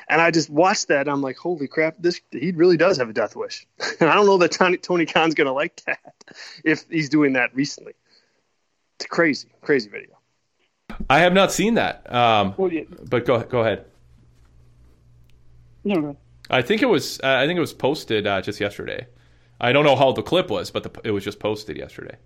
And 0.08 0.22
I 0.22 0.30
just 0.32 0.50
watched 0.50 0.88
that. 0.90 1.08
I'm 1.10 1.22
like, 1.22 1.38
holy 1.38 1.68
crap! 1.68 1.96
This 2.00 2.22
he 2.32 2.52
really 2.52 2.78
does 2.78 2.98
have 2.98 3.10
a 3.10 3.14
death 3.14 3.36
wish, 3.36 3.66
and 4.00 4.10
I 4.10 4.14
don't 4.16 4.26
know 4.26 4.38
that 4.38 4.52
Tony, 4.52 4.78
Tony 4.78 5.06
Khan's 5.06 5.34
gonna 5.34 5.54
like 5.54 5.82
that 5.86 6.14
if 6.64 6.86
he's 6.90 7.10
doing 7.10 7.34
that 7.34 7.56
recently. 7.56 7.94
It's 9.00 9.08
crazy, 9.08 9.50
crazy 9.62 9.90
video. 9.90 10.16
I 11.10 11.20
have 11.20 11.34
not 11.34 11.52
seen 11.52 11.74
that. 11.74 12.12
Um, 12.14 12.54
Well, 12.58 12.72
yeah. 12.72 12.84
but 13.10 13.26
go 13.26 13.42
go 13.44 13.62
ahead. 13.62 13.86
No, 15.84 15.96
no. 15.96 16.18
I 16.50 16.62
think 16.62 16.82
it 16.82 16.86
was. 16.88 17.20
Uh, 17.24 17.28
I 17.38 17.48
think 17.48 17.58
it 17.58 17.62
was 17.62 17.74
posted 17.74 18.28
uh, 18.28 18.42
just 18.42 18.60
yesterday. 18.60 19.08
I 19.60 19.72
don't 19.72 19.86
know 19.86 19.96
how 19.96 20.12
the 20.12 20.22
clip 20.22 20.50
was, 20.50 20.70
but 20.72 20.84
the, 20.84 21.02
it 21.04 21.12
was 21.12 21.24
just 21.24 21.40
posted 21.40 21.78
yesterday. 21.78 22.18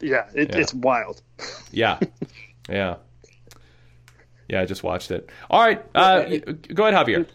Yeah, 0.00 0.28
it, 0.34 0.50
Yeah. 0.50 0.58
it's 0.60 0.72
wild. 0.74 1.20
Yeah, 1.72 1.98
yeah, 2.68 2.96
yeah. 4.48 4.60
I 4.60 4.64
just 4.64 4.82
watched 4.82 5.10
it. 5.10 5.28
All 5.50 5.62
right, 5.62 5.84
uh, 5.94 6.24
go 6.74 6.86
ahead, 6.86 7.06
Javier. 7.06 7.26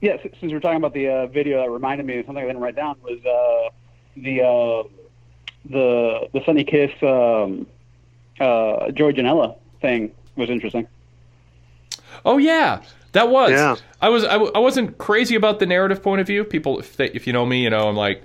Yeah, 0.00 0.16
since 0.20 0.52
we're 0.52 0.60
talking 0.60 0.76
about 0.76 0.92
the 0.92 1.08
uh, 1.08 1.26
video, 1.28 1.62
that 1.62 1.70
reminded 1.70 2.06
me 2.06 2.18
of 2.18 2.26
something 2.26 2.44
I 2.44 2.46
didn't 2.46 2.60
write 2.60 2.76
down 2.76 2.96
was 3.02 3.18
uh, 3.24 3.70
the 4.16 4.42
uh, 4.42 4.88
the 5.64 6.28
the 6.32 6.44
Sonny 6.44 6.64
Kiss 6.64 6.90
um, 7.02 7.66
uh, 8.38 8.90
Joey 8.90 9.14
Janela 9.14 9.56
thing 9.80 10.12
was 10.36 10.50
interesting. 10.50 10.86
Oh 12.24 12.36
yeah, 12.38 12.82
that 13.12 13.28
was. 13.28 13.50
Yeah. 13.50 13.76
I 14.00 14.08
was. 14.10 14.24
I, 14.24 14.32
w- 14.34 14.52
I 14.54 14.58
wasn't 14.58 14.98
crazy 14.98 15.36
about 15.36 15.58
the 15.58 15.66
narrative 15.66 16.02
point 16.02 16.20
of 16.20 16.26
view. 16.26 16.44
People, 16.44 16.80
if, 16.80 16.96
they, 16.96 17.08
if 17.10 17.26
you 17.26 17.32
know 17.32 17.46
me, 17.46 17.62
you 17.62 17.70
know 17.70 17.88
I'm 17.88 17.96
like, 17.96 18.22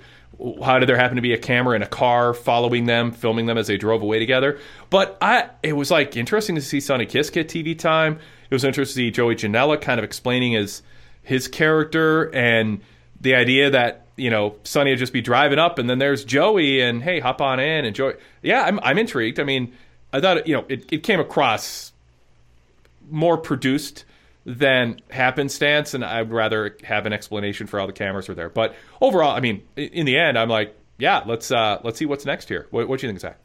how 0.63 0.79
did 0.79 0.87
there 0.87 0.97
happen 0.97 1.17
to 1.17 1.21
be 1.21 1.33
a 1.33 1.37
camera 1.37 1.75
in 1.75 1.81
a 1.81 1.87
car 1.87 2.33
following 2.33 2.85
them, 2.85 3.11
filming 3.11 3.45
them 3.45 3.57
as 3.57 3.67
they 3.67 3.77
drove 3.77 4.01
away 4.01 4.19
together? 4.19 4.59
But 4.89 5.17
I, 5.21 5.49
it 5.63 5.73
was 5.73 5.91
like 5.91 6.15
interesting 6.15 6.55
to 6.55 6.61
see 6.61 6.79
Sonny 6.79 7.05
get 7.05 7.25
TV 7.25 7.77
time. 7.77 8.19
It 8.49 8.55
was 8.55 8.63
interesting 8.63 9.01
to 9.01 9.07
see 9.07 9.11
Joey 9.11 9.35
Janela 9.35 9.79
kind 9.79 9.99
of 9.99 10.03
explaining 10.03 10.53
his 10.53 10.81
his 11.21 11.47
character 11.47 12.33
and 12.33 12.81
the 13.21 13.35
idea 13.35 13.69
that 13.69 14.07
you 14.15 14.29
know 14.29 14.55
Sonny 14.63 14.91
would 14.91 14.99
just 14.99 15.13
be 15.13 15.21
driving 15.21 15.59
up 15.59 15.77
and 15.77 15.89
then 15.89 15.99
there's 15.99 16.23
Joey 16.23 16.81
and 16.81 17.03
hey 17.03 17.19
hop 17.19 17.41
on 17.41 17.59
in 17.59 17.85
and 17.85 17.95
Joey. 17.95 18.13
Yeah, 18.41 18.63
I'm 18.63 18.79
I'm 18.81 18.97
intrigued. 18.97 19.39
I 19.39 19.43
mean, 19.43 19.73
I 20.13 20.21
thought 20.21 20.47
you 20.47 20.55
know 20.55 20.65
it, 20.69 20.91
it 20.91 21.03
came 21.03 21.19
across 21.19 21.91
more 23.11 23.37
produced 23.37 24.05
than 24.49 24.99
happenstance, 25.11 25.93
and 25.93 26.03
I'd 26.03 26.31
rather 26.31 26.75
have 26.83 27.05
an 27.05 27.13
explanation 27.13 27.67
for 27.67 27.79
how 27.79 27.85
the 27.85 27.93
cameras 27.93 28.27
were 28.27 28.33
there. 28.33 28.49
But 28.49 28.75
overall, 28.99 29.35
I 29.35 29.41
mean, 29.41 29.61
in 29.75 30.07
the 30.07 30.17
end, 30.17 30.39
I'm 30.39 30.49
like, 30.49 30.75
yeah, 30.97 31.21
let's 31.25 31.51
uh, 31.51 31.79
let's 31.83 31.99
see 31.99 32.05
what's 32.05 32.25
next 32.25 32.49
here. 32.49 32.67
What, 32.71 32.87
what 32.87 32.99
do 32.99 33.07
you 33.07 33.13
think, 33.13 33.19
Zach? 33.19 33.37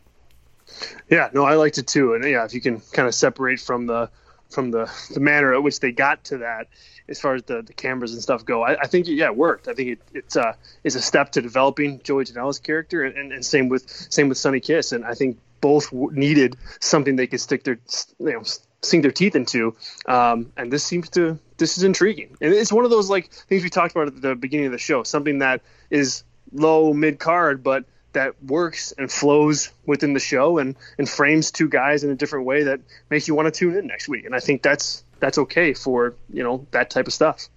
Yeah, 1.11 1.29
no, 1.35 1.45
I 1.45 1.57
liked 1.57 1.77
it 1.77 1.87
too, 1.87 2.15
and 2.15 2.25
yeah, 2.25 2.45
if 2.47 2.55
you 2.55 2.61
can 2.63 2.81
kind 2.93 3.07
of 3.07 3.15
separate 3.15 3.61
from 3.61 3.87
the 3.87 4.09
from 4.51 4.71
the 4.71 4.91
the 5.13 5.21
manner 5.21 5.53
at 5.53 5.63
which 5.63 5.81
they 5.81 5.93
got 5.93 6.25
to 6.25 6.39
that, 6.39 6.69
as 7.07 7.21
far 7.21 7.35
as 7.35 7.43
the, 7.43 7.61
the 7.61 7.75
cameras 7.75 8.15
and 8.15 8.23
stuff 8.23 8.45
go, 8.47 8.63
I, 8.63 8.81
I 8.81 8.87
think 8.87 9.07
yeah, 9.07 9.27
it 9.27 9.37
worked. 9.37 9.69
I 9.69 9.75
think 9.75 9.91
it, 9.91 9.99
it's 10.15 10.37
uh 10.37 10.55
is 10.85 10.95
a 10.95 11.03
step 11.03 11.33
to 11.33 11.43
developing 11.43 12.01
Joey 12.03 12.25
Janela's 12.25 12.61
character, 12.61 13.05
and, 13.05 13.15
and, 13.17 13.31
and 13.31 13.45
same 13.45 13.69
with 13.69 13.89
same 13.89 14.31
with 14.31 14.39
Sonny 14.39 14.61
Kiss, 14.61 14.93
and 14.93 15.05
I 15.05 15.13
think 15.13 15.39
both 15.61 15.93
needed 15.93 16.57
something 16.81 17.17
they 17.17 17.27
could 17.27 17.41
stick 17.41 17.63
their 17.65 17.79
you 18.19 18.33
know 18.33 18.43
sink 18.85 19.03
their 19.03 19.13
teeth 19.13 19.35
into, 19.37 19.75
um, 20.07 20.53
and 20.57 20.73
this 20.73 20.85
seems 20.85 21.09
to 21.11 21.39
this 21.57 21.79
is 21.79 21.85
intriguing, 21.85 22.37
and 22.41 22.53
it's 22.53 22.73
one 22.73 22.85
of 22.85 22.91
those 22.91 23.09
like 23.11 23.31
things 23.31 23.63
we 23.63 23.71
talked 23.71 23.95
about 23.95 24.09
at 24.09 24.21
the 24.21 24.35
beginning 24.35 24.67
of 24.67 24.73
the 24.73 24.79
show, 24.79 25.03
something 25.03 25.39
that 25.39 25.63
is 25.91 26.25
low 26.53 26.93
mid 26.93 27.19
card, 27.19 27.63
but 27.63 27.85
that 28.13 28.43
works 28.45 28.93
and 28.97 29.11
flows 29.11 29.71
within 29.87 30.13
the 30.15 30.21
show 30.21 30.59
and, 30.59 30.77
and 30.99 31.09
frames 31.09 31.51
two 31.51 31.69
guys 31.69 32.05
in 32.05 32.11
a 32.11 32.15
different 32.15 32.47
way 32.47 32.63
that 32.63 32.81
makes 33.11 33.27
you 33.27 33.35
want 33.35 33.53
to 33.53 33.59
tune 33.59 33.77
in 33.77 33.89
next 33.89 34.09
week. 34.09 34.25
And 34.25 34.35
I 34.35 34.41
think 34.41 34.63
that's 34.63 35.03
that's 35.21 35.39
okay 35.39 35.75
for 35.75 36.15
you 36.33 36.43
know 36.43 36.67
that 36.71 36.91
type 36.91 37.07
of 37.07 37.13
stuff. 37.13 37.49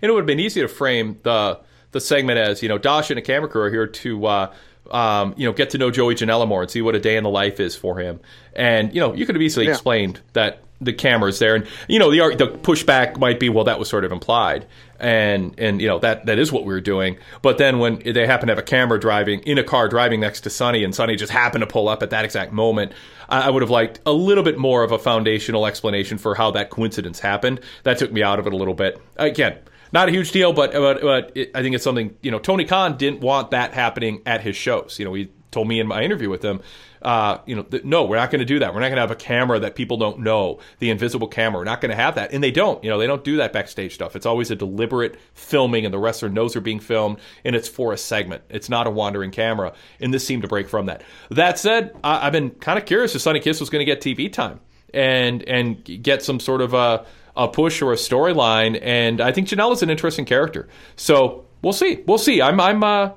And 0.00 0.08
it 0.08 0.12
would 0.12 0.20
have 0.20 0.26
been 0.26 0.40
easy 0.40 0.60
to 0.62 0.68
frame 0.68 1.18
the 1.22 1.60
the 1.92 2.00
segment 2.00 2.38
as 2.38 2.62
you 2.62 2.68
know 2.68 2.78
Dosh 2.78 3.10
and 3.10 3.18
a 3.18 3.22
camera 3.22 3.48
crew 3.48 3.62
are 3.62 3.70
here 3.70 3.86
to 3.86 4.26
uh, 4.26 4.54
um, 4.90 5.34
you 5.36 5.46
know 5.46 5.52
get 5.52 5.70
to 5.70 5.78
know 5.78 5.90
Joey 5.90 6.14
Janela 6.14 6.46
more 6.48 6.62
and 6.62 6.70
see 6.70 6.82
what 6.82 6.94
a 6.94 7.00
day 7.00 7.16
in 7.16 7.24
the 7.24 7.30
life 7.30 7.60
is 7.60 7.76
for 7.76 7.98
him. 7.98 8.20
And 8.54 8.94
you 8.94 9.00
know 9.00 9.14
you 9.14 9.26
could 9.26 9.34
have 9.34 9.42
easily 9.42 9.66
Yeah. 9.66 9.72
explained 9.72 10.20
that 10.32 10.62
the 10.80 10.92
camera's 10.92 11.38
there, 11.38 11.54
and 11.54 11.66
you 11.88 11.98
know 11.98 12.10
the 12.10 12.36
the 12.36 12.46
pushback 12.58 13.18
might 13.18 13.40
be 13.40 13.48
well 13.48 13.64
that 13.64 13.78
was 13.78 13.88
sort 13.88 14.04
of 14.04 14.12
implied, 14.12 14.66
and 15.00 15.54
and 15.58 15.80
you 15.80 15.88
know 15.88 15.98
that 15.98 16.26
that 16.26 16.38
is 16.38 16.52
what 16.52 16.64
we 16.64 16.72
were 16.72 16.80
doing. 16.80 17.18
But 17.42 17.58
then 17.58 17.78
when 17.78 18.00
they 18.04 18.26
happen 18.26 18.48
to 18.48 18.52
have 18.52 18.58
a 18.58 18.62
camera 18.62 19.00
driving 19.00 19.40
in 19.40 19.58
a 19.58 19.64
car 19.64 19.88
driving 19.88 20.20
next 20.20 20.42
to 20.42 20.50
Sonny, 20.50 20.84
and 20.84 20.94
Sonny 20.94 21.16
just 21.16 21.32
happened 21.32 21.62
to 21.62 21.66
pull 21.66 21.88
up 21.88 22.02
at 22.02 22.10
that 22.10 22.24
exact 22.24 22.52
moment, 22.52 22.92
I, 23.28 23.42
I 23.42 23.50
would 23.50 23.62
have 23.62 23.70
liked 23.70 24.00
a 24.06 24.12
little 24.12 24.44
bit 24.44 24.58
more 24.58 24.82
of 24.82 24.92
a 24.92 24.98
foundational 24.98 25.66
explanation 25.66 26.18
for 26.18 26.34
how 26.34 26.50
that 26.52 26.70
coincidence 26.70 27.20
happened. 27.20 27.60
That 27.84 27.98
took 27.98 28.12
me 28.12 28.22
out 28.22 28.38
of 28.38 28.46
it 28.46 28.52
a 28.52 28.56
little 28.56 28.74
bit. 28.74 29.00
Again, 29.16 29.58
not 29.92 30.08
a 30.08 30.12
huge 30.12 30.32
deal, 30.32 30.52
but 30.52 30.72
but, 30.72 31.00
but 31.00 31.32
it, 31.34 31.50
I 31.54 31.62
think 31.62 31.74
it's 31.74 31.84
something 31.84 32.16
you 32.20 32.30
know. 32.30 32.38
Tony 32.38 32.64
Khan 32.64 32.96
didn't 32.96 33.20
want 33.20 33.50
that 33.52 33.72
happening 33.72 34.22
at 34.26 34.42
his 34.42 34.56
shows. 34.56 34.98
You 34.98 35.04
know, 35.04 35.14
he 35.14 35.30
told 35.50 35.68
me 35.68 35.80
in 35.80 35.86
my 35.86 36.02
interview 36.02 36.28
with 36.28 36.44
him, 36.44 36.60
uh, 37.06 37.40
you 37.46 37.54
know, 37.54 37.62
that, 37.70 37.84
no, 37.84 38.04
we're 38.04 38.16
not 38.16 38.32
going 38.32 38.40
to 38.40 38.44
do 38.44 38.58
that. 38.58 38.74
We're 38.74 38.80
not 38.80 38.88
going 38.88 38.96
to 38.96 39.02
have 39.02 39.12
a 39.12 39.14
camera 39.14 39.60
that 39.60 39.76
people 39.76 39.96
don't 39.96 40.18
know, 40.18 40.58
the 40.80 40.90
invisible 40.90 41.28
camera. 41.28 41.60
We're 41.60 41.64
not 41.64 41.80
going 41.80 41.90
to 41.90 41.96
have 41.96 42.16
that, 42.16 42.32
and 42.32 42.42
they 42.42 42.50
don't. 42.50 42.82
You 42.82 42.90
know, 42.90 42.98
they 42.98 43.06
don't 43.06 43.22
do 43.22 43.36
that 43.36 43.52
backstage 43.52 43.94
stuff. 43.94 44.16
It's 44.16 44.26
always 44.26 44.50
a 44.50 44.56
deliberate 44.56 45.16
filming, 45.32 45.84
and 45.84 45.94
the 45.94 46.00
wrestler 46.00 46.28
knows 46.28 46.54
they're 46.54 46.60
being 46.60 46.80
filmed, 46.80 47.18
and 47.44 47.54
it's 47.54 47.68
for 47.68 47.92
a 47.92 47.96
segment. 47.96 48.42
It's 48.48 48.68
not 48.68 48.88
a 48.88 48.90
wandering 48.90 49.30
camera, 49.30 49.72
and 50.00 50.12
this 50.12 50.26
seemed 50.26 50.42
to 50.42 50.48
break 50.48 50.68
from 50.68 50.86
that. 50.86 51.04
That 51.30 51.60
said, 51.60 51.96
I, 52.02 52.26
I've 52.26 52.32
been 52.32 52.50
kind 52.50 52.76
of 52.76 52.86
curious 52.86 53.14
if 53.14 53.22
Sonny 53.22 53.38
Kiss 53.38 53.60
was 53.60 53.70
going 53.70 53.86
to 53.86 53.86
get 53.86 54.00
TV 54.00 54.32
time 54.32 54.58
and 54.92 55.44
and 55.44 55.84
get 56.02 56.24
some 56.24 56.40
sort 56.40 56.60
of 56.60 56.74
a 56.74 57.06
a 57.36 57.46
push 57.46 57.82
or 57.82 57.92
a 57.92 57.96
storyline. 57.96 58.80
And 58.82 59.20
I 59.20 59.30
think 59.30 59.46
Janelle 59.46 59.72
is 59.72 59.84
an 59.84 59.90
interesting 59.90 60.24
character. 60.24 60.68
So 60.96 61.46
we'll 61.62 61.72
see. 61.72 62.02
We'll 62.04 62.18
see. 62.18 62.42
I'm 62.42 62.60
I'm 62.60 62.82
uh, 62.82 63.10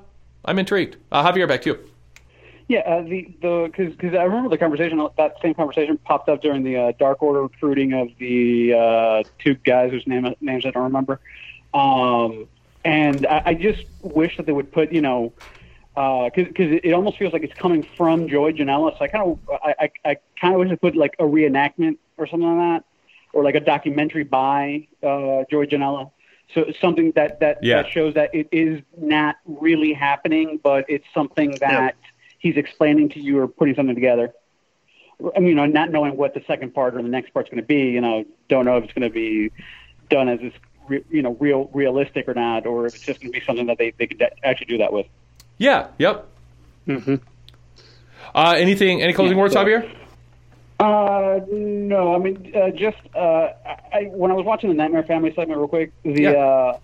I'm 0.45 0.59
intrigued. 0.59 0.97
Uh, 1.11 1.25
Javier, 1.27 1.47
back 1.47 1.63
to 1.63 1.71
you. 1.71 1.88
Yeah, 2.69 2.81
uh, 2.81 3.01
the 3.01 3.35
the 3.41 3.69
because 3.71 3.93
because 3.95 4.15
I 4.15 4.23
remember 4.23 4.49
the 4.49 4.57
conversation 4.57 5.05
that 5.17 5.33
same 5.41 5.55
conversation 5.55 5.97
popped 5.97 6.29
up 6.29 6.41
during 6.41 6.63
the 6.63 6.77
uh, 6.77 6.93
Dark 6.99 7.21
Order 7.23 7.41
recruiting 7.43 7.93
of 7.93 8.09
the 8.19 8.73
uh, 8.73 9.23
two 9.43 9.55
guys 9.55 9.91
whose 9.91 10.05
name 10.07 10.33
names 10.39 10.65
I 10.65 10.71
don't 10.71 10.83
remember, 10.83 11.19
um, 11.73 12.47
and 12.85 13.25
I, 13.27 13.41
I 13.47 13.53
just 13.55 13.85
wish 14.01 14.37
that 14.37 14.45
they 14.45 14.53
would 14.53 14.71
put 14.71 14.93
you 14.93 15.01
know 15.01 15.33
because 15.95 16.47
because 16.47 16.71
it, 16.71 16.85
it 16.85 16.93
almost 16.93 17.17
feels 17.17 17.33
like 17.33 17.43
it's 17.43 17.55
coming 17.55 17.87
from 17.97 18.29
Joey 18.29 18.53
Janela, 18.53 18.97
so 18.97 19.03
I 19.03 19.07
kind 19.07 19.23
of 19.31 19.39
I, 19.63 19.75
I, 19.79 19.89
I 20.11 20.17
kind 20.39 20.53
of 20.53 20.59
wish 20.59 20.69
they 20.69 20.75
put 20.75 20.95
like 20.95 21.15
a 21.19 21.23
reenactment 21.23 21.97
or 22.17 22.27
something 22.27 22.47
like 22.55 22.81
that, 22.81 22.85
or 23.33 23.43
like 23.43 23.55
a 23.55 23.61
documentary 23.61 24.23
by 24.25 24.87
uh, 25.03 25.43
Joey 25.49 25.67
Janela. 25.67 26.11
So 26.53 26.65
something 26.81 27.13
that 27.15 27.39
that, 27.41 27.57
Yeah. 27.61 27.83
that 27.83 27.87
shows 27.87 28.13
that 28.15 28.29
it 28.33 28.47
is 28.51 28.81
not 28.97 29.37
really 29.45 29.93
happening, 29.93 30.59
but 30.63 30.85
it's 30.87 31.05
something 31.13 31.57
that 31.61 31.95
he's 32.39 32.57
explaining 32.57 33.09
to 33.09 33.19
you 33.19 33.39
or 33.39 33.47
putting 33.47 33.75
something 33.75 33.95
together. 33.95 34.33
I 35.35 35.39
mean, 35.39 35.49
you 35.49 35.55
know, 35.55 35.65
not 35.65 35.91
knowing 35.91 36.15
what 36.17 36.33
the 36.33 36.41
second 36.47 36.73
part 36.73 36.95
or 36.95 37.01
the 37.01 37.09
next 37.09 37.33
part's 37.33 37.49
going 37.49 37.61
to 37.61 37.67
be, 37.67 37.89
you 37.91 38.01
know, 38.01 38.25
don't 38.47 38.65
know 38.65 38.77
if 38.77 38.85
it's 38.85 38.93
going 38.93 39.07
to 39.07 39.13
be 39.13 39.51
done 40.09 40.29
as 40.29 40.39
this, 40.39 40.53
re- 40.87 41.03
you 41.11 41.21
know, 41.21 41.35
real 41.39 41.69
realistic 41.73 42.27
or 42.27 42.33
not, 42.33 42.65
or 42.65 42.87
if 42.87 42.95
it's 42.95 43.05
just 43.05 43.19
going 43.21 43.31
to 43.33 43.39
be 43.39 43.45
something 43.45 43.65
that 43.67 43.77
they 43.77 43.91
they 43.97 44.07
could 44.07 44.23
actually 44.43 44.67
do 44.67 44.77
that 44.79 44.93
with. 44.93 45.07
Yeah. 45.57 45.87
Yep. 45.99 46.25
Mm-hmm. 46.87 47.15
Uh, 48.33 48.53
anything? 48.57 49.01
Any 49.01 49.13
closing 49.13 49.35
Yeah, 49.37 49.41
words, 49.41 49.53
so- 49.53 49.63
Javier? 49.65 49.95
Uh, 50.79 51.41
no, 51.51 52.15
I 52.15 52.19
mean, 52.19 52.53
uh, 52.55 52.69
just 52.69 52.95
uh, 53.13 53.49
I, 53.93 54.03
when 54.13 54.31
I 54.31 54.33
was 54.33 54.45
watching 54.45 54.69
the 54.69 54.75
Nightmare 54.75 55.03
Family 55.03 55.33
segment, 55.35 55.59
real 55.59 55.67
quick, 55.67 55.91
the 56.03 56.27
uh, 56.39 56.79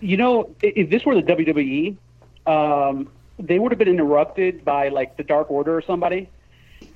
you 0.00 0.16
know, 0.16 0.50
if 0.60 0.90
this 0.90 1.04
were 1.06 1.14
the 1.14 1.22
WWE, 1.22 1.96
um, 2.48 3.08
they 3.38 3.58
would 3.58 3.72
have 3.72 3.78
been 3.78 3.88
interrupted 3.88 4.64
by 4.64 4.88
like 4.88 5.16
the 5.16 5.22
Dark 5.22 5.50
Order 5.50 5.76
or 5.76 5.82
somebody, 5.82 6.28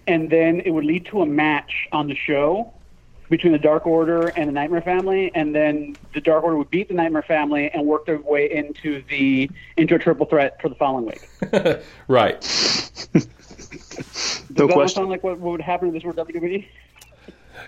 and 0.07 0.31
then 0.31 0.61
it 0.61 0.71
would 0.71 0.85
lead 0.85 1.07
to 1.07 1.23
a 1.23 1.27
match 1.27 1.89
on 1.93 2.09
the 2.09 2.15
show 2.15 2.73
between 3.31 3.53
the 3.53 3.59
Dark 3.59 3.87
Order 3.87 4.29
and 4.29 4.49
the 4.49 4.53
Nightmare 4.53 4.83
Family, 4.83 5.31
and 5.35 5.55
then 5.55 5.97
the 6.13 6.21
Dark 6.21 6.45
Order 6.45 6.59
would 6.59 6.71
beat 6.71 6.89
the 6.89 6.95
Nightmare 6.95 7.23
Family 7.23 7.71
and 7.71 7.87
work 7.87 8.05
their 8.05 8.21
way 8.21 8.53
into 8.53 9.03
the 9.09 9.51
into 9.77 9.95
a 9.95 9.99
triple 9.99 10.27
threat 10.27 10.61
for 10.61 10.69
the 10.69 10.75
following 10.75 11.07
week. 11.07 11.29
right. 12.09 12.41
Does 14.53 14.69
that 14.69 14.91
sound 14.91 15.09
like 15.09 15.23
what, 15.23 15.39
what 15.39 15.53
would 15.53 15.61
happen 15.61 15.89
if 15.89 15.95
this 15.95 16.05
were? 16.05 16.13
WWE? 16.13 16.67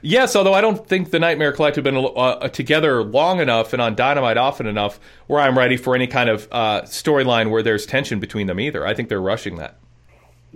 Yes, 0.06 0.36
although 0.36 0.52
I 0.52 0.60
don't 0.60 0.86
think 0.86 1.12
the 1.12 1.18
Nightmare 1.18 1.50
Collective 1.50 1.86
have 1.86 1.94
been 1.94 2.12
uh, 2.14 2.48
together 2.48 3.02
long 3.02 3.40
enough 3.40 3.72
and 3.72 3.80
on 3.80 3.94
Dynamite 3.94 4.36
often 4.36 4.66
enough 4.66 5.00
where 5.28 5.40
I'm 5.40 5.56
ready 5.56 5.78
for 5.78 5.94
any 5.94 6.06
kind 6.06 6.28
of 6.28 6.46
uh, 6.52 6.82
storyline 6.82 7.48
where 7.48 7.62
there's 7.62 7.86
tension 7.86 8.20
between 8.20 8.46
them 8.46 8.60
either. 8.60 8.86
I 8.86 8.92
think 8.92 9.08
they're 9.08 9.18
rushing 9.18 9.56
that. 9.56 9.78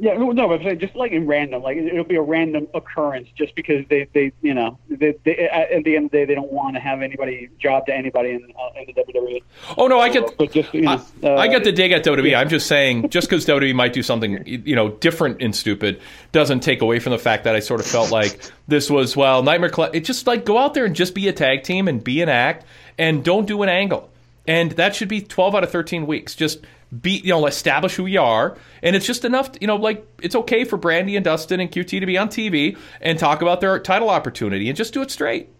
Yeah, 0.01 0.15
no, 0.15 0.31
no, 0.31 0.47
but 0.47 0.79
just 0.79 0.95
like 0.95 1.11
in 1.11 1.27
random, 1.27 1.63
like 1.63 1.77
it'll 1.77 2.05
be 2.05 2.17
a 2.17 2.23
random 2.23 2.69
occurrence, 2.73 3.29
just 3.35 3.55
because 3.57 3.85
they, 3.89 4.07
they, 4.13 4.33
you 4.43 4.55
know, 4.55 4.79
they, 4.89 5.15
they, 5.25 5.49
at 5.49 5.83
the 5.83 5.97
end 5.97 6.07
of 6.07 6.13
the 6.13 6.19
day, 6.19 6.25
they 6.25 6.35
don't 6.35 6.53
want 6.53 6.77
to 6.77 6.81
have 6.81 7.03
anybody 7.03 7.49
job 7.59 7.87
to 7.87 7.95
anybody 7.95 8.31
in, 8.31 8.53
uh, 8.57 8.81
in 8.81 8.87
the 8.87 9.03
WWE. 9.03 9.43
Oh 9.77 9.89
no, 9.89 9.99
I 9.99 10.09
get, 10.09 10.37
but 10.39 10.53
just 10.53 10.73
you 10.73 10.83
know, 10.83 11.03
I, 11.23 11.27
uh, 11.27 11.37
I 11.37 11.49
get 11.49 11.65
the 11.65 11.73
dig 11.73 11.91
at 11.91 12.05
WWE. 12.05 12.37
I'm 12.37 12.49
just 12.49 12.69
saying, 12.69 13.11
just 13.11 13.29
because 13.29 13.45
WWE 13.47 13.75
might 13.75 13.93
do 13.93 14.03
something, 14.03 14.43
you 14.47 14.77
know, 14.77 14.91
different 14.91 15.43
and 15.43 15.55
stupid, 15.55 16.01
doesn't 16.31 16.61
take 16.61 16.81
away 16.81 17.01
from 17.01 17.11
the 17.11 17.19
fact 17.19 17.45
that 17.45 17.57
I 17.57 17.61
sort 17.61 17.81
of 17.81 17.87
felt 17.87 18.13
like 18.13 18.41
this 18.69 18.89
was 18.89 19.17
well, 19.17 19.43
Nightmare 19.43 19.71
Club. 19.71 19.97
It 19.97 20.05
just 20.05 20.27
like 20.29 20.45
go 20.45 20.59
out 20.59 20.75
there 20.75 20.85
and 20.85 20.95
just 20.95 21.15
be 21.15 21.27
a 21.27 21.33
tag 21.33 21.65
team 21.65 21.89
and 21.89 22.03
be 22.03 22.23
an 22.23 22.29
act, 22.29 22.65
and 22.99 23.25
don't 23.25 23.47
do 23.47 23.63
an 23.63 23.69
angle, 23.69 24.11
and 24.47 24.71
that 24.73 24.95
should 24.95 25.09
be 25.09 25.23
12 25.23 25.57
out 25.57 25.65
of 25.65 25.73
13 25.73 26.07
weeks. 26.07 26.37
Just 26.37 26.61
be 27.03 27.21
you 27.25 27.31
know 27.31 27.47
establish 27.47 27.95
who 27.95 28.07
you 28.07 28.21
are. 28.21 28.57
And 28.83 28.97
it's 28.97 29.07
just 29.07 29.25
enough 29.25 29.51
you 29.61 29.67
know 29.67 29.77
like 29.77 30.07
it's 30.23 30.35
okay 30.35 30.65
for 30.65 30.79
Brandi 30.79 31.17
and 31.17 31.25
dustin 31.25 31.61
and 31.61 31.71
qt 31.71 32.01
to 32.01 32.07
be 32.07 32.17
on 32.17 32.29
tv 32.29 32.77
and 33.01 33.19
talk 33.19 33.43
about 33.43 33.61
their 33.61 33.79
title 33.79 34.11
opportunity 34.11 34.69
and 34.69 34.77
just 34.77 34.95
do 34.95 35.03
it 35.03 35.11
straight. 35.11 35.51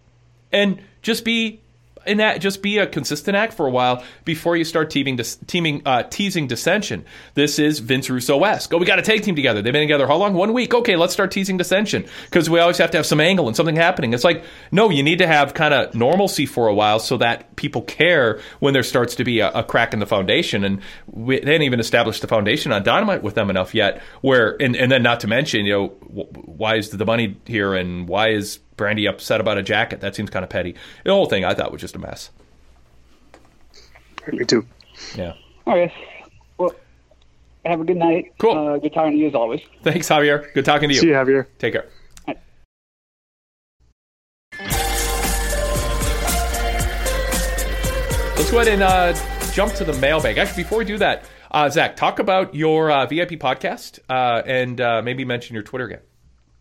And 0.51 0.81
just 1.03 1.25
be 1.25 1.61
in 2.07 2.19
that 2.19 2.41
just 2.41 2.63
be 2.63 2.79
a 2.79 2.87
consistent 2.87 3.37
act 3.37 3.55
for 3.55 3.67
a 3.67 3.71
while 3.71 4.03
before 4.25 4.57
you 4.57 4.65
start 4.65 4.91
teaming, 4.91 5.19
teaming 5.47 5.83
uh, 5.87 6.03
teasing 6.05 6.47
dissension. 6.47 7.05
This 7.35 7.59
is 7.59 7.79
Vince 7.79 8.11
Russo 8.11 8.43
esque. 8.45 8.73
Oh, 8.73 8.79
we 8.79 8.87
got 8.87 8.99
a 8.99 9.03
tag 9.03 9.23
team 9.23 9.35
together. 9.35 9.63
They've 9.63 9.73
been 9.73 9.83
together 9.83 10.07
how 10.07 10.17
long? 10.17 10.35
One 10.35 10.53
week. 10.53 10.75
Okay, 10.75 10.97
let's 10.97 11.13
start 11.13 11.31
teasing 11.31 11.57
dissension 11.57 12.07
because 12.25 12.49
we 12.49 12.61
always 12.61 12.79
have 12.79 12.91
to 12.93 12.97
have 12.97 13.07
some 13.07 13.21
angle 13.21 13.47
and 13.47 13.57
something 13.57 13.77
happening. 13.77 14.13
It's 14.13 14.25
like 14.25 14.45
no, 14.73 14.91
you 14.91 15.03
need 15.03 15.19
to 15.19 15.27
have 15.27 15.55
kind 15.55 15.75
of 15.75 15.95
normalcy 15.95 16.47
for 16.47 16.69
a 16.69 16.75
while 16.75 16.99
so 16.99 17.17
that 17.19 17.57
people 17.57 17.83
care 17.83 18.41
when 18.61 18.75
there 18.75 18.83
starts 18.83 19.15
to 19.17 19.25
be 19.25 19.41
a, 19.41 19.51
a 19.51 19.65
crack 19.65 19.93
in 19.93 19.99
the 19.99 20.07
foundation. 20.07 20.65
And 20.65 20.81
we, 21.07 21.39
they 21.39 21.45
didn't 21.45 21.63
even 21.63 21.81
establish 21.81 22.21
the 22.21 22.29
foundation 22.29 22.73
on 22.73 22.83
Dynamite 22.83 23.23
with 23.23 23.35
them 23.35 23.51
enough 23.51 23.75
yet. 23.75 24.03
Where 24.21 24.61
and, 24.61 24.77
and 24.77 24.91
then 24.91 25.03
not 25.03 25.21
to 25.21 25.27
mention 25.27 25.67
you 25.67 25.73
know 25.73 25.87
why 25.89 26.77
is 26.77 26.91
the 26.91 27.05
money 27.05 27.37
here 27.47 27.75
and 27.75 28.09
why 28.09 28.31
is 28.31 28.61
Brandi 28.79 29.09
upset 29.09 29.41
about 29.41 29.59
a 29.59 29.63
jacket. 29.63 30.01
That 30.01 30.15
seems 30.15 30.31
kind 30.31 30.45
of 30.45 30.51
petty. 30.51 30.75
The 31.05 31.13
whole 31.13 31.27
thing 31.27 31.45
I 31.45 31.53
thought 31.55 31.73
was 31.73 31.81
just 31.81 31.97
a 31.97 31.99
mess. 31.99 32.31
Me 34.33 34.45
too. 34.45 34.67
Yeah. 35.17 35.35
All 35.67 35.79
right. 35.79 35.93
Well, 36.59 36.75
have 37.65 37.81
a 37.81 37.85
good 37.85 37.97
night. 37.97 38.33
Cool. 38.39 38.57
Uh, 38.57 38.79
good 38.79 38.93
talking 38.93 39.13
to 39.13 39.19
you 39.19 39.29
as 39.29 39.35
always. 39.35 39.61
Thanks, 39.83 40.09
Javier. 40.09 40.53
Good 40.55 40.65
talking 40.65 40.89
to 40.89 40.95
you. 40.95 41.01
See 41.01 41.09
you, 41.09 41.15
Javier. 41.15 41.47
Take 41.59 41.75
care. 41.75 41.89
Let's 48.37 48.51
go 48.51 48.61
ahead 48.61 48.73
and 48.73 48.83
uh, 48.83 49.53
jump 49.53 49.75
to 49.75 49.85
the 49.85 49.93
mailbag. 49.95 50.39
Actually, 50.39 50.63
before 50.63 50.79
we 50.79 50.85
do 50.85 50.99
that, 50.99 51.25
uh, 51.51 51.69
Zach, 51.69 51.97
talk 51.97 52.19
about 52.19 52.55
your 52.55 52.91
uh, 52.91 53.07
VIP 53.07 53.33
podcast 53.33 53.99
uh, 54.09 54.43
and 54.47 54.81
uh, 54.81 55.03
maybe 55.03 55.25
mention 55.25 55.55
your 55.55 55.63
Twitter 55.63 55.87
again. 55.87 56.01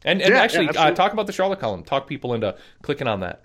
And, 0.03 0.21
and 0.21 0.33
Yeah, 0.33 0.41
actually, 0.41 0.65
yeah, 0.73 0.83
uh, 0.83 0.91
talk 0.91 1.13
about 1.13 1.27
the 1.27 1.33
Charlotte 1.33 1.59
column. 1.59 1.83
Talk 1.83 2.07
people 2.07 2.33
into 2.33 2.55
clicking 2.81 3.07
on 3.07 3.21
that. 3.21 3.41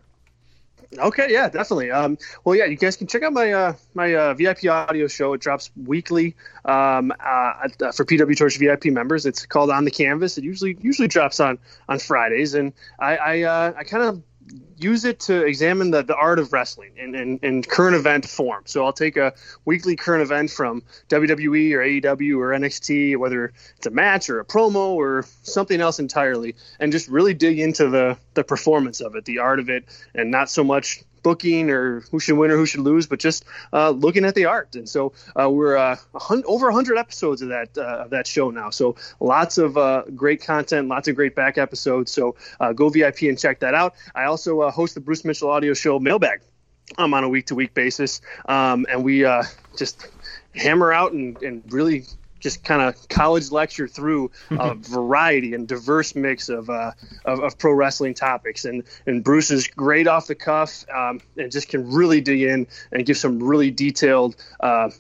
Okay, 0.98 1.32
yeah, 1.32 1.48
definitely. 1.48 1.90
Um, 1.90 2.18
well, 2.44 2.54
yeah, 2.54 2.66
you 2.66 2.76
guys 2.76 2.96
can 2.96 3.06
check 3.06 3.22
out 3.22 3.32
my 3.32 3.52
uh, 3.52 3.72
my 3.94 4.14
uh, 4.14 4.34
VIP 4.34 4.66
audio 4.66 5.06
show. 5.06 5.32
It 5.32 5.40
drops 5.40 5.70
weekly 5.84 6.36
um, 6.66 7.12
uh, 7.18 7.68
uh, 7.80 7.92
for 7.92 8.04
PW 8.04 8.36
Torch 8.36 8.58
VIP 8.58 8.86
members. 8.86 9.24
It's 9.24 9.46
called 9.46 9.70
On 9.70 9.84
the 9.84 9.90
Canvas. 9.90 10.36
It 10.36 10.44
usually 10.44 10.76
usually 10.82 11.08
drops 11.08 11.40
on 11.40 11.58
on 11.88 11.98
Fridays, 11.98 12.52
and 12.52 12.74
I 12.98 13.16
I, 13.16 13.42
uh, 13.42 13.72
I 13.76 13.84
kind 13.84 14.02
of 14.02 14.22
use 14.76 15.04
it 15.04 15.20
to 15.20 15.44
examine 15.44 15.90
the, 15.90 16.02
the 16.02 16.16
art 16.16 16.38
of 16.38 16.52
wrestling 16.52 16.92
in, 16.96 17.14
in, 17.14 17.38
in 17.42 17.62
current 17.62 17.96
event 17.96 18.28
form. 18.28 18.64
So 18.66 18.84
I'll 18.84 18.92
take 18.92 19.16
a 19.16 19.32
weekly 19.64 19.96
current 19.96 20.22
event 20.22 20.50
from 20.50 20.82
WWE 21.08 21.72
or 21.72 21.78
AEW 21.78 22.38
or 22.38 22.48
NXT, 22.50 23.16
whether 23.16 23.52
it's 23.76 23.86
a 23.86 23.90
match 23.90 24.28
or 24.28 24.40
a 24.40 24.44
promo 24.44 24.94
or 24.94 25.24
something 25.42 25.80
else 25.80 25.98
entirely, 25.98 26.54
and 26.80 26.92
just 26.92 27.08
really 27.08 27.34
dig 27.34 27.58
into 27.58 27.88
the, 27.88 28.18
the 28.34 28.44
performance 28.44 29.00
of 29.00 29.14
it, 29.14 29.24
the 29.24 29.38
art 29.38 29.60
of 29.60 29.68
it, 29.68 29.84
and 30.14 30.30
not 30.30 30.50
so 30.50 30.64
much 30.64 31.02
booking 31.22 31.70
or 31.70 32.00
who 32.10 32.20
should 32.20 32.36
win 32.36 32.50
or 32.50 32.56
who 32.56 32.66
should 32.66 32.80
lose, 32.80 33.06
but 33.06 33.18
just 33.18 33.44
uh, 33.72 33.90
looking 33.90 34.24
at 34.24 34.34
the 34.34 34.46
art. 34.46 34.74
And 34.74 34.88
so 34.88 35.12
uh, 35.40 35.50
we're 35.50 35.76
uh, 35.76 35.96
over 36.46 36.66
100 36.66 36.98
episodes 36.98 37.42
of 37.42 37.48
that 37.48 37.76
uh, 37.76 38.04
of 38.04 38.10
that 38.10 38.26
show 38.26 38.50
now. 38.50 38.70
So 38.70 38.96
lots 39.20 39.58
of 39.58 39.76
uh, 39.76 40.04
great 40.14 40.44
content, 40.44 40.88
lots 40.88 41.08
of 41.08 41.16
great 41.16 41.34
back 41.34 41.58
episodes. 41.58 42.12
So 42.12 42.36
uh, 42.60 42.72
go 42.72 42.88
VIP 42.88 43.22
and 43.22 43.38
check 43.38 43.60
that 43.60 43.74
out. 43.74 43.94
I 44.14 44.24
also 44.24 44.70
host 44.70 44.94
the 44.94 45.00
Bruce 45.00 45.24
Mitchell 45.24 45.50
audio 45.50 45.74
show 45.74 45.98
Mailbag. 45.98 46.40
I'm 46.98 47.14
on 47.14 47.24
a 47.24 47.28
week 47.28 47.46
to 47.46 47.54
week 47.54 47.74
basis, 47.74 48.20
um, 48.46 48.86
and 48.90 49.02
we 49.02 49.22
just 49.78 50.08
hammer 50.54 50.92
out 50.92 51.12
and, 51.12 51.40
and 51.42 51.62
really 51.72 52.04
just 52.42 52.64
kind 52.64 52.82
of 52.82 53.08
college 53.08 53.50
lecture 53.50 53.88
through 53.88 54.30
a 54.50 54.74
variety 54.78 55.54
and 55.54 55.68
diverse 55.68 56.14
mix 56.14 56.48
of, 56.48 56.68
uh, 56.68 56.92
of 57.24 57.40
of 57.40 57.58
pro 57.58 57.72
wrestling 57.72 58.14
topics. 58.14 58.64
And 58.64 58.82
and 59.06 59.22
Bruce 59.24 59.50
is 59.50 59.68
great 59.68 60.06
off 60.06 60.26
the 60.26 60.34
cuff 60.34 60.84
um, 60.94 61.20
and 61.36 61.50
just 61.50 61.68
can 61.68 61.90
really 61.90 62.20
dig 62.20 62.42
in 62.42 62.66
and 62.90 63.06
give 63.06 63.16
some 63.16 63.42
really 63.42 63.70
detailed. 63.70 64.36
Uh, 64.60 64.90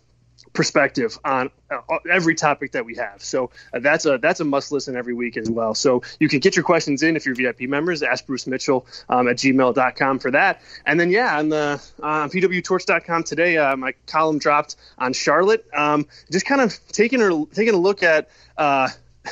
perspective 0.52 1.18
on 1.24 1.50
uh, 1.70 1.80
every 2.10 2.34
topic 2.34 2.72
that 2.72 2.84
we 2.84 2.96
have. 2.96 3.22
So 3.22 3.50
uh, 3.72 3.78
that's 3.78 4.06
a 4.06 4.18
that's 4.18 4.40
a 4.40 4.44
must 4.44 4.72
listen 4.72 4.96
every 4.96 5.14
week 5.14 5.36
as 5.36 5.50
well. 5.50 5.74
So 5.74 6.02
you 6.20 6.28
can 6.28 6.40
get 6.40 6.56
your 6.56 6.64
questions 6.64 7.02
in 7.02 7.16
if 7.16 7.26
you're 7.26 7.34
VIP 7.34 7.62
members. 7.62 8.02
Ask 8.02 8.26
Bruce 8.26 8.46
Mitchell 8.46 8.86
um, 9.08 9.28
at 9.28 9.36
gmail.com 9.36 10.18
for 10.18 10.30
that. 10.32 10.60
And 10.84 10.98
then 10.98 11.10
yeah, 11.10 11.38
on 11.38 11.48
the 11.48 11.82
on 12.02 12.30
pwtorch.com 12.30 13.24
today, 13.24 13.56
uh, 13.56 13.76
my 13.76 13.94
column 14.06 14.38
dropped 14.38 14.76
on 14.98 15.12
Charlotte. 15.12 15.66
Um, 15.74 16.06
just 16.30 16.46
kind 16.46 16.60
of 16.60 16.78
taking 16.88 17.20
her 17.20 17.30
taking 17.52 17.74
a 17.74 17.78
look 17.78 18.02
at 18.02 18.28
uh, 18.56 18.88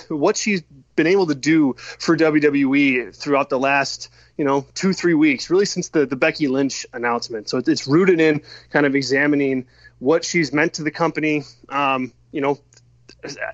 what 0.08 0.36
she's 0.36 0.62
been 0.96 1.06
able 1.06 1.26
to 1.26 1.34
do 1.34 1.74
for 1.78 2.16
WWE 2.16 3.14
throughout 3.14 3.48
the 3.48 3.58
last 3.58 4.10
you 4.36 4.44
know 4.44 4.64
two 4.74 4.92
three 4.92 5.14
weeks, 5.14 5.50
really 5.50 5.66
since 5.66 5.90
the 5.90 6.06
the 6.06 6.16
Becky 6.16 6.48
Lynch 6.48 6.86
announcement. 6.92 7.48
So 7.48 7.58
it's 7.58 7.86
rooted 7.86 8.20
in 8.20 8.42
kind 8.70 8.86
of 8.86 8.94
examining 8.94 9.66
what 10.00 10.24
she's 10.24 10.52
meant 10.52 10.74
to 10.74 10.82
the 10.82 10.90
company. 10.90 11.44
Um, 11.68 12.12
you 12.32 12.40
know, 12.40 12.58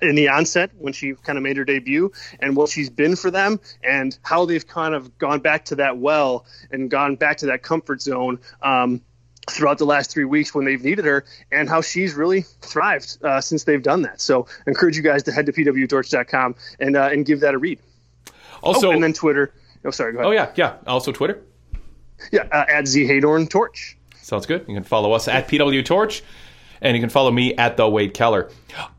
in 0.01 0.15
the 0.15 0.29
onset 0.29 0.71
when 0.77 0.93
she 0.93 1.13
kind 1.13 1.37
of 1.37 1.43
made 1.43 1.57
her 1.57 1.65
debut 1.65 2.11
and 2.39 2.55
what 2.55 2.69
she's 2.69 2.89
been 2.89 3.15
for 3.15 3.31
them 3.31 3.59
and 3.83 4.17
how 4.23 4.45
they've 4.45 4.67
kind 4.67 4.93
of 4.93 5.17
gone 5.17 5.39
back 5.39 5.65
to 5.65 5.75
that 5.75 5.97
well 5.97 6.45
and 6.71 6.89
gone 6.89 7.15
back 7.15 7.37
to 7.37 7.47
that 7.47 7.63
comfort 7.63 8.01
zone 8.01 8.39
um, 8.61 9.01
throughout 9.49 9.77
the 9.77 9.85
last 9.85 10.11
three 10.11 10.25
weeks 10.25 10.53
when 10.53 10.65
they've 10.65 10.83
needed 10.83 11.05
her 11.05 11.25
and 11.51 11.69
how 11.69 11.81
she's 11.81 12.13
really 12.13 12.41
thrived 12.61 13.17
uh, 13.23 13.41
since 13.41 13.63
they've 13.63 13.83
done 13.83 14.01
that. 14.03 14.21
So 14.21 14.47
I 14.65 14.69
encourage 14.69 14.97
you 14.97 15.03
guys 15.03 15.23
to 15.23 15.31
head 15.31 15.45
to 15.47 15.53
pwtorch.com 15.53 16.55
and, 16.79 16.95
uh, 16.95 17.09
and 17.11 17.25
give 17.25 17.41
that 17.41 17.53
a 17.53 17.57
read. 17.57 17.79
Also, 18.63 18.89
oh, 18.89 18.91
and 18.91 19.03
then 19.03 19.13
Twitter. 19.13 19.53
Oh, 19.85 19.91
sorry. 19.91 20.13
Go 20.13 20.19
ahead. 20.19 20.27
Oh 20.27 20.31
yeah, 20.31 20.51
yeah. 20.55 20.75
Also 20.87 21.11
Twitter. 21.11 21.41
Yeah, 22.31 22.47
uh, 22.51 22.65
at 22.67 22.87
Z 22.87 23.07
Heydorn 23.07 23.49
Torch. 23.49 23.97
Sounds 24.27 24.45
good. 24.45 24.65
You 24.67 24.73
can 24.73 24.83
follow 24.83 25.13
us 25.13 25.29
at 25.29 25.47
PW 25.47 25.85
Torch, 25.85 26.21
and 26.81 26.97
you 26.97 27.01
can 27.01 27.09
follow 27.09 27.31
me 27.31 27.55
at 27.55 27.77
the 27.77 27.87
Wade 27.87 28.13
Keller. 28.13 28.49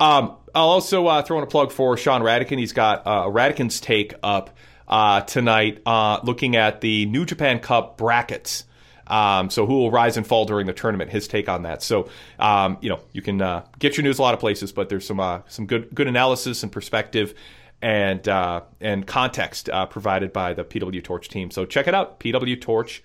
Um, 0.01 0.37
I'll 0.55 0.71
also 0.71 1.07
uh, 1.07 1.21
throw 1.21 1.37
in 1.37 1.45
a 1.45 1.47
plug 1.47 1.71
for 1.71 1.99
Sean 1.99 2.23
Radican. 2.23 2.59
He's 2.59 2.73
got 2.73 3.07
uh, 3.07 3.29
Radican's 3.29 3.79
take 3.79 4.15
up 4.23 4.57
uh, 4.89 5.21
tonight, 5.21 5.83
uh, 5.85 6.21
looking 6.25 6.57
at 6.57 6.81
the 6.81 7.05
New 7.05 7.27
Japan 7.27 7.61
Cup 7.61 7.99
brackets. 7.99 8.65
Um, 9.07 9.51
so 9.51 9.67
who 9.67 9.75
will 9.75 9.91
rise 9.91 10.17
and 10.17 10.27
fall 10.27 10.47
during 10.47 10.67
the 10.67 10.73
tournament? 10.73 11.11
His 11.11 11.29
take 11.29 11.47
on 11.51 11.65
that. 11.65 11.83
So 11.83 12.09
um, 12.39 12.79
you 12.81 12.89
know 12.89 13.01
you 13.13 13.21
can 13.21 13.43
uh, 13.43 13.67
get 13.79 13.99
your 13.99 14.05
news 14.05 14.19
a 14.19 14.23
lot 14.23 14.33
of 14.33 14.41
places, 14.41 14.73
but 14.73 14.89
there's 14.89 15.07
some 15.07 15.21
uh, 15.21 15.43
some 15.47 15.67
good 15.67 15.95
good 15.95 16.09
analysis 16.09 16.63
and 16.63 16.73
perspective 16.73 17.35
and 17.83 18.27
uh, 18.27 18.63
and 18.81 19.07
context 19.07 19.69
uh, 19.69 19.85
provided 19.85 20.33
by 20.33 20.55
the 20.55 20.65
PW 20.65 21.05
Torch 21.05 21.29
team. 21.29 21.51
So 21.51 21.67
check 21.67 21.87
it 21.87 21.95
out, 21.95 22.19
pwtorch.com. 22.19 23.03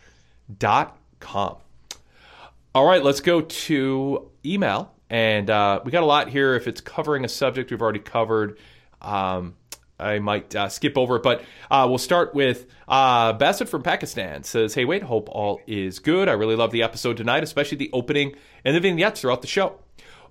All 2.75 2.85
right, 2.85 3.03
let's 3.03 3.19
go 3.19 3.41
to 3.41 4.31
email. 4.43 4.95
And 5.07 5.47
uh, 5.47 5.81
we 5.85 5.91
got 5.91 6.01
a 6.01 6.07
lot 6.07 6.29
here. 6.29 6.55
If 6.55 6.67
it's 6.67 6.81
covering 6.81 7.23
a 7.23 7.29
subject 7.29 7.69
we've 7.69 7.81
already 7.81 7.99
covered, 7.99 8.57
um, 8.99 9.53
I 9.99 10.17
might 10.17 10.55
uh, 10.55 10.69
skip 10.69 10.97
over 10.97 11.17
it. 11.17 11.23
But 11.23 11.43
uh, 11.69 11.85
we'll 11.87 11.99
start 11.99 12.33
with 12.33 12.65
uh, 12.87 13.33
Bassett 13.33 13.69
from 13.69 13.83
Pakistan 13.83 14.43
says, 14.43 14.73
Hey, 14.73 14.85
wait, 14.85 15.03
hope 15.03 15.29
all 15.29 15.61
is 15.67 15.99
good. 15.99 16.27
I 16.27 16.31
really 16.31 16.55
love 16.55 16.71
the 16.71 16.81
episode 16.81 17.17
tonight, 17.17 17.43
especially 17.43 17.77
the 17.77 17.91
opening 17.93 18.35
and 18.65 18.75
the 18.75 18.79
vignettes 18.79 19.21
throughout 19.21 19.41
the 19.43 19.47
show. 19.47 19.77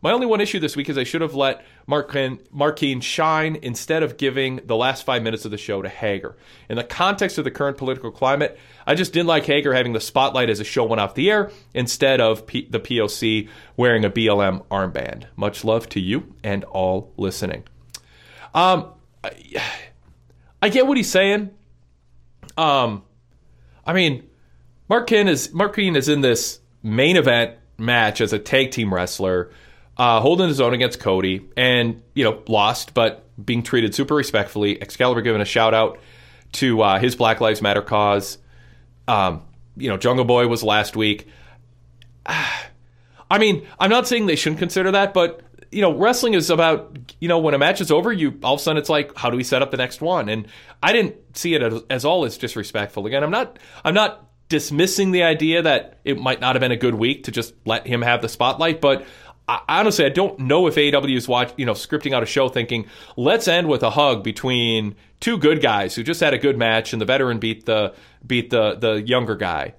My 0.02 0.10
only 0.10 0.26
one 0.26 0.40
issue 0.40 0.58
this 0.58 0.74
week 0.76 0.88
is 0.88 0.98
I 0.98 1.04
should 1.04 1.20
have 1.20 1.36
let 1.36 1.64
Marq 1.88 2.08
Quen 2.76 3.00
shine 3.00 3.56
instead 3.62 4.02
of 4.02 4.16
giving 4.16 4.56
the 4.64 4.74
last 4.74 5.04
five 5.04 5.22
minutes 5.22 5.44
of 5.44 5.52
the 5.52 5.56
show 5.56 5.80
to 5.80 5.88
Hager. 5.88 6.36
In 6.68 6.76
the 6.76 6.82
context 6.82 7.38
of 7.38 7.44
the 7.44 7.52
current 7.52 7.78
political 7.78 8.10
climate, 8.10 8.58
I 8.84 8.96
just 8.96 9.12
didn't 9.12 9.28
like 9.28 9.46
Hager 9.46 9.72
having 9.72 9.92
the 9.92 10.00
spotlight 10.00 10.50
as 10.50 10.58
the 10.58 10.64
show 10.64 10.84
went 10.84 11.00
off 11.00 11.14
the 11.14 11.30
air 11.30 11.52
instead 11.72 12.20
of 12.20 12.46
P- 12.46 12.66
the 12.68 12.80
POC 12.80 13.48
wearing 13.76 14.04
a 14.04 14.10
BLM 14.10 14.66
armband. 14.66 15.26
Much 15.36 15.64
love 15.64 15.88
to 15.90 16.00
you 16.00 16.34
and 16.42 16.64
all 16.64 17.12
listening. 17.16 17.62
Um, 18.54 18.92
I, 19.22 19.62
I 20.60 20.68
get 20.68 20.88
what 20.88 20.96
he's 20.96 21.10
saying. 21.10 21.50
Um, 22.56 23.04
I 23.86 23.92
mean, 23.92 24.28
Marq 24.90 25.06
Quen 25.06 25.28
is 25.28 25.48
is 25.96 26.08
in 26.08 26.20
this 26.22 26.58
main 26.82 27.16
event 27.16 27.56
match 27.78 28.20
as 28.20 28.32
a 28.32 28.38
tag 28.38 28.72
team 28.72 28.92
wrestler, 28.92 29.50
uh, 30.02 30.20
holding 30.20 30.48
his 30.48 30.60
own 30.60 30.74
against 30.74 30.98
Cody, 30.98 31.48
and 31.56 32.02
you 32.12 32.24
know 32.24 32.42
lost, 32.48 32.92
but 32.92 33.24
being 33.46 33.62
treated 33.62 33.94
super 33.94 34.16
respectfully. 34.16 34.82
Excalibur 34.82 35.22
giving 35.22 35.40
a 35.40 35.44
shout 35.44 35.74
out 35.74 36.00
to 36.54 36.82
uh, 36.82 36.98
his 36.98 37.14
Black 37.14 37.40
Lives 37.40 37.62
Matter 37.62 37.82
cause. 37.82 38.38
Um, 39.06 39.44
you 39.76 39.88
know, 39.88 39.96
Jungle 39.96 40.24
Boy 40.24 40.48
was 40.48 40.64
last 40.64 40.96
week. 40.96 41.28
I 42.26 43.38
mean, 43.38 43.64
I'm 43.78 43.90
not 43.90 44.08
saying 44.08 44.26
they 44.26 44.34
shouldn't 44.34 44.58
consider 44.58 44.90
that, 44.90 45.14
but 45.14 45.40
you 45.70 45.80
know, 45.80 45.96
wrestling 45.96 46.34
is 46.34 46.50
about 46.50 46.98
you 47.20 47.28
know 47.28 47.38
when 47.38 47.54
a 47.54 47.58
match 47.58 47.80
is 47.80 47.92
over, 47.92 48.12
you 48.12 48.36
all 48.42 48.54
of 48.54 48.60
a 48.60 48.62
sudden 48.64 48.78
it's 48.78 48.90
like, 48.90 49.16
how 49.16 49.30
do 49.30 49.36
we 49.36 49.44
set 49.44 49.62
up 49.62 49.70
the 49.70 49.76
next 49.76 50.00
one? 50.00 50.28
And 50.28 50.48
I 50.82 50.92
didn't 50.92 51.36
see 51.36 51.54
it 51.54 51.62
as, 51.62 51.80
as 51.88 52.04
all 52.04 52.24
as 52.24 52.36
disrespectful. 52.38 53.06
Again, 53.06 53.22
I'm 53.22 53.30
not 53.30 53.56
I'm 53.84 53.94
not 53.94 54.28
dismissing 54.48 55.12
the 55.12 55.22
idea 55.22 55.62
that 55.62 56.00
it 56.04 56.18
might 56.18 56.40
not 56.40 56.56
have 56.56 56.60
been 56.60 56.72
a 56.72 56.76
good 56.76 56.96
week 56.96 57.24
to 57.24 57.30
just 57.30 57.54
let 57.64 57.86
him 57.86 58.02
have 58.02 58.20
the 58.20 58.28
spotlight, 58.28 58.80
but 58.80 59.06
I, 59.48 59.60
honestly, 59.68 60.04
I 60.04 60.08
don't 60.08 60.38
know 60.38 60.66
if 60.66 60.76
AEW 60.76 61.16
is 61.16 61.28
watch, 61.28 61.52
you 61.56 61.66
know, 61.66 61.72
scripting 61.72 62.12
out 62.12 62.22
a 62.22 62.26
show 62.26 62.48
thinking, 62.48 62.86
let's 63.16 63.48
end 63.48 63.68
with 63.68 63.82
a 63.82 63.90
hug 63.90 64.22
between 64.22 64.94
two 65.20 65.38
good 65.38 65.60
guys 65.60 65.94
who 65.94 66.02
just 66.02 66.20
had 66.20 66.34
a 66.34 66.38
good 66.38 66.56
match 66.56 66.92
and 66.92 67.00
the 67.00 67.06
veteran 67.06 67.38
beat 67.38 67.66
the 67.66 67.94
beat 68.26 68.50
the 68.50 68.74
the 68.76 69.02
younger 69.02 69.36
guy. 69.36 69.74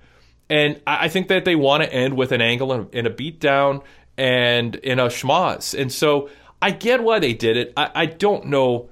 And 0.50 0.82
I 0.86 1.08
think 1.08 1.30
that 1.30 1.46
they 1.46 1.56
want 1.56 1.84
to 1.84 1.92
end 1.92 2.16
with 2.16 2.32
an 2.32 2.42
angle 2.42 2.74
and, 2.74 2.94
and 2.94 3.08
a 3.08 3.10
beatdown 3.10 3.84
and 4.18 4.76
in 4.76 5.00
a 5.00 5.08
schmoz. 5.08 5.80
And 5.80 5.92
so 5.92 6.30
I 6.62 6.72
get 6.72 7.02
why 7.02 7.20
they 7.20 7.34
did 7.34 7.58
it. 7.58 7.74
I, 7.76 7.90
I 7.96 8.06
don't 8.06 8.48
know 8.48 8.90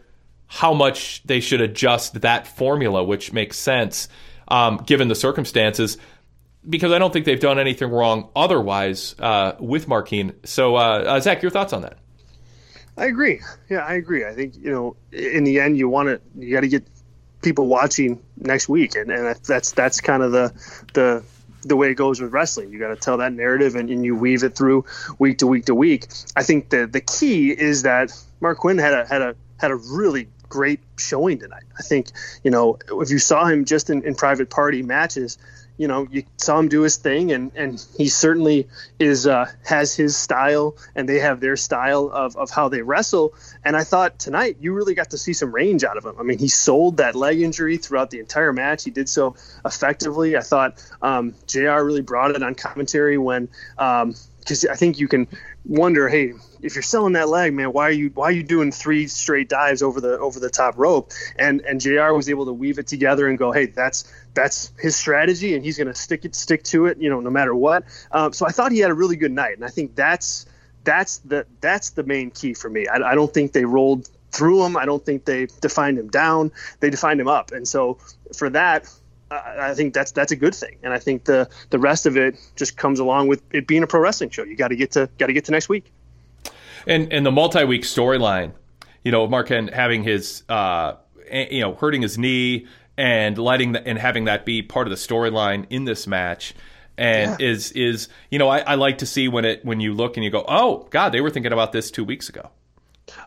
how 0.47 0.73
much 0.73 1.21
they 1.23 1.39
should 1.39 1.61
adjust 1.61 2.21
that 2.21 2.47
formula, 2.47 3.03
which 3.03 3.31
makes 3.31 3.57
sense 3.57 4.07
um, 4.51 4.77
given 4.85 5.07
the 5.07 5.15
circumstances, 5.15 5.97
because 6.67 6.91
I 6.91 6.99
don't 6.99 7.11
think 7.11 7.25
they've 7.25 7.39
done 7.39 7.59
anything 7.59 7.89
wrong 7.89 8.29
otherwise 8.35 9.15
uh, 9.19 9.53
with 9.59 9.87
Marq 9.87 10.09
Quen. 10.09 10.33
So, 10.43 10.75
uh, 10.75 11.03
uh, 11.07 11.19
Zach, 11.19 11.41
your 11.41 11.51
thoughts 11.51 11.73
on 11.73 11.81
that? 11.81 11.97
I 12.97 13.05
agree. 13.05 13.41
Yeah, 13.69 13.79
I 13.79 13.93
agree. 13.93 14.25
I 14.25 14.33
think 14.33 14.55
you 14.57 14.71
know, 14.71 14.95
in 15.11 15.43
the 15.43 15.59
end, 15.59 15.77
you 15.77 15.89
want 15.89 16.09
to 16.09 16.21
you 16.37 16.53
got 16.53 16.61
to 16.61 16.67
get 16.67 16.85
people 17.41 17.67
watching 17.67 18.21
next 18.37 18.69
week, 18.69 18.95
and, 18.95 19.09
and 19.09 19.35
that's 19.43 19.71
that's 19.71 20.01
kind 20.01 20.21
of 20.21 20.31
the 20.31 20.53
the 20.93 21.23
the 21.63 21.75
way 21.75 21.91
it 21.91 21.95
goes 21.95 22.21
with 22.21 22.33
wrestling. 22.33 22.71
You 22.71 22.79
got 22.79 22.89
to 22.89 22.95
tell 22.95 23.17
that 23.17 23.33
narrative 23.33 23.75
and, 23.75 23.89
and, 23.89 24.03
you 24.03 24.15
weave 24.15 24.43
it 24.43 24.55
through 24.55 24.83
week 25.19 25.37
to 25.39 25.47
week 25.47 25.65
to 25.65 25.75
week. 25.75 26.07
I 26.35 26.43
think 26.43 26.69
the 26.69 26.87
the 26.87 27.01
key 27.01 27.51
is 27.51 27.83
that 27.83 28.11
Marq 28.41 28.57
Quen 28.57 28.77
had 28.77 28.93
a 28.93 29.05
had 29.05 29.21
a 29.21 29.35
had 29.57 29.71
a 29.71 29.75
really 29.75 30.27
great 30.49 30.79
showing 30.97 31.39
tonight. 31.39 31.63
I 31.79 31.83
think 31.83 32.07
you 32.43 32.51
know 32.51 32.77
if 32.89 33.09
you 33.09 33.19
saw 33.19 33.45
him 33.45 33.65
just 33.65 33.89
in, 33.89 34.03
in 34.03 34.15
private 34.15 34.49
party 34.49 34.83
matches, 34.83 35.37
you 35.81 35.87
know, 35.87 36.07
you 36.11 36.21
saw 36.37 36.59
him 36.59 36.69
do 36.69 36.81
his 36.81 36.97
thing, 36.97 37.31
and 37.31 37.51
and 37.55 37.83
he 37.97 38.07
certainly 38.07 38.67
is 38.99 39.25
uh, 39.25 39.47
has 39.65 39.95
his 39.95 40.15
style, 40.15 40.77
and 40.95 41.09
they 41.09 41.17
have 41.17 41.39
their 41.39 41.57
style 41.57 42.11
of 42.13 42.37
of 42.37 42.51
how 42.51 42.69
they 42.69 42.83
wrestle. 42.83 43.33
And 43.65 43.75
I 43.75 43.83
thought 43.83 44.19
tonight 44.19 44.57
you 44.59 44.73
really 44.73 44.93
got 44.93 45.09
to 45.09 45.17
see 45.17 45.33
some 45.33 45.51
range 45.51 45.83
out 45.83 45.97
of 45.97 46.05
him. 46.05 46.13
I 46.19 46.21
mean, 46.21 46.37
he 46.37 46.49
sold 46.49 46.97
that 46.97 47.15
leg 47.15 47.41
injury 47.41 47.77
throughout 47.77 48.11
the 48.11 48.19
entire 48.19 48.53
match. 48.53 48.83
He 48.83 48.91
did 48.91 49.09
so 49.09 49.35
effectively. 49.65 50.37
I 50.37 50.41
thought 50.41 50.79
um, 51.01 51.33
Jr. 51.47 51.81
really 51.81 52.03
brought 52.03 52.29
it 52.29 52.43
on 52.43 52.53
commentary 52.53 53.17
when. 53.17 53.49
Um, 53.79 54.13
because 54.39 54.65
I 54.65 54.73
think 54.73 54.97
you 54.97 55.07
can 55.07 55.27
wonder, 55.65 56.09
hey, 56.09 56.33
if 56.63 56.75
you're 56.75 56.81
selling 56.81 57.13
that 57.13 57.29
leg, 57.29 57.53
man, 57.53 57.73
why 57.73 57.87
are 57.87 57.91
you 57.91 58.11
why 58.13 58.25
are 58.25 58.31
you 58.31 58.43
doing 58.43 58.71
three 58.71 59.07
straight 59.07 59.49
dives 59.49 59.81
over 59.81 59.99
the 59.99 60.17
over 60.19 60.39
the 60.39 60.49
top 60.49 60.77
rope? 60.77 61.11
And 61.37 61.61
and 61.61 61.79
Jr. 61.79 62.13
was 62.13 62.29
able 62.29 62.45
to 62.45 62.53
weave 62.53 62.79
it 62.79 62.87
together 62.87 63.27
and 63.27 63.37
go, 63.37 63.51
hey, 63.51 63.67
that's 63.67 64.11
that's 64.33 64.71
his 64.79 64.95
strategy, 64.95 65.55
and 65.55 65.63
he's 65.63 65.77
going 65.77 65.87
to 65.87 65.95
stick 65.95 66.25
it 66.25 66.35
stick 66.35 66.63
to 66.65 66.85
it, 66.85 66.97
you 66.97 67.09
know, 67.09 67.19
no 67.19 67.29
matter 67.29 67.53
what. 67.55 67.83
Um, 68.11 68.33
so 68.33 68.45
I 68.45 68.51
thought 68.51 68.71
he 68.71 68.79
had 68.79 68.91
a 68.91 68.95
really 68.95 69.15
good 69.15 69.31
night, 69.31 69.55
and 69.55 69.65
I 69.65 69.69
think 69.69 69.95
that's 69.95 70.45
that's 70.83 71.19
the 71.19 71.45
that's 71.59 71.91
the 71.91 72.03
main 72.03 72.31
key 72.31 72.53
for 72.53 72.69
me. 72.69 72.87
I, 72.87 73.11
I 73.11 73.15
don't 73.15 73.33
think 73.33 73.53
they 73.53 73.65
rolled 73.65 74.09
through 74.31 74.63
him. 74.63 74.77
I 74.77 74.85
don't 74.85 75.05
think 75.05 75.25
they 75.25 75.47
defined 75.59 75.99
him 75.99 76.09
down. 76.09 76.51
They 76.79 76.89
defined 76.89 77.19
him 77.19 77.27
up, 77.27 77.51
and 77.51 77.67
so 77.67 77.97
for 78.35 78.49
that, 78.51 78.89
I 79.31 79.73
think 79.73 79.93
that's 79.93 80.11
that's 80.11 80.31
a 80.31 80.35
good 80.35 80.55
thing, 80.55 80.77
and 80.83 80.93
I 80.93 80.99
think 80.99 81.25
the 81.25 81.49
the 81.69 81.79
rest 81.79 82.05
of 82.05 82.17
it 82.17 82.35
just 82.55 82.77
comes 82.77 82.99
along 82.99 83.27
with 83.27 83.41
it 83.51 83.67
being 83.67 83.83
a 83.83 83.87
pro 83.87 83.99
wrestling 83.99 84.29
show. 84.29 84.43
You 84.43 84.55
got 84.55 84.69
to 84.69 84.75
get 84.75 84.91
to 84.91 85.09
got 85.17 85.27
to 85.27 85.33
get 85.33 85.45
to 85.45 85.51
next 85.51 85.69
week. 85.69 85.91
And 86.87 87.11
and 87.11 87.25
the 87.25 87.31
multi 87.31 87.63
week 87.63 87.83
storyline, 87.83 88.53
you 89.03 89.11
know, 89.11 89.27
Marq 89.27 89.47
Quen 89.47 89.67
having 89.67 90.03
his 90.03 90.43
uh, 90.49 90.95
you 91.31 91.61
know 91.61 91.75
hurting 91.75 92.01
his 92.01 92.17
knee 92.17 92.67
and 92.97 93.37
letting 93.37 93.71
the, 93.73 93.87
and 93.87 93.97
having 93.97 94.25
that 94.25 94.45
be 94.45 94.61
part 94.61 94.87
of 94.87 94.91
the 94.91 94.97
storyline 94.97 95.65
in 95.69 95.85
this 95.85 96.07
match. 96.07 96.53
And 96.97 97.39
yeah. 97.39 97.47
is 97.47 97.71
is 97.71 98.09
you 98.29 98.37
know 98.37 98.49
I, 98.49 98.59
I 98.59 98.75
like 98.75 98.99
to 98.99 99.05
see 99.05 99.27
when 99.27 99.45
it 99.45 99.65
when 99.65 99.79
you 99.79 99.93
look 99.93 100.17
and 100.17 100.23
you 100.23 100.29
go 100.29 100.45
oh 100.47 100.87
God 100.91 101.09
they 101.09 101.21
were 101.21 101.29
thinking 101.29 101.53
about 101.53 101.71
this 101.71 101.89
two 101.89 102.03
weeks 102.03 102.29
ago. 102.29 102.49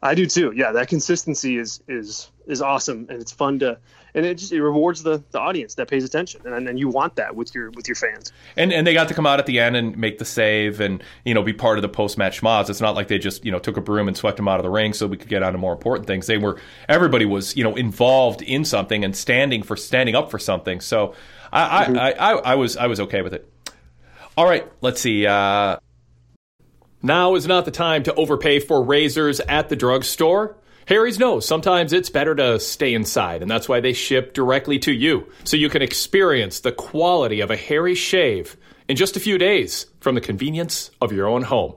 I 0.02 0.14
do 0.14 0.26
too. 0.26 0.52
Yeah, 0.54 0.72
that 0.72 0.88
consistency 0.88 1.56
is 1.56 1.82
is 1.88 2.30
is 2.46 2.62
awesome, 2.62 3.06
and 3.08 3.20
it's 3.20 3.32
fun 3.32 3.58
to 3.60 3.78
and 4.14 4.24
it 4.24 4.38
just 4.38 4.52
it 4.52 4.62
rewards 4.62 5.02
the, 5.02 5.22
the 5.32 5.40
audience 5.40 5.74
that 5.74 5.88
pays 5.88 6.04
attention, 6.04 6.40
and 6.46 6.68
and 6.68 6.78
you 6.78 6.88
want 6.88 7.16
that 7.16 7.34
with 7.34 7.54
your 7.54 7.70
with 7.70 7.88
your 7.88 7.96
fans. 7.96 8.32
And 8.56 8.72
and 8.72 8.86
they 8.86 8.94
got 8.94 9.08
to 9.08 9.14
come 9.14 9.26
out 9.26 9.40
at 9.40 9.46
the 9.46 9.58
end 9.58 9.76
and 9.76 9.96
make 9.96 10.18
the 10.18 10.24
save, 10.24 10.80
and 10.80 11.02
you 11.24 11.34
know 11.34 11.42
be 11.42 11.52
part 11.52 11.78
of 11.78 11.82
the 11.82 11.88
post 11.88 12.16
match 12.16 12.40
schmoz. 12.40 12.70
It's 12.70 12.80
not 12.80 12.94
like 12.94 13.08
they 13.08 13.18
just 13.18 13.44
you 13.44 13.50
know 13.50 13.58
took 13.58 13.76
a 13.76 13.80
broom 13.80 14.06
and 14.06 14.16
swept 14.16 14.36
them 14.36 14.48
out 14.48 14.60
of 14.60 14.62
the 14.62 14.70
ring 14.70 14.92
so 14.92 15.06
we 15.06 15.16
could 15.16 15.28
get 15.28 15.42
on 15.42 15.52
to 15.52 15.58
more 15.58 15.72
important 15.72 16.06
things. 16.06 16.26
They 16.26 16.38
were 16.38 16.60
everybody 16.88 17.24
was 17.24 17.56
you 17.56 17.64
know 17.64 17.74
involved 17.74 18.42
in 18.42 18.64
something 18.64 19.04
and 19.04 19.16
standing 19.16 19.62
for 19.62 19.76
standing 19.76 20.14
up 20.14 20.30
for 20.30 20.38
something. 20.38 20.80
So 20.80 21.14
I 21.52 21.84
mm-hmm. 21.84 21.98
I, 21.98 22.12
I, 22.12 22.32
I, 22.32 22.36
I 22.52 22.54
was 22.54 22.76
I 22.76 22.86
was 22.86 23.00
okay 23.00 23.22
with 23.22 23.34
it. 23.34 23.50
All 24.36 24.46
right, 24.46 24.70
let's 24.80 25.00
see. 25.00 25.26
Uh, 25.26 25.76
now 27.02 27.34
is 27.34 27.46
not 27.46 27.64
the 27.64 27.70
time 27.70 28.02
to 28.04 28.14
overpay 28.14 28.60
for 28.60 28.82
razors 28.82 29.38
at 29.40 29.68
the 29.68 29.76
drugstore. 29.76 30.56
Harry's 30.86 31.18
knows 31.18 31.46
sometimes 31.46 31.92
it's 31.92 32.10
better 32.10 32.34
to 32.34 32.60
stay 32.60 32.92
inside, 32.92 33.40
and 33.40 33.50
that's 33.50 33.68
why 33.68 33.80
they 33.80 33.92
ship 33.92 34.34
directly 34.34 34.78
to 34.80 34.92
you, 34.92 35.26
so 35.44 35.56
you 35.56 35.70
can 35.70 35.80
experience 35.80 36.60
the 36.60 36.72
quality 36.72 37.40
of 37.40 37.50
a 37.50 37.56
Harry 37.56 37.94
shave 37.94 38.56
in 38.86 38.96
just 38.96 39.16
a 39.16 39.20
few 39.20 39.38
days 39.38 39.86
from 40.00 40.14
the 40.14 40.20
convenience 40.20 40.90
of 41.00 41.12
your 41.12 41.26
own 41.26 41.42
home. 41.42 41.74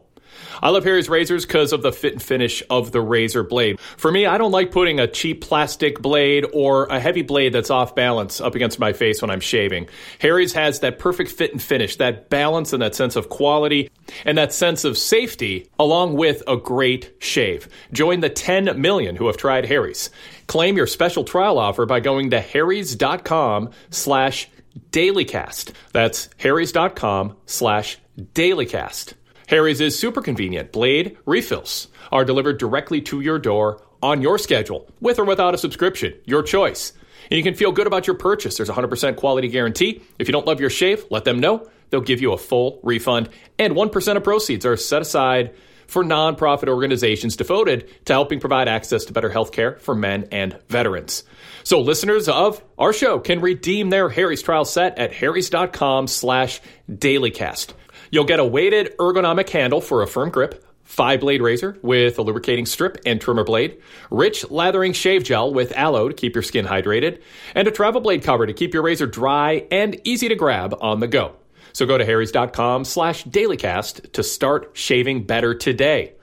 I 0.62 0.70
love 0.70 0.84
Harry's 0.84 1.10
razors 1.10 1.46
because 1.46 1.74
of 1.74 1.82
the 1.82 1.92
fit 1.92 2.14
and 2.14 2.22
finish 2.22 2.64
of 2.70 2.92
the 2.92 3.02
razor 3.02 3.44
blade. 3.44 3.80
For 3.80 4.12
me, 4.12 4.26
I 4.26 4.38
don't 4.38 4.52
like 4.52 4.72
putting 4.72 5.00
a 5.00 5.08
cheap 5.08 5.42
plastic 5.42 6.02
blade 6.02 6.46
or 6.54 6.86
a 6.86 7.00
heavy 7.00 7.22
blade 7.22 7.54
that's 7.54 7.70
off 7.70 7.96
balance 7.96 8.42
up 8.42 8.56
against 8.56 8.80
my 8.80 8.94
face 8.94 9.22
when 9.22 9.32
I'm 9.32 9.40
shaving. 9.40 9.88
Harry's 10.20 10.54
has 10.54 10.80
that 10.82 11.00
perfect 11.00 11.32
fit 11.32 11.52
and 11.52 11.62
finish, 11.62 11.96
that 11.98 12.30
balance 12.30 12.74
and 12.74 12.82
that 12.82 12.96
sense 12.96 13.16
of 13.16 13.30
quality 13.30 13.90
and 14.26 14.38
that 14.38 14.54
sense 14.54 14.84
of 14.84 14.98
safety 14.98 15.70
along 15.80 16.16
with 16.16 16.44
a 16.48 16.58
great 16.58 17.14
shave. 17.20 17.68
Join 17.92 18.20
the 18.20 18.30
10 18.30 18.80
million 18.80 19.16
who 19.16 19.28
have 19.28 19.38
tried 19.38 19.66
Harry's. 19.66 20.10
Claim 20.48 20.78
your 20.78 20.88
special 20.88 21.24
trial 21.24 21.60
offer 21.60 21.86
by 21.86 22.00
going 22.00 22.30
to 22.32 22.40
harrys.com 22.40 23.70
slash 23.90 24.50
dailycast. 24.92 25.72
That's 25.92 26.30
harrys.com 26.38 27.36
slash 27.46 27.98
dailycast. 28.20 29.14
Harry's 29.48 29.80
is 29.80 29.98
super 29.98 30.22
convenient. 30.22 30.74
Blade 30.74 31.18
refills 31.26 31.88
are 32.12 32.26
delivered 32.26 32.58
directly 32.58 33.02
to 33.02 33.22
your 33.22 33.40
door 33.40 33.82
on 34.04 34.22
your 34.22 34.38
schedule, 34.38 34.90
with 35.00 35.20
or 35.20 35.26
without 35.26 35.56
a 35.56 35.58
subscription, 35.58 36.14
your 36.26 36.44
choice. 36.44 36.92
And 37.32 37.38
you 37.38 37.44
can 37.44 37.54
feel 37.54 37.72
good 37.72 37.88
about 37.88 38.08
your 38.08 38.18
purchase. 38.18 38.58
There's 38.58 38.70
a 38.70 38.74
100% 38.74 39.16
quality 39.16 39.48
guarantee. 39.48 40.02
If 40.20 40.28
you 40.28 40.32
don't 40.34 40.46
love 40.46 40.60
your 40.60 40.70
shave, 40.70 41.06
let 41.10 41.24
them 41.24 41.40
know. 41.40 41.70
They'll 41.90 42.02
give 42.02 42.22
you 42.22 42.34
a 42.34 42.38
full 42.38 42.82
refund, 42.84 43.30
and 43.58 43.74
1% 43.74 44.18
of 44.18 44.24
proceeds 44.24 44.66
are 44.66 44.76
set 44.76 45.02
aside 45.02 45.56
for 45.88 46.04
nonprofit 46.04 46.68
organizations 46.68 47.38
devoted 47.38 47.90
to 48.06 48.12
helping 48.14 48.42
provide 48.42 48.68
access 48.68 49.06
to 49.06 49.14
better 49.14 49.30
health 49.30 49.54
care 49.54 49.78
for 49.78 49.96
men 49.96 50.28
and 50.32 50.60
veterans. 50.68 51.24
So 51.64 51.80
listeners 51.80 52.28
of 52.28 52.62
our 52.78 52.92
show 52.92 53.20
can 53.20 53.40
redeem 53.40 53.90
their 53.90 54.10
Harry's 54.10 54.42
trial 54.42 54.66
set 54.66 54.98
at 55.00 55.14
harrys.com 55.14 56.08
slash 56.08 56.60
dailycast. 56.92 57.74
You'll 58.12 58.26
get 58.26 58.40
a 58.40 58.46
weighted 58.46 58.96
ergonomic 58.98 59.50
handle 59.50 59.82
for 59.82 60.02
a 60.02 60.08
firm 60.08 60.30
grip, 60.30 60.66
five 60.84 61.20
blade 61.20 61.42
razor 61.42 61.78
with 61.82 62.18
a 62.18 62.22
lubricating 62.22 62.66
strip 62.66 62.98
and 63.06 63.20
trimmer 63.20 63.44
blade, 63.44 63.82
rich 64.10 64.50
lathering 64.50 64.94
shave 64.94 65.24
gel 65.24 65.54
with 65.54 65.72
aloe 65.74 66.08
to 66.08 66.14
keep 66.14 66.36
your 66.36 66.44
skin 66.44 66.66
hydrated, 66.66 67.22
and 67.56 67.68
a 67.68 67.72
travel 67.72 68.02
blade 68.02 68.24
cover 68.24 68.46
to 68.46 68.54
keep 68.54 68.74
your 68.74 68.84
razor 68.84 69.08
dry 69.08 69.66
and 69.72 70.00
easy 70.06 70.30
to 70.30 70.36
grab 70.36 70.76
on 70.80 71.00
the 71.00 71.08
go. 71.08 71.36
So 71.74 71.86
go 71.86 71.98
to 71.98 72.06
harrys.com 72.06 72.86
slash 72.86 73.24
dailycast 73.26 74.14
to 74.14 74.24
start 74.24 74.72
shaving 74.74 75.24
better 75.24 75.54
today. 75.54 76.14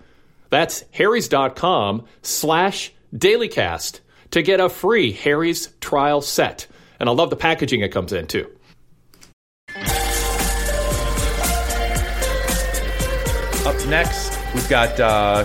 That's 0.51 0.85
harrys.com 0.93 2.07
slash 2.23 2.93
dailycast 3.15 4.01
to 4.33 4.43
get 4.43 4.61
a 4.61 4.69
free 4.69 5.13
Harry's 5.13 5.69
trial 5.81 6.21
set. 6.21 6.67
And 6.99 7.09
I 7.09 7.13
love 7.13 7.31
the 7.31 7.37
packaging 7.37 7.83
it 7.83 7.93
comes 7.93 8.13
in 8.13 8.27
too. 8.27 8.54
Next, 13.89 14.39
We've 14.55 14.69
got 14.69 15.01
uh, 15.01 15.45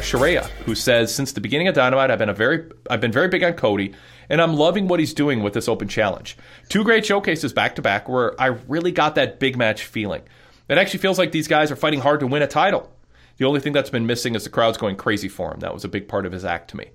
who 0.65 0.75
says, 0.75 1.13
"Since 1.13 1.31
the 1.31 1.41
beginning 1.41 1.67
of 1.67 1.73
Dynamite, 1.73 2.11
I've 2.11 2.19
been 2.19 2.29
a 2.29 2.33
very, 2.33 2.69
I've 2.87 3.01
been 3.01 3.11
very 3.11 3.27
big 3.27 3.43
on 3.43 3.53
Cody, 3.53 3.95
and 4.29 4.39
I'm 4.39 4.53
loving 4.53 4.87
what 4.87 4.99
he's 4.99 5.15
doing 5.15 5.41
with 5.41 5.53
this 5.53 5.67
Open 5.67 5.87
Challenge. 5.87 6.37
Two 6.69 6.83
great 6.83 7.07
showcases 7.07 7.53
back 7.53 7.75
to 7.77 7.81
back, 7.81 8.07
where 8.07 8.39
I 8.39 8.47
really 8.67 8.91
got 8.91 9.15
that 9.15 9.39
big 9.39 9.57
match 9.57 9.83
feeling. 9.83 10.21
It 10.69 10.77
actually 10.77 10.99
feels 10.99 11.17
like 11.17 11.31
these 11.31 11.47
guys 11.47 11.71
are 11.71 11.75
fighting 11.75 12.01
hard 12.01 12.19
to 12.19 12.27
win 12.27 12.43
a 12.43 12.47
title. 12.47 12.91
The 13.37 13.45
only 13.45 13.61
thing 13.61 13.73
that's 13.73 13.89
been 13.89 14.05
missing 14.05 14.35
is 14.35 14.43
the 14.43 14.51
crowd's 14.51 14.77
going 14.77 14.95
crazy 14.95 15.27
for 15.27 15.51
him. 15.51 15.61
That 15.61 15.73
was 15.73 15.83
a 15.83 15.89
big 15.89 16.07
part 16.07 16.27
of 16.27 16.31
his 16.31 16.45
act 16.45 16.69
to 16.69 16.77
me." 16.77 16.91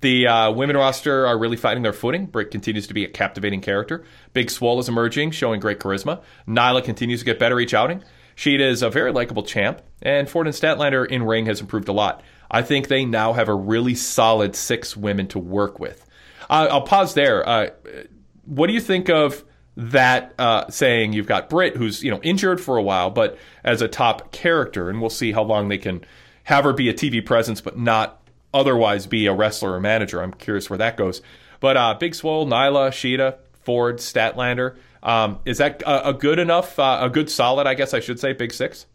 The 0.00 0.26
uh, 0.26 0.50
women 0.50 0.76
roster 0.76 1.26
are 1.26 1.38
really 1.38 1.58
finding 1.58 1.82
their 1.82 1.92
footing. 1.92 2.24
Britt 2.24 2.50
continues 2.50 2.86
to 2.86 2.94
be 2.94 3.04
a 3.04 3.08
captivating 3.08 3.60
character. 3.60 4.04
Big 4.32 4.50
Swole 4.50 4.78
is 4.78 4.88
emerging, 4.88 5.32
showing 5.32 5.60
great 5.60 5.78
charisma. 5.78 6.22
Nyla 6.48 6.82
continues 6.82 7.20
to 7.20 7.26
get 7.26 7.38
better 7.38 7.60
each 7.60 7.74
outing. 7.74 8.02
Shida 8.36 8.60
is 8.60 8.82
a 8.82 8.90
very 8.90 9.12
likable 9.12 9.42
champ, 9.42 9.82
and 10.02 10.28
Ford 10.28 10.46
and 10.46 10.54
Statlander 10.54 11.06
in 11.06 11.22
ring 11.22 11.46
has 11.46 11.60
improved 11.60 11.88
a 11.88 11.92
lot. 11.92 12.22
I 12.50 12.62
think 12.62 12.88
they 12.88 13.04
now 13.04 13.32
have 13.32 13.48
a 13.48 13.54
really 13.54 13.94
solid 13.94 14.54
six 14.56 14.96
women 14.96 15.28
to 15.28 15.38
work 15.38 15.78
with. 15.78 16.04
Uh, 16.50 16.68
I'll 16.70 16.82
pause 16.82 17.14
there. 17.14 17.48
Uh, 17.48 17.70
what 18.44 18.66
do 18.66 18.72
you 18.72 18.80
think 18.80 19.08
of 19.08 19.44
that 19.76 20.34
uh, 20.38 20.68
saying? 20.70 21.12
You've 21.12 21.26
got 21.26 21.48
Britt, 21.48 21.76
who's 21.76 22.02
you 22.02 22.10
know 22.10 22.20
injured 22.22 22.60
for 22.60 22.76
a 22.76 22.82
while, 22.82 23.10
but 23.10 23.38
as 23.62 23.82
a 23.82 23.88
top 23.88 24.32
character, 24.32 24.90
and 24.90 25.00
we'll 25.00 25.10
see 25.10 25.32
how 25.32 25.42
long 25.42 25.68
they 25.68 25.78
can 25.78 26.04
have 26.44 26.64
her 26.64 26.72
be 26.72 26.88
a 26.88 26.94
TV 26.94 27.24
presence, 27.24 27.60
but 27.60 27.78
not 27.78 28.20
otherwise 28.52 29.06
be 29.06 29.26
a 29.26 29.34
wrestler 29.34 29.72
or 29.72 29.80
manager. 29.80 30.22
I'm 30.22 30.32
curious 30.32 30.68
where 30.68 30.78
that 30.78 30.96
goes. 30.96 31.22
But 31.60 31.76
uh, 31.76 31.94
Big 31.94 32.14
Swole, 32.14 32.46
Nyla, 32.46 32.90
Shida, 32.90 33.38
Ford, 33.62 33.96
Statlander. 33.98 34.76
Um, 35.04 35.38
is 35.44 35.58
that 35.58 35.82
a, 35.82 36.08
a 36.08 36.12
good 36.14 36.38
enough, 36.38 36.78
uh, 36.78 36.98
a 37.02 37.10
good 37.10 37.30
solid, 37.30 37.66
I 37.66 37.74
guess 37.74 37.92
I 37.94 38.00
should 38.00 38.18
say, 38.18 38.32
Big 38.32 38.52
Six? 38.52 38.86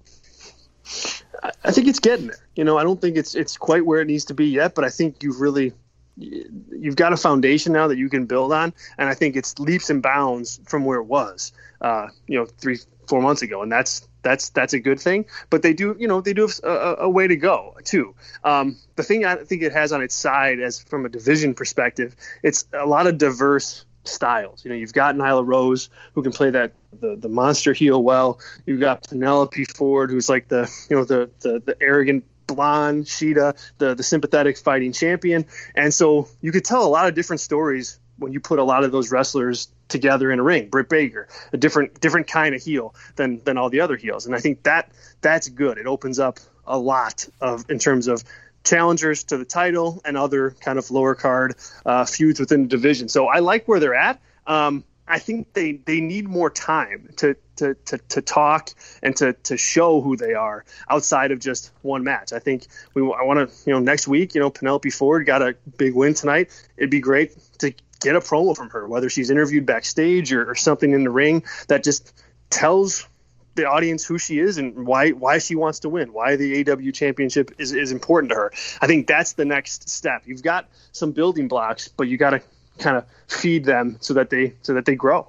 I 1.63 1.71
think 1.71 1.87
it's 1.87 1.99
getting 1.99 2.27
there. 2.27 2.47
You 2.55 2.63
know, 2.63 2.77
I 2.77 2.83
don't 2.83 2.99
think 2.99 3.15
it's 3.15 3.35
it's 3.35 3.57
quite 3.57 3.85
where 3.85 4.01
it 4.01 4.05
needs 4.05 4.25
to 4.25 4.33
be 4.33 4.47
yet, 4.47 4.75
but 4.75 4.83
I 4.83 4.89
think 4.89 5.23
you've 5.23 5.39
really 5.39 5.73
you've 6.17 6.95
got 6.95 7.13
a 7.13 7.17
foundation 7.17 7.71
now 7.71 7.87
that 7.87 7.97
you 7.97 8.09
can 8.09 8.25
build 8.25 8.51
on, 8.51 8.73
and 8.97 9.07
I 9.07 9.13
think 9.13 9.35
it's 9.35 9.57
leaps 9.59 9.89
and 9.89 10.01
bounds 10.01 10.59
from 10.67 10.83
where 10.83 10.99
it 10.99 11.05
was, 11.05 11.53
uh, 11.81 12.07
you 12.27 12.37
know, 12.37 12.45
three 12.45 12.79
four 13.07 13.21
months 13.21 13.41
ago, 13.41 13.61
and 13.61 13.71
that's 13.71 14.07
that's 14.21 14.49
that's 14.49 14.73
a 14.73 14.79
good 14.79 14.99
thing. 14.99 15.25
But 15.49 15.61
they 15.61 15.73
do, 15.73 15.95
you 15.97 16.07
know, 16.07 16.21
they 16.21 16.33
do 16.33 16.47
have 16.47 16.59
a, 16.63 16.95
a 17.01 17.09
way 17.09 17.27
to 17.27 17.35
go 17.35 17.75
too. 17.83 18.15
Um, 18.43 18.77
the 18.95 19.03
thing 19.03 19.25
I 19.25 19.35
think 19.35 19.61
it 19.61 19.71
has 19.71 19.93
on 19.93 20.01
its 20.01 20.15
side, 20.15 20.59
as 20.59 20.79
from 20.79 21.05
a 21.05 21.09
division 21.09 21.53
perspective, 21.53 22.15
it's 22.43 22.65
a 22.73 22.85
lot 22.85 23.07
of 23.07 23.17
diverse 23.17 23.85
styles. 24.03 24.63
You 24.63 24.69
know, 24.69 24.75
you've 24.75 24.93
got 24.93 25.15
Nyla 25.15 25.45
Rose 25.45 25.89
who 26.13 26.23
can 26.23 26.31
play 26.31 26.49
that 26.51 26.73
the, 26.99 27.15
the 27.15 27.29
monster 27.29 27.73
heel 27.73 28.01
well. 28.03 28.39
You've 28.65 28.79
got 28.79 29.07
Penelope 29.07 29.65
Ford 29.65 30.09
who's 30.11 30.29
like 30.29 30.47
the 30.47 30.69
you 30.89 30.95
know 30.95 31.03
the 31.03 31.29
the, 31.39 31.61
the 31.65 31.77
arrogant 31.81 32.25
blonde 32.47 33.05
Shida, 33.05 33.55
the 33.77 33.93
the 33.93 34.03
sympathetic 34.03 34.57
fighting 34.57 34.91
champion. 34.91 35.45
And 35.75 35.93
so 35.93 36.27
you 36.41 36.51
could 36.51 36.65
tell 36.65 36.85
a 36.85 36.89
lot 36.89 37.07
of 37.07 37.15
different 37.15 37.39
stories 37.39 37.99
when 38.17 38.33
you 38.33 38.39
put 38.39 38.59
a 38.59 38.63
lot 38.63 38.83
of 38.83 38.91
those 38.91 39.11
wrestlers 39.11 39.69
together 39.87 40.31
in 40.31 40.39
a 40.39 40.43
ring. 40.43 40.69
Britt 40.69 40.89
Baker, 40.89 41.27
a 41.53 41.57
different 41.57 41.99
different 42.01 42.27
kind 42.27 42.55
of 42.55 42.61
heel 42.61 42.95
than 43.15 43.41
than 43.43 43.57
all 43.57 43.69
the 43.69 43.81
other 43.81 43.95
heels, 43.95 44.25
and 44.25 44.35
I 44.35 44.39
think 44.39 44.63
that 44.63 44.91
that's 45.21 45.49
good. 45.49 45.77
It 45.77 45.87
opens 45.87 46.19
up 46.19 46.39
a 46.65 46.77
lot 46.77 47.27
of 47.41 47.65
in 47.69 47.79
terms 47.79 48.07
of 48.07 48.23
challengers 48.63 49.23
to 49.25 49.37
the 49.37 49.45
title 49.45 50.01
and 50.05 50.17
other 50.17 50.51
kind 50.51 50.77
of 50.77 50.89
lower 50.91 51.15
card 51.15 51.55
uh, 51.85 52.05
feuds 52.05 52.39
within 52.39 52.63
the 52.63 52.67
division. 52.67 53.07
So 53.09 53.27
I 53.27 53.39
like 53.39 53.67
where 53.67 53.79
they're 53.79 53.95
at. 53.95 54.19
Um, 54.45 54.83
I 55.07 55.17
think 55.17 55.53
they, 55.53 55.73
they 55.73 56.01
need 56.01 56.27
more 56.27 56.51
time 56.51 57.09
to, 57.17 57.35
to, 57.55 57.73
to, 57.73 57.97
to 57.97 58.21
talk 58.21 58.69
and 59.01 59.15
to, 59.17 59.33
to 59.33 59.57
show 59.57 60.01
who 60.01 60.15
they 60.15 60.35
are 60.35 60.65
outside 60.87 61.31
of 61.31 61.39
just 61.39 61.71
one 61.81 62.03
match. 62.03 62.31
I 62.31 62.37
think 62.37 62.67
we 62.93 63.01
I 63.01 63.23
want 63.23 63.49
to 63.49 63.55
you 63.65 63.73
know 63.73 63.79
next 63.79 64.07
week 64.07 64.35
you 64.35 64.41
know 64.41 64.51
Penelope 64.51 64.91
Ford 64.91 65.25
got 65.25 65.41
a 65.41 65.55
big 65.77 65.95
win 65.95 66.13
tonight. 66.13 66.51
It'd 66.77 66.91
be 66.91 66.99
great 66.99 67.35
to 67.57 67.73
get 68.01 68.15
a 68.15 68.19
promo 68.19 68.55
from 68.55 68.69
her, 68.69 68.87
whether 68.87 69.09
she's 69.09 69.31
interviewed 69.31 69.65
backstage 69.65 70.31
or, 70.31 70.49
or 70.49 70.55
something 70.55 70.91
in 70.91 71.03
the 71.03 71.09
ring 71.09 71.43
that 71.67 71.83
just 71.83 72.13
tells 72.51 73.07
the 73.55 73.65
audience 73.65 74.05
who 74.05 74.17
she 74.17 74.39
is 74.39 74.57
and 74.57 74.85
why 74.85 75.11
why 75.11 75.37
she 75.37 75.55
wants 75.55 75.79
to 75.79 75.89
win, 75.89 76.13
why 76.13 76.35
the 76.35 76.69
AW 76.69 76.91
championship 76.91 77.51
is, 77.57 77.73
is 77.73 77.91
important 77.91 78.31
to 78.31 78.35
her. 78.35 78.51
I 78.81 78.87
think 78.87 79.07
that's 79.07 79.33
the 79.33 79.45
next 79.45 79.89
step. 79.89 80.23
You've 80.25 80.43
got 80.43 80.69
some 80.91 81.11
building 81.11 81.47
blocks, 81.47 81.87
but 81.87 82.07
you 82.07 82.17
got 82.17 82.31
to 82.31 82.41
kind 82.77 82.97
of 82.97 83.05
feed 83.27 83.65
them 83.65 83.97
so 83.99 84.13
that 84.13 84.29
they 84.29 84.53
so 84.61 84.73
that 84.73 84.85
they 84.85 84.95
grow. 84.95 85.27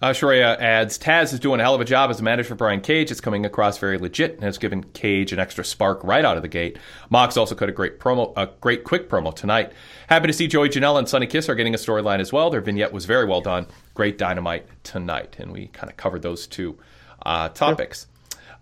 Uh, 0.00 0.12
adds, 0.12 0.96
Taz 0.96 1.32
is 1.32 1.40
doing 1.40 1.58
a 1.58 1.64
hell 1.64 1.74
of 1.74 1.80
a 1.80 1.84
job 1.84 2.08
as 2.08 2.20
a 2.20 2.22
manager 2.22 2.50
for 2.50 2.54
Brian 2.54 2.80
Cage. 2.80 3.10
It's 3.10 3.20
coming 3.20 3.44
across 3.44 3.78
very 3.78 3.98
legit 3.98 4.34
and 4.34 4.44
has 4.44 4.56
given 4.56 4.84
Cage 4.84 5.32
an 5.32 5.40
extra 5.40 5.64
spark 5.64 6.04
right 6.04 6.24
out 6.24 6.36
of 6.36 6.42
the 6.42 6.48
gate. 6.48 6.78
Mox 7.10 7.36
also 7.36 7.56
cut 7.56 7.68
a 7.68 7.72
great 7.72 7.98
promo, 7.98 8.32
a 8.36 8.48
great 8.60 8.84
quick 8.84 9.08
promo 9.08 9.34
tonight. 9.34 9.72
Happy 10.08 10.28
to 10.28 10.32
see 10.32 10.46
Joey 10.46 10.68
Janela 10.68 11.00
and 11.00 11.08
Sonny 11.08 11.26
Kiss 11.26 11.48
are 11.48 11.56
getting 11.56 11.74
a 11.74 11.78
storyline 11.78 12.20
as 12.20 12.32
well. 12.32 12.48
Their 12.48 12.60
vignette 12.60 12.92
was 12.92 13.06
very 13.06 13.24
well 13.24 13.40
done. 13.40 13.66
Great 13.94 14.18
dynamite 14.18 14.68
tonight, 14.84 15.34
and 15.40 15.50
we 15.50 15.66
kind 15.68 15.90
of 15.90 15.96
covered 15.96 16.22
those 16.22 16.46
two 16.46 16.78
uh, 17.24 17.48
topics. 17.48 18.06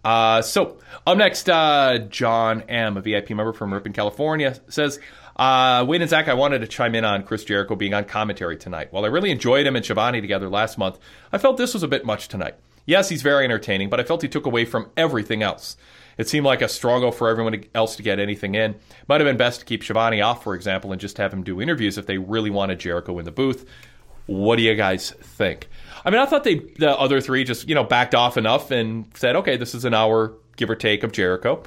Uh, 0.04 0.40
so 0.40 0.78
up 1.06 1.18
next, 1.18 1.48
uh, 1.48 1.98
John 2.08 2.62
M, 2.68 2.96
a 2.96 3.00
VIP 3.00 3.30
member 3.30 3.52
from 3.52 3.74
Ripon, 3.74 3.92
California, 3.92 4.56
says, 4.68 5.00
uh, 5.34 5.84
Wade 5.86 6.00
and 6.00 6.08
Zach, 6.08 6.28
I 6.28 6.34
wanted 6.34 6.60
to 6.60 6.66
chime 6.66 6.94
in 6.94 7.04
on 7.04 7.24
Chris 7.24 7.44
Jericho 7.44 7.74
being 7.74 7.92
on 7.92 8.04
commentary 8.04 8.56
tonight. 8.56 8.92
While 8.92 9.04
I 9.04 9.08
really 9.08 9.30
enjoyed 9.30 9.66
him 9.66 9.76
and 9.76 9.84
Schiavone 9.84 10.20
together 10.20 10.48
last 10.48 10.78
month, 10.78 10.98
I 11.32 11.38
felt 11.38 11.56
this 11.56 11.74
was 11.74 11.82
a 11.82 11.88
bit 11.88 12.06
much 12.06 12.28
tonight. 12.28 12.54
Yes, 12.86 13.08
he's 13.08 13.22
very 13.22 13.44
entertaining, 13.44 13.90
but 13.90 13.98
I 13.98 14.04
felt 14.04 14.22
he 14.22 14.28
took 14.28 14.46
away 14.46 14.64
from 14.64 14.90
everything 14.96 15.42
else. 15.42 15.76
It 16.18 16.28
seemed 16.28 16.46
like 16.46 16.62
a 16.62 16.68
struggle 16.68 17.12
for 17.12 17.28
everyone 17.28 17.64
else 17.74 17.96
to 17.96 18.02
get 18.02 18.18
anything 18.18 18.54
in. 18.54 18.76
Might 19.08 19.20
have 19.20 19.28
been 19.28 19.36
best 19.36 19.60
to 19.60 19.66
keep 19.66 19.82
Schiavone 19.82 20.22
off, 20.22 20.42
for 20.42 20.54
example, 20.54 20.92
and 20.92 21.00
just 21.00 21.18
have 21.18 21.32
him 21.32 21.42
do 21.42 21.60
interviews 21.60 21.98
if 21.98 22.06
they 22.06 22.16
really 22.16 22.48
wanted 22.48 22.78
Jericho 22.78 23.18
in 23.18 23.24
the 23.24 23.32
booth. 23.32 23.68
What 24.26 24.56
do 24.56 24.62
you 24.62 24.74
guys 24.74 25.10
think? 25.10 25.68
I 26.06 26.10
mean, 26.10 26.20
I 26.20 26.26
thought 26.26 26.44
they 26.44 26.54
the 26.54 26.96
other 26.96 27.20
three 27.20 27.42
just 27.42 27.68
you 27.68 27.74
know 27.74 27.82
backed 27.82 28.14
off 28.14 28.36
enough 28.36 28.70
and 28.70 29.10
said, 29.14 29.34
okay, 29.36 29.56
this 29.56 29.74
is 29.74 29.84
an 29.84 29.92
hour 29.92 30.32
give 30.56 30.70
or 30.70 30.76
take 30.76 31.02
of 31.02 31.10
Jericho, 31.10 31.64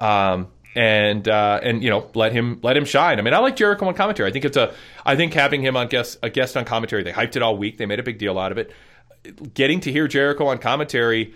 um, 0.00 0.46
and 0.76 1.26
uh, 1.26 1.58
and 1.60 1.82
you 1.82 1.90
know 1.90 2.08
let 2.14 2.32
him 2.32 2.60
let 2.62 2.76
him 2.76 2.84
shine. 2.84 3.18
I 3.18 3.22
mean, 3.22 3.34
I 3.34 3.38
like 3.38 3.56
Jericho 3.56 3.86
on 3.88 3.94
commentary. 3.94 4.30
I 4.30 4.32
think 4.32 4.44
it's 4.44 4.56
a 4.56 4.72
I 5.04 5.16
think 5.16 5.34
having 5.34 5.60
him 5.60 5.76
on 5.76 5.88
guest 5.88 6.18
a 6.22 6.30
guest 6.30 6.56
on 6.56 6.64
commentary. 6.64 7.02
They 7.02 7.12
hyped 7.12 7.34
it 7.34 7.42
all 7.42 7.56
week. 7.58 7.78
They 7.78 7.86
made 7.86 7.98
a 7.98 8.04
big 8.04 8.18
deal 8.18 8.38
out 8.38 8.52
of 8.52 8.58
it. 8.58 8.70
Getting 9.54 9.80
to 9.80 9.92
hear 9.92 10.06
Jericho 10.06 10.46
on 10.46 10.58
commentary. 10.58 11.34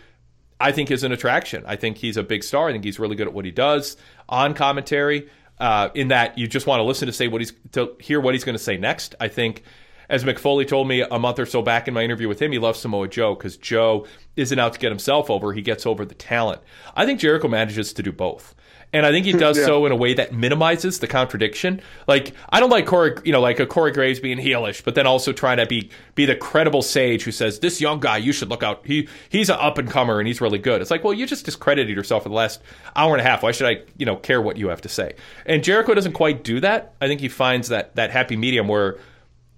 I 0.61 0.71
think 0.71 0.93
is 0.93 1.03
an 1.03 1.11
attraction. 1.11 1.65
I 1.67 1.75
think 1.75 1.99
he's 1.99 2.17
a 2.17 2.23
big 2.23 2.45
star. 2.45 2.69
I 2.69 2.73
think 2.73 2.85
he's 2.85 3.01
really 3.01 3.17
good 3.17 3.27
at 3.27 3.35
what 3.35 3.45
he 3.45 3.51
does 3.51 3.97
on 4.29 4.55
commentary. 4.55 5.29
Uh, 5.59 5.89
in 5.95 6.09
that 6.09 6.37
you 6.39 6.49
just 6.49 6.67
want 6.67 6.81
to 6.81 6.85
listen 6.85 7.07
to 7.07 7.13
say 7.13 7.29
what 7.29 7.41
he's 7.41 7.53
to 7.73 7.97
hear 8.01 8.21
what 8.21 8.35
he's 8.35 8.45
going 8.45 8.57
to 8.57 8.63
say 8.63 8.77
next. 8.77 9.17
I 9.21 9.27
think 9.27 9.65
as 10.09 10.25
Mick 10.25 10.39
Foley 10.39 10.65
told 10.65 10.89
me 10.89 11.03
a 11.03 11.19
month 11.19 11.39
or 11.39 11.47
so 11.47 11.63
back 11.63 11.89
in 11.89 11.95
my 11.95 12.03
interview 12.03 12.29
with 12.29 12.41
him, 12.41 12.53
he 12.53 12.59
loves 12.59 12.81
Samoa 12.81 13.09
Joe 13.09 13.35
because 13.35 13.57
Joe 13.57 14.07
isn't 14.37 14.59
out 14.59 14.73
to 14.75 14.79
get 14.79 14.91
himself 14.91 15.31
over; 15.31 15.53
he 15.53 15.63
gets 15.63 15.87
over 15.87 16.05
the 16.05 16.15
talent. 16.15 16.63
I 16.95 17.07
think 17.07 17.21
Jericho 17.21 17.49
manages 17.49 17.93
to 17.95 18.03
do 18.03 18.13
both. 18.13 18.55
And 18.95 19.05
I 19.05 19.11
think 19.11 19.27
he 19.27 19.33
does 19.47 19.59
yeah. 19.59 19.67
so 19.67 19.85
in 19.85 19.93
a 19.93 19.97
way 19.97 20.15
that 20.15 20.33
minimizes 20.33 21.01
the 21.01 21.09
contradiction. 21.09 21.83
Like 22.07 22.33
I 22.49 22.61
don't 22.61 22.71
like 22.71 22.87
Corey, 22.87 23.17
you 23.25 23.33
know, 23.33 23.41
like 23.41 23.59
a 23.61 23.67
Corey 23.67 23.91
Graves 23.91 24.21
being 24.21 24.39
heelish, 24.39 24.85
but 24.85 24.95
then 24.95 25.07
also 25.07 25.33
trying 25.33 25.59
to 25.59 25.67
be 25.67 25.91
be 26.15 26.25
the 26.25 26.37
credible 26.37 26.81
sage 26.81 27.25
who 27.25 27.33
says 27.33 27.59
this 27.59 27.81
young 27.81 28.01
guy 28.01 28.17
you 28.17 28.33
should 28.33 28.49
look 28.49 28.63
out. 28.63 28.87
He 28.87 29.09
he's 29.29 29.51
an 29.51 29.57
up 29.59 29.77
and 29.77 29.91
comer 29.91 30.21
and 30.21 30.29
he's 30.29 30.41
really 30.41 30.61
good. 30.61 30.81
It's 30.81 30.91
like, 30.93 31.03
well, 31.03 31.13
you 31.13 31.27
just 31.27 31.45
discredited 31.45 31.95
yourself 31.95 32.23
for 32.23 32.29
the 32.29 32.35
last 32.37 32.63
hour 32.95 33.13
and 33.13 33.21
a 33.21 33.25
half. 33.25 33.43
Why 33.43 33.51
should 33.51 33.67
I, 33.67 33.83
you 33.99 34.07
know, 34.07 34.17
care 34.17 34.41
what 34.41 34.57
you 34.57 34.69
have 34.69 34.81
to 34.83 34.89
say? 34.89 35.17
And 35.45 35.65
Jericho 35.65 35.93
doesn't 35.93 36.13
quite 36.13 36.45
do 36.45 36.61
that. 36.61 36.95
I 37.01 37.09
think 37.09 37.21
he 37.21 37.29
finds 37.29 37.69
that 37.69 37.97
that 37.97 38.11
happy 38.11 38.37
medium 38.37 38.69
where 38.69 38.99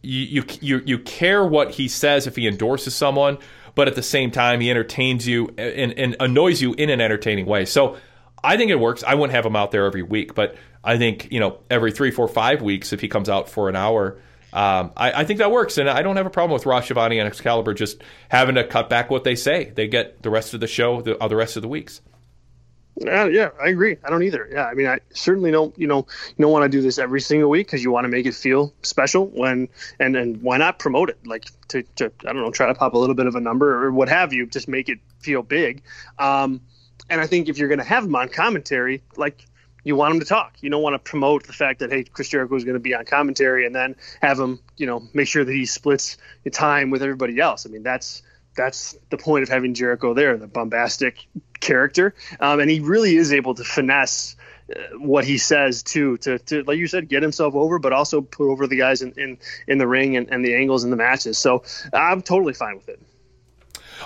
you, 0.03 0.45
you 0.61 0.83
you 0.85 0.99
care 0.99 1.45
what 1.45 1.73
he 1.73 1.89
says 1.89 2.27
if 2.27 2.37
he 2.37 2.47
endorses 2.47 2.95
someone, 2.95 3.39
but 3.75 3.89
at 3.89 3.95
the 3.95 4.03
same 4.03 4.31
time 4.31 4.61
he 4.61 4.71
entertains 4.71 5.27
you 5.27 5.49
and, 5.59 5.93
and 5.99 6.17
annoys 6.21 6.63
you 6.63 6.75
in 6.75 6.91
an 6.91 7.01
entertaining 7.01 7.47
way. 7.47 7.65
So 7.65 7.97
I 8.43 8.57
think 8.57 8.71
it 8.71 8.79
works. 8.79 9.03
I 9.03 9.15
wouldn't 9.15 9.35
have 9.35 9.45
him 9.45 9.57
out 9.57 9.73
there 9.73 9.87
every 9.87 10.03
week, 10.03 10.35
but 10.35 10.57
I 10.85 10.99
think 10.99 11.33
you 11.33 11.41
know 11.41 11.59
every 11.71 11.93
three, 11.93 12.11
four, 12.11 12.29
five 12.29 12.63
weeks 12.63 12.93
if 12.93 13.01
he 13.01 13.09
comes 13.09 13.29
out 13.29 13.49
for 13.49 13.69
an 13.69 13.77
hour. 13.77 14.19
Um, 14.53 14.93
I, 14.97 15.13
I, 15.21 15.25
think 15.25 15.41
that 15.41 15.51
works, 15.51 15.77
and 15.77 15.91
I 15.91 16.01
don't 16.01 16.17
have 16.17 16.25
a 16.25 16.31
problem 16.31 16.55
with 16.55 16.63
Schiavone 16.63 17.19
and 17.19 17.27
Excalibur 17.27 17.75
just 17.75 18.01
having 18.31 18.55
to 18.55 18.65
cut 18.65 18.89
back 18.89 19.11
what 19.11 19.23
they 19.23 19.35
say. 19.35 19.71
They 19.75 19.87
get 19.87 20.23
the 20.23 20.31
rest 20.31 20.55
of 20.55 20.61
the 20.61 20.67
show, 20.67 21.03
the, 21.03 21.19
uh, 21.19 21.29
the 21.29 21.37
rest 21.37 21.57
of 21.57 21.63
the 21.63 21.69
weeks. 21.69 22.01
Uh, 23.05 23.27
yeah, 23.27 23.51
I 23.63 23.69
agree. 23.69 23.97
I 24.05 24.09
don't 24.11 24.23
either. 24.23 24.49
Yeah, 24.51 24.65
I 24.65 24.75
mean, 24.75 24.87
I 24.87 25.01
certainly 25.13 25.51
don't. 25.51 25.79
You 25.79 25.87
know, 25.87 26.07
you 26.37 26.43
don't 26.43 26.53
want 26.53 26.63
to 26.63 26.69
do 26.69 26.81
this 26.81 26.99
every 26.99 27.21
single 27.21 27.51
week 27.51 27.67
because 27.67 27.85
you 27.85 27.91
want 27.91 28.05
to 28.05 28.09
make 28.09 28.25
it 28.25 28.35
feel 28.35 28.73
special. 28.83 29.27
When 29.27 29.69
and 30.01 30.17
and 30.17 30.41
why 30.41 30.57
not 30.57 30.79
promote 30.79 31.11
it? 31.11 31.19
Like 31.27 31.45
to, 31.69 31.83
to 31.97 32.11
I 32.23 32.33
don't 32.33 32.43
know, 32.43 32.51
try 32.51 32.67
to 32.67 32.75
pop 32.75 32.95
a 32.95 32.99
little 32.99 33.15
bit 33.15 33.27
of 33.27 33.35
a 33.35 33.41
number 33.41 33.85
or 33.85 33.93
what 33.93 34.09
have 34.09 34.33
you. 34.33 34.47
Just 34.47 34.67
make 34.67 34.89
it 34.89 34.99
feel 35.21 35.43
big. 35.43 35.83
Um, 36.19 36.63
and 37.11 37.21
I 37.21 37.27
think 37.27 37.49
if 37.49 37.59
you're 37.59 37.69
going 37.69 37.79
to 37.79 37.85
have 37.85 38.05
them 38.05 38.15
on 38.17 38.31
commentary, 38.31 39.03
like 39.17 39.45
you 39.85 39.95
want 39.95 40.13
them 40.13 40.21
to 40.21 40.27
talk. 40.27 40.55
You 40.63 40.71
don't 40.71 40.83
want 40.83 40.95
to 40.95 40.99
promote 40.99 41.47
the 41.47 41.53
fact 41.53 41.79
that 41.81 41.93
hey, 41.93 42.03
Chris 42.05 42.29
Jericho 42.29 42.57
is 42.57 42.65
going 42.65 42.75
to 42.75 42.81
be 42.81 42.95
on 42.95 43.05
commentary 43.05 43.67
and 43.67 43.75
then 43.75 43.95
have 44.21 44.39
him, 44.39 44.59
you 44.77 44.87
know, 44.87 45.03
make 45.15 45.29
sure 45.29 45.45
that 45.45 45.53
he 45.53 45.65
splits 45.65 46.17
the 46.45 46.51
time 46.51 46.91
with 46.91 47.03
everybody 47.03 47.39
else. 47.39 47.67
I 47.67 47.69
mean, 47.69 47.85
that's 47.85 48.23
that's 48.57 48.97
the 49.11 49.19
point 49.19 49.43
of 49.43 49.49
having 49.49 49.75
Jericho 49.75 50.15
there, 50.15 50.37
the 50.37 50.47
bombastic 50.47 51.27
character, 51.61 52.15
um, 52.41 52.61
and 52.61 52.71
he 52.71 52.81
really 52.81 53.17
is 53.17 53.33
able 53.33 53.55
to 53.55 53.65
finesse 53.65 54.37
uh, 54.75 54.99
what 54.99 55.25
he 55.25 55.39
says 55.39 55.85
too 55.85 56.17
to, 56.19 56.41
to 56.41 56.65
like 56.65 56.77
you 56.77 56.89
said 56.89 57.09
get 57.09 57.23
himself 57.23 57.55
over 57.55 57.79
but 57.79 57.93
also 57.93 58.21
put 58.21 58.51
over 58.51 58.67
the 58.67 58.77
guys 58.77 59.01
in 59.01 59.13
in, 59.13 59.39
in 59.69 59.79
the 59.79 59.87
ring 59.87 60.17
and, 60.17 60.29
and 60.29 60.45
the 60.45 60.57
angles 60.57 60.83
in 60.83 60.91
the 60.91 60.97
matches 60.97 61.39
so 61.39 61.63
i'm 61.93 62.21
totally 62.21 62.53
fine 62.53 62.75
with 62.75 62.89
it 62.89 63.01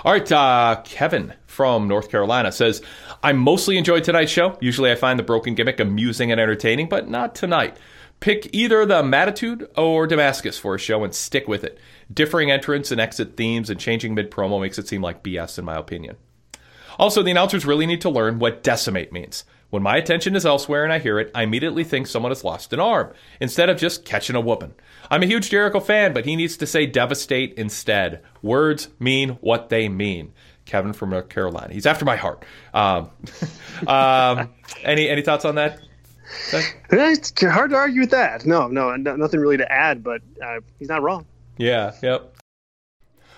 All 0.05 0.11
right, 0.11 0.31
uh, 0.31 0.81
Kevin 0.85 1.33
from 1.47 1.87
North 1.87 2.09
Carolina 2.11 2.51
says, 2.51 2.83
I 3.23 3.33
mostly 3.33 3.77
enjoyed 3.77 4.03
tonight's 4.03 4.31
show. 4.31 4.55
Usually 4.61 4.91
I 4.91 4.95
find 4.95 5.17
the 5.17 5.23
broken 5.23 5.55
gimmick 5.55 5.79
amusing 5.79 6.31
and 6.31 6.39
entertaining, 6.39 6.87
but 6.89 7.09
not 7.09 7.33
tonight. 7.35 7.75
Pick 8.19 8.53
either 8.53 8.85
the 8.85 9.01
Mattitude 9.01 9.67
or 9.75 10.05
Damascus 10.05 10.57
for 10.57 10.75
a 10.75 10.79
show 10.79 11.03
and 11.03 11.13
stick 11.13 11.47
with 11.47 11.63
it. 11.63 11.79
Differing 12.11 12.51
entrance 12.51 12.91
and 12.91 12.99
exit 12.99 13.37
themes 13.37 13.69
and 13.69 13.79
changing 13.79 14.15
mid 14.15 14.31
promo 14.31 14.59
makes 14.59 14.79
it 14.79 14.87
seem 14.87 15.01
like 15.01 15.23
BS, 15.23 15.59
in 15.59 15.65
my 15.65 15.75
opinion. 15.75 16.17
Also, 16.97 17.23
the 17.23 17.31
announcers 17.31 17.65
really 17.65 17.85
need 17.85 18.01
to 18.01 18.09
learn 18.09 18.39
what 18.39 18.63
decimate 18.63 19.11
means. 19.11 19.43
When 19.69 19.83
my 19.83 19.95
attention 19.95 20.35
is 20.35 20.45
elsewhere 20.45 20.83
and 20.83 20.91
I 20.91 20.99
hear 20.99 21.17
it, 21.19 21.31
I 21.33 21.43
immediately 21.43 21.85
think 21.85 22.07
someone 22.07 22.31
has 22.31 22.43
lost 22.43 22.73
an 22.73 22.79
arm, 22.81 23.13
instead 23.39 23.69
of 23.69 23.77
just 23.77 24.03
catching 24.03 24.35
a 24.35 24.41
whooping. 24.41 24.73
I'm 25.09 25.23
a 25.23 25.27
huge 25.27 25.49
Jericho 25.49 25.79
fan, 25.79 26.13
but 26.13 26.25
he 26.25 26.35
needs 26.35 26.57
to 26.57 26.67
say 26.67 26.85
devastate 26.85 27.53
instead. 27.53 28.21
Words 28.41 28.89
mean 28.99 29.37
what 29.41 29.69
they 29.69 29.87
mean. 29.87 30.33
Kevin 30.65 30.93
from 30.93 31.11
North 31.11 31.29
Carolina. 31.29 31.73
He's 31.73 31.85
after 31.85 32.05
my 32.05 32.17
heart. 32.17 32.43
Um, 32.73 33.09
um, 33.87 34.49
any 34.83 35.09
any 35.09 35.21
thoughts 35.21 35.45
on 35.45 35.55
that? 35.55 35.79
it's 36.91 37.41
hard 37.41 37.71
to 37.71 37.75
argue 37.75 37.99
with 37.99 38.11
that 38.11 38.45
no 38.45 38.69
no 38.69 38.95
no- 38.95 39.17
nothing 39.17 39.41
really 39.41 39.57
to 39.57 39.69
add 39.69 40.01
but 40.01 40.21
uh, 40.41 40.61
he's 40.79 40.87
not 40.87 41.01
wrong 41.01 41.25
Yeah, 41.57 41.93
yep. 42.01 42.35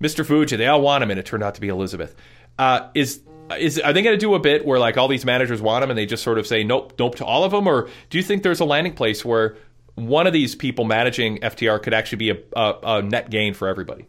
Mr. 0.03 0.25
Fuji. 0.25 0.55
They 0.55 0.67
all 0.67 0.81
want 0.81 1.03
him, 1.03 1.11
and 1.11 1.19
it 1.19 1.25
turned 1.25 1.43
out 1.43 1.55
to 1.55 1.61
be 1.61 1.69
Elizabeth. 1.69 2.15
Uh, 2.59 2.89
is 2.93 3.21
is 3.57 3.79
are 3.79 3.93
they 3.93 4.01
going 4.01 4.15
to 4.15 4.19
do 4.19 4.35
a 4.35 4.39
bit 4.39 4.65
where 4.65 4.79
like 4.79 4.97
all 4.97 5.07
these 5.07 5.25
managers 5.25 5.61
want 5.61 5.83
him, 5.83 5.89
and 5.89 5.97
they 5.97 6.05
just 6.05 6.23
sort 6.23 6.37
of 6.37 6.47
say 6.47 6.63
nope, 6.63 6.93
nope 6.99 7.15
to 7.15 7.25
all 7.25 7.43
of 7.43 7.51
them, 7.51 7.67
or 7.67 7.89
do 8.09 8.17
you 8.17 8.23
think 8.23 8.43
there's 8.43 8.59
a 8.59 8.65
landing 8.65 8.93
place 8.93 9.23
where 9.23 9.57
one 9.95 10.27
of 10.27 10.33
these 10.33 10.55
people 10.55 10.85
managing 10.85 11.39
FTR 11.39 11.81
could 11.81 11.93
actually 11.93 12.17
be 12.17 12.29
a, 12.31 12.37
a, 12.55 12.79
a 12.83 13.01
net 13.01 13.29
gain 13.29 13.53
for 13.53 13.67
everybody? 13.67 14.07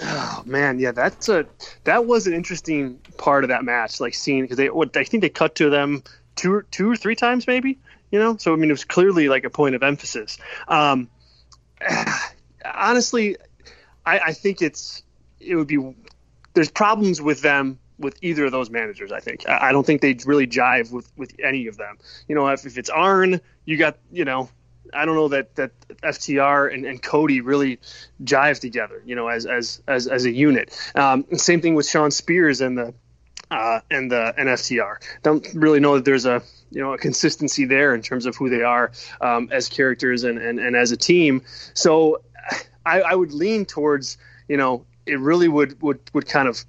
Oh 0.00 0.42
man, 0.46 0.78
yeah, 0.78 0.92
that's 0.92 1.28
a 1.28 1.46
that 1.84 2.06
was 2.06 2.26
an 2.26 2.32
interesting 2.32 2.98
part 3.18 3.44
of 3.44 3.48
that 3.48 3.64
match, 3.64 4.00
like 4.00 4.14
seeing 4.14 4.42
because 4.42 4.56
they 4.56 4.70
what 4.70 4.96
I 4.96 5.04
think 5.04 5.22
they 5.22 5.28
cut 5.28 5.56
to 5.56 5.70
them 5.70 6.02
two 6.34 6.62
two 6.70 6.90
or 6.90 6.96
three 6.96 7.14
times 7.14 7.46
maybe, 7.46 7.78
you 8.10 8.18
know. 8.18 8.36
So 8.36 8.52
I 8.52 8.56
mean, 8.56 8.70
it 8.70 8.72
was 8.72 8.84
clearly 8.84 9.28
like 9.28 9.44
a 9.44 9.50
point 9.50 9.74
of 9.74 9.82
emphasis. 9.82 10.38
Um, 10.66 11.08
honestly, 12.64 13.36
I, 14.04 14.18
I 14.18 14.32
think 14.32 14.62
it's 14.62 15.02
it 15.40 15.56
would 15.56 15.68
be 15.68 15.94
there's 16.54 16.70
problems 16.70 17.20
with 17.20 17.42
them 17.42 17.78
with 17.98 18.18
either 18.22 18.46
of 18.46 18.52
those 18.52 18.70
managers. 18.70 19.12
I 19.12 19.20
think 19.20 19.48
I, 19.48 19.68
I 19.68 19.72
don't 19.72 19.86
think 19.86 20.00
they 20.00 20.16
really 20.26 20.46
jive 20.46 20.92
with 20.92 21.10
with 21.16 21.34
any 21.42 21.66
of 21.66 21.76
them. 21.76 21.98
You 22.28 22.34
know, 22.34 22.48
if, 22.48 22.66
if 22.66 22.78
it's 22.78 22.90
Arn, 22.90 23.40
you 23.64 23.76
got 23.76 23.98
you 24.10 24.24
know 24.24 24.48
I 24.92 25.04
don't 25.04 25.14
know 25.14 25.28
that 25.28 25.54
that 25.56 25.72
FTR 26.02 26.72
and, 26.72 26.84
and 26.84 27.02
Cody 27.02 27.40
really 27.40 27.78
jive 28.24 28.60
together, 28.60 29.02
you 29.04 29.14
know, 29.14 29.28
as 29.28 29.46
as 29.46 29.82
as, 29.86 30.06
as 30.06 30.24
a 30.24 30.30
unit. 30.30 30.76
Um, 30.94 31.24
same 31.34 31.60
thing 31.60 31.74
with 31.74 31.88
Shawn 31.88 32.10
Spears 32.10 32.60
and 32.60 32.76
the 32.76 32.94
uh, 33.50 33.80
and 33.90 34.10
the 34.10 34.34
and 34.36 34.48
FTR. 34.48 34.96
Don't 35.22 35.46
really 35.54 35.80
know 35.80 35.96
that 35.96 36.04
there's 36.04 36.26
a 36.26 36.42
you 36.70 36.80
know 36.80 36.94
a 36.94 36.98
consistency 36.98 37.64
there 37.64 37.94
in 37.94 38.02
terms 38.02 38.26
of 38.26 38.36
who 38.36 38.48
they 38.48 38.62
are 38.62 38.92
um, 39.20 39.48
as 39.52 39.68
characters 39.68 40.24
and, 40.24 40.38
and 40.38 40.58
and 40.58 40.76
as 40.76 40.90
a 40.90 40.96
team. 40.96 41.42
So 41.74 42.22
I, 42.84 43.00
I 43.02 43.14
would 43.14 43.32
lean 43.32 43.64
towards 43.64 44.18
you 44.48 44.56
know 44.56 44.84
it 45.06 45.18
really 45.18 45.48
would 45.48 45.80
would 45.82 46.00
would 46.12 46.26
kind 46.26 46.48
of 46.48 46.64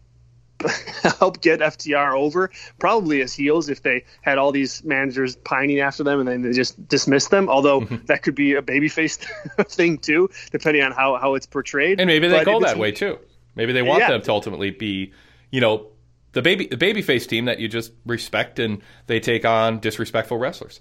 help 1.20 1.42
get 1.42 1.60
FTR 1.60 2.14
over, 2.14 2.52
probably 2.80 3.22
as 3.22 3.34
heels 3.34 3.70
if 3.70 3.82
they 3.82 4.06
had 4.22 4.38
all 4.38 4.52
these 4.52 4.84
managers 4.84 5.36
pining 5.36 5.80
after 5.80 6.04
them 6.04 6.20
and 6.20 6.28
then 6.28 6.42
they 6.42 6.52
just 6.52 6.88
dismiss 6.88 7.28
them. 7.28 7.50
Although 7.50 7.82
mm-hmm. 7.82 8.06
that 8.06 8.24
could 8.24 8.36
be 8.36 8.54
a 8.54 8.62
babyface 8.62 9.18
thing 9.70 9.98
too, 9.98 10.30
depending 10.52 10.84
on 10.84 10.92
how, 10.92 11.18
how 11.18 11.36
it's 11.36 11.46
portrayed. 11.46 12.00
And 12.00 12.08
maybe 12.08 12.28
they 12.28 12.40
But 12.40 12.46
go 12.46 12.60
that 12.62 12.78
way 12.78 12.92
too. 12.92 13.20
Maybe 13.56 13.74
they 13.74 13.82
want 13.82 14.00
Yeah. 14.00 14.12
them 14.12 14.22
to 14.24 14.32
ultimately 14.32 14.72
be, 14.72 15.12
you 15.52 15.62
know, 15.62 15.88
the 16.32 16.42
baby 16.42 16.68
the 16.68 16.78
babyface 16.78 17.28
team 17.28 17.46
that 17.46 17.60
you 17.60 17.68
just 17.68 17.92
respect 18.06 18.58
and 18.58 18.82
they 19.08 19.20
take 19.20 19.46
on 19.46 19.80
disrespectful 19.80 20.38
wrestlers. 20.38 20.80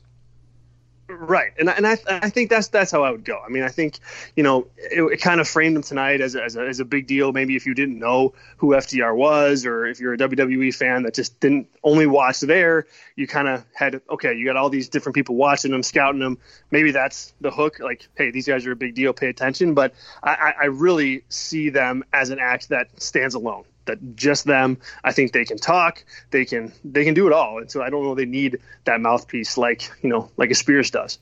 Right, 1.14 1.52
and 1.58 1.68
and 1.68 1.86
I 1.86 1.98
I 2.08 2.30
think 2.30 2.48
that's 2.48 2.68
that's 2.68 2.90
how 2.90 3.04
I 3.04 3.10
would 3.10 3.24
go. 3.24 3.38
I 3.44 3.50
mean, 3.50 3.62
I 3.62 3.68
think 3.68 3.98
you 4.34 4.42
know 4.42 4.66
it, 4.78 5.02
it 5.02 5.20
kind 5.20 5.40
of 5.40 5.48
framed 5.48 5.76
them 5.76 5.82
tonight 5.82 6.22
as 6.22 6.34
a, 6.34 6.42
as 6.42 6.56
a 6.56 6.62
as 6.62 6.80
a 6.80 6.86
big 6.86 7.06
deal. 7.06 7.32
Maybe 7.32 7.54
if 7.54 7.66
you 7.66 7.74
didn't 7.74 7.98
know 7.98 8.32
who 8.56 8.68
FTR 8.68 9.14
was, 9.14 9.66
or 9.66 9.86
if 9.86 10.00
you're 10.00 10.14
a 10.14 10.18
WWE 10.18 10.74
fan 10.74 11.02
that 11.02 11.14
just 11.14 11.38
didn't 11.38 11.68
only 11.84 12.06
watch 12.06 12.40
there, 12.40 12.86
you 13.14 13.26
kind 13.26 13.46
of 13.46 13.64
had 13.74 14.00
okay, 14.08 14.34
you 14.34 14.46
got 14.46 14.56
all 14.56 14.70
these 14.70 14.88
different 14.88 15.14
people 15.14 15.36
watching 15.36 15.70
them, 15.70 15.82
scouting 15.82 16.20
them. 16.20 16.38
Maybe 16.70 16.92
that's 16.92 17.34
the 17.42 17.50
hook. 17.50 17.78
Like, 17.78 18.08
hey, 18.16 18.30
these 18.30 18.46
guys 18.48 18.66
are 18.66 18.72
a 18.72 18.76
big 18.76 18.94
deal. 18.94 19.12
Pay 19.12 19.28
attention. 19.28 19.74
But 19.74 19.94
I 20.22 20.54
I 20.62 20.64
really 20.66 21.24
see 21.28 21.68
them 21.68 22.04
as 22.12 22.30
an 22.30 22.38
act 22.38 22.70
that 22.70 23.02
stands 23.02 23.34
alone. 23.34 23.64
That 23.86 24.14
just 24.14 24.44
them. 24.44 24.78
I 25.02 25.12
think 25.12 25.32
they 25.32 25.44
can 25.44 25.58
talk. 25.58 26.04
They 26.30 26.44
can 26.44 26.72
they 26.84 27.04
can 27.04 27.14
do 27.14 27.26
it 27.26 27.32
all. 27.32 27.58
And 27.58 27.70
so 27.70 27.82
I 27.82 27.90
don't 27.90 28.04
know 28.04 28.14
they 28.14 28.26
need 28.26 28.58
that 28.84 29.00
mouthpiece 29.00 29.58
like 29.58 29.90
you 30.02 30.08
know 30.08 30.30
like 30.36 30.50
a 30.50 30.54
Spears 30.54 30.90
does. 30.90 31.18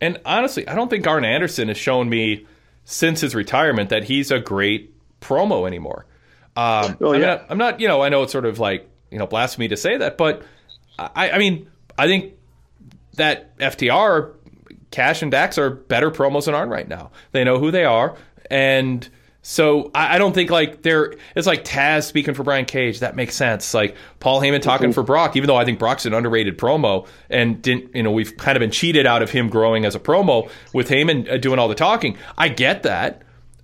And 0.00 0.20
honestly, 0.24 0.66
I 0.68 0.74
don't 0.76 0.88
think 0.88 1.06
Arn 1.06 1.24
Anderson 1.24 1.68
has 1.68 1.76
shown 1.76 2.08
me 2.08 2.46
since 2.84 3.20
his 3.20 3.34
retirement 3.34 3.90
that 3.90 4.04
he's 4.04 4.30
a 4.30 4.38
great 4.38 4.94
promo 5.20 5.66
anymore. 5.66 6.06
Um, 6.56 6.96
Oh, 7.00 7.12
I'm, 7.14 7.20
yeah. 7.20 7.26
not, 7.26 7.46
I'm 7.50 7.58
not, 7.58 7.80
you 7.80 7.88
know, 7.88 8.00
I 8.00 8.08
know 8.08 8.22
it's 8.22 8.32
sort 8.32 8.44
of 8.46 8.58
like, 8.60 8.88
you 9.10 9.18
know, 9.18 9.26
blasphemy 9.26 9.68
to 9.68 9.76
say 9.76 9.96
that, 9.96 10.16
but 10.16 10.42
I, 10.98 11.30
I 11.30 11.38
mean, 11.38 11.68
I 11.98 12.06
think 12.06 12.34
that 13.14 13.56
FTR, 13.58 14.34
Cash 14.92 15.22
and 15.22 15.30
Dax 15.32 15.58
are 15.58 15.70
better 15.70 16.10
promos 16.10 16.44
than 16.46 16.54
Arn 16.54 16.68
right 16.68 16.88
now. 16.88 17.10
They 17.32 17.42
know 17.44 17.58
who 17.58 17.70
they 17.70 17.84
are. 17.84 18.16
And 18.50 19.08
So 19.50 19.90
I, 19.94 20.16
I 20.16 20.18
don't 20.18 20.34
think 20.34 20.50
like 20.50 20.82
there. 20.82 21.14
It's 21.34 21.46
like 21.46 21.64
Taz 21.64 22.04
speaking 22.04 22.34
for 22.34 22.42
Brian 22.42 22.66
Cage. 22.66 23.00
That 23.00 23.16
makes 23.16 23.34
sense. 23.34 23.72
Like 23.72 23.96
Paul 24.20 24.42
Heyman 24.42 24.60
talking 24.60 24.92
for 24.92 25.02
Brock, 25.02 25.36
even 25.36 25.46
though 25.46 25.56
I 25.56 25.64
think 25.64 25.78
Brock's 25.78 26.04
an 26.04 26.12
underrated 26.12 26.58
promo, 26.58 27.08
and 27.30 27.62
didn't 27.62 27.96
you 27.96 28.02
know 28.02 28.12
we've 28.12 28.36
kind 28.36 28.58
of 28.58 28.60
been 28.60 28.70
cheated 28.70 29.06
out 29.06 29.22
of 29.22 29.30
him 29.30 29.48
growing 29.48 29.86
as 29.86 29.94
a 29.94 29.98
promo 29.98 30.50
with 30.74 30.90
Heyman 30.90 31.32
uh, 31.32 31.38
doing 31.38 31.58
all 31.58 31.66
the 31.66 31.74
talking. 31.74 32.18
I 32.36 32.50
get 32.50 32.82
that, 32.82 33.22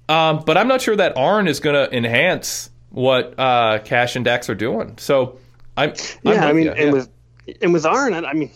um, 0.08 0.42
but 0.46 0.56
I'm 0.56 0.68
not 0.68 0.80
sure 0.80 0.96
that 0.96 1.18
Arn 1.18 1.48
is 1.48 1.60
going 1.60 1.74
to 1.74 1.94
enhance 1.94 2.70
what 2.88 3.38
uh, 3.38 3.80
Cash 3.80 4.16
and 4.16 4.24
Dax 4.24 4.48
are 4.48 4.54
doing. 4.54 4.96
So 4.96 5.38
I'm 5.76 5.90
I'm 6.24 6.32
yeah, 6.32 6.46
I 6.46 6.52
mean, 6.54 6.64
ya, 6.64 6.72
and 6.72 6.86
yeah. 6.86 6.92
with 6.92 7.10
and 7.60 7.72
with 7.74 7.84
Arn, 7.84 8.14
I 8.14 8.32
mean, 8.32 8.50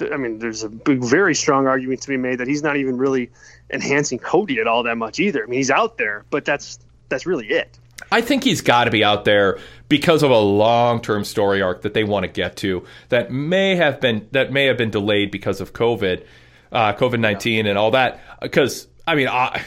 I 0.00 0.16
mean, 0.16 0.38
there's 0.38 0.62
a 0.62 0.68
big, 0.68 1.02
very 1.02 1.34
strong 1.34 1.66
argument 1.66 2.02
to 2.02 2.08
be 2.08 2.16
made 2.16 2.38
that 2.38 2.48
he's 2.48 2.62
not 2.62 2.76
even 2.76 2.98
really 2.98 3.30
enhancing 3.70 4.18
Cody 4.18 4.60
at 4.60 4.66
all 4.66 4.82
that 4.82 4.96
much 4.96 5.20
either. 5.20 5.42
I 5.42 5.46
mean, 5.46 5.58
he's 5.58 5.70
out 5.70 5.98
there, 5.98 6.24
but 6.30 6.44
that's 6.44 6.78
that's 7.08 7.26
really 7.26 7.48
it. 7.48 7.78
I 8.10 8.20
think 8.20 8.44
he's 8.44 8.60
got 8.60 8.84
to 8.84 8.90
be 8.90 9.04
out 9.04 9.24
there 9.24 9.58
because 9.88 10.22
of 10.22 10.30
a 10.30 10.38
long-term 10.38 11.24
story 11.24 11.62
arc 11.62 11.82
that 11.82 11.94
they 11.94 12.04
want 12.04 12.24
to 12.24 12.28
get 12.28 12.56
to 12.56 12.84
that 13.08 13.30
may 13.30 13.76
have 13.76 14.00
been 14.00 14.28
that 14.32 14.52
may 14.52 14.66
have 14.66 14.76
been 14.76 14.90
delayed 14.90 15.30
because 15.30 15.60
of 15.60 15.72
COVID, 15.72 16.24
uh, 16.72 16.92
COVID 16.94 17.20
nineteen, 17.20 17.66
and 17.66 17.78
all 17.78 17.92
that. 17.92 18.20
Because 18.42 18.88
I 19.06 19.14
mean, 19.14 19.28
I, 19.28 19.64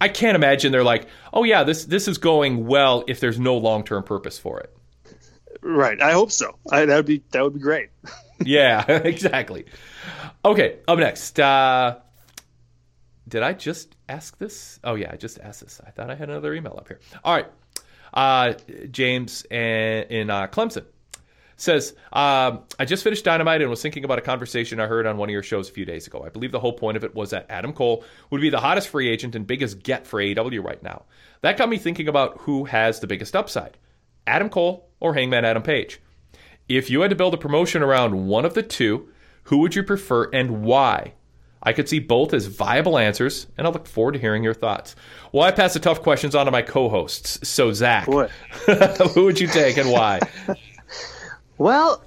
I 0.00 0.08
can't 0.08 0.36
imagine 0.36 0.70
they're 0.70 0.84
like, 0.84 1.08
oh 1.32 1.44
yeah, 1.44 1.64
this 1.64 1.84
this 1.84 2.06
is 2.06 2.18
going 2.18 2.66
well 2.66 3.04
if 3.08 3.18
there's 3.18 3.40
no 3.40 3.56
long-term 3.56 4.04
purpose 4.04 4.38
for 4.38 4.60
it. 4.60 4.72
Right. 5.62 6.00
I 6.00 6.12
hope 6.12 6.32
so. 6.32 6.58
That 6.66 6.88
would 6.88 7.06
be 7.06 7.22
that 7.30 7.42
would 7.42 7.54
be 7.54 7.60
great. 7.60 7.90
yeah, 8.44 8.84
exactly. 8.90 9.66
Okay, 10.44 10.78
up 10.86 10.98
next. 10.98 11.38
Uh, 11.38 11.98
did 13.26 13.42
I 13.42 13.52
just 13.52 13.94
ask 14.08 14.38
this? 14.38 14.80
Oh 14.84 14.94
yeah, 14.94 15.10
I 15.12 15.16
just 15.16 15.38
asked 15.40 15.60
this. 15.60 15.80
I 15.86 15.90
thought 15.90 16.10
I 16.10 16.14
had 16.14 16.30
another 16.30 16.54
email 16.54 16.74
up 16.78 16.88
here. 16.88 17.00
All 17.24 17.34
right, 17.34 17.46
uh, 18.14 18.54
James 18.90 19.44
in, 19.50 19.58
in 19.58 20.30
uh, 20.30 20.46
Clemson 20.46 20.84
says, 21.58 21.94
um, 22.12 22.60
I 22.78 22.84
just 22.86 23.02
finished 23.02 23.24
Dynamite 23.24 23.60
and 23.60 23.68
was 23.68 23.82
thinking 23.82 24.04
about 24.04 24.18
a 24.18 24.22
conversation 24.22 24.78
I 24.78 24.86
heard 24.86 25.06
on 25.06 25.16
one 25.16 25.28
of 25.28 25.32
your 25.32 25.42
shows 25.42 25.68
a 25.68 25.72
few 25.72 25.84
days 25.84 26.06
ago. 26.06 26.22
I 26.24 26.28
believe 26.28 26.52
the 26.52 26.60
whole 26.60 26.72
point 26.72 26.96
of 26.96 27.02
it 27.02 27.16
was 27.16 27.30
that 27.30 27.46
Adam 27.50 27.72
Cole 27.72 28.04
would 28.30 28.40
be 28.40 28.48
the 28.48 28.60
hottest 28.60 28.88
free 28.88 29.08
agent 29.08 29.34
and 29.34 29.44
biggest 29.44 29.82
get 29.82 30.06
for 30.06 30.20
AEW 30.20 30.64
right 30.64 30.80
now. 30.82 31.02
That 31.40 31.58
got 31.58 31.68
me 31.68 31.76
thinking 31.76 32.06
about 32.06 32.38
who 32.42 32.64
has 32.64 33.00
the 33.00 33.08
biggest 33.08 33.34
upside 33.34 33.76
Adam 34.26 34.48
Cole 34.48 34.87
or 35.00 35.14
Hangman 35.14 35.44
Adam 35.44 35.62
Page. 35.62 36.00
If 36.68 36.90
you 36.90 37.00
had 37.00 37.10
to 37.10 37.16
build 37.16 37.34
a 37.34 37.38
promotion 37.38 37.82
around 37.82 38.26
one 38.28 38.44
of 38.44 38.54
the 38.54 38.62
two, 38.62 39.08
who 39.44 39.58
would 39.58 39.74
you 39.74 39.82
prefer 39.82 40.28
and 40.30 40.62
why? 40.62 41.14
I 41.62 41.72
could 41.72 41.88
see 41.88 41.98
both 41.98 42.32
as 42.34 42.46
viable 42.46 42.98
answers, 42.98 43.46
and 43.56 43.66
I 43.66 43.70
look 43.70 43.86
forward 43.86 44.12
to 44.12 44.18
hearing 44.18 44.44
your 44.44 44.54
thoughts. 44.54 44.94
Well, 45.32 45.42
I 45.42 45.50
pass 45.50 45.74
the 45.74 45.80
tough 45.80 46.02
questions 46.02 46.34
on 46.34 46.46
to 46.46 46.52
my 46.52 46.62
co-hosts. 46.62 47.48
So, 47.48 47.72
Zach, 47.72 48.04
who 49.14 49.24
would 49.24 49.40
you 49.40 49.48
take 49.48 49.76
and 49.76 49.90
why? 49.90 50.20
Well, 51.58 52.04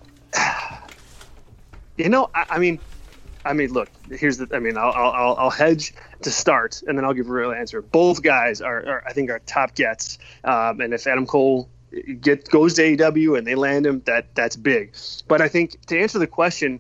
you 1.98 2.08
know, 2.08 2.30
I, 2.34 2.46
I 2.52 2.58
mean, 2.58 2.80
I 3.44 3.54
mean, 3.54 3.74
look. 3.74 3.90
Here's 4.10 4.38
the. 4.38 4.48
I 4.56 4.60
mean, 4.60 4.78
I'll, 4.78 4.92
I'll 4.92 5.36
I'll 5.38 5.50
hedge 5.50 5.94
to 6.22 6.32
start, 6.32 6.82
and 6.88 6.98
then 6.98 7.04
I'll 7.06 7.14
give 7.14 7.28
a 7.28 7.32
real 7.34 7.52
answer. 7.52 7.82
Both 7.82 8.22
guys 8.22 8.62
are, 8.62 8.88
are 8.88 9.04
I 9.06 9.14
think, 9.14 9.30
are 9.30 9.40
top 9.40 9.76
gets. 9.76 10.20
Um, 10.44 10.80
and 10.80 10.94
if 10.94 11.06
Adam 11.06 11.26
Cole 11.26 11.68
get 12.20 12.50
goes 12.50 12.76
to 12.76 12.82
AEW 12.82 13.38
and 13.38 13.46
they 13.46 13.56
land 13.56 13.86
him, 13.86 14.02
that 14.06 14.34
that's 14.36 14.56
big. 14.56 14.96
But 15.28 15.42
I 15.42 15.48
think 15.48 15.86
to 15.88 16.00
answer 16.00 16.20
the 16.20 16.28
question, 16.28 16.80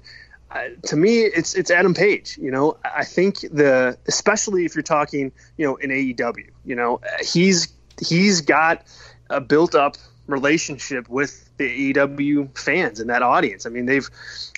uh, 0.51 0.69
to 0.83 0.95
me, 0.95 1.21
it's 1.21 1.55
it's 1.55 1.71
Adam 1.71 1.93
Page. 1.93 2.37
You 2.37 2.51
know, 2.51 2.77
I 2.83 3.05
think 3.05 3.39
the 3.39 3.97
especially 4.07 4.65
if 4.65 4.75
you're 4.75 4.83
talking, 4.83 5.31
you 5.57 5.65
know, 5.65 5.75
in 5.77 5.89
AEW, 5.89 6.49
you 6.65 6.75
know, 6.75 7.01
he's 7.21 7.67
he's 8.05 8.41
got 8.41 8.85
a 9.29 9.39
built 9.39 9.75
up 9.75 9.95
relationship 10.27 11.09
with 11.09 11.49
the 11.57 11.93
AEW 11.93 12.57
fans 12.57 12.99
and 12.99 13.09
that 13.09 13.21
audience. 13.21 13.65
I 13.65 13.69
mean, 13.69 13.85
they've 13.85 14.09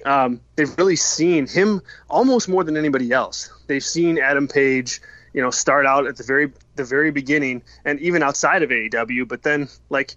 um, 0.05 0.39
they've 0.55 0.75
really 0.77 0.95
seen 0.95 1.47
him 1.47 1.81
almost 2.09 2.49
more 2.49 2.63
than 2.63 2.77
anybody 2.77 3.11
else. 3.11 3.51
They've 3.67 3.84
seen 3.84 4.17
Adam 4.17 4.47
Page, 4.47 5.01
you 5.34 5.41
know, 5.41 5.51
start 5.51 5.85
out 5.85 6.07
at 6.07 6.17
the 6.17 6.23
very 6.23 6.51
the 6.75 6.84
very 6.84 7.11
beginning 7.11 7.61
and 7.85 7.99
even 7.99 8.23
outside 8.23 8.63
of 8.63 8.69
AEW, 8.69 9.27
but 9.27 9.43
then 9.43 9.67
like 9.89 10.15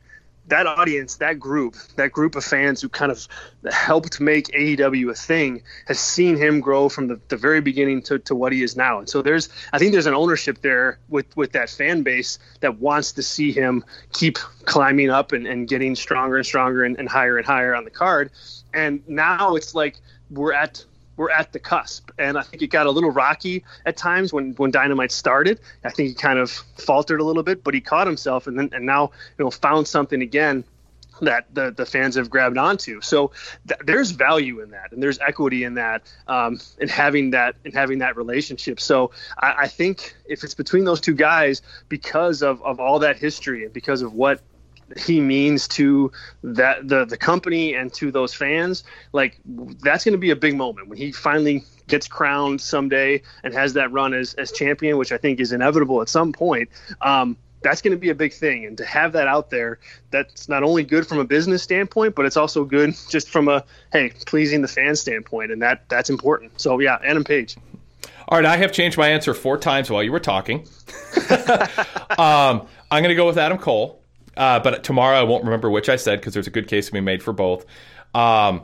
that 0.49 0.67
audience, 0.67 1.17
that 1.17 1.41
group, 1.41 1.75
that 1.97 2.13
group 2.13 2.37
of 2.37 2.45
fans 2.45 2.81
who 2.81 2.89
kind 2.89 3.11
of 3.11 3.27
helped 3.71 4.21
make 4.21 4.47
AEW 4.49 5.11
a 5.11 5.15
thing 5.15 5.63
has 5.87 5.99
seen 5.99 6.37
him 6.37 6.61
grow 6.61 6.89
from 6.89 7.09
the, 7.09 7.21
the 7.29 7.37
very 7.37 7.61
beginning 7.61 8.03
to, 8.03 8.19
to 8.21 8.35
what 8.35 8.53
he 8.53 8.63
is 8.63 8.77
now. 8.77 8.99
And 8.99 9.09
so 9.09 9.23
there's, 9.23 9.49
I 9.73 9.79
think 9.79 9.93
there's 9.93 10.07
an 10.07 10.15
ownership 10.15 10.63
there 10.63 10.99
with, 11.09 11.37
with 11.37 11.53
that 11.53 11.69
fan 11.69 12.03
base 12.03 12.39
that 12.61 12.79
wants 12.79 13.13
to 13.13 13.23
see 13.23 13.53
him 13.53 13.85
keep 14.13 14.39
climbing 14.65 15.11
up 15.11 15.33
and, 15.33 15.47
and 15.47 15.67
getting 15.67 15.97
stronger 15.97 16.37
and 16.37 16.47
stronger 16.47 16.85
and, 16.85 16.97
and 16.99 17.09
higher 17.09 17.37
and 17.37 17.47
higher 17.47 17.75
on 17.75 17.85
the 17.85 17.91
card. 17.91 18.31
And 18.73 19.03
now 19.09 19.57
it's 19.57 19.75
like 19.75 19.97
we're 20.31 20.53
at 20.53 20.85
we're 21.17 21.31
at 21.31 21.53
the 21.53 21.59
cusp. 21.59 22.11
And 22.19 22.39
I 22.39 22.43
think 22.43 22.63
it 22.63 22.69
got 22.69 22.87
a 22.87 22.91
little 22.91 23.11
rocky 23.11 23.65
at 23.85 23.97
times 23.97 24.33
when, 24.33 24.53
when 24.53 24.71
Dynamite 24.71 25.13
started. 25.13 25.61
I 25.85 25.91
think 25.91 26.11
he 26.11 26.15
kind 26.15 26.39
of 26.39 26.51
faltered 26.51 27.21
a 27.21 27.25
little 27.25 27.43
bit, 27.43 27.65
but 27.65 27.75
he 27.75 27.81
caught 27.81 28.07
himself 28.07 28.47
and 28.47 28.59
then 28.59 28.71
and 28.73 28.87
now 28.87 29.11
you 29.39 29.45
know 29.45 29.51
found 29.51 29.89
something 29.89 30.23
again 30.23 30.65
that 31.21 31.47
the, 31.55 31.71
the 31.71 31.87
fans 31.87 32.17
have 32.17 32.29
grabbed 32.29 32.59
onto. 32.59 33.01
So 33.01 33.33
th- 33.67 33.81
there's 33.85 34.11
value 34.11 34.61
in 34.61 34.71
that, 34.71 34.93
and 34.93 35.03
there's 35.03 35.19
equity 35.19 35.65
in 35.65 35.75
that, 35.75 36.03
um, 36.29 36.61
in 36.79 36.89
having 36.89 37.31
that 37.31 37.57
in 37.65 37.73
having 37.73 37.99
that 37.99 38.17
relationship. 38.17 38.81
So 38.81 39.13
I, 39.39 39.55
I 39.61 39.69
think 39.69 40.15
if 40.27 40.45
it's 40.45 40.55
between 40.55 40.85
those 40.85 41.01
two 41.01 41.15
guys, 41.15 41.63
because 41.89 42.43
of, 42.43 42.63
of 42.63 42.81
all 42.81 42.99
that 43.01 43.17
history 43.17 43.65
and 43.65 43.73
because 43.73 44.03
of 44.03 44.13
what 44.13 44.41
he 44.97 45.21
means 45.21 45.67
to 45.67 46.13
that 46.43 46.87
the 46.87 47.05
the 47.05 47.17
company 47.17 47.75
and 47.75 47.93
to 47.93 48.11
those 48.13 48.33
fans 48.33 48.85
like 49.13 49.41
that's 49.83 50.05
going 50.05 50.13
to 50.13 50.19
be 50.19 50.31
a 50.31 50.37
big 50.37 50.57
moment. 50.57 50.89
When 50.89 50.99
he 50.99 51.13
finally 51.13 51.65
gets 51.89 52.07
crowned 52.07 52.61
someday 52.61 53.23
and 53.43 53.55
has 53.55 53.73
that 53.75 53.91
run 53.93 54.15
as, 54.15 54.35
as 54.35 54.51
champion 54.51 54.97
which 54.99 55.13
i 55.13 55.17
think 55.17 55.39
is 55.39 55.53
inevitable 55.53 56.03
at 56.03 56.09
some 56.09 56.33
point 56.33 56.69
um, 57.01 57.37
that's 57.63 57.83
going 57.83 57.93
to 57.93 57.99
be 57.99 58.11
a 58.11 58.15
big 58.15 58.33
thing. 58.33 58.65
And 58.65 58.79
to 58.79 58.85
have 58.85 59.13
that 59.13 59.27
out 59.27 59.51
there 59.51 59.79
that's 60.11 60.49
not 60.49 60.63
only 60.63 60.85
good 60.85 61.07
from 61.07 61.19
a 61.19 61.25
business 61.25 61.63
standpoint 61.63 62.15
but 62.15 62.25
it's 62.25 62.37
also 62.37 62.65
good 62.65 62.95
just 63.09 63.29
from 63.29 63.49
a 63.49 63.65
hey 63.93 64.13
pleasing 64.27 64.63
the 64.63 64.69
fan 64.69 64.95
standpoint 64.97 65.51
and 65.51 65.61
that 65.63 65.89
that's 65.89 66.11
important. 66.11 66.61
So 66.61 66.79
yeah 66.79 66.99
adam 67.05 67.25
page. 67.25 67.57
All 68.29 68.39
right, 68.39 68.47
I 68.47 68.57
have 68.57 68.73
changed 68.73 68.99
my 68.99 69.09
answer 69.09 69.35
four 69.35 69.57
times 69.57 69.89
while 69.89 70.03
you 70.03 70.11
were 70.11 70.21
talking. 70.21 70.67
um, 72.19 72.67
I'm 72.91 73.03
going 73.03 73.09
to 73.09 73.15
go 73.15 73.27
with 73.27 73.39
Adam 73.39 73.57
Cole, 73.57 74.01
uh, 74.37 74.61
but 74.61 74.85
tomorrow 74.85 75.17
I 75.17 75.23
won't 75.23 75.45
remember 75.45 75.71
which 75.71 75.89
I 75.89 75.97
said 75.97 76.21
because 76.21 76.35
there's 76.35 76.47
a 76.47 76.51
good 76.51 76.69
case 76.69 76.87
to 76.87 76.93
be 76.93 77.01
made 77.01 77.23
for 77.23 77.33
both. 77.33 77.67
Um, 78.15 78.63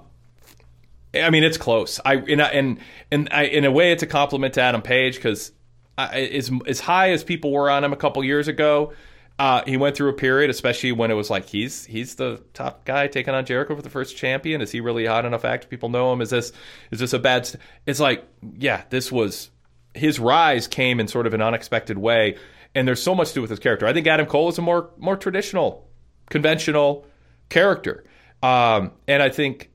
I 1.15 1.31
mean, 1.31 1.45
it's 1.45 1.59
close. 1.59 2.01
I 2.05 2.17
and 2.17 2.79
and 3.11 3.29
I, 3.31 3.45
in 3.45 3.65
a 3.65 3.71
way, 3.71 3.93
it's 3.93 4.03
a 4.03 4.07
compliment 4.07 4.55
to 4.55 4.63
Adam 4.63 4.83
Page 4.83 5.17
because 5.17 5.53
as 5.99 6.51
as 6.67 6.81
high 6.81 7.11
as 7.11 7.23
people 7.23 7.53
were 7.53 7.71
on 7.71 7.85
him 7.85 7.93
a 7.93 7.97
couple 7.97 8.25
years 8.25 8.49
ago, 8.49 8.93
uh, 9.39 9.63
he 9.67 9.77
went 9.77 9.97
through 9.97 10.09
a 10.09 10.15
period, 10.15 10.51
especially 10.51 10.93
when 10.93 11.11
it 11.11 11.15
was 11.15 11.29
like 11.29 11.47
he's 11.47 11.85
he's 11.85 12.15
the 12.15 12.43
top 12.55 12.85
guy 12.85 13.09
taking 13.09 13.35
on 13.35 13.45
Jericho 13.45 13.77
for 13.77 13.83
the 13.83 13.91
first 13.91 14.17
champion. 14.17 14.61
Is 14.61 14.71
he 14.71 14.81
really 14.81 15.07
hot 15.07 15.25
enough? 15.25 15.45
Act 15.45 15.69
people 15.69 15.89
know 15.89 16.13
him. 16.13 16.21
Is 16.21 16.31
this 16.31 16.53
is 16.91 17.01
this 17.01 17.13
a 17.13 17.19
bad? 17.19 17.47
St-? 17.47 17.63
It's 17.87 18.01
like 18.01 18.25
yeah, 18.59 18.85
this 18.91 19.13
was 19.13 19.51
his 19.95 20.19
rise 20.19 20.67
came 20.67 21.01
in 21.01 21.09
sort 21.09 21.27
of 21.27 21.35
an 21.35 21.43
unexpected 21.43 21.99
way, 21.99 22.37
and 22.75 22.87
there's 22.87 23.03
so 23.03 23.15
much 23.15 23.29
to 23.29 23.35
do 23.35 23.41
with 23.41 23.51
his 23.51 23.59
character. 23.59 23.87
I 23.87 23.93
think 23.93 24.07
Adam 24.07 24.27
Cole 24.27 24.49
is 24.49 24.59
a 24.59 24.63
more 24.63 24.91
more 24.99 25.17
traditional, 25.17 25.89
conventional 26.31 27.07
character, 27.49 28.05
um, 28.43 28.93
and 29.07 29.23
I 29.23 29.29
think 29.29 29.71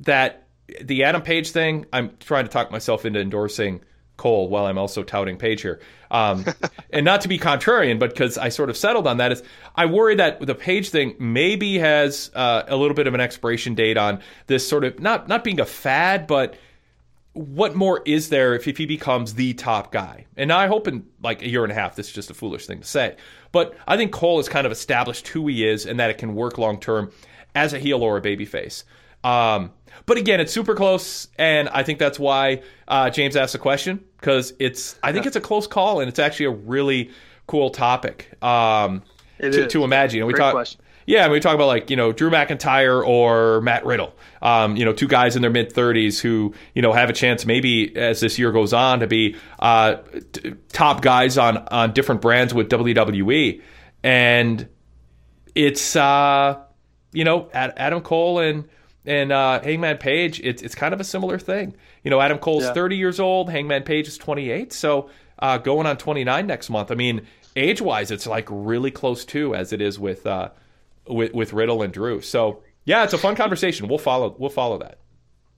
that 0.00 0.46
the 0.80 1.04
Adam 1.04 1.22
Page 1.22 1.50
thing. 1.50 1.86
I'm 1.92 2.16
trying 2.18 2.44
to 2.44 2.50
talk 2.50 2.70
myself 2.70 3.04
into 3.04 3.20
endorsing 3.20 3.82
Cole 4.16 4.48
while 4.48 4.66
I'm 4.66 4.78
also 4.78 5.02
touting 5.02 5.36
Page 5.36 5.62
here. 5.62 5.80
Um, 6.10 6.44
and 6.90 7.04
not 7.04 7.22
to 7.22 7.28
be 7.28 7.38
contrarian, 7.38 7.98
but 7.98 8.10
because 8.10 8.38
I 8.38 8.50
sort 8.50 8.70
of 8.70 8.76
settled 8.76 9.06
on 9.06 9.18
that, 9.18 9.32
is 9.32 9.42
I 9.74 9.86
worry 9.86 10.16
that 10.16 10.40
the 10.40 10.54
Page 10.54 10.90
thing 10.90 11.16
maybe 11.18 11.78
has 11.78 12.30
uh, 12.34 12.64
a 12.68 12.76
little 12.76 12.94
bit 12.94 13.06
of 13.06 13.14
an 13.14 13.20
expiration 13.20 13.74
date 13.74 13.96
on 13.96 14.20
this 14.46 14.66
sort 14.66 14.84
of 14.84 15.00
not 15.00 15.28
not 15.28 15.44
being 15.44 15.60
a 15.60 15.66
fad, 15.66 16.26
but 16.26 16.54
what 17.34 17.74
more 17.74 18.02
is 18.04 18.28
there 18.28 18.54
if, 18.54 18.68
if 18.68 18.76
he 18.76 18.86
becomes 18.86 19.34
the 19.34 19.54
top 19.54 19.90
guy? 19.92 20.26
And 20.36 20.52
I 20.52 20.66
hope 20.66 20.86
in 20.86 21.06
like 21.22 21.42
a 21.42 21.48
year 21.48 21.62
and 21.62 21.72
a 21.72 21.74
half, 21.74 21.96
this 21.96 22.08
is 22.08 22.12
just 22.12 22.30
a 22.30 22.34
foolish 22.34 22.66
thing 22.66 22.80
to 22.80 22.86
say. 22.86 23.16
But 23.52 23.74
I 23.86 23.96
think 23.96 24.12
Cole 24.12 24.38
has 24.38 24.48
kind 24.48 24.66
of 24.66 24.72
established 24.72 25.28
who 25.28 25.46
he 25.46 25.66
is 25.66 25.86
and 25.86 25.98
that 26.00 26.10
it 26.10 26.18
can 26.18 26.34
work 26.34 26.58
long 26.58 26.78
term 26.78 27.10
as 27.54 27.72
a 27.72 27.78
heel 27.78 28.02
or 28.02 28.16
a 28.16 28.22
babyface. 28.22 28.84
Um, 29.24 29.72
but 30.06 30.18
again, 30.18 30.40
it's 30.40 30.52
super 30.52 30.74
close, 30.74 31.28
and 31.38 31.68
I 31.68 31.82
think 31.84 31.98
that's 31.98 32.18
why 32.18 32.62
uh, 32.88 33.10
James 33.10 33.36
asked 33.36 33.52
the 33.52 33.58
question 33.58 34.02
because 34.18 34.52
it's. 34.58 34.98
I 35.02 35.12
think 35.12 35.26
it's 35.26 35.36
a 35.36 35.40
close 35.40 35.66
call, 35.66 36.00
and 36.00 36.08
it's 36.08 36.18
actually 36.18 36.46
a 36.46 36.50
really 36.50 37.10
cool 37.46 37.70
topic 37.70 38.32
um, 38.42 39.02
It 39.38 39.52
to, 39.52 39.66
is. 39.66 39.72
to 39.72 39.84
imagine. 39.84 40.20
And 40.20 40.26
we 40.26 40.32
Great 40.32 40.40
talk, 40.42 40.52
question. 40.54 40.80
Yeah, 41.06 41.28
we 41.28 41.40
talk 41.40 41.54
about 41.54 41.66
like 41.66 41.90
you 41.90 41.96
know 41.96 42.12
Drew 42.12 42.30
McIntyre 42.30 43.06
or 43.06 43.60
Matt 43.60 43.84
Riddle, 43.84 44.14
um, 44.40 44.76
you 44.76 44.84
know, 44.84 44.92
two 44.92 45.08
guys 45.08 45.36
in 45.36 45.42
their 45.42 45.50
mid 45.50 45.72
thirties 45.72 46.20
who 46.20 46.54
you 46.74 46.82
know 46.82 46.92
have 46.92 47.10
a 47.10 47.12
chance 47.12 47.44
maybe 47.46 47.96
as 47.96 48.20
this 48.20 48.38
year 48.38 48.52
goes 48.52 48.72
on 48.72 49.00
to 49.00 49.06
be 49.06 49.36
uh, 49.58 49.96
t- 50.32 50.54
top 50.72 51.02
guys 51.02 51.38
on 51.38 51.58
on 51.68 51.92
different 51.92 52.20
brands 52.20 52.52
with 52.54 52.68
WWE. 52.68 53.60
and 54.02 54.68
it's 55.54 55.96
uh, 55.96 56.58
you 57.12 57.24
know 57.24 57.48
Adam 57.52 58.00
Cole 58.00 58.38
and 58.38 58.68
and 59.04 59.32
uh, 59.32 59.60
Hangman 59.62 59.98
Page. 59.98 60.40
It's 60.40 60.62
it's 60.62 60.74
kind 60.74 60.94
of 60.94 61.00
a 61.00 61.04
similar 61.04 61.38
thing. 61.38 61.74
You 62.04 62.10
know, 62.10 62.20
Adam 62.20 62.38
Cole's 62.38 62.64
Yeah. 62.64 62.72
30 62.72 62.96
years 62.96 63.20
old. 63.20 63.50
Hangman 63.50 63.82
Page 63.82 64.08
is 64.08 64.16
28. 64.18 64.72
So 64.72 65.10
uh, 65.38 65.58
going 65.58 65.86
on 65.86 65.96
29 65.96 66.46
next 66.46 66.70
month. 66.70 66.90
I 66.90 66.94
mean, 66.94 67.26
age 67.56 67.80
wise, 67.82 68.10
it's 68.10 68.26
like 68.26 68.46
really 68.50 68.90
close 68.90 69.24
too, 69.24 69.54
as 69.54 69.72
it 69.72 69.80
is 69.80 69.98
with 69.98 70.26
uh, 70.26 70.50
with 71.06 71.32
with 71.34 71.52
Riddle 71.52 71.82
and 71.82 71.92
Drew. 71.92 72.20
So 72.20 72.62
yeah, 72.84 73.04
it's 73.04 73.12
a 73.12 73.18
fun 73.18 73.36
conversation. 73.36 73.88
We'll 73.88 73.98
follow 73.98 74.34
we'll 74.38 74.50
follow 74.50 74.78
that. 74.78 74.98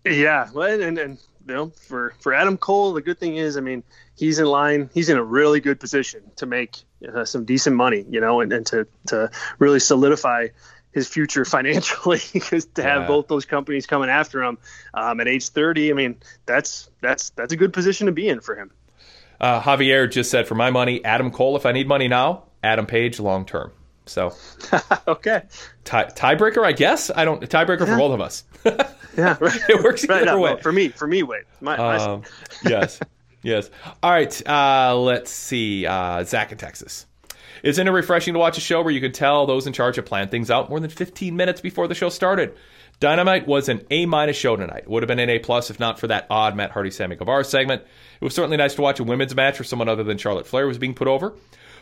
Yeah, 0.04 0.48
well, 0.52 0.80
and, 0.80 0.98
and 0.98 1.18
you 1.48 1.54
know, 1.54 1.72
for 1.88 2.14
for 2.20 2.34
Adam 2.34 2.56
Cole, 2.58 2.92
the 2.92 3.00
good 3.02 3.18
thing 3.18 3.36
is, 3.36 3.56
I 3.56 3.60
mean, 3.60 3.82
he's 4.16 4.38
in 4.38 4.46
line. 4.46 4.90
He's 4.92 5.08
in 5.08 5.16
a 5.16 5.24
really 5.24 5.60
good 5.60 5.80
position 5.80 6.20
to 6.36 6.46
make 6.46 6.76
uh, 7.14 7.24
some 7.24 7.44
decent 7.44 7.76
money, 7.76 8.04
you 8.08 8.20
know, 8.20 8.40
and, 8.40 8.52
and 8.52 8.66
to 8.66 8.86
to 9.06 9.30
really 9.58 9.80
solidify 9.80 10.48
his 10.92 11.08
future 11.08 11.44
financially 11.56 12.20
because 12.32 12.66
to 12.66 12.82
have 12.82 13.02
Yeah. 13.02 13.06
both 13.08 13.28
those 13.28 13.46
companies 13.46 13.86
coming 13.86 14.10
after 14.10 14.42
him 14.42 14.58
um, 14.92 15.18
at 15.20 15.26
age 15.26 15.48
30 15.48 15.90
i 15.90 15.92
mean 15.92 16.14
that's 16.46 16.88
that's 17.00 17.30
that's 17.30 17.52
a 17.52 17.56
good 17.56 17.72
position 17.72 18.06
to 18.06 18.12
be 18.12 18.28
in 18.28 18.38
for 18.40 18.54
him 18.54 18.70
Uh, 19.40 19.60
Javier 19.60 20.08
just 20.08 20.30
said, 20.30 20.46
for 20.46 20.54
my 20.54 20.70
money, 20.70 21.04
Adam 21.04 21.32
Cole. 21.32 21.56
If 21.56 21.66
I 21.66 21.72
need 21.72 21.88
money 21.88 22.06
now, 22.06 22.44
Adam 22.62 22.86
Page 22.86 23.18
long 23.18 23.44
term. 23.44 23.72
So 24.06 24.34
okay, 25.08 25.42
tie, 25.84 26.04
tiebreaker, 26.06 26.64
I 26.64 26.72
guess. 26.72 27.10
I 27.14 27.24
don't 27.24 27.42
tiebreaker 27.42 27.86
for 27.86 27.96
both 27.96 28.12
of 28.12 28.20
us. 28.20 28.44
yeah 29.16 29.36
right. 29.40 29.60
it 29.68 29.82
works 29.82 30.06
right 30.08 30.22
either 30.22 30.32
no, 30.32 30.40
way. 30.40 30.54
no, 30.54 30.56
for 30.58 30.72
me 30.72 30.88
for 30.88 31.06
me 31.06 31.22
wait 31.22 31.44
my, 31.60 31.76
my 31.76 31.96
Um, 31.96 32.22
yes, 32.64 33.00
yes. 33.42 33.70
All 34.02 34.10
right. 34.10 34.48
Uh, 34.48 34.96
let's 34.98 35.30
see. 35.30 35.86
Uh, 35.86 36.24
Zach 36.24 36.52
in 36.52 36.58
Texas. 36.58 37.06
Isn't 37.62 37.88
it 37.88 37.90
refreshing 37.92 38.34
to 38.34 38.40
watch 38.40 38.58
a 38.58 38.60
show 38.60 38.82
where 38.82 38.92
you 38.92 39.00
can 39.00 39.12
tell 39.12 39.46
those 39.46 39.66
in 39.66 39.72
charge 39.72 39.96
have 39.96 40.04
planned 40.04 40.30
things 40.30 40.50
out 40.50 40.68
more 40.68 40.80
than 40.80 40.90
15 40.90 41.34
minutes 41.34 41.62
before 41.62 41.88
the 41.88 41.94
show 41.94 42.10
started? 42.10 42.54
Dynamite 43.00 43.46
was 43.46 43.68
an 43.68 43.84
A 43.90 44.06
minus 44.06 44.36
show 44.36 44.54
tonight. 44.56 44.82
It 44.82 44.88
would 44.88 45.02
have 45.02 45.08
been 45.08 45.18
an 45.18 45.30
A 45.30 45.38
plus 45.38 45.70
if 45.70 45.80
not 45.80 45.98
for 45.98 46.06
that 46.08 46.26
odd 46.30 46.56
Matt 46.56 46.70
Hardy 46.70 46.90
Sammy 46.90 47.16
Guevara 47.16 47.44
segment. 47.44 47.82
It 47.82 48.24
was 48.24 48.34
certainly 48.34 48.56
nice 48.56 48.74
to 48.74 48.82
watch 48.82 49.00
a 49.00 49.04
women's 49.04 49.34
match 49.34 49.58
where 49.58 49.64
someone 49.64 49.88
other 49.88 50.04
than 50.04 50.18
Charlotte 50.18 50.46
Flair 50.46 50.66
was 50.66 50.78
being 50.78 50.94
put 50.94 51.08
over. 51.08 51.34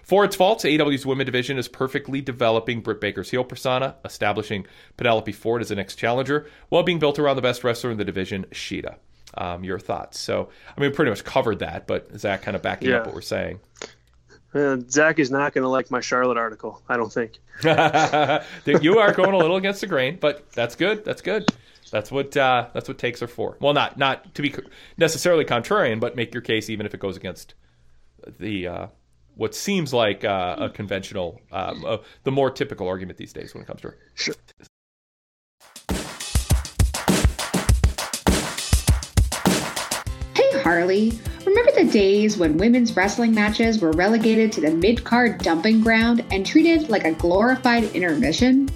For 0.03 0.25
its 0.25 0.35
faults, 0.37 0.65
AEW's 0.65 1.07
women 1.07 1.27
division 1.27 1.59
is 1.59 1.69
perfectly 1.69 2.21
developing 2.21 2.81
Britt 2.81 3.01
Baker's 3.01 3.31
heel 3.31 3.45
persona, 3.45 3.97
establishing 4.05 4.67
Penelope 4.97 5.33
Ford 5.33 5.63
as 5.63 5.69
the 5.69 5.77
next 5.77 5.95
challenger, 5.97 6.47
while 6.69 6.83
being 6.83 6.99
built 6.99 7.19
around 7.19 7.37
the 7.37 7.43
best 7.43 7.63
wrestler 7.65 7.91
in 7.91 7.99
the 7.99 8.05
division, 8.05 8.45
Shida. 8.51 8.97
Um, 9.35 9.65
your 9.65 9.79
thoughts? 9.79 10.19
So, 10.19 10.51
I 10.77 10.81
mean, 10.81 10.91
we 10.91 10.95
pretty 10.95 11.11
much 11.11 11.25
covered 11.25 11.61
that, 11.61 11.87
but 11.87 12.19
Zach 12.19 12.43
kind 12.43 12.55
of 12.57 12.63
backing 12.63 12.93
up 12.93 13.07
what 13.07 13.15
we're 13.15 13.21
saying. 13.23 13.61
uh, 14.55 14.77
zach 14.89 15.19
is 15.19 15.31
not 15.31 15.55
going 15.55 15.63
to 15.63 15.69
like 15.69 15.91
my 15.91 16.01
charlotte 16.01 16.37
article 16.37 16.83
i 16.91 16.95
don't 16.99 17.11
think 17.11 17.39
you 18.83 18.99
are 18.99 19.13
going 19.15 19.33
a 19.33 19.39
little 19.39 19.57
against 19.57 19.81
the 19.81 19.87
grain, 19.87 20.19
but 20.21 20.51
that's 20.53 20.75
good. 20.75 21.05
That's 21.05 21.23
good. 21.23 21.49
That's 21.91 22.11
what 22.11 22.37
uh, 22.37 22.69
that's 22.75 22.89
what 22.89 22.99
takes 22.99 23.23
are 23.23 23.27
for. 23.29 23.57
Well, 23.61 23.73
not 23.73 23.97
not 23.99 24.35
to 24.35 24.43
be 24.43 24.55
necessarily 24.99 25.45
contrarian, 25.45 26.01
but 26.01 26.17
make 26.17 26.35
your 26.35 26.41
case 26.43 26.69
even 26.71 26.85
if 26.87 26.93
it 26.95 27.01
goes 27.01 27.17
against 27.17 27.55
the 28.39 28.67
uh, 28.67 28.87
what 29.37 29.55
seems 29.55 29.93
like 29.93 30.25
uh, 30.25 30.57
a 30.59 30.71
conventional, 30.71 31.41
um, 31.51 31.85
uh, 31.85 31.99
the 32.25 32.33
more 32.33 32.51
typical 32.51 32.89
argument 32.89 33.19
these 33.19 33.33
days 33.33 33.55
when 33.55 33.63
it 33.63 33.67
comes 33.67 33.81
to. 33.83 33.95
Sure. 34.15 34.35
Hey 40.35 40.61
Harley, 40.63 41.13
remember 41.45 41.73
the 41.73 41.89
days 41.91 42.37
when 42.37 42.57
women's 42.57 42.97
wrestling 42.97 43.35
matches 43.35 43.81
were 43.81 43.93
relegated 43.93 44.53
to 44.53 44.61
the 44.61 44.71
mid 44.71 45.05
card 45.05 45.39
dumping 45.39 45.81
ground 45.81 46.25
and 46.31 46.47
treated 46.47 46.89
like 46.89 47.05
a 47.05 47.13
glorified 47.13 47.85
intermission? 47.95 48.69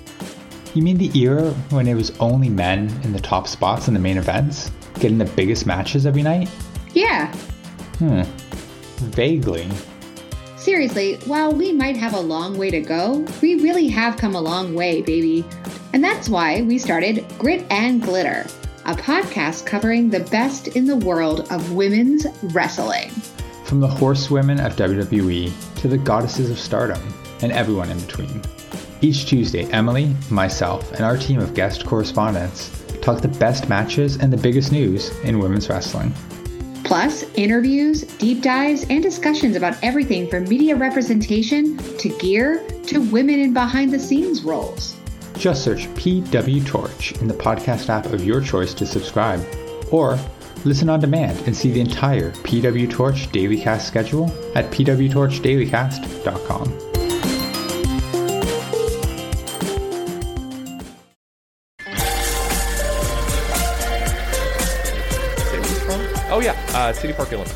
You 0.75 0.83
mean 0.83 0.99
the 0.99 1.11
era 1.19 1.53
when 1.71 1.89
it 1.89 1.95
was 1.95 2.11
only 2.19 2.51
men 2.51 2.89
in 3.03 3.13
the 3.13 3.21
top 3.21 3.49
spots 3.49 3.89
in 3.89 3.95
the 3.95 4.01
main 4.01 4.19
events, 4.19 4.71
getting 5.01 5.17
the 5.19 5.25
biggest 5.25 5.65
matches 5.67 6.05
every 6.05 6.23
night? 6.23 6.49
Yeah, 6.93 7.33
Hmm. 7.99 8.23
Vaguely. 9.11 9.67
Seriously, 10.67 11.15
while 11.27 11.53
we 11.53 11.73
might 11.73 11.97
have 11.97 12.13
a 12.13 12.19
long 12.19 12.59
way 12.59 12.71
to 12.71 12.81
go, 12.81 13.25
we 13.41 13.55
really 13.63 13.87
have 13.87 14.17
come 14.17 14.35
a 14.35 14.41
long 14.41 14.75
way, 14.75 15.01
baby. 15.01 15.45
And 15.93 16.03
that's 16.03 16.29
why 16.29 16.63
we 16.63 16.77
started 16.77 17.25
Grit 17.39 17.65
and 17.71 18.03
Glitter, 18.03 18.45
a 18.85 18.97
podcast 18.97 19.65
covering 19.65 20.11
the 20.11 20.25
best 20.25 20.67
in 20.67 20.85
the 20.85 20.97
world 20.97 21.47
of 21.53 21.73
women's 21.73 22.27
wrestling. 22.53 23.11
From 23.63 23.79
the 23.79 23.87
horsewomen 23.87 24.59
of 24.59 24.75
WWE 24.75 25.53
to 25.77 25.87
the 25.87 25.99
goddesses 25.99 26.51
of 26.51 26.59
stardom 26.59 27.01
and 27.43 27.53
everyone 27.53 27.89
in 27.89 28.01
between. 28.01 28.43
Each 29.01 29.25
Tuesday, 29.25 29.71
Emily, 29.71 30.17
myself, 30.31 30.91
and 30.95 31.03
our 31.03 31.17
team 31.17 31.39
of 31.39 31.55
guest 31.55 31.87
correspondents 31.87 32.73
talk 33.03 33.21
the 33.21 33.29
best 33.29 33.69
matches 33.69 34.17
and 34.17 34.33
the 34.33 34.37
biggest 34.37 34.73
news 34.73 35.17
in 35.21 35.39
women's 35.39 35.69
wrestling. 35.69 36.13
Plus, 36.87 37.25
interviews, 37.35 38.03
deep 38.19 38.43
dives, 38.43 38.87
and 38.89 39.03
discussions 39.03 39.57
about 39.57 39.77
everything 39.83 40.31
from 40.31 40.45
media 40.45 40.77
representation 40.77 41.77
to 41.99 42.09
gear 42.19 42.65
to 42.85 43.01
women 43.11 43.41
in 43.41 43.53
behind 43.53 43.93
the 43.93 43.99
scenes 43.99 44.45
roles. 44.45 44.95
Just 45.37 45.65
search 45.65 45.89
PW 45.95 46.65
Torch 46.65 47.11
in 47.21 47.27
the 47.27 47.35
podcast 47.35 47.89
app 47.89 48.07
of 48.07 48.25
your 48.25 48.41
choice 48.41 48.73
to 48.75 48.87
subscribe, 48.87 49.45
or 49.91 50.17
listen 50.65 50.89
on 50.89 51.01
demand 51.01 51.37
and 51.47 51.57
see 51.57 51.73
the 51.73 51.81
entire 51.81 52.31
PW 52.31 52.89
Torch 52.89 53.33
Daily 53.33 53.61
Cast 53.61 53.89
schedule 53.89 54.27
at 54.55 54.71
pwtorchdailycast.com. 54.71 56.86
uh, 66.87 66.93
City 66.93 67.13
Park, 67.13 67.33
Illinois. 67.33 67.53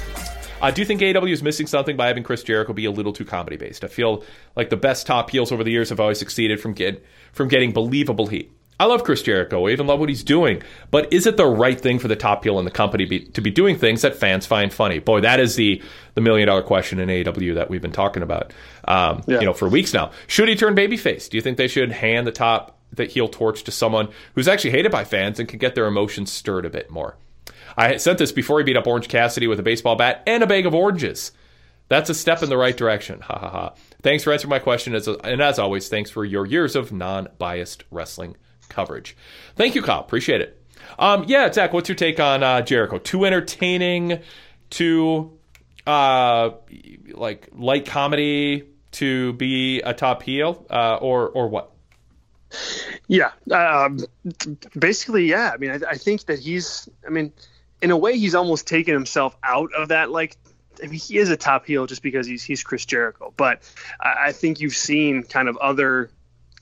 Uh, 0.60 0.70
do 0.70 0.84
think 0.84 1.00
AEW 1.00 1.32
is 1.32 1.42
missing 1.42 1.66
something 1.66 1.96
by 1.96 2.08
having 2.08 2.22
Chris 2.22 2.42
Jericho 2.42 2.72
be 2.72 2.84
a 2.84 2.90
little 2.90 3.12
too 3.12 3.24
comedy 3.24 3.56
based? 3.56 3.84
I 3.84 3.88
feel 3.88 4.24
like 4.56 4.70
the 4.70 4.76
best 4.76 5.06
top 5.06 5.30
heels 5.30 5.52
over 5.52 5.64
the 5.64 5.70
years 5.70 5.88
have 5.88 6.00
always 6.00 6.18
succeeded 6.18 6.60
from 6.60 6.74
get 6.74 7.04
from 7.32 7.48
getting 7.48 7.72
believable 7.72 8.26
heat. 8.26 8.52
I 8.78 8.86
love 8.86 9.04
Chris 9.04 9.22
Jericho. 9.22 9.66
I 9.66 9.72
even 9.72 9.86
love 9.86 10.00
what 10.00 10.08
he's 10.08 10.24
doing. 10.24 10.62
But 10.90 11.12
is 11.12 11.26
it 11.26 11.36
the 11.36 11.46
right 11.46 11.78
thing 11.78 11.98
for 11.98 12.08
the 12.08 12.16
top 12.16 12.44
heel 12.44 12.58
in 12.58 12.64
the 12.64 12.70
company 12.70 13.04
be, 13.04 13.20
to 13.20 13.42
be 13.42 13.50
doing 13.50 13.76
things 13.76 14.02
that 14.02 14.16
fans 14.16 14.46
find 14.46 14.72
funny? 14.72 14.98
Boy, 14.98 15.20
that 15.20 15.38
is 15.38 15.54
the 15.54 15.82
the 16.14 16.20
million 16.20 16.48
dollar 16.48 16.62
question 16.62 16.98
in 16.98 17.08
AEW 17.08 17.54
that 17.54 17.70
we've 17.70 17.82
been 17.82 17.92
talking 17.92 18.22
about, 18.22 18.52
um, 18.84 19.22
you 19.28 19.40
know, 19.40 19.52
for 19.52 19.68
weeks 19.68 19.94
now. 19.94 20.10
Should 20.26 20.48
he 20.48 20.56
turn 20.56 20.74
babyface? 20.74 21.28
Do 21.30 21.36
you 21.36 21.42
think 21.42 21.56
they 21.56 21.68
should 21.68 21.92
hand 21.92 22.26
the 22.26 22.32
top 22.32 22.78
the 22.92 23.04
heel 23.04 23.28
torch 23.28 23.62
to 23.64 23.70
someone 23.70 24.08
who's 24.34 24.48
actually 24.48 24.72
hated 24.72 24.90
by 24.90 25.04
fans 25.04 25.38
and 25.38 25.48
can 25.48 25.58
get 25.58 25.74
their 25.74 25.86
emotions 25.86 26.32
stirred 26.32 26.66
a 26.66 26.70
bit 26.70 26.90
more? 26.90 27.16
I 27.76 27.96
sent 27.96 28.18
this 28.18 28.32
before 28.32 28.58
he 28.58 28.64
beat 28.64 28.76
up 28.76 28.86
Orange 28.86 29.08
Cassidy 29.08 29.46
with 29.46 29.60
a 29.60 29.62
baseball 29.62 29.96
bat 29.96 30.22
and 30.26 30.42
a 30.42 30.46
bag 30.46 30.66
of 30.66 30.74
oranges. 30.74 31.32
That's 31.88 32.08
a 32.08 32.14
step 32.14 32.42
in 32.42 32.48
the 32.48 32.56
right 32.56 32.76
direction. 32.76 33.20
Ha 33.20 33.38
ha 33.38 33.50
ha. 33.50 33.74
Thanks 34.02 34.22
for 34.22 34.32
answering 34.32 34.50
my 34.50 34.60
question. 34.60 34.94
And 34.94 35.42
as 35.42 35.58
always, 35.58 35.88
thanks 35.88 36.10
for 36.10 36.24
your 36.24 36.46
years 36.46 36.76
of 36.76 36.92
non 36.92 37.28
biased 37.38 37.84
wrestling 37.90 38.36
coverage. 38.68 39.16
Thank 39.56 39.74
you, 39.74 39.82
Kyle. 39.82 40.00
Appreciate 40.00 40.40
it. 40.40 40.56
Um, 40.98 41.24
yeah, 41.26 41.50
Zach, 41.52 41.72
what's 41.72 41.88
your 41.88 41.96
take 41.96 42.20
on 42.20 42.42
uh, 42.42 42.62
Jericho? 42.62 42.98
Too 42.98 43.24
entertaining, 43.24 44.20
too 44.70 45.38
uh, 45.86 46.50
like 47.12 47.48
light 47.52 47.86
comedy 47.86 48.68
to 48.92 49.32
be 49.34 49.80
a 49.80 49.94
top 49.94 50.22
heel, 50.22 50.66
uh, 50.70 50.96
or 50.96 51.28
or 51.28 51.48
what? 51.48 51.72
Yeah, 53.08 53.30
um, 53.52 53.98
basically, 54.78 55.26
yeah. 55.26 55.50
I 55.52 55.56
mean, 55.56 55.70
I, 55.70 55.90
I 55.90 55.94
think 55.96 56.26
that 56.26 56.38
he's. 56.38 56.88
I 57.06 57.10
mean, 57.10 57.32
in 57.82 57.90
a 57.90 57.96
way, 57.96 58.18
he's 58.18 58.34
almost 58.34 58.66
taken 58.66 58.94
himself 58.94 59.36
out 59.42 59.72
of 59.74 59.88
that. 59.88 60.10
Like, 60.10 60.36
I 60.82 60.86
mean, 60.86 61.00
he 61.00 61.18
is 61.18 61.30
a 61.30 61.36
top 61.36 61.66
heel 61.66 61.86
just 61.86 62.02
because 62.02 62.26
he's 62.26 62.42
he's 62.42 62.62
Chris 62.62 62.84
Jericho. 62.84 63.32
But 63.36 63.62
I, 64.00 64.26
I 64.26 64.32
think 64.32 64.60
you've 64.60 64.76
seen 64.76 65.22
kind 65.22 65.48
of 65.48 65.56
other 65.58 66.10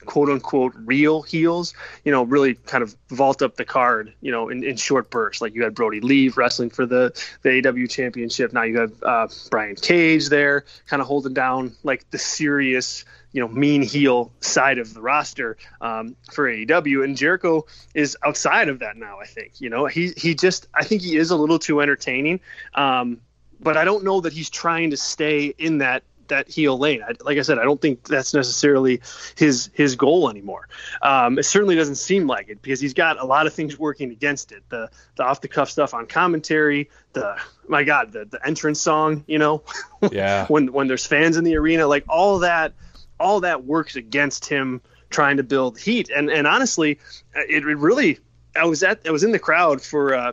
quote 0.05 0.29
unquote 0.29 0.73
real 0.77 1.23
heels, 1.23 1.75
you 2.05 2.13
know, 2.13 2.23
really 2.23 2.55
kind 2.55 2.83
of 2.83 2.97
vault 3.09 3.43
up 3.43 3.57
the 3.57 3.65
card, 3.65 4.13
you 4.21 4.31
know, 4.31 4.49
in, 4.49 4.65
in 4.65 4.77
short 4.77 5.11
bursts. 5.11 5.43
Like 5.43 5.55
you 5.55 5.65
had 5.65 5.75
Brodie 5.75 6.01
Lee 6.01 6.29
wrestling 6.29 6.71
for 6.71 6.87
the, 6.87 7.13
the 7.43 7.49
AEW 7.49 7.91
championship. 7.91 8.53
Now 8.53 8.63
you 8.63 8.79
have 8.79 9.03
uh, 9.03 9.29
Brian 9.51 9.77
Cage 9.77 10.29
there 10.29 10.65
kind 10.87 11.03
of 11.03 11.09
holding 11.09 11.35
down 11.35 11.73
like 11.83 12.09
the 12.11 12.19
serious, 12.19 13.05
you 13.39 13.45
know, 13.45 13.53
mean 13.53 13.83
heel 13.83 14.33
side 14.41 14.79
of 14.79 14.95
the 14.95 15.01
roster 15.01 15.57
um, 15.81 16.17
for 16.33 16.51
AEW. 16.51 17.05
And 17.05 17.17
Jericho 17.17 17.67
is 17.95 18.17
outside 18.27 18.69
of 18.69 18.81
that 18.81 18.97
now, 18.97 19.21
I 19.21 19.27
think. 19.27 19.61
You 19.61 19.71
know, 19.71 19.87
he, 19.87 20.13
he 20.17 20.35
just, 20.35 20.67
I 20.75 20.83
think 20.83 21.03
he 21.03 21.17
is 21.17 21.31
a 21.31 21.37
little 21.37 21.61
too 21.61 21.81
entertaining. 21.81 22.41
Um, 22.75 23.21
but 23.61 23.77
I 23.77 23.85
don't 23.85 24.03
know 24.03 24.21
that 24.23 24.33
he's 24.33 24.51
trying 24.51 24.91
to 24.91 24.97
stay 24.97 25.55
in 25.57 25.79
that 25.79 26.03
that 26.27 26.49
heel 26.49 26.77
lane. 26.77 27.01
I, 27.03 27.13
like 27.25 27.39
I 27.39 27.43
said, 27.43 27.59
I 27.59 27.65
don't 27.65 27.81
think 27.81 28.07
that's 28.07 28.35
necessarily 28.35 29.01
his 29.37 29.71
his 29.73 29.97
goal 29.97 30.29
anymore. 30.29 30.69
Um, 31.01 31.39
it 31.39 31.45
certainly 31.45 31.77
doesn't 31.77 31.95
seem 31.95 32.27
like 32.27 32.49
it 32.49 32.61
because 32.61 32.81
he's 32.81 32.93
got 32.93 33.19
a 33.21 33.25
lot 33.25 33.47
of 33.47 33.55
things 33.55 33.79
working 33.79 34.11
against 34.11 34.53
it. 34.53 34.63
The 34.69 34.91
the 35.17 35.25
off 35.25 35.41
the 35.41 35.49
cuff 35.49 35.71
stuff 35.71 35.95
on 35.95 36.07
commentary, 36.07 36.91
the 37.13 37.37
my 37.69 37.85
God, 37.85 38.13
the 38.13 38.25
the 38.25 38.45
entrance 38.47 38.81
song, 38.81 39.25
you 39.27 39.39
know, 39.39 39.63
Yeah. 40.13 40.47
when 40.49 40.73
when 40.73 40.87
there's 40.89 41.07
fans 41.07 41.37
in 41.37 41.45
the 41.45 41.57
arena, 41.57 41.87
like 41.87 42.05
all 42.09 42.41
that 42.41 42.75
all 43.21 43.41
that 43.41 43.65
works 43.65 43.97
against 43.97 44.47
him 44.47 44.81
trying 45.11 45.37
to 45.39 45.43
build 45.43 45.79
heat. 45.79 46.11
And 46.15 46.31
and 46.31 46.47
honestly, 46.47 46.99
it, 47.35 47.65
really 47.65 48.19
I 48.57 48.65
was 48.65 48.83
at 48.83 49.01
I 49.07 49.11
was 49.11 49.25
in 49.25 49.33
the 49.33 49.39
crowd 49.39 49.83
for 49.83 50.15
uh, 50.15 50.33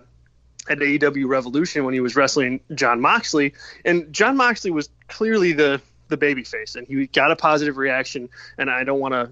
at 0.70 0.80
AEW 0.80 1.28
Revolution 1.28 1.86
when 1.86 1.94
he 1.94 2.00
was 2.00 2.16
wrestling 2.16 2.60
Jon 2.74 3.02
Moxley, 3.02 3.54
and 3.84 4.12
Jon 4.12 4.36
Moxley 4.36 4.72
was 4.72 4.90
clearly 5.08 5.54
the 5.54 5.82
the 6.08 6.18
baby 6.18 6.44
face, 6.44 6.76
and 6.76 6.88
he 6.88 7.08
got 7.08 7.32
a 7.32 7.36
positive 7.36 7.78
reaction. 7.78 8.30
And 8.58 8.70
I 8.70 8.84
don't 8.84 9.00
want 9.00 9.14
to 9.14 9.32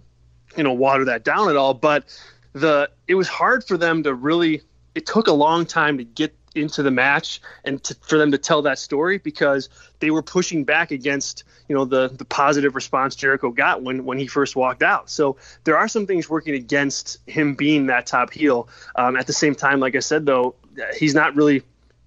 you 0.55 0.63
know 0.63 0.73
water 0.73 1.05
that 1.05 1.23
down 1.23 1.49
at 1.49 1.55
all, 1.55 1.73
but 1.73 2.05
the 2.53 2.89
it 3.07 3.15
was 3.15 3.27
hard 3.27 3.63
for 3.63 3.77
them 3.77 4.03
to 4.03 4.13
really. 4.13 4.61
It 4.95 5.07
took 5.07 5.25
a 5.25 5.33
long 5.33 5.65
time 5.65 5.97
to 5.97 6.03
get 6.03 6.35
into 6.55 6.83
the 6.83 6.91
match 6.91 7.41
and 7.63 7.83
to, 7.83 7.95
for 8.01 8.17
them 8.17 8.31
to 8.31 8.37
tell 8.37 8.61
that 8.63 8.79
story 8.79 9.17
because 9.17 9.69
they 9.99 10.11
were 10.11 10.21
pushing 10.21 10.63
back 10.63 10.91
against 10.91 11.43
you 11.67 11.75
know 11.75 11.85
the 11.85 12.09
the 12.09 12.25
positive 12.25 12.75
response 12.75 13.15
Jericho 13.15 13.51
got 13.51 13.81
when 13.81 14.05
when 14.05 14.17
he 14.17 14.27
first 14.27 14.55
walked 14.55 14.83
out. 14.83 15.09
So 15.09 15.37
there 15.63 15.77
are 15.77 15.87
some 15.87 16.05
things 16.05 16.29
working 16.29 16.55
against 16.55 17.19
him 17.27 17.55
being 17.55 17.87
that 17.87 18.05
top 18.05 18.31
heel. 18.31 18.67
Um, 18.95 19.15
at 19.15 19.27
the 19.27 19.33
same 19.33 19.55
time, 19.55 19.79
like 19.79 19.95
I 19.95 19.99
said 19.99 20.25
though, 20.25 20.55
he's 20.97 21.13
not 21.13 21.35
really 21.35 21.63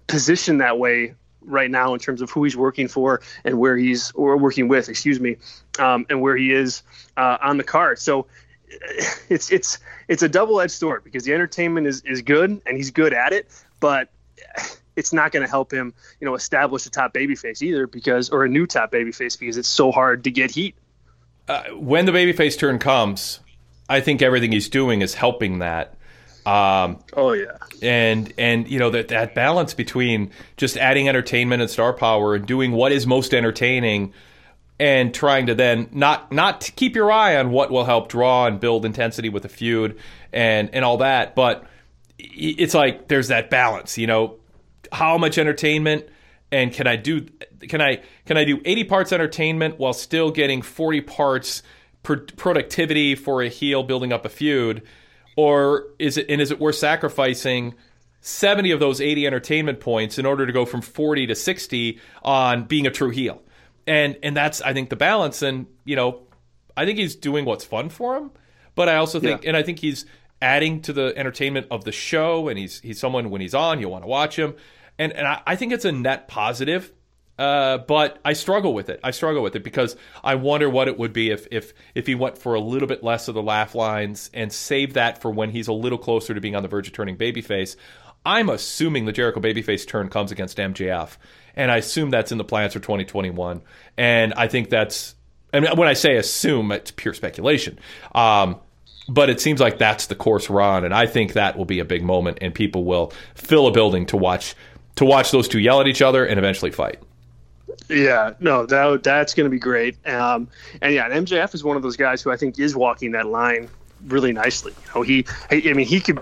positioned 0.07 0.61
that 0.61 0.79
way 0.79 1.13
right 1.41 1.71
now 1.71 1.93
in 1.93 1.99
terms 1.99 2.21
of 2.21 2.29
who 2.29 2.43
he's 2.43 2.57
working 2.57 2.87
for 2.87 3.21
and 3.43 3.57
where 3.57 3.77
he's 3.77 4.11
or 4.11 4.37
working 4.37 4.67
with, 4.67 4.89
excuse 4.89 5.19
me, 5.19 5.37
um, 5.79 6.05
and 6.09 6.21
where 6.21 6.35
he 6.35 6.51
is 6.51 6.83
uh, 7.15 7.37
on 7.41 7.57
the 7.57 7.63
card. 7.63 7.99
So 7.99 8.27
it's 9.29 9.51
it's 9.51 9.79
it's 10.07 10.23
a 10.23 10.29
double 10.29 10.59
edged 10.61 10.73
sword 10.73 11.03
because 11.03 11.23
the 11.23 11.33
entertainment 11.33 11.87
is 11.87 12.01
is 12.01 12.21
good 12.21 12.61
and 12.65 12.77
he's 12.77 12.91
good 12.91 13.13
at 13.13 13.33
it, 13.33 13.49
but 13.79 14.09
it's 14.95 15.13
not 15.13 15.31
going 15.31 15.45
to 15.45 15.49
help 15.49 15.71
him, 15.71 15.93
you 16.19 16.25
know, 16.25 16.35
establish 16.35 16.85
a 16.85 16.89
top 16.89 17.13
babyface 17.13 17.61
either 17.61 17.87
because, 17.87 18.29
or 18.29 18.43
a 18.43 18.49
new 18.49 18.65
top 18.65 18.91
babyface 18.91 19.39
because 19.39 19.57
it's 19.57 19.69
so 19.69 19.91
hard 19.91 20.23
to 20.25 20.31
get 20.31 20.51
heat. 20.51 20.75
Uh, 21.47 21.63
when 21.75 22.05
the 22.05 22.11
babyface 22.11 22.57
turn 22.57 22.79
comes, 22.79 23.39
I 23.87 24.01
think 24.01 24.21
everything 24.21 24.51
he's 24.51 24.69
doing 24.69 25.01
is 25.01 25.13
helping 25.13 25.59
that. 25.59 25.93
Um, 26.45 26.99
oh 27.13 27.33
yeah, 27.33 27.57
and 27.81 28.33
and 28.37 28.69
you 28.69 28.79
know 28.79 28.89
that 28.91 29.09
that 29.09 29.35
balance 29.35 29.73
between 29.73 30.31
just 30.55 30.77
adding 30.77 31.09
entertainment 31.09 31.61
and 31.61 31.69
star 31.69 31.91
power 31.91 32.35
and 32.35 32.45
doing 32.45 32.71
what 32.71 32.93
is 32.93 33.05
most 33.05 33.33
entertaining, 33.33 34.13
and 34.79 35.13
trying 35.13 35.47
to 35.47 35.55
then 35.55 35.89
not 35.91 36.31
not 36.31 36.71
keep 36.77 36.95
your 36.95 37.11
eye 37.11 37.35
on 37.35 37.51
what 37.51 37.69
will 37.69 37.83
help 37.83 38.07
draw 38.07 38.45
and 38.45 38.61
build 38.61 38.85
intensity 38.85 39.27
with 39.27 39.43
a 39.43 39.49
feud 39.49 39.97
and 40.31 40.69
and 40.73 40.85
all 40.85 40.97
that, 40.97 41.35
but 41.35 41.65
it's 42.17 42.73
like 42.73 43.09
there's 43.09 43.27
that 43.27 43.49
balance, 43.49 43.97
you 43.97 44.07
know, 44.07 44.37
how 44.91 45.17
much 45.17 45.37
entertainment 45.37 46.07
and 46.51 46.73
can 46.73 46.87
I 46.87 46.95
do 46.95 47.27
can 47.67 47.81
I 47.81 48.01
can 48.25 48.37
I 48.37 48.45
do 48.45 48.61
80 48.63 48.83
parts 48.85 49.11
entertainment 49.11 49.79
while 49.79 49.93
still 49.93 50.31
getting 50.31 50.61
40 50.61 51.01
parts 51.01 51.63
productivity 52.03 53.15
for 53.15 53.41
a 53.41 53.49
heel 53.49 53.83
building 53.83 54.13
up 54.13 54.25
a 54.25 54.29
feud? 54.29 54.83
Or 55.35 55.87
is 55.99 56.17
it 56.17 56.27
and 56.29 56.41
is 56.41 56.51
it 56.51 56.59
worth 56.59 56.75
sacrificing 56.75 57.75
70 58.21 58.71
of 58.71 58.79
those 58.79 59.01
80 59.01 59.27
entertainment 59.27 59.79
points 59.79 60.17
in 60.17 60.25
order 60.25 60.45
to 60.45 60.53
go 60.53 60.65
from 60.65 60.81
40 60.81 61.27
to 61.27 61.35
60 61.35 61.99
on 62.23 62.63
being 62.63 62.87
a 62.87 62.91
true 62.91 63.09
heel? 63.09 63.41
And 63.85 64.17
and 64.23 64.35
that's 64.35 64.61
I 64.61 64.73
think 64.73 64.89
the 64.89 64.95
balance. 64.95 65.41
And 65.41 65.67
you 65.83 65.95
know 65.95 66.23
I 66.75 66.85
think 66.85 66.97
he's 66.97 67.15
doing 67.15 67.45
what's 67.45 67.65
fun 67.65 67.89
for 67.89 68.17
him 68.17 68.31
but 68.77 68.87
I 68.87 68.97
also 68.97 69.19
think 69.19 69.43
yeah. 69.43 69.49
and 69.49 69.57
I 69.57 69.63
think 69.63 69.79
he's 69.79 70.05
adding 70.39 70.81
to 70.83 70.93
the 70.93 71.11
entertainment 71.17 71.65
of 71.71 71.83
the 71.83 71.91
show, 71.91 72.47
and 72.47 72.57
he's 72.57 72.79
he's 72.79 72.99
someone 72.99 73.31
when 73.31 73.41
he's 73.41 73.55
on 73.55 73.81
you'll 73.81 73.91
want 73.91 74.03
to 74.03 74.07
watch 74.07 74.37
him, 74.37 74.53
and 74.99 75.13
and 75.13 75.27
I, 75.27 75.41
I 75.45 75.55
think 75.55 75.73
it's 75.73 75.85
a 75.85 75.91
net 75.91 76.27
positive. 76.27 76.91
Uh, 77.39 77.77
but 77.77 78.17
I 78.25 78.33
struggle 78.33 78.73
with 78.73 78.89
it. 78.89 78.99
I 79.03 79.11
struggle 79.11 79.43
with 79.43 79.55
it 79.55 79.63
because 79.63 79.95
I 80.23 80.33
wonder 80.33 80.71
what 80.71 80.87
it 80.87 80.97
would 80.97 81.13
be 81.13 81.29
if 81.29 81.47
if 81.51 81.71
if 81.93 82.07
he 82.07 82.15
went 82.15 82.37
for 82.37 82.55
a 82.55 82.59
little 82.59 82.87
bit 82.87 83.03
less 83.03 83.27
of 83.27 83.35
the 83.35 83.43
laugh 83.43 83.75
lines 83.75 84.31
and 84.33 84.51
save 84.51 84.95
that 84.95 85.21
for 85.21 85.29
when 85.29 85.51
he's 85.51 85.67
a 85.67 85.73
little 85.73 85.99
closer 85.99 86.33
to 86.33 86.41
being 86.41 86.55
on 86.55 86.63
the 86.63 86.67
verge 86.67 86.87
of 86.87 86.93
turning 86.93 87.15
babyface. 87.15 87.75
I'm 88.25 88.49
assuming 88.49 89.05
the 89.05 89.13
Jericho 89.13 89.39
babyface 89.39 89.87
turn 89.87 90.09
comes 90.09 90.33
against 90.33 90.57
MJF, 90.57 91.15
and 91.55 91.71
I 91.71 91.77
assume 91.77 92.09
that's 92.09 92.31
in 92.31 92.37
the 92.37 92.43
plans 92.43 92.73
for 92.73 92.79
2021. 92.79 93.61
And 93.97 94.33
I 94.33 94.49
think 94.49 94.69
that's, 94.69 95.15
I 95.53 95.61
mean, 95.61 95.77
when 95.77 95.87
I 95.87 95.93
say 95.93 96.17
assume, 96.17 96.73
it's 96.73 96.91
pure 96.91 97.13
speculation. 97.13 97.79
Um, 98.13 98.59
but 99.07 99.29
it 99.29 99.39
seems 99.39 99.61
like 99.61 99.77
that's 99.77 100.07
the 100.07 100.15
course 100.15 100.49
we're 100.49 100.59
on, 100.59 100.83
and 100.83 100.93
I 100.93 101.05
think 101.05 101.33
that 101.33 101.57
will 101.57 101.65
be 101.65 101.79
a 101.79 101.85
big 101.85 102.03
moment, 102.03 102.39
and 102.41 102.53
people 102.53 102.83
will 102.83 103.13
fill 103.35 103.67
a 103.67 103.71
building 103.71 104.05
to 104.07 104.17
watch 104.17 104.55
to 104.97 105.05
watch 105.05 105.31
those 105.31 105.47
two 105.47 105.59
yell 105.59 105.79
at 105.79 105.87
each 105.87 106.01
other 106.01 106.25
and 106.25 106.37
eventually 106.37 106.71
fight. 106.71 106.99
Yeah, 107.89 108.33
no, 108.39 108.65
that 108.65 109.03
that's 109.03 109.33
going 109.33 109.45
to 109.45 109.49
be 109.49 109.59
great. 109.59 109.95
Um, 110.05 110.49
and 110.81 110.93
yeah, 110.93 111.09
MJF 111.09 111.55
is 111.55 111.63
one 111.63 111.77
of 111.77 111.83
those 111.83 111.95
guys 111.95 112.21
who 112.21 112.31
I 112.31 112.37
think 112.37 112.59
is 112.59 112.75
walking 112.75 113.11
that 113.11 113.27
line 113.27 113.69
really 114.07 114.33
nicely. 114.33 114.73
You 114.85 114.91
know, 114.95 115.01
he, 115.03 115.25
I 115.49 115.73
mean, 115.73 115.87
he 115.87 116.01
could 116.01 116.19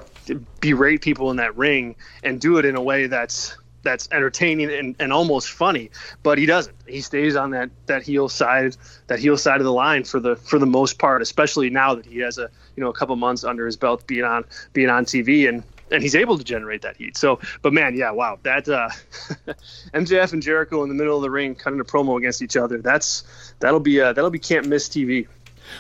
berate 0.60 1.02
people 1.02 1.32
in 1.32 1.38
that 1.38 1.56
ring 1.58 1.96
and 2.24 2.40
do 2.40 2.58
it 2.58 2.66
in 2.66 2.76
a 2.76 2.82
way 2.82 3.08
that's 3.08 3.58
that's 3.86 4.10
entertaining 4.12 4.72
and, 4.72 4.96
and 5.00 5.14
almost 5.14 5.52
funny, 5.52 5.92
but 6.24 6.38
he 6.38 6.46
doesn't. 6.46 6.76
He 6.88 7.02
stays 7.02 7.36
on 7.36 7.52
that 7.52 7.70
that 7.86 8.04
heel 8.04 8.28
side 8.28 8.76
that 9.08 9.20
heel 9.20 9.38
side 9.38 9.62
of 9.62 9.66
the 9.66 9.74
line 9.74 10.04
for 10.04 10.20
the 10.20 10.36
for 10.36 10.60
the 10.60 10.66
most 10.66 11.00
part, 11.00 11.22
especially 11.22 11.70
now 11.70 11.96
that 11.96 12.06
he 12.06 12.20
has 12.20 12.38
a 12.38 12.50
you 12.76 12.84
know 12.84 12.90
a 12.90 12.94
couple 12.94 13.16
months 13.16 13.44
under 13.44 13.66
his 13.66 13.78
belt 13.78 14.06
being 14.06 14.26
on 14.26 14.44
being 14.74 14.90
on 14.90 15.06
TV 15.06 15.48
and 15.48 15.64
and 15.92 16.02
he's 16.02 16.16
able 16.16 16.38
to 16.38 16.44
generate 16.44 16.82
that 16.82 16.98
heat. 16.98 17.18
So, 17.18 17.40
but 17.62 17.74
man, 17.74 17.96
yeah, 17.96 18.12
wow, 18.12 18.40
that 18.44 18.68
uh, 18.68 18.90
MJF 19.94 20.34
and 20.34 20.42
Jericho 20.42 20.84
in 20.84 20.90
the 20.90 20.96
middle 20.96 21.16
of 21.16 21.22
the 21.22 21.30
ring 21.30 21.56
cutting 21.56 21.80
a 21.80 21.86
promo 21.86 22.18
against 22.18 22.42
each 22.42 22.58
other. 22.58 22.82
That's 22.82 23.24
that'll 23.60 23.80
be 23.80 24.02
uh, 24.02 24.14
that'll 24.14 24.30
be 24.30 24.40
can't 24.40 24.68
miss 24.68 24.90
TV. 24.90 25.28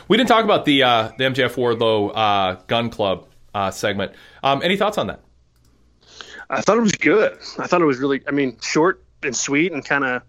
We 0.07 0.17
didn't 0.17 0.29
talk 0.29 0.43
about 0.43 0.65
the 0.65 0.83
uh, 0.83 1.11
the 1.17 1.23
MJF 1.25 1.55
Wardlow 1.55 2.11
uh, 2.15 2.61
Gunn 2.67 2.89
Club 2.89 3.27
uh, 3.53 3.71
segment. 3.71 4.13
Um, 4.43 4.61
any 4.63 4.77
thoughts 4.77 4.97
on 4.97 5.07
that? 5.07 5.21
I 6.49 6.61
thought 6.61 6.77
it 6.77 6.81
was 6.81 6.91
good. 6.93 7.33
I 7.57 7.67
thought 7.67 7.81
it 7.81 7.85
was 7.85 7.97
really, 7.97 8.21
I 8.27 8.31
mean, 8.31 8.57
short 8.61 9.03
and 9.23 9.35
sweet 9.35 9.71
and 9.71 9.83
kind 9.83 10.03
of 10.03 10.21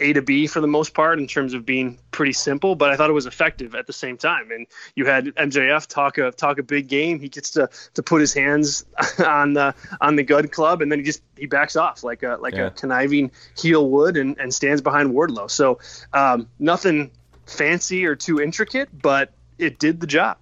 A 0.00 0.12
to 0.12 0.22
B 0.22 0.46
for 0.46 0.60
the 0.60 0.66
most 0.66 0.92
part 0.94 1.18
in 1.18 1.26
terms 1.26 1.54
of 1.54 1.64
being 1.64 1.98
pretty 2.10 2.32
simple, 2.32 2.74
but 2.74 2.90
I 2.90 2.96
thought 2.96 3.08
it 3.08 3.14
was 3.14 3.26
effective 3.26 3.74
at 3.74 3.86
the 3.86 3.92
same 3.92 4.16
time. 4.16 4.50
And 4.50 4.66
you 4.94 5.06
had 5.06 5.26
MJF 5.26 5.86
talk 5.86 6.18
a 6.18 6.32
talk 6.32 6.58
a 6.58 6.62
big 6.62 6.88
game. 6.88 7.18
He 7.20 7.28
gets 7.28 7.50
to 7.52 7.70
to 7.94 8.02
put 8.02 8.20
his 8.20 8.34
hands 8.34 8.84
on 9.26 9.54
the 9.54 9.74
on 10.00 10.16
the 10.16 10.22
Gunn 10.22 10.48
Club, 10.48 10.82
and 10.82 10.92
then 10.92 10.98
he 10.98 11.04
just 11.04 11.22
he 11.36 11.46
backs 11.46 11.76
off 11.76 12.04
like 12.04 12.22
a 12.22 12.38
like 12.40 12.54
yeah. 12.54 12.66
a 12.66 12.70
conniving 12.70 13.30
heel 13.56 13.88
would, 13.88 14.16
and 14.16 14.38
and 14.38 14.52
stands 14.52 14.82
behind 14.82 15.10
Wardlow. 15.12 15.50
So 15.50 15.78
um, 16.12 16.48
nothing 16.58 17.10
fancy 17.46 18.04
or 18.06 18.16
too 18.16 18.40
intricate, 18.40 18.88
but 18.92 19.32
it 19.58 19.78
did 19.78 20.00
the 20.00 20.06
job. 20.06 20.36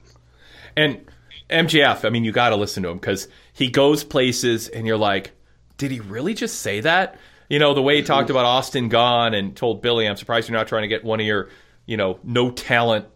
And 0.77 1.07
MJF, 1.51 2.05
I 2.05 2.11
mean, 2.11 2.25
you 2.25 2.33
got 2.33 2.51
to 2.51 2.57
listen 2.57 2.83
to 2.83 2.89
him 2.89 2.99
because 2.99 3.29
he 3.53 3.69
goes 3.69 4.03
places 4.03 4.69
and 4.69 4.87
you're 4.87 4.97
like, 4.97 5.33
did 5.77 5.91
he 5.91 6.01
really 6.01 6.35
just 6.35 6.61
say 6.61 6.81
that? 6.81 7.19
You 7.49 7.59
know, 7.59 7.75
the 7.75 7.83
way 7.83 7.97
he 7.97 8.03
talked 8.03 8.31
about 8.31 8.45
Austin 8.45 8.89
Gunn 8.89 9.35
and 9.35 9.57
told 9.57 9.83
Billy, 9.83 10.09
I'm 10.09 10.17
surprised 10.17 10.49
you're 10.49 10.59
not 10.59 10.69
trying 10.69 10.83
to 10.83 10.89
get 10.89 11.05
one 11.05 11.21
of 11.21 11.27
your, 11.27 11.51
you 11.87 11.97
know, 11.97 12.19
no 12.25 12.51
talent 12.51 13.07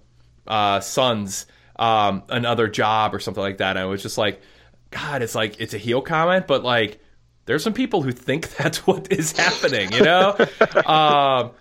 uh, 0.47 0.81
sons 0.81 1.47
um, 1.77 2.25
another 2.29 2.69
job 2.69 3.15
or 3.15 3.21
something 3.21 3.43
like 3.43 3.59
that. 3.59 3.71
And 3.71 3.79
I 3.79 3.85
was 3.87 4.03
just 4.03 4.19
like, 4.19 4.41
God, 4.91 5.23
it's 5.23 5.35
like, 5.35 5.61
it's 5.61 5.75
a 5.75 5.79
heel 5.79 6.03
comment, 6.03 6.47
but 6.47 6.65
like, 6.65 7.01
there's 7.47 7.63
some 7.63 7.73
people 7.73 8.03
who 8.03 8.13
think 8.13 8.49
that's 8.57 8.87
what 8.87 9.13
is 9.13 9.33
happening, 9.33 9.93
you 9.93 10.03
know? 10.03 10.37
um, 10.87 11.53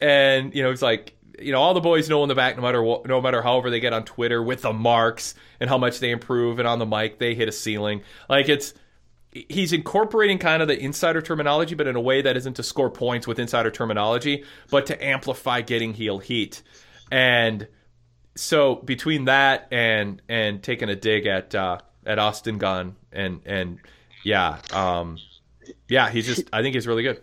and, 0.00 0.54
you 0.54 0.62
know, 0.62 0.70
it's 0.70 0.82
like, 0.82 1.14
you 1.40 1.52
know 1.52 1.60
all 1.60 1.72
the 1.72 1.80
boys 1.80 2.08
know 2.08 2.22
in 2.22 2.28
the 2.28 2.34
back 2.34 2.56
no 2.56 2.62
matter 2.62 2.82
what 2.82 3.06
no 3.06 3.20
matter 3.20 3.40
however 3.40 3.70
they 3.70 3.80
get 3.80 3.94
on 3.94 4.04
twitter 4.04 4.42
with 4.42 4.60
the 4.60 4.72
marks 4.72 5.34
and 5.58 5.70
how 5.70 5.78
much 5.78 5.98
they 5.98 6.10
improve 6.10 6.58
and 6.58 6.68
on 6.68 6.78
the 6.78 6.84
mic 6.84 7.18
they 7.18 7.34
hit 7.34 7.48
a 7.48 7.52
ceiling 7.52 8.02
like 8.28 8.50
it's 8.50 8.74
he's 9.32 9.72
incorporating 9.72 10.38
kind 10.38 10.60
of 10.60 10.68
the 10.68 10.78
insider 10.78 11.22
terminology 11.22 11.74
but 11.74 11.86
in 11.86 11.96
a 11.96 12.00
way 12.00 12.20
that 12.20 12.36
isn't 12.36 12.54
to 12.54 12.62
score 12.62 12.90
points 12.90 13.26
with 13.26 13.38
insider 13.38 13.70
terminology 13.70 14.44
but 14.70 14.86
to 14.86 15.04
amplify 15.04 15.60
getting 15.60 15.94
heel 15.94 16.18
heat. 16.18 16.62
And 17.12 17.68
so 18.36 18.76
between 18.76 19.26
that 19.26 19.68
and 19.70 20.22
and 20.28 20.62
taking 20.62 20.88
a 20.88 20.96
dig 20.96 21.26
at 21.26 21.54
uh 21.54 21.78
at 22.06 22.18
austin 22.18 22.58
gunn 22.58 22.96
and 23.12 23.40
and 23.44 23.78
yeah 24.24 24.58
um 24.72 25.18
yeah 25.88 26.08
he's 26.08 26.26
just 26.26 26.48
i 26.52 26.62
think 26.62 26.74
he's 26.74 26.86
really 26.86 27.02
good. 27.02 27.20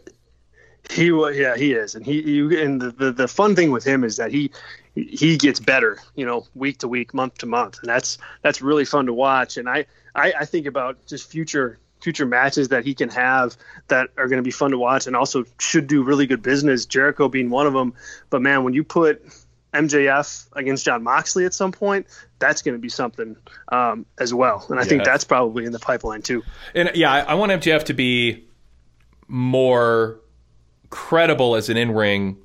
He 0.89 1.07
yeah, 1.07 1.57
he 1.57 1.73
is, 1.73 1.95
and 1.95 2.05
he 2.05 2.39
and 2.61 2.81
the, 2.81 2.91
the 2.91 3.11
the 3.11 3.27
fun 3.27 3.55
thing 3.55 3.71
with 3.71 3.83
him 3.83 4.03
is 4.05 4.15
that 4.17 4.31
he 4.31 4.51
he 4.95 5.37
gets 5.37 5.59
better, 5.59 5.99
you 6.15 6.25
know, 6.25 6.45
week 6.55 6.77
to 6.79 6.87
week, 6.87 7.13
month 7.13 7.39
to 7.39 7.45
month, 7.45 7.79
and 7.79 7.89
that's 7.89 8.17
that's 8.41 8.61
really 8.61 8.85
fun 8.85 9.05
to 9.07 9.13
watch. 9.13 9.57
And 9.57 9.67
I 9.67 9.85
I, 10.15 10.33
I 10.39 10.45
think 10.45 10.65
about 10.65 11.05
just 11.05 11.29
future 11.29 11.77
future 12.01 12.25
matches 12.25 12.69
that 12.69 12.85
he 12.85 12.93
can 12.93 13.09
have 13.09 13.57
that 13.87 14.09
are 14.17 14.27
going 14.27 14.37
to 14.37 14.43
be 14.43 14.51
fun 14.51 14.71
to 14.71 14.77
watch, 14.77 15.07
and 15.07 15.15
also 15.15 15.45
should 15.59 15.87
do 15.87 16.03
really 16.03 16.27
good 16.27 16.41
business. 16.41 16.85
Jericho 16.85 17.29
being 17.29 17.49
one 17.49 17.67
of 17.67 17.73
them, 17.73 17.93
but 18.29 18.41
man, 18.41 18.63
when 18.63 18.73
you 18.73 18.83
put 18.83 19.21
MJF 19.73 20.47
against 20.53 20.85
Jon 20.85 21.03
Moxley 21.03 21.45
at 21.45 21.53
some 21.53 21.71
point, 21.71 22.07
that's 22.39 22.61
going 22.61 22.75
to 22.75 22.79
be 22.79 22.89
something 22.89 23.35
um, 23.69 24.05
as 24.19 24.33
well. 24.33 24.65
And 24.69 24.79
I 24.79 24.83
yeah. 24.83 24.89
think 24.89 25.03
that's 25.03 25.23
probably 25.23 25.65
in 25.65 25.71
the 25.71 25.79
pipeline 25.79 26.21
too. 26.21 26.43
And 26.73 26.91
yeah, 26.95 27.13
I 27.13 27.35
want 27.35 27.51
MJF 27.51 27.85
to 27.85 27.93
be 27.93 28.47
more 29.27 30.19
credible 30.89 31.55
as 31.55 31.69
an 31.69 31.77
in 31.77 31.91
ring 31.91 32.37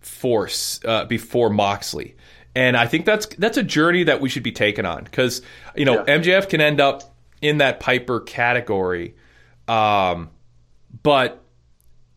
force 0.00 0.80
uh, 0.84 1.04
before 1.04 1.50
Moxley. 1.50 2.16
And 2.54 2.76
I 2.76 2.86
think 2.86 3.06
that's 3.06 3.26
that's 3.26 3.56
a 3.56 3.62
journey 3.62 4.04
that 4.04 4.20
we 4.20 4.28
should 4.28 4.42
be 4.42 4.52
taken 4.52 4.84
on 4.84 5.04
because 5.04 5.40
you 5.74 5.86
know 5.86 6.04
MJF 6.04 6.50
can 6.50 6.60
end 6.60 6.80
up 6.80 7.11
in 7.42 7.58
that 7.58 7.80
Piper 7.80 8.20
category, 8.20 9.16
um, 9.68 10.30
but 11.02 11.44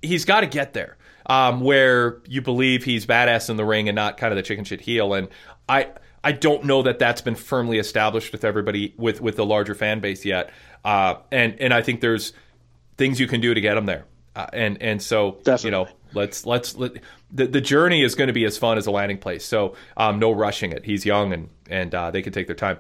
he's 0.02 0.24
got 0.24 0.42
to 0.42 0.48
get 0.48 0.74
there 0.74 0.98
um, 1.26 1.62
where 1.62 2.22
you 2.28 2.42
believe 2.42 2.84
he's 2.84 3.06
badass 3.06 3.50
in 3.50 3.58
the 3.58 3.66
ring 3.66 3.90
and 3.90 3.96
not 3.96 4.18
kind 4.18 4.32
of 4.32 4.38
the 4.38 4.44
chicken 4.44 4.64
shit 4.64 4.82
heel. 4.82 5.14
And 5.14 5.28
I 5.68 5.90
I 6.24 6.32
don't 6.32 6.66
know 6.66 6.84
that 6.84 7.00
that's 7.00 7.22
been 7.22 7.36
firmly 7.36 7.80
established 7.80 8.32
with 8.32 8.46
everybody 8.46 8.94
with 8.98 9.20
with 9.22 9.36
the 9.36 9.46
larger 9.46 9.76
fan 9.76 10.00
base 10.00 10.24
yet. 10.24 10.52
Uh, 10.84 11.16
and 11.32 11.60
and 11.60 11.74
I 11.74 11.82
think 11.82 12.02
there's 12.02 12.34
things 12.98 13.20
you 13.20 13.28
can 13.28 13.42
do 13.42 13.54
to 13.54 13.62
get 13.62 13.76
him 13.76 13.86
there. 13.86 14.06
Uh, 14.36 14.48
and 14.54 14.82
and 14.82 15.02
so 15.02 15.40
you 15.62 15.72
know 15.72 15.88
let's 16.14 16.46
let's 16.46 16.76
let, 16.76 16.94
the 17.32 17.48
the 17.48 17.62
journey 17.62 18.04
is 18.04 18.16
going 18.16 18.28
to 18.28 18.34
be 18.34 18.46
as 18.46 18.58
fun 18.58 18.78
as 18.78 18.86
the 18.86 18.92
landing 18.92 19.18
place. 19.18 19.46
So 19.46 19.76
um, 19.98 20.20
no 20.20 20.32
rushing 20.32 20.72
it. 20.72 20.86
He's 20.86 21.06
young 21.06 21.34
and 21.34 21.50
and 21.70 21.94
uh, 21.94 22.12
they 22.12 22.22
can 22.22 22.34
take 22.34 22.48
their 22.48 22.56
time. 22.56 22.78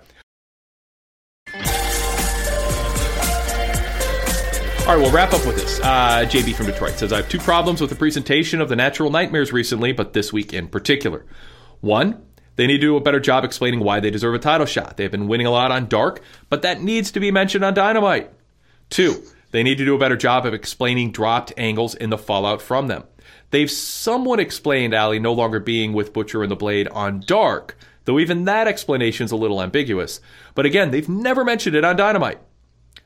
All 4.85 4.91
right, 4.91 5.01
we'll 5.01 5.11
wrap 5.11 5.33
up 5.33 5.43
with 5.47 5.55
this. 5.55 5.79
Uh, 5.79 6.27
JB 6.29 6.53
from 6.53 6.67
Detroit 6.67 6.91
says 6.91 7.11
I 7.11 7.15
have 7.17 7.27
two 7.27 7.39
problems 7.39 7.81
with 7.81 7.89
the 7.89 7.95
presentation 7.95 8.61
of 8.61 8.69
the 8.69 8.75
Natural 8.75 9.09
Nightmares 9.09 9.51
recently, 9.51 9.93
but 9.93 10.13
this 10.13 10.31
week 10.31 10.53
in 10.53 10.67
particular. 10.67 11.25
One, 11.81 12.23
they 12.55 12.67
need 12.67 12.77
to 12.81 12.81
do 12.81 12.95
a 12.95 13.01
better 13.01 13.19
job 13.19 13.43
explaining 13.43 13.79
why 13.79 13.99
they 13.99 14.11
deserve 14.11 14.35
a 14.35 14.39
title 14.39 14.67
shot. 14.67 14.95
They've 14.95 15.09
been 15.09 15.27
winning 15.27 15.47
a 15.47 15.51
lot 15.51 15.71
on 15.71 15.87
Dark, 15.87 16.21
but 16.51 16.61
that 16.61 16.83
needs 16.83 17.09
to 17.13 17.19
be 17.19 17.31
mentioned 17.31 17.65
on 17.65 17.73
Dynamite. 17.73 18.29
Two, 18.91 19.23
they 19.49 19.63
need 19.63 19.79
to 19.79 19.85
do 19.85 19.95
a 19.95 19.99
better 19.99 20.15
job 20.15 20.45
of 20.45 20.53
explaining 20.53 21.11
dropped 21.11 21.51
angles 21.57 21.95
in 21.95 22.11
the 22.11 22.17
fallout 22.19 22.61
from 22.61 22.85
them. 22.85 23.05
They've 23.49 23.71
somewhat 23.71 24.39
explained 24.39 24.93
Allie 24.93 25.17
no 25.17 25.33
longer 25.33 25.59
being 25.59 25.93
with 25.93 26.13
Butcher 26.13 26.43
and 26.43 26.51
the 26.51 26.55
Blade 26.55 26.89
on 26.89 27.23
Dark, 27.25 27.75
though 28.03 28.19
even 28.19 28.45
that 28.45 28.67
explanation 28.67 29.25
is 29.25 29.31
a 29.31 29.35
little 29.35 29.63
ambiguous. 29.63 30.21
But 30.53 30.67
again, 30.67 30.91
they've 30.91 31.09
never 31.09 31.43
mentioned 31.43 31.75
it 31.75 31.83
on 31.83 31.95
Dynamite. 31.95 32.37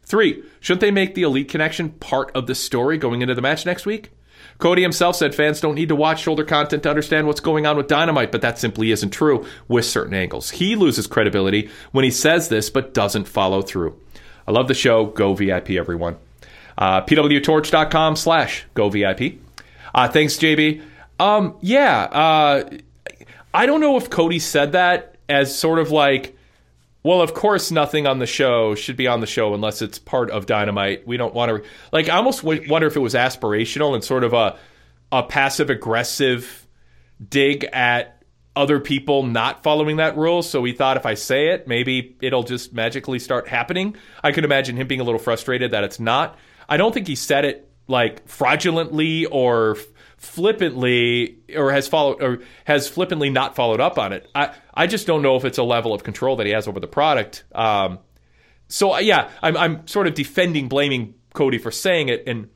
Three, 0.09 0.43
shouldn't 0.59 0.81
they 0.81 0.89
make 0.89 1.13
the 1.13 1.21
Elite 1.21 1.49
connection 1.49 1.91
part 1.91 2.31
of 2.35 2.47
the 2.47 2.55
story 2.55 2.97
going 2.97 3.21
into 3.21 3.35
the 3.35 3.43
match 3.43 3.63
next 3.63 3.85
week? 3.85 4.09
Cody 4.57 4.81
himself 4.81 5.15
said 5.15 5.35
fans 5.35 5.61
don't 5.61 5.75
need 5.75 5.89
to 5.89 5.95
watch 5.95 6.23
shoulder 6.23 6.43
content 6.43 6.81
to 6.81 6.89
understand 6.89 7.27
what's 7.27 7.39
going 7.39 7.67
on 7.67 7.77
with 7.77 7.87
Dynamite, 7.87 8.31
but 8.31 8.41
that 8.41 8.57
simply 8.57 8.89
isn't 8.89 9.11
true 9.11 9.45
with 9.67 9.85
certain 9.85 10.15
angles. 10.15 10.49
He 10.49 10.75
loses 10.75 11.05
credibility 11.05 11.69
when 11.91 12.03
he 12.03 12.09
says 12.09 12.49
this, 12.49 12.71
but 12.71 12.95
doesn't 12.95 13.27
follow 13.27 13.61
through. 13.61 14.01
I 14.47 14.51
love 14.51 14.67
the 14.67 14.73
show. 14.73 15.05
Go 15.05 15.35
VIP, 15.35 15.71
everyone. 15.71 16.17
Uh, 16.75 17.01
PWTorch.com 17.01 18.15
slash 18.15 18.65
go 18.73 18.89
VIP. 18.89 19.39
Uh, 19.93 20.07
thanks, 20.07 20.37
JB. 20.37 20.81
Um, 21.19 21.55
yeah, 21.61 22.01
uh, 22.01 22.69
I 23.53 23.67
don't 23.67 23.79
know 23.79 23.95
if 23.95 24.09
Cody 24.09 24.39
said 24.39 24.71
that 24.71 25.17
as 25.29 25.55
sort 25.55 25.77
of 25.77 25.91
like, 25.91 26.35
well, 27.03 27.21
of 27.21 27.33
course, 27.33 27.71
nothing 27.71 28.07
on 28.07 28.19
the 28.19 28.25
show 28.25 28.75
should 28.75 28.97
be 28.97 29.07
on 29.07 29.21
the 29.21 29.27
show 29.27 29.53
unless 29.53 29.81
it's 29.81 29.99
part 29.99 30.29
of 30.31 30.45
Dynamite. 30.45 31.07
We 31.07 31.17
don't 31.17 31.33
want 31.33 31.49
to 31.49 31.69
like. 31.91 32.09
I 32.09 32.17
almost 32.17 32.43
wonder 32.43 32.87
if 32.87 32.95
it 32.95 32.99
was 32.99 33.13
aspirational 33.13 33.93
and 33.93 34.03
sort 34.03 34.23
of 34.23 34.33
a 34.33 34.57
a 35.11 35.23
passive 35.23 35.69
aggressive 35.69 36.67
dig 37.27 37.63
at 37.65 38.23
other 38.55 38.79
people 38.79 39.23
not 39.23 39.63
following 39.63 39.97
that 39.97 40.17
rule. 40.17 40.43
So 40.43 40.59
we 40.59 40.73
thought 40.73 40.97
if 40.97 41.05
I 41.05 41.13
say 41.13 41.47
it, 41.47 41.67
maybe 41.67 42.17
it'll 42.21 42.43
just 42.43 42.73
magically 42.73 43.19
start 43.19 43.47
happening. 43.47 43.95
I 44.23 44.31
could 44.31 44.43
imagine 44.43 44.75
him 44.75 44.87
being 44.87 45.01
a 45.01 45.03
little 45.03 45.19
frustrated 45.19 45.71
that 45.71 45.83
it's 45.83 45.99
not. 45.99 46.37
I 46.67 46.77
don't 46.77 46.93
think 46.93 47.07
he 47.07 47.15
said 47.15 47.45
it 47.45 47.69
like 47.87 48.27
fraudulently 48.27 49.25
or 49.25 49.77
flippantly 50.19 51.37
or 51.55 51.71
has 51.71 51.87
followed 51.87 52.21
or 52.21 52.39
has 52.65 52.87
flippantly 52.87 53.29
not 53.29 53.55
followed 53.55 53.79
up 53.79 53.97
on 53.97 54.13
it. 54.13 54.29
I 54.35 54.53
I 54.73 54.85
just 54.85 55.07
don't 55.07 55.21
know 55.21 55.37
if 55.37 55.45
it's 55.45 55.57
a 55.57 55.63
level 55.63 55.93
of 55.93 56.03
control 56.03 56.35
that 56.35 56.45
he 56.45 56.51
has 56.51 56.67
over 56.67 56.79
the 56.79 56.87
product. 56.87 57.45
Um, 57.53 57.99
so 58.67 58.93
uh, 58.95 58.99
yeah, 58.99 59.31
I'm 59.41 59.55
I'm 59.55 59.87
sort 59.87 60.07
of 60.07 60.13
defending, 60.13 60.67
blaming 60.67 61.15
Cody 61.33 61.57
for 61.57 61.71
saying 61.71 62.09
it, 62.09 62.23
and 62.27 62.49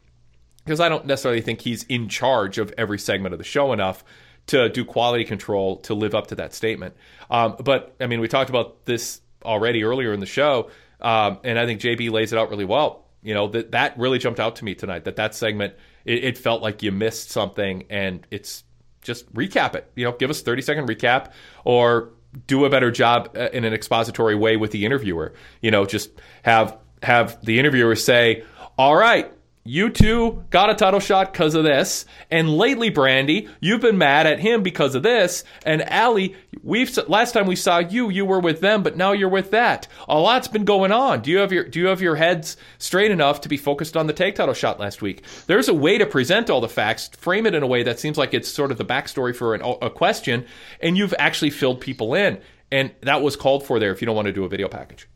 because 0.65 0.80
I 0.80 0.90
don't 0.90 1.06
necessarily 1.06 1.41
think 1.41 1.61
he's 1.61 1.84
in 1.84 2.10
charge 2.10 2.57
of 2.57 2.73
every 2.77 2.99
segment 2.99 3.34
of 3.34 3.40
the 3.40 3.45
show 3.45 3.72
enough 3.72 4.03
to 4.48 4.68
do 4.68 4.84
quality 4.84 5.23
control 5.23 5.77
to 5.77 5.94
live 5.94 6.14
up 6.14 6.27
to 6.27 6.35
that 6.35 6.53
statement. 6.53 6.95
Um, 7.30 7.56
but 7.64 7.95
I 8.02 8.07
mean, 8.07 8.19
we 8.19 8.27
talked 8.27 8.49
about 8.49 8.85
this 8.85 9.22
already 9.45 9.85
earlier 9.85 10.11
in 10.11 10.19
the 10.19 10.26
show, 10.26 10.69
um, 10.99 11.40
and 11.45 11.57
I 11.57 11.65
think 11.65 11.80
JB 11.80 12.11
lays 12.11 12.34
it 12.34 12.40
out 12.40 12.49
really 12.49 12.65
well. 12.65 13.06
You 13.22 13.34
know 13.34 13.48
that 13.48 13.72
that 13.72 13.98
really 13.98 14.19
jumped 14.19 14.41
out 14.41 14.57
to 14.57 14.65
me 14.65 14.76
tonight. 14.76 15.06
That 15.06 15.15
that 15.15 15.34
segment 15.34 15.76
it, 16.06 16.24
it 16.24 16.38
felt 16.38 16.62
like 16.62 16.84
you 16.84 16.92
missed 16.92 17.30
something, 17.32 17.86
and 17.90 18.26
it's 18.32 18.64
just 19.02 19.32
recap 19.34 19.76
it. 19.76 19.92
You 19.96 20.06
know, 20.06 20.12
give 20.14 20.30
us 20.30 20.42
thirty 20.42 20.62
second 20.62 20.88
recap 20.88 21.32
or 21.64 22.10
do 22.48 22.66
a 22.66 22.70
better 22.70 22.92
job 22.92 23.36
uh, 23.36 23.50
in 23.54 23.64
an 23.64 23.74
expository 23.74 24.36
way 24.36 24.58
with 24.58 24.72
the 24.72 24.86
interviewer. 24.86 25.34
You 25.62 25.72
know, 25.72 25.86
just 25.86 26.10
have 26.44 26.78
have 27.02 27.44
the 27.46 27.60
interviewer 27.60 27.96
say, 27.96 28.44
"All 28.78 28.96
right, 28.96 29.32
you 29.65 29.90
two 29.90 30.44
got 30.49 30.69
a 30.69 30.76
title 30.76 30.99
shot 30.99 31.31
because 31.31 31.56
of 31.56 31.64
this. 31.64 32.06
And 32.30 32.57
lately, 32.57 32.91
Brandi, 32.91 33.49
you've 33.61 33.81
been 33.81 33.98
mad 33.98 34.27
at 34.27 34.40
him 34.40 34.61
because 34.61 34.94
of 34.94 35.03
this. 35.03 35.44
And 35.65 35.81
Allie, 35.90 36.35
we've 36.64 36.95
last 37.07 37.31
time 37.31 37.48
we 37.48 37.56
saw 37.56 37.80
you, 37.80 38.10
you 38.10 38.26
were 38.26 38.41
with 38.41 38.60
them, 38.60 38.84
but 38.84 38.98
now 38.98 39.14
you're 39.14 39.30
with 39.30 39.52
that. 39.52 39.88
A 40.10 40.19
lot's 40.19 40.49
been 40.49 40.65
going 40.65 40.91
on. 40.91 41.22
Do 41.22 41.31
you 41.31 41.38
have 41.38 41.53
your 41.53 41.64
do 41.64 41.80
you 41.80 41.88
have 41.88 42.02
your 42.02 42.15
heads 42.15 42.57
straight 42.77 43.11
enough 43.11 43.41
to 43.41 43.49
be 43.49 43.57
focused 43.57 43.95
on 43.95 44.07
the 44.07 44.14
tag 44.14 44.35
title 44.35 44.53
shot 44.53 44.80
last 44.80 45.02
week? 45.02 45.23
There's 45.48 45.69
a 45.69 45.73
way 45.73 45.98
to 45.98 46.06
present 46.06 46.49
all 46.49 46.61
the 46.61 46.68
facts, 46.68 47.10
frame 47.18 47.45
it 47.45 47.56
in 47.56 47.64
a 47.64 47.68
way 47.68 47.84
that 47.84 47.99
seems 47.99 48.18
like 48.18 48.34
it's 48.34 48.49
sort 48.49 48.72
of 48.72 48.77
the 48.77 48.85
backstory 48.85 49.35
for 49.35 49.56
an, 49.56 49.61
a 49.81 49.90
question, 49.90 50.45
and 50.81 50.98
you've 50.98 51.14
actually 51.18 51.52
filled 51.52 51.80
people 51.80 52.14
in. 52.14 52.41
And 52.69 52.91
that 53.02 53.22
was 53.22 53.35
called 53.35 53.65
for 53.65 53.80
there 53.80 53.91
if 53.91 54.02
you 54.02 54.07
don't 54.07 54.15
want 54.15 54.26
to 54.26 54.34
do 54.34 54.44
a 54.44 54.49
video 54.49 54.68
package. 54.68 55.07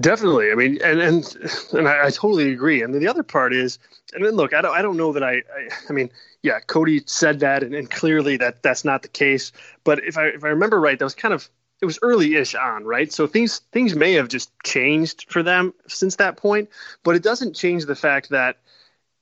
Definitely. 0.00 0.50
I 0.50 0.54
mean, 0.54 0.78
and 0.82 1.00
and 1.00 1.36
and 1.72 1.88
I, 1.88 2.06
I, 2.06 2.10
totally 2.10 2.52
agree. 2.52 2.82
And 2.82 2.94
the 2.94 3.08
other 3.08 3.22
part 3.22 3.52
is, 3.52 3.78
and 4.12 4.24
then 4.24 4.34
look, 4.34 4.52
I 4.52 4.60
don't 4.60 4.76
I 4.76 4.82
don't 4.82 4.96
know 4.96 5.12
that 5.12 5.22
I 5.22 5.34
I, 5.34 5.68
I 5.88 5.92
mean, 5.92 6.10
yeah, 6.42 6.60
Cody 6.60 7.02
said 7.06 7.40
that, 7.40 7.62
and, 7.62 7.74
and, 7.74 7.90
clearly 7.90 8.36
that 8.38 8.62
that's 8.62 8.84
not 8.84 9.02
the 9.02 9.08
case. 9.08 9.52
But 9.84 10.02
if 10.04 10.18
I 10.18 10.26
if 10.26 10.44
I 10.44 10.48
remember 10.48 10.80
right, 10.80 10.98
that 10.98 11.04
was 11.04 11.14
kind 11.14 11.32
of 11.32 11.48
it 11.80 11.86
was 11.86 11.98
early-ish 12.02 12.54
on, 12.54 12.84
right? 12.84 13.12
So 13.12 13.26
things 13.26 13.60
things 13.72 13.94
may 13.94 14.14
have 14.14 14.28
just 14.28 14.50
changed 14.64 15.26
for 15.30 15.42
them 15.42 15.72
since 15.86 16.16
that 16.16 16.36
point, 16.36 16.68
but 17.04 17.16
it 17.16 17.22
doesn't 17.22 17.54
change 17.54 17.86
the 17.86 17.96
fact 17.96 18.30
that 18.30 18.58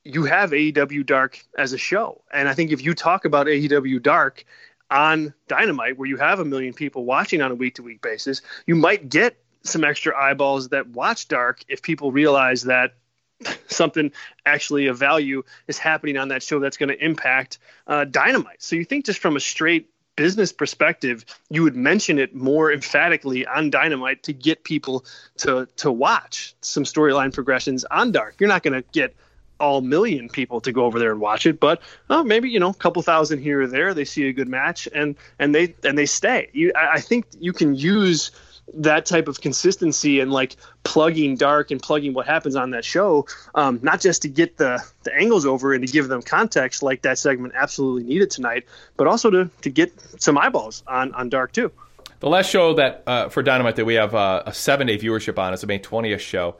you 0.03 0.23
have 0.23 0.51
AEW 0.51 1.05
Dark 1.05 1.39
as 1.57 1.73
a 1.73 1.77
show, 1.77 2.21
and 2.33 2.49
I 2.49 2.53
think 2.53 2.71
if 2.71 2.83
you 2.83 2.93
talk 2.93 3.25
about 3.25 3.47
AEW 3.47 4.01
Dark 4.01 4.43
on 4.89 5.33
Dynamite, 5.47 5.97
where 5.97 6.09
you 6.09 6.17
have 6.17 6.39
a 6.39 6.45
million 6.45 6.73
people 6.73 7.05
watching 7.05 7.41
on 7.41 7.51
a 7.51 7.55
week-to-week 7.55 8.01
basis, 8.01 8.41
you 8.65 8.75
might 8.75 9.07
get 9.07 9.37
some 9.63 9.83
extra 9.83 10.17
eyeballs 10.17 10.69
that 10.69 10.87
watch 10.87 11.27
Dark 11.27 11.63
if 11.67 11.81
people 11.81 12.11
realize 12.11 12.63
that 12.63 12.93
something 13.67 14.11
actually 14.45 14.87
of 14.87 14.97
value 14.97 15.43
is 15.67 15.77
happening 15.77 16.17
on 16.17 16.29
that 16.29 16.43
show 16.43 16.59
that's 16.59 16.77
going 16.77 16.89
to 16.89 17.03
impact 17.03 17.59
uh, 17.87 18.05
Dynamite. 18.05 18.61
So 18.61 18.75
you 18.75 18.85
think 18.85 19.05
just 19.05 19.19
from 19.19 19.35
a 19.35 19.39
straight 19.39 19.89
business 20.15 20.51
perspective, 20.51 21.23
you 21.49 21.63
would 21.63 21.77
mention 21.77 22.19
it 22.19 22.35
more 22.35 22.73
emphatically 22.73 23.45
on 23.47 23.69
Dynamite 23.69 24.23
to 24.23 24.33
get 24.33 24.65
people 24.65 25.05
to 25.37 25.67
to 25.77 25.91
watch 25.91 26.55
some 26.61 26.83
storyline 26.83 27.33
progressions 27.33 27.85
on 27.85 28.11
Dark. 28.11 28.35
You're 28.39 28.49
not 28.49 28.63
going 28.63 28.73
to 28.73 28.83
get 28.91 29.15
all 29.61 29.81
million 29.81 30.29
people 30.29 30.61
to 30.61 30.71
go 30.71 30.85
over 30.85 30.99
there 30.99 31.11
and 31.11 31.21
watch 31.21 31.45
it, 31.45 31.59
but 31.59 31.81
oh, 32.09 32.23
maybe 32.23 32.49
you 32.49 32.59
know 32.59 32.69
a 32.69 32.73
couple 32.73 33.01
thousand 33.01 33.39
here 33.39 33.61
or 33.61 33.67
there. 33.67 33.93
They 33.93 34.05
see 34.05 34.27
a 34.27 34.33
good 34.33 34.49
match 34.49 34.89
and 34.93 35.15
and 35.39 35.55
they 35.55 35.73
and 35.85 35.97
they 35.97 36.05
stay. 36.05 36.49
You, 36.51 36.73
I, 36.75 36.95
I 36.95 36.99
think 36.99 37.25
you 37.39 37.53
can 37.53 37.75
use 37.75 38.31
that 38.73 39.05
type 39.05 39.27
of 39.27 39.41
consistency 39.41 40.19
and 40.19 40.31
like 40.31 40.55
plugging 40.83 41.35
dark 41.35 41.71
and 41.71 41.81
plugging 41.81 42.13
what 42.13 42.25
happens 42.25 42.55
on 42.55 42.71
that 42.71 42.85
show, 42.85 43.25
um, 43.55 43.79
not 43.81 43.99
just 44.01 44.21
to 44.21 44.27
get 44.27 44.57
the, 44.57 44.83
the 45.03 45.15
angles 45.15 45.45
over 45.45 45.73
and 45.73 45.85
to 45.85 45.91
give 45.91 46.07
them 46.07 46.21
context 46.21 46.83
like 46.83 47.01
that 47.01 47.17
segment 47.17 47.53
absolutely 47.55 48.03
needed 48.03 48.29
tonight, 48.29 48.65
but 48.97 49.07
also 49.07 49.29
to, 49.29 49.49
to 49.61 49.69
get 49.69 49.91
some 50.21 50.37
eyeballs 50.37 50.83
on, 50.87 51.13
on 51.13 51.29
dark 51.29 51.51
too. 51.51 51.71
The 52.19 52.29
last 52.29 52.49
show 52.49 52.73
that 52.73 53.03
uh, 53.07 53.29
for 53.29 53.41
Dynamite 53.41 53.77
that 53.77 53.85
we 53.85 53.93
have 53.95 54.13
uh, 54.13 54.43
a 54.45 54.53
seven 54.53 54.87
day 54.87 54.97
viewership 54.97 55.37
on 55.37 55.53
is 55.53 55.61
the 55.61 55.67
May 55.67 55.79
20th 55.79 56.19
show, 56.19 56.57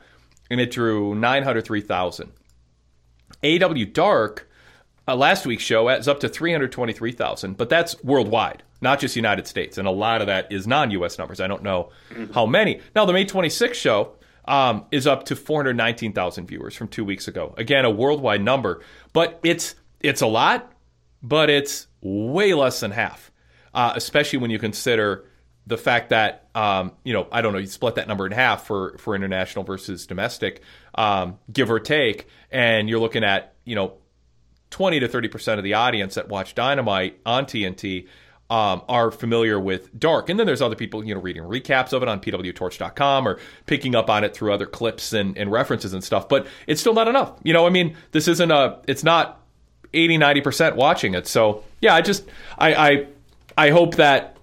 and 0.50 0.62
it 0.62 0.72
drew 0.72 1.16
903,000. 1.16 2.32
AEW 3.44 3.94
Dark, 3.94 4.50
uh, 5.08 5.16
last 5.16 5.46
week's 5.46 5.64
show, 5.64 5.90
is 5.90 6.08
up 6.08 6.22
to 6.22 6.30
323,000, 6.30 7.58
but 7.58 7.70
that's 7.70 8.02
worldwide 8.04 8.64
not 8.82 9.00
just 9.00 9.16
United 9.16 9.48
States. 9.48 9.78
And 9.78 9.88
a 9.88 9.92
lot 9.92 10.22
of 10.22 10.28
that 10.28 10.52
is 10.52 10.68
non 10.68 10.92
US 10.92 11.18
numbers. 11.18 11.40
I 11.40 11.48
don't 11.48 11.64
know 11.64 11.90
how 12.34 12.46
many. 12.46 12.82
Now, 12.96 13.06
the 13.06 13.14
May 13.14 13.26
26th 13.26 13.74
show 13.74 14.16
um, 14.46 14.86
is 14.92 15.06
up 15.06 15.26
to 15.26 15.36
419,000 15.36 16.48
viewers 16.48 16.76
from 16.76 16.88
two 16.88 17.06
weeks 17.06 17.28
ago. 17.28 17.54
Again, 17.58 17.86
a 17.86 17.90
worldwide 17.90 18.42
number, 18.42 18.82
but 19.14 19.40
it's 19.44 19.76
it's 20.00 20.22
a 20.22 20.28
lot, 20.28 20.72
but 21.22 21.50
it's 21.50 21.88
way 22.02 22.54
less 22.54 22.80
than 22.80 22.92
half, 22.92 23.32
uh, 23.74 23.94
especially 23.96 24.40
when 24.40 24.50
you 24.50 24.60
consider 24.60 25.26
the 25.68 25.78
fact 25.78 26.10
that 26.10 26.50
um, 26.56 26.94
you 27.04 27.14
know 27.14 27.28
I 27.32 27.42
don't 27.42 27.54
know 27.54 27.60
you 27.60 27.68
split 27.68 27.96
that 27.96 28.08
number 28.08 28.26
in 28.26 28.32
half 28.32 28.66
for 28.66 28.98
for 28.98 29.16
international 29.16 29.64
versus 29.64 30.08
domestic, 30.08 30.62
um, 30.96 31.38
give 31.52 31.70
or 31.70 31.80
take, 31.80 32.28
and 32.52 32.90
you're 32.90 33.00
looking 33.00 33.24
at 33.24 33.54
you 33.66 33.76
know 33.76 33.94
20 34.72 35.00
to 35.02 35.08
30 35.08 35.28
percent 35.28 35.58
of 35.60 35.64
the 35.64 35.76
audience 35.76 36.16
that 36.16 36.28
watch 36.28 36.56
Dynamite 36.56 37.20
on 37.24 37.46
TNT 37.46 38.08
um, 38.50 38.82
are 38.90 39.12
familiar 39.12 39.60
with 39.60 39.98
Dark. 39.98 40.30
And 40.30 40.40
then 40.40 40.48
there's 40.48 40.62
other 40.62 40.76
people, 40.76 41.04
you 41.04 41.14
know, 41.14 41.22
reading 41.22 41.44
recaps 41.44 41.94
of 41.94 42.02
it 42.02 42.10
on 42.10 42.20
pwtorch.com 42.20 43.28
or 43.28 43.40
picking 43.68 43.96
up 43.96 44.10
on 44.10 44.24
it 44.24 44.34
through 44.34 44.54
other 44.54 44.66
clips 44.66 45.14
and, 45.14 45.38
and 45.38 45.52
references 45.52 45.94
and 45.94 46.04
stuff. 46.04 46.28
But 46.28 46.48
it's 46.66 46.82
still 46.82 46.94
not 46.94 47.08
enough. 47.08 47.34
You 47.44 47.54
know, 47.54 47.68
I 47.68 47.70
mean, 47.70 47.96
this 48.12 48.28
isn't 48.28 48.52
a, 48.52 48.80
it's 48.88 49.04
not 49.04 49.42
80, 49.94 50.18
90% 50.18 50.76
watching 50.76 51.14
it. 51.14 51.28
So 51.28 51.64
yeah, 51.80 51.94
I 51.94 52.02
just, 52.02 52.26
I, 52.58 52.74
I, 52.74 53.08
I 53.58 53.70
hope 53.70 53.96
that 53.96 54.38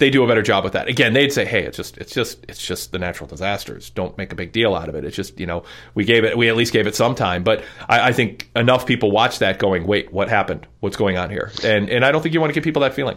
they 0.00 0.10
do 0.10 0.24
a 0.24 0.26
better 0.26 0.42
job 0.42 0.64
with 0.64 0.72
that. 0.72 0.88
Again, 0.88 1.12
they'd 1.12 1.32
say, 1.32 1.44
"Hey, 1.44 1.62
it's 1.62 1.76
just, 1.76 1.96
it's 1.98 2.12
just, 2.12 2.44
it's 2.48 2.64
just 2.64 2.90
the 2.90 2.98
natural 2.98 3.28
disasters. 3.28 3.90
Don't 3.90 4.16
make 4.18 4.32
a 4.32 4.34
big 4.34 4.50
deal 4.50 4.74
out 4.74 4.88
of 4.88 4.94
it. 4.94 5.04
It's 5.04 5.14
just, 5.14 5.38
you 5.38 5.46
know, 5.46 5.62
we 5.94 6.04
gave 6.04 6.24
it, 6.24 6.36
we 6.36 6.48
at 6.48 6.56
least 6.56 6.72
gave 6.72 6.86
it 6.86 6.96
some 6.96 7.14
time." 7.14 7.44
But 7.44 7.62
I, 7.88 8.08
I 8.08 8.12
think 8.12 8.50
enough 8.56 8.86
people 8.86 9.12
watch 9.12 9.38
that, 9.38 9.58
going, 9.58 9.86
"Wait, 9.86 10.12
what 10.12 10.28
happened? 10.28 10.66
What's 10.80 10.96
going 10.96 11.16
on 11.16 11.30
here?" 11.30 11.52
And 11.62 11.88
and 11.88 12.04
I 12.04 12.10
don't 12.10 12.22
think 12.22 12.34
you 12.34 12.40
want 12.40 12.50
to 12.50 12.54
give 12.54 12.64
people 12.64 12.82
that 12.82 12.94
feeling. 12.94 13.16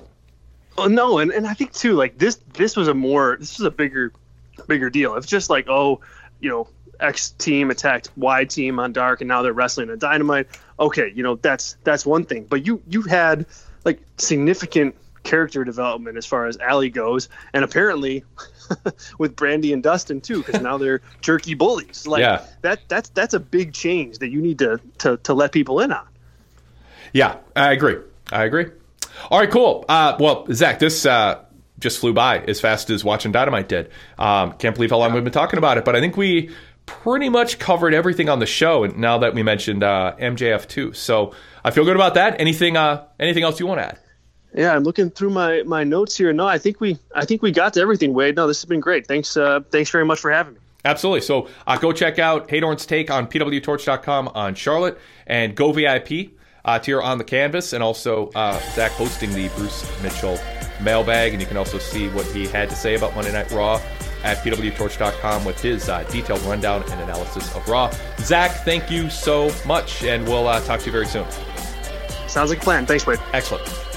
Oh 0.77 0.87
no, 0.87 1.19
and, 1.19 1.31
and 1.31 1.47
I 1.47 1.53
think 1.53 1.73
too, 1.73 1.93
like 1.93 2.17
this 2.17 2.39
this 2.53 2.75
was 2.75 2.87
a 2.87 2.93
more 2.93 3.37
this 3.39 3.57
was 3.57 3.65
a 3.65 3.71
bigger 3.71 4.11
bigger 4.67 4.89
deal. 4.89 5.15
It's 5.15 5.27
just 5.27 5.49
like, 5.49 5.67
oh, 5.69 6.01
you 6.41 6.49
know, 6.49 6.67
X 6.99 7.31
team 7.31 7.71
attacked 7.71 8.09
Y 8.17 8.45
team 8.45 8.79
on 8.79 8.91
Dark 8.91 9.21
and 9.21 9.27
now 9.27 9.41
they're 9.41 9.53
wrestling 9.53 9.89
a 9.89 9.95
dynamite. 9.95 10.47
Okay, 10.79 11.11
you 11.15 11.23
know, 11.23 11.35
that's 11.35 11.77
that's 11.83 12.05
one 12.05 12.25
thing. 12.25 12.45
But 12.45 12.65
you 12.65 12.81
you 12.87 13.03
had 13.03 13.45
like 13.85 14.01
significant 14.17 14.95
character 15.23 15.63
development 15.63 16.17
as 16.17 16.25
far 16.25 16.45
as 16.47 16.57
Allie 16.57 16.89
goes, 16.89 17.29
and 17.53 17.63
apparently 17.63 18.23
with 19.17 19.35
Brandi 19.35 19.73
and 19.73 19.81
Dustin 19.81 20.21
too, 20.21 20.43
because 20.43 20.61
now 20.61 20.77
they're 20.77 21.01
jerky 21.21 21.53
bullies. 21.53 22.05
Like 22.07 22.21
Yeah. 22.21 22.45
that 22.61 22.79
that's 22.87 23.09
that's 23.09 23.33
a 23.33 23.39
big 23.39 23.73
change 23.73 24.19
that 24.19 24.29
you 24.29 24.41
need 24.41 24.59
to 24.59 24.79
to, 24.99 25.17
to 25.17 25.33
let 25.33 25.51
people 25.51 25.79
in 25.79 25.91
on. 25.91 26.05
Yeah, 27.13 27.37
I 27.55 27.71
agree. 27.73 27.97
I 28.31 28.43
agree. 28.45 28.65
All 29.29 29.39
right, 29.39 29.49
cool. 29.51 29.85
Uh, 29.87 30.17
well, 30.19 30.47
Zach, 30.51 30.79
this 30.79 31.05
uh, 31.05 31.43
just 31.79 31.99
flew 31.99 32.13
by 32.13 32.39
as 32.39 32.59
fast 32.59 32.89
as 32.89 33.03
watching 33.03 33.31
Dynamite 33.31 33.69
did. 33.69 33.91
Um, 34.17 34.53
can't 34.53 34.73
believe 34.75 34.89
how 34.89 34.97
long 34.97 35.13
we've 35.13 35.23
been 35.23 35.31
talking 35.33 35.57
about 35.59 35.77
it, 35.77 35.85
but 35.85 35.95
I 35.95 35.99
think 35.99 36.17
we 36.17 36.49
pretty 36.85 37.29
much 37.29 37.59
covered 37.59 37.93
everything 37.93 38.27
on 38.29 38.39
the 38.39 38.45
show. 38.47 38.83
And 38.83 38.97
now 38.97 39.19
that 39.19 39.33
we 39.35 39.43
mentioned 39.43 39.83
uh, 39.83 40.15
MJF 40.19 40.67
too, 40.67 40.93
so 40.93 41.33
I 41.63 41.69
feel 41.71 41.85
good 41.85 41.95
about 41.95 42.15
that. 42.15 42.41
Anything? 42.41 42.75
Uh, 42.77 43.05
anything 43.19 43.43
else 43.43 43.59
you 43.59 43.67
want 43.67 43.79
to 43.79 43.85
add? 43.85 43.99
Yeah, 44.55 44.75
I'm 44.75 44.83
looking 44.83 45.09
through 45.09 45.31
my, 45.31 45.63
my 45.63 45.83
notes 45.83 46.15
here. 46.15 46.31
No, 46.31 46.47
I 46.47 46.57
think 46.57 46.79
we 46.79 46.97
I 47.15 47.25
think 47.25 47.41
we 47.41 47.51
got 47.51 47.73
to 47.73 47.81
everything, 47.81 48.13
Wade. 48.13 48.35
No, 48.35 48.47
this 48.47 48.61
has 48.61 48.65
been 48.65 48.79
great. 48.79 49.07
Thanks 49.07 49.35
uh, 49.35 49.61
thanks 49.71 49.89
very 49.89 50.05
much 50.05 50.19
for 50.19 50.31
having 50.31 50.53
me. 50.53 50.59
Absolutely. 50.85 51.21
So 51.21 51.47
uh, 51.65 51.77
go 51.77 51.91
check 51.91 52.19
out 52.19 52.49
Heydorn's 52.49 52.85
take 52.85 53.09
on 53.09 53.27
pwtorch.com 53.27 54.29
on 54.29 54.53
Charlotte 54.53 54.99
and 55.27 55.55
go 55.55 55.71
VIP 55.71 56.33
uh, 56.65 56.79
tier 56.79 57.01
on 57.01 57.17
the 57.17 57.23
canvas, 57.23 57.73
and 57.73 57.83
also 57.83 58.29
uh, 58.35 58.59
Zach 58.73 58.91
hosting 58.91 59.33
the 59.33 59.49
Bruce 59.49 59.85
Mitchell 60.01 60.39
mailbag, 60.81 61.33
and 61.33 61.41
you 61.41 61.47
can 61.47 61.57
also 61.57 61.77
see 61.77 62.07
what 62.09 62.25
he 62.27 62.47
had 62.47 62.69
to 62.69 62.75
say 62.75 62.95
about 62.95 63.15
Monday 63.15 63.31
Night 63.31 63.51
Raw 63.51 63.81
at 64.23 64.37
pwtorch.com 64.37 65.43
with 65.43 65.61
his 65.61 65.89
uh, 65.89 66.03
detailed 66.03 66.41
rundown 66.43 66.83
and 66.83 67.01
analysis 67.01 67.53
of 67.55 67.67
Raw. 67.67 67.91
Zach, 68.19 68.51
thank 68.63 68.89
you 68.89 69.09
so 69.09 69.53
much, 69.65 70.03
and 70.03 70.25
we'll 70.25 70.47
uh, 70.47 70.61
talk 70.61 70.79
to 70.81 70.85
you 70.85 70.91
very 70.91 71.07
soon. 71.07 71.25
Sounds 72.27 72.49
like 72.49 72.59
a 72.59 72.63
plan. 72.63 72.85
Thanks, 72.85 73.05
Wade. 73.05 73.19
Excellent. 73.33 73.92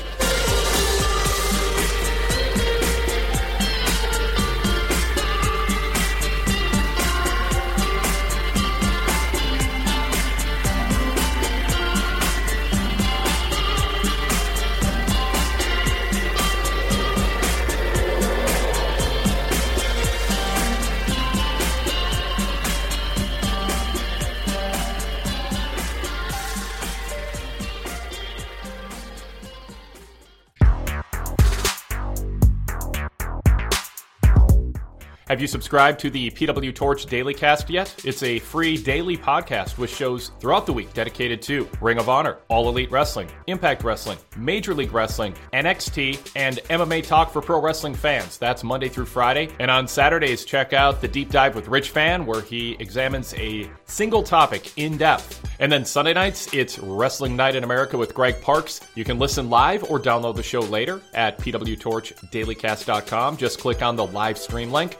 Have 35.36 35.42
you 35.42 35.46
subscribed 35.46 36.00
to 36.00 36.08
the 36.08 36.30
PW 36.30 36.74
Torch 36.74 37.04
Daily 37.04 37.34
Cast 37.34 37.68
yet? 37.68 37.94
It's 38.06 38.22
a 38.22 38.38
free 38.38 38.78
daily 38.78 39.18
podcast 39.18 39.76
with 39.76 39.94
shows 39.94 40.30
throughout 40.40 40.64
the 40.64 40.72
week 40.72 40.94
dedicated 40.94 41.42
to 41.42 41.68
Ring 41.82 41.98
of 41.98 42.08
Honor, 42.08 42.38
All 42.48 42.70
Elite 42.70 42.90
Wrestling, 42.90 43.28
Impact 43.46 43.84
Wrestling, 43.84 44.16
Major 44.38 44.72
League 44.72 44.94
Wrestling, 44.94 45.34
NXT, 45.52 46.32
and 46.36 46.56
MMA 46.70 47.06
Talk 47.06 47.30
for 47.30 47.42
pro 47.42 47.60
wrestling 47.60 47.94
fans. 47.94 48.38
That's 48.38 48.64
Monday 48.64 48.88
through 48.88 49.04
Friday. 49.04 49.50
And 49.60 49.70
on 49.70 49.86
Saturdays, 49.86 50.46
check 50.46 50.72
out 50.72 51.02
the 51.02 51.08
Deep 51.08 51.30
Dive 51.30 51.54
with 51.54 51.68
Rich 51.68 51.90
Fann, 51.90 52.24
where 52.24 52.40
he 52.40 52.74
examines 52.78 53.34
a 53.34 53.70
single 53.84 54.22
topic 54.22 54.72
in 54.78 54.96
depth. 54.96 55.46
And 55.60 55.70
then 55.70 55.84
Sunday 55.84 56.14
nights, 56.14 56.48
it's 56.54 56.78
Wrestling 56.78 57.36
Night 57.36 57.56
in 57.56 57.62
America 57.62 57.98
with 57.98 58.14
Greg 58.14 58.40
Parks. 58.40 58.80
You 58.94 59.04
can 59.04 59.18
listen 59.18 59.50
live 59.50 59.84
or 59.84 60.00
download 60.00 60.36
the 60.36 60.42
show 60.42 60.60
later 60.60 61.02
at 61.12 61.36
pwtorchdailycast.com. 61.38 63.36
Just 63.36 63.60
click 63.60 63.82
on 63.82 63.96
the 63.96 64.06
live 64.06 64.38
stream 64.38 64.72
link. 64.72 64.96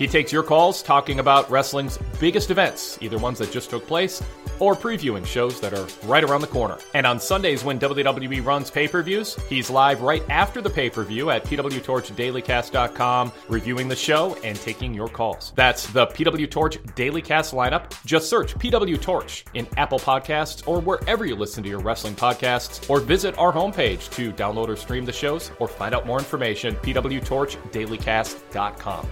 He 0.00 0.06
takes 0.06 0.32
your 0.32 0.42
calls 0.42 0.82
talking 0.82 1.18
about 1.18 1.50
wrestling's 1.50 1.98
biggest 2.18 2.50
events, 2.50 2.96
either 3.02 3.18
ones 3.18 3.38
that 3.38 3.52
just 3.52 3.68
took 3.68 3.86
place 3.86 4.22
or 4.58 4.74
previewing 4.74 5.26
shows 5.26 5.60
that 5.60 5.74
are 5.74 5.86
right 6.06 6.24
around 6.24 6.40
the 6.40 6.46
corner. 6.46 6.78
And 6.94 7.06
on 7.06 7.20
Sundays, 7.20 7.64
when 7.64 7.78
WWE 7.78 8.42
runs 8.42 8.70
pay 8.70 8.88
per 8.88 9.02
views, 9.02 9.36
he's 9.50 9.68
live 9.68 10.00
right 10.00 10.22
after 10.30 10.62
the 10.62 10.70
pay 10.70 10.88
per 10.88 11.04
view 11.04 11.28
at 11.28 11.44
pwtorchdailycast.com, 11.44 13.32
reviewing 13.50 13.88
the 13.88 13.96
show 13.96 14.38
and 14.42 14.58
taking 14.58 14.94
your 14.94 15.08
calls. 15.08 15.52
That's 15.54 15.86
the 15.88 16.06
PW 16.06 16.50
Torch 16.50 16.78
Daily 16.94 17.20
Cast 17.20 17.52
lineup. 17.52 17.92
Just 18.06 18.30
search 18.30 18.54
PW 18.54 18.98
Torch 19.02 19.44
in 19.52 19.68
Apple 19.76 19.98
Podcasts 19.98 20.66
or 20.66 20.80
wherever 20.80 21.26
you 21.26 21.36
listen 21.36 21.62
to 21.62 21.68
your 21.68 21.80
wrestling 21.80 22.14
podcasts, 22.14 22.88
or 22.88 23.00
visit 23.00 23.36
our 23.36 23.52
homepage 23.52 24.10
to 24.12 24.32
download 24.32 24.68
or 24.68 24.76
stream 24.76 25.04
the 25.04 25.12
shows 25.12 25.50
or 25.58 25.68
find 25.68 25.94
out 25.94 26.06
more 26.06 26.18
information. 26.18 26.74
pwtorchdailycast.com. 26.76 29.06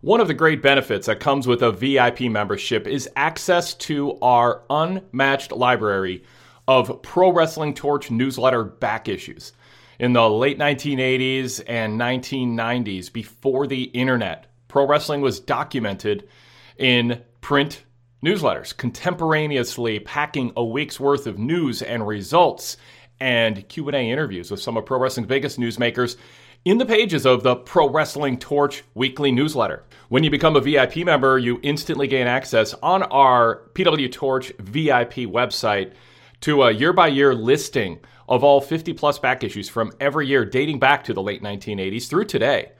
One 0.00 0.20
of 0.20 0.28
the 0.28 0.34
great 0.34 0.62
benefits 0.62 1.08
that 1.08 1.18
comes 1.18 1.48
with 1.48 1.60
a 1.60 1.72
VIP 1.72 2.20
membership 2.20 2.86
is 2.86 3.08
access 3.16 3.74
to 3.74 4.16
our 4.20 4.62
unmatched 4.70 5.50
library 5.50 6.22
of 6.68 7.02
Pro 7.02 7.32
Wrestling 7.32 7.74
Torch 7.74 8.08
newsletter 8.08 8.62
back 8.62 9.08
issues. 9.08 9.52
In 9.98 10.12
the 10.12 10.30
late 10.30 10.56
1980s 10.56 11.64
and 11.66 12.00
1990s, 12.00 13.12
before 13.12 13.66
the 13.66 13.84
internet, 13.84 14.46
pro 14.68 14.86
wrestling 14.86 15.20
was 15.20 15.40
documented 15.40 16.28
in 16.76 17.20
print 17.40 17.82
newsletters, 18.24 18.76
contemporaneously 18.76 19.98
packing 19.98 20.52
a 20.56 20.64
week's 20.64 21.00
worth 21.00 21.26
of 21.26 21.40
news 21.40 21.82
and 21.82 22.06
results 22.06 22.76
and 23.18 23.68
Q&A 23.68 24.12
interviews 24.12 24.48
with 24.48 24.60
some 24.60 24.76
of 24.76 24.86
pro 24.86 25.00
wrestling's 25.00 25.26
biggest 25.26 25.58
newsmakers 25.58 26.16
in 26.64 26.78
the 26.78 26.86
pages 26.86 27.24
of 27.24 27.42
the 27.42 27.56
Pro 27.56 27.88
Wrestling 27.88 28.38
Torch 28.38 28.82
weekly 28.94 29.30
newsletter. 29.30 29.84
When 30.08 30.24
you 30.24 30.30
become 30.30 30.56
a 30.56 30.60
VIP 30.60 30.98
member, 30.98 31.38
you 31.38 31.60
instantly 31.62 32.06
gain 32.06 32.26
access 32.26 32.74
on 32.82 33.04
our 33.04 33.68
PW 33.74 34.10
Torch 34.10 34.52
VIP 34.58 35.14
website 35.26 35.92
to 36.40 36.62
a 36.62 36.72
year 36.72 36.92
by 36.92 37.08
year 37.08 37.34
listing 37.34 38.00
of 38.28 38.44
all 38.44 38.60
50 38.60 38.92
plus 38.94 39.18
back 39.18 39.44
issues 39.44 39.68
from 39.68 39.92
every 40.00 40.26
year 40.26 40.44
dating 40.44 40.78
back 40.78 41.04
to 41.04 41.14
the 41.14 41.22
late 41.22 41.42
1980s 41.42 42.08
through 42.08 42.24
today. 42.24 42.72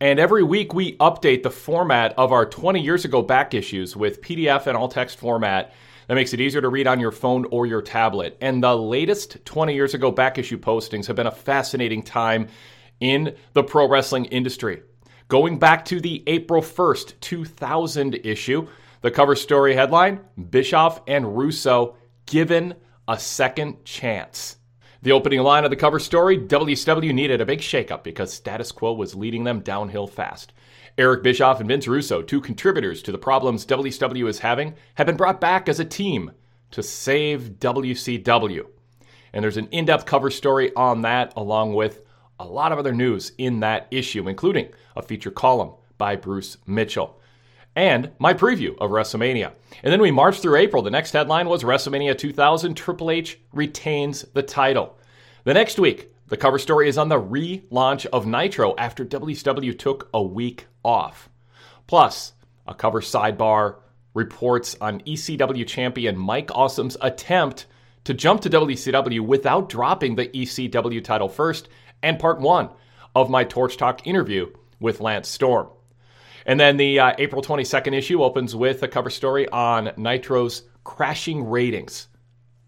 And 0.00 0.18
every 0.18 0.42
week 0.42 0.74
we 0.74 0.96
update 0.98 1.42
the 1.42 1.50
format 1.50 2.14
of 2.18 2.32
our 2.32 2.44
20 2.44 2.80
years 2.80 3.04
ago 3.04 3.22
back 3.22 3.54
issues 3.54 3.96
with 3.96 4.20
PDF 4.20 4.66
and 4.66 4.76
all 4.76 4.88
text 4.88 5.18
format 5.18 5.72
that 6.06 6.14
makes 6.14 6.32
it 6.32 6.40
easier 6.40 6.60
to 6.60 6.68
read 6.68 6.86
on 6.86 7.00
your 7.00 7.12
phone 7.12 7.46
or 7.50 7.66
your 7.66 7.82
tablet. 7.82 8.36
And 8.40 8.62
the 8.62 8.76
latest 8.76 9.44
20 9.44 9.74
years 9.74 9.94
ago 9.94 10.10
back 10.10 10.38
issue 10.38 10.58
postings 10.58 11.06
have 11.06 11.16
been 11.16 11.26
a 11.26 11.32
fascinating 11.32 12.02
time 12.02 12.48
in 13.02 13.34
the 13.52 13.64
pro 13.64 13.88
wrestling 13.88 14.26
industry. 14.26 14.80
Going 15.26 15.58
back 15.58 15.84
to 15.86 16.00
the 16.00 16.22
April 16.28 16.62
1st, 16.62 17.18
2000 17.20 18.14
issue, 18.24 18.68
the 19.00 19.10
cover 19.10 19.34
story 19.34 19.74
headline 19.74 20.20
Bischoff 20.50 21.02
and 21.08 21.36
Russo 21.36 21.96
given 22.26 22.74
a 23.08 23.18
second 23.18 23.84
chance. 23.84 24.56
The 25.02 25.10
opening 25.10 25.40
line 25.40 25.64
of 25.64 25.70
the 25.70 25.76
cover 25.76 25.98
story 25.98 26.38
WCW 26.38 27.12
needed 27.12 27.40
a 27.40 27.46
big 27.46 27.58
shakeup 27.58 28.04
because 28.04 28.32
status 28.32 28.70
quo 28.70 28.92
was 28.92 29.16
leading 29.16 29.42
them 29.42 29.60
downhill 29.60 30.06
fast. 30.06 30.52
Eric 30.96 31.24
Bischoff 31.24 31.58
and 31.58 31.68
Vince 31.68 31.88
Russo, 31.88 32.22
two 32.22 32.40
contributors 32.40 33.02
to 33.02 33.10
the 33.10 33.18
problems 33.18 33.66
WCW 33.66 34.28
is 34.28 34.38
having, 34.38 34.74
have 34.94 35.08
been 35.08 35.16
brought 35.16 35.40
back 35.40 35.68
as 35.68 35.80
a 35.80 35.84
team 35.84 36.30
to 36.70 36.84
save 36.84 37.54
WCW. 37.58 38.66
And 39.32 39.42
there's 39.42 39.56
an 39.56 39.66
in 39.72 39.86
depth 39.86 40.06
cover 40.06 40.30
story 40.30 40.72
on 40.76 41.02
that, 41.02 41.32
along 41.34 41.74
with 41.74 42.04
a 42.42 42.52
lot 42.52 42.72
of 42.72 42.78
other 42.78 42.92
news 42.92 43.32
in 43.38 43.60
that 43.60 43.86
issue, 43.90 44.28
including 44.28 44.68
a 44.96 45.02
feature 45.02 45.30
column 45.30 45.72
by 45.96 46.16
Bruce 46.16 46.56
Mitchell. 46.66 47.20
And 47.76 48.10
my 48.18 48.34
preview 48.34 48.76
of 48.78 48.90
WrestleMania. 48.90 49.52
And 49.82 49.92
then 49.92 50.02
we 50.02 50.10
marched 50.10 50.42
through 50.42 50.56
April. 50.56 50.82
The 50.82 50.90
next 50.90 51.12
headline 51.12 51.48
was 51.48 51.62
WrestleMania 51.62 52.18
2000 52.18 52.74
Triple 52.74 53.10
H 53.10 53.38
retains 53.52 54.22
the 54.34 54.42
title. 54.42 54.98
The 55.44 55.54
next 55.54 55.78
week, 55.78 56.12
the 56.26 56.36
cover 56.36 56.58
story 56.58 56.88
is 56.88 56.98
on 56.98 57.08
the 57.08 57.20
relaunch 57.20 58.06
of 58.06 58.26
Nitro 58.26 58.74
after 58.76 59.04
WCW 59.04 59.78
took 59.78 60.10
a 60.12 60.22
week 60.22 60.66
off. 60.84 61.30
Plus, 61.86 62.32
a 62.66 62.74
cover 62.74 63.00
sidebar 63.00 63.76
reports 64.14 64.76
on 64.80 65.00
ECW 65.00 65.66
champion 65.66 66.18
Mike 66.18 66.50
Awesome's 66.54 66.96
attempt 67.00 67.66
to 68.04 68.14
jump 68.14 68.40
to 68.42 68.50
WCW 68.50 69.20
without 69.20 69.68
dropping 69.68 70.16
the 70.16 70.26
ECW 70.26 71.02
title 71.02 71.28
first, 71.28 71.68
and 72.02 72.18
part 72.18 72.40
one 72.40 72.70
of 73.14 73.30
my 73.30 73.44
Torch 73.44 73.76
Talk 73.76 74.06
interview 74.06 74.52
with 74.80 75.00
Lance 75.00 75.28
Storm. 75.28 75.68
And 76.46 76.58
then 76.58 76.76
the 76.76 76.98
uh, 76.98 77.12
April 77.18 77.42
22nd 77.42 77.94
issue 77.94 78.22
opens 78.22 78.56
with 78.56 78.82
a 78.82 78.88
cover 78.88 79.10
story 79.10 79.48
on 79.48 79.92
Nitro's 79.96 80.64
crashing 80.84 81.48
ratings 81.48 82.08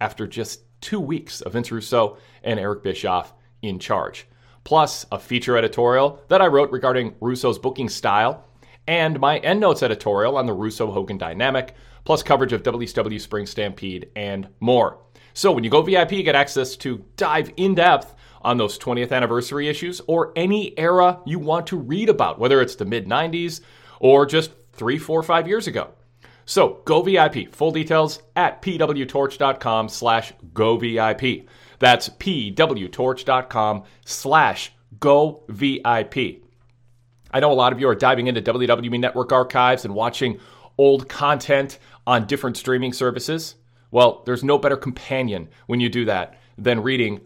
after 0.00 0.26
just 0.26 0.60
two 0.80 1.00
weeks 1.00 1.40
of 1.40 1.54
Vince 1.54 1.72
Russo 1.72 2.18
and 2.42 2.60
Eric 2.60 2.82
Bischoff 2.82 3.32
in 3.62 3.78
charge. 3.78 4.26
Plus, 4.62 5.04
a 5.10 5.18
feature 5.18 5.56
editorial 5.56 6.22
that 6.28 6.40
I 6.40 6.46
wrote 6.46 6.70
regarding 6.70 7.14
Russo's 7.20 7.58
booking 7.58 7.88
style, 7.88 8.44
and 8.86 9.18
my 9.18 9.38
endnotes 9.38 9.82
editorial 9.82 10.36
on 10.36 10.46
the 10.46 10.52
Russo 10.52 10.90
Hogan 10.90 11.18
dynamic, 11.18 11.74
plus 12.04 12.22
coverage 12.22 12.52
of 12.52 12.62
WCW 12.62 13.20
Spring 13.20 13.46
Stampede 13.46 14.10
and 14.14 14.48
more. 14.60 14.98
So 15.32 15.52
when 15.52 15.64
you 15.64 15.70
go 15.70 15.82
VIP, 15.82 16.12
you 16.12 16.22
get 16.22 16.34
access 16.34 16.76
to 16.76 17.04
dive 17.16 17.50
in 17.56 17.74
depth 17.74 18.14
on 18.44 18.58
those 18.58 18.78
20th 18.78 19.12
anniversary 19.12 19.68
issues 19.68 20.00
or 20.06 20.32
any 20.36 20.78
era 20.78 21.20
you 21.24 21.38
want 21.38 21.66
to 21.68 21.76
read 21.76 22.08
about, 22.08 22.38
whether 22.38 22.60
it's 22.60 22.76
the 22.76 22.84
mid 22.84 23.06
90s 23.06 23.60
or 24.00 24.26
just 24.26 24.52
three, 24.72 24.98
four, 24.98 25.22
five 25.22 25.48
years 25.48 25.66
ago. 25.66 25.90
So 26.46 26.82
go 26.84 27.02
VIP. 27.02 27.54
Full 27.54 27.72
details 27.72 28.22
at 28.36 28.60
pwtorch.com 28.62 29.88
slash 29.88 30.32
go 30.52 30.76
VIP. 30.76 31.48
That's 31.78 32.08
pwtorch.com 32.08 33.84
slash 34.04 34.72
go 35.00 35.42
VIP. 35.48 36.16
I 37.30 37.40
know 37.40 37.50
a 37.50 37.54
lot 37.54 37.72
of 37.72 37.80
you 37.80 37.88
are 37.88 37.94
diving 37.94 38.26
into 38.26 38.42
WWE 38.42 39.00
Network 39.00 39.32
archives 39.32 39.84
and 39.84 39.94
watching 39.94 40.38
old 40.78 41.08
content 41.08 41.78
on 42.06 42.26
different 42.26 42.56
streaming 42.56 42.92
services. 42.92 43.56
Well, 43.90 44.22
there's 44.26 44.44
no 44.44 44.58
better 44.58 44.76
companion 44.76 45.48
when 45.66 45.80
you 45.80 45.88
do 45.88 46.04
that 46.04 46.38
than 46.58 46.82
reading 46.82 47.20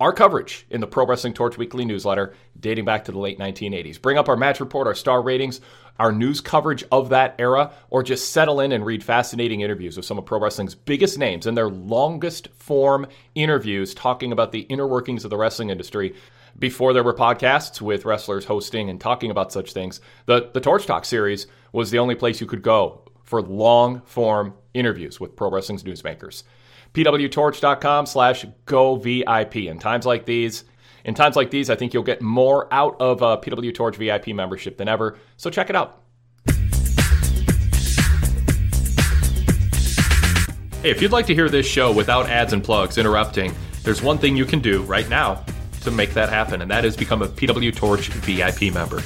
our 0.00 0.12
coverage 0.12 0.66
in 0.70 0.80
the 0.80 0.86
Pro 0.86 1.06
Wrestling 1.06 1.34
Torch 1.34 1.56
Weekly 1.56 1.84
newsletter 1.84 2.34
dating 2.58 2.84
back 2.84 3.04
to 3.04 3.12
the 3.12 3.18
late 3.18 3.38
1980s. 3.38 4.00
Bring 4.00 4.18
up 4.18 4.28
our 4.28 4.36
match 4.36 4.60
report, 4.60 4.86
our 4.86 4.94
star 4.94 5.22
ratings, 5.22 5.60
our 5.98 6.10
news 6.10 6.40
coverage 6.40 6.84
of 6.90 7.10
that 7.10 7.36
era, 7.38 7.72
or 7.90 8.02
just 8.02 8.32
settle 8.32 8.60
in 8.60 8.72
and 8.72 8.84
read 8.84 9.04
fascinating 9.04 9.60
interviews 9.60 9.96
with 9.96 10.04
some 10.04 10.18
of 10.18 10.26
pro 10.26 10.40
wrestling's 10.40 10.74
biggest 10.74 11.18
names 11.18 11.46
and 11.46 11.56
their 11.56 11.68
longest 11.68 12.48
form 12.56 13.06
interviews 13.34 13.94
talking 13.94 14.32
about 14.32 14.50
the 14.50 14.62
inner 14.62 14.86
workings 14.86 15.24
of 15.24 15.30
the 15.30 15.36
wrestling 15.36 15.70
industry. 15.70 16.14
Before 16.58 16.92
there 16.92 17.02
were 17.02 17.14
podcasts 17.14 17.80
with 17.80 18.04
wrestlers 18.04 18.44
hosting 18.44 18.90
and 18.90 19.00
talking 19.00 19.30
about 19.30 19.52
such 19.52 19.72
things, 19.72 20.00
the, 20.26 20.50
the 20.52 20.60
Torch 20.60 20.86
Talk 20.86 21.04
series 21.04 21.46
was 21.72 21.90
the 21.90 21.98
only 21.98 22.14
place 22.14 22.40
you 22.40 22.46
could 22.46 22.62
go 22.62 23.02
for 23.22 23.42
long 23.42 24.02
form 24.02 24.54
interviews 24.72 25.18
with 25.18 25.36
pro 25.36 25.50
wrestling's 25.50 25.84
newsmakers. 25.84 26.42
pwtorch.com 26.94 28.06
slash 28.06 28.46
go 28.64 28.96
VIP. 28.96 29.56
In 29.56 29.78
times 29.78 30.06
like 30.06 30.24
these, 30.24 30.64
in 31.04 31.14
times 31.14 31.36
like 31.36 31.50
these, 31.50 31.68
I 31.68 31.76
think 31.76 31.92
you'll 31.92 32.02
get 32.02 32.22
more 32.22 32.72
out 32.72 32.96
of 33.00 33.20
a 33.20 33.36
PW 33.36 33.74
Torch 33.74 33.96
VIP 33.96 34.28
membership 34.28 34.78
than 34.78 34.88
ever. 34.88 35.18
So 35.36 35.50
check 35.50 35.68
it 35.68 35.76
out. 35.76 36.00
Hey, 40.80 40.90
if 40.90 41.00
you'd 41.00 41.12
like 41.12 41.26
to 41.26 41.34
hear 41.34 41.48
this 41.48 41.66
show 41.66 41.92
without 41.92 42.28
ads 42.28 42.52
and 42.52 42.62
plugs 42.62 42.98
interrupting, 42.98 43.54
there's 43.82 44.02
one 44.02 44.18
thing 44.18 44.36
you 44.36 44.44
can 44.44 44.60
do 44.60 44.82
right 44.82 45.08
now 45.08 45.44
to 45.80 45.90
make 45.90 46.14
that 46.14 46.28
happen, 46.28 46.62
and 46.62 46.70
that 46.70 46.84
is 46.84 46.96
become 46.96 47.22
a 47.22 47.28
PW 47.28 47.74
Torch 47.74 48.08
VIP 48.08 48.72
member. 48.72 49.02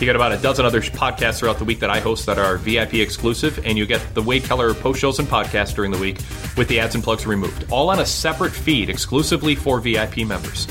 You 0.00 0.06
get 0.06 0.16
about 0.16 0.32
a 0.32 0.38
dozen 0.38 0.64
other 0.64 0.80
podcasts 0.80 1.40
throughout 1.40 1.58
the 1.58 1.66
week 1.66 1.80
that 1.80 1.90
I 1.90 2.00
host 2.00 2.24
that 2.24 2.38
are 2.38 2.56
VIP 2.56 2.94
exclusive, 2.94 3.60
and 3.66 3.76
you 3.76 3.84
get 3.84 4.00
the 4.14 4.22
Wade 4.22 4.44
Keller 4.44 4.72
post 4.72 4.98
shows 4.98 5.18
and 5.18 5.28
podcasts 5.28 5.74
during 5.74 5.90
the 5.90 5.98
week 5.98 6.20
with 6.56 6.68
the 6.68 6.80
ads 6.80 6.94
and 6.94 7.04
plugs 7.04 7.26
removed, 7.26 7.66
all 7.70 7.90
on 7.90 8.00
a 8.00 8.06
separate 8.06 8.52
feed 8.52 8.88
exclusively 8.88 9.54
for 9.54 9.78
VIP 9.78 10.26
members. 10.26 10.66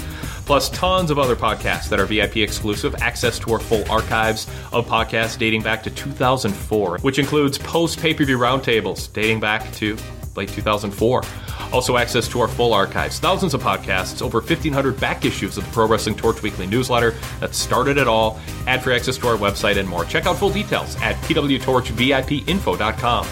Plus, 0.47 0.71
tons 0.71 1.11
of 1.11 1.19
other 1.19 1.35
podcasts 1.35 1.89
that 1.89 1.99
are 1.99 2.07
VIP 2.07 2.37
exclusive, 2.37 2.95
access 3.01 3.37
to 3.37 3.53
our 3.53 3.59
full 3.59 3.87
archives 3.91 4.47
of 4.73 4.87
podcasts 4.87 5.37
dating 5.37 5.61
back 5.61 5.83
to 5.83 5.91
2004, 5.91 6.97
which 7.01 7.19
includes 7.19 7.59
post 7.59 7.99
pay 7.99 8.15
per 8.15 8.25
view 8.25 8.39
roundtables 8.39 9.13
dating 9.13 9.39
back 9.39 9.71
to 9.73 9.95
late 10.39 10.49
2004. 10.49 11.21
Also, 11.71 11.97
access 11.97 12.27
to 12.29 12.39
our 12.39 12.47
full 12.47 12.73
archives, 12.73 13.19
thousands 13.19 13.53
of 13.53 13.61
podcasts, 13.61 14.23
over 14.23 14.39
1,500 14.39 14.99
back 14.99 15.23
issues 15.23 15.55
of 15.57 15.65
the 15.65 15.71
Pro 15.71 15.87
Wrestling 15.87 16.15
Torch 16.15 16.41
Weekly 16.41 16.65
newsletter 16.65 17.11
that 17.39 17.53
started 17.53 17.97
it 17.97 18.07
all, 18.07 18.39
ad 18.65 18.83
free 18.83 18.95
access 18.95 19.17
to 19.17 19.27
our 19.27 19.37
website, 19.37 19.77
and 19.77 19.87
more. 19.87 20.03
Check 20.05 20.25
out 20.25 20.37
full 20.37 20.49
details 20.49 20.95
at 21.01 21.15
pwtorchvipinfo.com. 21.17 23.27